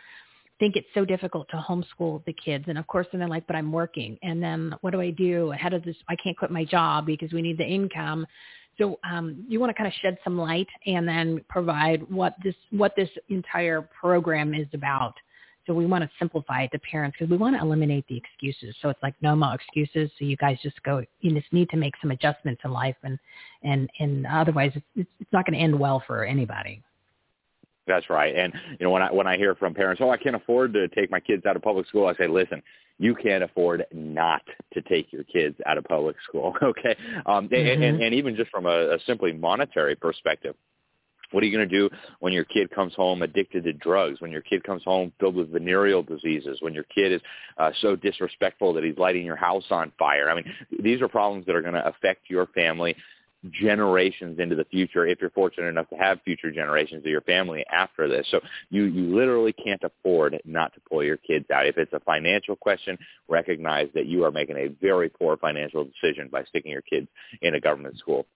think 0.63 0.77
it's 0.77 0.87
so 0.95 1.05
difficult 1.05 1.49
to 1.49 1.57
homeschool 1.57 2.25
the 2.25 2.33
kids. 2.33 2.67
And 2.69 2.79
of 2.79 2.87
course, 2.87 3.09
then 3.11 3.19
they're 3.19 3.29
like, 3.29 3.49
but 3.49 3.57
I'm 3.57 3.73
working. 3.73 4.17
And 4.23 4.41
then 4.41 4.73
what 4.81 4.93
do 4.93 5.01
I 5.01 5.11
do? 5.11 5.53
How 5.59 5.69
does 5.69 5.83
this, 5.85 5.97
I 6.09 6.15
can't 6.15 6.39
quit 6.39 6.53
my 6.53 6.65
job 6.65 7.05
because 7.05 7.33
we 7.33 7.43
need 7.43 7.59
the 7.59 7.67
income. 7.67 8.25
So 8.79 9.01
um, 9.03 9.45
you 9.49 9.59
want 9.59 9.71
to 9.71 9.75
kind 9.75 9.89
of 9.89 9.93
shed 10.01 10.19
some 10.23 10.39
light 10.39 10.69
and 10.87 11.07
then 11.07 11.45
provide 11.49 12.09
what 12.09 12.37
this, 12.45 12.55
what 12.71 12.95
this 12.95 13.09
entire 13.29 13.83
program 13.83 14.55
is 14.55 14.69
about. 14.73 15.15
So 15.67 15.75
we 15.75 15.85
want 15.85 16.05
to 16.05 16.11
simplify 16.17 16.63
it 16.63 16.71
to 16.71 16.79
parents 16.79 17.17
because 17.19 17.29
we 17.29 17.39
want 17.39 17.57
to 17.57 17.61
eliminate 17.61 18.07
the 18.07 18.17
excuses. 18.17 18.77
So 18.83 18.89
it's 18.89 19.03
like 19.03 19.15
no 19.21 19.35
more 19.35 19.55
excuses. 19.55 20.13
So 20.17 20.25
you 20.25 20.37
guys 20.37 20.59
just 20.63 20.81
go, 20.85 21.03
you 21.23 21.35
just 21.35 21.53
need 21.53 21.71
to 21.71 21.77
make 21.77 21.95
some 22.01 22.13
adjustments 22.13 22.63
in 22.65 22.71
life 22.71 22.97
and, 23.03 23.19
and, 23.65 23.91
and 23.99 24.29
otherwise 24.29 24.71
it's, 24.77 25.09
it's 25.19 25.33
not 25.33 25.45
going 25.45 25.59
to 25.59 25.65
end 25.65 25.77
well 25.77 26.01
for 26.07 26.25
anybody. 26.25 26.85
That's 27.87 28.09
right. 28.09 28.35
And 28.35 28.53
you 28.79 28.87
know, 28.87 28.91
when 28.91 29.03
I 29.03 29.13
when 29.13 29.27
I 29.27 29.37
hear 29.37 29.55
from 29.55 29.75
parents, 29.75 30.01
oh, 30.03 30.11
I 30.11 30.17
can't 30.17 30.37
afford 30.37 30.73
to 30.75 30.89
take 30.89 31.11
my 31.11 31.21
kids 31.21 31.47
out 31.47 31.57
of 31.57 31.63
public 31.63 31.87
school, 31.89 32.07
I 32.07 32.15
say, 32.15 32.29
listen, 32.29 32.63
you 32.99 33.15
can't 33.15 33.43
afford 33.43 33.85
not 33.93 34.43
to 34.75 34.83
take 34.83 35.13
your 35.13 35.25
kids 35.25 35.57
out 35.67 35.79
of 35.79 35.85
public 35.85 36.17
school. 36.29 36.55
Okay. 36.63 36.97
Um, 37.27 37.49
mm-hmm. 37.49 37.83
and, 37.83 38.03
and 38.03 38.15
even 38.15 38.37
just 38.37 38.51
from 38.51 38.67
a, 38.67 38.95
a 38.95 38.99
simply 39.05 39.33
monetary 39.33 39.97
perspective, 39.97 40.55
what 41.33 41.43
are 41.43 41.47
you 41.47 41.57
going 41.57 41.69
to 41.69 41.75
do 41.79 41.91
when 42.21 42.33
your 42.33 42.45
kid 42.45 42.71
comes 42.71 42.95
home 42.95 43.23
addicted 43.23 43.65
to 43.65 43.73
drugs? 43.73 44.21
When 44.21 44.31
your 44.31 44.43
kid 44.43 44.63
comes 44.63 44.83
home 44.85 45.13
filled 45.19 45.35
with 45.35 45.51
venereal 45.51 46.03
diseases? 46.03 46.59
When 46.61 46.73
your 46.73 46.85
kid 46.85 47.13
is 47.13 47.21
uh, 47.59 47.71
so 47.81 47.97
disrespectful 47.97 48.73
that 48.75 48.85
he's 48.85 48.97
lighting 48.97 49.27
your 49.27 49.37
house 49.37 49.65
on 49.71 49.93
fire? 49.99 50.31
I 50.31 50.35
mean, 50.37 50.45
these 50.83 51.01
are 51.01 51.09
problems 51.09 51.47
that 51.47 51.57
are 51.57 51.63
going 51.63 51.75
to 51.75 51.87
affect 51.87 52.29
your 52.29 52.47
family 52.49 52.95
generations 53.51 54.39
into 54.39 54.55
the 54.55 54.65
future 54.65 55.07
if 55.07 55.21
you're 55.21 55.31
fortunate 55.31 55.69
enough 55.69 55.89
to 55.91 55.97
have 55.97 56.21
future 56.23 56.51
generations 56.51 57.05
of 57.05 57.11
your 57.11 57.21
family 57.23 57.65
after 57.73 58.09
this. 58.09 58.27
So 58.31 58.41
you, 58.71 58.85
you 58.85 59.15
literally 59.15 59.53
can't 59.53 59.83
afford 59.83 60.41
not 60.45 60.73
to 60.75 60.81
pull 60.89 61.03
your 61.03 61.17
kids 61.17 61.47
out. 61.51 61.67
If 61.67 61.79
it's 61.79 61.93
a 61.93 62.01
financial 62.01 62.57
question, 62.57 62.97
recognize 63.29 63.89
that 63.95 64.07
you 64.07 64.25
are 64.25 64.31
making 64.31 64.57
a 64.57 64.69
very 64.81 65.09
poor 65.09 65.37
financial 65.37 65.85
decision 65.85 66.29
by 66.31 66.45
sticking 66.45 66.71
your 66.71 66.83
kids 66.83 67.09
in 67.41 67.55
a 67.55 67.61
government 67.61 67.99
school 67.99 68.27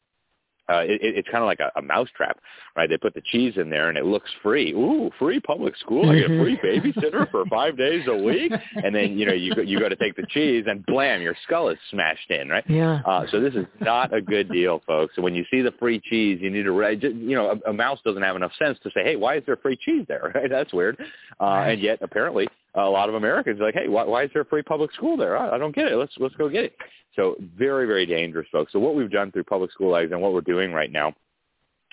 uh, 0.68 0.82
it, 0.84 1.00
it's 1.00 1.28
kind 1.28 1.42
of 1.42 1.46
like 1.46 1.60
a, 1.60 1.70
a 1.76 1.82
mousetrap, 1.82 2.38
right? 2.76 2.88
They 2.88 2.96
put 2.96 3.14
the 3.14 3.22
cheese 3.32 3.54
in 3.56 3.70
there 3.70 3.88
and 3.88 3.96
it 3.96 4.04
looks 4.04 4.30
free. 4.42 4.72
Ooh, 4.72 5.10
free 5.18 5.40
public 5.40 5.76
school. 5.76 6.10
I 6.10 6.16
get 6.16 6.24
a 6.24 6.42
free 6.42 6.56
mm-hmm. 6.56 6.88
babysitter 6.88 7.30
for 7.30 7.44
five 7.50 7.76
days 7.76 8.04
a 8.08 8.16
week. 8.16 8.52
And 8.82 8.94
then, 8.94 9.18
you 9.18 9.26
know, 9.26 9.32
you 9.32 9.54
go, 9.54 9.62
you 9.62 9.78
go 9.78 9.88
to 9.88 9.96
take 9.96 10.16
the 10.16 10.26
cheese 10.28 10.64
and 10.66 10.84
blam, 10.86 11.22
your 11.22 11.36
skull 11.44 11.68
is 11.68 11.78
smashed 11.90 12.30
in, 12.30 12.48
right? 12.48 12.64
Yeah. 12.68 13.00
Uh, 13.06 13.26
so 13.30 13.40
this 13.40 13.54
is 13.54 13.66
not 13.80 14.12
a 14.12 14.20
good 14.20 14.50
deal, 14.50 14.82
folks. 14.86 15.14
So 15.16 15.22
when 15.22 15.34
you 15.34 15.44
see 15.50 15.62
the 15.62 15.72
free 15.78 16.00
cheese, 16.00 16.38
you 16.40 16.50
need 16.50 16.64
to, 16.64 17.14
you 17.14 17.36
know, 17.36 17.60
a, 17.64 17.70
a 17.70 17.72
mouse 17.72 18.00
doesn't 18.04 18.22
have 18.22 18.36
enough 18.36 18.52
sense 18.58 18.78
to 18.82 18.90
say, 18.90 19.04
hey, 19.04 19.16
why 19.16 19.36
is 19.36 19.42
there 19.46 19.56
free 19.56 19.76
cheese 19.76 20.04
there, 20.08 20.32
right? 20.34 20.50
That's 20.50 20.72
weird. 20.72 20.96
Uh, 21.40 21.44
right. 21.44 21.70
And 21.72 21.82
yet 21.82 21.98
apparently 22.02 22.48
a 22.76 22.88
lot 22.88 23.08
of 23.08 23.14
Americans 23.14 23.60
are 23.60 23.64
like, 23.64 23.74
hey, 23.74 23.88
why, 23.88 24.04
why 24.04 24.24
is 24.24 24.30
there 24.32 24.42
a 24.42 24.46
free 24.46 24.62
public 24.62 24.92
school 24.92 25.16
there? 25.16 25.36
I, 25.36 25.56
I 25.56 25.58
don't 25.58 25.74
get 25.74 25.86
it. 25.86 25.96
Let's 25.96 26.12
let's 26.18 26.34
go 26.36 26.48
get 26.48 26.64
it. 26.64 26.76
So 27.14 27.36
very 27.56 27.86
very 27.86 28.06
dangerous, 28.06 28.46
folks. 28.52 28.72
So 28.72 28.78
what 28.78 28.94
we've 28.94 29.10
done 29.10 29.32
through 29.32 29.44
public 29.44 29.72
school 29.72 29.96
exit 29.96 30.12
and 30.12 30.22
what 30.22 30.32
we're 30.32 30.40
doing 30.42 30.72
right 30.72 30.92
now. 30.92 31.14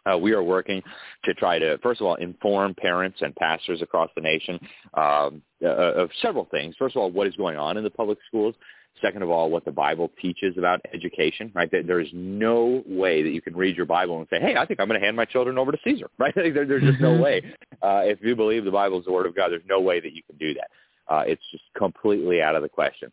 Uh, 0.06 0.18
we 0.18 0.34
are 0.34 0.44
working 0.44 0.82
to 1.24 1.34
try 1.36 1.58
to, 1.58 1.78
first 1.78 2.02
of 2.02 2.08
all, 2.08 2.16
inform 2.16 2.76
parents 2.76 3.20
and 3.22 3.34
pastors 3.38 3.82
across 3.82 4.10
the 4.16 4.22
nation 4.22 4.60
um, 4.96 5.42
uh, 5.64 5.68
of 5.70 6.10
several 6.22 6.44
things. 6.52 6.76
First 6.78 6.98
of 6.98 7.02
all, 7.02 7.10
what 7.10 7.26
is 7.26 7.34
going 7.38 7.56
on 7.56 7.78
in 7.78 7.86
the 7.86 7.90
public 7.90 8.18
schools. 8.28 8.54
Second 9.02 9.22
of 9.22 9.30
all, 9.30 9.50
what 9.50 9.66
the 9.66 9.72
Bible 9.72 10.12
teaches 10.22 10.58
about 10.58 10.80
education, 10.94 11.52
right? 11.54 11.70
There 11.72 12.00
is 12.00 12.08
no 12.14 12.84
way 12.86 13.22
that 13.22 13.32
you 13.32 13.42
can 13.42 13.56
read 13.56 13.76
your 13.76 13.86
Bible 13.86 14.20
and 14.20 14.28
say, 14.30 14.40
hey, 14.40 14.56
I 14.56 14.66
think 14.66 14.80
I'm 14.80 14.88
going 14.88 15.00
to 15.00 15.06
hand 15.06 15.18
my 15.18 15.26
children 15.26 15.58
over 15.58 15.72
to 15.72 15.78
Caesar, 15.84 16.10
right? 16.18 16.34
There, 16.36 16.66
there's 16.66 16.84
just 16.84 17.02
no 17.02 17.12
mm-hmm. 17.12 17.24
way. 17.24 17.42
Uh, 17.82 18.02
if 18.06 18.20
you 18.22 18.36
believe 18.36 18.66
the 18.66 18.72
Bible 18.72 19.00
is 19.00 19.06
the 19.06 19.12
Word 19.12 19.26
of 19.26 19.36
God, 19.36 19.52
there's 19.52 19.62
no 19.68 19.82
way 19.82 20.00
that 20.00 20.14
you 20.14 20.22
can 20.24 20.38
do 20.38 20.54
that. 20.54 20.70
Uh, 21.08 21.24
it's 21.28 21.42
just 21.52 21.64
completely 21.78 22.42
out 22.42 22.56
of 22.56 22.62
the 22.62 22.70
question. 22.70 23.12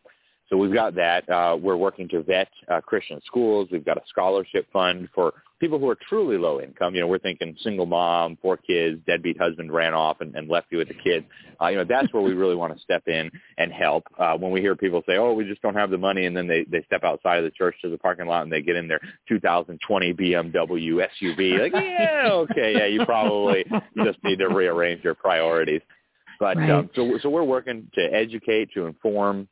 So 0.50 0.56
we've 0.56 0.74
got 0.74 0.96
that. 0.96 1.28
Uh, 1.28 1.56
we're 1.60 1.76
working 1.76 2.08
to 2.08 2.22
vet 2.22 2.48
uh, 2.68 2.80
Christian 2.80 3.20
schools. 3.24 3.68
We've 3.70 3.84
got 3.84 3.96
a 3.96 4.02
scholarship 4.08 4.66
fund 4.72 5.08
for 5.14 5.32
people 5.60 5.78
who 5.78 5.88
are 5.88 5.96
truly 6.08 6.38
low 6.38 6.60
income. 6.60 6.96
You 6.96 7.02
know, 7.02 7.06
we're 7.06 7.20
thinking 7.20 7.56
single 7.62 7.86
mom, 7.86 8.36
four 8.42 8.56
kids, 8.56 9.00
deadbeat 9.06 9.38
husband 9.38 9.72
ran 9.72 9.94
off 9.94 10.20
and, 10.20 10.34
and 10.34 10.48
left 10.48 10.66
you 10.70 10.78
with 10.78 10.88
the 10.88 10.94
kids. 10.94 11.24
Uh, 11.62 11.68
you 11.68 11.76
know, 11.76 11.84
that's 11.88 12.12
where 12.12 12.22
we 12.22 12.32
really 12.32 12.56
want 12.56 12.74
to 12.74 12.82
step 12.82 13.06
in 13.06 13.30
and 13.58 13.72
help. 13.72 14.04
Uh, 14.18 14.36
when 14.36 14.50
we 14.50 14.60
hear 14.60 14.74
people 14.74 15.04
say, 15.06 15.18
"Oh, 15.18 15.34
we 15.34 15.44
just 15.44 15.62
don't 15.62 15.76
have 15.76 15.90
the 15.90 15.98
money," 15.98 16.26
and 16.26 16.36
then 16.36 16.48
they 16.48 16.64
they 16.64 16.82
step 16.82 17.04
outside 17.04 17.38
of 17.38 17.44
the 17.44 17.50
church 17.52 17.76
to 17.82 17.88
the 17.88 17.98
parking 17.98 18.26
lot 18.26 18.42
and 18.42 18.52
they 18.52 18.60
get 18.60 18.74
in 18.74 18.88
their 18.88 19.00
2020 19.28 20.14
BMW 20.14 21.06
SUV, 21.22 21.60
like, 21.60 21.72
yeah, 21.74 22.28
okay, 22.32 22.74
yeah, 22.76 22.86
you 22.86 23.04
probably 23.04 23.64
just 24.04 24.18
need 24.24 24.40
to 24.40 24.48
rearrange 24.48 25.04
your 25.04 25.14
priorities. 25.14 25.82
But 26.40 26.56
Right. 26.56 26.70
um, 26.70 26.90
so 26.94 27.18
so 27.22 27.28
we're 27.30 27.44
working 27.44 27.88
to 27.94 28.02
educate, 28.02 28.72
to 28.72 28.86
inform, 28.86 29.46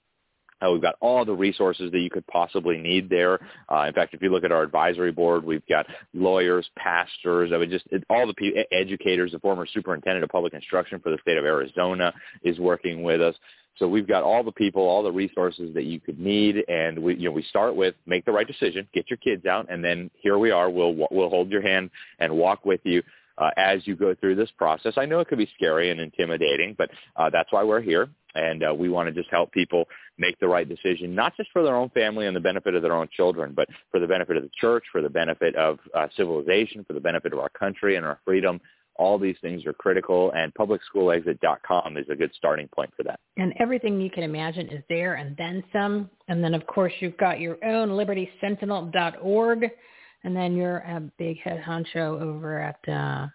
uh, 0.60 0.70
we've 0.70 0.82
got 0.82 0.96
all 1.00 1.24
the 1.24 1.32
resources 1.32 1.92
that 1.92 2.00
you 2.00 2.10
could 2.10 2.26
possibly 2.26 2.78
need 2.78 3.08
there. 3.08 3.40
Uh, 3.70 3.84
in 3.88 3.94
fact, 3.94 4.14
if 4.14 4.22
you 4.22 4.30
look 4.30 4.44
at 4.44 4.52
our 4.52 4.62
advisory 4.62 5.12
board, 5.12 5.44
we've 5.44 5.66
got 5.68 5.86
lawyers, 6.14 6.68
pastors, 6.76 7.50
I 7.52 7.56
would 7.56 7.70
just 7.70 7.86
it, 7.90 8.04
all 8.10 8.26
the 8.26 8.34
pe- 8.34 8.64
educators. 8.72 9.32
The 9.32 9.38
former 9.38 9.66
superintendent 9.66 10.24
of 10.24 10.30
public 10.30 10.54
instruction 10.54 11.00
for 11.00 11.10
the 11.10 11.18
state 11.22 11.38
of 11.38 11.44
Arizona 11.44 12.12
is 12.42 12.58
working 12.58 13.02
with 13.02 13.20
us. 13.20 13.34
So 13.78 13.86
we've 13.86 14.08
got 14.08 14.24
all 14.24 14.42
the 14.42 14.52
people, 14.52 14.82
all 14.82 15.04
the 15.04 15.12
resources 15.12 15.72
that 15.74 15.84
you 15.84 16.00
could 16.00 16.18
need, 16.18 16.64
and 16.68 16.98
we, 16.98 17.14
you 17.14 17.28
know, 17.28 17.30
we 17.30 17.44
start 17.44 17.76
with 17.76 17.94
make 18.06 18.24
the 18.24 18.32
right 18.32 18.46
decision, 18.46 18.88
get 18.92 19.08
your 19.08 19.18
kids 19.18 19.46
out, 19.46 19.70
and 19.70 19.84
then 19.84 20.10
here 20.20 20.36
we 20.38 20.50
are. 20.50 20.68
We'll 20.68 21.06
we'll 21.10 21.30
hold 21.30 21.50
your 21.50 21.62
hand 21.62 21.90
and 22.18 22.32
walk 22.32 22.64
with 22.64 22.80
you 22.82 23.02
uh, 23.38 23.50
as 23.56 23.86
you 23.86 23.94
go 23.94 24.14
through 24.14 24.34
this 24.34 24.50
process. 24.56 24.94
I 24.96 25.06
know 25.06 25.20
it 25.20 25.28
could 25.28 25.38
be 25.38 25.50
scary 25.54 25.90
and 25.90 26.00
intimidating, 26.00 26.74
but 26.76 26.90
uh, 27.16 27.30
that's 27.30 27.52
why 27.52 27.62
we're 27.62 27.80
here, 27.80 28.08
and 28.34 28.64
uh, 28.64 28.74
we 28.74 28.88
want 28.88 29.08
to 29.08 29.12
just 29.12 29.30
help 29.30 29.52
people 29.52 29.84
make 30.18 30.38
the 30.40 30.48
right 30.48 30.68
decision, 30.68 31.14
not 31.14 31.36
just 31.36 31.50
for 31.52 31.62
their 31.62 31.76
own 31.76 31.88
family 31.90 32.26
and 32.26 32.36
the 32.36 32.40
benefit 32.40 32.74
of 32.74 32.82
their 32.82 32.94
own 32.94 33.08
children, 33.16 33.52
but 33.54 33.68
for 33.90 34.00
the 34.00 34.06
benefit 34.06 34.36
of 34.36 34.42
the 34.42 34.50
church, 34.60 34.84
for 34.90 35.02
the 35.02 35.08
benefit 35.08 35.54
of 35.56 35.78
uh, 35.94 36.08
civilization, 36.16 36.84
for 36.84 36.92
the 36.92 37.00
benefit 37.00 37.32
of 37.32 37.38
our 37.38 37.48
country 37.50 37.96
and 37.96 38.04
our 38.04 38.18
freedom. 38.24 38.60
All 38.96 39.16
these 39.16 39.36
things 39.40 39.64
are 39.64 39.72
critical, 39.72 40.32
and 40.32 40.52
publicschoolexit.com 40.54 41.96
is 41.96 42.06
a 42.10 42.16
good 42.16 42.32
starting 42.36 42.66
point 42.66 42.90
for 42.96 43.04
that. 43.04 43.20
And 43.36 43.54
everything 43.60 44.00
you 44.00 44.10
can 44.10 44.24
imagine 44.24 44.68
is 44.70 44.82
there 44.88 45.14
and 45.14 45.36
then 45.36 45.62
some. 45.72 46.10
And 46.26 46.42
then, 46.42 46.52
of 46.52 46.66
course, 46.66 46.92
you've 46.98 47.16
got 47.16 47.38
your 47.38 47.64
own 47.64 47.90
libertysentinel.org. 47.90 49.70
And 50.24 50.36
then 50.36 50.56
you're 50.56 50.78
a 50.78 51.00
big 51.16 51.38
head 51.38 51.62
honcho 51.64 52.20
over 52.20 52.58
at 52.58 52.92
uh, 52.92 53.28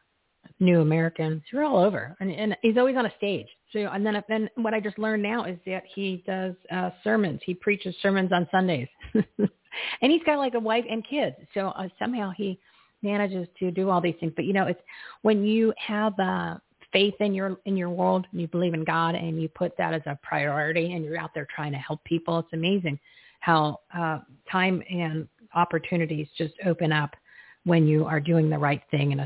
New 0.59 0.81
Americans. 0.81 1.41
You're 1.51 1.63
all 1.63 1.77
over. 1.77 2.15
And, 2.19 2.29
and 2.29 2.57
he's 2.61 2.77
always 2.77 2.97
on 2.97 3.05
a 3.05 3.13
stage. 3.17 3.47
So, 3.73 3.79
and 3.91 4.05
then, 4.05 4.23
then 4.29 4.49
what 4.55 4.73
I 4.73 4.79
just 4.79 4.99
learned 4.99 5.23
now 5.23 5.45
is 5.45 5.57
that 5.65 5.83
he 5.93 6.23
does 6.25 6.53
uh, 6.71 6.91
sermons. 7.03 7.41
He 7.43 7.53
preaches 7.53 7.95
sermons 8.01 8.31
on 8.31 8.47
Sundays. 8.51 8.87
and 9.13 10.11
he's 10.11 10.23
got 10.23 10.37
like 10.37 10.53
a 10.53 10.59
wife 10.59 10.85
and 10.89 11.05
kids. 11.05 11.35
So 11.53 11.69
uh, 11.69 11.87
somehow 11.99 12.31
he 12.37 12.59
manages 13.01 13.47
to 13.59 13.71
do 13.71 13.89
all 13.89 13.99
these 13.99 14.15
things. 14.19 14.33
But, 14.35 14.45
you 14.45 14.53
know, 14.53 14.65
it's 14.65 14.81
when 15.23 15.43
you 15.43 15.73
have 15.77 16.17
uh, 16.19 16.57
faith 16.93 17.15
in 17.19 17.33
your 17.33 17.57
in 17.65 17.75
your 17.75 17.89
world 17.89 18.27
and 18.31 18.39
you 18.39 18.47
believe 18.47 18.75
in 18.75 18.83
God 18.83 19.15
and 19.15 19.41
you 19.41 19.49
put 19.49 19.75
that 19.77 19.93
as 19.93 20.03
a 20.05 20.17
priority 20.21 20.93
and 20.93 21.03
you're 21.03 21.19
out 21.19 21.31
there 21.33 21.47
trying 21.53 21.71
to 21.71 21.77
help 21.79 22.03
people, 22.03 22.39
it's 22.39 22.53
amazing 22.53 22.99
how 23.39 23.79
uh, 23.97 24.19
time 24.49 24.81
and 24.89 25.27
opportunities 25.55 26.27
just 26.37 26.53
open 26.65 26.91
up 26.91 27.15
when 27.65 27.87
you 27.87 28.05
are 28.05 28.19
doing 28.19 28.49
the 28.49 28.57
right 28.57 28.81
thing 28.91 29.13
and 29.13 29.21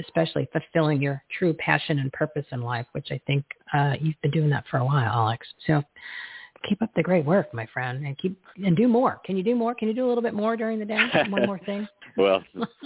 especially 0.00 0.48
fulfilling 0.52 1.02
your 1.02 1.22
true 1.38 1.52
passion 1.54 1.98
and 1.98 2.12
purpose 2.12 2.46
in 2.52 2.62
life, 2.62 2.86
which 2.92 3.08
I 3.10 3.20
think 3.26 3.44
uh, 3.74 3.94
you've 4.00 4.20
been 4.22 4.30
doing 4.30 4.50
that 4.50 4.64
for 4.70 4.78
a 4.78 4.84
while, 4.84 5.12
Alex. 5.12 5.46
So 5.66 5.82
keep 6.68 6.82
up 6.82 6.90
the 6.94 7.02
great 7.02 7.24
work, 7.24 7.52
my 7.52 7.66
friend, 7.72 8.06
and 8.06 8.16
keep 8.18 8.38
and 8.64 8.76
do 8.76 8.88
more. 8.88 9.20
Can 9.24 9.36
you 9.36 9.42
do 9.42 9.54
more? 9.54 9.74
Can 9.74 9.88
you 9.88 9.94
do 9.94 10.06
a 10.06 10.08
little 10.08 10.22
bit 10.22 10.34
more 10.34 10.56
during 10.56 10.78
the 10.78 10.84
day? 10.84 11.08
One 11.28 11.46
more 11.46 11.58
thing. 11.60 11.86
well, 12.16 12.42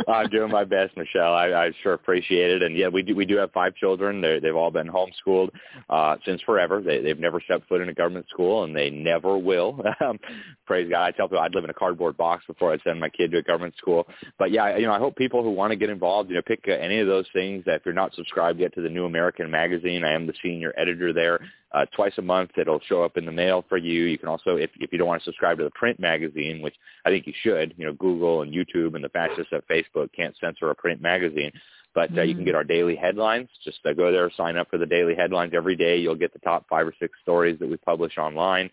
I'm 0.09 0.29
doing 0.29 0.51
my 0.51 0.65
best, 0.65 0.97
Michele. 0.97 1.33
I, 1.33 1.67
I 1.67 1.71
sure 1.83 1.93
appreciate 1.93 2.51
it. 2.51 2.63
And 2.63 2.77
yeah, 2.77 2.89
we 2.89 3.03
do 3.03 3.15
we 3.15 3.25
do 3.25 3.37
have 3.37 3.53
five 3.53 3.75
children. 3.77 4.21
They 4.21 4.41
they've 4.41 4.57
all 4.57 4.71
been 4.71 4.89
homeschooled 4.89 5.51
uh, 5.89 6.17
since 6.25 6.41
forever. 6.43 6.83
They 6.83 7.01
they've 7.01 7.19
never 7.19 7.41
stepped 7.41 7.69
foot 7.69 7.81
in 7.81 7.89
a 7.89 7.95
government 7.95 8.27
school, 8.31 8.65
and 8.65 8.75
they 8.75 8.91
never 8.91 9.39
will. 9.39 9.81
Um, 10.01 10.19
praise 10.67 10.89
God. 10.89 11.03
I 11.05 11.11
tell 11.11 11.29
people 11.29 11.41
I'd 11.41 11.55
live 11.55 11.65
in 11.65 11.71
a 11.71 11.75
cardboard 11.75 12.17
box 12.17 12.45
before 12.47 12.73
I'd 12.73 12.81
send 12.83 12.99
my 12.99 13.11
kid 13.11 13.31
to 13.33 13.39
a 13.39 13.43
government 13.43 13.75
school. 13.77 14.07
But 14.39 14.51
yeah, 14.51 14.79
you 14.79 14.87
know, 14.87 14.93
I 14.93 14.99
hope 14.99 15.15
people 15.15 15.43
who 15.43 15.51
want 15.51 15.73
to 15.73 15.77
get 15.77 15.91
involved, 15.91 16.31
you 16.31 16.37
know, 16.37 16.43
pick 16.43 16.61
uh, 16.67 16.73
any 16.73 17.01
of 17.01 17.07
those 17.07 17.27
things. 17.35 17.65
That 17.67 17.77
if 17.77 17.83
you're 17.85 17.93
not 17.93 18.15
subscribed 18.15 18.61
yet 18.61 18.75
to 18.77 18.81
the 18.81 18.89
New 18.89 19.05
American 19.05 19.51
Magazine, 19.51 20.05
I 20.05 20.13
am 20.13 20.27
the 20.27 20.33
senior 20.43 20.73
editor 20.79 21.13
there. 21.13 21.41
Uh, 21.73 21.87
twice 21.95 22.13
a 22.19 22.23
month, 22.23 22.51
it'll 22.57 22.81
show 22.81 23.05
up 23.05 23.17
in 23.17 23.25
the 23.25 23.31
mail 23.31 23.65
for 23.69 23.77
you. 23.77 24.05
You 24.05 24.19
can 24.19 24.29
also, 24.29 24.57
if 24.57 24.71
if 24.81 24.91
you 24.93 24.99
don't 24.99 25.07
want 25.07 25.23
to 25.23 25.25
subscribe 25.25 25.59
to 25.59 25.65
the 25.65 25.71
print 25.71 26.01
magazine, 26.01 26.61
which 26.63 26.75
I 27.05 27.11
think 27.11 27.29
you 27.29 27.33
should, 27.43 27.75
you 27.77 27.87
know, 27.87 27.93
Google 27.93 28.43
and 28.43 28.53
YouTube 28.53 28.97
and 28.97 29.05
the 29.05 29.09
fascists 29.09 29.53
at 29.53 29.69
Facebook 29.69 30.11
can't 30.13 30.37
censor 30.41 30.71
a 30.71 30.75
print 30.75 31.01
magazine. 31.01 31.53
But 31.95 32.17
uh, 32.17 32.23
you 32.23 32.35
can 32.35 32.45
get 32.45 32.55
our 32.55 32.65
daily 32.65 32.97
headlines. 32.97 33.49
Just 33.65 33.79
uh, 33.85 33.93
go 33.93 34.13
there, 34.13 34.31
sign 34.37 34.57
up 34.57 34.71
for 34.71 34.79
the 34.79 34.87
daily 34.87 35.15
headlines 35.15 35.53
every 35.55 35.77
day. 35.77 35.97
You'll 35.99 36.15
get 36.15 36.33
the 36.33 36.39
top 36.41 36.67
five 36.69 36.87
or 36.87 36.95
six 37.01 37.19
stories 37.23 37.59
that 37.59 37.69
we 37.69 37.77
publish 37.79 38.17
online. 38.17 38.71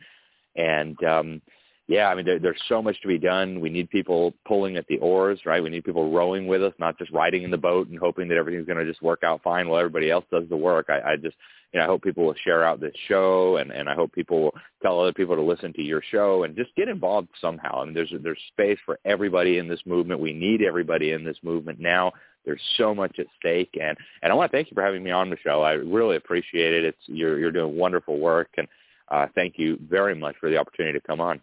And 0.55 1.01
um, 1.03 1.41
yeah, 1.87 2.09
I 2.09 2.15
mean, 2.15 2.25
there, 2.25 2.37
there's 2.37 2.61
so 2.67 2.81
much 2.81 2.99
to 3.01 3.07
be 3.07 3.17
done. 3.17 3.61
We 3.61 3.69
need 3.69 3.89
people 3.89 4.33
pulling 4.45 4.75
at 4.75 4.85
the 4.87 4.97
oars, 4.97 5.39
right? 5.45 5.63
We 5.63 5.69
need 5.69 5.85
people 5.85 6.11
rowing 6.11 6.45
with 6.45 6.61
us, 6.61 6.73
not 6.79 6.97
just 6.97 7.11
riding 7.11 7.43
in 7.43 7.51
the 7.51 7.57
boat 7.57 7.87
and 7.87 7.97
hoping 7.97 8.27
that 8.27 8.37
everything's 8.37 8.67
going 8.67 8.77
to 8.77 8.85
just 8.85 9.01
work 9.01 9.23
out 9.23 9.41
fine 9.41 9.69
while 9.69 9.79
everybody 9.79 10.11
else 10.11 10.25
does 10.29 10.43
the 10.49 10.57
work. 10.57 10.87
I, 10.89 11.13
I 11.13 11.15
just, 11.15 11.37
you 11.71 11.79
know, 11.79 11.85
I 11.85 11.87
hope 11.87 12.03
people 12.03 12.25
will 12.25 12.35
share 12.43 12.65
out 12.65 12.81
this 12.81 12.95
show, 13.07 13.57
and 13.57 13.71
and 13.71 13.89
I 13.89 13.95
hope 13.95 14.11
people 14.11 14.41
will 14.41 14.55
tell 14.81 14.99
other 14.99 15.13
people 15.13 15.35
to 15.35 15.41
listen 15.41 15.71
to 15.73 15.81
your 15.81 16.01
show 16.11 16.43
and 16.43 16.57
just 16.57 16.75
get 16.75 16.89
involved 16.89 17.29
somehow. 17.39 17.81
I 17.81 17.85
mean, 17.85 17.93
there's 17.93 18.13
there's 18.21 18.39
space 18.51 18.79
for 18.85 18.99
everybody 19.05 19.57
in 19.57 19.69
this 19.69 19.81
movement. 19.85 20.19
We 20.19 20.33
need 20.33 20.61
everybody 20.63 21.11
in 21.11 21.23
this 21.23 21.37
movement 21.41 21.79
now. 21.79 22.11
There's 22.45 22.61
so 22.77 22.93
much 22.93 23.17
at 23.19 23.27
stake, 23.39 23.77
and 23.81 23.97
and 24.23 24.31
I 24.31 24.35
want 24.35 24.51
to 24.51 24.57
thank 24.57 24.69
you 24.69 24.75
for 24.75 24.83
having 24.83 25.03
me 25.03 25.11
on, 25.11 25.29
Michele. 25.29 25.63
I 25.63 25.73
really 25.73 26.17
appreciate 26.17 26.73
it. 26.73 26.83
It's 26.83 27.01
you're 27.05 27.39
you're 27.39 27.51
doing 27.51 27.77
wonderful 27.77 28.19
work, 28.19 28.49
and 28.57 28.67
uh, 29.09 29.27
thank 29.35 29.55
you 29.57 29.77
very 29.89 30.15
much 30.15 30.35
for 30.39 30.49
the 30.49 30.57
opportunity 30.57 30.99
to 30.99 31.07
come 31.07 31.21
on. 31.21 31.41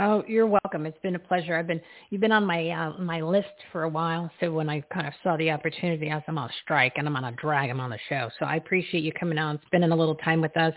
Oh, 0.00 0.22
you're 0.28 0.46
welcome. 0.46 0.86
It's 0.86 0.98
been 1.02 1.16
a 1.16 1.18
pleasure. 1.18 1.56
I've 1.56 1.66
been 1.66 1.80
you've 2.10 2.20
been 2.20 2.30
on 2.30 2.46
my 2.46 2.68
uh, 2.70 2.92
my 3.00 3.20
list 3.20 3.48
for 3.72 3.82
a 3.82 3.88
while. 3.88 4.30
So 4.38 4.52
when 4.52 4.68
I 4.68 4.80
kind 4.92 5.08
of 5.08 5.12
saw 5.24 5.36
the 5.36 5.50
opportunity, 5.50 6.08
I 6.10 6.14
was 6.14 6.24
I'm 6.28 6.38
on 6.38 6.48
a 6.48 6.52
strike 6.62 6.92
and 6.96 7.08
I'm 7.08 7.16
on 7.16 7.24
a 7.24 7.32
drag. 7.32 7.68
I'm 7.68 7.80
on 7.80 7.90
the 7.90 7.98
show. 8.08 8.30
So 8.38 8.46
I 8.46 8.56
appreciate 8.56 9.02
you 9.02 9.12
coming 9.12 9.38
on, 9.38 9.50
and 9.50 9.58
spending 9.66 9.90
a 9.90 9.96
little 9.96 10.14
time 10.16 10.40
with 10.40 10.56
us. 10.56 10.72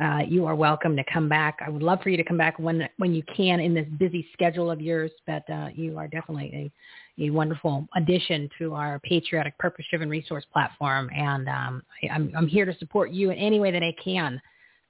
Uh, 0.00 0.20
you 0.26 0.46
are 0.46 0.54
welcome 0.54 0.96
to 0.96 1.02
come 1.12 1.28
back. 1.28 1.58
I 1.66 1.68
would 1.68 1.82
love 1.82 2.00
for 2.00 2.10
you 2.10 2.16
to 2.16 2.22
come 2.22 2.38
back 2.38 2.60
when 2.60 2.88
when 2.98 3.12
you 3.12 3.24
can 3.36 3.58
in 3.58 3.74
this 3.74 3.88
busy 3.98 4.28
schedule 4.32 4.70
of 4.70 4.80
yours. 4.80 5.10
But 5.26 5.50
uh, 5.50 5.70
you 5.74 5.98
are 5.98 6.06
definitely 6.06 6.72
a 7.18 7.24
a 7.24 7.30
wonderful 7.30 7.88
addition 7.96 8.48
to 8.58 8.72
our 8.74 9.00
patriotic, 9.00 9.58
purpose-driven 9.58 10.08
resource 10.08 10.44
platform. 10.52 11.10
And 11.12 11.48
um, 11.48 11.82
I, 12.04 12.14
I'm 12.14 12.32
I'm 12.36 12.46
here 12.46 12.66
to 12.66 12.78
support 12.78 13.10
you 13.10 13.30
in 13.30 13.38
any 13.38 13.58
way 13.58 13.72
that 13.72 13.82
I 13.82 13.94
can, 14.02 14.40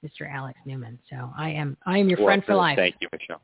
Mr. 0.05 0.31
Alex 0.31 0.59
Newman. 0.67 0.99
So 1.09 1.31
I 1.35 1.49
am 1.49 1.77
I 1.87 1.97
am 1.97 2.09
your 2.09 2.19
Well, 2.19 2.27
friend 2.27 2.43
for 2.45 2.53
life. 2.53 2.77
Thank 2.77 2.97
you, 3.01 3.07
Michele. 3.11 3.41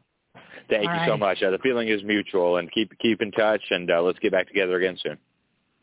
Thank 0.70 0.90
All 0.90 0.96
you 0.96 1.02
so 1.08 1.18
much. 1.18 1.42
Uh, 1.42 1.52
the 1.52 1.60
feeling 1.60 1.88
is 1.88 2.04
mutual, 2.04 2.58
and 2.58 2.72
keep 2.72 2.98
keep 3.00 3.22
in 3.22 3.32
touch, 3.32 3.62
and 3.72 3.90
uh, 3.92 4.02
let's 4.02 4.20
get 4.20 4.32
back 4.32 4.48
together 4.48 4.78
again 4.78 4.98
soon. 5.02 5.18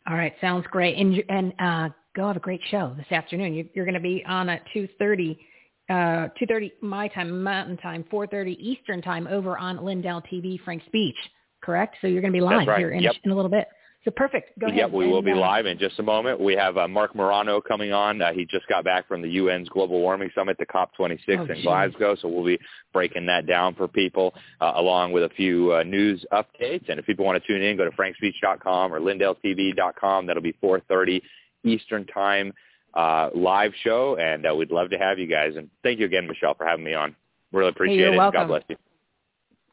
All 0.08 0.16
right, 0.16 0.34
sounds 0.40 0.66
great. 0.70 0.96
And 0.98 1.22
and 1.28 1.52
uh, 1.58 1.88
go 2.14 2.26
have 2.26 2.36
a 2.36 2.40
great 2.40 2.60
show 2.70 2.94
this 2.96 3.10
afternoon. 3.10 3.54
You, 3.54 3.68
you're 3.74 3.84
going 3.86 3.94
to 3.94 4.00
be 4.00 4.24
on 4.26 4.48
at 4.48 4.62
two 4.72 4.88
thirty, 4.98 5.38
uh, 5.88 6.28
two 6.38 6.46
thirty 6.46 6.72
my 6.80 7.08
time, 7.08 7.42
Mountain 7.42 7.78
Time, 7.78 8.04
four 8.10 8.26
thirty 8.26 8.52
Eastern 8.60 9.00
Time 9.02 9.26
over 9.26 9.56
on 9.58 9.84
Lindell 9.84 10.22
TV, 10.22 10.60
Frank 10.64 10.82
Speech. 10.86 11.16
Correct. 11.62 11.96
So 12.00 12.06
you're 12.06 12.20
going 12.20 12.32
to 12.32 12.36
be 12.36 12.42
live 12.42 12.68
right. 12.68 12.78
here 12.78 12.90
in, 12.90 13.02
Yep. 13.02 13.14
in 13.24 13.30
a 13.30 13.34
little 13.34 13.50
bit. 13.50 13.66
So 14.04 14.10
perfect. 14.10 14.58
Go 14.58 14.66
ahead. 14.66 14.78
Yep, 14.78 14.90
we 14.92 15.06
will 15.08 15.22
be 15.22 15.32
uh, 15.32 15.36
live 15.36 15.64
in 15.64 15.78
just 15.78 15.98
a 15.98 16.02
moment. 16.02 16.38
We 16.38 16.54
have 16.54 16.76
uh, 16.76 16.86
Marc 16.86 17.14
Morano 17.14 17.62
coming 17.62 17.92
on. 17.92 18.20
Uh, 18.20 18.32
he 18.34 18.44
just 18.44 18.66
got 18.68 18.84
back 18.84 19.08
from 19.08 19.22
the 19.22 19.38
UN's 19.38 19.68
Global 19.70 19.98
Warming 20.00 20.30
Summit, 20.34 20.58
the 20.58 20.66
COP26 20.66 21.20
Oh, 21.38 21.42
in 21.44 21.54
geez. 21.54 21.64
Glasgow, 21.64 22.14
so 22.20 22.28
we'll 22.28 22.44
be 22.44 22.58
breaking 22.92 23.24
that 23.26 23.46
down 23.46 23.74
for 23.74 23.88
people, 23.88 24.34
uh, 24.60 24.72
along 24.76 25.12
with 25.12 25.24
a 25.24 25.30
few 25.30 25.72
uh, 25.72 25.82
news 25.84 26.22
updates. 26.32 26.88
And 26.90 27.00
if 27.00 27.06
people 27.06 27.24
want 27.24 27.42
to 27.42 27.46
tune 27.46 27.62
in, 27.62 27.78
go 27.78 27.84
to 27.84 27.90
frankspeech.com 27.92 28.92
or 28.92 29.00
lindelltv.com. 29.00 30.26
That'll 30.26 30.42
be 30.42 30.56
4.30 30.62 31.22
Eastern 31.64 32.04
Time 32.06 32.52
uh, 32.92 33.30
live 33.34 33.72
show, 33.82 34.16
and 34.16 34.46
uh, 34.46 34.54
we'd 34.54 34.70
love 34.70 34.90
to 34.90 34.98
have 34.98 35.18
you 35.18 35.26
guys. 35.26 35.54
And 35.56 35.70
thank 35.82 35.98
you 35.98 36.04
again, 36.04 36.26
Michele, 36.26 36.54
for 36.54 36.66
having 36.66 36.84
me 36.84 36.92
on. 36.92 37.16
Really 37.52 37.70
appreciate 37.70 37.98
you're 37.98 38.12
it. 38.12 38.32
God 38.32 38.48
bless 38.48 38.62
you. 38.68 38.76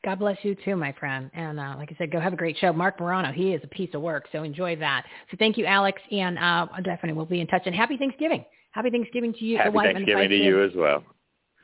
God 0.04 0.18
bless 0.20 0.38
you 0.42 0.56
too, 0.66 0.76
my 0.76 0.94
friend. 0.94 1.30
And 1.34 1.60
uh, 1.60 1.76
like 1.78 1.92
I 1.92 1.96
said, 1.98 2.12
go 2.12 2.20
have 2.20 2.34
a 2.34 2.38
great 2.38 2.58
show. 2.58 2.74
Marc 2.74 3.00
Morano, 3.00 3.32
he 3.32 3.54
is 3.54 3.62
a 3.64 3.68
piece 3.68 3.94
of 3.94 4.02
work, 4.02 4.28
so 4.32 4.44
enjoy 4.44 4.76
that. 4.78 5.06
So 5.30 5.38
thank 5.38 5.58
you, 5.58 5.66
Alex, 5.66 6.02
and 6.12 6.40
uh, 6.40 6.68
definitely 6.78 7.14
we'll 7.14 7.26
be 7.26 7.42
in 7.42 7.48
touch. 7.48 7.64
And 7.66 7.76
happy 7.76 7.98
Thanksgiving. 7.98 8.44
Happy 8.72 8.90
Thanksgiving 8.90 9.34
to 9.34 9.46
you, 9.46 9.58
Happy 9.58 9.70
the 9.70 9.76
wife 9.76 9.88
and 9.88 10.08
the 10.08 10.14
Thanksgiving 10.14 10.24
five 10.24 10.30
to 10.30 10.38
you 10.38 10.64
as 10.64 10.72
well. 10.76 11.04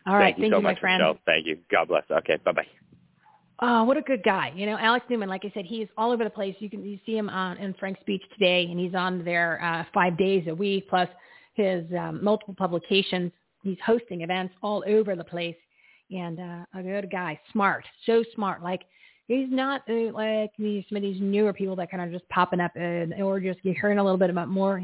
All 0.05 0.15
right, 0.15 0.35
thank 0.35 0.37
you 0.37 0.43
thank 0.43 0.53
so 0.53 0.57
you, 0.57 0.63
my 0.63 0.71
much, 0.71 0.79
friend. 0.79 1.01
Michele. 1.01 1.19
Thank 1.25 1.47
you. 1.47 1.57
God 1.71 1.87
bless. 1.87 2.03
Okay, 2.11 2.37
bye-bye. 2.45 2.67
Oh, 3.59 3.83
what 3.85 3.97
a 3.97 4.01
good 4.01 4.21
guy. 4.23 4.53
You 4.55 4.67
know, 4.67 4.77
Alex 4.77 5.05
Newman, 5.09 5.29
like 5.29 5.43
I 5.43 5.51
said, 5.53 5.65
he 5.65 5.77
is 5.77 5.89
all 5.97 6.11
over 6.11 6.23
the 6.23 6.29
place. 6.29 6.55
You 6.59 6.69
can 6.69 6.85
you 6.85 6.99
see 7.05 7.17
him 7.17 7.27
on 7.29 7.57
in 7.57 7.73
Frank 7.73 7.97
Speech 8.01 8.21
today, 8.33 8.67
and 8.69 8.79
he's 8.79 8.93
on 8.93 9.25
there 9.25 9.59
uh, 9.63 9.83
five 9.93 10.15
days 10.17 10.45
a 10.47 10.53
week, 10.53 10.87
plus 10.89 11.09
his 11.55 11.83
um, 11.97 12.23
multiple 12.23 12.53
publications. 12.55 13.31
He's 13.63 13.77
hosting 13.83 14.21
events 14.21 14.53
all 14.61 14.83
over 14.87 15.15
the 15.15 15.23
place. 15.23 15.55
And 16.09 16.39
uh, 16.39 16.65
a 16.73 16.81
good 16.81 17.11
guy, 17.11 17.39
smart, 17.51 17.83
so 18.05 18.23
smart. 18.33 18.63
Like 18.63 18.83
he's 19.27 19.47
not 19.49 19.81
uh, 19.89 20.11
like 20.13 20.51
these 20.57 20.83
some 20.89 20.95
of 20.95 21.01
these 21.01 21.19
newer 21.19 21.53
people 21.53 21.75
that 21.75 21.91
kind 21.91 22.03
of 22.03 22.11
just 22.11 22.27
popping 22.29 22.59
up 22.59 22.75
and 22.75 23.13
or 23.21 23.39
just 23.39 23.59
hearing 23.61 23.99
a 23.99 24.03
little 24.03 24.17
bit 24.17 24.29
about 24.29 24.49
more. 24.49 24.83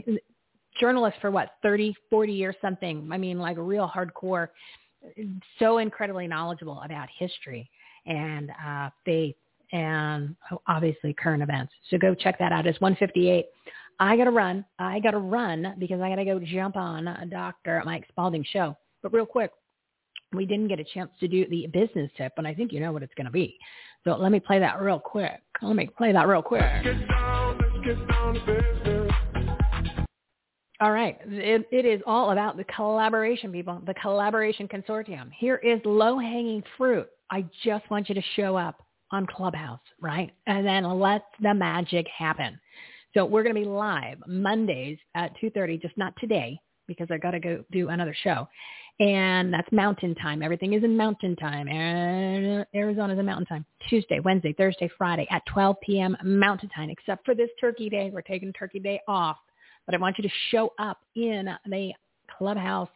Journalists 0.80 1.20
for 1.22 1.32
what 1.32 1.52
30 1.62 1.96
40 2.10 2.34
years 2.34 2.56
something. 2.62 3.08
I 3.12 3.18
mean 3.18 3.40
like 3.40 3.58
a 3.58 3.62
real 3.62 3.90
hardcore 3.94 4.50
so 5.60 5.78
incredibly 5.78 6.28
knowledgeable 6.28 6.82
about 6.84 7.08
history 7.18 7.70
and 8.06 8.52
uh 8.66 8.90
faith 9.06 9.36
and 9.72 10.36
obviously 10.68 11.14
current 11.14 11.44
events. 11.44 11.74
So 11.90 11.98
go 11.98 12.14
check 12.14 12.38
that 12.40 12.52
out. 12.52 12.68
It's 12.68 12.80
158 12.82 13.46
i 14.00 14.18
gotta 14.18 14.32
run. 14.32 14.66
I 14.80 15.00
gotta 15.00 15.20
run 15.20 15.76
because 15.80 16.02
i 16.02 16.10
gotta 16.10 16.26
go 16.26 16.40
jump 16.40 16.76
on 16.76 17.08
a 17.08 17.26
dr 17.26 17.84
mike 17.86 18.06
spaulding 18.10 18.44
show. 18.52 18.76
But 19.02 19.14
real 19.14 19.26
quick 19.26 19.52
we 20.34 20.46
didn't 20.46 20.68
get 20.68 20.80
a 20.80 20.84
chance 20.84 21.12
to 21.20 21.28
do 21.28 21.48
the 21.50 21.68
business 21.68 22.10
tip, 22.18 22.34
and 22.38 22.48
I 22.48 22.54
think 22.54 22.72
you 22.72 22.80
know 22.80 22.92
what 22.92 23.04
it's 23.04 23.14
going 23.16 23.26
to 23.26 23.32
be. 23.32 23.58
So 24.04 24.16
let 24.16 24.32
me 24.32 24.40
play 24.40 24.60
that 24.60 24.82
real 24.82 25.00
quick. 25.00 25.42
Let 25.62 25.76
me 25.76 25.90
play 25.98 26.12
that 26.12 26.28
real 26.28 26.42
quick. 26.42 26.64
All 30.82 30.92
right. 30.92 31.18
It, 31.26 31.68
it 31.72 31.86
is 31.86 32.02
all 32.06 32.32
about 32.32 32.58
the 32.58 32.66
collaboration, 32.66 33.52
people, 33.52 33.82
the 33.86 33.94
collaboration 33.94 34.68
consortium. 34.68 35.30
Here 35.38 35.56
is 35.58 35.80
low-hanging 35.86 36.64
fruit. 36.78 37.08
I 37.32 37.46
just 37.64 37.90
want 37.90 38.10
you 38.10 38.16
to 38.16 38.24
show 38.36 38.58
up 38.58 38.84
on 39.12 39.26
Clubhouse, 39.26 39.80
right? 40.02 40.34
And 40.48 40.66
then 40.66 40.84
let 41.00 41.26
the 41.42 41.54
magic 41.54 42.08
happen. 42.08 42.60
So 43.14 43.24
we're 43.24 43.44
going 43.44 43.56
to 43.56 43.62
be 43.62 43.68
live 43.68 44.18
Mondays 44.28 44.98
at 45.16 45.32
2.30, 45.42 45.82
just 45.82 45.98
not 45.98 46.14
today 46.20 46.60
because 46.88 47.08
I 47.12 47.18
got 47.18 47.32
to 47.32 47.40
go 47.40 47.64
do 47.72 47.90
another 47.90 48.16
show 48.24 48.48
and 49.00 49.52
that's 49.52 49.72
mountain 49.72 50.14
time. 50.16 50.44
Everything 50.44 50.74
is 50.74 50.84
in 50.84 50.96
mountain 50.96 51.36
time. 51.36 51.68
And 51.68 52.66
Arizona's 52.76 53.18
in 53.18 53.26
mountain 53.26 53.46
time. 53.46 53.66
Tuesday, 53.90 54.20
Wednesday, 54.20 54.54
Thursday, 54.54 54.90
Friday 54.98 55.28
at 55.32 55.42
12 55.52 55.78
p.m. 55.82 56.16
mountain 56.24 56.70
time, 56.70 56.90
except 56.90 57.26
for 57.26 57.34
this 57.34 57.50
turkey 57.60 57.90
day. 57.90 58.12
We're 58.14 58.22
taking 58.22 58.54
turkey 58.54 58.80
day 58.80 59.00
off. 59.08 59.38
But 59.86 59.96
I 59.96 59.98
want 59.98 60.18
you 60.18 60.24
to 60.24 60.34
show 60.52 60.74
up 60.80 61.00
in 61.16 61.50
the 61.66 61.92
clubhouse 62.38 62.90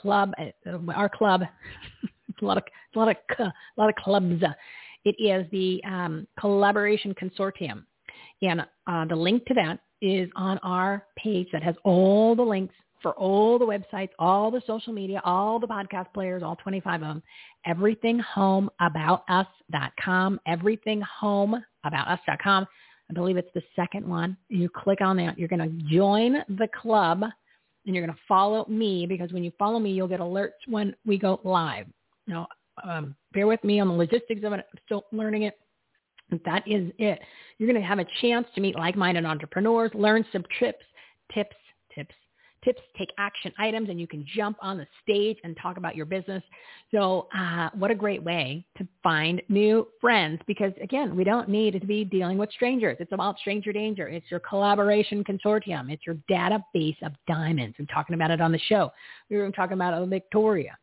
club, 0.00 0.32
uh, 0.38 0.92
our 0.94 1.08
club. 1.08 1.42
it's 2.28 2.42
a 2.42 2.44
lot 2.44 2.56
of, 2.56 2.64
it's 2.66 2.96
a 2.96 2.98
lot 2.98 3.08
of, 3.08 3.16
a 3.38 3.52
lot 3.76 3.88
of 3.88 3.94
clubs. 3.96 4.42
It 5.04 5.16
is 5.18 5.50
the 5.50 5.82
um, 5.84 6.26
collaboration 6.38 7.14
consortium. 7.14 7.84
And 8.40 8.60
uh, 8.86 9.04
the 9.06 9.16
link 9.16 9.44
to 9.46 9.54
that 9.54 9.80
is 10.00 10.30
on 10.36 10.58
our 10.58 11.04
page 11.16 11.48
that 11.52 11.62
has 11.62 11.74
all 11.84 12.36
the 12.36 12.42
links 12.42 12.74
for 13.02 13.12
all 13.12 13.58
the 13.58 13.64
websites, 13.64 14.10
all 14.18 14.50
the 14.50 14.60
social 14.66 14.92
media, 14.92 15.22
all 15.24 15.58
the 15.58 15.66
podcast 15.66 16.12
players, 16.12 16.42
all 16.42 16.56
25 16.56 17.02
of 17.02 17.08
them, 17.08 17.22
everythinghomeaboutus.com, 17.66 20.40
everythinghomeaboutus.com. 20.48 22.66
I 23.10 23.14
believe 23.14 23.38
it's 23.38 23.48
the 23.54 23.62
second 23.74 24.06
one. 24.06 24.36
You 24.48 24.68
click 24.68 25.00
on 25.00 25.16
that. 25.16 25.38
You're 25.38 25.48
going 25.48 25.60
to 25.60 25.70
join 25.90 26.44
the 26.48 26.68
club 26.80 27.22
and 27.22 27.32
you're 27.94 28.04
going 28.04 28.14
to 28.14 28.20
follow 28.28 28.66
me 28.68 29.06
because 29.06 29.32
when 29.32 29.42
you 29.42 29.50
follow 29.58 29.78
me, 29.78 29.92
you'll 29.92 30.08
get 30.08 30.20
alerts 30.20 30.50
when 30.66 30.94
we 31.06 31.16
go 31.16 31.40
live. 31.42 31.86
Now, 32.26 32.48
um, 32.84 33.16
bear 33.32 33.46
with 33.46 33.64
me 33.64 33.80
on 33.80 33.88
the 33.88 33.94
logistics 33.94 34.44
of 34.44 34.52
it. 34.52 34.66
I'm 34.72 34.80
still 34.84 35.06
learning 35.10 35.44
it. 35.44 35.58
That 36.44 36.68
is 36.68 36.92
it. 36.98 37.18
You're 37.56 37.70
going 37.70 37.80
to 37.80 37.88
have 37.88 37.98
a 37.98 38.04
chance 38.20 38.46
to 38.54 38.60
meet 38.60 38.76
like-minded 38.76 39.24
entrepreneurs, 39.24 39.90
learn 39.94 40.26
some 40.30 40.44
tips, 40.58 40.84
tips, 41.32 41.56
tips, 41.94 42.14
tips, 42.64 42.80
take 42.96 43.10
action 43.18 43.52
items, 43.58 43.88
and 43.88 44.00
you 44.00 44.06
can 44.06 44.24
jump 44.34 44.56
on 44.60 44.78
the 44.78 44.86
stage 45.02 45.38
and 45.44 45.56
talk 45.60 45.76
about 45.76 45.96
your 45.96 46.06
business. 46.06 46.42
So 46.90 47.28
uh, 47.36 47.70
what 47.74 47.90
a 47.90 47.94
great 47.94 48.22
way 48.22 48.64
to 48.78 48.86
find 49.02 49.42
new 49.48 49.88
friends 50.00 50.40
because, 50.46 50.72
again, 50.82 51.16
we 51.16 51.24
don't 51.24 51.48
need 51.48 51.78
to 51.80 51.86
be 51.86 52.04
dealing 52.04 52.38
with 52.38 52.50
strangers. 52.52 52.96
It's 53.00 53.12
about 53.12 53.38
stranger 53.38 53.72
danger. 53.72 54.08
It's 54.08 54.30
your 54.30 54.40
collaboration 54.40 55.24
consortium. 55.24 55.90
It's 55.90 56.06
your 56.06 56.16
database 56.30 57.00
of 57.02 57.12
diamonds. 57.26 57.76
I'm 57.78 57.86
talking 57.86 58.14
about 58.14 58.30
it 58.30 58.40
on 58.40 58.52
the 58.52 58.58
show. 58.58 58.90
We 59.30 59.36
were 59.36 59.50
talking 59.50 59.74
about 59.74 60.08
Victoria. 60.08 60.76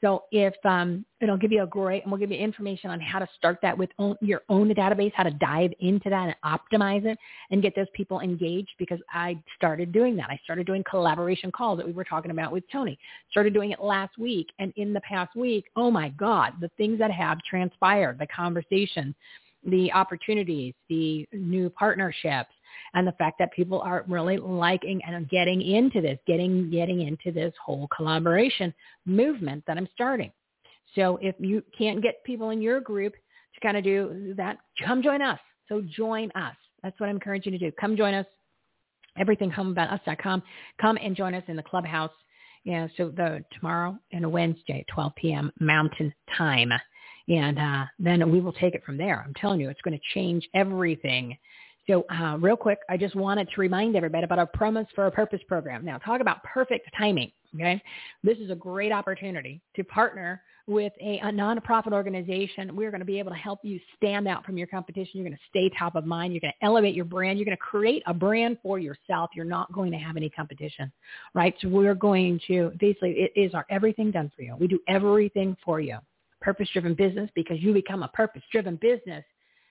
So 0.00 0.24
if 0.30 0.54
um, 0.64 1.04
it'll 1.20 1.36
give 1.36 1.50
you 1.50 1.64
a 1.64 1.66
great, 1.66 2.02
and 2.02 2.12
we'll 2.12 2.20
give 2.20 2.30
you 2.30 2.38
information 2.38 2.90
on 2.90 3.00
how 3.00 3.18
to 3.18 3.28
start 3.36 3.58
that 3.62 3.76
with 3.76 3.90
own, 3.98 4.16
your 4.20 4.42
own 4.48 4.72
database, 4.72 5.12
how 5.14 5.24
to 5.24 5.30
dive 5.32 5.72
into 5.80 6.08
that 6.08 6.34
and 6.34 6.36
optimize 6.44 7.04
it 7.04 7.18
and 7.50 7.62
get 7.62 7.74
those 7.74 7.88
people 7.94 8.20
engaged 8.20 8.70
because 8.78 9.00
I 9.12 9.42
started 9.56 9.90
doing 9.90 10.14
that. 10.16 10.30
I 10.30 10.38
started 10.44 10.66
doing 10.66 10.84
collaboration 10.88 11.50
calls 11.50 11.78
that 11.78 11.86
we 11.86 11.92
were 11.92 12.04
talking 12.04 12.30
about 12.30 12.52
with 12.52 12.64
Toni. 12.70 12.96
Started 13.30 13.54
doing 13.54 13.72
it 13.72 13.80
last 13.80 14.16
week. 14.18 14.48
And 14.60 14.72
in 14.76 14.92
the 14.92 15.00
past 15.00 15.34
week, 15.34 15.64
oh 15.74 15.90
my 15.90 16.10
God, 16.10 16.52
the 16.60 16.70
things 16.76 16.98
that 17.00 17.10
have 17.10 17.38
transpired, 17.42 18.18
the 18.20 18.26
conversation, 18.28 19.14
the 19.64 19.92
opportunities, 19.92 20.74
the 20.88 21.26
new 21.32 21.70
partnerships, 21.70 22.50
and 22.94 23.06
the 23.06 23.12
fact 23.12 23.38
that 23.38 23.52
people 23.52 23.80
are 23.80 24.04
really 24.08 24.36
liking 24.38 25.00
and 25.06 25.28
getting 25.28 25.62
into 25.62 26.00
this, 26.00 26.18
getting 26.26 26.70
getting 26.70 27.02
into 27.02 27.32
this 27.32 27.52
whole 27.64 27.88
collaboration 27.94 28.72
movement 29.06 29.64
that 29.66 29.76
I'm 29.76 29.88
starting. 29.94 30.32
So 30.94 31.18
if 31.20 31.34
you 31.38 31.62
can't 31.76 32.02
get 32.02 32.24
people 32.24 32.50
in 32.50 32.62
your 32.62 32.80
group 32.80 33.14
to 33.54 33.60
kind 33.60 33.76
of 33.76 33.84
do 33.84 34.34
that, 34.36 34.58
come 34.84 35.02
join 35.02 35.22
us. 35.22 35.38
So 35.68 35.82
join 35.82 36.30
us. 36.34 36.56
That's 36.82 36.98
what 36.98 37.08
I'm 37.08 37.16
encouraging 37.16 37.52
you 37.52 37.58
to 37.58 37.70
do. 37.70 37.76
Come 37.78 37.96
join 37.96 38.14
us. 38.14 38.26
Everythinghomeaboutus.com. 39.18 40.42
Come 40.80 40.98
and 41.02 41.16
join 41.16 41.34
us 41.34 41.42
in 41.48 41.56
the 41.56 41.62
clubhouse. 41.62 42.12
Yeah, 42.64 42.88
so 42.96 43.10
the 43.10 43.44
tomorrow 43.54 43.98
and 44.12 44.30
Wednesday, 44.30 44.84
12 44.92 45.12
p.m. 45.16 45.52
Mountain 45.60 46.12
Time. 46.36 46.72
And 47.28 47.58
uh, 47.58 47.84
then 47.98 48.30
we 48.30 48.40
will 48.40 48.52
take 48.52 48.74
it 48.74 48.84
from 48.84 48.96
there. 48.96 49.22
I'm 49.24 49.34
telling 49.34 49.60
you, 49.60 49.68
it's 49.68 49.80
going 49.82 49.98
to 49.98 50.04
change 50.14 50.48
everything 50.54 51.36
so 51.88 52.04
uh, 52.10 52.36
real 52.38 52.56
quick, 52.56 52.78
I 52.88 52.96
just 52.96 53.16
wanted 53.16 53.48
to 53.48 53.60
remind 53.60 53.96
everybody 53.96 54.24
about 54.24 54.38
our 54.38 54.46
Promos 54.46 54.86
for 54.94 55.06
a 55.06 55.10
Purpose 55.10 55.40
program. 55.48 55.84
Now, 55.84 55.98
talk 55.98 56.20
about 56.20 56.42
perfect 56.44 56.88
timing. 56.96 57.32
Okay, 57.54 57.82
this 58.22 58.36
is 58.38 58.50
a 58.50 58.54
great 58.54 58.92
opportunity 58.92 59.62
to 59.74 59.82
partner 59.82 60.42
with 60.66 60.92
a, 61.00 61.18
a 61.20 61.28
nonprofit 61.28 61.94
organization. 61.94 62.76
We're 62.76 62.90
going 62.90 63.00
to 63.00 63.06
be 63.06 63.18
able 63.18 63.30
to 63.30 63.38
help 63.38 63.60
you 63.62 63.80
stand 63.96 64.28
out 64.28 64.44
from 64.44 64.58
your 64.58 64.66
competition. 64.66 65.12
You're 65.14 65.24
going 65.24 65.38
to 65.38 65.42
stay 65.48 65.70
top 65.78 65.96
of 65.96 66.04
mind. 66.04 66.34
You're 66.34 66.42
going 66.42 66.52
to 66.60 66.66
elevate 66.66 66.94
your 66.94 67.06
brand. 67.06 67.38
You're 67.38 67.46
going 67.46 67.56
to 67.56 67.62
create 67.62 68.02
a 68.06 68.12
brand 68.12 68.58
for 68.62 68.78
yourself. 68.78 69.30
You're 69.34 69.46
not 69.46 69.72
going 69.72 69.90
to 69.92 69.96
have 69.96 70.18
any 70.18 70.28
competition, 70.28 70.92
right? 71.34 71.54
So 71.62 71.68
we're 71.68 71.94
going 71.94 72.38
to 72.48 72.70
basically 72.78 73.12
it 73.12 73.32
is 73.34 73.54
our 73.54 73.64
everything 73.70 74.10
done 74.10 74.30
for 74.36 74.42
you. 74.42 74.54
We 74.60 74.66
do 74.68 74.78
everything 74.88 75.56
for 75.64 75.80
you. 75.80 75.96
Purpose-driven 76.42 76.94
business 76.94 77.30
because 77.34 77.60
you 77.60 77.72
become 77.72 78.02
a 78.02 78.08
purpose-driven 78.08 78.76
business 78.76 79.24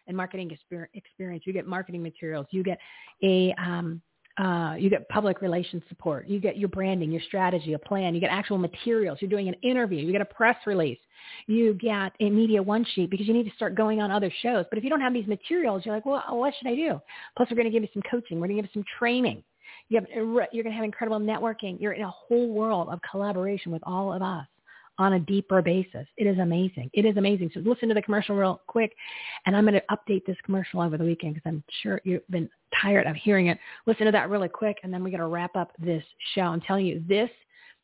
and 0.08 0.16
marketing 0.16 0.56
experience. 0.94 1.44
You 1.46 1.54
get 1.54 1.68
marketing 1.68 2.04
materials. 2.04 2.48
You 2.52 2.64
get 2.64 2.80
a 3.24 3.54
um, 3.58 4.02
uh, 4.38 4.76
you 4.78 4.90
get 4.90 5.10
public 5.10 5.42
relations 5.42 5.82
support. 5.90 6.28
You 6.28 6.40
get 6.40 6.58
your 6.58 6.70
branding, 6.70 7.12
your 7.12 7.22
strategy, 7.22 7.74
a 7.74 7.80
plan. 7.80 8.14
You 8.14 8.22
get 8.22 8.30
actual 8.30 8.60
materials. 8.60 9.18
You're 9.20 9.32
doing 9.32 9.48
an 9.48 9.56
interview. 9.64 10.06
You 10.06 10.12
get 10.12 10.22
a 10.22 10.26
press 10.26 10.56
release. 10.68 11.00
You 11.48 11.74
get 11.74 12.14
a 12.20 12.30
media 12.30 12.62
one 12.62 12.86
sheet 12.94 13.10
because 13.10 13.28
you 13.28 13.34
need 13.34 13.50
to 13.50 13.56
start 13.56 13.74
going 13.74 14.00
on 14.00 14.12
other 14.12 14.32
shows. 14.44 14.66
But 14.70 14.78
if 14.78 14.84
you 14.84 14.92
don't 14.92 15.02
have 15.02 15.14
these 15.14 15.26
materials, 15.26 15.84
you're 15.86 15.96
like, 15.96 16.06
well, 16.06 16.24
what 16.30 16.54
should 16.58 16.68
I 16.68 16.76
do? 16.76 17.02
Plus, 17.36 17.50
we're 17.50 17.56
going 17.56 17.66
to 17.66 17.72
give 17.72 17.82
you 17.82 17.90
some 17.94 18.04
coaching. 18.10 18.40
We're 18.40 18.48
going 18.48 18.58
to 18.58 18.64
give 18.64 18.70
you 18.76 18.82
some 18.82 18.86
training. 19.00 19.44
You 19.90 20.00
have, 20.00 20.08
you're 20.14 20.64
going 20.64 20.66
to 20.66 20.72
have 20.72 20.86
incredible 20.86 21.20
networking. 21.20 21.82
You're 21.82 21.94
in 21.94 22.04
a 22.04 22.12
whole 22.12 22.50
world 22.50 22.90
of 22.90 23.00
collaboration 23.10 23.72
with 23.72 23.82
all 23.86 24.14
of 24.14 24.22
us 24.22 24.46
on 25.00 25.14
a 25.14 25.20
deeper 25.20 25.62
basis. 25.62 26.08
It 26.18 26.26
is 26.26 26.40
amazing. 26.40 26.90
It 26.94 27.06
is 27.06 27.18
amazing. 27.18 27.52
So 27.54 27.60
listen 27.62 27.88
to 27.90 27.94
the 27.94 28.02
commercial 28.02 28.36
real 28.36 28.62
quick, 28.68 28.96
and 29.46 29.56
I'm 29.56 29.66
going 29.66 29.76
to 29.76 29.84
update 29.96 30.26
this 30.26 30.38
commercial 30.44 30.82
over 30.82 30.98
the 30.98 31.04
weekend 31.04 31.36
because 31.36 31.48
I'm 31.48 31.64
sure 31.82 32.02
you've 32.04 32.28
been 32.30 32.50
tired 32.82 33.08
of 33.08 33.16
hearing 33.16 33.48
it. 33.48 33.60
Listen 33.86 34.06
to 34.06 34.12
that 34.12 34.30
really 34.30 34.50
quick, 34.50 34.78
and 34.84 34.94
then 34.94 35.04
we're 35.04 35.12
going 35.12 35.20
to 35.20 35.28
wrap 35.28 35.56
up 35.56 35.72
this 35.80 36.04
show. 36.34 36.42
I'm 36.42 36.62
telling 36.62 36.86
you, 36.86 37.04
this, 37.08 37.30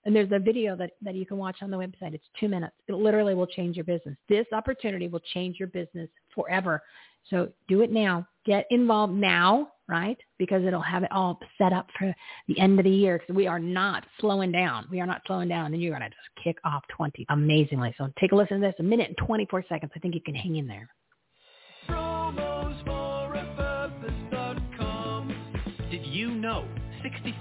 and 0.06 0.15
there's 0.15 0.31
a 0.31 0.40
video 0.40 0.76
that, 0.76 0.91
that 1.02 1.15
you 1.15 1.26
can 1.26 1.38
watch 1.38 1.57
on 1.61 1.69
the 1.72 1.77
website. 1.77 2.14
It's 2.14 2.26
two 2.40 2.49
minutes. 2.49 2.76
It 2.88 2.94
literally 2.94 3.35
will 3.35 3.48
change 3.48 3.77
your 3.77 3.85
business. 3.85 4.18
This 4.27 4.45
opportunity 4.52 5.07
will 5.07 5.22
change 5.34 5.60
your 5.60 5.69
business 5.69 6.10
forever. 6.34 6.81
So 7.30 7.49
do 7.68 7.81
it 7.81 7.91
now. 7.91 8.27
Get 8.45 8.65
involved 8.69 9.14
now, 9.14 9.73
right? 9.88 10.18
Because 10.38 10.64
it'll 10.64 10.81
have 10.81 11.03
it 11.03 11.11
all 11.11 11.39
set 11.57 11.73
up 11.73 11.88
for 11.97 12.14
the 12.47 12.60
end 12.60 12.80
of 12.80 12.85
the 12.85 12.91
year. 12.91 13.19
Because 13.19 13.35
we 13.35 13.47
are 13.47 13.60
not 13.60 14.05
slowing 14.19 14.51
down. 14.51 14.88
We 14.91 15.01
are 15.01 15.07
not 15.07 15.22
slowing 15.27 15.49
down. 15.49 15.73
And 15.73 15.81
you're 15.81 15.97
going 15.97 16.10
to 16.10 16.15
just 16.15 16.43
kick 16.43 16.57
off 16.64 16.84
20 16.95 17.26
amazingly. 17.30 17.93
So 17.97 18.10
take 18.19 18.31
a 18.31 18.35
listen 18.35 18.61
to 18.61 18.68
this. 18.68 18.76
A 18.80 18.84
minute 18.84 19.10
and 19.10 19.18
24 19.27 19.65
seconds. 19.69 19.91
I 19.95 19.99
think 19.99 20.15
you 20.15 20.22
can 20.22 20.35
hang 20.35 20.55
in 20.55 20.68
there. 20.68 20.89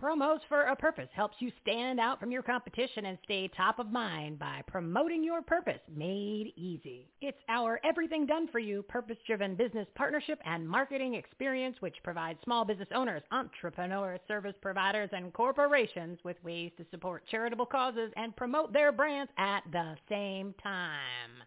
Promos 0.00 0.40
for 0.50 0.64
a 0.64 0.76
Purpose 0.76 1.08
helps 1.14 1.36
you 1.38 1.50
stand 1.62 1.98
out 1.98 2.20
from 2.20 2.30
your 2.30 2.42
competition 2.42 3.06
and 3.06 3.16
stay 3.24 3.48
top 3.48 3.78
of 3.78 3.90
mind 3.90 4.38
by 4.38 4.60
promoting 4.66 5.24
your 5.24 5.40
purpose 5.40 5.80
made 5.96 6.52
easy. 6.54 7.08
It's 7.22 7.38
our 7.48 7.80
everything 7.82 8.26
done 8.26 8.46
for 8.48 8.58
you 8.58 8.82
purpose-driven 8.82 9.54
business 9.54 9.88
partnership 9.94 10.38
and 10.44 10.68
marketing 10.68 11.14
experience 11.14 11.76
which 11.80 11.96
provides 12.04 12.38
small 12.44 12.66
business 12.66 12.90
owners, 12.94 13.22
entrepreneurs, 13.32 14.20
service 14.28 14.54
providers, 14.60 15.08
and 15.12 15.32
corporations 15.32 16.18
with 16.24 16.36
ways 16.44 16.72
to 16.76 16.84
support 16.90 17.26
charitable 17.30 17.66
causes 17.66 18.12
and 18.16 18.36
promote 18.36 18.74
their 18.74 18.92
brands 18.92 19.32
at 19.38 19.62
the 19.72 19.96
same 20.10 20.54
time. 20.62 20.90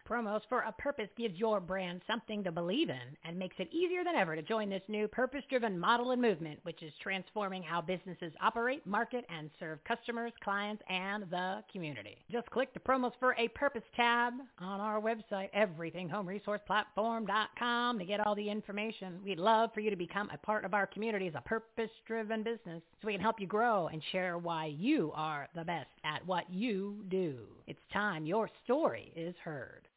Promos 0.10 0.42
for 0.50 0.62
a 0.62 0.72
Purpose 0.72 1.10
gives 1.16 1.38
your 1.38 1.60
brand 1.60 2.02
something 2.08 2.44
to 2.44 2.52
believe 2.52 2.90
in 2.90 3.16
and 3.26 3.38
makes 3.38 3.58
it 3.60 3.72
easier 3.72 4.04
than 4.04 4.16
ever 4.16 4.36
to 4.36 4.42
join 4.42 4.72
this 4.72 4.82
new 4.88 5.08
purpose-driven 5.08 5.78
model 5.78 6.12
and 6.12 6.22
movement 6.22 6.60
which 6.64 6.82
is 6.82 6.92
transforming 7.04 7.62
how 7.62 7.80
businesses 7.80 8.34
operate, 8.42 8.86
market, 8.86 9.26
and 9.30 9.50
serve 9.60 9.84
customers, 9.84 10.32
clients, 10.44 10.82
and 10.90 11.24
the 11.30 11.64
community. 11.72 12.18
Just 12.32 12.50
click 12.52 12.74
the 12.74 12.80
Promos 12.80 13.12
for 13.20 13.36
a 13.38 13.50
Purpose 13.50 13.84
tab 13.96 14.34
on 14.60 14.80
our 14.80 15.02
website, 15.02 15.50
everythinghomeresourceplatform.com, 15.54 18.00
to 18.00 18.06
get 18.06 18.26
all 18.26 18.36
the 18.36 18.50
information. 18.50 19.20
We'd 19.24 19.40
love 19.40 19.72
for 19.74 19.82
you 19.82 19.90
to 19.90 19.96
become 19.96 20.30
a 20.34 20.38
part 20.38 20.66
of 20.66 20.74
our 20.74 20.88
community 20.88 21.28
as 21.28 21.36
a 21.36 21.42
purpose-driven 21.42 22.44
business 22.44 22.82
so 23.02 23.08
we 23.08 23.14
can 23.14 23.22
help 23.22 23.40
you 23.40 23.48
grow 23.48 23.88
and 23.88 24.02
share 24.12 24.38
why 24.38 24.66
you 24.68 25.12
are 25.16 25.48
the 25.56 25.66
best 25.66 25.90
at 26.04 26.26
what 26.26 26.50
you 26.50 27.04
do. 27.10 27.40
It's 27.68 27.80
time 27.92 28.26
your 28.26 28.50
story 28.64 29.12
is 29.16 29.36
heard. 29.44 29.89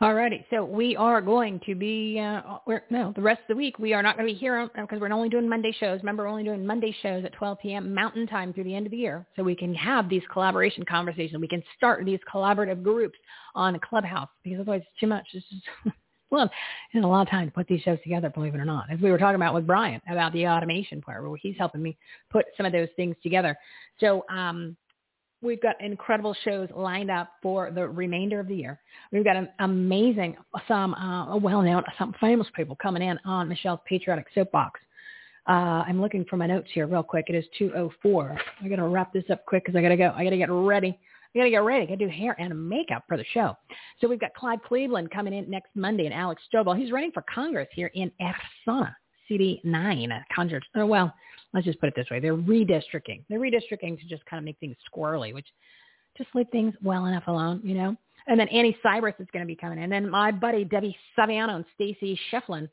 Alrighty, 0.00 0.44
so 0.48 0.64
we 0.64 0.94
are 0.94 1.20
going 1.20 1.60
to 1.66 1.74
be, 1.74 2.20
uh, 2.20 2.40
no, 2.88 3.12
the 3.16 3.20
rest 3.20 3.40
of 3.40 3.48
the 3.48 3.56
week 3.56 3.80
we 3.80 3.92
are 3.92 4.02
not 4.02 4.16
going 4.16 4.28
to 4.28 4.32
be 4.32 4.38
here 4.38 4.70
because 4.76 5.00
we're 5.00 5.12
only 5.12 5.28
doing 5.28 5.48
Monday 5.48 5.74
shows. 5.80 5.98
Remember, 5.98 6.22
we're 6.22 6.28
only 6.28 6.44
doing 6.44 6.64
Monday 6.64 6.94
shows 7.02 7.24
at 7.24 7.32
12 7.32 7.58
p.m. 7.58 7.92
Mountain 7.92 8.28
Time 8.28 8.52
through 8.52 8.62
the 8.62 8.74
end 8.76 8.86
of 8.86 8.92
the 8.92 8.96
year, 8.96 9.26
so 9.34 9.42
we 9.42 9.56
can 9.56 9.74
have 9.74 10.08
these 10.08 10.22
collaboration 10.32 10.84
conversations. 10.84 11.40
We 11.40 11.48
can 11.48 11.64
start 11.76 12.04
these 12.04 12.20
collaborative 12.32 12.84
groups 12.84 13.18
on 13.56 13.76
Clubhouse 13.80 14.28
because 14.44 14.60
otherwise 14.60 14.82
it's 14.82 15.00
too 15.00 15.08
much. 15.08 15.26
It's 15.32 15.44
just, 15.48 15.96
well, 16.30 16.48
it's 16.92 17.04
a 17.04 17.08
lot 17.08 17.22
of 17.22 17.30
time 17.30 17.48
to 17.48 17.52
put 17.52 17.66
these 17.66 17.80
shows 17.80 17.98
together, 18.04 18.30
believe 18.30 18.54
it 18.54 18.60
or 18.60 18.64
not. 18.64 18.92
As 18.92 19.00
we 19.00 19.10
were 19.10 19.18
talking 19.18 19.34
about 19.34 19.52
with 19.52 19.66
Brian 19.66 20.00
about 20.08 20.32
the 20.32 20.46
automation 20.46 21.00
part, 21.00 21.28
where 21.28 21.36
he's 21.42 21.56
helping 21.58 21.82
me 21.82 21.96
put 22.30 22.44
some 22.56 22.66
of 22.66 22.72
those 22.72 22.88
things 22.94 23.16
together. 23.20 23.58
So, 23.98 24.24
um, 24.30 24.76
We've 25.40 25.62
got 25.62 25.80
incredible 25.80 26.34
shows 26.44 26.68
lined 26.74 27.10
up 27.10 27.30
for 27.42 27.70
the 27.70 27.86
remainder 27.86 28.40
of 28.40 28.48
the 28.48 28.56
year. 28.56 28.80
We've 29.12 29.24
got 29.24 29.36
an 29.36 29.48
amazing, 29.60 30.36
some 30.66 30.94
uh, 30.94 31.36
well-known, 31.36 31.84
some 31.96 32.12
famous 32.20 32.48
people 32.56 32.76
coming 32.82 33.02
in 33.02 33.18
on 33.24 33.48
Michele's 33.48 33.80
Patriotic 33.86 34.26
Soapbox. 34.34 34.80
Uh, 35.48 35.84
I'm 35.86 36.00
looking 36.00 36.24
for 36.28 36.36
my 36.36 36.46
notes 36.46 36.68
here 36.74 36.86
real 36.86 37.02
quick. 37.02 37.26
It 37.28 37.34
is 37.34 37.44
2:04. 37.58 38.38
I 38.62 38.68
got 38.68 38.76
to 38.76 38.88
wrap 38.88 39.12
this 39.12 39.24
up 39.30 39.46
quick 39.46 39.64
because 39.64 39.78
I 39.78 39.82
got 39.82 39.88
to 39.88 39.96
go. 39.96 40.12
I 40.14 40.24
got 40.24 40.30
to 40.30 40.36
get 40.36 40.50
ready. 40.50 40.98
I 41.34 41.38
got 41.38 41.44
to 41.44 41.50
get 41.50 41.58
ready. 41.58 41.82
I 41.84 41.86
got 41.86 41.98
to 41.98 42.06
do 42.06 42.10
hair 42.10 42.34
and 42.38 42.68
makeup 42.68 43.04
for 43.06 43.16
the 43.16 43.24
show. 43.32 43.56
So 44.00 44.08
we've 44.08 44.20
got 44.20 44.34
Clyde 44.34 44.62
Cleveland 44.62 45.10
coming 45.10 45.32
in 45.32 45.48
next 45.48 45.70
Monday 45.74 46.04
and 46.04 46.14
Alex 46.14 46.42
Stovall. 46.52 46.76
He's 46.78 46.92
running 46.92 47.12
for 47.12 47.24
Congress 47.32 47.68
here 47.72 47.90
in 47.94 48.10
Arizona, 48.20 48.94
CD9, 49.30 50.20
Congress. 50.34 50.64
Oh, 50.74 50.86
well, 50.86 51.12
let's 51.52 51.66
just 51.66 51.80
put 51.80 51.88
it 51.88 51.94
this 51.96 52.08
way. 52.10 52.20
They're 52.20 52.36
redistricting. 52.36 53.22
They're 53.28 53.40
redistricting 53.40 54.00
to 54.00 54.06
just 54.08 54.24
kind 54.26 54.38
of 54.38 54.44
make 54.44 54.58
things 54.58 54.76
squirrely, 54.92 55.34
which 55.34 55.46
just 56.16 56.30
leave 56.34 56.48
things 56.50 56.74
well 56.82 57.06
enough 57.06 57.24
alone, 57.26 57.60
you 57.64 57.74
know? 57.74 57.96
And 58.26 58.38
then 58.38 58.48
Annie 58.48 58.76
Cyrus 58.82 59.14
is 59.18 59.26
going 59.32 59.42
to 59.42 59.46
be 59.46 59.56
coming 59.56 59.78
in. 59.78 59.84
And 59.84 59.92
then 59.92 60.10
my 60.10 60.30
buddy 60.30 60.64
Debbie 60.64 60.96
Saviano 61.18 61.56
and 61.56 61.64
Stacy 61.74 62.18
Shefflin. 62.30 62.68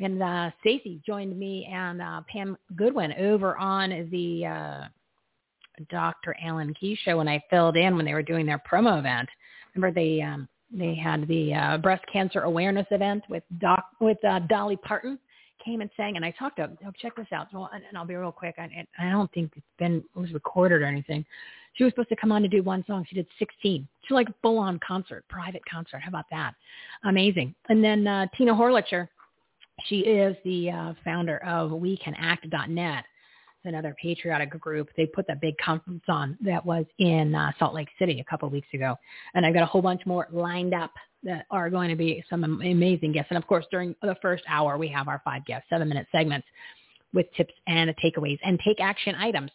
And 0.00 0.22
uh, 0.22 0.50
Stacy 0.60 1.00
joined 1.04 1.36
me 1.36 1.68
and 1.72 2.00
uh, 2.00 2.20
Pam 2.30 2.56
Goodwin 2.76 3.12
over 3.14 3.56
on 3.56 4.08
the 4.12 4.46
uh, 4.46 4.88
Dr. 5.90 6.36
Alan 6.42 6.74
Keyes 6.74 6.98
show 7.04 7.16
when 7.16 7.28
I 7.28 7.42
filled 7.50 7.76
in 7.76 7.96
when 7.96 8.04
they 8.04 8.14
were 8.14 8.22
doing 8.22 8.46
their 8.46 8.62
promo 8.70 8.98
event. 8.98 9.28
Remember 9.74 9.94
they 9.94 10.20
um, 10.20 10.48
they 10.70 10.94
had 10.94 11.26
the 11.26 11.54
uh, 11.54 11.78
breast 11.78 12.04
cancer 12.12 12.40
awareness 12.40 12.86
event 12.90 13.24
with 13.28 13.42
Doc 13.58 13.86
with 14.00 14.22
uh, 14.24 14.40
Dolly 14.40 14.76
Parton 14.76 15.18
came 15.68 15.80
and 15.82 15.90
sang, 15.96 16.16
and 16.16 16.24
I 16.24 16.30
talked 16.30 16.56
to 16.56 16.70
oh, 16.86 16.90
check 17.00 17.14
this 17.16 17.26
out. 17.32 17.48
So, 17.52 17.68
and, 17.72 17.84
and 17.86 17.96
I'll 17.96 18.06
be 18.06 18.16
real 18.16 18.32
quick. 18.32 18.54
I, 18.58 18.86
I 18.98 19.10
don't 19.10 19.30
think 19.32 19.52
it's 19.54 19.66
been 19.78 19.96
it 19.96 20.18
was 20.18 20.32
recorded 20.32 20.80
or 20.80 20.86
anything. 20.86 21.24
She 21.74 21.84
was 21.84 21.92
supposed 21.92 22.08
to 22.08 22.16
come 22.16 22.32
on 22.32 22.42
to 22.42 22.48
do 22.48 22.62
one 22.62 22.84
song. 22.86 23.04
She 23.08 23.14
did 23.14 23.26
16. 23.38 23.86
She's 24.02 24.10
like 24.10 24.28
full 24.42 24.58
on 24.58 24.80
concert, 24.86 25.24
private 25.28 25.62
concert. 25.70 25.98
How 25.98 26.08
about 26.08 26.24
that? 26.30 26.54
Amazing. 27.04 27.54
And 27.68 27.84
then 27.84 28.06
uh, 28.06 28.26
Tina 28.36 28.54
Horlicher, 28.54 29.08
she 29.84 29.98
is 29.98 30.36
the 30.44 30.70
uh, 30.70 30.94
founder 31.04 31.38
of 31.44 31.70
WeCanAct.net. 31.70 33.04
It's 33.04 33.66
another 33.66 33.94
patriotic 34.00 34.58
group. 34.58 34.88
They 34.96 35.06
put 35.06 35.26
that 35.28 35.40
big 35.40 35.56
conference 35.58 36.04
on 36.08 36.38
that 36.40 36.64
was 36.64 36.86
in 36.98 37.34
uh, 37.34 37.52
Salt 37.58 37.74
Lake 37.74 37.88
City 37.98 38.20
a 38.20 38.24
couple 38.24 38.48
weeks 38.48 38.68
ago, 38.72 38.96
and 39.34 39.44
I've 39.44 39.54
got 39.54 39.62
a 39.62 39.66
whole 39.66 39.82
bunch 39.82 40.00
more 40.06 40.28
lined 40.32 40.74
up 40.74 40.92
that 41.24 41.46
are 41.50 41.70
going 41.70 41.90
to 41.90 41.96
be 41.96 42.22
some 42.30 42.44
amazing 42.44 43.12
guests. 43.12 43.30
And 43.30 43.38
of 43.38 43.46
course, 43.46 43.66
during 43.70 43.94
the 44.02 44.16
first 44.22 44.44
hour, 44.48 44.78
we 44.78 44.88
have 44.88 45.08
our 45.08 45.20
five 45.24 45.44
guests, 45.44 45.68
seven 45.68 45.88
minute 45.88 46.06
segments 46.12 46.46
with 47.12 47.26
tips 47.36 47.54
and 47.66 47.92
takeaways 48.02 48.38
and 48.44 48.60
take 48.64 48.80
action 48.80 49.14
items 49.14 49.50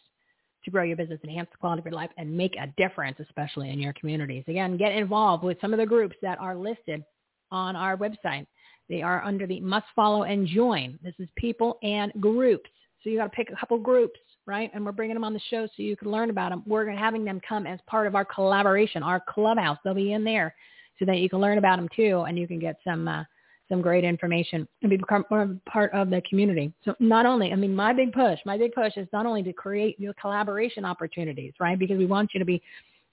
to 0.64 0.70
grow 0.70 0.82
your 0.82 0.96
business, 0.96 1.20
enhance 1.24 1.48
the 1.52 1.58
quality 1.58 1.80
of 1.80 1.86
your 1.86 1.94
life, 1.94 2.10
and 2.16 2.34
make 2.34 2.56
a 2.56 2.72
difference, 2.76 3.18
especially 3.20 3.70
in 3.70 3.78
your 3.78 3.92
communities. 3.94 4.44
Again, 4.48 4.76
get 4.76 4.92
involved 4.92 5.44
with 5.44 5.58
some 5.60 5.72
of 5.72 5.78
the 5.78 5.86
groups 5.86 6.16
that 6.22 6.40
are 6.40 6.56
listed 6.56 7.04
on 7.50 7.76
our 7.76 7.96
website. 7.96 8.46
They 8.88 9.02
are 9.02 9.22
under 9.22 9.46
the 9.46 9.60
must 9.60 9.86
follow 9.94 10.24
and 10.24 10.46
join. 10.46 10.98
This 11.02 11.14
is 11.18 11.28
people 11.36 11.78
and 11.82 12.12
groups. 12.20 12.68
So 13.02 13.10
you 13.10 13.18
got 13.18 13.24
to 13.24 13.36
pick 13.36 13.50
a 13.50 13.56
couple 13.56 13.78
groups, 13.78 14.18
right? 14.46 14.70
And 14.74 14.84
we're 14.84 14.92
bringing 14.92 15.14
them 15.14 15.24
on 15.24 15.34
the 15.34 15.40
show 15.50 15.66
so 15.66 15.82
you 15.82 15.96
can 15.96 16.10
learn 16.10 16.30
about 16.30 16.50
them. 16.50 16.62
We're 16.66 16.90
having 16.90 17.24
them 17.24 17.40
come 17.46 17.66
as 17.66 17.78
part 17.86 18.06
of 18.06 18.14
our 18.14 18.24
collaboration, 18.24 19.02
our 19.02 19.22
clubhouse. 19.28 19.78
They'll 19.84 19.94
be 19.94 20.12
in 20.12 20.24
there 20.24 20.54
so 20.98 21.04
that 21.04 21.18
you 21.18 21.28
can 21.28 21.40
learn 21.40 21.58
about 21.58 21.76
them 21.76 21.88
too, 21.94 22.24
and 22.26 22.38
you 22.38 22.46
can 22.46 22.58
get 22.58 22.76
some 22.84 23.08
uh, 23.08 23.24
some 23.68 23.80
great 23.80 24.04
information 24.04 24.68
and 24.82 24.90
become 24.90 25.24
more 25.30 25.56
part 25.66 25.92
of 25.94 26.10
the 26.10 26.20
community. 26.28 26.72
So 26.84 26.94
not 27.00 27.24
only, 27.24 27.50
I 27.52 27.56
mean, 27.56 27.74
my 27.74 27.92
big 27.92 28.12
push, 28.12 28.38
my 28.44 28.58
big 28.58 28.74
push 28.74 28.96
is 28.96 29.08
not 29.12 29.24
only 29.24 29.42
to 29.42 29.52
create 29.52 29.98
your 29.98 30.12
collaboration 30.20 30.84
opportunities, 30.84 31.54
right? 31.58 31.78
Because 31.78 31.96
we 31.96 32.06
want 32.06 32.34
you 32.34 32.40
to 32.40 32.44
be 32.44 32.62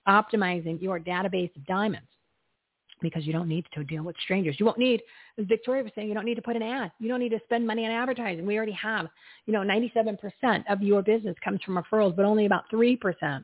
optimizing 0.08 0.82
your 0.82 1.00
database 1.00 1.56
of 1.56 1.66
diamonds 1.66 2.08
because 3.02 3.26
you 3.26 3.34
don't 3.34 3.48
need 3.48 3.66
to 3.74 3.84
deal 3.84 4.04
with 4.04 4.16
strangers. 4.24 4.56
You 4.60 4.66
won't 4.66 4.78
need, 4.78 5.02
as 5.40 5.46
Victoria 5.48 5.84
was 5.84 5.92
saying, 5.96 6.08
you 6.08 6.14
don't 6.14 6.26
need 6.26 6.36
to 6.36 6.42
put 6.42 6.56
an 6.56 6.62
ad. 6.62 6.92
You 7.00 7.08
don't 7.08 7.20
need 7.20 7.30
to 7.30 7.40
spend 7.46 7.66
money 7.66 7.86
on 7.86 7.92
advertising. 7.92 8.46
We 8.46 8.58
already 8.58 8.74
have, 8.74 9.08
you 9.48 9.54
know, 9.54 9.62
97% 9.62 10.18
of 10.70 10.82
your 10.82 11.02
business 11.02 11.36
comes 11.44 11.62
from 11.64 11.82
referrals, 11.82 12.16
but 12.16 12.26
only 12.26 12.46
about 12.46 12.66
3% 12.72 13.44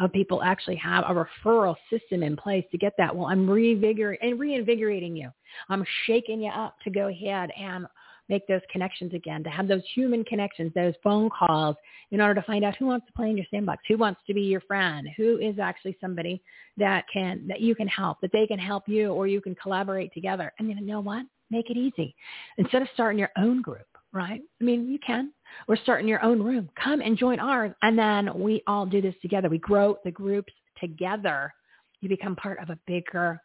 of 0.00 0.12
people 0.12 0.42
actually 0.42 0.76
have 0.76 1.04
a 1.06 1.26
referral 1.44 1.76
system 1.90 2.22
in 2.22 2.36
place 2.36 2.64
to 2.72 2.78
get 2.78 2.94
that. 2.98 3.14
Well, 3.14 3.26
I'm 3.26 3.48
reinvigorating 3.48 4.30
and 4.30 4.40
reinvigorating 4.40 5.16
you. 5.16 5.30
I'm 5.68 5.84
shaking 6.06 6.40
you 6.42 6.50
up 6.50 6.76
to 6.84 6.90
go 6.90 7.08
ahead 7.08 7.50
and 7.58 7.86
make 8.28 8.46
those 8.46 8.60
connections 8.70 9.12
again, 9.14 9.44
to 9.44 9.50
have 9.50 9.68
those 9.68 9.82
human 9.94 10.24
connections, 10.24 10.72
those 10.74 10.94
phone 11.02 11.28
calls 11.30 11.76
in 12.10 12.20
order 12.20 12.34
to 12.34 12.46
find 12.46 12.64
out 12.64 12.76
who 12.76 12.86
wants 12.86 13.06
to 13.06 13.12
play 13.12 13.28
in 13.28 13.36
your 13.36 13.46
sandbox, 13.50 13.82
who 13.86 13.96
wants 13.96 14.20
to 14.26 14.34
be 14.34 14.40
your 14.40 14.62
friend, 14.62 15.08
who 15.16 15.38
is 15.38 15.58
actually 15.58 15.96
somebody 16.00 16.42
that 16.76 17.04
can, 17.12 17.46
that 17.46 17.60
you 17.60 17.74
can 17.74 17.88
help, 17.88 18.20
that 18.22 18.32
they 18.32 18.46
can 18.46 18.58
help 18.58 18.88
you 18.88 19.08
or 19.08 19.26
you 19.26 19.40
can 19.40 19.54
collaborate 19.56 20.12
together. 20.14 20.52
And 20.58 20.68
you 20.68 20.80
know 20.80 21.00
what? 21.00 21.26
Make 21.50 21.70
it 21.70 21.76
easy. 21.76 22.14
Instead 22.56 22.82
of 22.82 22.88
starting 22.94 23.18
your 23.18 23.30
own 23.36 23.60
group, 23.60 23.86
right? 24.12 24.40
I 24.60 24.64
mean, 24.64 24.88
you 24.88 24.98
can 25.06 25.32
or 25.68 25.76
start 25.76 26.00
in 26.00 26.08
your 26.08 26.22
own 26.22 26.42
room. 26.42 26.68
Come 26.82 27.00
and 27.00 27.16
join 27.16 27.38
ours. 27.40 27.72
And 27.82 27.98
then 27.98 28.38
we 28.38 28.62
all 28.66 28.86
do 28.86 29.00
this 29.00 29.14
together. 29.22 29.48
We 29.48 29.58
grow 29.58 29.96
the 30.04 30.10
groups 30.10 30.52
together. 30.80 31.52
You 32.00 32.08
become 32.08 32.36
part 32.36 32.58
of 32.60 32.70
a 32.70 32.78
bigger 32.86 33.40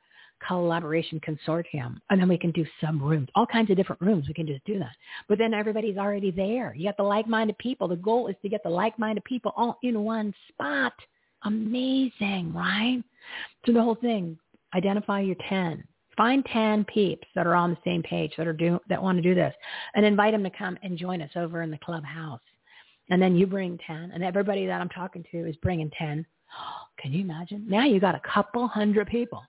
collaboration 0.46 1.20
consortium. 1.20 1.98
And 2.10 2.20
then 2.20 2.30
we 2.30 2.38
can 2.38 2.52
do 2.52 2.66
some 2.82 3.02
rooms, 3.02 3.28
all 3.36 3.46
kinds 3.46 3.70
of 3.70 3.78
different 3.78 4.02
rooms. 4.02 4.28
We 4.28 4.34
can 4.34 4.48
just 4.48 4.64
do 4.66 4.80
that. 4.80 4.96
But 5.28 5.38
then 5.38 5.54
everybody's 5.54 5.98
already 5.98 6.32
there. 6.32 6.74
You 6.76 6.86
got 6.88 6.98
the 6.98 7.04
like-minded 7.04 7.58
people. 7.58 7.88
The 7.88 7.96
goal 7.98 8.28
is 8.28 8.36
to 8.42 8.50
get 8.50 8.64
the 8.64 8.70
like-minded 8.70 9.24
people 9.26 9.54
all 9.56 9.78
in 9.84 10.04
one 10.04 10.34
spot. 10.50 10.94
Amazing, 11.44 12.54
right? 12.54 13.04
So 13.66 13.74
the 13.74 13.82
whole 13.82 13.96
thing, 13.96 14.38
identify 14.74 15.22
your 15.22 15.36
10. 15.48 15.84
Find 16.20 16.46
10 16.52 16.84
peeps 16.84 17.26
that 17.34 17.48
are 17.48 17.56
on 17.56 17.70
the 17.70 17.78
same 17.86 18.04
page 18.04 18.34
that 18.38 18.46
are 18.46 18.52
do 18.52 18.78
that 18.90 19.02
want 19.02 19.18
to 19.18 19.22
do 19.22 19.34
this 19.34 19.54
and 19.96 20.06
invite 20.06 20.34
them 20.34 20.44
to 20.44 20.50
come 20.50 20.78
and 20.84 20.98
join 20.98 21.22
us 21.22 21.30
over 21.38 21.62
in 21.62 21.72
the 21.72 21.78
clubhouse. 21.78 22.42
And 23.10 23.22
then 23.22 23.38
you 23.38 23.48
bring 23.48 23.80
10 23.88 24.12
and 24.14 24.22
everybody 24.22 24.68
that 24.68 24.82
I'm 24.82 24.90
talking 24.90 25.24
to 25.32 25.48
is 25.48 25.56
bringing 25.64 25.90
10. 25.98 26.26
Can 27.02 27.14
you 27.14 27.22
imagine? 27.22 27.64
Now 27.70 27.86
you 27.86 28.02
got 28.02 28.16
a 28.16 28.22
couple 28.34 28.68
hundred 28.68 29.08
people 29.08 29.42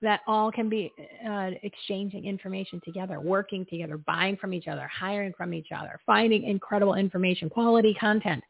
that 0.00 0.20
all 0.26 0.50
can 0.50 0.70
be 0.70 0.90
uh, 1.28 1.50
exchanging 1.62 2.24
information 2.24 2.80
together, 2.82 3.20
working 3.20 3.66
together, 3.66 3.98
buying 3.98 4.38
from 4.38 4.54
each 4.54 4.68
other, 4.68 4.88
hiring 4.88 5.34
from 5.36 5.52
each 5.52 5.68
other, 5.76 6.00
finding 6.06 6.44
incredible 6.44 6.94
information, 6.94 7.50
quality 7.50 7.92
content, 8.00 8.42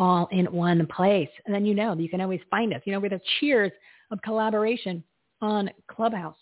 all 0.00 0.26
in 0.32 0.46
one 0.46 0.84
place. 0.88 1.28
And 1.46 1.54
then 1.54 1.64
you 1.64 1.76
know 1.76 1.96
you 1.96 2.08
can 2.08 2.20
always 2.20 2.40
find 2.50 2.74
us. 2.74 2.82
You 2.84 2.94
know, 2.94 2.98
with 2.98 3.12
the 3.12 3.20
cheers 3.38 3.70
of 4.10 4.20
collaboration 4.22 5.04
on 5.40 5.70
Clubhouse. 5.86 6.34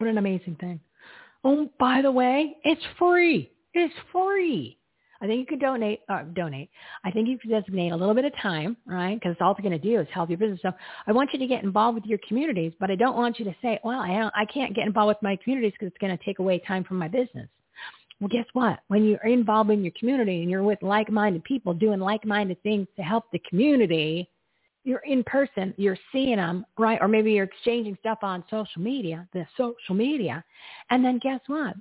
What 0.00 0.08
an 0.08 0.16
amazing 0.16 0.56
thing. 0.58 0.80
Oh, 1.44 1.68
by 1.78 2.00
the 2.00 2.10
way, 2.10 2.56
it's 2.64 2.80
free. 2.98 3.52
It's 3.74 3.92
free. 4.10 4.78
I 5.20 5.26
think 5.26 5.40
you 5.40 5.44
could 5.46 5.60
donate, 5.60 6.00
uh, 6.08 6.22
donate. 6.34 6.70
I 7.04 7.10
think 7.10 7.28
you 7.28 7.38
could 7.38 7.50
designate 7.50 7.92
a 7.92 7.96
little 7.96 8.14
bit 8.14 8.24
of 8.24 8.32
time, 8.40 8.78
right? 8.86 9.20
Because 9.20 9.36
all 9.42 9.52
it's 9.52 9.60
going 9.60 9.78
to 9.78 9.78
do 9.78 10.00
is 10.00 10.06
help 10.10 10.30
your 10.30 10.38
business. 10.38 10.60
So 10.62 10.72
I 11.06 11.12
want 11.12 11.34
you 11.34 11.38
to 11.38 11.46
get 11.46 11.64
involved 11.64 11.96
with 11.96 12.06
your 12.06 12.18
communities, 12.26 12.72
but 12.80 12.90
I 12.90 12.94
don't 12.94 13.14
want 13.14 13.38
you 13.38 13.44
to 13.44 13.54
say, 13.60 13.78
well, 13.84 14.00
I, 14.00 14.08
don't, 14.16 14.32
I 14.34 14.46
can't 14.46 14.74
get 14.74 14.86
involved 14.86 15.08
with 15.08 15.22
my 15.22 15.36
communities 15.44 15.72
because 15.72 15.88
it's 15.88 15.98
going 15.98 16.16
to 16.16 16.24
take 16.24 16.38
away 16.38 16.60
time 16.60 16.82
from 16.82 16.96
my 16.96 17.08
business. 17.08 17.50
Well, 18.20 18.28
guess 18.28 18.46
what? 18.54 18.78
When 18.88 19.04
you're 19.04 19.26
involved 19.26 19.68
in 19.68 19.84
your 19.84 19.92
community 19.98 20.40
and 20.40 20.50
you're 20.50 20.62
with 20.62 20.80
like-minded 20.80 21.44
people 21.44 21.74
doing 21.74 22.00
like-minded 22.00 22.62
things 22.62 22.86
to 22.96 23.02
help 23.02 23.24
the 23.32 23.40
community, 23.50 24.30
you're 24.84 25.00
in 25.00 25.22
person, 25.24 25.74
you're 25.76 25.98
seeing 26.12 26.36
them, 26.36 26.64
right? 26.78 26.98
Or 27.00 27.08
maybe 27.08 27.32
you're 27.32 27.44
exchanging 27.44 27.96
stuff 28.00 28.18
on 28.22 28.44
social 28.50 28.80
media, 28.80 29.28
the 29.32 29.46
social 29.56 29.94
media. 29.94 30.42
And 30.90 31.04
then 31.04 31.18
guess 31.18 31.40
what? 31.46 31.74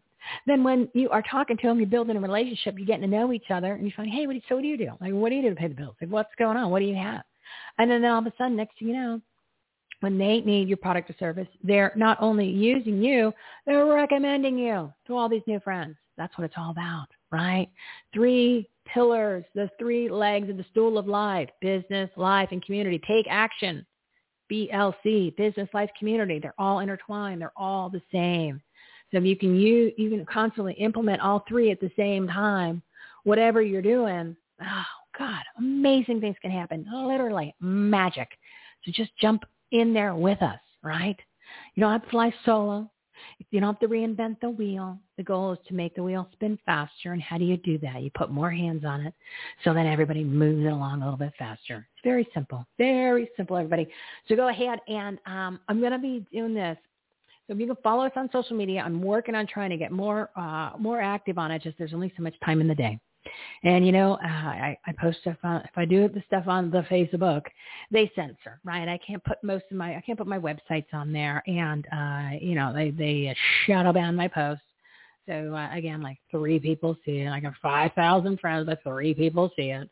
Then 0.45 0.63
when 0.63 0.89
you 0.93 1.09
are 1.09 1.23
talking 1.23 1.57
to 1.57 1.67
them, 1.67 1.79
you're 1.79 1.87
building 1.87 2.17
a 2.17 2.19
relationship, 2.19 2.75
you're 2.77 2.85
getting 2.85 3.09
to 3.09 3.17
know 3.17 3.31
each 3.31 3.51
other, 3.51 3.73
and 3.73 3.85
you 3.85 3.93
find, 3.95 4.09
hey, 4.09 4.27
what 4.27 4.33
do 4.33 4.37
you, 4.37 4.43
so 4.49 4.55
what 4.55 4.61
do 4.61 4.67
you 4.67 4.77
do? 4.77 4.91
Like, 4.99 5.13
what 5.13 5.29
do 5.29 5.35
you 5.35 5.41
do 5.41 5.49
to 5.49 5.55
pay 5.55 5.67
the 5.67 5.75
bills? 5.75 5.95
Like, 6.01 6.09
what's 6.09 6.29
going 6.37 6.57
on? 6.57 6.71
What 6.71 6.79
do 6.79 6.85
you 6.85 6.95
have? 6.95 7.23
And 7.77 7.89
then 7.89 8.03
all 8.05 8.19
of 8.19 8.27
a 8.27 8.33
sudden, 8.37 8.57
next 8.57 8.77
thing 8.77 8.89
you 8.89 8.95
know, 8.95 9.21
when 10.01 10.17
they 10.17 10.41
need 10.41 10.67
your 10.67 10.77
product 10.77 11.09
or 11.09 11.15
service, 11.19 11.47
they're 11.63 11.93
not 11.95 12.17
only 12.21 12.47
using 12.47 13.01
you, 13.01 13.33
they're 13.65 13.85
recommending 13.85 14.57
you 14.57 14.93
to 15.07 15.15
all 15.15 15.29
these 15.29 15.41
new 15.47 15.59
friends. 15.59 15.95
That's 16.17 16.37
what 16.37 16.45
it's 16.45 16.55
all 16.57 16.71
about, 16.71 17.07
right? 17.31 17.67
Three 18.13 18.69
pillars, 18.85 19.45
the 19.55 19.69
three 19.79 20.09
legs 20.09 20.49
of 20.49 20.57
the 20.57 20.65
stool 20.71 20.97
of 20.97 21.07
life, 21.07 21.49
business, 21.61 22.09
life, 22.15 22.49
and 22.51 22.63
community. 22.63 23.01
Take 23.07 23.27
action. 23.29 23.85
BLC, 24.51 25.35
business, 25.37 25.69
life, 25.73 25.91
community. 25.97 26.39
They're 26.39 26.55
all 26.57 26.79
intertwined. 26.79 27.41
They're 27.41 27.53
all 27.55 27.89
the 27.89 28.01
same. 28.11 28.61
So 29.11 29.17
if 29.17 29.23
you 29.23 29.35
can 29.35 29.55
use, 29.55 29.93
you 29.97 30.09
can 30.09 30.25
constantly 30.25 30.73
implement 30.73 31.21
all 31.21 31.43
three 31.47 31.71
at 31.71 31.79
the 31.79 31.91
same 31.95 32.27
time, 32.27 32.81
whatever 33.23 33.61
you're 33.61 33.81
doing, 33.81 34.35
oh 34.61 34.83
God, 35.17 35.41
amazing 35.57 36.21
things 36.21 36.35
can 36.41 36.51
happen. 36.51 36.85
Literally 36.91 37.55
magic. 37.59 38.29
So 38.83 38.91
just 38.91 39.11
jump 39.19 39.45
in 39.71 39.93
there 39.93 40.15
with 40.15 40.41
us, 40.41 40.59
right? 40.83 41.17
You 41.75 41.85
have 41.85 42.03
to 42.03 42.09
fly 42.09 42.33
solo. 42.45 42.89
You 43.51 43.59
don't 43.59 43.73
have 43.73 43.79
to 43.79 43.87
reinvent 43.87 44.39
the 44.41 44.49
wheel. 44.49 44.97
The 45.17 45.23
goal 45.23 45.53
is 45.53 45.59
to 45.67 45.73
make 45.73 45.95
the 45.95 46.03
wheel 46.03 46.27
spin 46.33 46.57
faster. 46.65 47.13
And 47.13 47.21
how 47.21 47.37
do 47.37 47.45
you 47.45 47.57
do 47.57 47.77
that? 47.79 48.01
You 48.01 48.11
put 48.15 48.31
more 48.31 48.51
hands 48.51 48.85
on 48.85 49.01
it 49.01 49.13
so 49.63 49.73
that 49.73 49.85
everybody 49.85 50.23
moves 50.23 50.65
it 50.65 50.69
along 50.69 51.01
a 51.01 51.05
little 51.05 51.17
bit 51.17 51.33
faster. 51.37 51.87
It's 51.95 52.03
very 52.03 52.27
simple. 52.33 52.65
Very 52.77 53.29
simple, 53.35 53.57
everybody. 53.57 53.87
So 54.27 54.35
go 54.35 54.49
ahead 54.49 54.79
and 54.87 55.17
um, 55.25 55.59
I'm 55.67 55.79
going 55.79 55.91
to 55.91 55.99
be 55.99 56.25
doing 56.31 56.53
this 56.53 56.77
so 57.49 57.53
if 57.53 57.59
you 57.59 57.65
can 57.65 57.77
follow 57.81 58.05
us 58.05 58.11
on 58.15 58.29
social 58.31 58.55
media, 58.55 58.83
I'm 58.85 59.01
working 59.01 59.33
on 59.33 59.47
trying 59.47 59.71
to 59.71 59.77
get 59.77 59.91
more 59.91 60.29
uh, 60.35 60.73
more 60.77 61.01
active 61.01 61.39
on 61.39 61.49
it. 61.49 61.63
Just 61.63 61.79
there's 61.79 61.95
only 61.95 62.13
so 62.15 62.21
much 62.21 62.35
time 62.45 62.61
in 62.61 62.67
the 62.67 62.75
day. 62.75 62.99
And 63.63 63.85
you 63.85 63.91
know, 63.91 64.13
uh, 64.13 64.27
I, 64.27 64.77
I 64.85 64.93
post 64.99 65.19
stuff 65.21 65.37
on 65.43 65.61
if 65.61 65.77
I 65.77 65.85
do 65.85 66.07
the 66.07 66.23
stuff 66.27 66.45
on 66.47 66.71
the 66.71 66.83
Facebook, 66.83 67.43
they 67.91 68.11
censor, 68.15 68.59
right? 68.63 68.87
I 68.87 68.99
can't 69.05 69.23
put 69.23 69.43
most 69.43 69.65
of 69.71 69.77
my 69.77 69.95
I 69.95 70.01
can't 70.01 70.17
put 70.17 70.27
my 70.27 70.39
websites 70.39 70.93
on 70.93 71.11
there, 71.11 71.43
and 71.47 71.85
uh, 71.91 72.37
you 72.41 72.55
know 72.55 72.73
they 72.73 72.91
they 72.91 73.35
shadow 73.65 73.91
ban 73.93 74.15
my 74.15 74.27
posts. 74.27 74.63
So 75.27 75.53
uh, 75.53 75.69
again, 75.75 76.01
like 76.01 76.17
three 76.31 76.59
people 76.59 76.97
see 77.05 77.19
it. 77.19 77.29
I 77.29 77.39
got 77.39 77.53
five 77.61 77.91
thousand 77.93 78.39
friends, 78.39 78.65
but 78.65 78.81
three 78.83 79.13
people 79.13 79.51
see 79.55 79.71
it. 79.71 79.89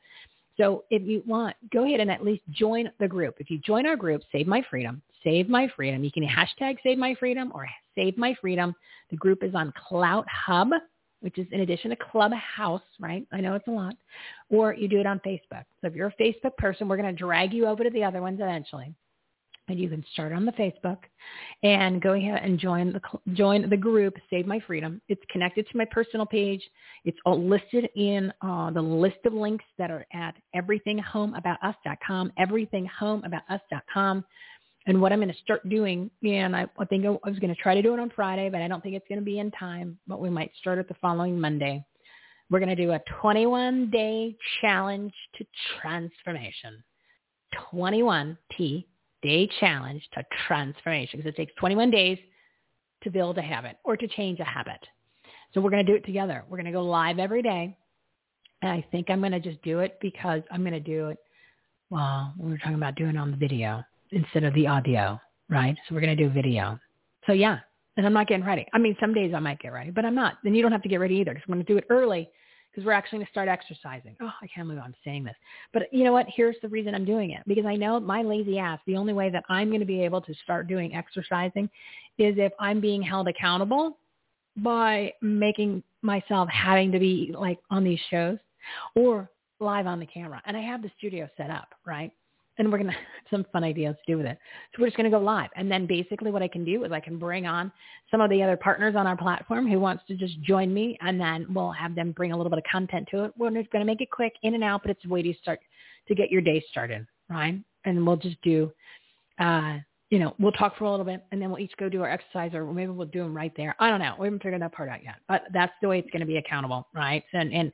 So 0.57 0.85
if 0.89 1.03
you 1.03 1.21
want, 1.27 1.55
go 1.71 1.85
ahead 1.85 1.99
and 1.99 2.09
at 2.09 2.25
least 2.25 2.41
join 2.49 2.89
the 2.99 3.07
group. 3.07 3.35
If 3.39 3.51
you 3.51 3.59
join 3.59 3.85
our 3.85 3.95
group, 3.95 4.23
Save 4.31 4.47
My 4.47 4.63
Freedom, 4.69 5.01
Save 5.23 5.49
My 5.49 5.67
Freedom. 5.75 6.03
You 6.03 6.11
can 6.11 6.23
hashtag 6.23 6.77
Save 6.83 6.97
My 6.97 7.13
Freedom 7.15 7.51
or 7.53 7.67
Save 7.95 8.17
My 8.17 8.35
Freedom. 8.41 8.73
The 9.11 9.17
group 9.17 9.43
is 9.43 9.53
on 9.53 9.71
Clout 9.87 10.25
Hub, 10.27 10.69
which 11.21 11.37
is 11.37 11.47
in 11.51 11.61
addition 11.61 11.89
to 11.89 11.95
Clubhouse, 11.95 12.81
right? 12.99 13.25
I 13.31 13.41
know 13.41 13.55
it's 13.55 13.67
a 13.67 13.71
lot. 13.71 13.95
Or 14.49 14.73
you 14.73 14.87
do 14.87 14.99
it 14.99 15.05
on 15.05 15.19
Facebook. 15.19 15.65
So 15.81 15.87
if 15.87 15.95
you're 15.95 16.07
a 16.07 16.21
Facebook 16.21 16.55
person, 16.57 16.87
we're 16.87 16.97
going 16.97 17.13
to 17.13 17.17
drag 17.17 17.53
you 17.53 17.67
over 17.67 17.83
to 17.83 17.89
the 17.89 18.03
other 18.03 18.21
ones 18.21 18.39
eventually. 18.41 18.93
And 19.69 19.77
you 19.77 19.89
can 19.89 20.05
start 20.13 20.31
on 20.31 20.45
the 20.45 20.53
Facebook 20.53 20.99
and 21.61 22.01
go 22.01 22.13
ahead 22.13 22.41
and 22.41 22.57
join 22.57 22.93
the 22.93 23.01
join 23.33 23.69
the 23.69 23.75
group 23.75 24.15
Save 24.29 24.47
My 24.47 24.61
Freedom. 24.61 25.01
It's 25.09 25.21
connected 25.29 25.67
to 25.69 25.77
my 25.77 25.83
personal 25.83 26.25
page. 26.25 26.61
It's 27.03 27.17
all 27.25 27.43
listed 27.43 27.89
in 27.97 28.31
uh, 28.41 28.71
the 28.71 28.81
list 28.81 29.17
of 29.25 29.33
links 29.33 29.65
that 29.77 29.91
are 29.91 30.05
at 30.13 30.35
everythinghomeaboutus.com, 30.55 32.31
everythinghomeaboutus.com. 32.39 34.23
And 34.87 35.01
what 35.01 35.11
I'm 35.11 35.19
going 35.19 35.27
to 35.27 35.39
start 35.43 35.67
doing, 35.67 36.09
and 36.23 36.55
I, 36.55 36.65
I 36.79 36.85
think 36.85 37.05
I 37.05 37.09
was 37.09 37.39
going 37.39 37.53
to 37.53 37.61
try 37.61 37.75
to 37.75 37.81
do 37.81 37.93
it 37.93 37.99
on 37.99 38.09
Friday, 38.15 38.49
but 38.49 38.61
I 38.61 38.69
don't 38.69 38.81
think 38.81 38.95
it's 38.95 39.07
going 39.09 39.19
to 39.19 39.25
be 39.25 39.39
in 39.39 39.51
time, 39.51 39.99
but 40.07 40.21
we 40.21 40.29
might 40.29 40.51
start 40.59 40.79
it 40.79 40.87
the 40.87 40.95
following 41.01 41.39
Monday. 41.39 41.85
We're 42.49 42.59
going 42.59 42.75
to 42.75 42.81
do 42.81 42.93
a 42.93 43.01
21-day 43.21 44.37
challenge 44.61 45.13
to 45.35 45.45
transformation. 45.81 46.81
21 47.71 48.37
T 48.57 48.87
day 49.21 49.49
challenge 49.59 50.07
to 50.13 50.23
transformation 50.47 51.19
because 51.19 51.29
it 51.29 51.35
takes 51.35 51.53
21 51.59 51.91
days 51.91 52.17
to 53.03 53.09
build 53.09 53.37
a 53.37 53.41
habit 53.41 53.77
or 53.83 53.97
to 53.97 54.07
change 54.07 54.39
a 54.39 54.45
habit. 54.45 54.79
So 55.53 55.59
we're 55.59 55.69
going 55.69 55.85
to 55.85 55.91
do 55.91 55.97
it 55.97 56.05
together. 56.05 56.45
We're 56.47 56.57
going 56.57 56.65
to 56.65 56.71
go 56.71 56.83
live 56.83 57.19
every 57.19 57.41
day. 57.41 57.77
And 58.61 58.71
I 58.71 58.85
think 58.91 59.09
I'm 59.09 59.19
going 59.19 59.31
to 59.33 59.39
just 59.39 59.61
do 59.63 59.79
it 59.79 59.97
because 60.01 60.41
I'm 60.49 60.61
going 60.61 60.73
to 60.73 60.79
do 60.79 61.09
it. 61.09 61.17
Well, 61.89 62.33
we 62.37 62.49
were 62.49 62.57
talking 62.57 62.75
about 62.75 62.95
doing 62.95 63.15
it 63.15 63.17
on 63.17 63.31
the 63.31 63.37
video 63.37 63.83
instead 64.11 64.43
of 64.43 64.53
the 64.53 64.67
audio, 64.67 65.19
right? 65.49 65.75
So 65.87 65.95
we're 65.95 66.01
going 66.01 66.15
to 66.15 66.23
do 66.23 66.29
video. 66.29 66.79
So 67.25 67.33
yeah, 67.33 67.59
and 67.97 68.05
I'm 68.05 68.13
not 68.13 68.27
getting 68.27 68.45
ready. 68.45 68.65
I 68.73 68.77
mean, 68.77 68.95
some 68.99 69.13
days 69.13 69.33
I 69.33 69.39
might 69.39 69.59
get 69.59 69.73
ready, 69.73 69.91
but 69.91 70.05
I'm 70.05 70.15
not. 70.15 70.37
Then 70.43 70.55
you 70.55 70.61
don't 70.61 70.71
have 70.71 70.83
to 70.83 70.89
get 70.89 70.99
ready 70.99 71.15
either 71.15 71.33
because 71.33 71.45
I'm 71.47 71.53
going 71.53 71.65
to 71.65 71.71
do 71.71 71.77
it 71.77 71.85
early 71.89 72.29
because 72.71 72.85
we're 72.85 72.93
actually 72.93 73.17
going 73.17 73.25
to 73.25 73.31
start 73.31 73.47
exercising. 73.47 74.15
Oh, 74.21 74.31
I 74.41 74.47
can't 74.47 74.67
believe 74.67 74.83
I'm 74.83 74.93
saying 75.03 75.23
this. 75.23 75.35
But 75.73 75.91
you 75.91 76.03
know 76.03 76.13
what? 76.13 76.27
Here's 76.33 76.55
the 76.61 76.69
reason 76.69 76.93
I'm 76.93 77.05
doing 77.05 77.31
it 77.31 77.41
because 77.47 77.65
I 77.65 77.75
know 77.75 77.99
my 77.99 78.21
lazy 78.21 78.59
ass, 78.59 78.79
the 78.85 78.95
only 78.95 79.13
way 79.13 79.31
that 79.31 79.43
I'm 79.49 79.69
going 79.69 79.79
to 79.79 79.85
be 79.85 80.03
able 80.03 80.21
to 80.21 80.33
start 80.43 80.67
doing 80.67 80.95
exercising 80.95 81.69
is 82.19 82.35
if 82.37 82.51
I'm 82.59 82.79
being 82.79 83.01
held 83.01 83.27
accountable 83.27 83.97
by 84.57 85.13
making 85.21 85.81
myself 86.01 86.49
having 86.49 86.91
to 86.91 86.99
be 86.99 87.33
like 87.35 87.59
on 87.71 87.83
these 87.83 87.99
shows 88.09 88.37
or 88.95 89.29
live 89.59 89.87
on 89.87 89.99
the 89.99 90.05
camera. 90.05 90.41
And 90.45 90.55
I 90.55 90.61
have 90.61 90.81
the 90.81 90.91
studio 90.97 91.27
set 91.35 91.49
up, 91.49 91.69
right? 91.85 92.11
And 92.57 92.71
we're 92.71 92.77
going 92.77 92.89
to 92.91 92.93
have 92.93 93.01
some 93.29 93.45
fun 93.51 93.63
ideas 93.63 93.95
to 94.05 94.13
do 94.13 94.17
with 94.17 94.25
it. 94.25 94.37
So 94.73 94.81
we're 94.81 94.87
just 94.87 94.97
going 94.97 95.09
to 95.09 95.17
go 95.17 95.23
live. 95.23 95.49
And 95.55 95.71
then 95.71 95.85
basically 95.85 96.31
what 96.31 96.41
I 96.41 96.47
can 96.47 96.65
do 96.65 96.83
is 96.83 96.91
I 96.91 96.99
can 96.99 97.17
bring 97.17 97.45
on 97.45 97.71
some 98.11 98.21
of 98.21 98.29
the 98.29 98.41
other 98.41 98.57
partners 98.57 98.95
on 98.95 99.07
our 99.07 99.17
platform 99.17 99.69
who 99.69 99.79
wants 99.79 100.03
to 100.07 100.15
just 100.15 100.39
join 100.41 100.73
me 100.73 100.97
and 101.01 101.19
then 101.19 101.45
we'll 101.49 101.71
have 101.71 101.95
them 101.95 102.11
bring 102.11 102.31
a 102.31 102.37
little 102.37 102.49
bit 102.49 102.59
of 102.59 102.65
content 102.71 103.07
to 103.11 103.25
it. 103.25 103.33
We're 103.37 103.51
just 103.51 103.71
going 103.71 103.81
to 103.81 103.85
make 103.85 104.01
it 104.01 104.11
quick 104.11 104.33
in 104.43 104.53
and 104.53 104.63
out, 104.63 104.81
but 104.81 104.91
it's 104.91 105.05
a 105.05 105.09
way 105.09 105.21
to 105.21 105.33
start 105.41 105.59
to 106.07 106.15
get 106.15 106.31
your 106.31 106.41
day 106.41 106.63
started, 106.69 107.05
right? 107.29 107.59
And 107.85 108.05
we'll 108.05 108.17
just 108.17 108.41
do, 108.41 108.71
uh, 109.39 109.77
you 110.09 110.19
know, 110.19 110.33
we'll 110.39 110.53
talk 110.53 110.77
for 110.77 110.85
a 110.85 110.91
little 110.91 111.05
bit 111.05 111.23
and 111.31 111.41
then 111.41 111.49
we'll 111.49 111.59
each 111.59 111.75
go 111.77 111.89
do 111.89 112.01
our 112.01 112.09
exercise 112.09 112.53
or 112.53 112.65
maybe 112.73 112.91
we'll 112.91 113.07
do 113.07 113.19
them 113.19 113.35
right 113.35 113.51
there. 113.57 113.75
I 113.79 113.89
don't 113.89 113.99
know. 113.99 114.15
We 114.17 114.27
haven't 114.27 114.41
figured 114.41 114.61
that 114.61 114.71
part 114.73 114.89
out 114.89 115.03
yet, 115.03 115.15
but 115.27 115.43
that's 115.53 115.73
the 115.81 115.89
way 115.89 115.99
it's 115.99 116.09
going 116.11 116.21
to 116.21 116.25
be 116.25 116.37
accountable, 116.37 116.87
right? 116.93 117.23
And, 117.33 117.53
and 117.53 117.71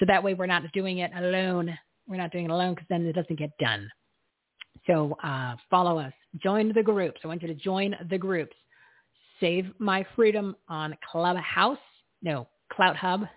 so 0.00 0.06
that 0.06 0.22
way 0.22 0.34
we're 0.34 0.46
not 0.46 0.62
doing 0.72 0.98
it 0.98 1.12
alone. 1.16 1.76
We're 2.08 2.16
not 2.16 2.32
doing 2.32 2.46
it 2.46 2.50
alone 2.50 2.74
because 2.74 2.86
then 2.88 3.06
it 3.06 3.12
doesn't 3.12 3.38
get 3.38 3.56
done. 3.58 3.88
So 4.86 5.16
uh, 5.22 5.56
follow 5.70 5.98
us. 5.98 6.12
Join 6.42 6.72
the 6.72 6.82
groups. 6.82 7.20
I 7.24 7.28
want 7.28 7.42
you 7.42 7.48
to 7.48 7.54
join 7.54 7.94
the 8.10 8.18
groups. 8.18 8.56
Save 9.40 9.72
My 9.78 10.04
Freedom 10.14 10.54
on 10.68 10.94
Clubhouse. 11.10 11.78
No, 12.22 12.46
Clout 12.72 12.96
Hub. 12.96 13.22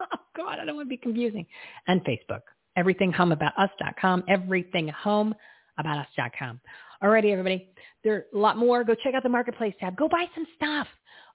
Oh, 0.00 0.06
God, 0.36 0.60
I 0.60 0.64
don't 0.64 0.76
want 0.76 0.86
to 0.86 0.90
be 0.90 0.96
confusing. 0.96 1.44
And 1.88 2.00
Facebook. 2.04 2.42
EverythingHomeAboutUs.com. 2.78 4.22
EverythingHomeAboutUs.com. 4.30 6.60
Alrighty, 7.02 7.32
everybody. 7.32 7.68
There's 8.04 8.22
a 8.32 8.38
lot 8.38 8.58
more. 8.58 8.84
Go 8.84 8.94
check 8.94 9.14
out 9.14 9.24
the 9.24 9.28
Marketplace 9.28 9.74
tab. 9.80 9.96
Go 9.96 10.06
buy 10.06 10.26
some 10.36 10.46
stuff 10.54 10.86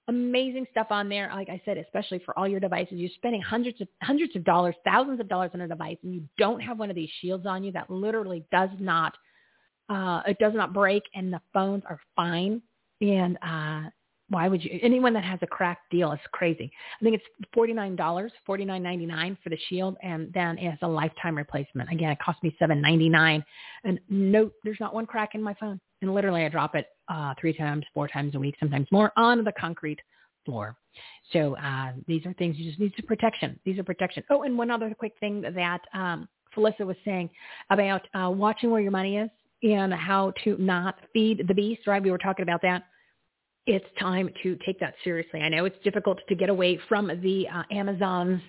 amazing 0.08 0.66
stuff 0.70 0.88
on 0.90 1.08
there. 1.08 1.30
Like 1.34 1.48
I 1.48 1.60
said, 1.64 1.78
especially 1.78 2.20
for 2.24 2.38
all 2.38 2.46
your 2.46 2.60
devices, 2.60 2.94
you're 2.94 3.10
spending 3.14 3.40
hundreds 3.40 3.80
of 3.80 3.88
hundreds 4.02 4.36
of 4.36 4.44
dollars, 4.44 4.74
thousands 4.84 5.20
of 5.20 5.28
dollars 5.28 5.50
on 5.54 5.62
a 5.62 5.68
device, 5.68 5.96
and 6.02 6.14
you 6.14 6.22
don't 6.38 6.60
have 6.60 6.78
one 6.78 6.90
of 6.90 6.96
these 6.96 7.08
shields 7.20 7.46
on 7.46 7.64
you 7.64 7.72
that 7.72 7.90
literally 7.90 8.44
does 8.52 8.70
not 8.78 9.14
uh, 9.88 10.22
it 10.26 10.38
does 10.38 10.52
not 10.54 10.72
break 10.72 11.02
and 11.14 11.32
the 11.32 11.40
phones 11.52 11.82
are 11.88 12.00
fine. 12.16 12.62
And 13.00 13.36
uh, 13.42 13.90
why 14.30 14.48
would 14.48 14.64
you? 14.64 14.78
Anyone 14.82 15.12
that 15.14 15.24
has 15.24 15.38
a 15.42 15.46
cracked 15.46 15.90
deal 15.90 16.10
is 16.12 16.20
crazy. 16.32 16.70
I 17.00 17.04
think 17.04 17.16
it's 17.16 17.48
forty 17.52 17.74
nine 17.74 17.94
dollars, 17.94 18.32
forty 18.46 18.64
nine 18.64 18.82
ninety 18.82 19.04
nine 19.04 19.36
for 19.42 19.50
the 19.50 19.58
Shield, 19.68 19.96
and 20.02 20.32
then 20.32 20.56
it 20.58 20.70
has 20.70 20.78
a 20.82 20.88
lifetime 20.88 21.36
replacement. 21.36 21.90
Again, 21.92 22.10
it 22.10 22.18
cost 22.24 22.42
me 22.42 22.54
seven 22.58 22.80
ninety 22.80 23.08
nine, 23.08 23.44
and 23.84 24.00
no, 24.08 24.50
there's 24.64 24.80
not 24.80 24.94
one 24.94 25.06
crack 25.06 25.34
in 25.34 25.42
my 25.42 25.54
phone. 25.54 25.78
And 26.00 26.14
literally, 26.14 26.44
I 26.44 26.48
drop 26.48 26.74
it 26.74 26.86
uh, 27.08 27.34
three 27.38 27.52
times, 27.52 27.84
four 27.92 28.08
times 28.08 28.34
a 28.34 28.38
week, 28.38 28.54
sometimes 28.58 28.86
more, 28.90 29.12
on 29.16 29.44
the 29.44 29.52
concrete 29.52 30.00
floor. 30.46 30.76
So 31.32 31.56
uh, 31.56 31.92
these 32.06 32.24
are 32.24 32.32
things 32.34 32.56
you 32.58 32.68
just 32.68 32.80
need 32.80 32.94
to 32.96 33.02
protection. 33.02 33.58
These 33.64 33.78
are 33.78 33.84
protection. 33.84 34.22
Oh, 34.30 34.42
and 34.42 34.56
one 34.56 34.70
other 34.70 34.94
quick 34.98 35.14
thing 35.20 35.42
that 35.42 35.80
um, 35.92 36.28
Felisa 36.56 36.86
was 36.86 36.96
saying 37.04 37.28
about 37.70 38.02
uh, 38.14 38.30
watching 38.30 38.70
where 38.70 38.80
your 38.80 38.90
money 38.90 39.18
is 39.18 39.30
and 39.62 39.92
how 39.92 40.32
to 40.44 40.56
not 40.58 40.96
feed 41.12 41.46
the 41.46 41.54
beast. 41.54 41.86
Right? 41.86 42.02
We 42.02 42.10
were 42.10 42.18
talking 42.18 42.42
about 42.42 42.62
that 42.62 42.84
it's 43.66 43.86
time 43.98 44.30
to 44.42 44.58
take 44.66 44.78
that 44.80 44.94
seriously. 45.02 45.40
I 45.40 45.48
know 45.48 45.64
it's 45.64 45.82
difficult 45.82 46.18
to 46.28 46.34
get 46.34 46.48
away 46.48 46.78
from 46.88 47.06
the 47.06 47.48
uh, 47.48 47.62
Amazons 47.70 48.40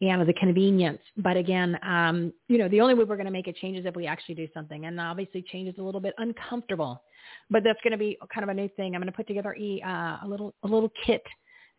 and 0.00 0.28
the 0.28 0.32
convenience, 0.34 1.00
but 1.16 1.36
again, 1.36 1.78
um, 1.82 2.32
you 2.48 2.58
know, 2.58 2.68
the 2.68 2.80
only 2.80 2.94
way 2.94 3.04
we're 3.04 3.16
going 3.16 3.26
to 3.26 3.32
make 3.32 3.46
a 3.46 3.52
change 3.52 3.78
is 3.78 3.86
if 3.86 3.94
we 3.94 4.06
actually 4.06 4.34
do 4.34 4.48
something. 4.52 4.86
And 4.86 5.00
obviously, 5.00 5.42
change 5.42 5.68
is 5.68 5.78
a 5.78 5.82
little 5.82 6.00
bit 6.00 6.14
uncomfortable, 6.18 7.02
but 7.50 7.62
that's 7.64 7.78
going 7.82 7.92
to 7.92 7.98
be 7.98 8.18
kind 8.32 8.42
of 8.42 8.48
a 8.50 8.54
new 8.54 8.68
thing. 8.76 8.94
I'm 8.94 9.00
going 9.00 9.12
to 9.12 9.16
put 9.16 9.28
together 9.28 9.56
a, 9.58 9.80
uh, 9.82 10.18
a 10.24 10.26
little 10.26 10.54
a 10.64 10.68
little 10.68 10.90
kit 11.04 11.22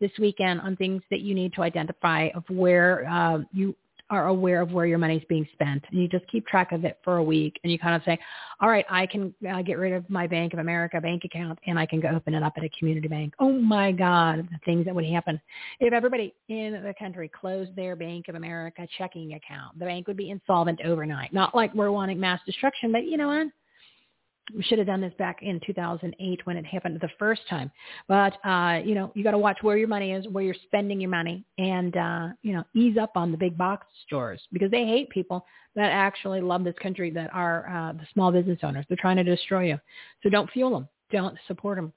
this 0.00 0.10
weekend 0.18 0.60
on 0.60 0.76
things 0.76 1.02
that 1.10 1.20
you 1.20 1.34
need 1.34 1.52
to 1.54 1.62
identify 1.62 2.28
of 2.34 2.44
where 2.48 3.08
uh, 3.08 3.38
you 3.52 3.74
are 4.10 4.26
aware 4.26 4.60
of 4.60 4.72
where 4.72 4.86
your 4.86 4.98
money's 4.98 5.24
being 5.28 5.46
spent 5.52 5.82
and 5.90 6.00
you 6.00 6.08
just 6.08 6.26
keep 6.28 6.46
track 6.46 6.72
of 6.72 6.84
it 6.84 6.98
for 7.02 7.16
a 7.16 7.22
week 7.22 7.58
and 7.62 7.72
you 7.72 7.78
kind 7.78 7.96
of 7.96 8.02
say, 8.04 8.18
all 8.60 8.68
right, 8.68 8.84
I 8.90 9.06
can 9.06 9.34
uh, 9.50 9.62
get 9.62 9.78
rid 9.78 9.92
of 9.92 10.08
my 10.10 10.26
Bank 10.26 10.52
of 10.52 10.58
America 10.58 11.00
bank 11.00 11.24
account 11.24 11.58
and 11.66 11.78
I 11.78 11.86
can 11.86 12.00
go 12.00 12.08
open 12.08 12.34
it 12.34 12.42
up 12.42 12.54
at 12.56 12.64
a 12.64 12.68
community 12.78 13.08
bank. 13.08 13.34
Oh 13.38 13.52
my 13.52 13.92
God, 13.92 14.48
the 14.50 14.58
things 14.64 14.84
that 14.84 14.94
would 14.94 15.06
happen. 15.06 15.40
If 15.80 15.92
everybody 15.92 16.34
in 16.48 16.72
the 16.72 16.94
country 16.98 17.28
closed 17.28 17.74
their 17.76 17.96
Bank 17.96 18.28
of 18.28 18.34
America 18.34 18.86
checking 18.98 19.34
account, 19.34 19.78
the 19.78 19.86
bank 19.86 20.06
would 20.06 20.16
be 20.16 20.30
insolvent 20.30 20.80
overnight. 20.84 21.32
Not 21.32 21.54
like 21.54 21.74
we're 21.74 21.90
wanting 21.90 22.20
mass 22.20 22.40
destruction, 22.44 22.92
but 22.92 23.04
you 23.04 23.16
know 23.16 23.28
what? 23.28 23.46
We 24.54 24.62
should 24.62 24.78
have 24.78 24.86
done 24.86 25.00
this 25.00 25.14
back 25.18 25.38
in 25.42 25.60
2008 25.64 26.40
when 26.44 26.56
it 26.56 26.66
happened 26.66 26.98
the 27.00 27.08
first 27.18 27.42
time. 27.48 27.70
But 28.08 28.34
uh, 28.44 28.80
you 28.84 28.94
know, 28.94 29.10
you 29.14 29.24
got 29.24 29.30
to 29.30 29.38
watch 29.38 29.58
where 29.62 29.76
your 29.76 29.88
money 29.88 30.12
is, 30.12 30.26
where 30.28 30.44
you're 30.44 30.54
spending 30.64 31.00
your 31.00 31.10
money, 31.10 31.44
and 31.58 31.96
uh, 31.96 32.28
you 32.42 32.52
know, 32.52 32.64
ease 32.74 32.96
up 32.98 33.12
on 33.16 33.30
the 33.30 33.38
big 33.38 33.56
box 33.56 33.86
stores 34.06 34.40
because 34.52 34.70
they 34.70 34.84
hate 34.84 35.08
people 35.10 35.46
that 35.76 35.90
actually 35.90 36.40
love 36.40 36.64
this 36.64 36.74
country 36.82 37.10
that 37.10 37.30
are 37.32 37.68
uh, 37.68 37.92
the 37.92 38.06
small 38.12 38.30
business 38.30 38.58
owners. 38.62 38.84
They're 38.88 38.98
trying 39.00 39.16
to 39.16 39.24
destroy 39.24 39.68
you. 39.68 39.78
So 40.22 40.28
don't 40.28 40.50
fuel 40.50 40.70
them. 40.70 40.88
Don't 41.10 41.36
support 41.46 41.78
them. 41.78 41.92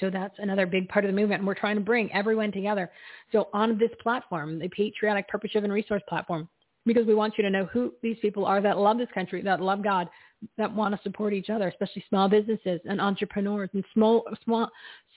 So 0.00 0.10
that's 0.10 0.34
another 0.38 0.66
big 0.66 0.88
part 0.88 1.04
of 1.04 1.10
the 1.10 1.18
movement. 1.18 1.40
And 1.40 1.46
we're 1.46 1.54
trying 1.54 1.76
to 1.76 1.82
bring 1.82 2.12
everyone 2.12 2.52
together. 2.52 2.90
So 3.32 3.48
on 3.52 3.78
this 3.78 3.90
platform, 4.02 4.58
the 4.58 4.68
Patriotic 4.68 5.28
Purpose 5.28 5.52
Driven 5.52 5.70
Resource 5.70 6.02
Platform, 6.08 6.48
because 6.84 7.06
we 7.06 7.14
want 7.14 7.34
you 7.38 7.44
to 7.44 7.50
know 7.50 7.64
who 7.66 7.94
these 8.02 8.16
people 8.20 8.44
are 8.44 8.60
that 8.60 8.78
love 8.78 8.98
this 8.98 9.08
country, 9.14 9.40
that 9.42 9.60
love 9.60 9.82
God, 9.82 10.08
that 10.58 10.72
want 10.72 10.94
to 10.94 11.00
support 11.02 11.32
each 11.32 11.50
other, 11.50 11.68
especially 11.68 12.04
small 12.08 12.28
businesses 12.28 12.80
and 12.88 13.00
entrepreneurs 13.00 13.70
and 13.72 13.84
small, 13.92 14.24
small 14.44 14.70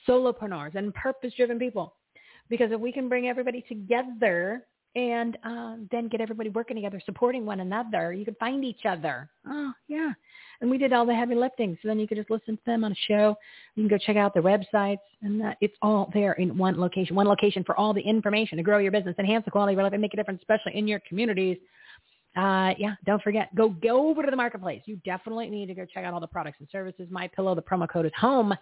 solopreneurs 0.08 0.74
and 0.74 0.94
purpose-driven 0.94 1.58
people. 1.58 1.94
Because 2.48 2.72
if 2.72 2.80
we 2.80 2.92
can 2.92 3.08
bring 3.08 3.28
everybody 3.28 3.64
together 3.68 4.64
and 4.96 5.36
uh, 5.44 5.76
then 5.92 6.08
get 6.08 6.20
everybody 6.20 6.48
working 6.48 6.76
together, 6.76 7.00
supporting 7.04 7.44
one 7.44 7.60
another, 7.60 8.12
you 8.12 8.24
can 8.24 8.34
find 8.36 8.64
each 8.64 8.86
other. 8.86 9.28
Oh, 9.46 9.70
yeah. 9.86 10.12
And 10.60 10.70
we 10.70 10.78
did 10.78 10.92
all 10.92 11.06
the 11.06 11.14
heavy 11.14 11.34
lifting. 11.34 11.78
So 11.80 11.88
then 11.88 12.00
you 12.00 12.08
could 12.08 12.16
just 12.16 12.30
listen 12.30 12.56
to 12.56 12.62
them 12.64 12.84
on 12.84 12.92
a 12.92 12.96
show. 13.06 13.36
You 13.74 13.82
can 13.82 13.88
go 13.88 13.98
check 13.98 14.16
out 14.16 14.32
their 14.34 14.42
websites. 14.42 14.96
And 15.22 15.42
uh, 15.42 15.54
it's 15.60 15.76
all 15.82 16.10
there 16.14 16.32
in 16.32 16.56
one 16.56 16.80
location, 16.80 17.14
one 17.14 17.28
location 17.28 17.62
for 17.64 17.78
all 17.78 17.92
the 17.92 18.00
information 18.00 18.56
to 18.56 18.64
grow 18.64 18.78
your 18.78 18.90
business, 18.90 19.14
enhance 19.18 19.44
the 19.44 19.50
quality 19.50 19.74
of 19.74 19.76
your 19.76 19.84
life, 19.84 19.92
and 19.92 20.02
make 20.02 20.14
a 20.14 20.16
difference, 20.16 20.40
especially 20.40 20.76
in 20.76 20.88
your 20.88 21.00
communities 21.06 21.58
uh, 22.38 22.72
yeah, 22.78 22.94
don't 23.04 23.20
forget, 23.22 23.52
go 23.56 23.68
go 23.68 24.08
over 24.08 24.22
to 24.22 24.30
the 24.30 24.36
marketplace. 24.36 24.82
You 24.84 24.96
definitely 25.04 25.50
need 25.50 25.66
to 25.66 25.74
go 25.74 25.84
check 25.92 26.04
out 26.04 26.14
all 26.14 26.20
the 26.20 26.28
products 26.28 26.58
and 26.60 26.68
services. 26.70 27.08
My 27.10 27.26
pillow, 27.26 27.56
the 27.56 27.62
promo 27.62 27.88
code 27.88 28.06
is 28.06 28.12
home, 28.16 28.54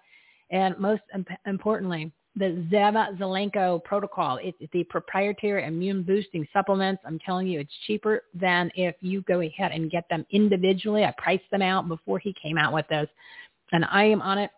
and 0.50 0.78
most 0.78 1.02
imp- 1.14 1.28
importantly, 1.46 2.10
the 2.36 2.66
Zev 2.72 3.18
Zelenko 3.18 3.84
protocol. 3.84 4.38
It's 4.42 4.56
the 4.72 4.84
proprietary 4.84 5.66
immune 5.66 6.04
boosting 6.04 6.48
supplements. 6.54 7.02
I'm 7.06 7.18
telling 7.18 7.48
you, 7.48 7.60
it's 7.60 7.72
cheaper 7.86 8.22
than 8.32 8.70
if 8.76 8.94
you 9.00 9.20
go 9.22 9.42
ahead 9.42 9.72
and 9.72 9.90
get 9.90 10.08
them 10.08 10.24
individually. 10.30 11.04
I 11.04 11.12
priced 11.18 11.50
them 11.50 11.60
out 11.60 11.86
before 11.86 12.18
he 12.18 12.34
came 12.42 12.56
out 12.56 12.72
with 12.72 12.86
those, 12.88 13.08
and 13.72 13.84
I 13.84 14.04
am 14.04 14.22
on 14.22 14.38
it 14.38 14.50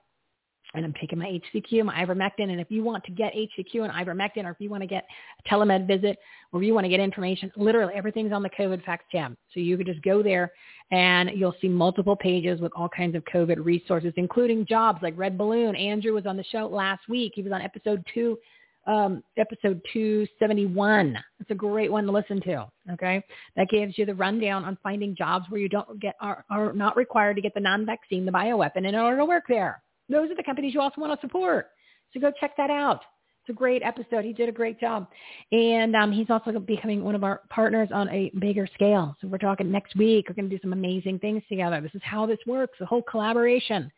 and 0.74 0.84
I'm 0.84 0.94
taking 1.00 1.18
my 1.18 1.40
HCQ, 1.54 1.84
my 1.84 2.04
ivermectin. 2.04 2.50
And 2.50 2.60
if 2.60 2.70
you 2.70 2.82
want 2.82 3.02
to 3.04 3.10
get 3.10 3.32
HCQ 3.32 3.84
and 3.84 3.92
ivermectin, 3.92 4.44
or 4.44 4.50
if 4.50 4.56
you 4.58 4.68
want 4.68 4.82
to 4.82 4.86
get 4.86 5.06
a 5.38 5.48
telemed 5.48 5.86
visit, 5.86 6.18
or 6.52 6.60
if 6.60 6.66
you 6.66 6.74
want 6.74 6.84
to 6.84 6.90
get 6.90 7.00
information, 7.00 7.50
literally 7.56 7.94
everything's 7.94 8.32
on 8.32 8.42
the 8.42 8.50
COVID 8.50 8.84
Facts 8.84 9.06
tab. 9.10 9.34
So 9.54 9.60
you 9.60 9.76
could 9.76 9.86
just 9.86 10.02
go 10.02 10.22
there 10.22 10.52
and 10.90 11.30
you'll 11.34 11.54
see 11.60 11.68
multiple 11.68 12.16
pages 12.16 12.60
with 12.60 12.72
all 12.76 12.88
kinds 12.88 13.16
of 13.16 13.24
COVID 13.24 13.64
resources, 13.64 14.12
including 14.16 14.66
jobs 14.66 15.00
like 15.02 15.16
Red 15.16 15.38
Balloon. 15.38 15.74
Andrew 15.74 16.12
was 16.12 16.26
on 16.26 16.36
the 16.36 16.44
show 16.44 16.66
last 16.66 17.08
week. 17.08 17.32
He 17.34 17.42
was 17.42 17.52
on 17.52 17.62
episode 17.62 18.04
two, 18.12 18.38
um, 18.86 19.22
episode 19.38 19.80
271. 19.92 21.16
It's 21.40 21.50
a 21.50 21.54
great 21.54 21.90
one 21.90 22.04
to 22.04 22.12
listen 22.12 22.42
to. 22.42 22.66
Okay. 22.92 23.22
That 23.56 23.68
gives 23.70 23.96
you 23.96 24.04
the 24.04 24.14
rundown 24.14 24.64
on 24.64 24.76
finding 24.82 25.16
jobs 25.16 25.46
where 25.48 25.60
you 25.60 25.68
don't 25.70 25.98
get, 25.98 26.14
are, 26.20 26.44
are 26.50 26.74
not 26.74 26.96
required 26.96 27.36
to 27.36 27.42
get 27.42 27.54
the 27.54 27.60
non-vaccine, 27.60 28.26
the 28.26 28.32
bioweapon 28.32 28.86
in 28.86 28.94
order 28.94 29.16
to 29.16 29.24
work 29.24 29.44
there 29.48 29.82
those 30.08 30.30
are 30.30 30.34
the 30.34 30.42
companies 30.42 30.74
you 30.74 30.80
also 30.80 31.00
want 31.00 31.18
to 31.18 31.26
support. 31.26 31.68
So 32.12 32.20
go 32.20 32.32
check 32.40 32.56
that 32.56 32.70
out. 32.70 33.02
It's 33.48 33.54
a 33.54 33.56
great 33.56 33.82
episode. 33.82 34.24
He 34.24 34.32
did 34.32 34.48
a 34.48 34.52
great 34.52 34.78
job. 34.78 35.08
And 35.52 35.96
um, 35.96 36.12
he's 36.12 36.28
also 36.28 36.58
becoming 36.58 37.02
one 37.02 37.14
of 37.14 37.24
our 37.24 37.42
partners 37.48 37.88
on 37.92 38.08
a 38.10 38.30
bigger 38.38 38.68
scale. 38.74 39.16
So 39.20 39.28
we're 39.28 39.38
talking 39.38 39.70
next 39.70 39.96
week. 39.96 40.26
We're 40.28 40.34
going 40.34 40.50
to 40.50 40.56
do 40.56 40.60
some 40.60 40.72
amazing 40.72 41.18
things 41.20 41.42
together. 41.48 41.80
This 41.80 41.94
is 41.94 42.02
how 42.04 42.26
this 42.26 42.38
works, 42.46 42.76
the 42.78 42.86
whole 42.86 43.02
collaboration. 43.02 43.90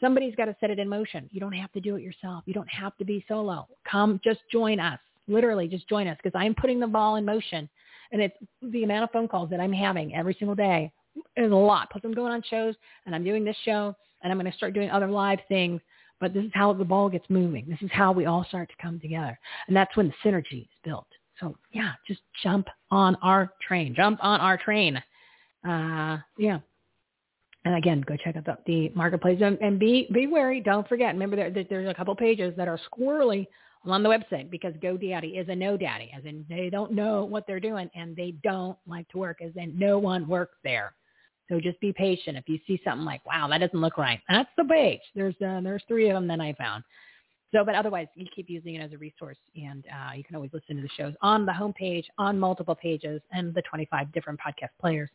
Somebody's 0.00 0.34
got 0.34 0.46
to 0.46 0.56
set 0.60 0.70
it 0.70 0.78
in 0.78 0.88
motion. 0.88 1.28
You 1.30 1.40
don't 1.40 1.52
have 1.52 1.72
to 1.72 1.80
do 1.80 1.96
it 1.96 2.02
yourself. 2.02 2.44
You 2.46 2.54
don't 2.54 2.68
have 2.68 2.96
to 2.98 3.04
be 3.04 3.24
solo. 3.28 3.66
Come, 3.90 4.20
just 4.24 4.40
join 4.50 4.80
us. 4.80 4.98
Literally, 5.28 5.68
just 5.68 5.88
join 5.88 6.06
us 6.06 6.16
because 6.22 6.38
I'm 6.38 6.54
putting 6.54 6.80
the 6.80 6.86
ball 6.86 7.16
in 7.16 7.24
motion. 7.24 7.68
And 8.12 8.22
it's 8.22 8.36
the 8.62 8.84
amount 8.84 9.04
of 9.04 9.10
phone 9.10 9.26
calls 9.26 9.50
that 9.50 9.60
I'm 9.60 9.72
having 9.72 10.14
every 10.14 10.36
single 10.38 10.54
day 10.54 10.92
is 11.36 11.50
a 11.50 11.54
lot. 11.54 11.90
Plus 11.90 12.02
I'm 12.04 12.14
going 12.14 12.32
on 12.32 12.42
shows 12.48 12.74
and 13.04 13.14
I'm 13.14 13.24
doing 13.24 13.44
this 13.44 13.56
show 13.64 13.94
and 14.22 14.32
I'm 14.32 14.38
going 14.38 14.50
to 14.50 14.56
start 14.56 14.74
doing 14.74 14.90
other 14.90 15.08
live 15.08 15.38
things. 15.48 15.80
But 16.18 16.32
this 16.32 16.44
is 16.44 16.50
how 16.54 16.72
the 16.72 16.84
ball 16.84 17.10
gets 17.10 17.26
moving. 17.28 17.66
This 17.68 17.82
is 17.82 17.90
how 17.92 18.10
we 18.12 18.24
all 18.24 18.44
start 18.48 18.70
to 18.70 18.82
come 18.82 18.98
together. 18.98 19.38
And 19.68 19.76
that's 19.76 19.94
when 19.96 20.08
the 20.08 20.14
synergy 20.28 20.62
is 20.62 20.68
built. 20.82 21.06
So 21.40 21.56
yeah, 21.72 21.92
just 22.08 22.20
jump 22.42 22.68
on 22.90 23.16
our 23.16 23.52
train. 23.66 23.94
Jump 23.94 24.18
on 24.22 24.40
our 24.40 24.56
train. 24.56 24.96
Uh, 25.68 26.18
yeah. 26.38 26.60
And 27.66 27.74
again, 27.74 28.02
go 28.06 28.16
check 28.16 28.36
out 28.36 28.44
the, 28.44 28.56
the 28.66 28.88
marketplace 28.94 29.40
and, 29.42 29.58
and, 29.60 29.78
be 29.78 30.08
be 30.12 30.26
wary. 30.26 30.60
Don't 30.60 30.88
forget. 30.88 31.12
Remember, 31.12 31.36
there, 31.36 31.64
there's 31.68 31.90
a 31.90 31.94
couple 31.94 32.14
pages 32.14 32.54
that 32.56 32.68
are 32.68 32.78
squirrely 32.90 33.46
on 33.84 34.02
the 34.02 34.08
website 34.08 34.50
because 34.50 34.72
GoDaddy 34.74 35.40
is 35.40 35.48
a 35.48 35.54
no 35.54 35.76
daddy, 35.76 36.10
as 36.16 36.24
in 36.24 36.44
they 36.48 36.70
don't 36.70 36.92
know 36.92 37.24
what 37.24 37.46
they're 37.46 37.60
doing 37.60 37.90
and 37.94 38.16
they 38.16 38.34
don't 38.42 38.78
like 38.86 39.08
to 39.08 39.18
work, 39.18 39.38
as 39.42 39.50
in 39.56 39.76
no 39.78 39.98
one 39.98 40.26
works 40.28 40.56
there. 40.64 40.94
So 41.48 41.60
just 41.60 41.80
be 41.80 41.92
patient. 41.92 42.36
If 42.36 42.48
you 42.48 42.58
see 42.66 42.80
something 42.84 43.04
like, 43.04 43.24
wow, 43.24 43.48
that 43.48 43.58
doesn't 43.58 43.80
look 43.80 43.98
right, 43.98 44.20
that's 44.28 44.50
the 44.56 44.64
page. 44.64 45.00
There's 45.14 45.34
uh, 45.44 45.60
there's 45.62 45.82
three 45.86 46.08
of 46.10 46.14
them 46.14 46.26
that 46.28 46.40
I 46.40 46.52
found. 46.54 46.84
So, 47.54 47.64
but 47.64 47.74
otherwise, 47.74 48.08
you 48.16 48.26
keep 48.34 48.50
using 48.50 48.74
it 48.74 48.80
as 48.80 48.92
a 48.92 48.98
resource, 48.98 49.38
and 49.54 49.84
uh, 49.86 50.14
you 50.16 50.24
can 50.24 50.34
always 50.34 50.50
listen 50.52 50.76
to 50.76 50.82
the 50.82 50.90
shows 50.96 51.14
on 51.22 51.46
the 51.46 51.52
homepage, 51.52 52.04
on 52.18 52.38
multiple 52.38 52.74
pages, 52.74 53.20
and 53.32 53.54
the 53.54 53.62
25 53.62 54.12
different 54.12 54.38
podcast 54.40 54.70
players. 54.80 55.10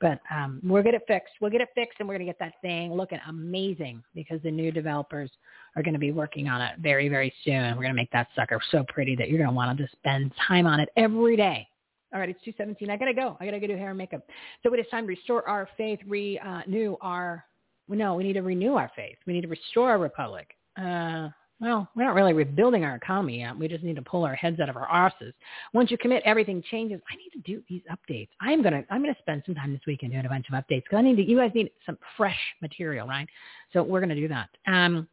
But 0.00 0.20
um, 0.30 0.60
we'll 0.62 0.82
get 0.82 0.94
it 0.94 1.02
fixed. 1.06 1.34
We'll 1.40 1.50
get 1.50 1.60
it 1.60 1.68
fixed, 1.74 1.98
and 1.98 2.08
we're 2.08 2.14
going 2.16 2.26
to 2.26 2.32
get 2.32 2.38
that 2.40 2.54
thing 2.62 2.92
looking 2.92 3.18
amazing 3.28 4.02
because 4.14 4.40
the 4.42 4.50
new 4.50 4.72
developers 4.72 5.30
are 5.76 5.82
going 5.82 5.94
to 5.94 6.00
be 6.00 6.12
working 6.12 6.48
on 6.48 6.60
it 6.60 6.78
very, 6.80 7.08
very 7.08 7.32
soon. 7.44 7.70
We're 7.70 7.82
going 7.82 7.94
to 7.94 7.94
make 7.94 8.10
that 8.12 8.28
sucker 8.34 8.60
so 8.70 8.84
pretty 8.88 9.16
that 9.16 9.28
you're 9.28 9.38
going 9.38 9.50
to 9.50 9.54
want 9.54 9.76
to 9.76 9.84
just 9.84 9.96
spend 9.96 10.32
time 10.46 10.66
on 10.66 10.80
it 10.80 10.88
every 10.96 11.36
day. 11.36 11.68
All 12.12 12.20
right, 12.20 12.28
it's 12.28 12.42
217. 12.44 12.88
I 12.90 12.96
got 12.96 13.06
to 13.06 13.14
go. 13.14 13.36
I 13.40 13.44
got 13.44 13.52
to 13.52 13.60
go 13.60 13.66
do 13.66 13.76
hair 13.76 13.90
and 13.90 13.98
makeup. 13.98 14.22
So 14.62 14.72
it 14.72 14.80
is 14.80 14.86
time 14.90 15.04
to 15.04 15.08
restore 15.08 15.46
our 15.48 15.68
faith, 15.76 16.00
renew 16.06 16.96
our, 17.00 17.44
no, 17.88 18.14
we 18.14 18.24
need 18.24 18.34
to 18.34 18.42
renew 18.42 18.74
our 18.74 18.90
faith. 18.96 19.16
We 19.26 19.34
need 19.34 19.42
to 19.42 19.48
restore 19.48 19.90
our 19.90 19.98
republic. 19.98 20.56
Uh, 20.76 21.28
well, 21.60 21.88
we're 21.96 22.04
not 22.04 22.14
really 22.14 22.34
rebuilding 22.34 22.84
our 22.84 22.94
economy 22.94 23.40
yet. 23.40 23.58
We 23.58 23.66
just 23.66 23.82
need 23.82 23.96
to 23.96 24.02
pull 24.02 24.24
our 24.24 24.36
heads 24.36 24.60
out 24.60 24.68
of 24.68 24.76
our 24.76 24.86
arses. 24.86 25.32
Once 25.74 25.90
you 25.90 25.98
commit, 25.98 26.22
everything 26.24 26.62
changes. 26.70 27.00
I 27.10 27.16
need 27.16 27.30
to 27.30 27.40
do 27.40 27.62
these 27.68 27.82
updates. 27.90 28.28
I'm 28.40 28.62
gonna 28.62 28.84
I'm 28.90 29.02
gonna 29.02 29.16
spend 29.18 29.42
some 29.44 29.56
time 29.56 29.72
this 29.72 29.80
weekend 29.84 30.12
doing 30.12 30.24
a 30.24 30.28
bunch 30.28 30.46
of 30.48 30.54
updates 30.54 30.84
because 30.84 30.98
I 30.98 31.02
need 31.02 31.16
to. 31.16 31.24
You 31.24 31.36
guys 31.36 31.50
need 31.56 31.70
some 31.84 31.98
fresh 32.16 32.38
material, 32.62 33.08
right? 33.08 33.26
So 33.72 33.82
we're 33.82 33.98
gonna 33.98 34.14
do 34.14 34.28
that. 34.28 34.50
Um, 34.68 35.08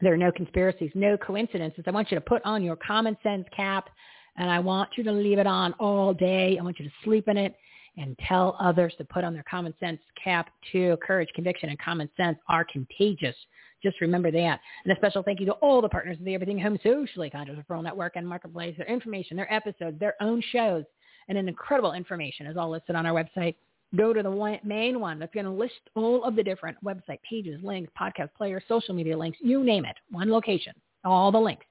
there 0.00 0.14
are 0.14 0.18
no 0.18 0.32
conspiracies, 0.32 0.90
no 0.94 1.18
coincidences. 1.18 1.84
I 1.86 1.90
want 1.90 2.10
you 2.10 2.14
to 2.16 2.22
put 2.22 2.42
on 2.46 2.62
your 2.62 2.76
common 2.76 3.16
sense 3.22 3.46
cap 3.54 3.90
and 4.36 4.50
I 4.50 4.58
want 4.58 4.90
you 4.96 5.04
to 5.04 5.12
leave 5.12 5.38
it 5.38 5.46
on 5.46 5.72
all 5.74 6.12
day. 6.12 6.56
I 6.58 6.62
want 6.62 6.78
you 6.78 6.84
to 6.84 6.92
sleep 7.04 7.28
in 7.28 7.36
it 7.36 7.56
and 7.96 8.16
tell 8.26 8.56
others 8.60 8.94
to 8.98 9.04
put 9.04 9.24
on 9.24 9.32
their 9.32 9.44
common 9.48 9.74
sense 9.80 10.00
cap 10.22 10.50
too. 10.70 10.98
Courage, 11.06 11.28
conviction, 11.34 11.70
and 11.70 11.78
common 11.78 12.08
sense 12.16 12.38
are 12.48 12.64
contagious. 12.64 13.36
Just 13.82 14.00
remember 14.00 14.30
that. 14.30 14.60
And 14.84 14.92
a 14.92 14.96
special 14.96 15.22
thank 15.22 15.40
you 15.40 15.46
to 15.46 15.52
all 15.52 15.80
the 15.80 15.88
partners 15.88 16.18
of 16.18 16.24
the 16.24 16.34
Everything 16.34 16.58
Home 16.58 16.78
Socially 16.82 17.30
Conscious 17.30 17.56
Referral 17.56 17.82
Network 17.82 18.16
and 18.16 18.26
Marketplace. 18.26 18.74
Their 18.76 18.86
information, 18.86 19.36
their 19.36 19.52
episodes, 19.52 19.98
their 19.98 20.14
own 20.20 20.42
shows, 20.52 20.84
and 21.28 21.38
an 21.38 21.48
incredible 21.48 21.92
information 21.92 22.46
is 22.46 22.56
all 22.56 22.70
listed 22.70 22.96
on 22.96 23.06
our 23.06 23.12
website. 23.12 23.54
Go 23.94 24.12
to 24.12 24.22
the 24.22 24.58
main 24.64 25.00
one 25.00 25.18
that's 25.18 25.32
going 25.32 25.46
to 25.46 25.52
list 25.52 25.74
all 25.94 26.24
of 26.24 26.36
the 26.36 26.42
different 26.42 26.76
website 26.84 27.20
pages, 27.28 27.60
links, 27.62 27.92
podcast 27.98 28.30
players, 28.36 28.62
social 28.68 28.94
media 28.94 29.16
links, 29.16 29.38
you 29.40 29.62
name 29.62 29.84
it. 29.84 29.96
One 30.10 30.30
location, 30.30 30.72
all 31.04 31.30
the 31.30 31.38
links. 31.38 31.64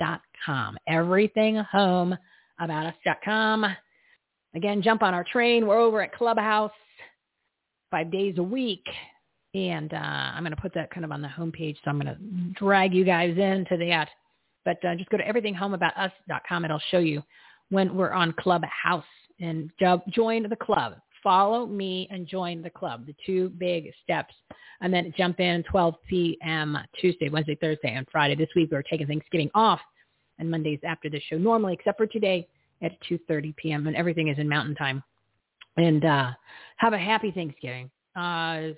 Everythinghomeaboutus.com. 0.00 0.76
Everythinghomeaboutus.com. 0.88 3.66
Again, 4.54 4.82
jump 4.82 5.02
on 5.02 5.14
our 5.14 5.24
train. 5.24 5.66
We're 5.66 5.80
over 5.80 6.02
at 6.02 6.14
Clubhouse 6.14 6.70
five 7.90 8.12
days 8.12 8.36
a 8.38 8.42
week. 8.42 8.86
And 9.54 9.92
uh, 9.94 9.96
I'm 9.96 10.42
going 10.42 10.54
to 10.54 10.60
put 10.60 10.74
that 10.74 10.90
kind 10.90 11.04
of 11.04 11.12
on 11.12 11.22
the 11.22 11.28
homepage. 11.28 11.76
So 11.84 11.90
I'm 11.90 12.00
going 12.00 12.14
to 12.14 12.18
drag 12.58 12.92
you 12.92 13.04
guys 13.04 13.30
into 13.30 13.76
that. 13.88 14.08
But 14.64 14.84
uh, 14.84 14.96
just 14.96 15.10
go 15.10 15.16
to 15.16 15.24
everythinghomeaboutus.com. 15.24 16.64
It'll 16.64 16.82
show 16.90 16.98
you 16.98 17.22
when 17.70 17.94
we're 17.94 18.12
on 18.12 18.34
Clubhouse 18.38 19.04
and 19.40 19.70
join 20.10 20.48
the 20.48 20.56
club. 20.56 20.94
Follow 21.24 21.66
me 21.66 22.06
and 22.10 22.26
join 22.26 22.62
the 22.62 22.70
club, 22.70 23.06
the 23.06 23.14
two 23.24 23.48
big 23.48 23.90
steps. 24.02 24.34
And 24.82 24.92
then 24.92 25.12
jump 25.16 25.40
in 25.40 25.64
12 25.64 25.94
p.m. 26.08 26.76
Tuesday, 27.00 27.30
Wednesday, 27.30 27.56
Thursday, 27.56 27.94
and 27.94 28.06
Friday. 28.12 28.34
This 28.34 28.50
week 28.54 28.68
we're 28.70 28.82
taking 28.82 29.06
Thanksgiving 29.06 29.50
off 29.54 29.80
and 30.38 30.50
Mondays 30.50 30.80
after 30.84 31.08
the 31.08 31.20
show 31.30 31.38
normally, 31.38 31.72
except 31.72 31.96
for 31.96 32.06
today 32.06 32.46
at 32.82 32.92
2.30 33.10 33.56
p.m. 33.56 33.86
and 33.86 33.96
everything 33.96 34.28
is 34.28 34.38
in 34.38 34.48
mountain 34.48 34.74
time. 34.74 35.02
And 35.76 36.04
uh, 36.04 36.32
have 36.76 36.92
a 36.92 36.98
happy 36.98 37.30
Thanksgiving. 37.30 37.90
Uh, 38.14 38.74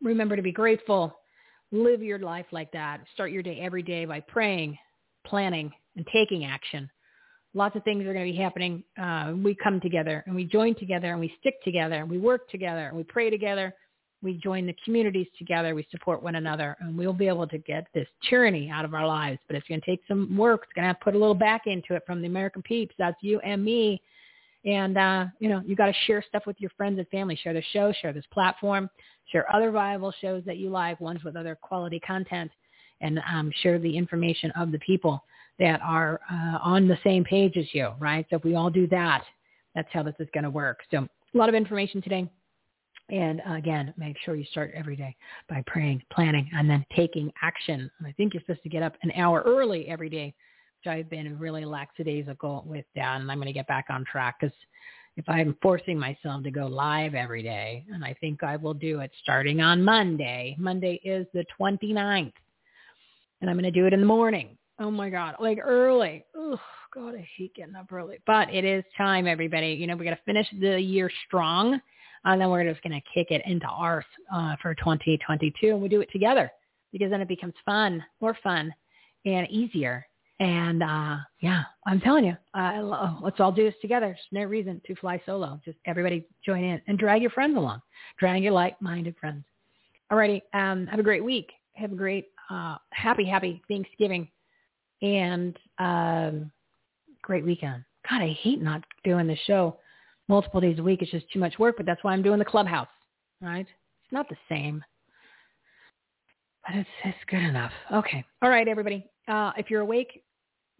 remember 0.00 0.36
to 0.36 0.42
be 0.42 0.52
grateful. 0.52 1.12
Live 1.72 2.02
your 2.02 2.20
life 2.20 2.46
like 2.52 2.70
that. 2.72 3.00
Start 3.14 3.32
your 3.32 3.42
day 3.42 3.58
every 3.60 3.82
day 3.82 4.04
by 4.04 4.20
praying, 4.20 4.78
planning, 5.26 5.72
and 5.96 6.06
taking 6.12 6.44
action. 6.44 6.88
Lots 7.56 7.76
of 7.76 7.84
things 7.84 8.02
are 8.04 8.12
going 8.12 8.26
to 8.26 8.32
be 8.32 8.36
happening. 8.36 8.82
Uh, 9.00 9.32
we 9.36 9.54
come 9.54 9.80
together 9.80 10.24
and 10.26 10.34
we 10.34 10.44
join 10.44 10.74
together 10.74 11.12
and 11.12 11.20
we 11.20 11.32
stick 11.38 11.62
together 11.62 11.94
and 11.94 12.10
we 12.10 12.18
work 12.18 12.50
together 12.50 12.88
and 12.88 12.96
we 12.96 13.04
pray 13.04 13.30
together. 13.30 13.72
We 14.22 14.34
join 14.34 14.66
the 14.66 14.74
communities 14.84 15.28
together. 15.38 15.74
We 15.74 15.86
support 15.90 16.20
one 16.20 16.34
another 16.34 16.76
and 16.80 16.98
we'll 16.98 17.12
be 17.12 17.28
able 17.28 17.46
to 17.46 17.58
get 17.58 17.86
this 17.94 18.08
tyranny 18.28 18.70
out 18.70 18.84
of 18.84 18.92
our 18.92 19.06
lives. 19.06 19.38
But 19.46 19.54
it's 19.54 19.68
going 19.68 19.80
to 19.80 19.86
take 19.86 20.00
some 20.08 20.36
work. 20.36 20.62
It's 20.64 20.72
going 20.72 20.82
to 20.82 20.88
have 20.88 20.98
to 20.98 21.04
put 21.04 21.14
a 21.14 21.18
little 21.18 21.34
back 21.34 21.62
into 21.66 21.94
it 21.94 22.02
from 22.06 22.20
the 22.20 22.26
American 22.26 22.62
peeps. 22.62 22.94
That's 22.98 23.16
you 23.20 23.38
and 23.40 23.64
me. 23.64 24.02
And, 24.64 24.98
uh, 24.98 25.26
you 25.38 25.48
know, 25.48 25.62
you 25.64 25.76
got 25.76 25.86
to 25.86 25.94
share 26.06 26.24
stuff 26.26 26.44
with 26.46 26.56
your 26.58 26.70
friends 26.76 26.98
and 26.98 27.06
family. 27.08 27.36
Share 27.36 27.52
the 27.52 27.62
show, 27.72 27.92
share 28.00 28.14
this 28.14 28.24
platform, 28.32 28.88
share 29.30 29.54
other 29.54 29.70
viable 29.70 30.12
shows 30.20 30.42
that 30.46 30.56
you 30.56 30.70
like, 30.70 31.00
ones 31.00 31.22
with 31.22 31.36
other 31.36 31.54
quality 31.54 32.00
content, 32.00 32.50
and 33.00 33.20
um, 33.30 33.52
share 33.62 33.78
the 33.78 33.94
information 33.96 34.50
of 34.52 34.72
the 34.72 34.78
people 34.78 35.22
that 35.58 35.80
are 35.82 36.20
uh, 36.30 36.58
on 36.62 36.88
the 36.88 36.98
same 37.04 37.24
page 37.24 37.56
as 37.56 37.66
you, 37.72 37.90
right? 37.98 38.26
So 38.30 38.36
if 38.36 38.44
we 38.44 38.54
all 38.54 38.70
do 38.70 38.86
that, 38.88 39.24
that's 39.74 39.88
how 39.92 40.02
this 40.02 40.14
is 40.18 40.28
going 40.32 40.44
to 40.44 40.50
work. 40.50 40.80
So 40.90 40.98
a 40.98 41.38
lot 41.38 41.48
of 41.48 41.54
information 41.54 42.02
today. 42.02 42.28
And 43.10 43.42
again, 43.46 43.92
make 43.98 44.16
sure 44.24 44.34
you 44.34 44.46
start 44.50 44.72
every 44.74 44.96
day 44.96 45.14
by 45.48 45.62
praying, 45.66 46.02
planning, 46.10 46.48
and 46.54 46.68
then 46.70 46.86
taking 46.96 47.30
action. 47.42 47.90
I 48.04 48.12
think 48.12 48.32
you're 48.32 48.40
supposed 48.40 48.62
to 48.62 48.70
get 48.70 48.82
up 48.82 48.96
an 49.02 49.12
hour 49.12 49.42
early 49.44 49.88
every 49.88 50.08
day, 50.08 50.34
which 50.82 50.90
I've 50.90 51.10
been 51.10 51.38
really 51.38 51.66
lackadaisical 51.66 52.64
with 52.66 52.86
that. 52.96 53.20
And 53.20 53.30
I'm 53.30 53.36
going 53.36 53.46
to 53.46 53.52
get 53.52 53.66
back 53.66 53.86
on 53.90 54.06
track 54.10 54.36
because 54.40 54.56
if 55.16 55.28
I'm 55.28 55.56
forcing 55.60 55.98
myself 55.98 56.42
to 56.44 56.50
go 56.50 56.66
live 56.66 57.14
every 57.14 57.42
day, 57.42 57.84
and 57.92 58.04
I 58.04 58.14
think 58.20 58.42
I 58.42 58.56
will 58.56 58.74
do 58.74 59.00
it 59.00 59.12
starting 59.22 59.60
on 59.60 59.84
Monday. 59.84 60.56
Monday 60.58 61.00
is 61.04 61.26
the 61.34 61.44
29th. 61.60 62.32
And 63.40 63.50
I'm 63.50 63.56
going 63.56 63.64
to 63.64 63.70
do 63.70 63.86
it 63.86 63.92
in 63.92 64.00
the 64.00 64.06
morning. 64.06 64.56
Oh 64.80 64.90
my 64.90 65.08
God, 65.08 65.36
like 65.38 65.58
early. 65.62 66.24
Oh 66.34 66.58
God, 66.92 67.14
I 67.14 67.26
hate 67.36 67.54
getting 67.54 67.76
up 67.76 67.92
early. 67.92 68.18
But 68.26 68.52
it 68.52 68.64
is 68.64 68.82
time, 68.96 69.26
everybody. 69.26 69.68
You 69.68 69.86
know, 69.86 69.96
we 69.96 70.04
got 70.04 70.10
to 70.10 70.20
finish 70.24 70.46
the 70.60 70.80
year 70.80 71.10
strong, 71.26 71.80
and 72.24 72.40
then 72.40 72.50
we're 72.50 72.68
just 72.68 72.82
going 72.82 73.00
to 73.00 73.02
kick 73.14 73.30
it 73.30 73.42
into 73.46 73.66
ours 73.66 74.04
uh, 74.34 74.56
for 74.60 74.74
2022, 74.74 75.70
and 75.70 75.80
we 75.80 75.88
do 75.88 76.00
it 76.00 76.10
together 76.10 76.50
because 76.92 77.10
then 77.10 77.20
it 77.20 77.28
becomes 77.28 77.54
fun, 77.64 78.02
more 78.20 78.36
fun, 78.42 78.74
and 79.24 79.48
easier. 79.48 80.04
And 80.40 80.82
uh, 80.82 81.18
yeah, 81.40 81.62
I'm 81.86 82.00
telling 82.00 82.24
you, 82.24 82.36
uh, 82.54 83.14
let's 83.22 83.38
all 83.38 83.52
do 83.52 83.62
this 83.62 83.74
together. 83.80 84.06
There's 84.06 84.18
no 84.32 84.48
reason 84.48 84.80
to 84.88 84.96
fly 84.96 85.22
solo. 85.24 85.60
Just 85.64 85.78
everybody 85.86 86.26
join 86.44 86.64
in 86.64 86.80
and 86.88 86.98
drag 86.98 87.22
your 87.22 87.30
friends 87.30 87.56
along. 87.56 87.80
Drag 88.18 88.42
your 88.42 88.52
like-minded 88.52 89.14
friends. 89.20 89.44
Alrighty, 90.12 90.42
um, 90.52 90.88
have 90.88 90.98
a 90.98 91.04
great 91.04 91.24
week. 91.24 91.52
Have 91.74 91.92
a 91.92 91.96
great, 91.96 92.26
uh, 92.50 92.76
happy, 92.90 93.24
happy 93.24 93.62
Thanksgiving 93.68 94.28
and 95.04 95.58
um, 95.78 96.50
great 97.22 97.44
weekend. 97.44 97.84
God, 98.08 98.22
I 98.22 98.36
hate 98.40 98.60
not 98.60 98.82
doing 99.04 99.26
the 99.26 99.36
show 99.46 99.76
multiple 100.28 100.60
days 100.60 100.78
a 100.78 100.82
week. 100.82 101.02
It's 101.02 101.10
just 101.10 101.30
too 101.30 101.38
much 101.38 101.58
work, 101.58 101.76
but 101.76 101.86
that's 101.86 102.02
why 102.02 102.12
I'm 102.12 102.22
doing 102.22 102.38
the 102.38 102.44
clubhouse. 102.44 102.88
Right? 103.40 103.66
It's 103.66 104.12
not 104.12 104.28
the 104.28 104.36
same, 104.48 104.82
but 106.66 106.76
it's 106.76 106.88
it's 107.04 107.18
good 107.28 107.42
enough. 107.42 107.72
Okay. 107.92 108.24
All 108.42 108.48
right, 108.48 108.66
everybody. 108.66 109.06
Uh, 109.28 109.52
if 109.58 109.70
you're 109.70 109.82
awake, 109.82 110.22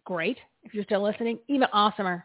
great. 0.05 0.37
If 0.63 0.73
you're 0.73 0.83
still 0.83 1.03
listening, 1.03 1.39
even 1.47 1.67
awesomer. 1.73 2.23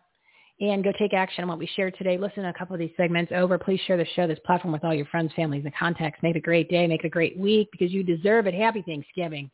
And 0.62 0.84
go 0.84 0.92
take 0.98 1.14
action 1.14 1.42
on 1.42 1.48
what 1.48 1.58
we 1.58 1.66
shared 1.74 1.96
today. 1.96 2.18
Listen 2.18 2.42
to 2.42 2.50
a 2.50 2.52
couple 2.52 2.74
of 2.74 2.80
these 2.80 2.90
segments 2.94 3.32
over. 3.34 3.56
Please 3.56 3.80
share 3.86 3.96
the 3.96 4.04
show, 4.14 4.26
this 4.26 4.38
platform 4.44 4.72
with 4.72 4.84
all 4.84 4.92
your 4.92 5.06
friends, 5.06 5.32
families, 5.34 5.64
and 5.64 5.74
contacts. 5.74 6.22
Make 6.22 6.36
it 6.36 6.40
a 6.40 6.42
great 6.42 6.68
day. 6.68 6.86
Make 6.86 7.00
it 7.02 7.06
a 7.06 7.10
great 7.10 7.38
week 7.38 7.70
because 7.72 7.90
you 7.90 8.02
deserve 8.02 8.46
it. 8.46 8.52
Happy 8.52 8.82
Thanksgiving. 8.82 9.50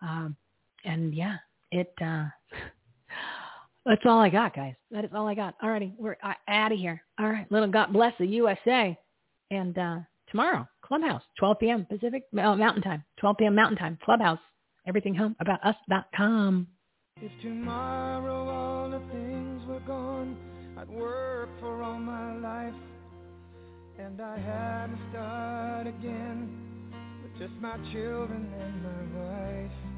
Um, 0.00 0.34
and 0.86 1.14
yeah, 1.14 1.36
it 1.70 1.92
uh 2.00 2.26
that's 3.86 4.02
all 4.04 4.20
I 4.20 4.28
got, 4.28 4.54
guys. 4.54 4.74
That 4.90 5.04
is 5.06 5.10
all 5.14 5.26
I 5.26 5.34
got. 5.34 5.54
Alrighty, 5.62 5.94
we're 5.98 6.18
uh, 6.22 6.34
out 6.46 6.72
of 6.72 6.78
here. 6.78 7.02
All 7.18 7.28
right, 7.30 7.50
little 7.50 7.70
God 7.70 7.92
bless 7.92 8.12
the 8.18 8.26
USA. 8.26 8.98
And 9.50 9.76
uh 9.78 9.98
tomorrow, 10.30 10.68
Clubhouse, 10.82 11.22
12 11.38 11.58
p.m. 11.58 11.86
Pacific 11.88 12.24
uh, 12.38 12.54
Mountain 12.54 12.82
Time, 12.82 13.04
12 13.18 13.36
p.m. 13.38 13.54
Mountain 13.54 13.78
Time, 13.78 13.98
Clubhouse. 14.04 14.38
Everything 14.86 15.14
home 15.14 15.36
about 15.40 15.64
us.com. 15.64 16.66
If 17.20 17.32
tomorrow 17.42 18.48
all 18.48 18.90
the 18.90 19.00
things 19.12 19.66
were 19.66 19.80
gone, 19.80 20.36
I'd 20.78 20.88
work 20.88 21.48
for 21.60 21.82
all 21.82 21.98
my 21.98 22.36
life. 22.36 22.74
And 23.98 24.20
I 24.20 24.38
had 24.38 24.86
to 24.86 24.98
start 25.10 25.86
again 25.88 26.48
with 27.22 27.38
just 27.38 27.60
my 27.60 27.76
children 27.92 28.46
and 28.60 28.82
my 28.82 29.18
wife 29.18 29.97